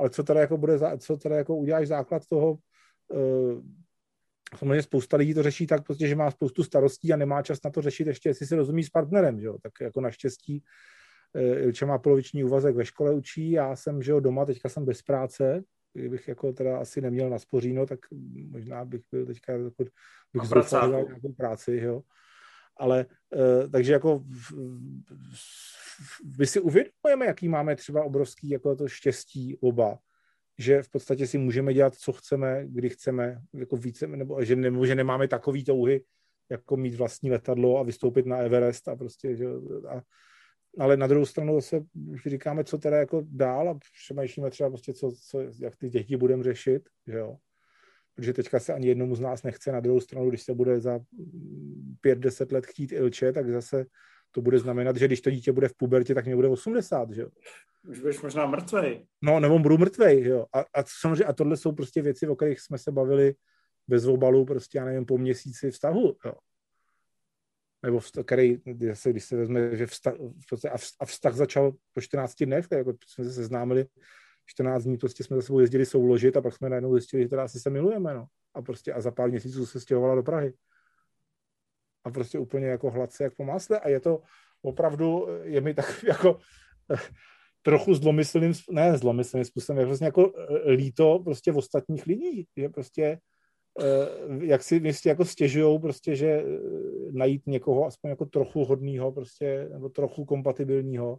ale 0.00 0.10
co 0.10 0.22
teda 0.22 0.40
jako 0.40 0.56
bude, 0.56 0.78
co 0.98 1.16
teda 1.16 1.36
jako 1.36 1.56
uděláš 1.56 1.88
základ 1.88 2.26
toho, 2.26 2.58
uh, 3.08 3.62
samozřejmě 4.58 4.82
spousta 4.82 5.16
lidí 5.16 5.34
to 5.34 5.42
řeší 5.42 5.66
tak 5.66 5.84
prostě, 5.84 6.08
že 6.08 6.16
má 6.16 6.30
spoustu 6.30 6.64
starostí 6.64 7.12
a 7.12 7.16
nemá 7.16 7.42
čas 7.42 7.58
na 7.64 7.70
to 7.70 7.82
řešit 7.82 8.06
ještě, 8.06 8.28
jestli 8.28 8.46
se 8.46 8.56
rozumí 8.56 8.84
s 8.84 8.90
partnerem, 8.90 9.40
že 9.40 9.46
jo. 9.46 9.58
Tak 9.62 9.72
jako 9.80 10.00
naštěstí 10.00 10.64
Eh, 11.34 11.60
Ilče 11.60 11.86
má 11.86 11.98
poloviční 11.98 12.44
úvazek 12.44 12.76
ve 12.76 12.84
škole 12.84 13.14
učí, 13.14 13.50
já 13.50 13.76
jsem, 13.76 14.02
že 14.02 14.12
jo, 14.12 14.20
doma, 14.20 14.44
teďka 14.44 14.68
jsem 14.68 14.84
bez 14.84 15.02
práce, 15.02 15.62
kdybych 15.92 16.28
jako 16.28 16.52
teda 16.52 16.78
asi 16.78 17.00
neměl 17.00 17.30
na 17.30 17.38
spoříno, 17.38 17.86
tak 17.86 17.98
možná 18.50 18.84
bych 18.84 19.02
byl 19.12 19.26
teďka, 19.26 19.52
jako, 19.52 19.84
bych 20.32 20.44
zdoufal 20.44 20.90
nějakou 20.90 21.32
práci, 21.32 21.80
jo. 21.82 22.02
Ale, 22.76 23.06
uh, 23.30 23.70
takže 23.70 23.92
jako 23.92 24.24
my 26.38 26.46
si 26.46 26.60
uvědomujeme, 26.60 27.26
jaký 27.26 27.48
máme 27.48 27.76
třeba 27.76 28.04
obrovský 28.04 28.48
jako 28.48 28.76
to 28.76 28.88
štěstí 28.88 29.56
oba, 29.60 29.98
že 30.58 30.82
v 30.82 30.90
podstatě 30.90 31.26
si 31.26 31.38
můžeme 31.38 31.74
dělat, 31.74 31.94
co 31.94 32.12
chceme, 32.12 32.64
kdy 32.66 32.88
chceme, 32.88 33.40
jako 33.54 33.76
více, 33.76 34.06
nebo 34.06 34.44
že, 34.44 34.56
nebo 34.56 34.86
že 34.86 34.94
nemáme 34.94 35.28
takový 35.28 35.64
touhy, 35.64 36.04
jako 36.50 36.76
mít 36.76 36.94
vlastní 36.94 37.30
letadlo 37.30 37.78
a 37.78 37.82
vystoupit 37.82 38.26
na 38.26 38.36
Everest 38.36 38.88
a 38.88 38.96
prostě, 38.96 39.36
že, 39.36 39.46
a, 39.88 40.02
ale 40.78 40.96
na 40.96 41.06
druhou 41.06 41.26
stranu 41.26 41.60
zase 41.60 41.84
říkáme, 42.26 42.64
co 42.64 42.78
teda 42.78 42.96
jako 42.96 43.22
dál 43.26 43.68
a 43.68 43.78
přemýšlíme 44.04 44.50
třeba 44.50 44.68
prostě, 44.70 44.92
co, 44.92 45.12
co, 45.28 45.40
jak 45.40 45.76
ty 45.76 45.88
děti 45.88 46.16
budeme 46.16 46.42
řešit, 46.42 46.88
že 47.06 47.18
jo. 47.18 47.36
Protože 48.14 48.32
teďka 48.32 48.60
se 48.60 48.74
ani 48.74 48.88
jednomu 48.88 49.16
z 49.16 49.20
nás 49.20 49.42
nechce, 49.42 49.72
na 49.72 49.80
druhou 49.80 50.00
stranu, 50.00 50.28
když 50.28 50.42
se 50.42 50.54
bude 50.54 50.80
za 50.80 51.00
pět, 52.00 52.18
deset 52.18 52.52
let 52.52 52.66
chtít 52.66 52.92
ilče, 52.92 53.32
tak 53.32 53.50
zase 53.50 53.86
to 54.30 54.40
bude 54.40 54.58
znamenat, 54.58 54.96
že 54.96 55.06
když 55.06 55.20
to 55.20 55.30
dítě 55.30 55.52
bude 55.52 55.68
v 55.68 55.74
pubertě, 55.76 56.14
tak 56.14 56.26
mě 56.26 56.36
bude 56.36 56.48
80, 56.48 57.10
že 57.10 57.22
jo. 57.22 57.28
Už 57.88 58.00
budeš 58.00 58.22
možná 58.22 58.46
mrtvej. 58.46 59.06
No, 59.22 59.40
nebo 59.40 59.58
budu 59.58 59.78
mrtvej, 59.78 60.24
jo. 60.24 60.46
A, 60.54 60.60
a 60.60 60.84
samozřejmě, 61.00 61.24
a 61.24 61.32
tohle 61.32 61.56
jsou 61.56 61.72
prostě 61.72 62.02
věci, 62.02 62.28
o 62.28 62.36
kterých 62.36 62.60
jsme 62.60 62.78
se 62.78 62.92
bavili 62.92 63.34
bez 63.88 64.06
obalu, 64.06 64.44
prostě, 64.44 64.78
já 64.78 64.84
nevím, 64.84 65.06
po 65.06 65.18
měsíci 65.18 65.70
vztahu, 65.70 66.16
jo 66.24 66.34
nebo 67.82 68.00
vztah, 68.00 68.24
který, 68.24 68.58
zase, 68.88 69.10
když 69.10 69.24
se 69.24 69.36
vezme, 69.36 69.76
že 69.76 69.86
vztah, 69.86 70.14
a 71.00 71.06
vztah 71.06 71.34
začal 71.34 71.72
po 71.92 72.00
14 72.00 72.34
dnech, 72.42 72.68
tak 72.68 72.78
jako 72.78 72.92
jsme 73.06 73.24
se 73.24 73.32
seznámili 73.32 73.86
14 74.52 74.84
dní, 74.84 74.96
prostě 74.96 75.24
jsme 75.24 75.36
za 75.36 75.42
sebou 75.42 75.60
jezdili 75.60 75.86
souložit 75.86 76.36
a 76.36 76.40
pak 76.40 76.54
jsme 76.54 76.68
najednou 76.68 76.92
zjistili, 76.92 77.22
že 77.22 77.28
teda 77.28 77.44
asi 77.44 77.60
se 77.60 77.70
milujeme, 77.70 78.14
no. 78.14 78.26
A 78.54 78.62
prostě 78.62 78.92
a 78.92 79.00
za 79.00 79.10
pár 79.10 79.30
měsíců 79.30 79.66
se 79.66 79.80
stěhovala 79.80 80.14
do 80.14 80.22
Prahy. 80.22 80.52
A 82.04 82.10
prostě 82.10 82.38
úplně 82.38 82.66
jako 82.66 82.90
hladce, 82.90 83.24
jak 83.24 83.36
po 83.36 83.44
másle. 83.44 83.80
A 83.80 83.88
je 83.88 84.00
to 84.00 84.22
opravdu, 84.62 85.26
je 85.42 85.60
mi 85.60 85.74
tak 85.74 86.04
jako 86.08 86.38
trochu 87.62 87.94
zlomyslným, 87.94 88.52
ne 88.70 88.98
zlomyslným 88.98 89.44
způsobem, 89.44 89.80
je 89.80 89.86
prostě 89.86 90.04
jako 90.04 90.32
líto 90.66 91.18
prostě 91.24 91.52
v 91.52 91.56
ostatních 91.56 92.06
lidí, 92.06 92.46
že 92.56 92.68
prostě 92.68 93.18
Eh, 93.80 94.46
jak 94.46 94.62
si 94.62 94.80
městě 94.80 95.08
jako 95.08 95.24
stěžujou 95.24 95.78
prostě, 95.78 96.16
že 96.16 96.26
eh, 96.26 96.44
najít 97.12 97.46
někoho 97.46 97.86
aspoň 97.86 98.10
jako 98.10 98.24
trochu 98.24 98.64
hodného 98.64 99.12
prostě, 99.12 99.68
nebo 99.72 99.88
trochu 99.88 100.24
kompatibilního. 100.24 101.18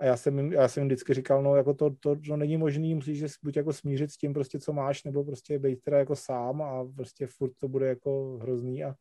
A 0.00 0.04
já 0.04 0.16
jsem, 0.16 0.38
jim, 0.38 0.52
já 0.52 0.68
jsem 0.68 0.86
vždycky 0.86 1.14
říkal, 1.14 1.42
no 1.42 1.56
jako 1.56 1.74
to, 1.74 1.90
to, 1.90 2.16
to 2.16 2.36
není 2.36 2.56
možný, 2.56 2.94
musíš 2.94 3.20
se 3.20 3.38
buď 3.42 3.56
jako 3.56 3.72
smířit 3.72 4.10
s 4.10 4.16
tím 4.16 4.34
prostě, 4.34 4.58
co 4.58 4.72
máš, 4.72 5.04
nebo 5.04 5.24
prostě 5.24 5.58
být 5.58 5.82
teda 5.82 5.98
jako 5.98 6.16
sám 6.16 6.62
a 6.62 6.84
prostě 6.96 7.26
furt 7.26 7.52
to 7.60 7.68
bude 7.68 7.86
jako 7.86 8.38
hrozný 8.42 8.84
a, 8.84 8.94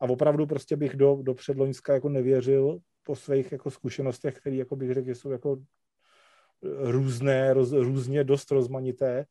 a 0.00 0.08
opravdu 0.08 0.46
prostě 0.46 0.76
bych 0.76 0.96
do, 0.96 1.18
do 1.22 1.34
předloňska 1.34 1.94
jako 1.94 2.08
nevěřil 2.08 2.78
po 3.02 3.16
svých 3.16 3.52
jako 3.52 3.70
zkušenostech, 3.70 4.34
které 4.34 4.56
jako 4.56 4.76
bych 4.76 4.94
řekl, 4.94 5.06
že 5.06 5.14
jsou 5.14 5.30
jako 5.30 5.56
různé, 6.80 7.54
roz, 7.54 7.72
různě 7.72 8.24
dost 8.24 8.50
rozmanité, 8.50 9.26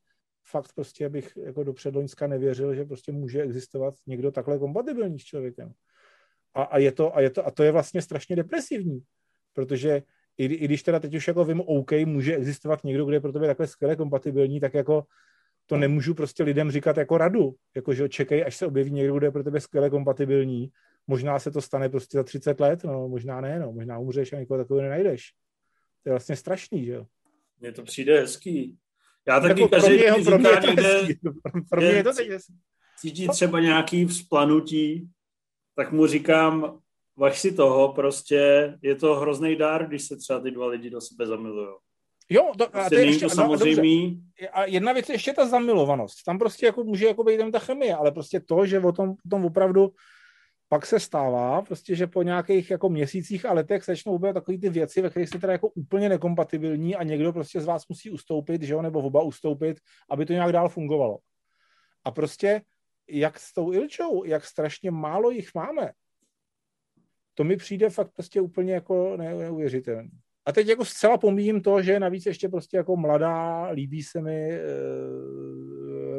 fakt 0.45 0.73
prostě 0.73 1.09
bych 1.09 1.37
jako 1.37 1.63
do 1.63 1.73
předloňska 1.73 2.27
nevěřil, 2.27 2.75
že 2.75 2.85
prostě 2.85 3.11
může 3.11 3.41
existovat 3.41 3.93
někdo 4.07 4.31
takhle 4.31 4.59
kompatibilní 4.59 5.19
s 5.19 5.23
člověkem. 5.23 5.73
A, 6.53 6.63
a, 6.63 6.77
je 6.77 6.91
to, 6.91 7.15
a, 7.15 7.21
je 7.21 7.29
to, 7.29 7.45
a 7.47 7.51
to 7.51 7.63
je 7.63 7.71
vlastně 7.71 8.01
strašně 8.01 8.35
depresivní, 8.35 9.03
protože 9.53 10.03
i, 10.37 10.45
i 10.45 10.65
když 10.65 10.83
teda 10.83 10.99
teď 10.99 11.15
už 11.15 11.27
jako 11.27 11.45
vím, 11.45 11.61
OK, 11.65 11.91
může 12.05 12.35
existovat 12.35 12.83
někdo, 12.83 13.05
kdo 13.05 13.13
je 13.13 13.21
pro 13.21 13.31
tebe 13.31 13.47
takhle 13.47 13.67
skvěle 13.67 13.95
kompatibilní, 13.95 14.59
tak 14.59 14.73
jako 14.73 15.03
to 15.65 15.77
nemůžu 15.77 16.13
prostě 16.13 16.43
lidem 16.43 16.71
říkat 16.71 16.97
jako 16.97 17.17
radu, 17.17 17.55
jako 17.75 17.93
že 17.93 18.09
čekej, 18.09 18.43
až 18.47 18.55
se 18.55 18.67
objeví 18.67 18.91
někdo, 18.91 19.17
kdo 19.17 19.25
je 19.25 19.31
pro 19.31 19.43
tebe 19.43 19.61
skvěle 19.61 19.89
kompatibilní, 19.89 20.71
možná 21.07 21.39
se 21.39 21.51
to 21.51 21.61
stane 21.61 21.89
prostě 21.89 22.17
za 22.17 22.23
30 22.23 22.59
let, 22.59 22.83
no 22.83 23.07
možná 23.07 23.41
ne, 23.41 23.59
no, 23.59 23.71
možná 23.71 23.99
umřeš 23.99 24.33
a 24.33 24.39
někoho 24.39 24.57
takového 24.57 24.83
nenajdeš. 24.83 25.31
To 26.03 26.09
je 26.09 26.13
vlastně 26.13 26.35
strašný, 26.35 26.85
že 26.85 26.91
jo. 26.91 27.05
Mně 27.59 27.71
to 27.71 27.83
přijde 27.83 28.19
hezký. 28.19 28.77
Já 29.27 29.39
taky 29.39 29.61
jako 29.61 29.69
každý 29.69 30.23
pro 30.25 30.39
mě, 30.39 30.49
pro 30.61 30.73
mě, 30.73 30.89
někde, 31.07 31.31
pro 31.69 31.81
mě 31.81 31.89
je 31.89 32.03
to 32.03 32.13
teď 32.13 32.29
cítí 32.97 33.27
třeba 33.27 33.59
nějaký 33.59 34.05
vzplanutí, 34.05 35.09
tak 35.75 35.91
mu 35.91 36.07
říkám, 36.07 36.79
vaš 37.17 37.39
si 37.39 37.51
toho, 37.51 37.93
prostě 37.93 38.73
je 38.81 38.95
to 38.95 39.15
hrozný 39.15 39.55
dár, 39.55 39.87
když 39.87 40.03
se 40.03 40.17
třeba 40.17 40.39
ty 40.39 40.51
dva 40.51 40.67
lidi 40.67 40.89
do 40.89 41.01
sebe 41.01 41.27
zamilují. 41.27 41.67
Jo, 42.29 42.51
to, 42.57 42.75
a 42.75 42.89
to 42.89 42.95
je 42.95 43.05
ještě, 43.05 43.25
to 43.25 43.29
samozřejmě. 43.29 44.09
No, 44.09 44.47
a 44.51 44.65
jedna 44.65 44.93
věc 44.93 45.09
je 45.09 45.15
ještě 45.15 45.33
ta 45.33 45.47
zamilovanost. 45.47 46.23
Tam 46.25 46.39
prostě 46.39 46.65
jako 46.65 46.83
může 46.83 47.05
jako 47.05 47.23
být 47.23 47.37
tam 47.37 47.51
ta 47.51 47.59
chemie, 47.59 47.95
ale 47.95 48.11
prostě 48.11 48.39
to, 48.39 48.65
že 48.65 48.79
o 48.79 48.91
tom, 48.91 49.13
tom 49.29 49.45
opravdu 49.45 49.93
pak 50.69 50.85
se 50.85 50.99
stává 50.99 51.61
prostě, 51.61 51.95
že 51.95 52.07
po 52.07 52.23
nějakých 52.23 52.71
jako 52.71 52.89
měsících 52.89 53.45
a 53.45 53.53
letech 53.53 53.83
začnou 53.85 54.17
být 54.17 54.33
takové 54.33 54.57
ty 54.57 54.69
věci, 54.69 55.01
ve 55.01 55.09
kterých 55.09 55.29
jste 55.29 55.39
teda 55.39 55.53
jako 55.53 55.69
úplně 55.69 56.09
nekompatibilní 56.09 56.95
a 56.95 57.03
někdo 57.03 57.33
prostě 57.33 57.61
z 57.61 57.65
vás 57.65 57.87
musí 57.87 58.09
ustoupit, 58.09 58.61
že 58.61 58.73
jo, 58.73 58.81
nebo 58.81 59.01
oba 59.01 59.21
ustoupit, 59.21 59.77
aby 60.09 60.25
to 60.25 60.33
nějak 60.33 60.51
dál 60.51 60.69
fungovalo. 60.69 61.17
A 62.03 62.11
prostě 62.11 62.61
jak 63.09 63.39
s 63.39 63.53
tou 63.53 63.73
Ilčou, 63.73 64.23
jak 64.23 64.45
strašně 64.45 64.91
málo 64.91 65.29
jich 65.29 65.49
máme, 65.55 65.91
to 67.33 67.43
mi 67.43 67.57
přijde 67.57 67.89
fakt 67.89 68.11
prostě 68.13 68.41
úplně 68.41 68.73
jako 68.73 69.17
neuvěřitelné. 69.17 70.09
A 70.45 70.51
teď 70.51 70.67
jako 70.67 70.85
zcela 70.85 71.17
pomíjím 71.17 71.61
to, 71.61 71.81
že 71.81 71.99
navíc 71.99 72.25
ještě 72.25 72.49
prostě 72.49 72.77
jako 72.77 72.95
mladá, 72.95 73.69
líbí 73.69 74.03
se 74.03 74.21
mi, 74.21 74.51
e, 74.51 74.59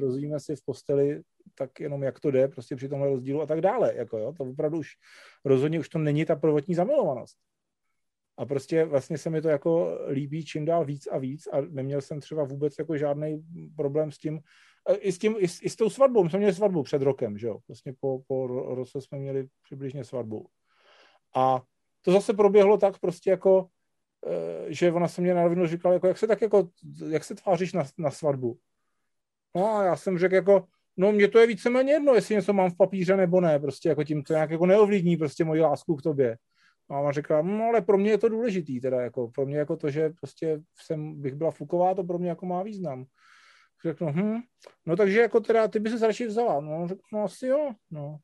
rozumíme 0.00 0.40
si 0.40 0.56
v 0.56 0.64
posteli, 0.64 1.22
tak 1.54 1.80
jenom 1.80 2.02
jak 2.02 2.20
to 2.20 2.30
jde, 2.30 2.48
prostě 2.48 2.76
při 2.76 2.88
tomhle 2.88 3.08
rozdílu 3.08 3.42
a 3.42 3.46
tak 3.46 3.60
dále. 3.60 3.94
Jako 3.94 4.18
jo, 4.18 4.32
to 4.32 4.44
opravdu 4.44 4.78
už 4.78 4.88
rozhodně 5.44 5.80
už 5.80 5.88
to 5.88 5.98
není 5.98 6.24
ta 6.24 6.36
prvotní 6.36 6.74
zamilovanost. 6.74 7.36
A 8.38 8.46
prostě 8.46 8.84
vlastně 8.84 9.18
se 9.18 9.30
mi 9.30 9.42
to 9.42 9.48
jako 9.48 9.98
líbí 10.08 10.44
čím 10.44 10.64
dál 10.64 10.84
víc 10.84 11.06
a 11.06 11.18
víc 11.18 11.46
a 11.52 11.60
neměl 11.60 12.00
jsem 12.00 12.20
třeba 12.20 12.44
vůbec 12.44 12.74
jako 12.78 12.96
žádný 12.96 13.42
problém 13.76 14.12
s 14.12 14.18
tím, 14.18 14.40
i 14.98 15.12
s, 15.12 15.18
tím, 15.18 15.36
i 15.38 15.48
s, 15.48 15.62
i 15.62 15.70
s 15.70 15.76
tou 15.76 15.90
svatbou. 15.90 16.24
My 16.24 16.30
jsme 16.30 16.38
měli 16.38 16.54
svatbu 16.54 16.82
před 16.82 17.02
rokem, 17.02 17.38
že 17.38 17.46
jo. 17.46 17.58
Vlastně 17.68 17.92
po, 18.00 18.20
po 18.26 18.46
roce 18.74 19.00
jsme 19.00 19.18
měli 19.18 19.46
přibližně 19.62 20.04
svatbu. 20.04 20.46
A 21.34 21.62
to 22.02 22.12
zase 22.12 22.32
proběhlo 22.32 22.78
tak 22.78 22.98
prostě 22.98 23.30
jako, 23.30 23.68
eh, 24.26 24.66
že 24.68 24.92
ona 24.92 25.08
se 25.08 25.20
mě 25.20 25.34
na 25.34 25.42
rovinu 25.42 25.66
říkala, 25.66 25.94
jako, 25.94 26.06
jak 26.06 26.18
se 26.18 26.26
tak 26.26 26.42
jako, 26.42 26.68
jak 27.08 27.24
se 27.24 27.34
tváříš 27.34 27.72
na, 27.72 27.84
na 27.98 28.10
svatbu? 28.10 28.58
No 29.54 29.76
a 29.76 29.84
já 29.84 29.96
jsem 29.96 30.18
řekl 30.18 30.34
jako, 30.34 30.66
no 30.96 31.12
mě 31.12 31.28
to 31.28 31.38
je 31.38 31.46
víceméně 31.46 31.92
jedno, 31.92 32.14
jestli 32.14 32.34
něco 32.34 32.52
mám 32.52 32.70
v 32.70 32.76
papíře 32.76 33.16
nebo 33.16 33.40
ne, 33.40 33.58
prostě 33.58 33.88
jako 33.88 34.04
tím 34.04 34.22
to 34.22 34.32
nějak 34.32 34.50
jako 34.50 34.66
neovlivní 34.66 35.16
prostě 35.16 35.44
moji 35.44 35.60
lásku 35.60 35.96
k 35.96 36.02
tobě. 36.02 36.36
A 36.90 37.00
ona 37.00 37.12
řekla, 37.12 37.42
no 37.42 37.64
ale 37.64 37.82
pro 37.82 37.98
mě 37.98 38.10
je 38.10 38.18
to 38.18 38.28
důležitý, 38.28 38.80
teda 38.80 39.00
jako 39.00 39.28
pro 39.28 39.46
mě 39.46 39.58
jako 39.58 39.76
to, 39.76 39.90
že 39.90 40.10
prostě 40.10 40.60
jsem, 40.76 41.20
bych 41.20 41.34
byla 41.34 41.50
fuková, 41.50 41.94
to 41.94 42.04
pro 42.04 42.18
mě 42.18 42.28
jako 42.28 42.46
má 42.46 42.62
význam. 42.62 43.04
Řeknu, 43.84 44.12
hm, 44.12 44.40
no 44.86 44.96
takže 44.96 45.20
jako 45.20 45.40
teda 45.40 45.68
ty 45.68 45.80
by 45.80 45.90
se 45.90 46.06
radši 46.06 46.26
vzala. 46.26 46.60
No, 46.60 46.88
řeknu, 46.88 47.02
no 47.12 47.24
asi 47.24 47.46
jo, 47.46 47.72
no. 47.90 48.18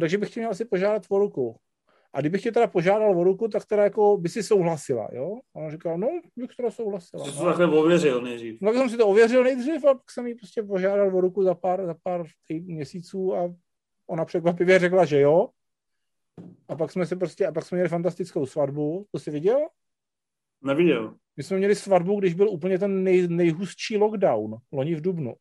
Takže 0.00 0.18
bych 0.18 0.30
tě 0.30 0.40
měl 0.40 0.50
asi 0.50 0.64
požádat 0.64 1.02
o 1.08 1.18
ruku. 1.18 1.56
A 2.14 2.20
kdybych 2.20 2.42
tě 2.42 2.52
teda 2.52 2.66
požádal 2.66 3.18
o 3.20 3.24
ruku, 3.24 3.48
tak 3.48 3.64
teda 3.66 3.84
jako 3.84 4.16
by 4.16 4.28
si 4.28 4.42
souhlasila, 4.42 5.08
jo? 5.12 5.40
A 5.54 5.58
on 5.58 5.70
říkal, 5.70 5.98
no, 5.98 6.08
bych 6.36 6.56
teda 6.56 6.70
souhlasila. 6.70 7.24
Jsi 7.24 7.38
to 7.38 7.44
no. 7.44 7.44
takhle 7.44 7.78
ověřil 7.80 8.22
nejdřív. 8.22 8.60
No, 8.60 8.72
tak 8.72 8.76
jsem 8.78 8.90
si 8.90 8.96
to 8.96 9.08
ověřil 9.08 9.44
nejdřív 9.44 9.84
a 9.84 9.94
pak 9.94 10.10
jsem 10.10 10.26
jí 10.26 10.34
prostě 10.34 10.62
požádal 10.62 11.16
o 11.16 11.20
ruku 11.20 11.44
za 11.44 11.54
pár, 11.54 11.86
za 11.86 11.94
pár 12.02 12.24
měsíců 12.50 13.36
a 13.36 13.54
ona 14.06 14.24
překvapivě 14.24 14.78
řekla, 14.78 15.04
že 15.04 15.20
jo. 15.20 15.48
A 16.68 16.76
pak 16.76 16.92
jsme 16.92 17.06
se 17.06 17.16
prostě, 17.16 17.46
a 17.46 17.52
pak 17.52 17.64
jsme 17.64 17.76
měli 17.76 17.88
fantastickou 17.88 18.46
svatbu. 18.46 19.06
To 19.10 19.18
jsi 19.18 19.30
viděl? 19.30 19.68
Neviděl. 20.64 21.14
My 21.36 21.42
jsme 21.42 21.56
měli 21.56 21.74
svatbu, 21.74 22.20
když 22.20 22.34
byl 22.34 22.48
úplně 22.48 22.78
ten 22.78 23.04
nej, 23.04 23.28
nejhustší 23.28 23.96
lockdown, 23.96 24.56
loni 24.72 24.94
v 24.94 25.00
Dubnu. 25.00 25.34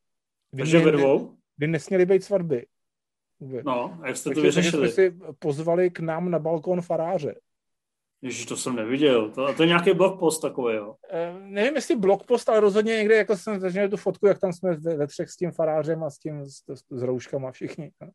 Takže 0.57 0.79
ve 0.79 0.91
dvou? 0.91 1.37
Kdy 1.57 1.67
nesměly 1.67 2.05
být 2.05 2.23
svatby. 2.23 2.65
Vůbec. 3.41 3.65
No, 3.65 3.99
jak 4.05 4.17
jste 4.17 4.29
to 4.29 4.41
vyřešili? 4.41 4.89
jsme 4.89 4.89
si 4.89 5.17
pozvali 5.39 5.89
k 5.89 5.99
nám 5.99 6.31
na 6.31 6.39
balkon 6.39 6.81
faráře. 6.81 7.35
Ježíš, 8.21 8.45
to 8.45 8.57
jsem 8.57 8.75
neviděl. 8.75 9.29
To, 9.29 9.53
to 9.53 9.63
je 9.63 9.67
nějaký 9.67 9.93
blogpost 9.93 10.41
takový, 10.41 10.75
jo? 10.75 10.95
E, 11.11 11.33
nevím, 11.39 11.75
jestli 11.75 11.95
blogpost, 11.95 12.49
ale 12.49 12.59
rozhodně 12.59 12.97
někde, 12.97 13.15
jako 13.15 13.37
jsem 13.37 13.59
zažil 13.59 13.89
tu 13.89 13.97
fotku, 13.97 14.27
jak 14.27 14.39
tam 14.39 14.53
jsme 14.53 14.75
ve, 14.75 14.95
ve 14.95 15.07
třech 15.07 15.29
s 15.29 15.37
tím 15.37 15.51
farářem 15.51 16.03
a 16.03 16.09
s 16.09 16.17
tím, 16.17 16.45
s, 16.45 16.63
s, 16.73 16.83
s 16.89 17.01
rouškama 17.01 17.51
všichni. 17.51 17.91
No. 18.01 18.09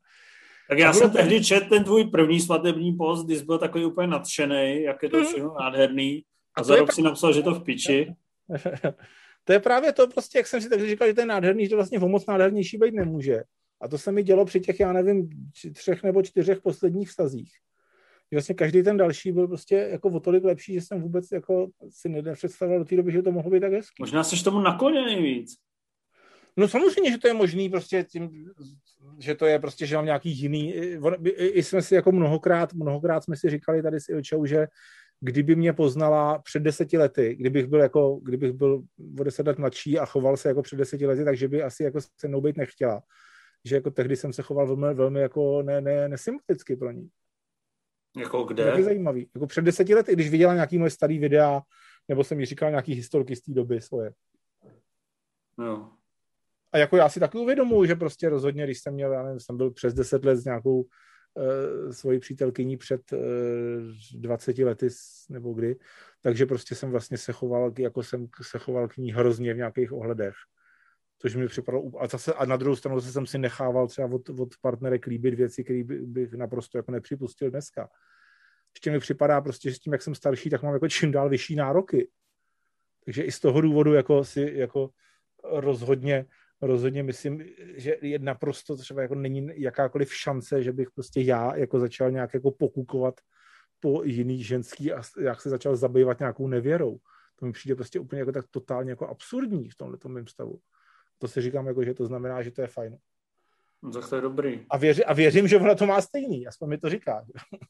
Tak 0.69 0.79
já 0.79 0.93
jsem 0.93 1.11
tehdy 1.11 1.45
četl 1.45 1.69
ten 1.69 1.85
tvůj 1.85 2.05
první 2.05 2.41
svatební 2.41 2.93
post, 2.93 3.25
když 3.25 3.43
byl 3.43 3.59
takový 3.59 3.85
úplně 3.85 4.07
nadšený, 4.07 4.83
jak 4.83 5.03
je 5.03 5.09
to 5.09 5.17
mhm. 5.17 5.27
všechno 5.27 5.55
nádherný. 5.61 6.23
A, 6.57 6.61
a 6.61 6.65
za 6.65 6.77
rok 6.77 6.93
si 6.93 7.03
napsal, 7.03 7.33
že 7.33 7.43
to 7.43 7.55
v 7.55 7.65
piči. 7.65 8.15
to 9.45 9.53
je 9.53 9.61
právě 9.61 9.93
to, 9.93 10.09
prostě, 10.09 10.39
jak 10.39 10.47
jsem 10.47 10.61
si 10.61 10.69
tak 10.69 10.81
říkal, 10.81 11.09
že 11.09 11.15
to 11.15 11.21
je 11.21 11.27
nádherný, 11.27 11.65
že 11.65 11.71
to 11.71 11.77
vlastně 11.77 11.99
o 11.99 12.09
moc 12.09 12.27
nádhernější 12.27 12.79
být 12.79 12.95
nemůže. 12.95 13.43
A 13.81 13.89
to 13.89 13.99
se 13.99 14.13
mi 14.13 14.23
dělo 14.23 14.45
při 14.45 14.61
těch, 14.61 14.81
já 14.81 14.93
nevím, 14.93 15.29
třech 15.75 16.03
nebo 16.03 16.23
čtyřech 16.23 16.61
posledních 16.61 17.09
vztazích. 17.09 17.51
Vlastně 18.33 18.55
každý 18.55 18.83
ten 18.83 18.97
další 18.97 19.33
byl 19.33 19.49
prostě 19.49 19.75
jako 19.75 20.09
o 20.09 20.21
tolik 20.21 20.45
lepší, 20.45 20.75
že 20.75 20.81
jsem 20.81 21.03
vůbec 21.03 21.33
jako 21.33 21.69
si 21.91 22.09
nepředstavoval 22.09 22.79
do 22.79 22.85
té 22.85 22.97
doby, 22.97 23.13
že 23.13 23.23
to 23.23 23.33
mohlo 23.33 23.51
být 23.51 23.61
tak 23.61 23.73
hezký. 23.73 23.95
Možná 24.01 24.25
jsi 24.25 24.45
tomu 24.45 24.61
nakloněný 24.61 25.23
víc. 25.23 25.55
No 26.57 26.69
samozřejmě, 26.69 27.11
že 27.11 27.19
to 27.19 27.29
je 27.29 27.35
možný 27.35 27.69
prostě 27.71 28.05
tím, 28.05 28.31
že 29.19 29.35
to 29.35 29.47
je 29.47 29.59
prostě, 29.59 29.87
že 29.87 29.97
mám 29.97 30.05
nějaký 30.05 30.31
jiný, 30.31 30.75
i, 30.75 30.99
i 31.47 31.63
jsme 31.63 31.83
si 31.83 31.95
jako 31.95 32.13
mnohokrát, 32.13 32.73
mnohokrát 32.73 33.25
jsme 33.25 33.37
si 33.37 33.51
říkali 33.51 33.83
tady 33.83 34.01
s 34.01 34.09
Ilčou, 34.09 34.45
že 34.45 34.67
kdyby 35.21 35.57
mě 35.57 35.73
poznala 35.73 36.39
před 36.39 36.63
deseti 36.63 36.99
lety, 36.99 37.37
kdybych 37.39 37.67
byl 37.67 37.81
jako, 37.81 38.21
kdybych 38.23 38.53
byl 38.53 38.83
o 39.21 39.25
deset 39.25 39.47
let 39.47 39.59
mladší 39.59 39.99
a 39.99 40.07
choval 40.07 40.37
se 40.37 40.49
jako 40.49 40.63
před 40.63 40.77
deseti 40.77 41.07
lety, 41.07 41.25
takže 41.25 41.49
by 41.49 41.63
asi 41.63 41.83
jako 41.83 42.01
se 42.01 42.29
mnou 42.29 42.41
být 42.41 42.57
nechtěla. 42.57 43.03
Že 43.67 43.75
jako 43.75 43.91
tehdy 43.91 44.17
jsem 44.17 44.33
se 44.33 44.43
choval 44.43 44.67
velmi, 44.67 44.95
velmi 44.95 45.21
jako 45.21 45.63
ne, 45.63 45.81
ne, 45.81 46.09
nesympaticky 46.09 46.77
pro 46.77 46.91
ní. 46.91 47.09
Jako 48.17 48.45
kde? 48.45 48.71
To 48.71 48.79
je 48.79 48.85
zajímavý. 48.85 49.31
Jako 49.35 49.47
před 49.47 49.65
deseti 49.65 49.95
lety, 49.95 50.13
když 50.13 50.31
viděla 50.31 50.55
nějaký 50.55 50.79
moje 50.79 50.91
starý 50.91 51.19
videa, 51.19 51.61
nebo 52.09 52.25
jsem 52.25 52.41
jí 52.41 52.47
říkal 52.47 52.71
nějaký 52.71 52.95
historky 52.95 53.37
z 53.37 53.43
té 53.43 53.53
doby 53.53 53.81
svoje. 53.81 54.13
No. 55.59 55.93
A 56.73 56.79
jako 56.79 56.97
já 56.97 57.09
si 57.09 57.21
taky 57.21 57.39
uvědomuji, 57.39 57.85
že 57.85 57.95
prostě 57.95 58.29
rozhodně, 58.29 58.65
když 58.65 58.79
jsem 58.79 58.95
měl, 58.95 59.13
já 59.13 59.23
nevím, 59.23 59.41
jsem 59.41 59.57
byl 59.57 59.71
přes 59.71 59.95
deset 59.95 60.25
let 60.25 60.37
s 60.37 60.45
nějakou 60.45 60.81
uh, 60.81 61.91
svojí 61.91 62.19
přítelkyní 62.19 62.77
před 62.77 63.13
uh, 63.13 63.19
eh, 64.15 64.19
20 64.19 64.59
lety 64.59 64.89
nebo 65.31 65.53
kdy, 65.53 65.77
takže 66.21 66.47
prostě 66.47 66.75
jsem 66.75 66.91
vlastně 66.91 67.19
se 67.19 67.33
choval, 67.33 67.73
jako 67.79 68.03
jsem 68.03 68.29
se 68.43 68.59
choval 68.59 68.89
k 68.89 68.97
ní 68.97 69.13
hrozně 69.13 69.55
v 69.55 69.57
nějakých 69.57 69.93
ohledech. 69.93 70.35
Což 71.19 71.37
mi 71.37 71.49
připadalo, 71.49 71.91
a, 71.99 72.07
zase, 72.07 72.35
a 72.35 72.45
na 72.45 72.57
druhou 72.57 72.77
stranu 72.77 73.01
zase 73.01 73.13
jsem 73.13 73.27
si 73.27 73.39
nechával 73.39 73.87
třeba 73.87 74.09
od, 74.13 74.29
od 74.29 74.49
partnerek 74.61 75.07
líbit 75.07 75.35
věci, 75.35 75.65
které 75.65 75.85
by, 75.85 76.01
bych 76.01 76.33
naprosto 76.33 76.79
jako 76.79 76.93
nepřipustil 76.93 77.51
dneska. 77.51 77.89
Ještě 78.75 78.91
mi 78.91 78.99
připadá 78.99 79.41
prostě, 79.41 79.71
že 79.71 79.77
s 79.77 79.79
tím, 79.79 79.93
jak 79.93 80.03
jsem 80.03 80.15
starší, 80.15 80.51
tak 80.51 80.63
mám 80.63 80.73
jako 80.73 80.89
čím 80.89 81.13
dál 81.13 81.29
vyšší 81.29 81.57
nároky. 81.57 82.11
Takže 83.05 83.23
i 83.23 83.33
z 83.33 83.41
toho 83.41 83.61
důvodu 83.61 83.95
jako 83.95 84.25
si 84.25 84.53
jako 84.55 84.91
rozhodně 85.45 86.27
rozhodně 86.63 87.03
myslím, 87.03 87.45
že 87.77 87.97
je 88.03 88.19
naprosto 88.19 88.77
třeba 88.77 89.03
jako 89.03 89.15
není 89.15 89.51
jakákoliv 89.55 90.15
šance, 90.15 90.63
že 90.63 90.73
bych 90.73 90.91
prostě 90.91 91.21
já 91.21 91.57
jako 91.57 91.81
začal 91.81 92.11
nějak 92.11 92.35
jako 92.35 92.51
pokukovat 92.51 93.21
po 93.81 94.03
jiný 94.05 94.43
ženský 94.43 94.93
a 94.93 95.03
jak 95.21 95.41
se 95.41 95.51
začal 95.51 95.77
zabývat 95.77 96.19
nějakou 96.19 96.49
nevěrou. 96.49 96.99
To 97.37 97.47
mi 97.47 97.53
přijde 97.53 97.75
prostě 97.75 98.01
úplně 98.01 98.21
jako 98.21 98.33
tak 98.33 98.45
totálně 98.51 98.91
jako 98.91 99.07
absurdní 99.07 99.71
v 99.71 99.77
tomhle 99.77 99.99
mém 100.09 100.27
stavu. 100.27 100.61
To 101.19 101.29
si 101.29 101.41
říkám 101.41 101.67
jako, 101.67 101.85
že 101.85 101.95
to 101.95 102.07
znamená, 102.07 102.43
že 102.43 102.51
to 102.51 102.61
je 102.61 102.67
fajn. 102.67 102.99
No, 103.83 103.91
tak 103.91 104.09
to 104.09 104.17
je 104.17 104.23
dobrý. 104.23 104.67
A, 104.71 104.77
věři, 104.77 105.05
a 105.05 105.13
věřím, 105.13 105.49
že 105.49 105.57
ona 105.57 105.75
to 105.75 105.87
má 105.87 106.01
stejný, 106.01 106.47
aspoň 106.47 106.69
mi 106.69 106.79
to 106.79 106.89
říká. 106.89 107.27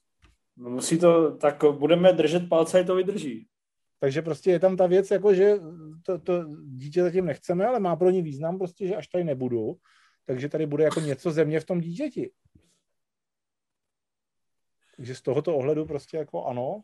No 0.58 0.70
musí 0.70 0.98
to, 0.98 1.36
tak 1.36 1.64
budeme 1.70 2.12
držet 2.12 2.48
palce, 2.48 2.80
a 2.80 2.84
to 2.84 2.94
vydrží. 2.94 3.48
Takže 4.00 4.22
prostě 4.22 4.50
je 4.50 4.60
tam 4.60 4.76
ta 4.76 4.86
věc, 4.86 5.10
jako 5.10 5.34
že 5.34 5.54
to, 6.02 6.18
to 6.18 6.44
dítě 6.66 7.02
zatím 7.02 7.26
nechceme, 7.26 7.66
ale 7.66 7.80
má 7.80 7.96
pro 7.96 8.10
ní 8.10 8.22
význam 8.22 8.58
prostě, 8.58 8.86
že 8.86 8.96
až 8.96 9.08
tady 9.08 9.24
nebudu, 9.24 9.76
takže 10.24 10.48
tady 10.48 10.66
bude 10.66 10.84
jako 10.84 11.00
něco 11.00 11.30
země 11.30 11.60
v 11.60 11.64
tom 11.64 11.80
dítěti. 11.80 12.30
Takže 14.96 15.14
z 15.14 15.22
tohoto 15.22 15.56
ohledu 15.56 15.86
prostě 15.86 16.16
jako 16.16 16.44
ano, 16.44 16.82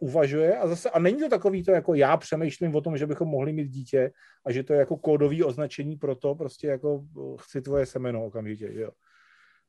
uvažuje 0.00 0.58
a 0.58 0.68
zase, 0.68 0.90
a 0.90 0.98
není 0.98 1.18
to 1.18 1.28
takový 1.28 1.62
to, 1.62 1.70
jako 1.70 1.94
já 1.94 2.16
přemýšlím 2.16 2.74
o 2.74 2.80
tom, 2.80 2.96
že 2.96 3.06
bychom 3.06 3.28
mohli 3.28 3.52
mít 3.52 3.68
dítě 3.68 4.12
a 4.46 4.52
že 4.52 4.62
to 4.62 4.72
je 4.72 4.78
jako 4.78 4.96
kódový 4.96 5.44
označení 5.44 5.96
pro 5.96 6.14
to, 6.14 6.34
prostě 6.34 6.66
jako 6.66 7.04
chci 7.40 7.60
tvoje 7.60 7.86
semeno 7.86 8.26
okamžitě, 8.26 8.70
jo. 8.72 8.90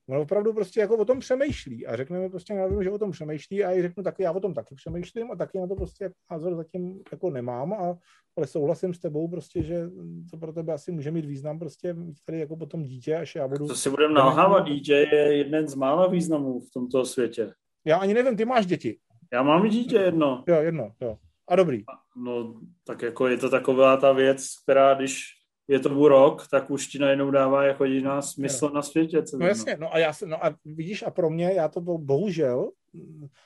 On 0.09 0.17
opravdu 0.17 0.53
prostě 0.53 0.79
jako 0.79 0.97
o 0.97 1.05
tom 1.05 1.19
přemýšlí 1.19 1.87
a 1.87 1.95
řekneme 1.95 2.29
prostě 2.29 2.53
na 2.53 2.83
že 2.83 2.91
o 2.91 2.97
tom 2.97 3.11
přemýšlí 3.11 3.63
a 3.63 3.71
já 3.71 3.81
řeknu 3.81 4.03
taky, 4.03 4.23
já 4.23 4.31
o 4.31 4.39
tom 4.39 4.53
taky 4.53 4.75
přemýšlím 4.75 5.31
a 5.31 5.35
taky 5.35 5.59
na 5.59 5.67
to 5.67 5.75
prostě 5.75 6.11
názor 6.31 6.55
zatím 6.55 6.99
jako 7.11 7.29
nemám, 7.29 7.73
a, 7.73 7.97
ale 8.37 8.47
souhlasím 8.47 8.93
s 8.93 8.99
tebou 8.99 9.27
prostě, 9.27 9.63
že 9.63 9.89
to 10.31 10.37
pro 10.37 10.53
tebe 10.53 10.73
asi 10.73 10.91
může 10.91 11.11
mít 11.11 11.25
význam 11.25 11.59
prostě 11.59 11.95
tady 12.25 12.39
jako 12.39 12.55
potom 12.55 12.83
dítě, 12.83 13.15
až 13.15 13.35
já 13.35 13.47
budu... 13.47 13.67
To 13.67 13.75
si 13.75 13.89
budeme 13.89 14.13
nalhávat, 14.13 14.65
dítě 14.65 14.93
je 14.93 15.37
jeden 15.37 15.67
z 15.67 15.75
mála 15.75 16.07
významů 16.07 16.59
v 16.59 16.71
tomto 16.73 17.05
světě. 17.05 17.51
Já 17.85 17.97
ani 17.97 18.13
nevím, 18.13 18.37
ty 18.37 18.45
máš 18.45 18.65
děti. 18.65 18.97
Já 19.33 19.43
mám 19.43 19.69
dítě 19.69 19.95
jedno. 19.95 20.43
Jo, 20.47 20.61
jedno, 20.61 20.91
jo. 21.01 21.17
A 21.47 21.55
dobrý. 21.55 21.83
No, 22.15 22.61
tak 22.83 23.01
jako 23.01 23.27
je 23.27 23.37
to 23.37 23.49
taková 23.49 23.97
ta 23.97 24.11
věc, 24.11 24.47
která 24.63 24.93
když 24.93 25.23
je 25.67 25.79
to 25.79 26.07
rok, 26.07 26.47
tak 26.47 26.69
už 26.69 26.87
ti 26.87 26.99
najednou 26.99 27.31
dává 27.31 27.63
jako 27.63 27.85
jediná 27.85 28.21
smysl 28.21 28.67
no. 28.67 28.75
na 28.75 28.81
světě. 28.81 29.23
Co 29.23 29.37
no 29.37 29.47
jasně, 29.47 29.77
no 29.79 29.93
a, 29.93 29.97
já, 29.97 30.13
no 30.25 30.45
a 30.45 30.55
vidíš, 30.65 31.03
a 31.03 31.11
pro 31.11 31.29
mě, 31.29 31.53
já 31.53 31.67
to 31.67 31.81
byl 31.81 31.97
bohužel, 31.97 32.71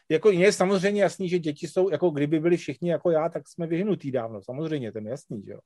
jako 0.09 0.31
je 0.31 0.53
samozřejmě 0.53 1.01
jasný, 1.01 1.29
že 1.29 1.39
děti 1.39 1.67
jsou, 1.67 1.89
jako 1.89 2.09
kdyby 2.09 2.39
byli 2.39 2.57
všichni 2.57 2.89
jako 2.89 3.11
já, 3.11 3.29
tak 3.29 3.47
jsme 3.47 3.67
vyhnutí 3.67 4.11
dávno, 4.11 4.41
samozřejmě, 4.41 4.91
ten 4.91 5.07
jasný, 5.07 5.43
že 5.45 5.51
jo. 5.51 5.59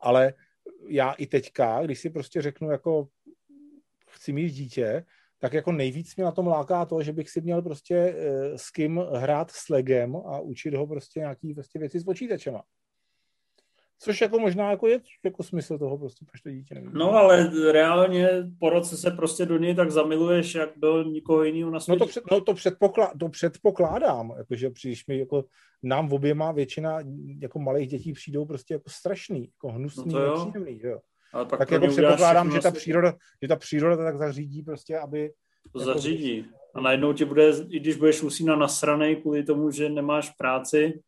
Ale 0.00 0.34
já 0.86 1.12
i 1.12 1.26
teďka, 1.26 1.82
když 1.82 2.00
si 2.00 2.10
prostě 2.10 2.42
řeknu, 2.42 2.70
jako 2.70 3.08
chci 4.10 4.32
mít 4.32 4.50
dítě, 4.50 5.04
tak 5.38 5.52
jako 5.52 5.72
nejvíc 5.72 6.16
mě 6.16 6.24
na 6.24 6.32
tom 6.32 6.46
láká 6.46 6.84
to, 6.84 7.02
že 7.02 7.12
bych 7.12 7.30
si 7.30 7.40
měl 7.40 7.62
prostě 7.62 7.94
eh, 7.94 8.58
s 8.58 8.70
kým 8.70 8.98
hrát 9.14 9.50
s 9.50 9.68
legem 9.68 10.16
a 10.16 10.40
učit 10.40 10.74
ho 10.74 10.86
prostě 10.86 11.20
nějaký 11.20 11.54
prostě 11.54 11.78
věci 11.78 12.00
s 12.00 12.04
počítačema. 12.04 12.62
Což 14.00 14.20
jako 14.20 14.38
možná 14.38 14.70
jako 14.70 14.86
je 14.86 15.00
jako 15.24 15.42
smysl 15.42 15.78
toho 15.78 15.98
prostě, 15.98 16.24
proč 16.24 16.40
to 16.40 16.50
dítě 16.50 16.74
nevím. 16.74 16.92
No 16.92 17.12
ale 17.12 17.50
reálně 17.72 18.28
po 18.58 18.70
roce 18.70 18.96
se 18.96 19.10
prostě 19.10 19.46
do 19.46 19.58
něj 19.58 19.74
tak 19.74 19.90
zamiluješ, 19.90 20.54
jak 20.54 20.70
do 20.76 21.02
nikoho 21.02 21.44
jiného 21.44 21.70
na 21.70 21.80
světě. 21.80 21.98
No 21.98 22.06
to, 22.06 22.10
před, 22.10 22.24
no 22.30 22.40
to, 22.40 22.54
předpoklá, 22.54 23.12
to 23.20 23.28
předpokládám, 23.28 24.34
jakože 24.38 24.70
když 24.82 25.06
mi 25.06 25.18
jako 25.18 25.44
nám 25.82 26.08
v 26.08 26.14
oběma 26.14 26.52
většina 26.52 26.98
jako 27.38 27.58
malých 27.58 27.88
dětí 27.88 28.12
přijdou 28.12 28.44
prostě 28.44 28.74
jako 28.74 28.90
strašný, 28.90 29.40
jako 29.40 29.72
hnusný, 29.72 30.14
no 30.14 30.46
nepříjemný, 30.46 30.80
jo. 30.82 31.00
Ale 31.32 31.46
pak 31.46 31.58
tak 31.58 31.70
jako 31.70 31.86
předpokládám, 31.86 32.52
že 32.52 32.60
ta, 32.60 32.70
příroda, 32.70 33.14
že 33.42 33.48
ta 33.48 33.56
příroda 33.56 33.96
to 33.96 34.02
tak 34.02 34.18
zařídí 34.18 34.62
prostě, 34.62 34.98
aby... 34.98 35.32
To 35.72 35.80
jako... 35.80 35.92
zařídí. 35.92 36.46
A 36.74 36.80
najednou 36.80 37.12
ti 37.12 37.24
bude, 37.24 37.52
i 37.68 37.80
když 37.80 37.96
budeš 37.96 38.22
usínat 38.22 38.58
nasranej 38.58 39.16
kvůli 39.16 39.44
tomu, 39.44 39.70
že 39.70 39.88
nemáš 39.88 40.30
práci, 40.30 41.00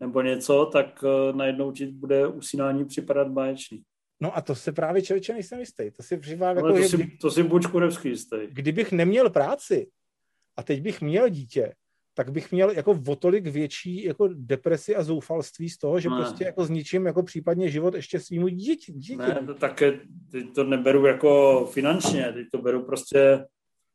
nebo 0.00 0.22
něco, 0.22 0.70
tak 0.72 1.02
uh, 1.02 1.36
najednou 1.36 1.72
ti 1.72 1.86
bude 1.86 2.26
usínání 2.26 2.84
připadat 2.84 3.28
báječný. 3.28 3.82
No 4.20 4.36
a 4.36 4.40
to 4.40 4.54
se 4.54 4.72
právě 4.72 5.02
člověče 5.02 5.32
nejsem 5.32 5.60
jistý. 5.60 5.90
To 5.90 6.02
si 6.02 6.16
připadá 6.16 6.60
jako, 6.60 6.72
to, 6.72 6.82
si, 6.82 7.06
to 7.20 7.30
si 7.30 7.42
buď 7.42 7.66
kurevský 7.66 8.08
jistý. 8.08 8.36
Kdybych 8.48 8.92
neměl 8.92 9.30
práci 9.30 9.86
a 10.56 10.62
teď 10.62 10.82
bych 10.82 11.00
měl 11.00 11.28
dítě, 11.28 11.74
tak 12.14 12.30
bych 12.30 12.52
měl 12.52 12.70
jako 12.70 12.98
o 13.08 13.16
tolik 13.16 13.46
větší 13.46 14.04
jako 14.04 14.28
depresi 14.34 14.96
a 14.96 15.02
zoufalství 15.02 15.68
z 15.68 15.78
toho, 15.78 16.00
že 16.00 16.10
ne. 16.10 16.16
prostě 16.16 16.44
jako 16.44 16.64
zničím 16.64 17.06
jako 17.06 17.22
případně 17.22 17.68
život 17.68 17.94
ještě 17.94 18.20
svýmu 18.20 18.48
dítě. 18.48 18.92
dítě. 18.92 19.16
Ne, 19.16 19.42
to 19.46 19.54
také, 19.54 20.00
teď 20.30 20.54
to 20.54 20.64
neberu 20.64 21.06
jako 21.06 21.64
finančně, 21.72 22.32
teď 22.32 22.46
to 22.52 22.58
beru 22.58 22.82
prostě 22.82 23.46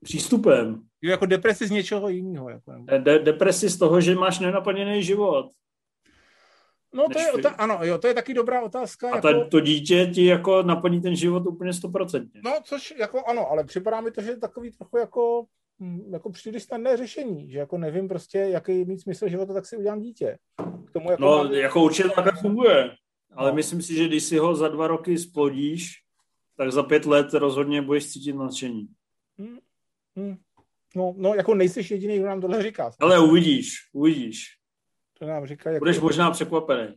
přístupem. 0.03 0.81
Jo, 1.01 1.11
jako 1.11 1.25
depresi 1.25 1.67
z 1.67 1.71
něčeho 1.71 2.09
jiného. 2.09 2.49
Jako. 2.49 2.73
De- 2.97 3.19
depresi 3.19 3.69
z 3.69 3.77
toho, 3.77 4.01
že 4.01 4.15
máš 4.15 4.39
nenaplněný 4.39 5.03
život. 5.03 5.51
No 6.93 7.05
to 7.13 7.19
je, 7.19 7.31
ota- 7.31 7.55
ano, 7.57 7.79
jo, 7.81 7.97
to 7.97 8.07
je 8.07 8.13
taky 8.13 8.33
dobrá 8.33 8.61
otázka. 8.61 9.11
A 9.11 9.15
jako... 9.15 9.27
ta, 9.27 9.45
to 9.49 9.59
dítě 9.59 10.05
ti 10.13 10.25
jako 10.25 10.63
naplní 10.63 11.01
ten 11.01 11.15
život 11.15 11.47
úplně 11.47 11.73
stoprocentně. 11.73 12.41
No, 12.43 12.51
což 12.63 12.93
jako 12.99 13.23
ano, 13.25 13.49
ale 13.51 13.63
připadá 13.63 14.01
mi 14.01 14.11
to, 14.11 14.21
že 14.21 14.29
je 14.29 14.37
takový 14.37 14.71
trochu 14.71 14.97
jako, 14.97 15.45
jako 16.09 16.29
příliš 16.29 16.63
snadné 16.63 16.97
řešení, 16.97 17.51
že 17.51 17.59
jako 17.59 17.77
nevím 17.77 18.07
prostě, 18.07 18.37
jaký 18.37 18.85
mít 18.85 19.01
smysl 19.01 19.27
života, 19.27 19.53
tak 19.53 19.65
si 19.65 19.77
udělám 19.77 19.99
dítě. 19.99 20.37
K 20.85 20.91
tomu 20.91 21.11
jako 21.11 21.23
no, 21.23 21.37
mám... 21.43 21.53
jako 21.53 21.83
určitě 21.83 22.09
takhle 22.09 22.41
funguje, 22.41 22.95
ale 23.35 23.49
no. 23.49 23.55
myslím 23.55 23.81
si, 23.81 23.95
že 23.95 24.07
když 24.07 24.23
si 24.23 24.37
ho 24.37 24.55
za 24.55 24.67
dva 24.67 24.87
roky 24.87 25.17
splodíš, 25.17 25.93
tak 26.57 26.71
za 26.71 26.83
pět 26.83 27.05
let 27.05 27.33
rozhodně 27.33 27.81
budeš 27.81 28.11
cítit 28.11 28.33
nadšení. 28.33 28.87
Hmm. 29.37 29.57
Hmm. 30.15 30.37
No, 30.95 31.13
no, 31.17 31.33
jako 31.33 31.55
nejsi 31.55 31.93
jediný, 31.93 32.17
kdo 32.17 32.27
nám 32.27 32.41
tohle 32.41 32.63
říká. 32.63 32.91
Ale 32.99 33.19
uvidíš, 33.19 33.89
uvidíš. 33.93 34.45
To 35.19 35.25
nám 35.25 35.45
říkají. 35.45 35.73
Jako... 35.73 35.81
Budeš 35.81 35.99
možná 35.99 36.31
překvapený. 36.31 36.95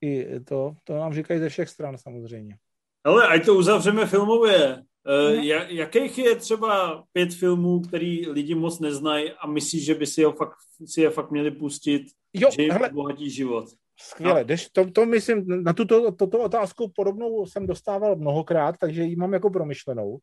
I 0.00 0.40
to, 0.40 0.74
to 0.84 0.94
nám 0.94 1.14
říkají 1.14 1.40
ze 1.40 1.48
všech 1.48 1.68
stran 1.68 1.98
samozřejmě. 1.98 2.56
Ale 3.04 3.28
ať 3.28 3.46
to 3.46 3.54
uzavřeme 3.54 4.06
filmově. 4.06 4.82
Uh, 5.06 5.36
no. 5.36 5.42
jakých 5.68 6.18
je 6.18 6.36
třeba 6.36 7.04
pět 7.12 7.34
filmů, 7.34 7.80
který 7.80 8.28
lidi 8.28 8.54
moc 8.54 8.80
neznají 8.80 9.30
a 9.30 9.46
myslíš, 9.46 9.84
že 9.84 9.94
by 9.94 10.06
si, 10.06 10.22
ho 10.22 10.32
fakt, 10.32 10.56
si 10.86 11.00
je 11.00 11.10
fakt 11.10 11.30
měli 11.30 11.50
pustit, 11.50 12.02
jo, 12.32 12.48
že 12.56 12.62
jim 12.62 12.72
obohatí 12.90 13.30
život? 13.30 13.64
Skvěle, 14.00 14.44
no. 14.50 14.56
to, 14.72 14.90
to 14.90 15.06
myslím, 15.06 15.64
na 15.64 15.72
tuto, 15.72 16.12
tuto 16.12 16.38
otázku 16.38 16.92
podobnou 16.94 17.46
jsem 17.46 17.66
dostával 17.66 18.16
mnohokrát, 18.16 18.76
takže 18.80 19.02
ji 19.02 19.16
mám 19.16 19.32
jako 19.32 19.50
promyšlenou. 19.50 20.18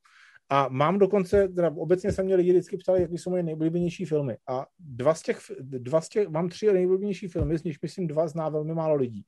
A 0.49 0.67
mám 0.69 0.99
dokonce, 0.99 1.47
teda 1.47 1.71
obecně 1.77 2.11
jsem 2.11 2.25
měl 2.25 2.37
lidi 2.37 2.51
vždycky 2.51 2.77
ptali, 2.77 3.01
jaký 3.01 3.17
jsou 3.17 3.29
moje 3.29 3.43
nejoblíbenější 3.43 4.05
filmy. 4.05 4.37
A 4.49 4.65
dva 4.79 5.13
z 5.13 5.21
těch, 5.21 5.39
dva 5.59 6.01
z 6.01 6.09
těch, 6.09 6.27
mám 6.27 6.49
tři 6.49 6.73
nejoblíbenější 6.73 7.27
filmy, 7.27 7.57
z 7.57 7.63
nich 7.63 7.77
myslím 7.81 8.07
dva 8.07 8.27
zná 8.27 8.49
velmi 8.49 8.73
málo 8.73 8.95
lidí. 8.95 9.23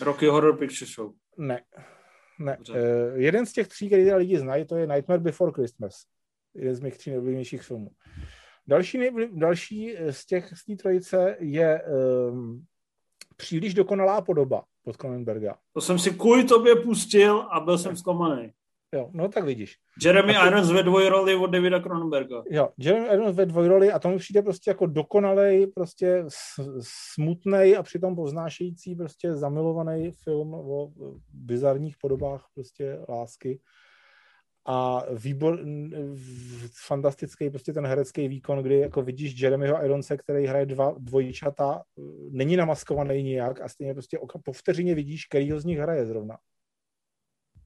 Rocky 0.00 0.26
Horror 0.26 0.58
Picture 0.58 0.90
Show. 0.94 1.12
Ne. 1.38 1.60
Ne. 2.44 2.58
Uh, 2.70 2.76
jeden 3.14 3.46
z 3.46 3.52
těch 3.52 3.68
tří, 3.68 3.86
který 3.86 4.12
lidi 4.12 4.38
znají, 4.38 4.64
to 4.64 4.76
je 4.76 4.86
Nightmare 4.86 5.20
Before 5.20 5.52
Christmas. 5.52 6.04
Jeden 6.54 6.74
z 6.74 6.80
mých 6.80 6.98
tří 6.98 7.10
nejoblíbenějších 7.10 7.62
filmů. 7.62 7.90
Další, 8.66 8.98
další 9.32 9.96
z 10.10 10.26
těch 10.26 10.58
z 10.58 10.64
té 10.64 10.76
trojice 10.76 11.36
je 11.40 11.82
um, 12.30 12.64
příliš 13.36 13.74
dokonalá 13.74 14.20
podoba 14.20 14.64
pod 14.84 14.96
Cronenberga. 14.96 15.56
To 15.72 15.80
jsem 15.80 15.98
si 15.98 16.10
kvůli 16.10 16.44
tobě 16.44 16.76
pustil 16.76 17.46
a 17.50 17.60
byl 17.60 17.78
jsem 17.78 17.96
zklamaný. 17.96 18.52
Jo, 18.94 19.10
no 19.12 19.28
tak 19.28 19.44
vidíš. 19.44 19.76
Jeremy 20.04 20.34
to... 20.34 20.46
Irons 20.46 20.70
ve 20.70 20.82
dvojroli 20.82 21.34
od 21.34 21.46
Davida 21.46 21.80
Cronenberga. 21.80 22.42
Jo, 22.50 22.68
Jeremy 22.78 23.06
Irons 23.06 23.36
ve 23.36 23.46
dvojroli 23.46 23.92
a 23.92 23.98
tomu 23.98 24.18
přijde 24.18 24.42
prostě 24.42 24.70
jako 24.70 24.86
dokonalej, 24.86 25.66
prostě 25.66 26.24
smutný 26.80 27.76
a 27.76 27.82
přitom 27.82 28.16
poznášející 28.16 28.94
prostě 28.94 29.32
zamilovaný 29.32 30.10
film 30.10 30.54
o 30.54 30.92
bizarních 31.32 31.96
podobách 31.96 32.46
prostě 32.54 32.98
lásky 33.08 33.60
a 34.66 35.02
výbor, 35.14 35.64
fantastický 36.86 37.50
prostě 37.50 37.72
ten 37.72 37.86
herecký 37.86 38.28
výkon, 38.28 38.62
kdy 38.62 38.78
jako 38.78 39.02
vidíš 39.02 39.40
Jeremyho 39.40 39.84
Ironse, 39.84 40.16
který 40.16 40.46
hraje 40.46 40.66
dva 40.66 40.94
dvojčata, 40.98 41.82
není 42.30 42.56
namaskovaný 42.56 43.22
nijak 43.22 43.60
a 43.60 43.68
stejně 43.68 43.94
prostě 43.94 44.18
po 44.44 44.52
vteřině 44.52 44.94
vidíš, 44.94 45.28
ho 45.52 45.60
z 45.60 45.64
nich 45.64 45.78
hraje 45.78 46.06
zrovna. 46.06 46.36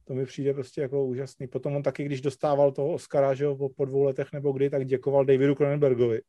To 0.09 0.15
mi 0.15 0.27
přijde 0.27 0.55
prostě 0.55 0.81
jako 0.81 1.05
úžasný. 1.05 1.47
Potom 1.47 1.77
on 1.77 1.83
taky, 1.83 2.05
když 2.05 2.21
dostával 2.21 2.73
toho 2.73 2.93
Oscara, 2.93 3.35
že 3.35 3.45
jo, 3.45 3.69
po, 3.77 3.85
dvou 3.85 4.03
letech 4.03 4.33
nebo 4.33 4.53
kdy, 4.53 4.71
tak 4.71 4.87
děkoval 4.87 5.25
Davidu 5.25 5.55
Cronenbergovi. 5.55 6.21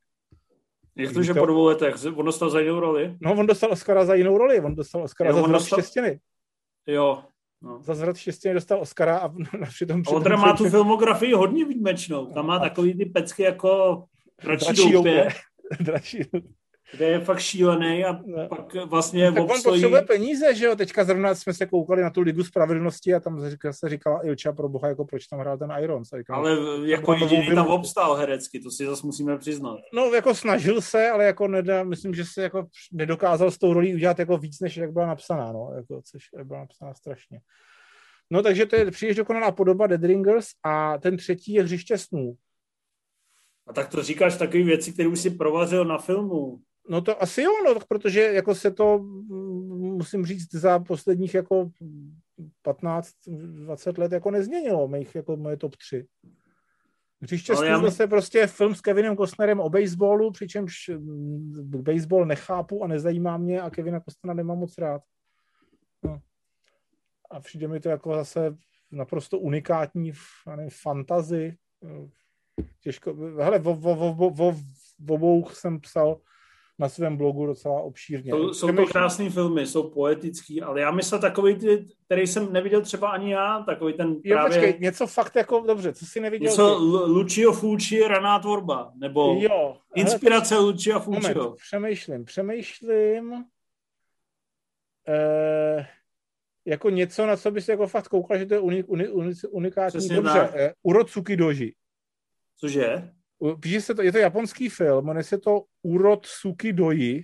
Jak 0.98 1.14
to, 1.14 1.24
že 1.24 1.34
po 1.34 1.46
dvou 1.46 1.66
letech? 1.66 1.96
On 2.16 2.26
dostal 2.26 2.50
za 2.50 2.60
jinou 2.60 2.80
roli? 2.80 3.18
No, 3.22 3.34
on 3.34 3.48
dostal 3.48 3.72
Oscara 3.72 4.06
za 4.06 4.14
jinou 4.14 4.38
roli. 4.38 4.62
On 4.62 4.76
dostal 4.76 5.04
Oscara 5.04 5.30
jo, 5.30 5.36
za 5.36 5.42
zvrat 5.42 5.52
dostal... 5.52 5.80
štěstěny. 5.80 6.20
Jo. 6.88 7.24
No. 7.62 7.82
Za 7.84 7.96
zvrat 7.96 8.18
štěstěny 8.18 8.54
dostal 8.54 8.82
Oscara 8.82 9.18
a 9.18 9.30
přitom... 9.70 10.02
přitom 10.02 10.16
on 10.16 10.24
teda 10.24 10.36
má 10.36 10.54
tu 10.54 10.70
filmografii 10.70 11.34
hodně 11.34 11.66
výjimečnou. 11.66 12.26
Tam 12.26 12.46
má 12.46 12.60
takový 12.60 12.98
ty 12.98 13.06
pecky 13.06 13.44
jako 13.44 14.04
dračí 14.44 14.92
doupě. 14.92 15.28
Dračí 15.80 16.20
kde 16.92 17.06
je 17.06 17.20
fakt 17.20 17.40
šílený 17.40 18.06
a 18.06 18.20
no. 18.26 18.48
pak 18.48 18.74
vlastně 18.86 19.32
tak 19.32 19.44
obstojí... 19.44 19.64
on 19.66 19.74
potřebuje 19.74 20.02
peníze, 20.02 20.56
že 20.56 20.66
jo? 20.66 20.76
Teďka 20.76 21.04
zrovna 21.04 21.36
jsme 21.36 21.54
se 21.54 21.66
koukali 21.66 22.02
na 22.02 22.10
tu 22.10 22.22
Ligu 22.22 22.44
spravedlnosti 22.44 23.14
a 23.14 23.20
tam 23.20 23.42
se 23.72 23.90
říkala 23.90 24.26
Ilča 24.26 24.52
pro 24.52 24.70
boha, 24.70 24.88
jako 24.88 25.06
proč 25.06 25.28
tam 25.28 25.40
hrál 25.40 25.58
ten 25.58 25.74
Irons. 25.82 26.10
Říkala, 26.18 26.40
ale 26.40 26.58
jako 26.90 27.14
jediný 27.14 27.56
tam 27.56 27.68
obstál 27.68 28.14
herecky, 28.14 28.60
to 28.60 28.72
si 28.72 28.86
zase 28.86 29.06
musíme 29.06 29.38
přiznat. 29.38 29.78
No 29.94 30.06
jako 30.06 30.36
snažil 30.36 30.82
se, 30.82 31.10
ale 31.10 31.26
jako 31.26 31.48
nedá, 31.48 31.84
myslím, 31.84 32.14
že 32.14 32.26
se 32.26 32.42
jako 32.42 32.68
nedokázal 32.92 33.52
s 33.52 33.58
tou 33.58 33.74
rolí 33.74 33.96
udělat 33.96 34.20
jako 34.20 34.38
víc, 34.38 34.60
než 34.60 34.78
jak 34.78 34.92
byla 34.92 35.08
napsaná, 35.08 35.52
no, 35.52 35.72
jako, 35.76 36.02
což 36.12 36.24
byla 36.44 36.60
napsaná 36.60 36.94
strašně. 36.94 37.40
No 38.32 38.44
takže 38.44 38.66
to 38.66 38.76
je 38.76 38.92
příliš 38.92 39.16
dokonalá 39.16 39.52
podoba 39.52 39.88
Dead 39.88 40.04
Ringers 40.04 40.48
a 40.64 40.98
ten 40.98 41.18
třetí 41.18 41.54
je 41.54 41.64
Hřiště 41.64 41.98
snů. 41.98 42.36
A 43.68 43.74
tak 43.74 43.90
to 43.90 44.04
říkáš 44.04 44.38
takové 44.38 44.64
věci, 44.64 44.94
které 44.94 45.10
už 45.10 45.20
si 45.20 45.30
provařil 45.30 45.86
na 45.86 45.98
filmu. 45.98 46.60
No 46.90 47.02
to 47.02 47.24
asi 47.24 47.42
jo, 47.42 47.52
no, 47.66 47.80
protože 47.90 48.22
jako 48.22 48.56
se 48.56 48.72
to, 48.72 49.00
musím 49.80 50.26
říct, 50.26 50.56
za 50.56 50.80
posledních 50.80 51.34
jako 51.34 51.70
15-20 52.66 54.00
let 54.00 54.12
jako 54.12 54.32
nezměnilo, 54.32 54.88
mých, 54.88 55.16
jako 55.16 55.38
moje 55.38 55.58
top 55.58 55.76
3. 55.76 56.08
Příště 57.26 57.54
já... 57.66 57.82
zase 57.82 58.08
prostě 58.08 58.48
film 58.48 58.76
s 58.76 58.82
Kevinem 58.82 59.18
Costnerem 59.18 59.60
o 59.60 59.70
baseballu, 59.70 60.32
přičemž 60.32 60.90
mm, 60.98 61.54
baseball 61.84 62.26
nechápu 62.26 62.84
a 62.84 62.88
nezajímá 62.88 63.38
mě 63.38 63.62
a 63.62 63.70
Kevina 63.70 64.00
Costnera 64.00 64.34
nemám 64.34 64.58
moc 64.58 64.78
rád. 64.78 65.02
No. 66.04 66.20
A 67.32 67.40
přijde 67.40 67.68
mi 67.68 67.80
to 67.80 67.90
jako 67.90 68.16
zase 68.16 68.58
naprosto 68.92 69.40
unikátní 69.40 70.12
nevím, 70.56 70.70
fantazy. 70.82 71.58
Těžko, 72.82 73.14
hele, 73.14 73.60
v, 73.60 73.64
v, 73.64 73.96
v, 73.96 74.32
v, 74.32 74.64
v 75.00 75.12
obou 75.12 75.50
jsem 75.50 75.80
psal 75.80 76.20
na 76.80 76.90
svém 76.90 77.18
blogu 77.18 77.46
docela 77.46 77.82
obšírně. 77.82 78.32
Jsou, 78.32 78.54
jsou 78.54 78.72
to 78.72 78.86
krásné 78.86 79.30
filmy, 79.30 79.68
jsou 79.68 79.90
poetický, 79.90 80.62
ale 80.62 80.82
já 80.82 80.92
myslel 80.92 81.22
takový, 81.22 81.56
ty, 81.56 81.86
který 82.06 82.28
jsem 82.28 82.54
neviděl 82.54 82.82
třeba 82.82 83.10
ani 83.10 83.32
já, 83.32 83.64
takový 83.66 83.94
ten 83.94 84.16
jo, 84.24 84.36
právě... 84.36 84.60
Počkej, 84.60 84.80
něco 84.80 85.08
fakt 85.08 85.36
jako, 85.36 85.64
dobře, 85.68 85.94
co 85.94 86.06
si 86.06 86.20
neviděl 86.20 86.52
Něco 86.52 86.76
ty? 86.76 87.12
Lucio 87.12 87.52
Fulci, 87.52 88.08
Raná 88.08 88.40
tvorba, 88.40 88.92
nebo 88.96 89.38
jo, 89.40 89.78
inspirace 89.96 90.56
hele, 90.56 90.66
Lucia 90.66 91.00
Fulciho. 91.00 91.44
Moment, 91.44 91.58
přemýšlím, 91.58 92.26
přemýšlím, 92.26 93.46
eh, 95.08 95.88
jako 96.66 96.90
něco, 96.90 97.26
na 97.26 97.38
co 97.38 97.52
bys 97.52 97.68
jako 97.68 97.88
fakt 97.88 98.08
koukal, 98.08 98.38
že 98.38 98.46
to 98.46 98.54
je 98.54 98.60
unik, 98.60 98.90
unik, 98.90 99.10
unik, 99.12 99.38
unikátní. 99.50 100.00
Přesně 100.00 100.16
dobře, 100.16 100.50
eh, 100.54 100.74
Urotsuki 100.84 101.36
Doji. 101.36 101.74
Cože? 102.60 103.17
Píše 103.62 103.82
se 103.82 103.96
to, 103.96 104.02
je 104.02 104.12
to 104.12 104.18
japonský 104.18 104.70
film, 104.70 105.06
jmenuje 105.06 105.24
se 105.24 105.38
to 105.38 105.64
Urot 105.82 106.26
Suki 106.26 106.74
Doi, 106.74 107.24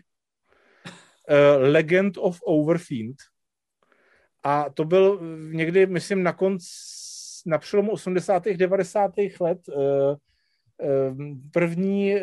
uh, 1.30 1.72
Legend 1.72 2.18
of 2.18 2.40
Overfiend. 2.44 3.16
A 4.44 4.70
to 4.70 4.86
byl 4.86 5.20
někdy, 5.52 5.86
myslím, 5.86 6.24
na 6.24 6.34
konc, 6.34 6.64
na 7.46 7.58
přelomu 7.58 7.92
80. 7.92 8.44
90. 8.46 9.12
let 9.40 9.60
uh, 9.68 10.16
první 11.52 12.16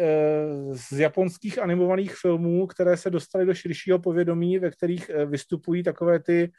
z 0.73 0.93
japonských 1.01 1.59
animovaných 1.59 2.15
filmů, 2.15 2.67
které 2.67 2.97
se 2.97 3.11
dostaly 3.11 3.47
do 3.47 3.55
širšího 3.55 3.99
povědomí, 3.99 4.59
ve 4.59 4.71
kterých 4.71 5.11
vystupují 5.27 5.83
takové 5.83 6.21
ty 6.21 6.53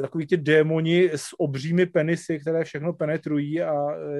takový 0.00 0.26
ty 0.26 0.36
démoni 0.36 1.10
s 1.10 1.40
obřími 1.40 1.86
penisy, 1.86 2.38
které 2.38 2.64
všechno 2.64 2.92
penetrují 2.92 3.62
a 3.62 3.74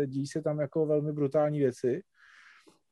dějí 0.06 0.26
se 0.26 0.42
tam 0.42 0.60
jako 0.60 0.86
velmi 0.86 1.12
brutální 1.12 1.58
věci. 1.58 2.02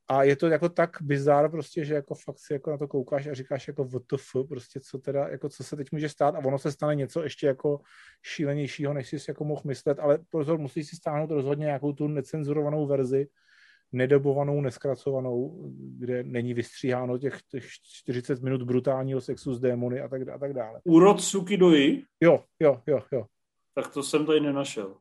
A 0.09 0.23
je 0.23 0.36
to 0.36 0.49
jako 0.49 0.68
tak 0.68 0.91
bizár 1.01 1.51
prostě, 1.51 1.84
že 1.84 1.94
jako 1.94 2.15
fakt 2.15 2.39
si 2.39 2.52
jako 2.52 2.70
na 2.70 2.78
to 2.78 2.89
koukáš 2.89 3.26
a 3.26 3.34
říkáš 3.34 3.68
jako 3.68 3.84
WTF, 3.84 4.33
prostě 4.49 4.81
co 4.81 4.99
teda, 4.99 5.28
jako 5.28 5.49
co 5.49 5.65
se 5.65 5.76
teď 5.76 5.92
může 5.92 6.09
stát 6.09 6.34
a 6.34 6.39
ono 6.39 6.59
se 6.59 6.73
stane 6.73 6.94
něco 6.94 7.23
ještě 7.23 7.47
jako 7.47 7.81
šílenějšího, 8.23 8.92
než 8.94 9.09
jsi 9.09 9.18
si 9.18 9.31
jako 9.31 9.44
mohl 9.44 9.62
myslet, 9.65 9.99
ale 9.99 10.18
pozor, 10.31 10.59
musíš 10.59 10.89
si 10.89 10.97
stáhnout 10.97 11.31
rozhodně 11.31 11.65
nějakou 11.65 11.92
tu 11.92 12.09
necenzurovanou 12.09 12.86
verzi, 12.86 13.26
nedobovanou, 13.92 14.60
neskracovanou, 14.60 15.70
kde 15.98 16.22
není 16.22 16.54
vystříháno 16.54 17.18
těch, 17.18 17.38
těch 17.50 17.64
40 17.82 18.42
minut 18.42 18.62
brutálního 18.62 19.20
sexu 19.20 19.54
s 19.54 19.60
démony 19.60 20.00
a 20.00 20.08
tak, 20.08 20.28
a 20.28 20.38
tak 20.38 20.52
dále. 20.52 20.80
Úrod 20.84 21.20
Sukidoji? 21.20 22.04
Jo, 22.20 22.44
jo, 22.60 22.80
jo, 22.86 23.02
jo. 23.12 23.24
Tak 23.74 23.92
to 23.92 24.02
jsem 24.02 24.26
tady 24.26 24.40
nenašel. 24.40 24.96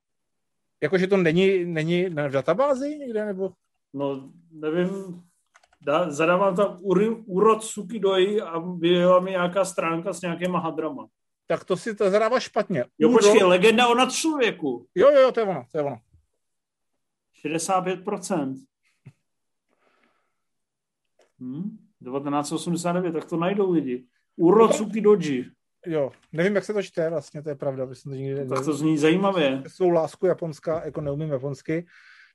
Jakože 0.83 1.07
to 1.07 1.17
není, 1.17 1.65
není 1.65 2.05
v 2.05 2.31
databázi 2.31 2.97
někde, 2.97 3.25
nebo? 3.25 3.51
No, 3.93 4.31
nevím, 4.51 5.21
dá, 5.81 6.11
zadávám 6.11 6.55
tam 6.55 6.79
úrod 7.25 7.63
Sukidoji 7.63 8.41
a 8.41 8.59
vyjela 8.59 9.19
mi 9.19 9.31
nějaká 9.31 9.65
stránka 9.65 10.13
s 10.13 10.21
nějakýma 10.21 10.59
hadrama. 10.59 11.07
Tak 11.47 11.63
to 11.63 11.77
si 11.77 11.95
to 11.95 12.09
zadává 12.09 12.39
špatně. 12.39 12.85
Jo, 12.99 13.09
Úrod... 13.09 13.21
počkej, 13.21 13.43
legenda 13.43 13.87
o 13.87 13.95
nadčlověku. 13.95 14.87
Jo, 14.95 15.09
jo, 15.09 15.31
to 15.31 15.39
je 15.39 15.45
ono, 15.45 15.63
to 15.71 15.77
je 15.77 15.83
ono. 15.83 15.97
65%. 17.45 18.55
Hm? 21.41 21.77
1989, 22.03 23.11
tak 23.11 23.25
to 23.25 23.37
najdou 23.37 23.71
lidi. 23.71 24.05
Úrod 24.35 24.73
Sukidoji. 24.75 25.45
Jo, 25.85 26.11
nevím, 26.33 26.55
jak 26.55 26.65
se 26.65 26.73
to 26.73 26.83
čte 26.83 27.09
vlastně, 27.09 27.43
to 27.43 27.49
je 27.49 27.55
pravda. 27.55 27.87
To 28.03 28.09
nikdy 28.09 28.47
tak 28.47 28.65
to 28.65 28.73
zní 28.73 28.97
zajímavě. 28.97 29.63
Svou 29.67 29.89
lásku 29.89 30.25
japonská, 30.25 30.85
jako 30.85 31.01
neumím 31.01 31.29
japonsky. 31.29 31.85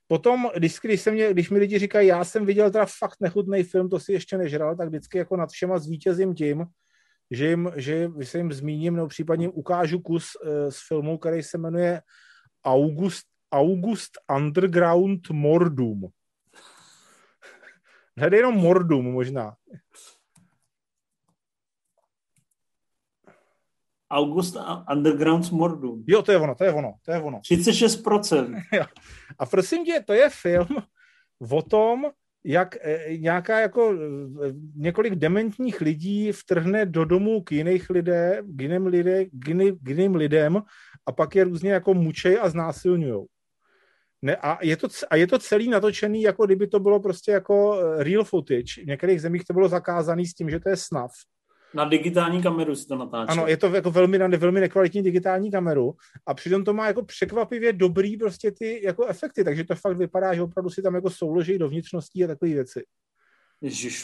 Potom, 0.07 0.49
když, 0.55 0.79
když, 0.81 1.01
se 1.01 1.11
mě, 1.11 1.31
když 1.31 1.49
mi 1.49 1.59
lidi 1.59 1.79
říkají, 1.79 2.07
já 2.07 2.23
jsem 2.23 2.45
viděl 2.45 2.71
teda 2.71 2.85
fakt 2.99 3.15
nechutný 3.19 3.63
film, 3.63 3.89
to 3.89 3.99
si 3.99 4.13
ještě 4.13 4.37
nežral, 4.37 4.75
tak 4.75 4.87
vždycky 4.87 5.17
jako 5.17 5.37
nad 5.37 5.49
všema 5.49 5.79
zvítězím 5.79 6.35
tím, 6.35 6.65
že, 7.31 7.47
jim, 7.47 7.71
že 7.75 8.09
se 8.23 8.37
jim 8.37 8.53
zmíním, 8.53 8.95
nebo 8.95 9.07
případně 9.07 9.43
jim 9.43 9.51
ukážu 9.55 9.99
kus 9.99 10.25
uh, 10.35 10.49
z 10.69 10.87
filmu, 10.87 11.17
který 11.17 11.43
se 11.43 11.57
jmenuje 11.57 12.01
August, 12.65 13.25
August 13.51 14.11
Underground 14.35 15.29
Mordum. 15.29 16.01
Hledej 18.17 18.39
jenom 18.39 18.55
Mordum 18.55 19.11
možná. 19.11 19.55
August 24.09 24.57
Underground 24.91 25.51
Mordum. 25.51 26.03
Jo, 26.07 26.21
to 26.21 26.31
je 26.31 26.37
ono, 26.37 26.55
to 26.55 26.63
je 26.63 26.73
ono, 26.73 26.93
to 27.05 27.11
je 27.11 27.21
ono. 27.21 27.37
36%. 27.37 28.61
A 29.39 29.45
prosím 29.45 29.85
tě, 29.85 30.03
to 30.07 30.13
je 30.13 30.29
film 30.29 30.67
o 31.51 31.61
tom, 31.61 32.05
jak 32.43 32.75
e, 32.81 33.17
nějaká 33.17 33.59
jako 33.59 33.93
e, 33.93 33.97
několik 34.75 35.15
dementních 35.15 35.81
lidí 35.81 36.31
vtrhne 36.31 36.85
do 36.85 37.05
domu 37.05 37.41
k 37.41 37.51
jiných 37.51 37.89
lidé, 37.89 38.41
k 38.45 38.61
jiným, 38.61 38.85
lidé, 38.85 39.25
k 39.25 39.47
jiným, 39.47 39.77
k 39.83 39.89
jiným 39.89 40.15
lidem 40.15 40.61
a 41.05 41.11
pak 41.11 41.35
je 41.35 41.43
různě 41.43 41.71
jako 41.71 41.93
mučej 41.93 42.39
a 42.41 42.49
znásilňujou. 42.49 43.27
Ne, 44.21 44.35
a, 44.35 44.57
je 44.61 44.77
to, 44.77 44.87
a 45.09 45.15
je 45.15 45.27
to 45.27 45.39
celý 45.39 45.69
natočený, 45.69 46.21
jako 46.21 46.45
kdyby 46.45 46.67
to 46.67 46.79
bylo 46.79 46.99
prostě 46.99 47.31
jako 47.31 47.79
e, 47.79 48.03
real 48.03 48.23
footage. 48.23 48.83
V 48.83 48.85
některých 48.85 49.21
zemích 49.21 49.45
to 49.45 49.53
bylo 49.53 49.67
zakázané 49.69 50.25
s 50.25 50.33
tím, 50.33 50.49
že 50.49 50.59
to 50.59 50.69
je 50.69 50.77
snav. 50.77 51.11
Na 51.73 51.85
digitální 51.85 52.43
kameru 52.43 52.75
si 52.75 52.87
to 52.87 52.95
natáčí. 52.95 53.29
Ano, 53.29 53.47
je 53.47 53.57
to 53.57 53.75
jako 53.75 53.91
velmi, 53.91 54.19
na 54.19 54.27
velmi 54.27 54.59
nekvalitní 54.59 55.03
digitální 55.03 55.51
kameru 55.51 55.93
a 56.25 56.33
přitom 56.33 56.63
to 56.63 56.73
má 56.73 56.87
jako 56.87 57.03
překvapivě 57.03 57.73
dobrý 57.73 58.17
prostě 58.17 58.51
ty 58.51 58.81
jako 58.85 59.05
efekty, 59.05 59.43
takže 59.43 59.63
to 59.63 59.75
fakt 59.75 59.97
vypadá, 59.97 60.33
že 60.33 60.41
opravdu 60.41 60.69
si 60.69 60.81
tam 60.81 60.95
jako 60.95 61.09
souloží 61.09 61.57
do 61.57 61.69
vnitřností 61.69 62.23
a 62.23 62.27
takové 62.27 62.51
věci. 62.51 62.85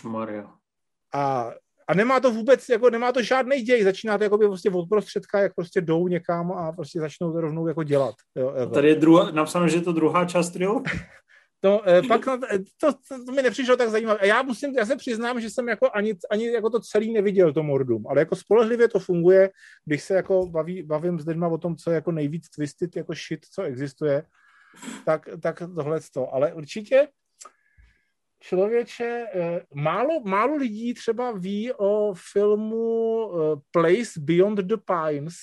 Maria. 0.03 0.53
A, 1.13 1.53
a 1.87 1.93
nemá 1.93 2.19
to 2.19 2.31
vůbec, 2.31 2.69
jako 2.69 2.89
nemá 2.89 3.11
to 3.11 3.23
žádný 3.23 3.61
děj, 3.61 3.83
začíná 3.83 4.17
to 4.17 4.23
jako 4.23 4.37
by 4.37 4.47
prostě 4.47 4.69
od 4.69 4.89
prostředka, 4.89 5.39
jak 5.39 5.55
prostě 5.55 5.81
jdou 5.81 6.07
někam 6.07 6.51
a 6.51 6.71
prostě 6.71 6.99
začnou 6.99 7.33
to 7.33 7.41
rovnou 7.41 7.67
jako 7.67 7.83
dělat. 7.83 8.15
Jo, 8.35 8.53
jako. 8.57 8.73
Tady 8.73 8.87
je 8.87 8.95
druhá, 8.95 9.31
napsáno, 9.31 9.67
že 9.67 9.77
je 9.77 9.81
to 9.81 9.91
druhá 9.91 10.25
část 10.25 10.49
trilogie. 10.49 10.99
To, 11.63 11.81
eh, 11.89 12.01
pak 12.07 12.25
to, 12.25 12.37
to, 12.79 12.93
to, 13.25 13.31
mi 13.31 13.41
nepřišlo 13.41 13.77
tak 13.77 13.89
zajímavé. 13.89 14.19
A 14.19 14.25
já 14.25 14.41
musím, 14.41 14.73
já 14.77 14.85
se 14.85 14.95
přiznám, 14.95 15.41
že 15.41 15.49
jsem 15.49 15.67
jako 15.67 15.89
ani, 15.93 16.15
ani 16.31 16.47
jako 16.47 16.69
to 16.69 16.79
celý 16.79 17.13
neviděl, 17.13 17.53
to 17.53 17.63
Mordum, 17.63 18.07
ale 18.07 18.21
jako 18.21 18.35
spolehlivě 18.35 18.87
to 18.87 18.99
funguje, 18.99 19.49
když 19.85 20.03
se 20.03 20.13
jako 20.13 20.47
baví, 20.47 20.83
bavím 20.83 21.19
s 21.19 21.25
lidmi 21.25 21.45
o 21.51 21.57
tom, 21.57 21.75
co 21.75 21.91
je 21.91 21.95
jako 21.95 22.11
nejvíc 22.11 22.49
twisted 22.49 22.95
jako 22.95 23.13
shit, 23.13 23.45
co 23.45 23.61
existuje, 23.63 24.23
tak, 25.05 25.29
tak 25.41 25.59
tohle 25.75 25.99
to. 26.13 26.33
Ale 26.33 26.53
určitě 26.53 27.07
člověče, 28.43 29.25
eh, 29.33 29.61
málo, 29.73 30.19
málo 30.23 30.55
lidí 30.55 30.93
třeba 30.93 31.31
ví 31.31 31.73
o 31.73 32.13
filmu 32.31 33.29
eh, 33.33 33.61
Place 33.71 34.19
Beyond 34.19 34.59
the 34.59 34.77
Pines. 34.77 35.35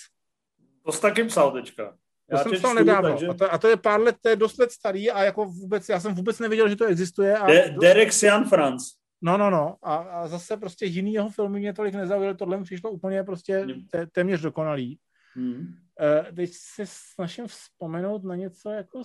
To 0.84 0.92
jsi 0.92 1.00
taky 1.00 1.24
psal 1.24 1.52
teďka. 1.52 1.96
Já 2.30 2.38
to 2.38 2.48
jsem 2.48 2.58
psal 2.58 2.74
nedávno. 2.74 3.10
Takže... 3.10 3.26
A, 3.26 3.34
to, 3.34 3.52
a 3.52 3.58
to 3.58 3.68
je 3.68 3.76
pár 3.76 4.00
let, 4.00 4.16
to 4.20 4.28
je 4.28 4.36
dost 4.36 4.58
let 4.58 4.70
starý 4.70 5.10
a 5.10 5.22
jako 5.22 5.44
vůbec, 5.44 5.88
já 5.88 6.00
jsem 6.00 6.14
vůbec 6.14 6.38
nevěděl, 6.38 6.68
že 6.68 6.76
to 6.76 6.84
existuje. 6.84 7.38
A 7.38 7.46
De- 7.46 7.74
Derek 7.80 8.12
Sian 8.12 8.44
Franz. 8.44 8.82
No, 9.22 9.38
no, 9.38 9.50
no. 9.50 9.76
A, 9.82 9.96
a 9.96 10.28
zase 10.28 10.56
prostě 10.56 10.86
jiný 10.86 11.12
jeho 11.12 11.28
filmy 11.28 11.58
mě 11.58 11.72
tolik 11.72 11.94
nezaujal. 11.94 12.34
Tohle 12.34 12.56
mi 12.56 12.64
přišlo 12.64 12.90
úplně 12.90 13.24
prostě 13.24 13.66
té, 13.90 14.06
téměř 14.06 14.40
dokonalý. 14.40 14.98
Hmm. 15.34 15.58
Uh, 15.58 16.36
teď 16.36 16.50
se 16.52 16.84
snažím 16.86 17.46
vzpomenout 17.46 18.24
na 18.24 18.36
něco 18.36 18.70
jako 18.70 19.02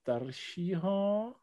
staršího. 0.00 1.34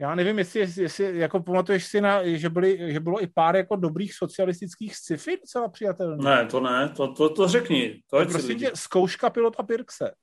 Já 0.00 0.14
nevím, 0.14 0.38
jestli, 0.38 0.60
jestli 0.60 1.18
jako 1.18 1.42
pamatuješ 1.42 1.86
si, 1.86 2.00
na, 2.00 2.36
že, 2.36 2.50
byly, 2.50 2.92
že 2.92 3.00
bylo 3.00 3.22
i 3.22 3.26
pár 3.26 3.56
jako 3.56 3.76
dobrých 3.76 4.14
socialistických 4.14 4.96
sci-fi 4.96 5.36
docela 5.36 5.68
přijatelných. 5.68 6.24
Ne, 6.24 6.46
to 6.46 6.60
ne, 6.60 6.88
to, 6.96 7.12
to, 7.12 7.28
to 7.28 7.48
řekni. 7.48 8.02
To 8.10 8.20
je 8.20 8.26
prosím 8.26 8.58
tě, 8.58 8.70
zkouška 8.74 9.30
pilota 9.30 9.62
Pirkse. 9.62 10.14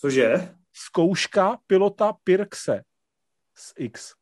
Cože? 0.00 0.54
Zkouška 0.72 1.58
pilota 1.66 2.12
Pirkse 2.24 2.82
z 3.56 3.72
X. 3.78 4.12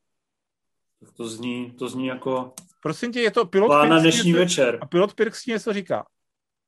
To 1.17 1.27
zní, 1.27 1.71
to 1.71 1.89
zní 1.89 2.07
jako... 2.07 2.53
Prosím 2.81 3.11
tě, 3.11 3.21
je 3.21 3.31
to 3.31 3.45
pilot 3.45 3.81
Pirks 3.81 3.89
na 3.89 3.99
dnešní 3.99 4.29
něco, 4.29 4.39
večer. 4.39 4.77
A 4.81 4.85
pilot 4.85 5.13
Pirks 5.13 5.45
něco 5.45 5.73
říká. 5.73 6.05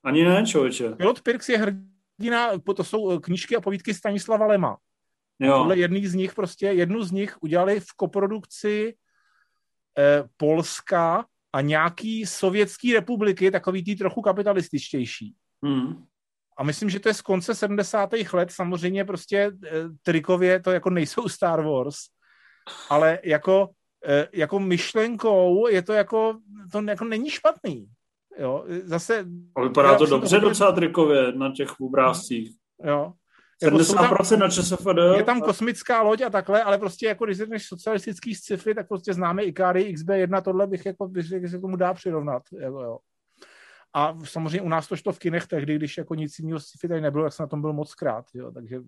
Ani 0.04 0.24
ne, 0.24 0.46
člověče. 0.46 0.90
Pilot 0.90 1.22
Pirks 1.22 1.50
je 1.50 1.58
hrdina, 1.58 2.52
to 2.76 2.84
jsou 2.84 3.12
eh, 3.12 3.20
knížky 3.20 3.56
a 3.56 3.62
povídky 3.62 3.94
Stanislava 3.94 4.46
Lema. 4.46 4.78
Jo. 5.40 5.58
Podle 5.58 5.78
jedných 5.78 6.10
z 6.10 6.16
nich 6.16 6.36
prostě, 6.36 6.66
jednu 6.66 7.04
z 7.04 7.12
nich 7.12 7.38
udělali 7.42 7.80
v 7.80 7.94
koprodukci 7.96 8.96
eh, 9.98 10.24
Polska 10.38 11.26
a 11.54 11.62
nějaký 11.62 12.26
sovětský 12.26 12.94
republiky, 12.94 13.52
takový 13.52 13.84
tý 13.84 13.96
trochu 13.96 14.22
kapitalističtější. 14.22 15.36
Hmm. 15.64 16.06
A 16.58 16.64
myslím, 16.64 16.90
že 16.90 17.00
to 17.00 17.10
je 17.10 17.14
z 17.14 17.22
konce 17.22 17.56
70. 17.56 18.10
let, 18.34 18.52
samozřejmě 18.52 19.06
prostě 19.06 19.52
eh, 19.66 19.72
trikově 20.04 20.60
to 20.60 20.72
jako 20.72 20.90
nejsou 20.90 21.28
Star 21.30 21.62
Wars, 21.62 21.98
ale 22.90 23.20
jako, 23.24 23.70
eh, 24.06 24.28
jako 24.34 24.60
myšlenkou 24.60 25.68
je 25.68 25.82
to 25.82 25.94
jako, 25.94 26.38
to 26.72 26.82
jako 26.82 27.06
není 27.06 27.30
špatný. 27.30 27.88
Jo, 28.40 28.66
zase... 28.84 29.26
Ale 29.56 29.68
vypadá 29.68 29.98
to 29.98 30.06
dobře 30.06 30.40
docela 30.40 30.72
trikově 30.72 31.32
na 31.32 31.52
těch 31.52 31.80
obrázcích. 31.80 32.56
Jo, 32.84 33.14
70% 33.64 34.30
tam, 34.30 34.40
na 34.40 34.50
ČSFD. 34.50 35.18
Je 35.18 35.24
tam 35.24 35.42
kosmická 35.42 36.02
loď 36.02 36.22
a 36.22 36.30
takhle, 36.30 36.64
ale 36.64 36.78
prostě 36.78 37.08
jako 37.08 37.26
když 37.26 37.38
řekneš 37.38 37.68
socialistický 37.68 38.36
sci-fi, 38.36 38.76
tak 38.76 38.88
prostě 38.88 39.14
známe 39.14 39.44
Ikari, 39.44 39.94
XB1, 39.94 40.42
tohle 40.42 40.68
bych 40.68 40.86
jako, 40.86 41.08
bych 41.08 41.26
že 41.26 41.48
se 41.48 41.60
tomu 41.60 41.76
dá 41.76 41.94
přirovnat. 41.94 42.44
Jako, 42.60 42.82
jo. 42.82 42.98
A 43.94 44.18
samozřejmě 44.24 44.62
u 44.62 44.70
nás 44.70 44.88
to 44.88 44.96
šlo 44.96 45.14
v 45.14 45.20
kinech 45.20 45.48
tehdy, 45.48 45.76
když 45.76 45.98
jako 45.98 46.16
nic 46.16 46.40
jiného 46.40 46.60
sci-fi 46.60 46.88
tady 46.88 47.02
nebylo, 47.02 47.24
jak 47.24 47.34
jsem 47.34 47.44
na 47.44 47.48
tom 47.48 47.62
byl 47.62 47.74
moc 47.74 47.96
krát, 47.96 48.26
jo. 48.34 48.52
takže 48.52 48.80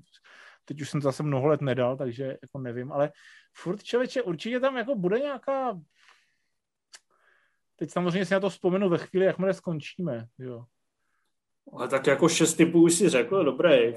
teď 0.65 0.81
už 0.81 0.89
jsem 0.89 1.01
zase 1.01 1.23
mnoho 1.23 1.47
let 1.47 1.61
nedal, 1.61 1.97
takže 1.97 2.23
jako 2.23 2.59
nevím, 2.59 2.91
ale 2.91 3.11
furt 3.53 3.83
člověče, 3.83 4.21
určitě 4.21 4.59
tam 4.59 4.77
jako 4.77 4.95
bude 4.95 5.19
nějaká 5.19 5.79
teď 7.79 7.91
samozřejmě 7.91 8.25
si 8.25 8.33
na 8.33 8.39
to 8.39 8.49
vzpomenu 8.49 8.89
ve 8.89 8.97
chvíli, 8.97 9.25
jakmile 9.25 9.53
skončíme, 9.53 10.27
jo. 10.39 10.65
Ale 11.73 11.87
tak 11.87 12.07
jako 12.07 12.29
šest 12.29 12.53
typů 12.53 12.81
už 12.83 12.93
si 12.93 13.09
řekl, 13.09 13.43
dobrý. 13.43 13.95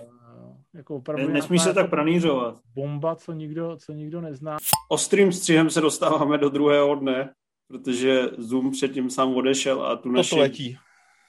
Jako 0.74 0.96
opravdu 0.96 1.28
ne, 1.28 1.32
nesmí 1.34 1.58
se 1.58 1.74
tak 1.74 1.90
pranířovat. 1.90 2.60
Bomba, 2.74 3.16
co 3.16 3.32
nikdo, 3.32 3.76
co 3.76 3.92
nikdo 3.92 4.20
nezná. 4.20 4.56
Ostrým 4.88 5.32
střihem 5.32 5.70
se 5.70 5.80
dostáváme 5.80 6.38
do 6.38 6.48
druhého 6.48 6.94
dne, 6.94 7.34
protože 7.68 8.30
Zoom 8.38 8.70
předtím 8.70 9.10
sám 9.10 9.34
odešel 9.34 9.86
a 9.86 9.96
tu 9.96 10.10
naši, 10.10 10.36
letí. 10.36 10.78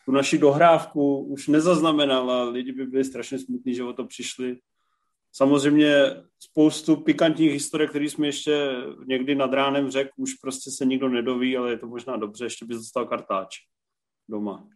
tu 0.05 0.11
naši 0.11 0.37
dohrávku 0.37 1.17
už 1.17 1.47
nezaznamenal 1.47 2.31
a 2.31 2.43
lidi 2.43 2.71
by 2.71 2.85
byli 2.85 3.03
strašně 3.03 3.39
smutní, 3.39 3.75
že 3.75 3.83
o 3.83 3.93
to 3.93 4.05
přišli. 4.05 4.57
samozřejmě 5.31 5.95
spoustu 6.39 6.95
pikantních 6.95 7.51
historiek, 7.51 7.89
které 7.89 8.05
jsme 8.05 8.27
ještě 8.27 8.71
někdy 9.05 9.35
nad 9.35 9.53
ránem 9.53 9.91
řekl, 9.91 10.09
už 10.17 10.33
prostě 10.33 10.71
se 10.71 10.85
nikdo 10.85 11.09
nedoví, 11.09 11.57
ale 11.57 11.69
je 11.69 11.77
to 11.77 11.87
možná 11.87 12.17
dobře, 12.17 12.45
ještě 12.45 12.65
by 12.65 12.73
dostal 12.73 13.05
kartáč 13.05 13.55
doma. 14.29 14.67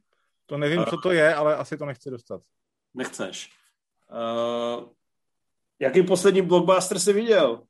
To 0.45 0.57
nevím, 0.57 0.85
co 0.89 0.97
to 0.97 1.11
je, 1.11 1.35
ale 1.35 1.55
asi 1.55 1.77
to 1.77 1.85
nechci 1.85 2.09
dostat. 2.09 2.41
Nechceš. 2.93 3.49
Uh, 4.11 4.89
jaký 5.79 6.03
poslední 6.03 6.41
blockbuster 6.41 6.99
jsi 6.99 7.13
viděl? 7.13 7.63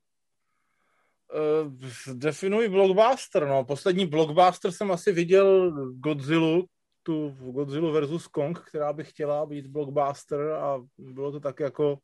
Uh, 1.34 1.72
definuji 2.14 2.68
blockbuster, 2.68 3.46
no. 3.46 3.64
Poslední 3.64 4.06
blockbuster 4.06 4.72
jsem 4.72 4.92
asi 4.92 5.12
viděl 5.12 5.72
Godzilla, 5.92 6.62
tu 7.02 7.28
Godzilla 7.30 7.90
versus 7.90 8.26
Kong, 8.26 8.60
která 8.60 8.92
by 8.92 9.04
chtěla 9.04 9.46
být 9.46 9.66
blockbuster 9.66 10.40
a 10.40 10.84
bylo 10.98 11.32
to 11.32 11.40
tak 11.40 11.60
jako 11.60 11.98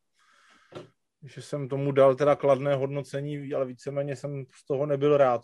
že 1.25 1.41
jsem 1.41 1.69
tomu 1.69 1.91
dal 1.91 2.15
teda 2.15 2.35
kladné 2.35 2.75
hodnocení, 2.75 3.53
ale 3.53 3.65
víceméně 3.65 4.15
jsem 4.15 4.45
z 4.55 4.65
toho 4.65 4.85
nebyl 4.85 5.17
rád. 5.17 5.41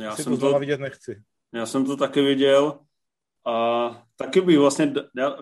Já 0.00 0.16
si 0.16 0.22
jsem 0.22 0.38
to, 0.38 0.52
to 0.52 0.58
vidět 0.58 0.80
nechci. 0.80 1.22
Já 1.52 1.66
jsem 1.66 1.86
to 1.86 1.96
taky 1.96 2.22
viděl 2.22 2.78
a 3.46 3.88
taky 4.16 4.40
bych 4.40 4.58
vlastně, 4.58 4.94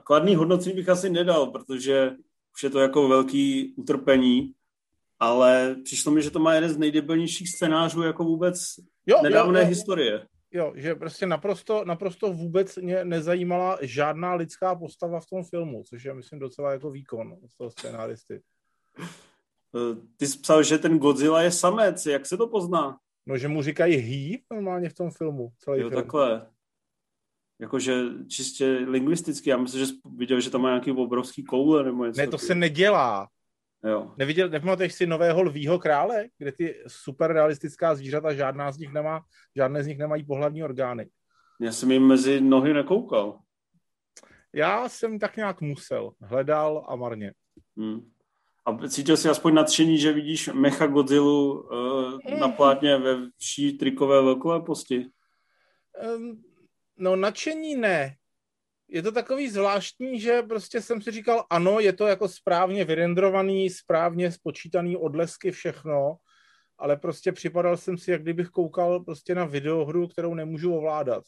kladný 0.05 0.35
hodnocení 0.35 0.75
bych 0.75 0.89
asi 0.89 1.11
nedal, 1.11 1.47
protože 1.47 2.11
už 2.55 2.63
je 2.63 2.71
to 2.71 2.81
jako 2.81 3.09
velký 3.09 3.75
utrpení, 3.77 4.53
ale 5.19 5.77
přišlo 5.85 6.13
mi, 6.13 6.23
že 6.23 6.31
to 6.31 6.39
má 6.39 6.55
jeden 6.55 6.71
z 6.71 6.79
nejdebilnějších 6.79 7.49
scénářů 7.49 8.03
jako 8.03 8.25
vůbec 8.25 8.65
jo, 9.07 9.17
nedávné 9.23 9.61
jo, 9.61 9.65
jo. 9.65 9.69
historie. 9.69 10.27
Jo, 10.55 10.73
že 10.77 10.95
prostě 10.95 11.27
naprosto, 11.27 11.85
naprosto 11.85 12.33
vůbec 12.33 12.77
mě 12.77 13.05
nezajímala 13.05 13.79
žádná 13.81 14.35
lidská 14.35 14.75
postava 14.75 15.21
v 15.21 15.27
tom 15.27 15.45
filmu, 15.45 15.83
což 15.89 16.05
je, 16.05 16.15
myslím, 16.15 16.39
docela 16.39 16.73
jako 16.73 16.91
výkon 16.91 17.37
z 17.47 17.57
toho 17.57 17.71
scénáristy. 17.71 18.43
Eh, 19.75 19.97
ty 20.17 20.27
jsi 20.27 20.39
psal, 20.39 20.63
že 20.63 20.79
ten 20.79 20.99
Godzilla 20.99 21.43
je 21.43 21.51
samec, 21.51 22.07
jak 22.07 22.27
se 22.27 22.37
to 22.37 22.49
pozná? 22.49 22.99
No, 23.27 23.39
že 23.39 23.49
mu 23.49 23.63
říkají 23.63 23.97
he 23.97 24.39
normálně 24.51 24.89
v 24.89 24.95
tom 24.95 25.11
filmu. 25.11 25.53
Celý 25.59 25.81
jo, 25.81 25.89
film. 25.89 26.03
takhle. 26.03 26.47
Jakože 27.63 28.05
čistě 28.29 28.67
lingvisticky, 28.67 29.51
já 29.51 29.57
myslím, 29.57 29.81
že 29.81 29.87
jsi 29.87 29.95
viděl, 30.17 30.41
že 30.41 30.51
tam 30.51 30.61
má 30.61 30.69
nějaký 30.69 30.91
obrovský 30.91 31.45
koule 31.45 31.85
nebo 31.85 32.05
něco. 32.05 32.21
Ne, 32.21 32.29
to 32.29 32.39
se 32.39 32.55
nedělá. 32.55 33.29
Jo. 33.85 34.15
Neviděl, 34.19 34.49
nepamatuješ 34.49 34.95
si 34.95 35.07
nového 35.07 35.43
lvího 35.43 35.79
krále, 35.79 36.25
kde 36.39 36.53
ty 36.53 36.83
super 36.87 37.33
realistická 37.33 37.95
zvířata, 37.95 38.35
žádná 38.35 38.73
z 38.73 38.79
nich 38.79 38.93
nemá, 38.93 39.21
žádné 39.57 39.85
z 39.85 39.87
nich 39.87 39.99
nemají 39.99 40.25
pohlavní 40.25 40.65
orgány. 40.65 41.09
Já 41.61 41.73
jsem 41.73 41.91
jim 41.91 42.07
mezi 42.07 42.41
nohy 42.41 42.75
nekoukal. 42.75 43.39
Já 44.53 44.89
jsem 44.89 45.19
tak 45.19 45.37
nějak 45.37 45.61
musel. 45.61 46.13
Hledal 46.21 46.85
a 46.89 46.97
marně. 46.97 47.33
Hmm. 47.77 48.11
A 48.65 48.89
cítil 48.89 49.17
jsi 49.17 49.29
aspoň 49.29 49.55
nadšení, 49.55 49.99
že 49.99 50.13
vidíš 50.13 50.49
Mecha 50.49 50.87
Godzilla 50.87 51.53
uh, 51.53 52.39
na 52.41 52.49
plátně 52.49 52.99
ve 52.99 53.17
vší 53.39 53.79
trikové 53.79 54.23
velkoleposti? 54.23 55.07
Um, 56.17 56.43
no 56.97 57.17
nadšení 57.17 57.77
ne 57.77 58.17
je 58.93 59.03
to 59.03 59.13
takový 59.13 59.51
zvláštní, 59.51 60.21
že 60.21 60.43
prostě 60.43 60.83
jsem 60.83 61.03
si 61.03 61.11
říkal, 61.11 61.47
ano, 61.51 61.81
je 61.81 61.93
to 61.93 62.07
jako 62.07 62.29
správně 62.29 62.85
vyrendrovaný, 62.85 63.71
správně 63.71 64.33
spočítaný 64.33 64.97
odlesky, 64.97 65.51
všechno, 65.51 66.17
ale 66.79 66.97
prostě 66.97 67.33
připadal 67.33 67.77
jsem 67.77 67.99
si, 67.99 68.11
jak 68.11 68.23
kdybych 68.23 68.49
koukal 68.49 69.01
prostě 69.01 69.35
na 69.35 69.45
videohru, 69.45 70.09
kterou 70.09 70.35
nemůžu 70.35 70.75
ovládat. 70.75 71.25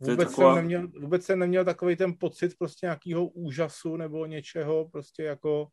Vůbec, 0.00 0.28
taková... 0.28 0.54
jsem 0.54 0.62
neměl, 0.62 0.88
vůbec 0.88 1.24
jsem 1.24 1.38
neměl 1.38 1.64
takový 1.64 1.96
ten 1.96 2.14
pocit 2.18 2.58
prostě 2.58 2.86
nějakého 2.86 3.26
úžasu 3.26 3.96
nebo 3.96 4.26
něčeho, 4.26 4.88
prostě 4.88 5.22
jako 5.22 5.68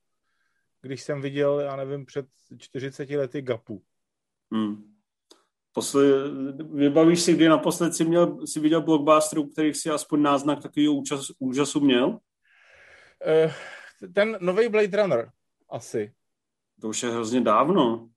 když 0.82 1.04
jsem 1.04 1.22
viděl, 1.22 1.60
já 1.60 1.76
nevím, 1.76 2.06
před 2.06 2.26
40 2.58 3.10
lety 3.10 3.42
Gapu. 3.42 3.84
Hmm. 4.54 4.89
Posle, 5.72 6.04
vybavíš 6.74 7.22
si, 7.22 7.34
kdy 7.34 7.50
naposled 7.50 7.94
si, 7.94 8.06
měl, 8.06 8.48
si 8.48 8.60
viděl 8.60 8.82
blockbuster, 8.82 9.40
u 9.40 9.48
kterých 9.48 9.78
si 9.78 9.90
aspoň 9.90 10.22
náznak 10.22 10.62
takového 10.62 10.94
účas, 10.94 11.26
úžasu 11.40 11.80
měl? 11.80 12.08
Uh, 12.08 13.52
ten 14.14 14.38
nový 14.42 14.70
Blade 14.70 15.02
Runner, 15.02 15.30
asi. 15.70 16.14
To 16.82 16.88
už 16.88 17.04
je 17.04 17.10
hrozně 17.10 17.42
dávno. 17.42 18.10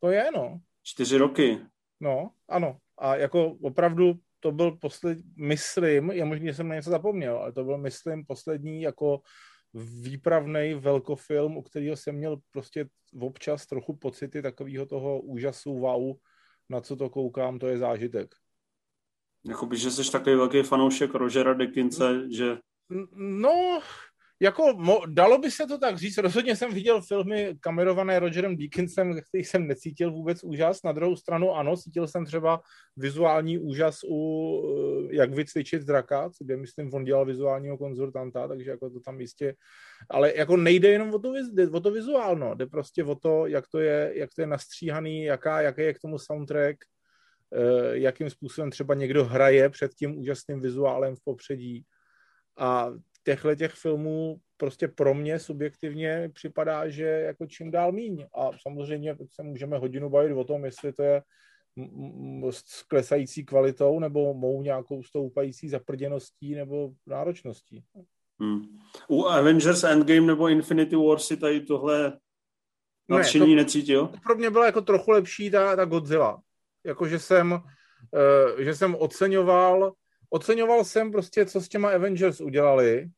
To 0.00 0.10
je, 0.10 0.30
no. 0.34 0.60
Čtyři 0.82 1.18
roky. 1.18 1.58
No, 2.00 2.30
ano. 2.48 2.78
A 2.98 3.16
jako 3.16 3.56
opravdu 3.62 4.14
to 4.40 4.52
byl 4.52 4.70
poslední, 4.70 5.24
myslím, 5.36 6.10
je 6.10 6.24
možný, 6.24 6.46
že 6.46 6.54
jsem 6.54 6.68
na 6.68 6.74
něco 6.74 6.90
zapomněl, 6.90 7.36
ale 7.38 7.52
to 7.52 7.64
byl, 7.64 7.78
myslím, 7.78 8.26
poslední 8.26 8.82
jako 8.82 9.20
výpravný 9.74 10.74
velkofilm, 10.74 11.56
u 11.56 11.62
kterého 11.62 11.96
jsem 11.96 12.14
měl 12.14 12.36
prostě 12.50 12.88
občas 13.20 13.66
trochu 13.66 13.96
pocity 13.96 14.42
takového 14.42 14.86
toho 14.86 15.20
úžasu, 15.20 15.78
wow, 15.78 16.16
na 16.68 16.80
co 16.80 16.96
to 16.96 17.10
koukám, 17.10 17.58
to 17.58 17.66
je 17.66 17.78
zážitek. 17.78 18.34
Jakoby, 19.44 19.76
že 19.76 19.90
jsi 19.90 20.12
takový 20.12 20.36
velký 20.36 20.62
fanoušek 20.62 21.14
Rogera 21.14 21.54
Dickinse, 21.54 22.30
že... 22.30 22.58
No, 23.16 23.80
jako 24.40 24.72
mo, 24.76 25.00
dalo 25.06 25.38
by 25.38 25.50
se 25.50 25.66
to 25.66 25.78
tak 25.78 25.98
říct. 25.98 26.18
Rozhodně 26.18 26.56
jsem 26.56 26.74
viděl 26.74 27.02
filmy 27.02 27.56
kamerované 27.60 28.18
Rogerem 28.18 28.56
Dickinsem, 28.56 29.14
ze 29.14 29.20
kterých 29.20 29.48
jsem 29.48 29.66
necítil 29.66 30.12
vůbec 30.12 30.44
úžas. 30.44 30.82
Na 30.82 30.92
druhou 30.92 31.16
stranu 31.16 31.54
ano, 31.54 31.76
cítil 31.76 32.08
jsem 32.08 32.24
třeba 32.24 32.60
vizuální 32.96 33.58
úžas 33.58 34.00
u 34.10 34.62
eh, 35.10 35.16
Jak 35.16 35.34
vycvičit 35.34 35.82
draka, 35.82 36.30
kde 36.40 36.56
myslím, 36.56 36.94
on 36.94 37.04
dělal 37.04 37.24
vizuálního 37.24 37.78
konzultanta, 37.78 38.48
takže 38.48 38.70
jako 38.70 38.90
to 38.90 39.00
tam 39.00 39.20
jistě... 39.20 39.54
Ale 40.10 40.36
jako 40.36 40.56
nejde 40.56 40.88
jenom 40.88 41.14
o 41.14 41.18
to, 41.18 41.32
o 41.72 41.80
to 41.80 41.90
vizuálno, 41.90 42.54
jde 42.54 42.66
prostě 42.66 43.04
o 43.04 43.14
to, 43.14 43.46
jak 43.46 43.64
to 43.68 43.78
je, 43.78 44.12
jak 44.14 44.30
to 44.34 44.40
je 44.40 44.46
nastříhaný, 44.46 45.24
jaká, 45.24 45.60
jaký 45.60 45.82
je 45.82 45.94
k 45.94 45.98
tomu 45.98 46.18
soundtrack, 46.18 46.76
eh, 47.54 47.98
jakým 47.98 48.30
způsobem 48.30 48.70
třeba 48.70 48.94
někdo 48.94 49.24
hraje 49.24 49.68
před 49.68 49.94
tím 49.94 50.18
úžasným 50.18 50.60
vizuálem 50.60 51.16
v 51.16 51.24
popředí. 51.24 51.84
A 52.58 52.90
těchto 53.28 53.54
těch 53.54 53.72
filmů 53.72 54.40
prostě 54.56 54.88
pro 54.88 55.14
mě 55.14 55.38
subjektivně 55.38 56.30
připadá, 56.34 56.88
že 56.88 57.04
jako 57.04 57.46
čím 57.46 57.70
dál 57.70 57.92
míň. 57.92 58.26
A 58.34 58.50
samozřejmě 58.62 59.16
se 59.32 59.42
můžeme 59.42 59.78
hodinu 59.78 60.10
bavit 60.10 60.32
o 60.32 60.44
tom, 60.44 60.64
jestli 60.64 60.92
to 60.92 61.02
je 61.02 61.22
s 62.50 62.82
klesající 62.82 63.44
kvalitou 63.44 63.98
nebo 63.98 64.34
mou 64.34 64.62
nějakou 64.62 65.02
stoupající 65.02 65.68
zaprděností 65.68 66.54
nebo 66.54 66.90
náročností. 67.06 67.84
Hmm. 68.40 68.62
U 69.08 69.24
Avengers 69.24 69.84
Endgame 69.84 70.26
nebo 70.26 70.48
Infinity 70.48 70.96
War 70.96 71.18
si 71.18 71.36
tady 71.36 71.60
tohle 71.60 72.18
nadšení 73.08 73.54
ne, 73.54 73.62
to, 73.62 73.64
necítil? 73.64 74.06
To 74.06 74.18
pro 74.22 74.34
mě 74.36 74.50
byla 74.50 74.66
jako 74.66 74.80
trochu 74.80 75.10
lepší 75.10 75.50
ta, 75.50 75.76
ta 75.76 75.84
Godzilla. 75.84 76.40
Jakože 76.86 77.18
jsem, 77.18 77.52
uh, 77.52 78.60
že 78.60 78.74
jsem 78.74 78.96
oceňoval 78.98 79.92
oceňoval 80.30 80.84
jsem 80.84 81.12
prostě, 81.12 81.46
co 81.46 81.60
s 81.60 81.68
těma 81.68 81.90
Avengers 81.90 82.40
udělali, 82.40 83.08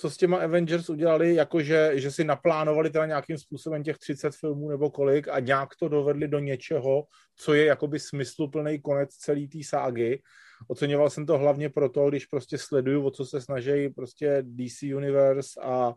co 0.00 0.10
s 0.10 0.16
těma 0.16 0.38
Avengers 0.38 0.90
udělali, 0.90 1.34
jakože 1.34 1.92
že 1.94 2.10
si 2.10 2.24
naplánovali 2.24 2.90
teda 2.90 3.06
nějakým 3.06 3.38
způsobem 3.38 3.82
těch 3.82 3.98
30 3.98 4.34
filmů 4.34 4.68
nebo 4.68 4.90
kolik 4.90 5.28
a 5.28 5.40
nějak 5.40 5.68
to 5.76 5.88
dovedli 5.88 6.28
do 6.28 6.38
něčeho, 6.38 7.04
co 7.36 7.54
je 7.54 7.64
jakoby 7.64 7.98
smysluplný 7.98 8.80
konec 8.80 9.10
celé 9.10 9.46
té 9.46 9.58
ságy. 9.64 10.22
Oceňoval 10.68 11.10
jsem 11.10 11.26
to 11.26 11.38
hlavně 11.38 11.68
proto, 11.68 12.08
když 12.08 12.26
prostě 12.26 12.58
sleduju, 12.58 13.06
o 13.06 13.10
co 13.10 13.24
se 13.26 13.40
snaží 13.40 13.88
prostě 13.88 14.42
DC 14.42 14.82
Universe 14.82 15.60
a 15.62 15.94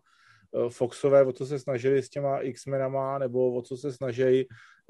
Foxové, 0.69 1.25
o 1.25 1.31
co 1.31 1.45
se 1.45 1.59
snažili 1.59 2.03
s 2.03 2.09
těma 2.09 2.39
X-menama, 2.39 3.17
nebo 3.17 3.53
o 3.53 3.61
co 3.61 3.77
se 3.77 3.93
snaží 3.93 4.47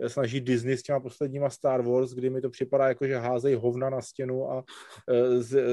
snaží 0.08 0.42
Disney 0.42 0.78
s 0.78 0.84
těma 0.84 1.00
posledníma 1.00 1.50
Star 1.50 1.82
Wars, 1.82 2.14
kdy 2.14 2.30
mi 2.30 2.42
to 2.42 2.50
připadá 2.50 2.88
jako, 2.88 3.08
že 3.08 3.18
házejí 3.18 3.56
hovna 3.56 3.90
na 3.90 4.02
stěnu 4.02 4.52
a 4.52 4.64
e, 5.10 5.42
z, 5.42 5.64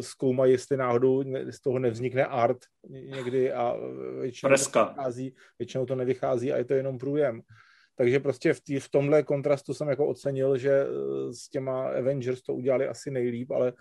zkoumají, 0.00 0.52
jestli 0.52 0.76
náhodou 0.76 1.24
z 1.50 1.60
toho 1.60 1.78
nevznikne 1.78 2.24
art 2.24 2.58
někdy 2.88 3.52
a 3.52 3.76
většinou 4.20 4.50
to, 4.72 4.84
nevychází, 4.84 5.34
většinou 5.58 5.86
to 5.86 5.94
nevychází 5.94 6.52
a 6.52 6.56
je 6.56 6.64
to 6.64 6.74
jenom 6.74 6.98
průjem. 6.98 7.40
Takže 7.96 8.20
prostě 8.20 8.54
v, 8.54 8.60
tý, 8.60 8.78
v 8.78 8.88
tomhle 8.88 9.22
kontrastu 9.22 9.74
jsem 9.74 9.88
jako 9.88 10.06
ocenil, 10.06 10.58
že 10.58 10.86
s 11.30 11.48
těma 11.48 11.88
Avengers 11.88 12.42
to 12.42 12.54
udělali 12.54 12.88
asi 12.88 13.10
nejlíp, 13.10 13.50
ale 13.50 13.72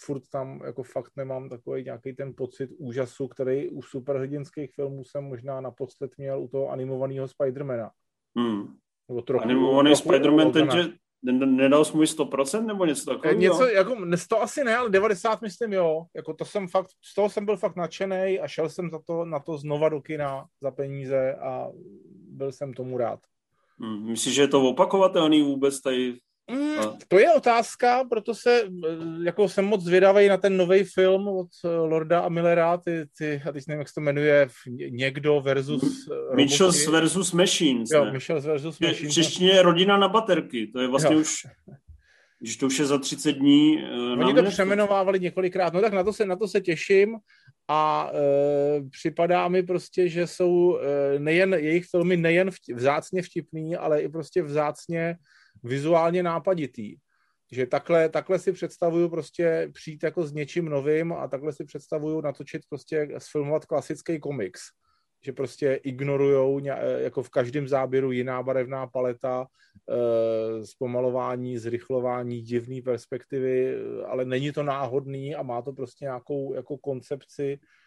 furt 0.00 0.22
tam 0.32 0.60
jako 0.64 0.82
fakt 0.82 1.12
nemám 1.16 1.48
takový 1.48 1.84
nějaký 1.84 2.12
ten 2.12 2.34
pocit 2.34 2.70
úžasu, 2.78 3.28
který 3.28 3.68
u 3.68 3.82
superhrdinských 3.82 4.74
filmů 4.74 5.04
jsem 5.04 5.24
možná 5.24 5.60
naposled 5.60 6.10
měl 6.18 6.40
u 6.40 6.48
toho 6.48 6.68
animovaného 6.68 7.28
Spidermana. 7.28 7.90
Hmm. 8.36 8.76
Nebo 9.08 9.22
trochu, 9.22 9.44
Animovaný 9.44 9.92
Spider-Man 9.92 10.52
ten, 10.52 10.70
že 10.70 10.92
nedal 11.22 11.84
svůj 11.84 12.04
100% 12.04 12.66
nebo 12.66 12.84
něco 12.84 13.10
takového? 13.10 13.40
Něco, 13.40 13.68
jako, 13.68 13.96
to 14.28 14.42
asi 14.42 14.64
ne, 14.64 14.76
ale 14.76 14.90
90 14.90 15.42
myslím 15.42 15.72
jo. 15.72 16.04
Jako 16.16 16.34
to 16.34 16.44
jsem 16.44 16.68
fakt, 16.68 16.90
z 17.04 17.14
toho 17.14 17.30
jsem 17.30 17.44
byl 17.44 17.56
fakt 17.56 17.76
nadšený 17.76 18.40
a 18.40 18.48
šel 18.48 18.68
jsem 18.68 18.90
za 18.90 18.98
to, 19.06 19.24
na 19.24 19.40
to 19.40 19.58
znova 19.58 19.88
do 19.88 20.00
kina 20.00 20.46
za 20.60 20.70
peníze 20.70 21.34
a 21.34 21.68
byl 22.30 22.52
jsem 22.52 22.74
tomu 22.74 22.98
rád. 22.98 23.20
Hmm, 23.80 24.10
myslíš, 24.10 24.34
že 24.34 24.42
je 24.42 24.48
to 24.48 24.62
opakovatelný 24.62 25.42
vůbec 25.42 25.80
tady 25.80 26.18
Mm, 26.50 26.98
to 27.08 27.18
je 27.18 27.32
otázka, 27.32 28.04
proto 28.04 28.34
se 28.34 28.62
eh, 28.62 28.96
jako 29.24 29.48
jsem 29.48 29.64
moc 29.64 29.84
zvědavý 29.84 30.28
na 30.28 30.36
ten 30.36 30.56
nový 30.56 30.84
film 30.84 31.28
od 31.28 31.48
eh, 31.64 31.68
Lorda 31.68 32.20
a 32.20 32.28
Millera, 32.28 32.76
ty, 32.76 33.04
ty, 33.18 33.42
a 33.48 33.52
teď 33.52 33.64
nevím, 33.68 33.78
jak 33.78 33.88
se 33.88 33.94
to 33.94 34.00
jmenuje, 34.00 34.48
někdo 34.90 35.40
versus 35.40 36.08
eh, 36.12 36.36
Mitchells 36.36 36.86
versus 36.86 37.32
Machines. 37.32 37.90
Jo, 37.90 38.12
Mitchells 38.12 38.44
versus 38.44 38.80
Machines. 38.80 39.14
Češtině 39.14 39.62
rodina 39.62 39.98
na 39.98 40.08
baterky, 40.08 40.66
to 40.66 40.80
je 40.80 40.88
vlastně 40.88 41.14
jo. 41.14 41.20
už 41.20 41.46
když 42.40 42.56
to 42.56 42.66
už 42.66 42.78
je 42.78 42.86
za 42.86 42.98
30 42.98 43.32
dní. 43.32 43.76
Uh, 43.76 44.26
Oni 44.26 44.34
to 44.34 44.50
přeměnovávali 44.50 45.20
několikrát, 45.20 45.72
no 45.72 45.80
tak 45.80 45.92
na 45.92 46.04
to 46.04 46.12
se, 46.12 46.26
na 46.26 46.36
to 46.36 46.48
se 46.48 46.60
těším 46.60 47.16
a 47.68 48.10
uh, 48.12 48.88
připadá 48.90 49.48
mi 49.48 49.62
prostě, 49.62 50.08
že 50.08 50.26
jsou 50.26 50.50
uh, 50.50 50.78
nejen 51.18 51.54
jejich 51.54 51.86
filmy 51.86 52.16
nejen 52.16 52.50
vzácně 52.74 53.22
vtipný, 53.22 53.76
ale 53.76 54.00
i 54.00 54.08
prostě 54.08 54.42
vzácně 54.42 55.16
vizuálně 55.62 56.22
nápaditý. 56.22 56.96
Že 57.52 57.66
takhle, 57.66 58.08
takhle 58.08 58.38
si 58.38 58.52
představuju 58.52 59.08
prostě 59.08 59.70
přijít 59.72 60.02
jako 60.02 60.26
s 60.26 60.32
něčím 60.32 60.64
novým 60.64 61.12
a 61.12 61.28
takhle 61.28 61.52
si 61.52 61.64
představuju 61.64 62.20
natočit 62.20 62.62
prostě, 62.68 63.08
sfilmovat 63.18 63.66
klasický 63.66 64.20
komiks. 64.20 64.60
Že 65.22 65.32
prostě 65.32 65.74
ignorujou 65.74 66.60
jako 66.98 67.22
v 67.22 67.30
každém 67.30 67.68
záběru 67.68 68.12
jiná 68.12 68.42
barevná 68.42 68.86
paleta, 68.86 69.46
eh, 69.90 70.66
zpomalování, 70.66 71.58
zrychlování, 71.58 72.42
divné 72.42 72.82
perspektivy, 72.82 73.76
ale 74.06 74.24
není 74.24 74.52
to 74.52 74.62
náhodný 74.62 75.34
a 75.34 75.42
má 75.42 75.62
to 75.62 75.72
prostě 75.72 76.04
nějakou 76.04 76.54
jako 76.54 76.78
koncepci, 76.78 77.58
Eh, 77.60 77.77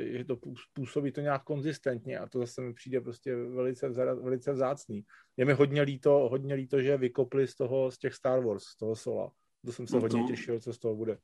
že 0.00 0.24
to 0.24 0.38
působí 0.72 1.12
to 1.12 1.20
nějak 1.20 1.44
konzistentně 1.44 2.18
a 2.18 2.26
to 2.26 2.38
zase 2.38 2.60
mi 2.60 2.74
přijde 2.74 3.00
prostě 3.00 3.36
velice, 3.36 3.88
velice 4.14 4.52
vzácný. 4.52 5.04
Je 5.36 5.44
mi 5.44 5.52
hodně 5.52 5.82
líto, 5.82 6.10
hodně 6.10 6.54
líto, 6.54 6.80
že 6.80 6.96
vykopli 6.96 7.46
z 7.46 7.54
toho, 7.54 7.90
z 7.90 7.98
těch 7.98 8.14
Star 8.14 8.44
Wars, 8.44 8.64
z 8.64 8.76
toho 8.76 8.96
Sola. 8.96 9.30
To 9.66 9.72
jsem 9.72 9.86
se 9.86 9.96
no 9.96 10.02
hodně 10.02 10.22
to, 10.22 10.28
těšil, 10.28 10.60
co 10.60 10.72
z 10.72 10.78
toho 10.78 10.94
bude. 10.94 11.18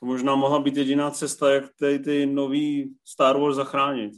To 0.00 0.06
možná 0.06 0.34
mohla 0.34 0.62
být 0.62 0.76
jediná 0.76 1.10
cesta, 1.10 1.54
jak 1.54 1.64
ty, 1.78 1.98
ty 1.98 2.26
nový 2.26 2.94
Star 3.04 3.40
Wars 3.40 3.56
zachránit. 3.56 4.12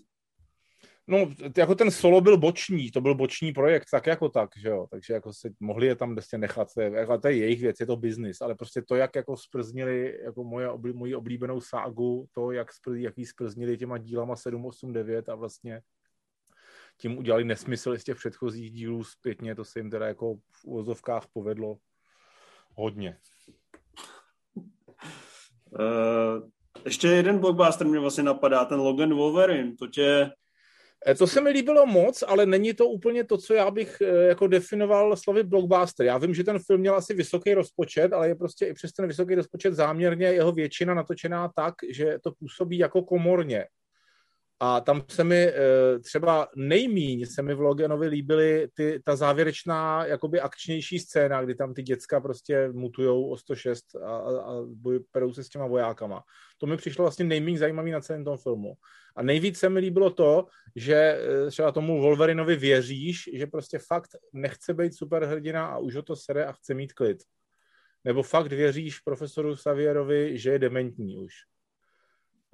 No, 1.07 1.31
jako 1.57 1.75
ten 1.75 1.91
solo 1.91 2.21
byl 2.21 2.37
boční, 2.39 2.91
to 2.91 3.01
byl 3.01 3.15
boční 3.15 3.53
projekt, 3.53 3.87
tak 3.91 4.07
jako 4.07 4.29
tak, 4.29 4.51
že 4.57 4.69
jo, 4.69 4.87
takže 4.91 5.15
jako 5.15 5.33
si 5.33 5.55
mohli 5.61 5.87
je 5.87 5.97
tam 5.97 6.15
prostě 6.15 6.39
nechat, 6.39 6.75
to 6.75 6.81
je, 6.81 6.91
jako, 6.91 7.19
to 7.19 7.29
je 7.29 7.37
jejich 7.37 7.61
věc, 7.61 7.81
je 7.81 7.87
to 7.87 7.97
biznis, 7.97 8.41
ale 8.41 8.55
prostě 8.55 8.83
to, 8.83 8.97
jak 8.97 9.17
jako 9.17 9.37
sprznili 9.37 10.19
jako 10.25 10.45
moje, 10.45 10.69
oblí, 10.69 10.93
moji 10.93 11.15
oblíbenou 11.15 11.61
ságu, 11.61 12.27
to, 12.33 12.51
jak, 12.53 12.73
spr, 12.73 12.95
jak 12.95 13.15
sprznili 13.25 13.79
těma 13.79 13.99
dílama 13.99 14.37
7, 14.37 14.67
8, 14.67 14.93
9 14.93 15.29
a 15.29 15.35
vlastně 15.35 15.83
tím 16.97 17.19
udělali 17.19 17.45
nesmysl 17.45 17.99
z 17.99 18.05
těch 18.05 18.17
předchozích 18.17 18.71
dílů 18.71 19.05
zpětně, 19.05 19.55
to 19.55 19.65
se 19.65 19.79
jim 19.79 19.91
teda 19.91 20.07
jako 20.07 20.35
v 20.35 20.65
úvozovkách 20.65 21.27
povedlo 21.33 21.77
hodně. 22.75 23.19
Uh, 25.71 26.49
ještě 26.85 27.09
jeden 27.09 27.39
blockbuster 27.39 27.87
mě 27.87 27.99
vlastně 27.99 28.25
napadá, 28.25 28.65
ten 28.65 28.81
Logan 28.81 29.15
Wolverine, 29.15 29.77
to 29.77 29.87
tě 29.87 30.31
to 31.19 31.27
se 31.27 31.41
mi 31.41 31.51
líbilo 31.51 31.87
moc, 31.87 32.25
ale 32.27 32.47
není 32.47 32.75
to 32.75 32.89
úplně 32.89 33.25
to, 33.25 33.39
co 33.39 33.55
já 33.55 33.71
bych 33.71 34.01
eh, 34.01 34.07
jako 34.07 34.47
definoval 34.47 35.17
slovy 35.17 35.43
blockbuster. 35.43 36.07
Já 36.07 36.19
vím, 36.19 36.35
že 36.35 36.45
ten 36.45 36.59
film 36.59 36.81
měl 36.81 36.95
asi 36.95 37.15
vysoký 37.15 37.55
rozpočet, 37.55 38.13
ale 38.13 38.29
je 38.29 38.35
prostě 38.35 38.67
i 38.67 38.75
přes 38.75 38.93
ten 38.93 39.07
vysoký 39.07 39.35
rozpočet 39.35 39.75
záměrně 39.75 40.27
jeho 40.27 40.53
většina 40.53 40.95
natočená 40.95 41.51
tak, 41.57 41.75
že 41.91 42.19
to 42.23 42.33
působí 42.33 42.79
jako 42.79 43.03
komorně. 43.03 43.67
A 44.65 44.81
tam 44.81 45.03
se 45.09 45.25
mi 45.25 45.37
eh, 45.37 45.99
třeba 45.99 46.49
nejmíň 46.57 47.27
se 47.27 47.43
mi 47.43 47.55
v 47.55 47.61
Loganovi 47.61 48.07
líbily 48.07 48.69
ty, 48.75 49.01
ta 49.05 49.17
závěrečná, 49.17 50.07
jakoby 50.07 50.41
akčnější 50.41 50.99
scéna, 50.99 51.43
kdy 51.43 51.55
tam 51.55 51.75
ty 51.75 51.83
děcka 51.83 52.21
prostě 52.21 52.69
mutujou 52.73 53.31
o 53.31 53.37
106 53.37 53.95
a, 53.95 54.17
a, 54.17 54.41
a 54.41 54.65
perou 55.11 55.33
se 55.33 55.45
s 55.45 55.49
těma 55.49 55.67
vojákama. 55.67 56.23
To 56.59 56.67
mi 56.67 56.77
přišlo 56.77 57.05
vlastně 57.05 57.25
nejméně 57.25 57.59
zajímavý 57.59 57.91
na 57.91 58.01
celém 58.01 58.25
tom 58.25 58.39
filmu. 58.39 58.75
A 59.17 59.23
nejvíc 59.23 59.59
se 59.59 59.69
mi 59.69 59.81
líbilo 59.81 60.11
to, 60.11 60.47
že 60.77 60.95
eh, 60.97 61.51
třeba 61.51 61.73
tomu 61.73 62.01
Wolverinovi 62.01 62.57
věříš, 62.57 63.31
že 63.35 63.47
prostě 63.47 63.79
fakt 63.79 64.11
nechce 64.33 64.75
být 64.75 64.95
superhrdina 64.95 65.67
a 65.67 65.79
už 65.79 65.97
ho 65.97 66.03
to 66.03 66.17
sere 66.17 66.47
a 66.47 66.53
chce 66.53 66.75
mít 66.75 66.93
klid. 66.93 67.19
Nebo 68.05 68.23
fakt 68.23 68.53
věříš 68.53 68.99
profesoru 68.99 69.57
Savierovi, 69.57 70.39
že 70.39 70.51
je 70.51 70.59
dementní 70.59 71.17
už. 71.17 71.33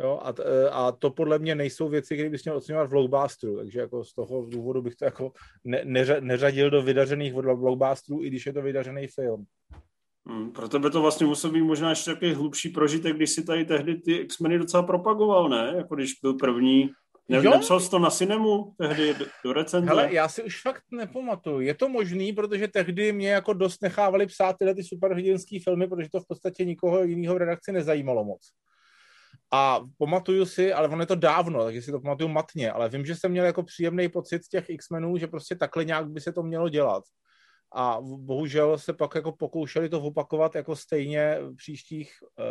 Jo, 0.01 0.21
a, 0.23 0.33
t, 0.33 0.71
a 0.71 0.93
to 0.93 1.11
podle 1.11 1.39
mě 1.39 1.55
nejsou 1.55 1.89
věci, 1.89 2.15
které 2.15 2.31
bys 2.31 2.45
měl 2.45 2.57
oceňovat 2.57 2.87
v 2.87 2.91
blockbusteru, 2.91 3.57
takže 3.57 3.81
jako 3.81 4.05
z 4.05 4.15
toho 4.15 4.47
důvodu 4.47 4.83
bych 4.83 4.97
to 4.97 5.05
jako 5.05 5.33
ne, 5.65 5.81
neřa, 5.85 6.21
neřadil 6.21 6.71
do 6.71 6.83
vydařených 6.83 7.33
blockbusterů, 7.35 8.25
i 8.25 8.27
když 8.27 8.47
je 8.47 8.53
to 8.53 8.63
vydařený 8.63 9.07
film. 9.07 9.45
Hmm, 10.27 10.53
pro 10.53 10.69
tebe 10.69 10.91
to 10.91 11.03
vlastně 11.03 11.27
musel 11.27 11.51
být 11.51 11.63
možná 11.63 11.91
ještě 11.91 12.11
takový 12.11 12.35
hlubší 12.35 12.69
prožitek, 12.69 13.17
když 13.17 13.31
si 13.31 13.45
tady 13.45 13.65
tehdy 13.65 13.95
ty 13.95 14.13
X-meny 14.13 14.59
docela 14.59 14.83
propagoval, 14.83 15.49
ne? 15.49 15.73
Jako 15.77 15.95
když 15.95 16.13
byl 16.23 16.35
první 16.35 16.91
ne, 17.29 17.37
jo? 17.37 17.51
Nepsal 17.51 17.81
jsi 17.81 17.91
to 17.91 17.99
na 17.99 18.11
Cinemu 18.11 18.73
tehdy 18.79 19.15
do, 19.45 19.53
recenze? 19.53 19.91
Ale 19.91 20.15
já 20.15 20.29
si 20.29 20.43
už 20.43 20.63
fakt 20.63 20.83
nepamatuju. 20.91 21.61
Je 21.61 21.75
to 21.75 21.89
možný, 21.89 22.33
protože 22.33 22.69
tehdy 22.69 23.13
mě 23.13 23.31
jako 23.31 23.53
dost 23.53 23.83
nechávali 23.83 24.27
psát 24.27 24.57
tyhle 24.59 24.75
ty 24.75 24.85
superhrdinský 24.85 25.59
filmy, 25.61 25.89
protože 25.89 26.09
to 26.13 26.21
v 26.21 26.27
podstatě 26.29 26.65
nikoho 26.65 27.03
jiného 27.03 27.35
v 27.35 27.39
redakci 27.39 27.73
nezajímalo 27.73 28.25
moc. 28.25 28.41
A 29.51 29.81
pamatuju 29.99 30.47
si, 30.47 30.73
ale 30.73 30.89
ono 30.89 31.03
je 31.03 31.07
to 31.07 31.15
dávno, 31.15 31.65
takže 31.65 31.83
si 31.83 31.93
to 31.93 32.01
pamatuju 32.01 32.29
matně, 32.29 32.73
ale 32.73 32.89
vím, 32.89 33.07
že 33.07 33.17
jsem 33.17 33.31
měl 33.31 33.45
jako 33.45 33.63
příjemný 33.63 34.09
pocit 34.09 34.45
z 34.45 34.49
těch 34.49 34.71
X-menů, 34.71 35.17
že 35.17 35.27
prostě 35.27 35.57
takhle 35.57 35.85
nějak 35.85 36.11
by 36.11 36.21
se 36.21 36.33
to 36.33 36.43
mělo 36.43 36.69
dělat. 36.69 37.05
A 37.75 37.99
bohužel 38.01 38.79
se 38.79 38.93
pak 38.93 39.15
jako 39.15 39.33
pokoušeli 39.33 39.89
to 39.89 40.01
opakovat 40.01 40.55
jako 40.55 40.77
stejně 40.77 41.39
příštích 41.57 42.13
uh, 42.39 42.45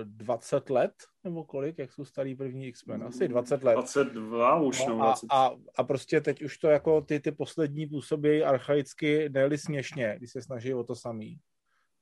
eh, 0.00 0.04
20 0.04 0.70
let, 0.70 0.92
nebo 1.24 1.44
kolik, 1.44 1.78
jak 1.78 1.92
jsou 1.92 2.04
starý 2.04 2.34
první 2.34 2.66
X-Men? 2.66 3.04
Asi 3.04 3.28
20 3.28 3.64
let. 3.64 3.72
22 3.72 4.60
už, 4.60 4.86
no, 4.86 4.96
20. 4.96 5.26
A, 5.30 5.46
a, 5.46 5.50
a 5.76 5.84
prostě 5.84 6.20
teď 6.20 6.42
už 6.42 6.58
to 6.58 6.68
jako 6.68 7.00
ty, 7.00 7.20
ty 7.20 7.32
poslední 7.32 7.86
působí 7.86 8.42
archaicky, 8.42 9.28
nejli 9.28 9.58
směšně, 9.58 10.14
když 10.18 10.32
se 10.32 10.42
snaží 10.42 10.74
o 10.74 10.84
to 10.84 10.94
samý. 10.94 11.38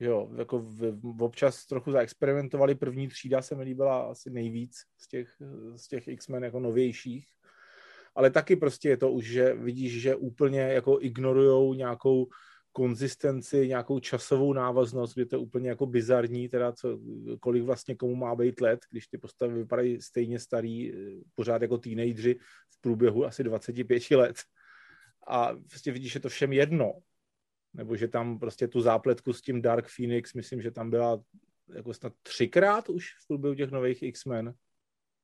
Jo, 0.03 0.31
jako 0.37 0.59
v, 0.59 1.23
občas 1.23 1.67
trochu 1.67 1.93
zaexperimentovali, 1.93 2.75
první 2.75 3.09
třída 3.09 3.43
se 3.43 3.55
mi 3.55 3.63
líbila 3.63 4.03
asi 4.03 4.31
nejvíc 4.31 4.77
z 4.99 5.09
těch, 5.09 5.29
z 5.77 5.89
těch 5.89 6.09
X-Men 6.09 6.45
jako 6.45 6.61
novějších, 6.61 7.27
ale 8.15 8.31
taky 8.31 8.57
prostě 8.57 8.89
je 8.89 8.97
to 8.97 9.13
už, 9.13 9.25
že 9.27 9.55
vidíš, 9.55 10.01
že 10.01 10.17
úplně 10.17 10.61
jako 10.61 10.99
ignorujou 11.01 11.75
nějakou 11.75 12.27
konzistenci, 12.73 13.69
nějakou 13.69 13.99
časovou 13.99 14.53
návaznost, 14.53 15.15
kdy 15.15 15.27
to 15.27 15.37
je 15.37 15.41
úplně 15.41 15.69
jako 15.69 15.87
bizarní, 15.87 16.49
teda 16.49 16.73
co, 16.73 16.99
kolik 17.41 17.63
vlastně 17.63 17.95
komu 17.95 18.17
má 18.17 18.35
být 18.35 18.61
let, 18.61 18.81
když 18.91 19.07
ty 19.07 19.19
postavy 19.19 19.55
vypadají 19.55 20.01
stejně 20.01 20.39
starý, 20.39 20.93
pořád 21.35 21.63
jako 21.63 21.79
teenageři 21.79 22.35
v 22.71 22.81
průběhu 22.81 23.25
asi 23.25 23.45
25 23.45 24.11
let. 24.11 24.37
A 25.29 25.53
prostě 25.69 25.93
vidíš, 25.93 26.13
že 26.13 26.21
to 26.21 26.29
všem 26.29 26.53
jedno 26.53 26.93
nebo 27.75 27.97
že 27.97 28.09
tam 28.09 28.39
prostě 28.39 28.69
tu 28.69 28.81
zápletku 28.81 29.33
s 29.33 29.43
tím 29.43 29.63
Dark 29.63 29.89
Phoenix, 29.97 30.35
myslím, 30.35 30.63
že 30.63 30.71
tam 30.71 30.91
byla 30.91 31.23
jako 31.75 31.95
snad 31.95 32.13
třikrát 32.23 32.89
už 32.89 33.07
v 33.25 33.27
průběhu 33.29 33.55
těch 33.55 33.71
nových 33.71 34.03
X-Men 34.03 34.55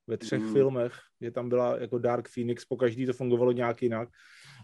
ve 0.07 0.17
třech 0.17 0.41
mm. 0.41 0.53
filmech, 0.53 0.93
že 1.21 1.31
tam 1.31 1.49
byla 1.49 1.81
jako 1.81 1.99
Dark 1.99 2.29
Phoenix, 2.29 2.65
po 2.65 2.77
každý 2.77 3.07
to 3.07 3.13
fungovalo 3.13 3.53
nějak 3.53 3.83
jinak. 3.83 4.09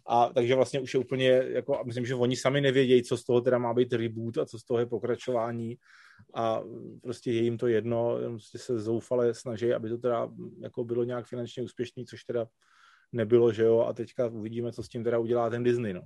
A 0.06 0.28
takže 0.28 0.54
vlastně 0.54 0.80
už 0.80 0.94
je 0.94 1.00
úplně, 1.00 1.28
jako, 1.28 1.82
myslím, 1.86 2.06
že 2.06 2.14
oni 2.14 2.36
sami 2.36 2.60
nevědějí, 2.60 3.02
co 3.02 3.16
z 3.16 3.24
toho 3.24 3.40
teda 3.40 3.58
má 3.58 3.74
být 3.74 3.92
reboot 3.92 4.38
a 4.38 4.46
co 4.46 4.58
z 4.58 4.64
toho 4.64 4.80
je 4.80 4.86
pokračování 4.86 5.76
a 6.34 6.60
prostě 7.02 7.32
je 7.32 7.42
jim 7.42 7.58
to 7.58 7.66
jedno, 7.66 8.18
prostě 8.28 8.58
se 8.58 8.78
zoufale 8.78 9.34
snaží, 9.34 9.72
aby 9.72 9.88
to 9.88 9.98
teda 9.98 10.30
jako 10.60 10.84
bylo 10.84 11.04
nějak 11.04 11.26
finančně 11.26 11.62
úspěšný, 11.62 12.06
což 12.06 12.24
teda 12.24 12.46
nebylo, 13.12 13.52
že 13.52 13.62
jo, 13.62 13.80
a 13.80 13.92
teďka 13.92 14.26
uvidíme, 14.26 14.72
co 14.72 14.82
s 14.82 14.88
tím 14.88 15.04
teda 15.04 15.18
udělá 15.18 15.50
ten 15.50 15.62
Disney, 15.62 15.92
no. 15.92 16.02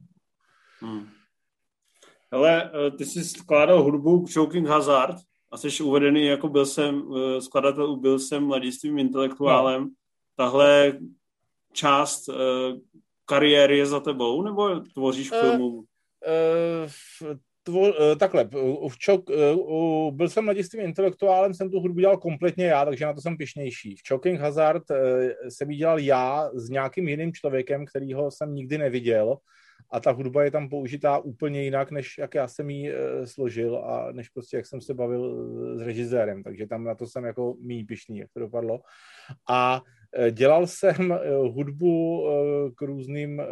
Mm. 0.82 1.08
Hele, 2.32 2.70
eh, 2.86 2.90
ty 2.90 3.04
jsi 3.04 3.24
skládal 3.24 3.82
hudbu 3.82 4.24
k 4.24 4.32
Choking 4.32 4.68
Hazard 4.68 5.16
a 5.50 5.56
jsi 5.56 5.82
uvedený 5.82 6.26
jako 6.26 6.48
byl 6.48 6.66
jsem 6.66 7.02
eh, 7.16 7.40
skladatel, 7.40 7.96
byl 7.96 8.18
jsem 8.18 8.44
mladistvým 8.44 8.98
intelektuálem. 8.98 9.82
No. 9.82 9.88
Tahle 10.36 10.98
část 11.72 12.28
uh, 12.28 12.34
kariéry 13.24 13.78
je 13.78 13.86
za 13.86 14.00
tebou, 14.00 14.42
nebo 14.42 14.80
tvoříš 14.80 15.30
k 15.30 15.40
filmu? 15.40 15.68
Uh, 15.68 15.82
uh, 17.22 17.36
tvo, 17.62 17.80
uh, 17.80 17.94
takhle, 18.18 18.48
v 18.88 18.98
čok, 18.98 19.30
uh, 19.30 20.10
byl 20.10 20.28
jsem 20.28 20.44
mladistvým 20.44 20.84
intelektuálem, 20.84 21.54
jsem 21.54 21.70
tu 21.70 21.80
hudbu 21.80 22.00
dělal 22.00 22.16
kompletně 22.16 22.66
já, 22.66 22.84
takže 22.84 23.06
na 23.06 23.12
to 23.12 23.20
jsem 23.20 23.36
pišnější. 23.36 23.96
V 23.96 24.08
Choking 24.08 24.40
Hazard 24.40 24.82
uh, 24.90 24.96
jsem 25.48 25.70
ji 25.70 25.76
dělal 25.76 25.98
já 25.98 26.50
s 26.54 26.70
nějakým 26.70 27.08
jiným 27.08 27.32
člověkem, 27.32 27.86
kterýho 27.86 28.30
jsem 28.30 28.54
nikdy 28.54 28.78
neviděl 28.78 29.36
a 29.90 30.00
ta 30.00 30.10
hudba 30.10 30.44
je 30.44 30.50
tam 30.50 30.68
použitá 30.68 31.18
úplně 31.18 31.62
jinak, 31.62 31.90
než 31.90 32.18
jak 32.18 32.34
já 32.34 32.48
jsem 32.48 32.70
ji 32.70 32.92
e, 32.92 33.26
složil 33.26 33.76
a 33.76 34.12
než 34.12 34.28
prostě 34.28 34.56
jak 34.56 34.66
jsem 34.66 34.80
se 34.80 34.94
bavil 34.94 35.48
eh, 35.74 35.78
s 35.78 35.80
režisérem, 35.80 36.42
takže 36.42 36.66
tam 36.66 36.84
na 36.84 36.94
to 36.94 37.06
jsem 37.06 37.24
jako 37.24 37.56
méně 37.60 37.84
pišný, 37.84 38.18
jak 38.18 38.28
to 38.32 38.40
dopadlo. 38.40 38.80
A 39.48 39.82
dělal 40.30 40.66
jsem 40.66 41.18
hudbu 41.42 42.26
k 42.74 42.82
různým, 42.82 43.42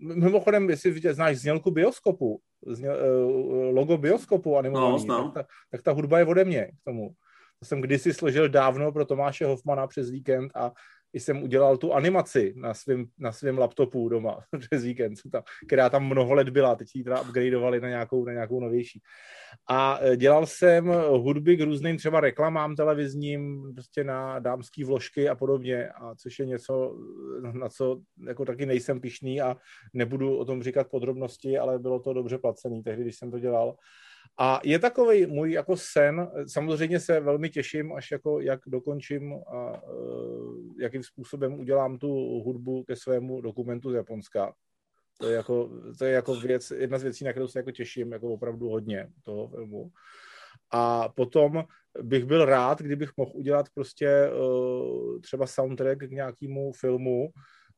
mimochodem, 0.00 0.70
jestli 0.70 1.12
znáš 1.12 1.36
znělku 1.36 1.70
bioskopu, 1.70 2.40
logo 3.70 3.96
bioskopu 3.96 4.56
animovaný, 4.56 5.06
no, 5.06 5.30
tak, 5.30 5.46
ta, 5.46 5.52
tak 5.70 5.82
ta 5.82 5.92
hudba 5.92 6.18
je 6.18 6.26
ode 6.26 6.44
mě 6.44 6.66
k 6.66 6.84
tomu. 6.84 7.10
To 7.58 7.66
jsem 7.66 7.80
kdysi 7.80 8.14
složil 8.14 8.48
dávno 8.48 8.92
pro 8.92 9.04
Tomáše 9.04 9.46
Hoffmana 9.46 9.86
přes 9.86 10.10
víkend 10.10 10.52
a 10.54 10.72
jsem 11.20 11.42
udělal 11.42 11.76
tu 11.76 11.92
animaci 11.92 12.52
na 12.56 12.74
svém 12.74 13.04
na 13.18 13.32
svým 13.32 13.58
laptopu 13.58 14.08
doma 14.08 14.38
přes 14.58 14.84
víkend, 14.84 15.18
tam, 15.32 15.42
která 15.66 15.90
tam 15.90 16.06
mnoho 16.06 16.34
let 16.34 16.48
byla, 16.48 16.74
teď 16.74 16.88
ji 16.94 17.04
teda 17.04 17.20
upgradeovali 17.20 17.80
na 17.80 17.88
nějakou, 17.88 18.24
na 18.24 18.32
nějakou 18.32 18.60
novější. 18.60 19.00
A 19.68 19.98
e, 20.02 20.16
dělal 20.16 20.46
jsem 20.46 20.86
hudby 21.08 21.56
k 21.56 21.60
různým 21.60 21.96
třeba 21.96 22.20
reklamám 22.20 22.76
televizním, 22.76 23.72
prostě 23.74 24.04
na 24.04 24.38
dámský 24.38 24.84
vložky 24.84 25.28
a 25.28 25.34
podobně, 25.34 25.88
a 25.88 26.14
což 26.14 26.38
je 26.38 26.46
něco, 26.46 26.96
na 27.52 27.68
co 27.68 28.00
jako 28.26 28.44
taky 28.44 28.66
nejsem 28.66 29.00
pišný 29.00 29.40
a 29.40 29.56
nebudu 29.94 30.36
o 30.36 30.44
tom 30.44 30.62
říkat 30.62 30.90
podrobnosti, 30.90 31.58
ale 31.58 31.78
bylo 31.78 32.00
to 32.00 32.12
dobře 32.12 32.38
placený 32.38 32.82
tehdy, 32.82 33.02
když 33.02 33.16
jsem 33.16 33.30
to 33.30 33.38
dělal. 33.38 33.76
A 34.38 34.60
je 34.64 34.78
takový 34.78 35.26
můj 35.26 35.52
jako 35.52 35.76
sen, 35.76 36.30
samozřejmě 36.46 37.00
se 37.00 37.20
velmi 37.20 37.50
těším, 37.50 37.92
až 37.92 38.10
jako 38.10 38.40
jak 38.40 38.60
dokončím 38.66 39.34
a 39.34 39.82
uh, 39.82 40.80
jakým 40.80 41.02
způsobem 41.02 41.60
udělám 41.60 41.98
tu 41.98 42.08
hudbu 42.44 42.84
ke 42.84 42.96
svému 42.96 43.40
dokumentu 43.40 43.90
z 43.90 43.94
Japonska. 43.94 44.54
To 45.20 45.28
je 45.28 45.36
jako, 45.36 45.70
to 45.98 46.04
je 46.04 46.12
jako 46.12 46.34
věc, 46.34 46.70
jedna 46.70 46.98
z 46.98 47.02
věcí, 47.02 47.24
na 47.24 47.30
kterou 47.30 47.48
se 47.48 47.58
jako 47.58 47.70
těším 47.70 48.12
jako 48.12 48.32
opravdu 48.32 48.68
hodně 48.68 49.08
toho 49.22 49.48
filmu. 49.48 49.90
A 50.70 51.08
potom 51.08 51.64
bych 52.02 52.24
byl 52.24 52.44
rád, 52.44 52.82
kdybych 52.82 53.10
mohl 53.16 53.32
udělat 53.34 53.66
prostě 53.74 54.30
uh, 54.30 55.20
třeba 55.20 55.46
soundtrack 55.46 55.98
k 55.98 56.10
nějakému 56.10 56.72
filmu, 56.72 57.28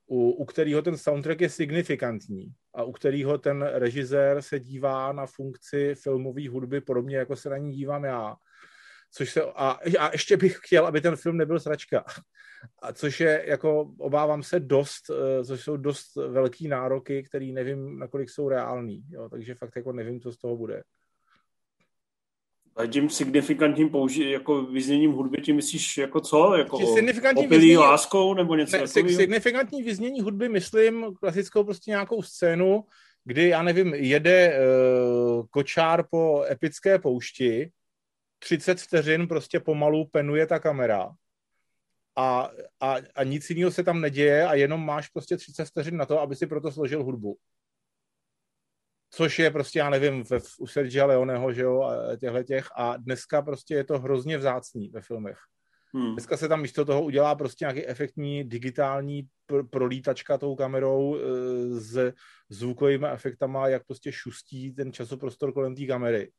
u, 0.07 0.31
u 0.31 0.45
kterého 0.45 0.83
ten 0.83 0.97
soundtrack 0.97 1.41
je 1.41 1.49
signifikantní 1.49 2.53
a 2.75 2.83
u 2.83 2.93
kterého 2.93 3.39
ten 3.39 3.63
režisér 3.63 4.43
se 4.43 4.61
dívá 4.61 5.13
na 5.13 5.27
funkci 5.27 5.95
filmové 5.95 6.49
hudby 6.49 6.81
podobně, 6.81 7.17
jako 7.17 7.37
se 7.37 7.51
na 7.51 7.57
ní 7.57 7.73
dívám 7.73 8.05
já. 8.05 8.37
Což 9.13 9.31
se, 9.31 9.43
a, 9.43 9.79
a 9.99 10.13
ještě 10.13 10.37
bych 10.37 10.59
chtěl, 10.63 10.87
aby 10.87 11.01
ten 11.01 11.17
film 11.17 11.37
nebyl 11.37 11.61
sračka. 11.61 12.05
A 12.83 12.93
což 12.93 13.21
je, 13.21 13.45
jako, 13.47 13.81
obávám 13.99 14.43
se, 14.43 14.61
dost, 14.61 15.11
eh, 15.11 15.45
což 15.45 15.61
jsou 15.61 15.77
dost 15.77 16.17
velký 16.17 16.69
nároky, 16.69 17.23
který 17.23 17.53
nevím, 17.53 17.99
nakolik 17.99 18.31
jsou 18.31 18.49
reální. 18.49 19.05
Jo, 19.11 19.29
takže 19.29 19.55
fakt 19.55 19.77
jako 19.77 19.93
nevím, 19.93 20.21
co 20.21 20.33
z 20.33 20.39
toho 20.39 20.57
bude. 20.57 20.83
A 22.77 22.87
tím 22.87 23.11
signifikantním 23.11 23.89
použi- 23.89 24.31
jako 24.31 24.63
vyzněním 24.63 25.13
hudby, 25.13 25.43
tím 25.43 25.57
myslíš 25.57 25.99
jako 25.99 26.21
co? 26.21 26.55
Jako 26.57 26.79
signifikantní 26.95 27.47
vyznění... 27.47 27.77
láskou 27.77 28.35
nebo 28.35 28.55
něco 28.55 28.77
ne, 28.77 28.83
takového? 28.83 29.17
Signifikantní 29.17 29.83
vyznění 29.83 30.21
hudby 30.21 30.49
myslím 30.49 31.15
klasickou 31.21 31.65
prostě 31.65 31.91
nějakou 31.91 32.23
scénu, 32.23 32.85
kdy, 33.25 33.49
já 33.49 33.63
nevím, 33.63 33.95
jede 33.95 34.59
uh, 34.59 35.47
kočár 35.51 36.05
po 36.11 36.45
epické 36.51 36.99
poušti, 36.99 37.71
30 38.39 38.81
vteřin 38.81 39.29
prostě 39.29 39.61
pomalu 39.61 40.07
penuje 40.07 40.47
ta 40.47 40.59
kamera 40.59 41.11
a, 42.17 42.51
a, 42.81 42.97
a 43.15 43.25
nic 43.25 43.51
jiného 43.51 43.71
se 43.71 43.85
tam 43.85 44.01
neděje 44.01 44.47
a 44.47 44.55
jenom 44.55 44.87
máš 44.87 45.09
prostě 45.09 45.37
30 45.37 45.65
vteřin 45.65 45.97
na 45.97 46.07
to, 46.07 46.21
aby 46.21 46.37
si 46.37 46.47
proto 46.47 46.73
složil 46.73 47.05
hudbu 47.05 47.37
což 49.15 49.39
je 49.39 49.51
prostě, 49.51 49.79
já 49.79 49.91
nevím, 49.91 50.23
ve, 50.31 50.39
u 50.59 50.67
Sergia 50.67 51.07
Leoneho, 51.07 51.53
že 51.53 51.63
jo, 51.63 51.91
těchto 52.21 52.43
těch 52.43 52.69
a 52.77 52.97
dneska 52.97 53.43
prostě 53.43 53.75
je 53.75 53.85
to 53.85 53.99
hrozně 53.99 54.39
vzácný 54.39 54.89
ve 54.89 55.01
filmech. 55.01 55.39
Hmm. 55.95 56.13
Dneska 56.13 56.37
se 56.37 56.49
tam 56.49 56.63
místo 56.63 56.85
toho 56.85 57.03
udělá 57.03 57.35
prostě 57.35 57.65
nějaký 57.65 57.87
efektní 57.87 58.45
digitální 58.45 59.29
pr- 59.51 59.69
prolítačka 59.69 60.39
tou 60.39 60.55
kamerou 60.55 61.17
e, 61.17 61.21
s 61.81 62.13
zvukovými 62.49 63.07
efektama, 63.13 63.69
jak 63.69 63.87
prostě 63.87 64.13
šustí 64.13 64.73
ten 64.73 64.93
časoprostor 64.93 65.53
kolem 65.53 65.75
té 65.75 65.87
kamery. 65.87 66.33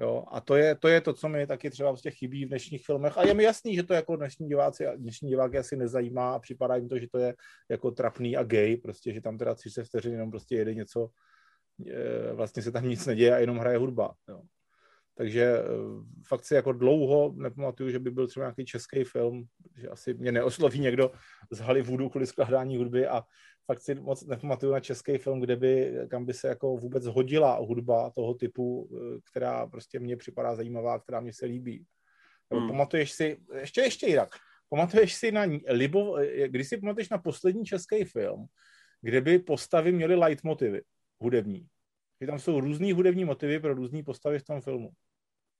Jo, 0.00 0.24
a 0.30 0.40
to 0.40 0.56
je, 0.56 0.74
to 0.74 0.88
je 0.88 1.00
to, 1.00 1.12
co 1.12 1.28
mi 1.28 1.46
taky 1.46 1.70
třeba 1.70 1.92
prostě 1.92 2.10
chybí 2.10 2.44
v 2.44 2.48
dnešních 2.48 2.86
filmech. 2.86 3.18
A 3.18 3.22
je 3.22 3.34
mi 3.34 3.42
jasný, 3.42 3.74
že 3.74 3.82
to 3.82 3.94
jako 3.94 4.16
dnešní 4.16 4.48
diváci, 4.48 4.86
dnešní 4.96 5.28
diváky 5.28 5.58
asi 5.58 5.76
nezajímá 5.76 6.34
a 6.34 6.38
připadá 6.38 6.76
jim 6.76 6.88
to, 6.88 6.98
že 6.98 7.08
to 7.08 7.18
je 7.18 7.34
jako 7.70 7.90
trapný 7.90 8.36
a 8.36 8.42
gay, 8.42 8.76
prostě, 8.76 9.12
že 9.12 9.20
tam 9.20 9.38
teda 9.38 9.54
30 9.54 9.84
vteřin 9.84 10.12
jenom 10.12 10.30
prostě 10.30 10.56
jede 10.56 10.74
něco, 10.74 11.08
vlastně 12.34 12.62
se 12.62 12.72
tam 12.72 12.88
nic 12.88 13.06
neděje 13.06 13.34
a 13.34 13.38
jenom 13.38 13.58
hraje 13.58 13.78
hudba. 13.78 14.14
Jo. 14.28 14.42
Takže 15.14 15.42
e, 15.42 15.62
fakt 16.26 16.44
si 16.44 16.54
jako 16.54 16.72
dlouho 16.72 17.34
nepamatuju, 17.36 17.90
že 17.90 17.98
by 17.98 18.10
byl 18.10 18.26
třeba 18.26 18.46
nějaký 18.46 18.64
český 18.64 19.04
film, 19.04 19.44
že 19.76 19.88
asi 19.88 20.14
mě 20.14 20.32
neosloví 20.32 20.78
někdo 20.78 21.10
z 21.50 21.60
Hollywoodu 21.60 22.08
kvůli 22.08 22.26
skládání 22.26 22.76
hudby 22.76 23.06
a 23.06 23.22
fakt 23.66 23.80
si 23.80 23.94
moc 23.94 24.26
nepamatuju 24.26 24.72
na 24.72 24.80
český 24.80 25.18
film, 25.18 25.40
kde 25.40 25.56
by, 25.56 25.98
kam 26.10 26.24
by 26.24 26.34
se 26.34 26.48
jako 26.48 26.76
vůbec 26.76 27.06
hodila 27.06 27.58
hudba 27.58 28.10
toho 28.10 28.34
typu, 28.34 28.88
e, 28.92 29.20
která 29.30 29.66
prostě 29.66 29.98
mně 29.98 30.16
připadá 30.16 30.54
zajímavá, 30.54 30.98
která 30.98 31.20
mě 31.20 31.32
se 31.32 31.46
líbí. 31.46 31.84
Hmm. 32.52 32.68
Pamatuješ 32.68 33.12
si, 33.12 33.38
ještě 33.60 33.80
ještě 33.80 34.06
jinak, 34.06 34.28
pamatuješ 34.68 35.14
si 35.14 35.32
na 35.32 35.42
Libo, 35.68 36.16
e, 36.18 36.48
když 36.48 36.68
si 36.68 36.76
pamatuješ 36.76 37.08
na 37.08 37.18
poslední 37.18 37.64
český 37.64 38.04
film, 38.04 38.46
kde 39.00 39.20
by 39.20 39.38
postavy 39.38 39.92
měly 39.92 40.14
leitmotivy 40.14 40.82
hudební. 41.24 41.66
Že 42.20 42.26
tam 42.26 42.38
jsou 42.38 42.60
různý 42.60 42.92
hudební 42.92 43.24
motivy 43.24 43.60
pro 43.60 43.74
různé 43.74 44.02
postavy 44.02 44.38
v 44.38 44.44
tom 44.44 44.60
filmu. 44.60 44.90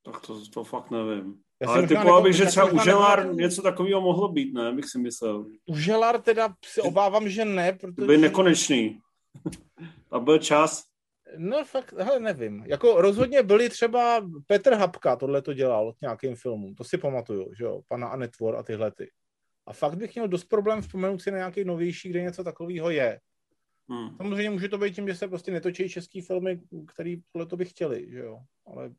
Tak 0.05 0.21
to, 0.21 0.41
to 0.53 0.63
fakt 0.63 0.91
nevím. 0.91 1.35
Já 1.61 1.69
Ale 1.69 1.87
typoval 1.87 2.23
bych, 2.23 2.35
že 2.35 2.45
třeba 2.45 2.71
u 2.71 2.79
Želár 2.83 3.35
něco 3.35 3.61
takového 3.61 4.01
mohlo 4.01 4.27
být, 4.27 4.53
ne? 4.53 4.71
Bych 4.71 4.85
si 4.85 4.99
myslel. 4.99 5.45
U 5.65 5.77
Želár 5.77 6.21
teda 6.21 6.53
si 6.65 6.81
obávám, 6.81 7.29
že 7.29 7.45
ne, 7.45 7.73
protože... 7.73 8.07
Byl 8.07 8.17
nekonečný. 8.17 8.99
A 10.11 10.19
byl 10.19 10.37
čas. 10.37 10.83
No 11.37 11.65
fakt, 11.65 11.93
hele, 11.93 12.19
nevím. 12.19 12.63
Jako 12.67 13.01
rozhodně 13.01 13.43
byli 13.43 13.69
třeba 13.69 14.29
Petr 14.47 14.73
Hapka, 14.73 15.15
tohle 15.15 15.41
to 15.41 15.53
dělal 15.53 15.93
k 15.93 16.01
nějakým 16.01 16.35
filmům, 16.35 16.75
to 16.75 16.83
si 16.83 16.97
pamatuju, 16.97 17.53
že 17.57 17.63
jo, 17.63 17.81
pana 17.87 18.07
Anetvor 18.07 18.55
a 18.55 18.63
tyhle 18.63 18.91
ty. 18.91 19.11
A 19.67 19.73
fakt 19.73 19.95
bych 19.95 20.15
měl 20.15 20.27
dost 20.27 20.43
problém 20.43 20.81
vzpomenout 20.81 21.21
si 21.21 21.31
na 21.31 21.37
nějaký 21.37 21.63
novější, 21.63 22.09
kde 22.09 22.21
něco 22.21 22.43
takového 22.43 22.89
je. 22.89 23.19
Hmm. 23.89 24.17
Samozřejmě 24.17 24.49
může 24.49 24.69
to 24.69 24.77
být 24.77 24.95
tím, 24.95 25.07
že 25.07 25.15
se 25.15 25.27
prostě 25.27 25.51
netočí 25.51 25.89
český 25.89 26.21
filmy, 26.21 26.61
který 26.87 27.21
tohle 27.31 27.45
to 27.45 27.57
by 27.57 27.65
chtěli, 27.65 28.07
že 28.11 28.19
jo. 28.19 28.39
Ale 28.65 28.93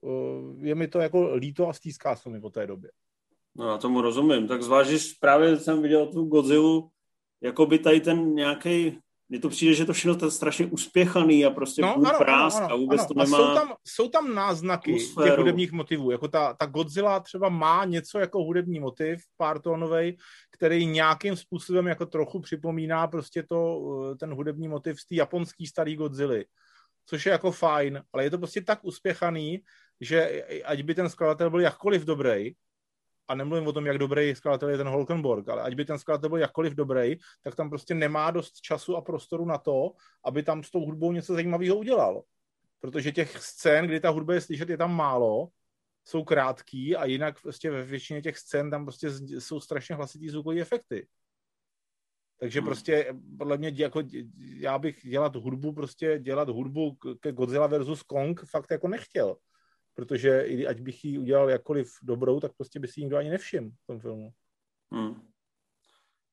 uh, 0.00 0.64
je 0.64 0.74
mi 0.74 0.88
to 0.88 0.98
jako 0.98 1.34
líto 1.34 1.68
a 1.68 1.72
stýská 1.72 2.16
se 2.16 2.30
mi 2.30 2.40
po 2.40 2.50
té 2.50 2.66
době. 2.66 2.90
No 3.54 3.68
já 3.68 3.78
tomu 3.78 4.00
rozumím. 4.00 4.48
Tak 4.48 4.62
zvlášť, 4.62 4.90
že 4.90 4.98
právě 5.20 5.56
jsem 5.56 5.82
viděl 5.82 6.06
tu 6.06 6.24
Godzilla, 6.24 6.82
jako 7.40 7.66
by 7.66 7.78
tady 7.78 8.00
ten 8.00 8.34
nějaký 8.34 8.98
mně 9.28 9.38
to 9.38 9.48
přijde, 9.48 9.74
že 9.74 9.84
to 9.84 9.92
všechno 9.92 10.16
je 10.24 10.30
strašně 10.30 10.66
uspěchaný 10.66 11.44
a 11.44 11.50
prostě 11.50 11.82
no, 11.82 11.94
ano, 11.96 12.18
prásk 12.18 12.56
ano, 12.56 12.66
ano, 12.66 12.74
a 12.74 12.78
vůbec 12.78 13.00
ano. 13.00 13.08
to 13.08 13.14
nemá... 13.14 13.36
A 13.36 13.40
jsou 13.40 13.54
tam, 13.54 13.74
jsou 13.86 14.08
tam 14.08 14.34
náznaky 14.34 14.92
atmosféru. 14.92 15.28
těch 15.28 15.38
hudebních 15.38 15.72
motivů, 15.72 16.10
jako 16.10 16.28
ta, 16.28 16.54
ta 16.54 16.66
Godzilla 16.66 17.20
třeba 17.20 17.48
má 17.48 17.84
něco 17.84 18.18
jako 18.18 18.44
hudební 18.44 18.80
motiv, 18.80 19.22
pártónovej, 19.36 20.16
který 20.50 20.86
nějakým 20.86 21.36
způsobem 21.36 21.86
jako 21.86 22.06
trochu 22.06 22.40
připomíná 22.40 23.06
prostě 23.06 23.42
to, 23.42 23.80
eh, 24.12 24.16
ten 24.16 24.34
hudební 24.34 24.68
motiv 24.68 25.00
z 25.00 25.06
té 25.06 25.14
japonský 25.14 25.66
starý 25.66 25.96
Godzilla, 25.96 26.44
což 27.06 27.26
je 27.26 27.32
jako 27.32 27.52
fajn, 27.52 28.02
ale 28.12 28.24
je 28.24 28.30
to 28.30 28.38
prostě 28.38 28.60
tak 28.60 28.78
uspěchaný, 28.82 29.60
že 30.00 30.44
ať 30.64 30.82
by 30.82 30.94
ten 30.94 31.08
skladatel 31.08 31.50
byl 31.50 31.60
jakkoliv 31.60 32.04
dobrý, 32.04 32.52
a 33.28 33.34
nemluvím 33.34 33.66
o 33.66 33.72
tom, 33.72 33.86
jak 33.86 33.98
dobrý 33.98 34.34
skladatel 34.34 34.68
je 34.68 34.76
ten 34.76 34.88
Holkenborg, 34.88 35.48
ale 35.48 35.62
ať 35.62 35.74
by 35.74 35.84
ten 35.84 35.98
skladatel 35.98 36.30
byl 36.30 36.38
jakkoliv 36.38 36.72
dobrý, 36.72 37.16
tak 37.42 37.54
tam 37.56 37.70
prostě 37.70 37.94
nemá 37.94 38.30
dost 38.30 38.60
času 38.60 38.96
a 38.96 39.00
prostoru 39.00 39.44
na 39.44 39.58
to, 39.58 39.92
aby 40.24 40.42
tam 40.42 40.62
s 40.62 40.70
tou 40.70 40.80
hudbou 40.80 41.12
něco 41.12 41.34
zajímavého 41.34 41.76
udělal. 41.76 42.22
Protože 42.80 43.12
těch 43.12 43.38
scén, 43.38 43.86
kdy 43.86 44.00
ta 44.00 44.10
hudba 44.10 44.34
je 44.34 44.40
slyšet, 44.40 44.68
je 44.68 44.76
tam 44.76 44.96
málo, 44.96 45.48
jsou 46.04 46.24
krátký 46.24 46.96
a 46.96 47.04
jinak 47.04 47.42
prostě 47.42 47.70
ve 47.70 47.82
většině 47.82 48.22
těch 48.22 48.38
scén 48.38 48.70
tam 48.70 48.84
prostě 48.84 49.10
jsou 49.38 49.60
strašně 49.60 49.94
hlasitý 49.94 50.28
zvukové 50.28 50.60
efekty. 50.60 51.06
Takže 52.40 52.60
hmm. 52.60 52.66
prostě 52.66 53.14
podle 53.38 53.58
mě 53.58 53.72
jako, 53.76 54.02
já 54.38 54.78
bych 54.78 55.00
dělat 55.02 55.36
hudbu, 55.36 55.72
prostě 55.72 56.18
dělat 56.18 56.48
hudbu 56.48 56.96
ke 57.20 57.32
Godzilla 57.32 57.66
versus 57.66 58.02
Kong 58.02 58.40
fakt 58.50 58.70
jako 58.70 58.88
nechtěl 58.88 59.36
protože 59.94 60.40
i 60.46 60.66
ať 60.66 60.80
bych 60.80 61.04
ji 61.04 61.18
udělal 61.18 61.50
jakkoliv 61.50 61.88
dobrou, 62.02 62.40
tak 62.40 62.52
prostě 62.56 62.80
by 62.80 62.88
si 62.88 63.00
nikdo 63.00 63.16
ani 63.16 63.30
nevšiml 63.30 63.70
v 63.70 63.86
tom 63.86 64.00
filmu. 64.00 64.30
Hmm. 64.92 65.14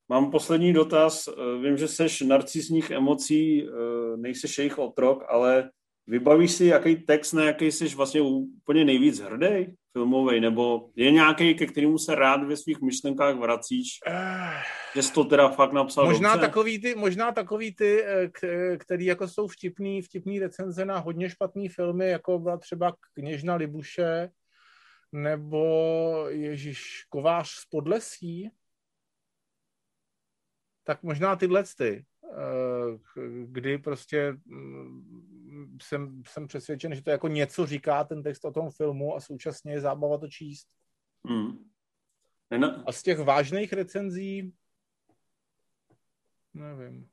Mám 0.10 0.32
poslední 0.32 0.74
dotaz. 0.74 1.28
Eh, 1.28 1.62
vím, 1.62 1.78
že 1.78 1.88
jsi 1.88 2.26
narcisních 2.26 2.92
emocí, 2.92 3.68
eh, 3.68 4.18
nejseš 4.18 4.58
jejich 4.58 4.78
otrok, 4.78 5.24
ale 5.28 5.72
vybavíš 6.08 6.52
si, 6.52 6.66
jaký 6.66 6.96
text, 6.96 7.34
na 7.34 7.44
jaký 7.44 7.72
jsi 7.72 7.96
vlastně 7.96 8.22
úplně 8.22 8.86
nejvíc 8.86 9.20
hrdý? 9.20 9.76
filmový, 9.94 10.40
nebo 10.40 10.90
je 10.96 11.12
nějaký, 11.12 11.56
ke 11.56 11.66
kterému 11.66 11.98
se 11.98 12.16
rád 12.16 12.44
ve 12.44 12.58
svých 12.58 12.82
myšlenkách 12.82 13.36
vracíš? 13.36 14.00
Že 14.08 14.14
jsi 14.95 15.14
to 15.14 15.24
teda 15.24 15.50
fakt 15.50 15.74
napsal 15.74 16.06
možná 16.06 16.32
dobře? 16.32 16.48
Takový 16.48 16.82
ty, 16.82 16.95
možná 16.95 17.32
takový 17.32 17.76
ty, 17.76 18.03
eh, 18.03 18.77
který 18.77 19.06
jako 19.06 19.27
jsou 19.27 19.48
vtipný, 19.48 20.01
vtipný 20.01 20.40
recenze 20.40 20.85
na 20.85 21.00
hodně 21.00 21.30
špatný 21.30 21.69
filmy, 21.69 22.09
jako 22.09 22.40
byla 22.40 22.58
třeba 22.58 22.95
Kněžna 23.14 23.56
Libuše, 23.56 24.30
nebo 25.11 26.26
Ježíš 26.30 27.06
Kovář 27.09 27.50
z 27.50 27.66
Podlesí, 27.66 28.50
tak 30.84 31.03
možná 31.03 31.35
tyhle 31.35 31.64
ty, 31.77 32.06
eh, 32.24 33.00
kdy 33.45 33.77
prostě 33.77 34.38
mm, 34.45 35.77
jsem, 35.82 36.24
jsem 36.27 36.48
přesvědčen, 36.48 36.95
že 36.95 37.03
to 37.03 37.09
jako 37.09 37.27
něco 37.27 37.66
říká 37.66 38.03
ten 38.03 38.24
text 38.24 38.45
o 38.45 38.51
tom 38.51 38.69
filmu 38.72 39.16
a 39.16 39.19
současně 39.19 39.72
je 39.72 39.82
zábava 39.82 40.18
to 40.18 40.27
číst. 40.27 40.68
Hmm. 41.27 41.69
A 42.85 42.92
z 42.92 43.03
těch 43.03 43.19
vážných 43.19 43.74
recenzí 43.74 44.53
nevím. 46.53 47.08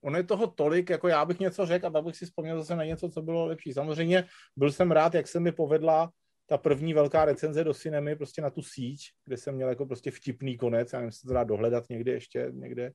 Ono 0.00 0.16
je 0.16 0.24
toho 0.24 0.46
tolik, 0.46 0.90
jako 0.90 1.08
já 1.08 1.24
bych 1.24 1.38
něco 1.38 1.66
řekl 1.66 1.86
a 1.86 1.90
tak 1.90 2.04
bych 2.04 2.16
si 2.16 2.26
vzpomněl 2.26 2.58
zase 2.58 2.76
na 2.76 2.84
něco, 2.84 3.08
co 3.08 3.22
bylo 3.22 3.46
lepší. 3.46 3.72
Samozřejmě 3.72 4.24
byl 4.56 4.72
jsem 4.72 4.90
rád, 4.90 5.14
jak 5.14 5.28
se 5.28 5.40
mi 5.40 5.52
povedla 5.52 6.10
ta 6.46 6.58
první 6.58 6.94
velká 6.94 7.24
recenze 7.24 7.64
do 7.64 7.74
cinemy 7.74 8.16
prostě 8.16 8.42
na 8.42 8.50
tu 8.50 8.62
síť, 8.62 9.00
kde 9.24 9.36
jsem 9.36 9.54
měl 9.54 9.68
jako 9.68 9.86
prostě 9.86 10.10
vtipný 10.10 10.56
konec, 10.56 10.92
já 10.92 10.98
nevím, 10.98 11.08
jestli 11.08 11.26
to 11.26 11.34
dá 11.34 11.44
dohledat 11.44 11.88
někde 11.90 12.12
ještě, 12.12 12.48
někde. 12.52 12.92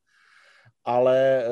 Ale 0.84 1.44
e, 1.44 1.50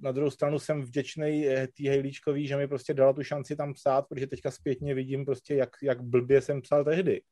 na 0.00 0.12
druhou 0.12 0.30
stranu 0.30 0.58
jsem 0.58 0.82
vděčný 0.82 1.48
eh, 1.48 1.68
tý 1.68 1.88
Hejlíčkový, 1.88 2.46
že 2.46 2.56
mi 2.56 2.68
prostě 2.68 2.94
dala 2.94 3.12
tu 3.12 3.22
šanci 3.22 3.56
tam 3.56 3.74
psát, 3.74 4.08
protože 4.08 4.26
teďka 4.26 4.50
zpětně 4.50 4.94
vidím 4.94 5.24
prostě, 5.24 5.54
jak, 5.54 5.70
jak 5.82 6.02
blbě 6.02 6.40
jsem 6.40 6.62
psal 6.62 6.84
tehdy. 6.84 7.22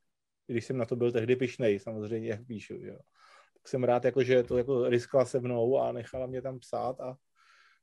Když 0.46 0.64
jsem 0.64 0.76
na 0.76 0.84
to 0.84 0.96
byl 0.96 1.12
tehdy 1.12 1.36
pišnej, 1.36 1.78
samozřejmě, 1.78 2.28
jak 2.28 2.46
píšu. 2.46 2.74
Jo. 2.74 2.98
Jsem 3.68 3.84
rád, 3.84 4.04
jako, 4.04 4.22
že 4.22 4.42
to 4.42 4.58
jako 4.58 4.88
riskla 4.88 5.24
se 5.24 5.40
mnou 5.40 5.78
a 5.78 5.92
nechala 5.92 6.26
mě 6.26 6.42
tam 6.42 6.58
psát 6.58 7.00
a 7.00 7.16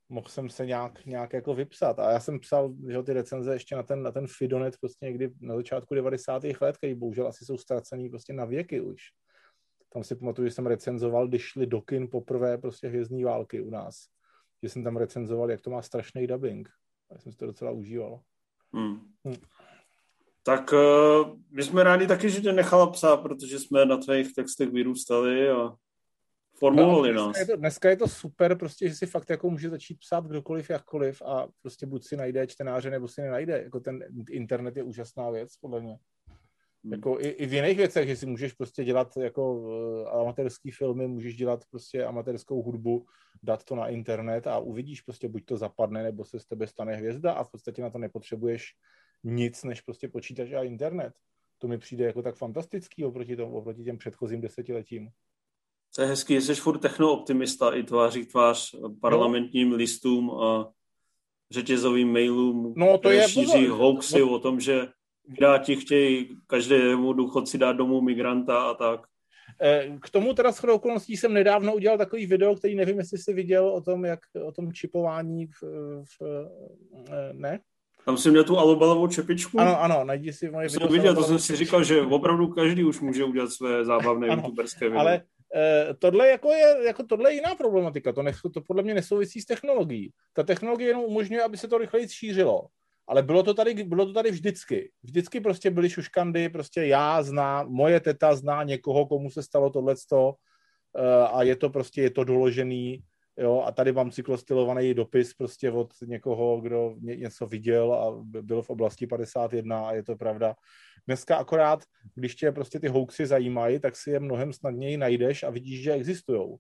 mohl 0.10 0.30
jsem 0.30 0.50
se 0.50 0.66
nějak, 0.66 1.06
nějak 1.06 1.34
jako 1.34 1.54
vypsat. 1.54 2.00
A 2.00 2.12
já 2.12 2.20
jsem 2.20 2.40
psal 2.40 2.74
že 2.90 3.04
ty 3.04 3.14
recenze 3.14 3.54
ještě 3.54 3.76
na 3.76 3.84
ten, 3.84 4.04
na 4.04 4.12
ten 4.12 4.26
Fidonet 4.28 4.78
prostě 4.78 5.06
někdy 5.06 5.32
na 5.42 5.56
začátku 5.56 5.96
90. 5.96 6.44
let, 6.62 6.78
který 6.78 6.96
bohužel 6.96 7.28
asi 7.28 7.46
jsou 7.46 7.58
ztracený 7.58 8.10
prostě 8.10 8.34
na 8.34 8.46
věky 8.46 8.82
už. 8.82 9.02
Tam 9.94 10.04
si 10.04 10.16
pamatuju, 10.16 10.48
že 10.48 10.54
jsem 10.54 10.66
recenzoval, 10.66 11.28
když 11.28 11.42
šli 11.42 11.66
do 11.66 11.82
kin 11.82 12.08
poprvé 12.12 12.58
prostě 12.58 12.88
hvězdní 12.88 13.24
války 13.24 13.62
u 13.62 13.70
nás. 13.70 13.96
Že 14.64 14.70
jsem 14.70 14.84
tam 14.84 14.98
recenzoval, 14.98 15.52
jak 15.52 15.62
to 15.62 15.70
má 15.70 15.82
strašný 15.82 16.28
dubbing. 16.28 16.70
Já 17.12 17.20
jsem 17.20 17.32
si 17.32 17.38
to 17.38 17.46
docela 17.46 17.72
užíval. 17.72 18.20
Hmm. 18.74 19.00
Hmm. 19.26 19.36
Tak 20.46 20.74
uh, 20.74 21.40
my 21.52 21.64
jsme 21.64 21.84
rádi 21.84 22.08
taky, 22.08 22.30
že 22.30 22.42
tě 22.42 22.54
nechala 22.54 22.92
psát, 22.92 23.18
protože 23.18 23.60
jsme 23.60 23.86
na 23.86 23.98
tvých 23.98 24.34
textech 24.34 24.70
vyrůstali 24.70 25.50
a 25.50 25.74
formulovali 26.58 27.14
no, 27.14 27.28
nás. 27.28 27.38
Je 27.38 27.46
to, 27.46 27.56
dneska 27.56 27.90
je 27.90 27.98
to 27.98 28.08
super, 28.08 28.58
prostě, 28.58 28.90
že 28.90 28.96
si 28.96 29.06
fakt 29.06 29.30
jako 29.30 29.50
může 29.50 29.70
začít 29.70 30.00
psát 30.00 30.28
kdokoliv, 30.28 30.70
jakkoliv 30.70 31.22
a 31.22 31.48
prostě 31.62 31.86
buď 31.86 32.04
si 32.08 32.18
najde 32.18 32.48
čtenáře, 32.48 32.90
nebo 32.90 33.08
si 33.08 33.22
nenajde. 33.22 33.62
Jako 33.64 33.80
ten 33.80 34.04
internet 34.30 34.78
je 34.78 34.84
úžasná 34.84 35.30
věc, 35.30 35.58
podle 35.58 35.82
mě. 35.82 35.98
Hmm. 36.84 36.94
Jako 36.94 37.18
i, 37.20 37.28
i, 37.28 37.46
v 37.46 37.54
jiných 37.54 37.78
věcech, 37.78 38.08
že 38.08 38.16
si 38.16 38.26
můžeš 38.26 38.54
prostě 38.54 38.84
dělat 38.84 39.18
jako 39.18 39.54
uh, 39.54 40.10
amatérský 40.10 40.72
filmy, 40.72 41.08
můžeš 41.08 41.36
dělat 41.36 41.64
prostě 41.72 42.06
amatérskou 42.06 42.64
hudbu, 42.64 43.06
dát 43.44 43.64
to 43.64 43.76
na 43.76 43.88
internet 43.88 44.48
a 44.48 44.60
uvidíš 44.60 45.02
prostě, 45.02 45.28
buď 45.28 45.46
to 45.46 45.58
zapadne, 45.58 46.04
nebo 46.04 46.26
se 46.26 46.40
z 46.40 46.46
tebe 46.46 46.68
stane 46.68 46.96
hvězda 46.96 47.34
a 47.34 47.44
v 47.44 47.52
podstatě 47.52 47.82
na 47.82 47.90
to 47.90 47.98
nepotřebuješ 47.98 48.64
nic, 49.24 49.64
než 49.64 49.82
prostě 49.82 50.08
počítač 50.08 50.52
a 50.52 50.64
internet. 50.64 51.14
To 51.58 51.68
mi 51.68 51.78
přijde 51.78 52.06
jako 52.06 52.22
tak 52.22 52.36
fantastický 52.36 53.06
oproti, 53.06 53.36
tomu, 53.36 53.58
oproti 53.58 53.84
těm 53.84 53.98
předchozím 53.98 54.42
desetiletím. 54.42 55.10
To 55.96 56.02
je 56.02 56.08
hezký, 56.08 56.42
jsi 56.42 56.56
furt 56.56 56.80
technooptimista 56.80 57.76
i 57.76 57.84
tváří 57.84 58.26
tvář 58.26 58.76
parlamentním 59.02 59.70
no. 59.70 59.76
listům 59.76 60.32
a 60.32 60.72
řetězovým 61.52 62.14
mailům, 62.14 62.74
no, 62.78 62.98
to 62.98 63.10
je, 63.10 63.30
šíří 63.30 63.68
hoaxy 63.68 64.20
no. 64.20 64.32
o 64.32 64.40
tom, 64.40 64.60
že 64.60 64.88
Piráti 65.34 65.76
chtějí 65.76 66.30
každému 66.48 67.14
důchodci 67.14 67.58
dát 67.58 67.74
domů 67.74 68.02
migranta 68.02 68.58
a 68.58 68.74
tak. 68.74 69.08
Eh, 69.62 69.98
k 70.02 70.10
tomu 70.10 70.34
teda 70.34 70.52
shodou 70.52 70.76
okolností 70.76 71.18
jsem 71.18 71.34
nedávno 71.34 71.76
udělal 71.76 71.98
takový 71.98 72.26
video, 72.26 72.56
který 72.56 72.76
nevím, 72.76 72.98
jestli 72.98 73.18
jsi 73.18 73.34
viděl 73.34 73.68
o 73.68 73.82
tom, 73.82 74.06
jak 74.06 74.20
o 74.46 74.52
tom 74.52 74.74
čipování 74.74 75.48
v, 75.48 75.64
v 76.04 76.48
eh, 77.08 77.34
ne? 77.34 77.60
Tam 78.06 78.18
jsem 78.18 78.32
měl 78.32 78.44
tu 78.44 78.58
alobalovou 78.58 79.08
čepičku. 79.08 79.60
Ano, 79.60 79.82
ano, 79.82 80.04
najdi 80.04 80.34
si 80.34 80.50
moje 80.50 80.68
video. 80.68 80.88
Jsem 80.88 80.98
viděl, 80.98 81.16
to 81.16 81.24
jsem 81.24 81.40
si 81.40 81.56
říkal, 81.56 81.84
že 81.84 82.02
opravdu 82.02 82.48
každý 82.48 82.84
už 82.84 83.00
může 83.00 83.24
udělat 83.24 83.52
své 83.52 83.86
zábavné 83.86 84.28
ano, 84.28 84.42
youtuberské 84.42 84.86
video. 84.86 85.00
Ale 85.00 85.22
eh, 85.56 85.94
tohle, 86.00 86.28
jako 86.28 86.52
je, 86.52 86.76
jako 86.86 87.04
tohle 87.04 87.32
je 87.32 87.36
jiná 87.36 87.56
problematika. 87.56 88.14
To, 88.14 88.24
ne, 88.24 88.32
to 88.54 88.62
podle 88.62 88.84
mě 88.84 88.94
nesouvisí 88.94 89.42
s 89.42 89.46
technologií. 89.46 90.12
Ta 90.34 90.44
technologie 90.44 90.90
jenom 90.90 91.04
umožňuje, 91.04 91.44
aby 91.44 91.58
se 91.58 91.68
to 91.68 91.78
rychleji 91.78 92.10
šířilo. 92.10 92.68
Ale 93.08 93.24
bylo 93.24 93.44
to 93.44 93.54
tady, 93.54 93.84
bylo 93.84 94.06
to 94.06 94.14
tady 94.14 94.32
vždycky. 94.32 94.92
Vždycky 95.04 95.40
prostě 95.40 95.72
byly 95.72 95.90
šuškandy, 95.90 96.50
prostě 96.50 96.86
já 96.86 97.24
znám, 97.24 97.70
moje 97.70 98.00
teta 98.00 98.36
zná 98.36 98.64
někoho, 98.64 99.06
komu 99.06 99.30
se 99.30 99.44
stalo 99.44 99.70
tohleto 99.70 100.34
eh, 100.98 101.28
a 101.28 101.44
je 101.44 101.56
to 101.56 101.70
prostě, 101.70 102.02
je 102.02 102.10
to 102.10 102.24
doložený 102.24 103.04
Jo, 103.38 103.64
a 103.66 103.72
tady 103.72 103.92
mám 103.92 104.12
cyklostylovaný 104.12 104.94
dopis 104.94 105.34
prostě 105.34 105.72
od 105.72 105.94
někoho, 106.06 106.62
kdo 106.62 106.96
něco 107.00 107.48
viděl 107.48 107.94
a 107.94 108.24
byl 108.24 108.62
v 108.62 108.70
oblasti 108.70 109.08
51 109.08 109.88
a 109.88 109.94
je 109.94 110.04
to 110.04 110.16
pravda. 110.16 110.56
Dneska 111.08 111.38
akorát, 111.38 111.84
když 112.16 112.36
tě 112.36 112.52
prostě 112.52 112.80
ty 112.80 112.88
hoaxy 112.88 113.26
zajímají, 113.26 113.80
tak 113.80 113.96
si 113.96 114.12
je 114.12 114.20
mnohem 114.20 114.54
snadněji 114.54 114.98
najdeš 114.98 115.44
a 115.44 115.50
vidíš, 115.50 115.84
že 115.84 115.94
existují. 115.94 116.56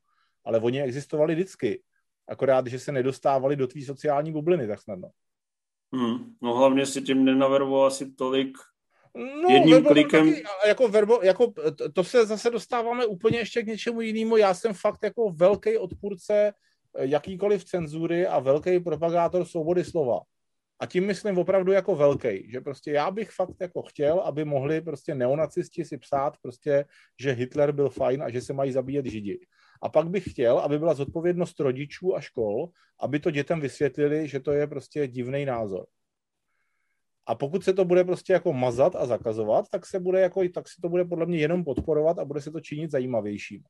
Ale 0.45 0.59
oni 0.59 0.81
existovali 0.81 1.33
vždycky. 1.35 1.83
Akorát, 2.27 2.67
že 2.67 2.79
se 2.79 2.91
nedostávali 2.91 3.55
do 3.55 3.67
tvý 3.67 3.85
sociální 3.85 4.31
bubliny 4.31 4.67
tak 4.67 4.81
snadno. 4.81 5.09
Hmm. 5.93 6.35
No 6.41 6.57
hlavně 6.57 6.85
si 6.85 7.01
tím 7.01 7.25
nenavervoval 7.25 7.87
asi 7.87 8.11
tolik 8.11 8.57
No, 9.15 9.49
jedním 9.49 9.83
klikem. 9.83 10.29
Taky, 10.29 10.43
jako 10.67 10.87
verbo, 10.87 11.19
jako, 11.23 11.53
to 11.93 12.03
se 12.03 12.25
zase 12.25 12.49
dostáváme 12.49 13.05
úplně 13.05 13.37
ještě 13.37 13.63
k 13.63 13.67
něčemu 13.67 14.01
jinému. 14.01 14.37
Já 14.37 14.53
jsem 14.53 14.73
fakt 14.73 15.03
jako 15.03 15.29
velký 15.29 15.77
odpůrce 15.77 16.53
eh, 16.97 17.05
jakýkoliv 17.05 17.65
cenzury 17.65 18.27
a 18.27 18.39
velký 18.39 18.79
propagátor 18.79 19.45
svobody 19.45 19.83
slova. 19.83 20.19
A 20.79 20.85
tím 20.85 21.05
myslím 21.07 21.37
opravdu 21.37 21.71
jako 21.71 21.95
velký, 21.95 22.51
že 22.51 22.61
prostě 22.61 22.91
já 22.91 23.11
bych 23.11 23.31
fakt 23.31 23.55
jako 23.61 23.81
chtěl, 23.81 24.19
aby 24.19 24.45
mohli 24.45 24.81
prostě 24.81 25.15
neonacisti 25.15 25.85
si 25.85 25.97
psát 25.97 26.37
prostě, 26.41 26.85
že 27.19 27.31
Hitler 27.31 27.71
byl 27.71 27.89
fajn 27.89 28.23
a 28.23 28.29
že 28.29 28.41
se 28.41 28.53
mají 28.53 28.71
zabíjet 28.71 29.05
židi. 29.05 29.39
A 29.81 29.89
pak 29.89 30.09
bych 30.09 30.31
chtěl, 30.31 30.59
aby 30.59 30.79
byla 30.79 30.93
zodpovědnost 30.93 31.59
rodičů 31.59 32.15
a 32.15 32.21
škol, 32.21 32.69
aby 32.99 33.19
to 33.19 33.31
dětem 33.31 33.59
vysvětlili, 33.59 34.27
že 34.27 34.39
to 34.39 34.51
je 34.51 34.67
prostě 34.67 35.07
divný 35.07 35.45
názor. 35.45 35.85
A 37.27 37.35
pokud 37.35 37.63
se 37.63 37.73
to 37.73 37.85
bude 37.85 38.03
prostě 38.03 38.33
jako 38.33 38.53
mazat 38.53 38.95
a 38.95 39.05
zakazovat, 39.05 39.65
tak 39.69 39.85
se 39.85 39.99
bude 39.99 40.21
jako, 40.21 40.49
tak 40.53 40.67
se 40.67 40.81
to 40.81 40.89
bude 40.89 41.05
podle 41.05 41.25
mě 41.25 41.37
jenom 41.37 41.63
podporovat 41.63 42.19
a 42.19 42.25
bude 42.25 42.41
se 42.41 42.51
to 42.51 42.59
činit 42.59 42.91
zajímavějším. 42.91 43.63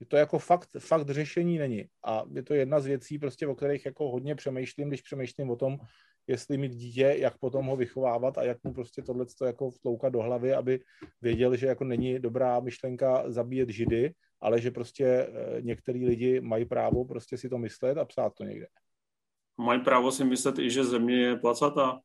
Je 0.00 0.06
to 0.06 0.16
jako 0.16 0.38
fakt, 0.38 0.68
fakt 0.78 1.10
řešení 1.10 1.58
není. 1.58 1.84
A 2.04 2.24
je 2.32 2.42
to 2.42 2.54
jedna 2.54 2.80
z 2.80 2.86
věcí, 2.86 3.18
prostě, 3.18 3.46
o 3.46 3.54
kterých 3.54 3.86
jako 3.86 4.10
hodně 4.10 4.34
přemýšlím, 4.34 4.88
když 4.88 5.02
přemýšlím 5.02 5.50
o 5.50 5.56
tom, 5.56 5.78
jestli 6.26 6.58
mít 6.58 6.72
dítě, 6.72 7.14
jak 7.18 7.38
potom 7.38 7.66
ho 7.66 7.76
vychovávat 7.76 8.38
a 8.38 8.42
jak 8.42 8.64
mu 8.64 8.72
prostě 8.72 9.02
tohle 9.02 9.26
jako 9.46 9.70
vtloukat 9.70 10.12
do 10.12 10.22
hlavy, 10.22 10.54
aby 10.54 10.80
věděl, 11.22 11.56
že 11.56 11.66
jako 11.66 11.84
není 11.84 12.18
dobrá 12.18 12.60
myšlenka 12.60 13.30
zabíjet 13.30 13.68
židy, 13.68 14.14
ale 14.40 14.60
že 14.60 14.70
prostě 14.70 15.04
eh, 15.06 15.62
některý 15.62 16.06
lidi 16.06 16.40
mají 16.40 16.64
právo 16.64 17.04
prostě 17.04 17.38
si 17.38 17.48
to 17.48 17.58
myslet 17.58 17.98
a 17.98 18.04
psát 18.04 18.34
to 18.34 18.44
někde. 18.44 18.66
Mají 19.58 19.80
právo 19.80 20.12
si 20.12 20.24
myslet 20.24 20.58
i, 20.58 20.70
že 20.70 20.84
země 20.84 21.16
je 21.16 21.36
placatá? 21.36 22.00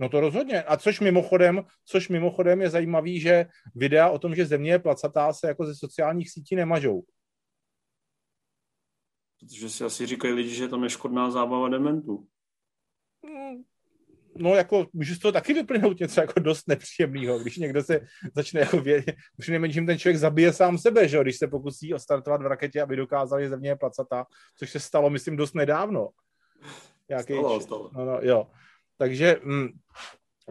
No 0.00 0.08
to 0.08 0.20
rozhodně. 0.20 0.62
A 0.62 0.76
což 0.76 1.00
mimochodem, 1.00 1.64
což 1.84 2.08
mimochodem 2.08 2.60
je 2.60 2.70
zajímavý, 2.70 3.20
že 3.20 3.46
videa 3.74 4.08
o 4.08 4.18
tom, 4.18 4.34
že 4.34 4.46
země 4.46 4.70
je 4.70 4.78
placatá, 4.78 5.32
se 5.32 5.48
jako 5.48 5.66
ze 5.66 5.74
sociálních 5.74 6.30
sítí 6.30 6.56
nemažou. 6.56 7.02
Protože 9.40 9.70
si 9.70 9.84
asi 9.84 10.06
říkají 10.06 10.34
lidi, 10.34 10.54
že 10.54 10.64
je 10.64 10.68
to 10.68 10.76
neškodná 10.76 11.30
zábava 11.30 11.68
dementů. 11.68 12.26
Hmm. 13.26 13.62
No, 14.36 14.54
jako 14.54 14.86
může 14.92 15.14
z 15.14 15.18
toho 15.18 15.32
taky 15.32 15.54
vyplynout 15.54 16.00
něco 16.00 16.20
jako 16.20 16.40
dost 16.40 16.68
nepříjemného, 16.68 17.38
když 17.38 17.56
někdo 17.56 17.82
se 17.82 18.00
začne 18.34 18.60
jako 18.60 18.80
vědět, 18.80 19.16
už 19.38 19.48
nejmenším 19.48 19.86
ten 19.86 19.98
člověk 19.98 20.18
zabije 20.18 20.52
sám 20.52 20.78
sebe, 20.78 21.08
že 21.08 21.16
jo, 21.16 21.22
když 21.22 21.36
se 21.36 21.48
pokusí 21.48 21.94
ostartovat 21.94 22.42
v 22.42 22.46
raketě, 22.46 22.82
aby 22.82 22.96
dokázal, 22.96 23.40
že 23.40 23.48
země 23.48 23.68
je 23.68 23.76
placatá, 23.76 24.26
což 24.56 24.70
se 24.70 24.80
stalo, 24.80 25.10
myslím, 25.10 25.36
dost 25.36 25.54
nedávno. 25.54 26.08
Jaký, 27.08 27.32
stalo, 27.32 27.60
stalo. 27.60 27.90
No, 27.94 28.04
no, 28.04 28.18
jo. 28.22 28.46
Takže 29.00 29.36
mm, 29.44 29.68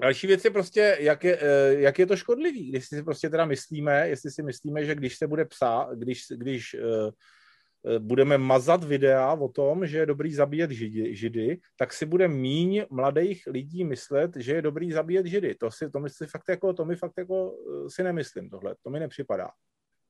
další 0.01 0.27
věc 0.27 0.45
je 0.45 0.51
prostě, 0.51 0.97
jak 0.99 1.23
je, 1.23 1.39
eh, 1.41 1.73
jak 1.73 1.99
je 1.99 2.05
to 2.05 2.15
škodlivý. 2.15 2.69
Když 2.69 2.87
si 2.87 3.03
prostě 3.03 3.29
teda 3.29 3.45
myslíme, 3.45 4.09
jestli 4.09 4.31
si 4.31 4.43
myslíme, 4.43 4.85
že 4.85 4.95
když 4.95 5.17
se 5.17 5.27
bude 5.27 5.45
psát, 5.45 5.89
když, 5.95 6.25
když 6.35 6.75
uh, 6.75 7.99
budeme 7.99 8.37
mazat 8.37 8.83
videa 8.83 9.33
o 9.33 9.49
tom, 9.49 9.87
že 9.87 9.97
je 9.97 10.05
dobrý 10.05 10.33
zabíjet 10.33 10.71
židy, 10.71 11.15
židy, 11.15 11.59
tak 11.77 11.93
si 11.93 12.05
bude 12.05 12.27
míň 12.27 12.85
mladých 12.89 13.43
lidí 13.47 13.83
myslet, 13.83 14.31
že 14.35 14.53
je 14.53 14.61
dobrý 14.61 14.91
zabíjet 14.91 15.25
židy. 15.25 15.55
To 15.55 15.71
si, 15.71 15.89
to, 15.89 15.99
si 16.07 16.25
fakt 16.25 16.49
jako, 16.49 16.73
to 16.73 16.85
mi 16.85 16.95
fakt 16.95 17.17
jako 17.17 17.55
si 17.87 18.03
nemyslím 18.03 18.49
tohle. 18.49 18.75
To 18.83 18.89
mi 18.89 18.99
nepřipadá. 18.99 19.49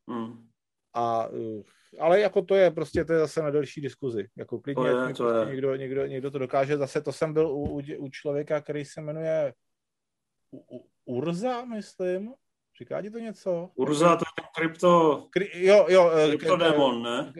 Hmm. 0.08 0.48
A, 0.93 1.30
ale 2.00 2.19
jako 2.19 2.42
to 2.42 2.56
je 2.56 2.72
prostě, 2.72 3.06
to 3.06 3.14
je 3.14 3.19
zase 3.19 3.42
na 3.42 3.50
delší 3.50 3.82
diskuzi. 3.82 4.27
Jako 4.38 4.59
klidně, 4.59 4.84
to 4.84 4.88
je, 4.88 4.93
to 4.93 5.24
prostě 5.24 5.40
je. 5.40 5.45
Někdo, 5.45 5.76
někdo, 5.76 6.06
někdo, 6.06 6.32
to 6.32 6.40
dokáže. 6.40 6.77
Zase 6.77 7.01
to 7.01 7.11
jsem 7.11 7.34
byl 7.34 7.48
u, 7.48 7.64
u, 7.64 7.82
u 7.98 8.09
člověka, 8.09 8.61
který 8.61 8.85
se 8.85 9.01
jmenuje 9.01 9.53
u, 10.51 10.77
u, 10.77 10.90
Urza, 11.06 11.66
myslím, 11.66 12.34
Říká 12.80 13.01
ti 13.01 13.11
to 13.11 13.19
něco? 13.19 13.69
Urza, 13.76 14.16
to 14.16 14.26
je 14.42 14.48
krypto... 14.56 15.24
Kry, 15.30 15.50
jo, 15.53 15.85
jo. 15.90 16.11
Eh, 16.11 16.27
Kryptodemon, 16.27 17.03
ne? 17.03 17.34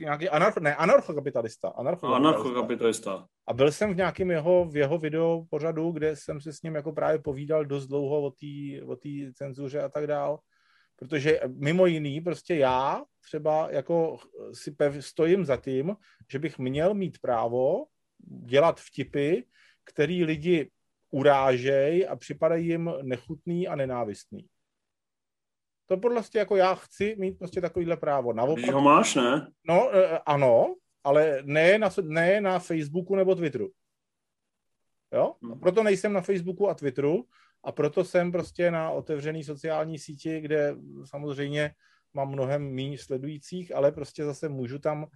Nějaký 0.00 0.28
anarcho, 0.28 0.60
ne, 0.60 0.76
anarchokapitalista. 0.76 1.68
Anarchokapitalista. 1.68 2.28
anarchokapitalista. 2.28 3.26
A 3.46 3.52
byl 3.52 3.72
jsem 3.72 3.94
v 3.94 3.96
nějakém 3.96 4.30
jeho, 4.30 4.64
v 4.64 4.76
jeho 4.76 4.98
video 4.98 5.44
pořadu, 5.50 5.90
kde 5.90 6.16
jsem 6.16 6.40
se 6.40 6.52
s 6.52 6.62
ním 6.62 6.74
jako 6.74 6.92
právě 6.92 7.18
povídal 7.18 7.64
dost 7.64 7.86
dlouho 7.86 8.22
o 8.22 8.30
té 8.30 8.84
o 8.86 8.96
tý 8.96 9.34
cenzuře 9.34 9.82
a 9.82 9.88
tak 9.88 10.06
dál. 10.06 10.38
Protože 10.96 11.40
mimo 11.46 11.86
jiný, 11.86 12.20
prostě 12.20 12.54
já 12.54 13.04
třeba 13.20 13.70
jako 13.70 14.18
si 14.52 14.70
pev, 14.70 15.06
stojím 15.06 15.44
za 15.44 15.56
tím, 15.56 15.96
že 16.32 16.38
bych 16.38 16.58
měl 16.58 16.94
mít 16.94 17.18
právo 17.18 17.84
dělat 18.44 18.80
vtipy, 18.80 19.42
který 19.84 20.24
lidi 20.24 20.70
urážej 21.10 22.06
a 22.10 22.16
připadají 22.16 22.68
jim 22.68 22.92
nechutný 23.02 23.68
a 23.68 23.76
nenávistný. 23.76 24.46
To 25.86 25.96
podle 25.96 26.22
mě 26.32 26.38
jako 26.38 26.56
já 26.56 26.74
chci 26.74 27.16
mít 27.18 27.38
prostě 27.38 27.60
takovýhle 27.60 27.96
právo. 27.96 28.32
Naopak, 28.32 28.72
ho 28.72 28.80
máš, 28.80 29.14
ne? 29.14 29.50
No, 29.64 29.96
e, 29.96 30.18
ano, 30.18 30.74
ale 31.04 31.42
ne 31.42 31.78
na, 31.78 31.90
ne 32.02 32.40
na 32.40 32.58
Facebooku 32.58 33.16
nebo 33.16 33.34
Twitteru. 33.34 33.70
Jo? 35.12 35.34
Hmm. 35.42 35.60
Proto 35.60 35.82
nejsem 35.82 36.12
na 36.12 36.20
Facebooku 36.20 36.68
a 36.68 36.74
Twitteru 36.74 37.24
a 37.64 37.72
proto 37.72 38.04
jsem 38.04 38.32
prostě 38.32 38.70
na 38.70 38.90
otevřený 38.90 39.44
sociální 39.44 39.98
síti, 39.98 40.40
kde 40.40 40.76
samozřejmě 41.04 41.74
mám 42.14 42.28
mnohem 42.28 42.74
méně 42.74 42.98
sledujících, 42.98 43.74
ale 43.74 43.92
prostě 43.92 44.24
zase 44.24 44.48
můžu 44.48 44.78
tam 44.78 45.04
e, 45.04 45.08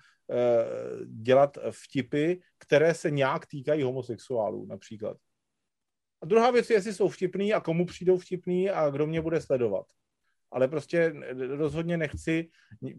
dělat 1.07 1.59
vtipy, 1.71 2.35
které 2.59 2.95
se 2.95 3.11
nějak 3.11 3.47
týkají 3.47 3.83
homosexuálů 3.83 4.67
například. 4.67 5.17
A 6.23 6.27
druhá 6.27 6.51
věc 6.51 6.71
je, 6.71 6.77
jestli 6.77 6.95
jsou 6.95 7.09
vtipný 7.09 7.55
a 7.55 7.61
komu 7.61 7.87
přijdou 7.87 8.19
vtipný 8.19 8.71
a 8.71 8.91
kdo 8.91 9.07
mě 9.07 9.21
bude 9.21 9.41
sledovat. 9.41 9.87
Ale 10.51 10.69
prostě 10.69 11.15
rozhodně 11.57 11.97
nechci 11.97 12.51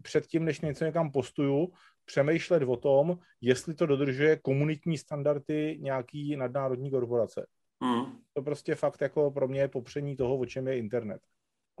předtím, 0.02 0.44
než 0.44 0.60
něco 0.60 0.84
někam 0.84 1.12
postuju, 1.12 1.72
přemýšlet 2.04 2.62
o 2.62 2.76
tom, 2.76 3.18
jestli 3.40 3.74
to 3.74 3.86
dodržuje 3.86 4.36
komunitní 4.36 4.98
standardy 4.98 5.78
nějaký 5.80 6.36
nadnárodní 6.36 6.90
korporace. 6.90 7.46
Hmm. 7.82 8.18
To 8.34 8.42
prostě 8.42 8.74
fakt 8.74 9.00
jako 9.00 9.30
pro 9.30 9.48
mě 9.48 9.60
je 9.60 9.68
popření 9.68 10.16
toho, 10.16 10.38
o 10.38 10.46
čem 10.46 10.68
je 10.68 10.78
internet. 10.78 11.22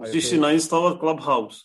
Musíš 0.00 0.24
to... 0.24 0.30
si 0.30 0.38
nainstalovat 0.38 0.98
Clubhouse. 0.98 1.60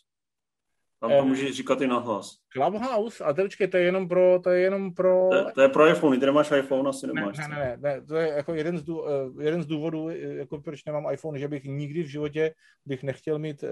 Tam 0.99 1.11
to 1.11 1.17
um, 1.17 1.27
můžeš 1.27 1.57
říkat 1.57 1.81
i 1.81 1.87
nahlas. 1.87 2.37
Clubhouse? 2.53 3.23
A 3.23 3.33
teď 3.33 3.51
to 3.71 3.77
je 3.77 3.83
jenom 3.83 4.07
pro... 4.07 4.39
To 4.43 4.49
je, 4.49 4.61
jenom 4.61 4.93
pro... 4.93 5.29
To, 5.31 5.51
to 5.51 5.61
je 5.61 5.69
pro 5.69 5.87
iPhone, 5.87 6.19
ty 6.19 6.25
nemáš 6.25 6.51
iPhone, 6.51 6.89
asi 6.89 7.07
nemáš. 7.07 7.37
Ne, 7.37 7.47
ne, 7.47 7.55
ne, 7.55 7.77
ne, 7.81 8.01
to 8.01 8.15
je 8.15 8.27
jako 8.27 8.53
jeden 8.53 8.77
z, 8.77 8.83
dů, 8.83 9.01
uh, 9.01 9.41
jeden 9.41 9.63
z 9.63 9.65
důvodů, 9.65 10.09
eh, 10.09 10.17
jako 10.17 10.61
proč 10.61 10.85
nemám 10.85 11.13
iPhone, 11.13 11.39
že 11.39 11.47
bych 11.47 11.63
nikdy 11.63 12.03
v 12.03 12.07
životě 12.07 12.53
bych 12.85 13.03
nechtěl 13.03 13.39
mít 13.39 13.63
uh, 13.63 13.69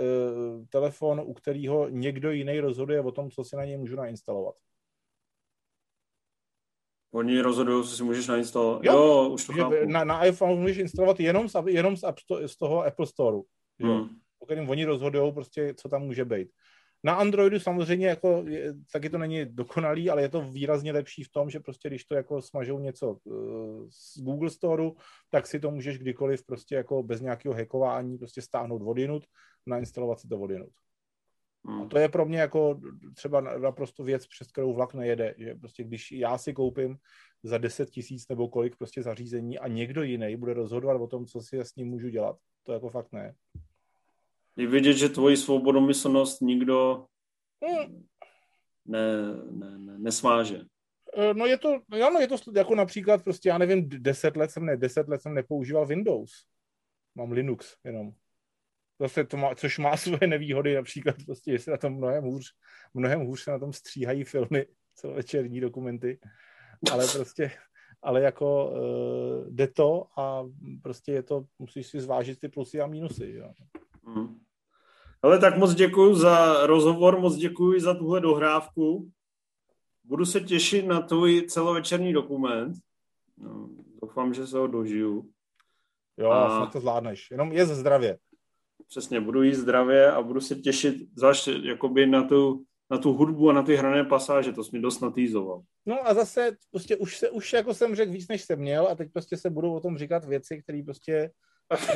telefon, 0.70 1.22
u 1.26 1.34
kterého 1.34 1.90
někdo 1.90 2.32
jiný 2.32 2.60
rozhoduje 2.60 3.02
o 3.02 3.12
tom, 3.12 3.32
co 3.32 3.44
si 3.44 3.56
na 3.56 3.66
něj 3.66 3.78
můžu 3.78 3.96
nainstalovat. 3.96 4.56
Oni 7.14 7.42
rozhodují, 7.42 7.84
co 7.84 7.96
si 7.96 8.04
můžeš 8.04 8.28
nainstalovat. 8.28 8.84
Jo, 8.84 8.94
jo 8.94 9.30
už 9.30 9.46
to 9.46 9.54
chápu. 9.54 9.76
Na, 9.86 10.04
na 10.04 10.26
iPhone 10.26 10.56
můžeš 10.56 10.78
instalovat 10.78 11.20
jenom 11.20 11.50
z, 11.50 11.54
jenom 11.68 11.98
z, 11.98 12.04
App 12.04 12.20
z 12.46 12.58
toho 12.58 12.86
Apple 12.86 13.06
Store. 13.06 13.38
Hmm. 13.82 14.10
Po 14.40 14.46
kterým 14.46 14.70
oni 14.70 14.86
rozhodují 14.86 15.34
prostě, 15.34 15.74
co 15.74 15.90
tam 15.90 16.02
může 16.02 16.26
být. 16.26 16.50
Na 17.04 17.16
Androidu 17.16 17.60
samozřejmě 17.60 18.08
jako 18.08 18.44
je, 18.48 18.74
taky 18.92 19.10
to 19.10 19.18
není 19.18 19.46
dokonalý, 19.46 20.10
ale 20.10 20.22
je 20.22 20.30
to 20.30 20.42
výrazně 20.42 20.92
lepší 20.92 21.24
v 21.24 21.32
tom, 21.32 21.50
že 21.50 21.60
prostě 21.60 21.90
když 21.90 22.06
to 22.06 22.16
jako 22.16 22.42
smažou 22.42 22.80
něco 22.80 23.18
uh, 23.24 23.88
z 23.90 24.18
Google 24.18 24.50
Storeu, 24.50 24.96
tak 25.30 25.48
si 25.48 25.60
to 25.60 25.72
můžeš 25.72 26.00
kdykoliv 26.00 26.46
prostě 26.46 26.76
jako 26.76 27.04
bez 27.04 27.22
nějakého 27.22 27.56
hackování 27.56 28.18
prostě 28.18 28.42
stáhnout 28.42 28.82
odinut, 28.86 29.24
nainstalovat 29.66 30.20
si 30.20 30.28
to 30.28 30.40
odinut. 30.40 30.70
Hmm. 31.66 31.82
A 31.82 31.86
to 31.86 31.98
je 31.98 32.10
pro 32.10 32.26
mě 32.26 32.40
jako 32.40 32.80
třeba 33.16 33.42
naprosto 33.42 34.04
věc, 34.04 34.28
přes 34.28 34.48
kterou 34.48 34.74
vlak 34.74 34.94
nejede, 34.94 35.36
že 35.38 35.56
prostě 35.56 35.84
když 35.84 36.12
já 36.12 36.38
si 36.38 36.54
koupím 36.54 36.98
za 37.44 37.58
10 37.58 37.90
tisíc 37.90 38.28
nebo 38.28 38.48
kolik 38.48 38.76
prostě 38.76 39.04
zařízení 39.04 39.60
a 39.60 39.68
někdo 39.68 40.04
jiný 40.04 40.36
bude 40.36 40.54
rozhodovat 40.54 41.02
o 41.02 41.08
tom, 41.08 41.26
co 41.26 41.42
si 41.42 41.60
s 41.60 41.76
ním 41.76 41.88
můžu 41.88 42.10
dělat, 42.10 42.38
to 42.64 42.74
jako 42.74 42.90
fakt 42.90 43.12
ne. 43.12 43.36
Je 44.56 44.68
vidět, 44.68 44.94
že 44.94 45.10
tvoji 45.10 45.38
svobodomyslnost 45.38 46.42
nikdo 46.42 47.06
hmm. 47.66 48.06
ne, 48.86 49.18
ne, 49.52 49.78
ne, 49.78 50.00
nesváže. 50.00 50.62
Eh, 51.18 51.34
no 51.34 51.46
je 51.46 51.58
to, 51.58 51.80
ano, 52.08 52.20
je 52.20 52.28
to 52.28 52.36
jako 52.56 52.76
například 52.76 53.24
prostě, 53.24 53.50
já 53.50 53.58
nevím, 53.58 53.90
deset 53.90 54.38
let 54.38 54.52
jsem 54.52 54.66
ne, 54.66 54.78
deset 54.78 55.08
let 55.08 55.22
jsem 55.22 55.34
nepoužíval 55.34 55.86
Windows. 55.86 56.32
Mám 57.16 57.32
Linux 57.32 57.76
jenom. 57.84 58.12
Zase 59.00 59.24
to 59.24 59.38
má, 59.38 59.56
což 59.56 59.78
má 59.78 59.98
svoje 59.98 60.28
nevýhody, 60.28 60.76
například 60.76 61.16
prostě, 61.26 61.52
jestli 61.52 61.72
na 61.72 61.78
tom 61.78 61.94
mnohem 61.94 62.24
hůř, 62.24 62.46
mnohem 62.94 63.22
hůř 63.22 63.44
se 63.44 63.52
na 63.52 63.60
tom 63.60 63.74
stříhají 63.74 64.24
filmy, 64.24 64.66
celovečerní 64.96 65.60
dokumenty, 65.60 66.20
ale 66.92 67.08
prostě, 67.08 67.52
ale 68.02 68.22
jako 68.22 68.72
uh, 68.72 69.48
jde 69.50 69.68
to 69.68 70.06
a 70.18 70.44
prostě 70.82 71.12
je 71.12 71.24
to, 71.24 71.46
musíš 71.60 71.88
si 71.88 72.00
zvážit 72.00 72.40
ty 72.40 72.50
plusy 72.50 72.82
a 72.82 72.88
mínusy. 72.88 73.32
Jo. 73.32 73.54
Hmm. 74.06 74.40
Ale 75.22 75.40
tak 75.40 75.58
moc 75.58 75.74
děkuji 75.74 76.16
za 76.16 76.68
rozhovor, 76.68 77.20
moc 77.20 77.36
děkuji 77.36 77.80
za 77.82 77.94
tuhle 77.94 78.22
dohrávku. 78.22 79.12
Budu 80.04 80.26
se 80.26 80.42
těšit 80.42 80.86
na 80.86 81.02
tvůj 81.02 81.42
celovečerní 81.42 82.14
dokument. 82.14 82.76
No, 83.38 83.70
doufám, 84.02 84.34
že 84.34 84.48
se 84.48 84.58
ho 84.58 84.68
dožiju. 84.68 85.30
Jo, 86.18 86.32
a... 86.32 86.66
to 86.66 86.80
zvládneš. 86.80 87.32
Jenom 87.32 87.52
je 87.52 87.66
ze 87.66 87.76
zdravě. 87.76 88.18
Přesně, 88.94 89.22
budu 89.22 89.44
jíst 89.44 89.58
zdravě 89.58 90.12
a 90.12 90.22
budu 90.22 90.42
se 90.42 90.56
těšit 90.56 90.96
zvlášť 91.16 91.50
jakoby 91.64 92.06
na 92.06 92.24
tu, 92.24 92.64
na 92.92 92.98
tu 92.98 93.14
hudbu 93.14 93.50
a 93.50 93.54
na 93.54 93.64
ty 93.64 93.76
hrané 93.76 94.04
pasáže, 94.04 94.52
to 94.52 94.64
jsi 94.64 94.70
mi 94.74 94.82
dost 94.82 95.02
natýzoval. 95.02 95.62
No 95.86 96.08
a 96.08 96.14
zase 96.14 96.58
prostě 96.72 96.98
už, 96.98 97.18
se, 97.18 97.30
už 97.30 97.54
jako 97.54 97.74
jsem 97.74 97.96
řekl 97.96 98.12
víc, 98.12 98.28
než 98.28 98.42
jsem 98.42 98.60
měl 98.60 98.88
a 98.88 98.96
teď 98.96 99.12
prostě 99.14 99.38
se 99.38 99.50
budou 99.50 99.74
o 99.74 99.80
tom 99.80 99.98
říkat 99.98 100.26
věci, 100.26 100.62
které 100.64 100.82
prostě 100.86 101.32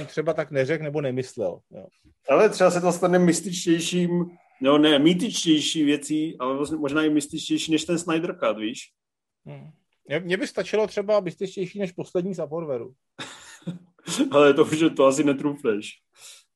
třeba 0.08 0.34
tak 0.34 0.51
neřekl 0.51 0.84
nebo 0.84 1.01
nemyslel. 1.01 1.59
Jo. 1.72 1.88
Ale 2.30 2.50
třeba 2.50 2.72
se 2.72 2.82
to 2.82 2.92
stane 2.92 3.19
mystičtějším, 3.19 4.26
no 4.61 4.77
ne, 4.77 5.00
mýtičtější 5.00 5.84
věcí, 5.84 6.38
ale 6.40 6.58
vlastně 6.58 6.77
možná 6.77 7.03
i 7.03 7.09
mystičtější 7.09 7.72
než 7.72 7.85
ten 7.85 8.00
Snyder 8.00 8.40
Cut, 8.40 8.58
víš? 8.58 8.80
Hmm. 9.45 9.72
Mně 10.24 10.38
by 10.38 10.48
stačilo 10.48 10.88
třeba 10.88 11.19
mystičtější 11.19 11.80
než 11.80 11.92
poslední 11.92 12.35
z 12.35 12.40
Aporveru. 12.40 12.93
ale 14.32 14.53
to 14.53 14.64
už 14.64 14.84
to 14.95 15.06
asi 15.06 15.24
netrůfneš 15.24 15.92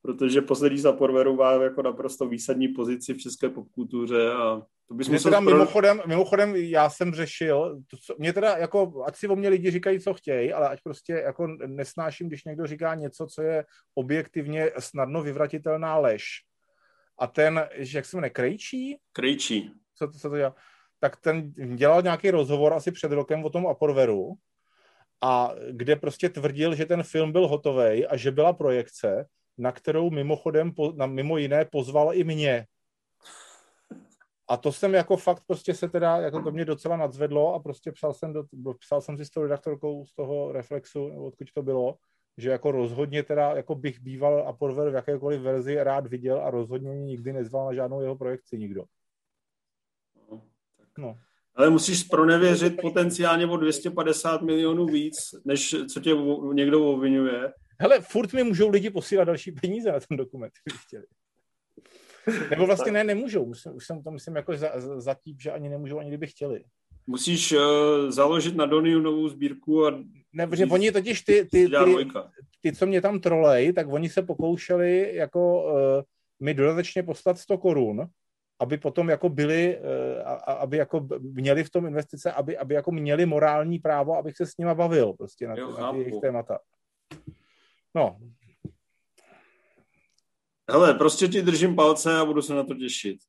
protože 0.02 0.42
poslední 0.42 0.78
za 0.78 0.94
Porveru 0.94 1.36
má 1.36 1.52
jako 1.52 1.82
naprosto 1.82 2.28
výsadní 2.28 2.68
pozici 2.68 3.14
v 3.14 3.18
české 3.18 3.50
popkultuře 3.50 4.32
a 4.32 4.62
to 4.88 4.94
bys 4.94 5.10
musel... 5.10 5.32
Teda 5.32 5.42
pro... 5.42 5.52
mimochodem, 5.52 6.02
mimochodem, 6.06 6.56
já 6.56 6.90
jsem 6.90 7.14
řešil, 7.14 7.82
to, 7.88 7.98
co, 7.98 8.16
mě 8.18 8.34
teda 8.34 8.58
jako, 8.58 9.04
ať 9.06 9.16
si 9.16 9.28
o 9.28 9.36
mě 9.36 9.50
lidi 9.50 9.72
říkají, 9.72 10.00
co 10.00 10.14
chtějí, 10.14 10.54
ale 10.54 10.70
ať 10.70 10.82
prostě 10.84 11.14
jako 11.14 11.48
nesnáším, 11.48 12.28
když 12.28 12.44
někdo 12.44 12.68
říká 12.68 12.96
něco, 12.96 13.28
co 13.28 13.42
je 13.42 13.66
objektivně 13.96 14.72
snadno 14.80 15.22
vyvratitelná 15.22 15.98
lež. 15.98 16.26
A 17.20 17.28
ten, 17.28 17.68
jak 17.94 18.06
se 18.06 18.18
jmenuje, 18.18 18.30
Krejčí? 18.30 18.98
Krejčí. 19.14 19.72
Co, 19.96 20.08
co 20.08 20.30
to 20.30 20.38
dělá? 20.38 20.56
Tak 21.00 21.18
ten 21.18 21.54
dělal 21.76 22.02
nějaký 22.02 22.32
rozhovor 22.32 22.74
asi 22.74 22.92
před 22.92 23.12
rokem 23.12 23.46
o 23.46 23.50
tom 23.50 23.68
Aporveru 23.68 24.34
a 25.22 25.52
kde 25.72 25.96
prostě 25.96 26.30
tvrdil, 26.30 26.76
že 26.76 26.86
ten 26.86 27.04
film 27.04 27.32
byl 27.32 27.48
hotový 27.48 28.08
a 28.08 28.18
že 28.18 28.32
byla 28.32 28.54
projekce 28.54 29.26
na 29.62 29.72
kterou 29.72 30.10
mimochodem, 30.10 30.72
na, 30.96 31.06
mimo 31.06 31.38
jiné, 31.38 31.66
pozval 31.66 32.14
i 32.14 32.24
mě. 32.24 32.66
A 34.48 34.58
to 34.58 34.72
jsem 34.72 34.94
jako 34.94 35.18
fakt 35.18 35.44
prostě 35.48 35.74
se 35.74 35.90
teda, 35.90 36.18
jako 36.18 36.42
to 36.42 36.52
mě 36.52 36.66
docela 36.66 36.98
nadzvedlo 36.98 37.54
a 37.54 37.60
prostě 37.60 37.92
psal 37.92 38.14
jsem, 38.14 38.34
do, 38.34 38.74
psal 38.74 39.02
jsem 39.02 39.18
si 39.18 39.26
s 39.26 39.30
tou 39.30 39.42
redaktorkou 39.42 40.06
z 40.06 40.14
toho 40.14 40.52
Reflexu, 40.52 41.08
nebo 41.08 41.26
odkud 41.26 41.48
to 41.54 41.64
bylo, 41.64 41.98
že 42.38 42.50
jako 42.50 42.72
rozhodně 42.72 43.24
teda, 43.24 43.56
jako 43.56 43.76
bych 43.76 44.00
býval 44.00 44.48
a 44.48 44.54
podver 44.54 44.92
v 44.92 44.96
jakékoliv 44.96 45.42
verzi 45.42 45.84
rád 45.84 46.08
viděl 46.08 46.42
a 46.42 46.52
rozhodně 46.52 46.90
mě 46.90 47.06
nikdy 47.06 47.34
nezval 47.34 47.66
na 47.66 47.74
žádnou 47.74 48.02
jeho 48.02 48.16
projekci 48.16 48.58
nikdo. 48.58 48.84
No. 50.98 51.18
Ale 51.56 51.70
musíš 51.70 52.04
pronevěřit 52.04 52.82
potenciálně 52.82 53.48
o 53.48 53.58
250 53.58 54.42
milionů 54.42 54.86
víc, 54.86 55.16
než 55.46 55.76
co 55.94 56.00
tě 56.00 56.16
někdo 56.54 56.92
obvinuje. 56.92 57.54
Hele, 57.82 58.02
furt 58.02 58.34
mi 58.34 58.44
můžou 58.44 58.70
lidi 58.70 58.90
posílat 58.90 59.24
další 59.24 59.52
peníze 59.52 59.92
na 59.92 60.00
ten 60.00 60.18
dokument, 60.18 60.54
kdyby 60.64 60.78
chtěli. 60.86 61.06
Nebo 62.50 62.66
vlastně 62.66 62.92
ne, 62.92 63.04
nemůžou. 63.04 63.46
Musím, 63.46 63.76
už 63.76 63.86
jsem 63.86 64.04
to 64.04 64.12
myslím 64.12 64.36
jako 64.36 64.58
za, 64.58 64.72
za 64.78 65.16
že 65.38 65.52
ani 65.52 65.70
nemůžou, 65.70 66.00
ani 66.00 66.10
kdyby 66.10 66.28
chtěli. 66.28 66.64
Musíš 67.08 67.52
uh, 67.52 67.60
založit 68.10 68.56
na 68.56 68.66
Doniu 68.66 69.00
novou 69.00 69.28
sbírku 69.30 69.86
a... 69.86 70.00
Ne, 70.34 70.48
protože 70.48 70.66
oni 70.66 70.92
totiž 70.92 71.22
ty, 71.22 71.46
ty, 71.46 71.70
ty, 71.70 71.70
ty, 71.70 72.06
ty, 72.62 72.74
co 72.74 72.86
mě 72.86 73.02
tam 73.02 73.20
trolej, 73.20 73.74
tak 73.74 73.88
oni 73.90 74.10
se 74.10 74.22
pokoušeli 74.22 75.16
jako 75.16 75.64
uh, 75.64 75.74
mi 76.40 76.54
dodatečně 76.54 77.04
poslat 77.04 77.38
100 77.40 77.58
korun, 77.58 78.08
aby 78.60 78.78
potom 78.78 79.10
jako 79.10 79.30
byli, 79.30 79.80
uh, 79.80 80.30
aby 80.48 80.78
jako 80.78 81.08
měli 81.20 81.64
v 81.64 81.70
tom 81.70 81.86
investice, 81.86 82.32
aby, 82.32 82.58
aby 82.58 82.76
jako 82.76 82.92
měli 82.92 83.26
morální 83.26 83.80
právo, 83.80 84.18
abych 84.18 84.38
se 84.38 84.46
s 84.46 84.58
nima 84.58 84.76
bavil 84.76 85.14
prostě 85.14 85.48
na, 85.48 85.56
jo, 85.58 85.78
na 85.80 85.92
ty 85.92 85.98
jejich 85.98 86.22
témata. 86.22 86.60
No. 87.96 88.20
Hele, 90.72 90.94
prostě 90.94 91.28
ti 91.28 91.42
držím 91.42 91.76
palce 91.76 92.18
a 92.18 92.26
budu 92.26 92.42
se 92.42 92.54
na 92.54 92.64
to 92.64 92.76
těšit. 92.76 93.20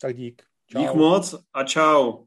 Tak 0.00 0.16
dík. 0.16 0.42
Čau. 0.66 0.80
Dík 0.80 0.94
moc 0.94 1.34
a 1.52 1.64
čau. 1.64 2.25